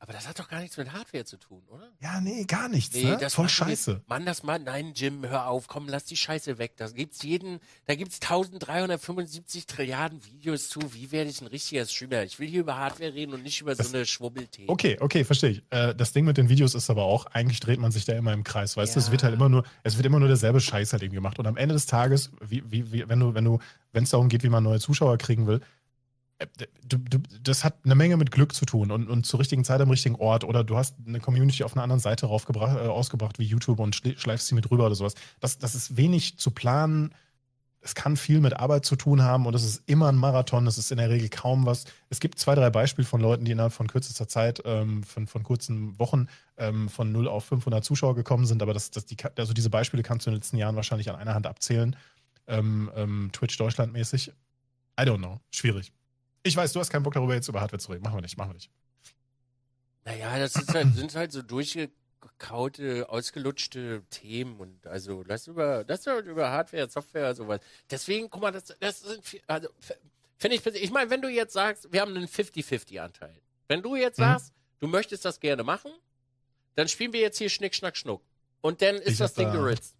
Aber 0.01 0.13
das 0.13 0.27
hat 0.29 0.39
doch 0.39 0.47
gar 0.47 0.61
nichts 0.61 0.77
mit 0.77 0.93
Hardware 0.93 1.25
zu 1.25 1.37
tun, 1.37 1.61
oder? 1.67 1.89
Ja, 2.01 2.21
nee, 2.21 2.45
gar 2.45 2.69
nichts. 2.69 2.95
Nee, 2.95 3.03
ne? 3.03 3.17
das 3.19 3.33
Voll 3.35 3.49
scheiße. 3.49 4.01
Mann, 4.07 4.25
das 4.25 4.43
mal, 4.43 4.57
nein, 4.57 4.93
Jim, 4.95 5.27
hör 5.27 5.47
auf, 5.47 5.67
komm, 5.67 5.89
lass 5.89 6.05
die 6.05 6.15
Scheiße 6.15 6.57
weg. 6.57 6.73
Da 6.77 6.87
gibt's 6.87 7.21
jeden, 7.21 7.59
da 7.85 7.95
gibt's 7.95 8.19
1375 8.21 9.65
Trilliarden 9.65 10.23
Videos 10.25 10.69
zu. 10.69 10.79
Wie 10.93 11.11
werde 11.11 11.29
ich 11.29 11.41
ein 11.41 11.47
richtiger 11.47 11.85
Streamer? 11.85 12.23
Ich 12.23 12.39
will 12.39 12.47
hier 12.47 12.61
über 12.61 12.77
Hardware 12.77 13.13
reden 13.13 13.33
und 13.33 13.43
nicht 13.43 13.59
über 13.61 13.75
Das- 13.75 13.89
so 13.89 13.95
eine 13.97 14.05
Schwubbelthemen. 14.05 14.69
Okay, 14.69 14.97
okay, 15.01 15.23
verstehe 15.25 15.49
ich. 15.51 15.63
Äh, 15.69 15.93
das 15.95 16.13
Ding 16.13 16.25
mit 16.25 16.37
den 16.37 16.47
Videos 16.49 16.75
ist 16.75 16.89
aber 16.89 17.03
auch, 17.03 17.25
eigentlich 17.27 17.59
dreht 17.59 17.79
man 17.79 17.91
sich 17.91 18.05
da 18.05 18.13
immer 18.13 18.33
im 18.33 18.43
Kreis, 18.45 18.77
weißt 18.77 18.95
du? 18.95 18.99
Es 18.99 19.07
Ja. 19.07 19.11
wird 19.11 19.23
halt 19.23 19.33
immer 19.33 19.49
nur, 19.49 19.63
es 19.83 19.97
wird 19.97 20.05
immer 20.05 20.19
nur 20.19 20.27
derselbe 20.29 20.61
Scheiß 20.61 20.93
halt 20.93 21.03
eben 21.03 21.13
gemacht. 21.13 21.39
Und 21.39 21.47
am 21.47 21.57
Ende 21.57 21.73
des 21.73 21.85
Tages, 21.85 22.31
wie, 22.41 22.63
wie, 22.71 22.91
wie, 22.93 23.09
wenn 23.09 23.19
du, 23.19 23.33
wenn 23.33 23.43
du, 23.45 23.59
wenn 23.91 24.03
es 24.03 24.11
darum 24.11 24.29
geht, 24.29 24.43
wie 24.43 24.49
man 24.49 24.63
neue 24.63 24.79
Zuschauer 24.79 25.17
kriegen 25.17 25.45
will, 25.47 25.61
du, 26.87 26.97
du, 26.97 27.19
das 27.41 27.63
hat 27.63 27.79
eine 27.83 27.95
Menge 27.95 28.17
mit 28.17 28.31
Glück 28.31 28.53
zu 28.53 28.65
tun 28.65 28.91
und, 28.91 29.09
und 29.09 29.25
zur 29.25 29.39
richtigen 29.39 29.63
Zeit 29.63 29.81
am 29.81 29.89
richtigen 29.89 30.15
Ort 30.15 30.43
oder 30.43 30.63
du 30.63 30.77
hast 30.77 30.95
eine 31.05 31.19
Community 31.19 31.63
auf 31.63 31.73
einer 31.73 31.83
anderen 31.83 31.99
Seite 31.99 32.27
raufgebracht, 32.27 32.77
äh, 32.77 32.87
ausgebracht 32.87 33.39
wie 33.39 33.43
YouTube 33.43 33.79
und 33.79 33.95
schle- 33.95 34.17
schleifst 34.17 34.47
sie 34.47 34.55
mit 34.55 34.69
rüber 34.71 34.85
oder 34.85 34.95
sowas. 34.95 35.15
Das, 35.39 35.57
das 35.57 35.75
ist 35.75 35.97
wenig 35.97 36.37
zu 36.37 36.51
planen. 36.51 37.13
Es 37.81 37.95
kann 37.95 38.17
viel 38.17 38.41
mit 38.41 38.53
Arbeit 38.57 38.85
zu 38.85 38.97
tun 38.97 39.21
haben 39.23 39.45
und 39.45 39.53
es 39.53 39.63
ist 39.63 39.83
immer 39.85 40.09
ein 40.09 40.15
Marathon. 40.15 40.67
Es 40.67 40.77
ist 40.77 40.91
in 40.91 40.97
der 40.97 41.09
Regel 41.09 41.29
kaum 41.29 41.65
was. 41.65 41.85
Es 42.09 42.19
gibt 42.19 42.37
zwei, 42.37 42.53
drei 42.55 42.69
Beispiele 42.69 43.07
von 43.07 43.21
Leuten, 43.21 43.45
die 43.45 43.51
innerhalb 43.51 43.71
von 43.71 43.87
kürzester 43.87 44.27
Zeit, 44.27 44.61
ähm, 44.65 45.03
von, 45.03 45.27
von 45.27 45.43
kurzen 45.43 45.97
Wochen, 45.97 46.27
ähm, 46.57 46.89
von 46.89 47.11
0 47.11 47.27
auf 47.29 47.45
500 47.45 47.83
Zuschauer 47.83 48.15
gekommen 48.15 48.45
sind. 48.45 48.61
Aber 48.61 48.73
das, 48.73 48.91
das, 48.91 49.05
die, 49.05 49.15
also 49.37 49.53
diese 49.53 49.69
Beispiele 49.69 50.03
kannst 50.03 50.25
du 50.25 50.29
in 50.29 50.33
den 50.33 50.39
letzten 50.39 50.57
Jahren 50.57 50.75
wahrscheinlich 50.75 51.09
an 51.09 51.15
einer 51.15 51.33
Hand 51.33 51.47
abzählen. 51.47 51.95
Ähm, 52.47 52.91
ähm, 52.95 53.29
Twitch 53.31 53.57
Deutschland 53.57 53.93
mäßig. 53.93 54.33
I 54.99 55.03
don't 55.03 55.19
know. 55.19 55.39
Schwierig. 55.51 55.93
Ich 56.43 56.55
weiß, 56.55 56.71
du 56.73 56.79
hast 56.79 56.89
keinen 56.89 57.03
Bock 57.03 57.13
darüber, 57.13 57.33
jetzt 57.35 57.47
über 57.49 57.61
Hardware 57.61 57.79
zu 57.79 57.91
reden. 57.91 58.03
Machen 58.03 58.17
wir 58.17 58.21
nicht, 58.21 58.37
machen 58.37 58.49
wir 58.51 58.53
nicht. 58.55 58.69
Naja, 60.05 60.39
das 60.39 60.55
ist 60.55 60.73
halt, 60.73 60.95
sind 60.95 61.13
halt 61.15 61.31
so 61.31 61.41
durchgekaute, 61.41 63.09
ausgelutschte 63.09 64.03
Themen 64.09 64.59
und 64.59 64.87
also 64.87 65.23
lass 65.27 65.47
über, 65.47 65.83
lass 65.87 66.07
halt 66.07 66.25
über 66.25 66.49
Hardware, 66.49 66.89
Software, 66.89 67.35
sowas. 67.35 67.59
Deswegen, 67.91 68.29
guck 68.29 68.41
mal, 68.41 68.51
das, 68.51 68.73
das 68.79 69.01
sind, 69.01 69.23
viel- 69.25 69.41
also, 69.47 69.67
finde 70.37 70.55
ich, 70.55 70.65
ich 70.65 70.91
meine, 70.91 71.09
wenn 71.09 71.21
du 71.21 71.27
jetzt 71.29 71.53
sagst, 71.53 71.91
wir 71.91 72.01
haben 72.01 72.15
einen 72.15 72.27
50-50-Anteil. 72.27 73.35
Wenn 73.67 73.81
du 73.81 73.95
jetzt 73.95 74.17
Mhm. 74.17 74.23
sagst, 74.23 74.53
du 74.79 74.87
möchtest 74.87 75.25
das 75.25 75.39
gerne 75.39 75.63
machen, 75.63 75.91
dann 76.75 76.87
spielen 76.87 77.11
wir 77.13 77.19
jetzt 77.19 77.37
hier 77.37 77.49
Schnick, 77.49 77.75
Schnack, 77.75 77.97
Schnuck. 77.97 78.23
Und 78.61 78.81
dann 78.81 78.95
ist 78.95 79.07
Ich 79.13 79.17
das 79.17 79.33
Ding 79.33 79.47
da- 79.47 79.53
geritzt. 79.55 79.95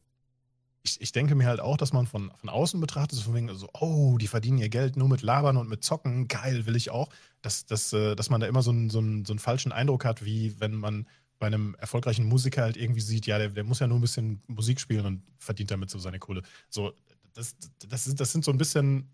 Ich, 0.90 1.02
ich 1.02 1.12
denke 1.12 1.36
mir 1.36 1.46
halt 1.46 1.60
auch, 1.60 1.78
dass 1.78 1.94
man 1.94 2.08
von, 2.08 2.32
von 2.36 2.50
außen 2.50 2.80
betrachtet, 2.80 3.18
so 3.18 3.26
von 3.26 3.36
wegen 3.36 3.54
so, 3.56 3.70
oh, 3.74 4.18
die 4.18 4.28
verdienen 4.28 4.58
ihr 4.58 4.70
Geld 4.70 4.98
nur 4.98 5.10
mit 5.10 5.22
Labern 5.22 5.58
und 5.58 5.70
mit 5.70 5.84
Zocken, 5.84 6.28
geil, 6.28 6.66
will 6.66 6.76
ich 6.76 6.90
auch. 6.90 7.10
Dass, 7.42 7.66
dass, 7.66 7.94
äh, 7.94 8.16
dass 8.16 8.30
man 8.30 8.42
da 8.42 8.48
immer 8.48 8.62
so 8.62 8.72
einen, 8.72 8.90
so, 8.90 9.00
einen, 9.00 9.26
so 9.26 9.34
einen 9.34 9.40
falschen 9.40 9.72
Eindruck 9.72 10.06
hat, 10.06 10.26
wie 10.26 10.60
wenn 10.60 10.76
man 10.76 11.08
bei 11.38 11.48
einem 11.48 11.76
erfolgreichen 11.76 12.26
Musiker 12.26 12.64
halt 12.64 12.76
irgendwie 12.76 13.02
sieht, 13.02 13.26
ja, 13.26 13.38
der, 13.38 13.50
der 13.50 13.64
muss 13.64 13.80
ja 13.80 13.88
nur 13.88 13.98
ein 13.98 14.02
bisschen 14.02 14.42
Musik 14.48 14.80
spielen 14.82 15.06
und 15.06 15.24
verdient 15.38 15.72
damit 15.72 15.90
so 15.90 16.00
seine 16.00 16.20
Kohle. 16.20 16.42
So, 16.70 16.94
das, 17.34 17.56
das, 17.88 18.14
das 18.14 18.32
sind 18.32 18.44
so 18.44 18.52
ein 18.52 18.58
bisschen, 18.58 19.10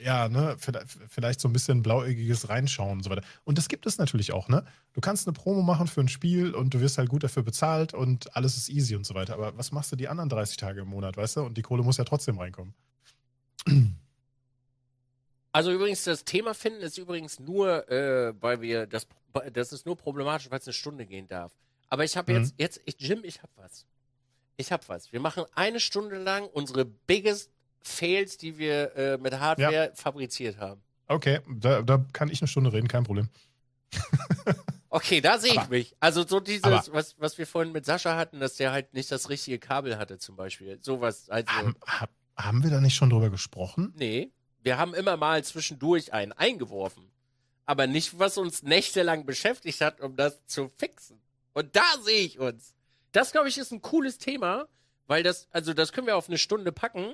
ja, 0.00 0.28
ne, 0.28 0.56
vielleicht, 1.08 1.40
so 1.40 1.48
ein 1.48 1.52
bisschen 1.52 1.82
blauäugiges 1.82 2.48
Reinschauen 2.48 2.98
und 2.98 3.02
so 3.02 3.10
weiter. 3.10 3.22
Und 3.44 3.58
das 3.58 3.68
gibt 3.68 3.86
es 3.86 3.98
natürlich 3.98 4.32
auch, 4.32 4.48
ne? 4.48 4.64
Du 4.92 5.00
kannst 5.00 5.26
eine 5.26 5.34
Promo 5.34 5.62
machen 5.62 5.86
für 5.86 6.00
ein 6.00 6.08
Spiel 6.08 6.54
und 6.54 6.74
du 6.74 6.80
wirst 6.80 6.98
halt 6.98 7.08
gut 7.08 7.22
dafür 7.24 7.42
bezahlt 7.42 7.94
und 7.94 8.34
alles 8.36 8.56
ist 8.56 8.68
easy 8.68 8.96
und 8.96 9.04
so 9.04 9.14
weiter. 9.14 9.34
Aber 9.34 9.56
was 9.56 9.72
machst 9.72 9.90
du 9.92 9.96
die 9.96 10.08
anderen 10.08 10.28
30 10.28 10.56
Tage 10.56 10.80
im 10.82 10.88
Monat, 10.88 11.16
weißt 11.16 11.36
du? 11.36 11.42
Und 11.42 11.56
die 11.58 11.62
Kohle 11.62 11.82
muss 11.82 11.96
ja 11.96 12.04
trotzdem 12.04 12.38
reinkommen. 12.38 12.74
Also 15.50 15.72
übrigens, 15.72 16.04
das 16.04 16.24
Thema 16.24 16.54
finden 16.54 16.82
ist 16.82 16.98
übrigens 16.98 17.40
nur, 17.40 17.88
äh, 17.90 18.34
weil 18.40 18.60
wir 18.60 18.86
das, 18.86 19.06
das 19.52 19.72
ist 19.72 19.86
nur 19.86 19.96
problematisch, 19.96 20.50
weil 20.50 20.58
es 20.58 20.66
eine 20.66 20.74
Stunde 20.74 21.06
gehen 21.06 21.26
darf. 21.26 21.52
Aber 21.88 22.04
ich 22.04 22.16
habe 22.16 22.32
Mhm. 22.32 22.38
jetzt, 22.38 22.54
jetzt, 22.58 22.80
ich, 22.84 22.96
Jim, 23.00 23.20
ich 23.24 23.42
hab 23.42 23.50
was. 23.56 23.86
Ich 24.56 24.70
hab 24.70 24.88
was. 24.88 25.10
Wir 25.12 25.20
machen 25.20 25.44
eine 25.54 25.80
Stunde 25.80 26.18
lang 26.18 26.46
unsere 26.52 26.84
biggest 26.84 27.50
Fails, 27.82 28.36
die 28.36 28.58
wir 28.58 28.94
äh, 28.96 29.18
mit 29.18 29.38
Hardware 29.38 29.92
fabriziert 29.94 30.58
haben. 30.58 30.80
Okay, 31.06 31.40
da, 31.48 31.82
da 31.82 32.04
kann 32.12 32.28
ich 32.28 32.40
eine 32.40 32.48
Stunde 32.48 32.72
reden, 32.72 32.88
kein 32.88 33.04
Problem. 33.04 33.28
Okay, 34.90 35.20
da 35.20 35.38
sehe 35.38 35.52
ich 35.52 35.58
Aber- 35.58 35.68
mich. 35.68 35.94
Also 36.00 36.26
so 36.26 36.40
dieses, 36.40 36.62
was, 36.92 37.14
was 37.18 37.36
wir 37.36 37.46
vorhin 37.46 37.72
mit 37.72 37.84
Sascha 37.84 38.16
hatten, 38.16 38.40
dass 38.40 38.56
der 38.56 38.72
halt 38.72 38.94
nicht 38.94 39.12
das 39.12 39.28
richtige 39.28 39.58
Kabel 39.58 39.98
hatte 39.98 40.16
zum 40.18 40.34
Beispiel. 40.34 40.78
Sowas, 40.80 41.28
also. 41.28 41.46
Haben, 41.52 41.76
hab, 41.86 42.08
haben 42.38 42.62
wir 42.62 42.70
da 42.70 42.80
nicht 42.80 42.94
schon 42.94 43.10
drüber 43.10 43.28
gesprochen? 43.28 43.92
Nee, 43.96 44.30
wir 44.62 44.78
haben 44.78 44.94
immer 44.94 45.18
mal 45.18 45.44
zwischendurch 45.44 46.14
einen 46.14 46.32
eingeworfen. 46.32 47.04
aber 47.66 47.86
nicht, 47.86 48.18
was 48.18 48.38
uns 48.38 48.62
nächtelang 48.62 49.26
beschäftigt 49.26 49.82
hat, 49.82 50.00
um 50.00 50.16
das 50.16 50.42
zu 50.46 50.70
fixen. 50.78 51.20
Und 51.52 51.76
da 51.76 51.84
sehe 52.02 52.22
ich 52.24 52.38
uns. 52.38 52.72
Das, 53.12 53.32
glaube 53.32 53.48
ich, 53.50 53.58
ist 53.58 53.72
ein 53.72 53.82
cooles 53.82 54.16
Thema, 54.16 54.68
weil 55.06 55.22
das, 55.22 55.48
also 55.50 55.74
das 55.74 55.92
können 55.92 56.06
wir 56.06 56.16
auf 56.16 56.28
eine 56.28 56.38
Stunde 56.38 56.72
packen, 56.72 57.12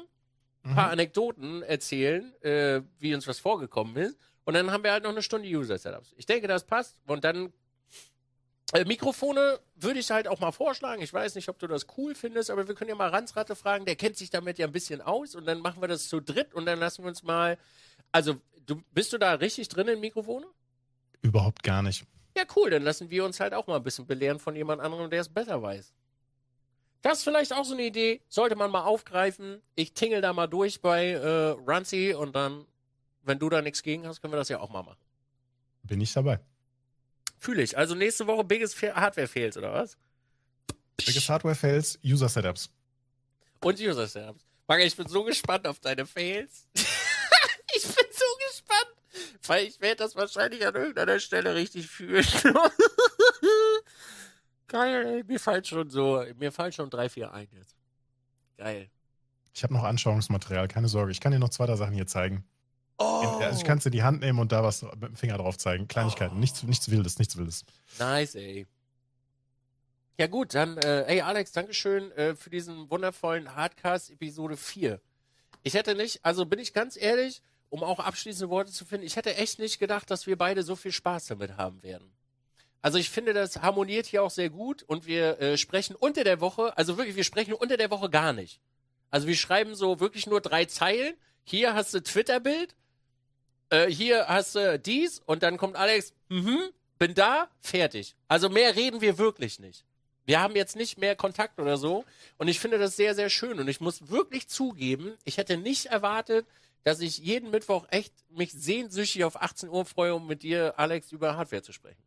ein 0.65 0.75
paar 0.75 0.86
Mhm. 0.86 0.93
Anekdoten 0.93 1.62
erzählen, 1.62 2.33
äh, 2.43 2.83
wie 2.99 3.15
uns 3.15 3.26
was 3.26 3.39
vorgekommen 3.39 3.97
ist. 3.97 4.18
Und 4.44 4.55
dann 4.55 4.70
haben 4.70 4.84
wir 4.84 4.93
halt 4.93 5.05
noch 5.05 5.10
eine 5.10 5.23
Stunde 5.23 5.49
User-Setups. 5.49 6.12
Ich 6.17 6.26
denke, 6.26 6.49
das 6.49 6.65
passt. 6.65 6.99
Und 7.07 7.25
dann 7.25 7.52
äh, 8.73 8.84
Mikrofone 8.84 9.60
würde 9.76 10.01
ich 10.01 10.10
halt 10.10 10.26
auch 10.26 10.41
mal 10.41 10.52
vorschlagen. 10.52 11.02
Ich 11.02 11.12
weiß 11.12 11.34
nicht, 11.34 11.49
ob 11.49 11.59
du 11.59 11.67
das 11.67 11.86
cool 11.97 12.15
findest, 12.15 12.51
aber 12.51 12.67
wir 12.67 12.75
können 12.75 12.89
ja 12.91 12.97
mal 12.97 13.09
Ransratte 13.10 13.55
fragen. 13.57 13.84
Der 13.84 13.94
kennt 13.97 14.17
sich 14.17 14.31
damit 14.31 14.59
ja 14.59 14.67
ein 14.67 14.73
bisschen 14.73 15.01
aus. 15.01 15.34
Und 15.34 15.47
dann 15.47 15.60
machen 15.60 15.81
wir 15.83 15.89
das 15.89 16.09
zu 16.09 16.20
dritt 16.20 16.55
und 16.55 16.67
dann 16.67 16.78
lassen 16.78 17.05
wir 17.05 17.09
uns 17.09 17.23
mal. 17.23 17.59
Also, 18.10 18.36
du, 18.67 18.83
bist 18.93 19.12
du 19.12 19.18
da 19.18 19.34
richtig 19.34 19.68
drin 19.68 19.89
in 19.89 20.01
Mikrofone? 20.01 20.47
Überhaupt 21.23 21.62
gar 21.62 21.83
nicht. 21.83 22.05
Ja, 22.36 22.44
cool. 22.57 22.70
Dann 22.70 22.83
lassen 22.83 23.10
wir 23.10 23.25
uns 23.25 23.39
halt 23.39 23.55
auch 23.55 23.67
mal 23.67 23.76
ein 23.76 23.83
bisschen 23.83 24.07
belehren 24.07 24.39
von 24.39 24.57
jemand 24.57 24.81
anderem, 24.81 25.09
der 25.09 25.20
es 25.20 25.28
besser 25.28 25.62
weiß. 25.62 25.94
Das 27.05 27.18
ist 27.18 27.24
vielleicht 27.24 27.52
auch 27.52 27.66
so 27.66 27.74
eine 27.74 27.83
Idee. 27.83 28.23
Sollte 28.31 28.57
man 28.57 28.70
mal 28.70 28.84
aufgreifen. 28.84 29.60
Ich 29.74 29.92
tingel 29.92 30.23
da 30.23 30.33
mal 30.33 30.47
durch 30.47 30.81
bei 30.81 31.10
äh, 31.10 31.50
Runcy 31.50 32.15
und 32.15 32.34
dann, 32.34 32.65
wenn 33.24 33.39
du 33.39 33.50
da 33.50 33.60
nichts 33.60 33.83
gegen 33.83 34.07
hast, 34.07 34.23
können 34.23 34.33
wir 34.33 34.39
das 34.39 34.49
ja 34.49 34.58
auch 34.58 34.70
mal 34.70 34.83
machen. 34.83 34.97
Bin 35.83 36.00
ich 36.00 36.15
dabei. 36.15 36.41
Fühle 37.36 37.62
ich. 37.62 37.76
Also 37.76 37.94
nächste 37.94 38.26
Woche 38.26 38.42
Biggest 38.42 38.81
Hardware 38.81 39.28
Fails, 39.28 39.58
oder 39.58 39.74
was? 39.74 39.99
Biggest 40.97 41.28
Hardware 41.28 41.55
Fails, 41.55 41.99
User 42.02 42.31
Setups. 42.31 42.70
Und 43.60 43.78
User 43.78 44.07
Setups. 44.07 44.42
Maga, 44.66 44.83
ich 44.84 44.97
bin 44.97 45.07
so 45.07 45.24
gespannt 45.24 45.66
auf 45.66 45.81
deine 45.81 46.07
Fails. 46.07 46.68
ich 46.74 47.83
bin 47.83 48.07
so 48.12 48.24
gespannt. 48.49 48.94
Weil 49.47 49.66
ich 49.66 49.78
werde 49.78 49.97
das 49.97 50.16
wahrscheinlich 50.16 50.66
an 50.66 50.74
irgendeiner 50.74 51.20
Stelle 51.20 51.55
richtig 51.55 51.86
fühlen. 51.86 52.24
Geil. 54.75 55.23
Mir 55.28 55.39
fallen 55.39 55.65
schon 55.65 55.89
so, 55.89 56.25
mir 56.36 56.51
fallen 56.51 56.73
schon 56.73 56.91
drei, 56.91 57.09
vier 57.09 57.33
ein 57.33 57.47
jetzt. 57.53 57.77
Geil. 58.57 58.91
Ich 59.55 59.62
habe 59.62 59.73
noch 59.73 59.85
Anschauungsmaterial, 59.85 60.67
keine 60.67 60.89
Sorge. 60.89 61.12
Ich 61.12 61.20
kann 61.20 61.31
dir 61.31 61.39
noch 61.39 61.51
zwei, 61.51 61.67
drei 61.67 61.77
Sachen 61.77 61.94
hier 61.94 62.09
zeigen. 62.09 62.44
Oh, 62.99 63.39
Also 63.41 63.61
ich 63.61 63.65
kann 63.65 63.78
es 63.78 63.86
in 63.86 63.93
die 63.93 64.03
Hand 64.03 64.20
nehmen 64.20 64.41
und 64.41 64.51
da 64.51 64.65
was 64.65 64.83
mit 64.83 65.03
dem 65.03 65.15
Finger 65.15 65.39
drauf 65.39 65.59
zeigen. 65.59 65.86
Kleinigkeiten. 65.86 66.35
Oh. 66.35 66.41
Nichts, 66.41 66.65
nichts 66.65 66.91
Wildes, 66.91 67.20
nichts 67.20 67.36
Wildes. 67.36 67.65
nice, 68.01 68.35
ey. 68.35 68.67
Ja 70.19 70.27
gut, 70.27 70.55
dann, 70.55 70.77
äh, 70.78 71.05
ey 71.05 71.20
Alex, 71.20 71.53
Dankeschön 71.53 72.11
äh, 72.12 72.35
für 72.35 72.51
diesen 72.51 72.91
wundervollen 72.91 73.55
Hardcast 73.55 74.11
Episode 74.11 74.57
4. 74.57 75.01
Ich 75.62 75.75
hätte 75.75 75.94
nicht, 75.94 76.25
also 76.25 76.47
bin 76.47 76.59
ich 76.59 76.73
ganz 76.73 76.97
ehrlich, 76.97 77.43
um 77.69 77.85
auch 77.85 78.01
abschließende 78.01 78.51
Worte 78.51 78.73
zu 78.73 78.85
finden, 78.85 79.07
ich 79.07 79.15
hätte 79.15 79.36
echt 79.36 79.61
nicht 79.61 79.78
gedacht, 79.78 80.11
dass 80.11 80.27
wir 80.27 80.36
beide 80.36 80.65
so 80.65 80.75
viel 80.75 80.91
Spaß 80.91 81.27
damit 81.27 81.57
haben 81.57 81.81
werden. 81.85 82.11
Also 82.85 82.99
ich 82.99 83.09
finde, 83.09 83.33
das 83.33 83.63
harmoniert 83.63 84.05
hier 84.05 84.23
auch 84.23 84.31
sehr 84.31 84.51
gut 84.51 84.83
und 84.83 85.07
wir 85.07 85.41
äh, 85.41 85.57
sprechen 85.57 85.97
unter 85.97 86.23
der 86.23 86.43
Woche, 86.43 86.77
also 86.77 86.99
wirklich, 86.99 87.17
wir 87.17 87.25
sprechen 87.25 87.55
unter 87.55 87.79
der 87.79 87.91
Woche 87.91 88.11
gar 88.11 88.35
nicht. 88.35 88.61
Also 89.11 89.27
wir 89.27 89.37
schreiben 89.37 89.75
so 89.75 90.01
wirklich 90.01 90.27
nur 90.27 90.43
drei 90.43 90.67
Zeilen. 90.67 91.15
Hier 91.45 91.75
hast 91.75 91.95
du 91.95 92.03
Twitter-Bild, 92.03 92.75
äh, 93.71 93.87
hier 93.87 94.29
hast 94.29 94.55
du 94.55 94.79
dies 94.79 95.23
und 95.25 95.43
dann 95.43 95.57
kommt 95.57 95.77
Alex, 95.77 96.13
mhm, 96.29 96.61
bin 96.99 97.15
da, 97.15 97.49
fertig. 97.63 98.17
Also 98.29 98.51
mehr 98.51 98.77
reden 98.77 99.01
wir 99.01 99.17
wirklich 99.17 99.61
nicht. 99.61 99.87
Wir 100.27 100.43
haben 100.43 100.55
jetzt 100.55 100.77
nicht 100.77 100.99
mehr 100.99 101.17
Kontakt 101.17 101.59
oder 101.59 101.79
so 101.79 102.05
und 102.37 102.49
ich 102.49 102.61
finde 102.61 102.77
das 102.77 102.97
sehr, 102.97 103.15
sehr 103.15 103.31
schön 103.31 103.59
und 103.61 103.67
ich 103.67 103.81
muss 103.81 104.11
wirklich 104.11 104.47
zugeben, 104.49 105.15
ich 105.25 105.39
hätte 105.39 105.57
nicht 105.57 105.87
erwartet, 105.87 106.47
dass 106.83 107.01
ich 107.01 107.17
jeden 107.17 107.51
Mittwoch 107.51 107.87
echt 107.91 108.13
mich 108.29 108.53
sehnsüchtig 108.53 109.25
auf 109.25 109.41
18 109.41 109.71
Uhr 109.71 109.87
freue, 109.87 110.15
um 110.15 110.27
mit 110.27 110.43
dir, 110.43 110.75
Alex, 110.77 111.13
über 111.13 111.39
Hardware 111.39 111.63
zu 111.63 111.73
sprechen. 111.73 112.03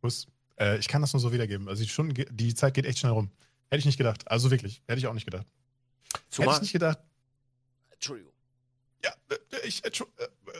Kuss. 0.00 0.26
Äh, 0.58 0.78
ich 0.78 0.88
kann 0.88 1.00
das 1.02 1.12
nur 1.12 1.20
so 1.20 1.32
wiedergeben. 1.32 1.68
Also 1.68 1.82
die, 1.82 1.88
Stunden, 1.88 2.14
die 2.30 2.54
Zeit 2.54 2.74
geht 2.74 2.86
echt 2.86 2.98
schnell 2.98 3.12
rum. 3.12 3.30
Hätte 3.70 3.80
ich 3.80 3.86
nicht 3.86 3.98
gedacht. 3.98 4.28
Also 4.30 4.50
wirklich. 4.50 4.82
Hätte 4.86 4.98
ich 4.98 5.06
auch 5.06 5.14
nicht 5.14 5.24
gedacht. 5.24 5.46
Hätte 6.12 6.24
Zumal, 6.30 6.56
ich 6.56 6.62
nicht 6.62 6.72
gedacht. 6.72 6.98
Entschuldigung. 7.90 8.32
Ja, 9.04 9.12
äh, 9.30 9.36
ich, 9.66 9.84
äh, 9.84 9.88
äh, 9.88 9.92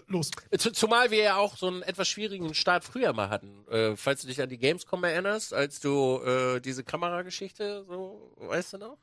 los. 0.06 0.30
Zu- 0.56 0.72
Zumal 0.72 1.10
wir 1.10 1.18
ja 1.22 1.36
auch 1.36 1.56
so 1.56 1.66
einen 1.66 1.82
etwas 1.82 2.08
schwierigen 2.08 2.54
Start 2.54 2.84
früher 2.84 3.12
mal 3.12 3.28
hatten. 3.28 3.66
Äh, 3.68 3.96
falls 3.96 4.22
du 4.22 4.28
dich 4.28 4.40
an 4.40 4.48
die 4.48 4.58
Gamescom 4.58 5.04
erinnerst, 5.04 5.52
als 5.52 5.80
du 5.80 6.22
äh, 6.22 6.60
diese 6.60 6.84
Kamerageschichte, 6.84 7.84
so, 7.86 8.32
weißt 8.38 8.74
du 8.74 8.78
noch? 8.78 8.98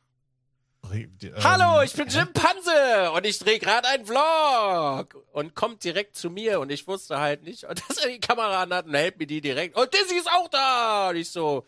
Ähm, 0.93 1.11
Hallo, 1.43 1.81
ich 1.81 1.93
bin 1.93 2.07
Jim 2.07 2.31
Panse 2.33 3.11
und 3.11 3.25
ich 3.25 3.39
drehe 3.39 3.59
gerade 3.59 3.87
einen 3.87 4.05
Vlog 4.05 5.23
und 5.33 5.53
kommt 5.55 5.83
direkt 5.83 6.15
zu 6.15 6.29
mir 6.29 6.59
und 6.59 6.71
ich 6.71 6.87
wusste 6.87 7.19
halt 7.19 7.43
nicht, 7.43 7.63
dass 7.87 7.97
er 7.97 8.09
die 8.09 8.19
Kamera 8.19 8.63
an 8.63 8.73
hat 8.73 8.85
und 8.85 8.93
hält 8.93 9.17
mir 9.17 9.27
die 9.27 9.41
direkt. 9.41 9.75
Und 9.75 9.93
Dizzy 9.93 10.15
ist 10.15 10.31
auch 10.31 10.47
da! 10.49 11.09
Und 11.09 11.17
ich 11.17 11.29
so, 11.31 11.65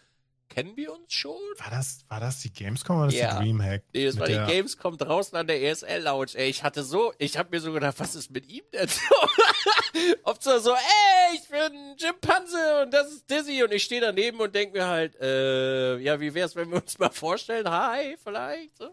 kennen 0.50 0.76
wir 0.76 0.92
uns 0.94 1.14
schon? 1.14 1.38
War 1.58 1.70
das, 1.72 2.00
war 2.10 2.20
das 2.20 2.40
die 2.42 2.52
Gamescom 2.52 2.98
oder 2.98 3.06
das 3.08 3.16
Ja. 3.16 3.38
die 3.40 3.46
Dreamhack? 3.46 3.84
Nee, 3.94 4.06
das 4.06 4.16
Mit 4.16 4.22
war 4.22 4.28
die 4.48 4.52
Gamescom 4.54 4.98
draußen 4.98 5.38
an 5.38 5.48
der 5.48 5.62
ESL 5.62 6.02
Lounge. 6.04 6.32
Ey, 6.34 6.50
ich 6.50 6.64
hatte 6.64 6.84
so, 6.84 7.14
ich 7.18 7.38
hab 7.38 7.52
mir 7.52 7.60
so 7.62 7.72
gedacht, 7.72 7.96
was 8.00 8.16
ist 8.16 8.32
mit 8.32 8.48
ihm 8.50 8.64
denn 8.74 8.88
so? 8.88 9.00
Ob 10.24 10.42
so, 10.42 10.60
so, 10.60 10.72
ey, 10.72 11.36
ich 11.36 11.48
bin 11.48 11.96
Jim 11.98 12.16
Panse 12.20 12.82
und 12.84 12.92
das 12.94 13.12
ist 13.12 13.30
Dizzy 13.30 13.64
und 13.64 13.72
ich 13.72 13.84
stehe 13.84 14.02
daneben 14.02 14.40
und 14.40 14.54
denk 14.54 14.74
mir 14.74 14.88
halt, 14.88 15.16
äh, 15.22 15.98
ja, 15.98 16.20
wie 16.20 16.34
wär's, 16.34 16.56
wenn 16.56 16.70
wir 16.70 16.78
uns 16.82 16.98
mal 17.00 17.10
vorstellen? 17.12 17.70
Hi, 17.70 18.18
vielleicht, 18.24 18.78
so. 18.78 18.90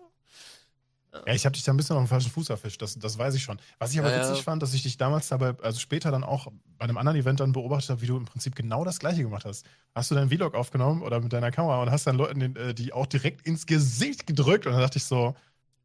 Ja, 1.27 1.35
ich 1.35 1.45
habe 1.47 1.53
dich 1.55 1.65
da 1.65 1.73
ein 1.73 1.77
bisschen 1.77 1.97
auf 1.97 2.03
den 2.03 2.09
falschen 2.09 2.31
Fuß 2.31 2.51
erfischt, 2.51 2.83
das, 2.83 2.99
das 2.99 3.17
weiß 3.19 3.35
ich 3.35 3.43
schon. 3.43 3.59
Was 3.79 3.93
ich 3.93 3.99
aber 3.99 4.11
Ja, 4.11 4.17
ja. 4.17 4.29
witzig 4.29 4.43
fand, 4.45 4.63
dass 4.63 4.75
ich 4.75 4.83
dich 4.83 4.97
damals 4.97 5.29
dabei, 5.29 5.55
also 5.63 5.79
später 5.79 6.11
dann 6.11 6.25
auch 6.25 6.49
bei 6.79 6.85
einem 6.85 6.99
anderen 6.99 7.19
Event 7.19 7.41
dann 7.41 7.53
beobachtet 7.53 7.91
habe, 7.91 8.03
wie 8.03 8.07
du 8.07 8.17
im 8.17 8.25
Prinzip 8.25 8.55
genau 8.57 8.85
das 8.85 8.99
gleiche 8.99 9.23
gemacht 9.23 9.45
hast. 9.45 9.65
Hast 9.95 10.11
du 10.11 10.15
deinen 10.15 10.31
Vlog 10.31 10.55
aufgenommen 10.55 11.03
oder 11.03 11.21
mit 11.21 11.33
deiner 11.33 11.51
Kamera 11.51 11.83
und 11.83 11.91
hast 11.91 12.07
dann 12.07 12.17
Leuten 12.17 12.41
den, 12.41 12.57
äh, 12.57 12.75
die 12.75 12.93
auch 12.93 13.07
direkt 13.07 13.47
ins 13.47 13.67
Gesicht 13.67 14.27
gedrückt 14.27 14.67
und 14.67 14.73
dann 14.73 14.83
dachte 14.83 14.99
ich 14.99 15.05
so, 15.05 15.35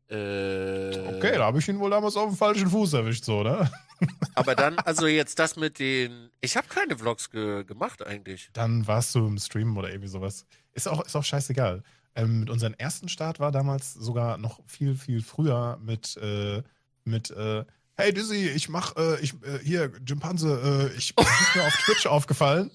Äh, 0.09 1.07
okay, 1.07 1.37
da 1.37 1.45
habe 1.45 1.59
ich 1.59 1.67
ihn 1.69 1.79
wohl 1.79 1.89
damals 1.89 2.17
auf 2.17 2.29
den 2.29 2.37
falschen 2.37 2.69
Fuß 2.69 2.93
erwischt, 2.93 3.23
so, 3.23 3.43
ne? 3.43 3.71
Aber 4.35 4.55
dann, 4.55 4.77
also 4.79 5.07
jetzt 5.07 5.39
das 5.39 5.55
mit 5.55 5.79
den. 5.79 6.29
Ich 6.41 6.57
habe 6.57 6.67
keine 6.67 6.97
Vlogs 6.97 7.29
ge 7.29 7.63
gemacht 7.63 8.05
eigentlich. 8.05 8.49
Dann 8.53 8.85
warst 8.87 9.15
du 9.15 9.25
im 9.27 9.37
Stream 9.37 9.77
oder 9.77 9.89
irgendwie 9.89 10.09
sowas. 10.09 10.45
Ist 10.73 10.87
auch, 10.87 11.05
ist 11.05 11.15
auch 11.15 11.23
scheißegal. 11.23 11.83
Ähm, 12.15 12.41
mit 12.41 12.49
unserem 12.49 12.73
ersten 12.73 13.09
Start 13.09 13.39
war 13.39 13.51
damals 13.51 13.93
sogar 13.93 14.37
noch 14.37 14.59
viel, 14.65 14.95
viel 14.95 15.21
früher 15.21 15.79
mit, 15.81 16.17
äh, 16.17 16.61
mit 17.05 17.31
äh, 17.31 17.63
Hey 17.95 18.13
Dizzy, 18.13 18.47
ich 18.47 18.67
mach, 18.67 18.95
äh, 18.95 19.19
ich, 19.21 19.33
äh, 19.43 19.59
hier, 19.63 19.91
Jimpanse, 20.05 20.91
äh, 20.93 20.97
ich 20.97 21.15
bin 21.15 21.25
mir 21.55 21.65
auf 21.65 21.75
Twitch 21.85 22.05
aufgefallen. 22.07 22.71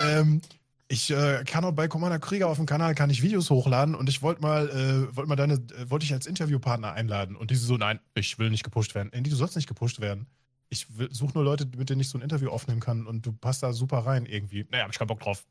Ähm, 0.00 0.40
ich 0.88 1.10
äh, 1.10 1.42
kann 1.44 1.64
auch 1.64 1.72
bei 1.72 1.88
Commander 1.88 2.18
Krieger 2.18 2.48
auf 2.48 2.58
dem 2.58 2.66
Kanal 2.66 2.94
kann 2.94 3.08
ich 3.08 3.22
Videos 3.22 3.50
hochladen 3.50 3.94
und 3.94 4.08
ich 4.08 4.20
wollte 4.22 4.42
mal, 4.42 4.68
äh, 4.68 5.16
wollte 5.16 5.28
mal 5.28 5.36
deine, 5.36 5.54
äh, 5.54 5.90
wollte 5.90 6.04
ich 6.04 6.12
als 6.12 6.26
Interviewpartner 6.26 6.92
einladen. 6.92 7.34
Und 7.36 7.50
diese 7.50 7.64
so, 7.64 7.76
nein, 7.76 7.98
ich 8.14 8.38
will 8.38 8.50
nicht 8.50 8.62
gepusht 8.62 8.94
werden. 8.94 9.12
Andy, 9.12 9.30
du 9.30 9.36
sollst 9.36 9.56
nicht 9.56 9.68
gepusht 9.68 10.00
werden. 10.00 10.26
Ich 10.68 10.86
suche 11.10 11.32
nur 11.34 11.44
Leute, 11.44 11.66
mit 11.76 11.90
denen 11.90 12.00
ich 12.00 12.08
so 12.08 12.18
ein 12.18 12.22
Interview 12.22 12.50
aufnehmen 12.50 12.80
kann 12.80 13.06
und 13.06 13.26
du 13.26 13.32
passt 13.32 13.62
da 13.62 13.72
super 13.72 13.98
rein 13.98 14.26
irgendwie. 14.26 14.66
Naja, 14.70 14.84
hab 14.84 14.92
ich 14.92 14.98
keinen 14.98 15.08
Bock 15.08 15.20
drauf. 15.20 15.44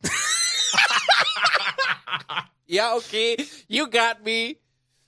Ja, 2.68 2.96
okay. 2.96 3.36
You 3.68 3.90
got 3.90 4.24
me. 4.24 4.56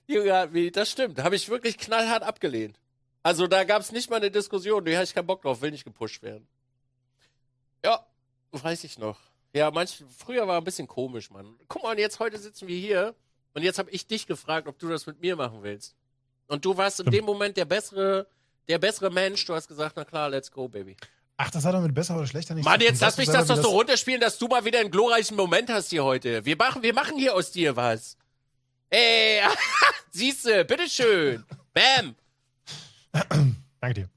You 0.06 0.25
got 0.25 0.51
me. 0.51 0.69
Das 0.69 0.91
stimmt. 0.91 1.23
Habe 1.23 1.38
ich 1.38 1.48
wirklich 1.48 1.77
knallhart 1.77 2.22
abgelehnt. 2.22 2.77
Also 3.23 3.48
da 3.48 3.64
gab 3.64 3.82
es 3.82 3.93
nicht 3.93 4.09
mal 4.09 4.17
eine 4.17 4.30
Diskussion. 4.30 4.83
Nee, 4.83 4.95
habe 4.95 5.06
ich 5.06 5.14
keinen 5.14 5.27
Bock 5.27 5.41
drauf, 5.41 5.61
will 5.61 5.72
nicht 5.72 5.85
gepusht 5.85 6.22
werden. 6.22 6.45
Ja, 7.85 8.06
weiß 8.51 8.83
ich 8.83 8.98
noch. 8.98 9.17
Ja, 9.53 9.72
manch, 9.72 10.03
früher 10.17 10.45
war 10.45 10.57
ein 10.57 10.64
bisschen 10.65 10.88
komisch, 10.88 11.30
Mann. 11.30 11.56
Guck 11.69 11.83
mal, 11.83 11.91
und 11.91 11.99
jetzt 11.99 12.19
heute 12.19 12.38
sitzen 12.38 12.67
wir 12.67 12.77
hier 12.77 13.15
und 13.53 13.64
jetzt 13.64 13.80
habe 13.80 13.90
ich 13.91 14.07
dich 14.07 14.27
gefragt, 14.27 14.67
ob 14.67 14.77
du 14.80 14.90
das 14.90 15.06
mit 15.06 15.22
mir 15.22 15.38
machen 15.38 15.64
willst. 15.64 15.95
Und 16.48 16.65
du 16.65 16.75
warst 16.75 16.99
in 16.99 17.11
dem 17.11 17.23
Moment 17.23 17.56
der 17.56 17.65
bessere, 17.65 18.27
der 18.67 18.77
bessere 18.77 19.09
Mensch. 19.09 19.45
Du 19.45 19.53
hast 19.53 19.69
gesagt, 19.69 19.95
na 19.95 20.03
klar, 20.03 20.30
let's 20.30 20.51
go, 20.51 20.67
Baby. 20.67 20.98
Ach, 21.37 21.49
das 21.49 21.65
hat 21.65 21.73
doch 21.73 21.81
mit 21.81 21.93
besser 21.93 22.15
oder 22.15 22.27
schlechter 22.27 22.53
nichts 22.53 22.65
Mann, 22.65 22.79
zu 22.79 22.85
tun. 22.85 22.93
jetzt 22.93 23.01
lass 23.01 23.17
mich 23.17 23.27
das 23.27 23.47
doch 23.47 23.61
so 23.61 23.69
runterspielen, 23.69 24.21
dass 24.21 24.37
du 24.37 24.47
mal 24.47 24.63
wieder 24.65 24.79
einen 24.79 24.91
glorreichen 24.91 25.35
Moment 25.35 25.69
hast 25.69 25.89
hier 25.89 26.03
heute. 26.03 26.45
Wir 26.45 26.55
machen, 26.55 26.83
wir 26.83 26.93
machen 26.93 27.17
hier 27.17 27.33
aus 27.33 27.51
dir 27.51 27.75
was. 27.75 28.17
Ey, 28.89 29.41
siehste, 30.11 30.65
bitteschön. 30.65 31.43
Bam. 31.73 32.15
Danke 33.81 34.01
dir. 34.01 34.09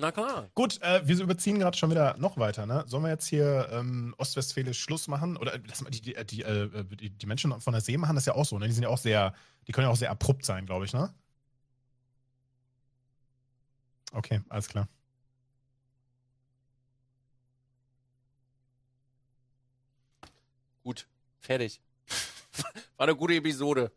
Na 0.00 0.12
klar. 0.12 0.48
Gut, 0.54 0.80
äh, 0.80 1.00
wir 1.08 1.18
überziehen 1.20 1.58
gerade 1.58 1.76
schon 1.76 1.90
wieder 1.90 2.16
noch 2.18 2.36
weiter, 2.36 2.66
ne? 2.66 2.84
Sollen 2.86 3.02
wir 3.02 3.10
jetzt 3.10 3.26
hier 3.26 3.68
ähm, 3.72 4.14
ostwestfälisch 4.16 4.80
Schluss 4.80 5.08
machen? 5.08 5.36
Oder 5.36 5.54
äh, 5.54 5.60
lass 5.66 5.80
mal 5.80 5.90
die, 5.90 6.00
die, 6.00 6.14
die, 6.24 6.42
äh, 6.42 6.84
die, 6.84 7.10
die 7.10 7.26
Menschen 7.26 7.60
von 7.60 7.72
der 7.72 7.80
See 7.80 7.96
machen 7.96 8.14
das 8.14 8.24
ja 8.26 8.34
auch 8.34 8.44
so, 8.44 8.58
ne? 8.58 8.68
Die 8.68 8.72
sind 8.72 8.84
ja 8.84 8.90
auch 8.90 8.98
sehr, 8.98 9.34
die 9.66 9.72
können 9.72 9.86
ja 9.86 9.90
auch 9.92 9.96
sehr 9.96 10.10
abrupt 10.10 10.44
sein, 10.44 10.66
glaube 10.66 10.84
ich, 10.84 10.92
ne? 10.92 11.12
Okay, 14.12 14.40
alles 14.48 14.68
klar. 14.68 14.88
Gut, 20.84 21.06
fertig. 21.40 21.80
War 22.96 23.06
eine 23.06 23.16
gute 23.16 23.34
Episode. 23.34 23.92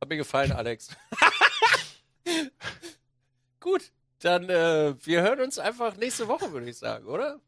Hat 0.00 0.08
mir 0.08 0.16
gefallen, 0.16 0.52
Alex. 0.52 0.88
Gut, 3.60 3.92
dann 4.20 4.48
äh, 4.48 4.94
wir 5.04 5.22
hören 5.22 5.40
uns 5.40 5.58
einfach 5.58 5.96
nächste 5.96 6.28
Woche, 6.28 6.52
würde 6.52 6.68
ich 6.68 6.78
sagen, 6.78 7.06
oder? 7.06 7.40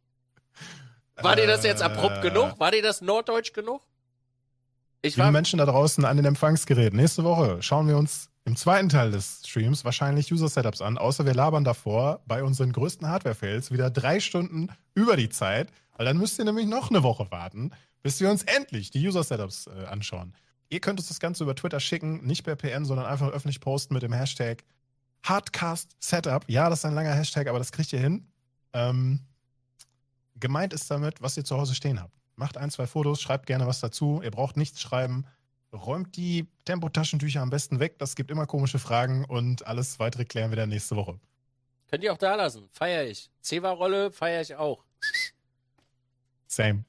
War 1.16 1.36
dir 1.36 1.46
das 1.46 1.64
jetzt 1.64 1.82
abrupt 1.82 2.22
genug? 2.22 2.58
War 2.58 2.70
dir 2.70 2.82
das 2.82 3.00
norddeutsch 3.00 3.52
genug? 3.52 3.82
Ich 5.02 5.18
war. 5.18 5.30
Menschen 5.30 5.58
da 5.58 5.66
draußen 5.66 6.04
an 6.04 6.16
den 6.16 6.26
Empfangsgeräten, 6.26 6.98
nächste 6.98 7.24
Woche 7.24 7.62
schauen 7.62 7.88
wir 7.88 7.96
uns 7.96 8.30
im 8.44 8.56
zweiten 8.56 8.88
Teil 8.88 9.10
des 9.10 9.42
Streams 9.46 9.84
wahrscheinlich 9.84 10.32
User-Setups 10.32 10.80
an, 10.80 10.98
außer 10.98 11.26
wir 11.26 11.34
labern 11.34 11.64
davor 11.64 12.22
bei 12.26 12.42
unseren 12.42 12.72
größten 12.72 13.08
Hardware-Fails 13.08 13.70
wieder 13.72 13.90
drei 13.90 14.20
Stunden 14.20 14.68
über 14.94 15.16
die 15.16 15.28
Zeit, 15.28 15.68
weil 15.96 16.06
dann 16.06 16.16
müsst 16.16 16.38
ihr 16.38 16.44
nämlich 16.44 16.66
noch 16.66 16.90
eine 16.90 17.02
Woche 17.02 17.30
warten, 17.30 17.72
bis 18.06 18.20
wir 18.20 18.30
uns 18.30 18.44
endlich 18.44 18.92
die 18.92 19.04
User-Setups 19.04 19.66
äh, 19.66 19.86
anschauen. 19.86 20.32
Ihr 20.68 20.78
könnt 20.78 21.00
uns 21.00 21.08
das 21.08 21.18
Ganze 21.18 21.42
über 21.42 21.56
Twitter 21.56 21.80
schicken, 21.80 22.24
nicht 22.24 22.44
per 22.44 22.54
PN, 22.54 22.84
sondern 22.84 23.04
einfach 23.04 23.32
öffentlich 23.32 23.58
posten 23.58 23.94
mit 23.94 24.04
dem 24.04 24.12
Hashtag 24.12 24.62
Hardcast 25.24 25.96
Setup. 25.98 26.44
Ja, 26.46 26.70
das 26.70 26.78
ist 26.78 26.84
ein 26.84 26.94
langer 26.94 27.14
Hashtag, 27.14 27.48
aber 27.48 27.58
das 27.58 27.72
kriegt 27.72 27.92
ihr 27.92 27.98
hin. 27.98 28.28
Ähm, 28.74 29.26
gemeint 30.36 30.72
ist 30.72 30.88
damit, 30.88 31.20
was 31.20 31.36
ihr 31.36 31.44
zu 31.44 31.56
Hause 31.56 31.74
stehen 31.74 32.00
habt. 32.00 32.12
Macht 32.36 32.58
ein, 32.58 32.70
zwei 32.70 32.86
Fotos, 32.86 33.20
schreibt 33.20 33.46
gerne 33.46 33.66
was 33.66 33.80
dazu. 33.80 34.20
Ihr 34.22 34.30
braucht 34.30 34.56
nichts 34.56 34.80
schreiben. 34.80 35.26
Räumt 35.72 36.16
die 36.16 36.46
Tempotaschentücher 36.64 37.40
am 37.40 37.50
besten 37.50 37.80
weg. 37.80 37.98
Das 37.98 38.14
gibt 38.14 38.30
immer 38.30 38.46
komische 38.46 38.78
Fragen 38.78 39.24
und 39.24 39.66
alles 39.66 39.98
weitere 39.98 40.24
klären 40.24 40.52
wir 40.52 40.56
dann 40.56 40.68
nächste 40.68 40.94
Woche. 40.94 41.18
Könnt 41.88 42.04
ihr 42.04 42.12
auch 42.12 42.18
da 42.18 42.36
lassen. 42.36 42.68
Feier 42.70 43.04
ich. 43.04 43.32
Zewa-Rolle 43.40 44.12
feier 44.12 44.42
ich 44.42 44.54
auch. 44.54 44.84
Same. 46.46 46.84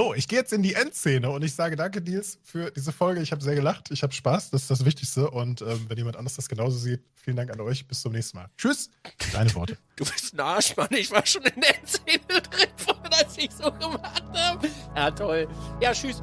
So, 0.00 0.14
ich 0.14 0.28
gehe 0.28 0.38
jetzt 0.38 0.54
in 0.54 0.62
die 0.62 0.72
Endszene 0.72 1.28
und 1.28 1.44
ich 1.44 1.54
sage 1.54 1.76
danke, 1.76 2.00
Nils, 2.00 2.38
für 2.42 2.70
diese 2.70 2.90
Folge. 2.90 3.20
Ich 3.20 3.32
habe 3.32 3.42
sehr 3.42 3.54
gelacht. 3.54 3.90
Ich 3.90 4.02
habe 4.02 4.14
Spaß. 4.14 4.48
Das 4.48 4.62
ist 4.62 4.70
das 4.70 4.86
Wichtigste. 4.86 5.30
Und 5.30 5.60
ähm, 5.60 5.84
wenn 5.88 5.98
jemand 5.98 6.16
anderes 6.16 6.36
das 6.36 6.48
genauso 6.48 6.78
sieht, 6.78 7.02
vielen 7.16 7.36
Dank 7.36 7.50
an 7.50 7.60
euch. 7.60 7.86
Bis 7.86 8.00
zum 8.00 8.12
nächsten 8.12 8.38
Mal. 8.38 8.48
Tschüss. 8.56 8.88
Deine 9.34 9.54
Worte. 9.54 9.76
Du 9.96 10.06
bist 10.06 10.32
ein 10.32 10.40
Arsch, 10.40 10.74
Mann. 10.78 10.88
Ich 10.92 11.10
war 11.10 11.26
schon 11.26 11.42
in 11.42 11.60
der 11.60 11.74
Szene 11.86 12.40
drin, 12.40 12.68
als 13.10 13.36
ich 13.36 13.50
so 13.50 13.70
gemacht 13.70 14.22
habe. 14.32 14.68
Ja, 14.96 15.10
toll. 15.10 15.46
Ja, 15.82 15.92
tschüss. 15.92 16.22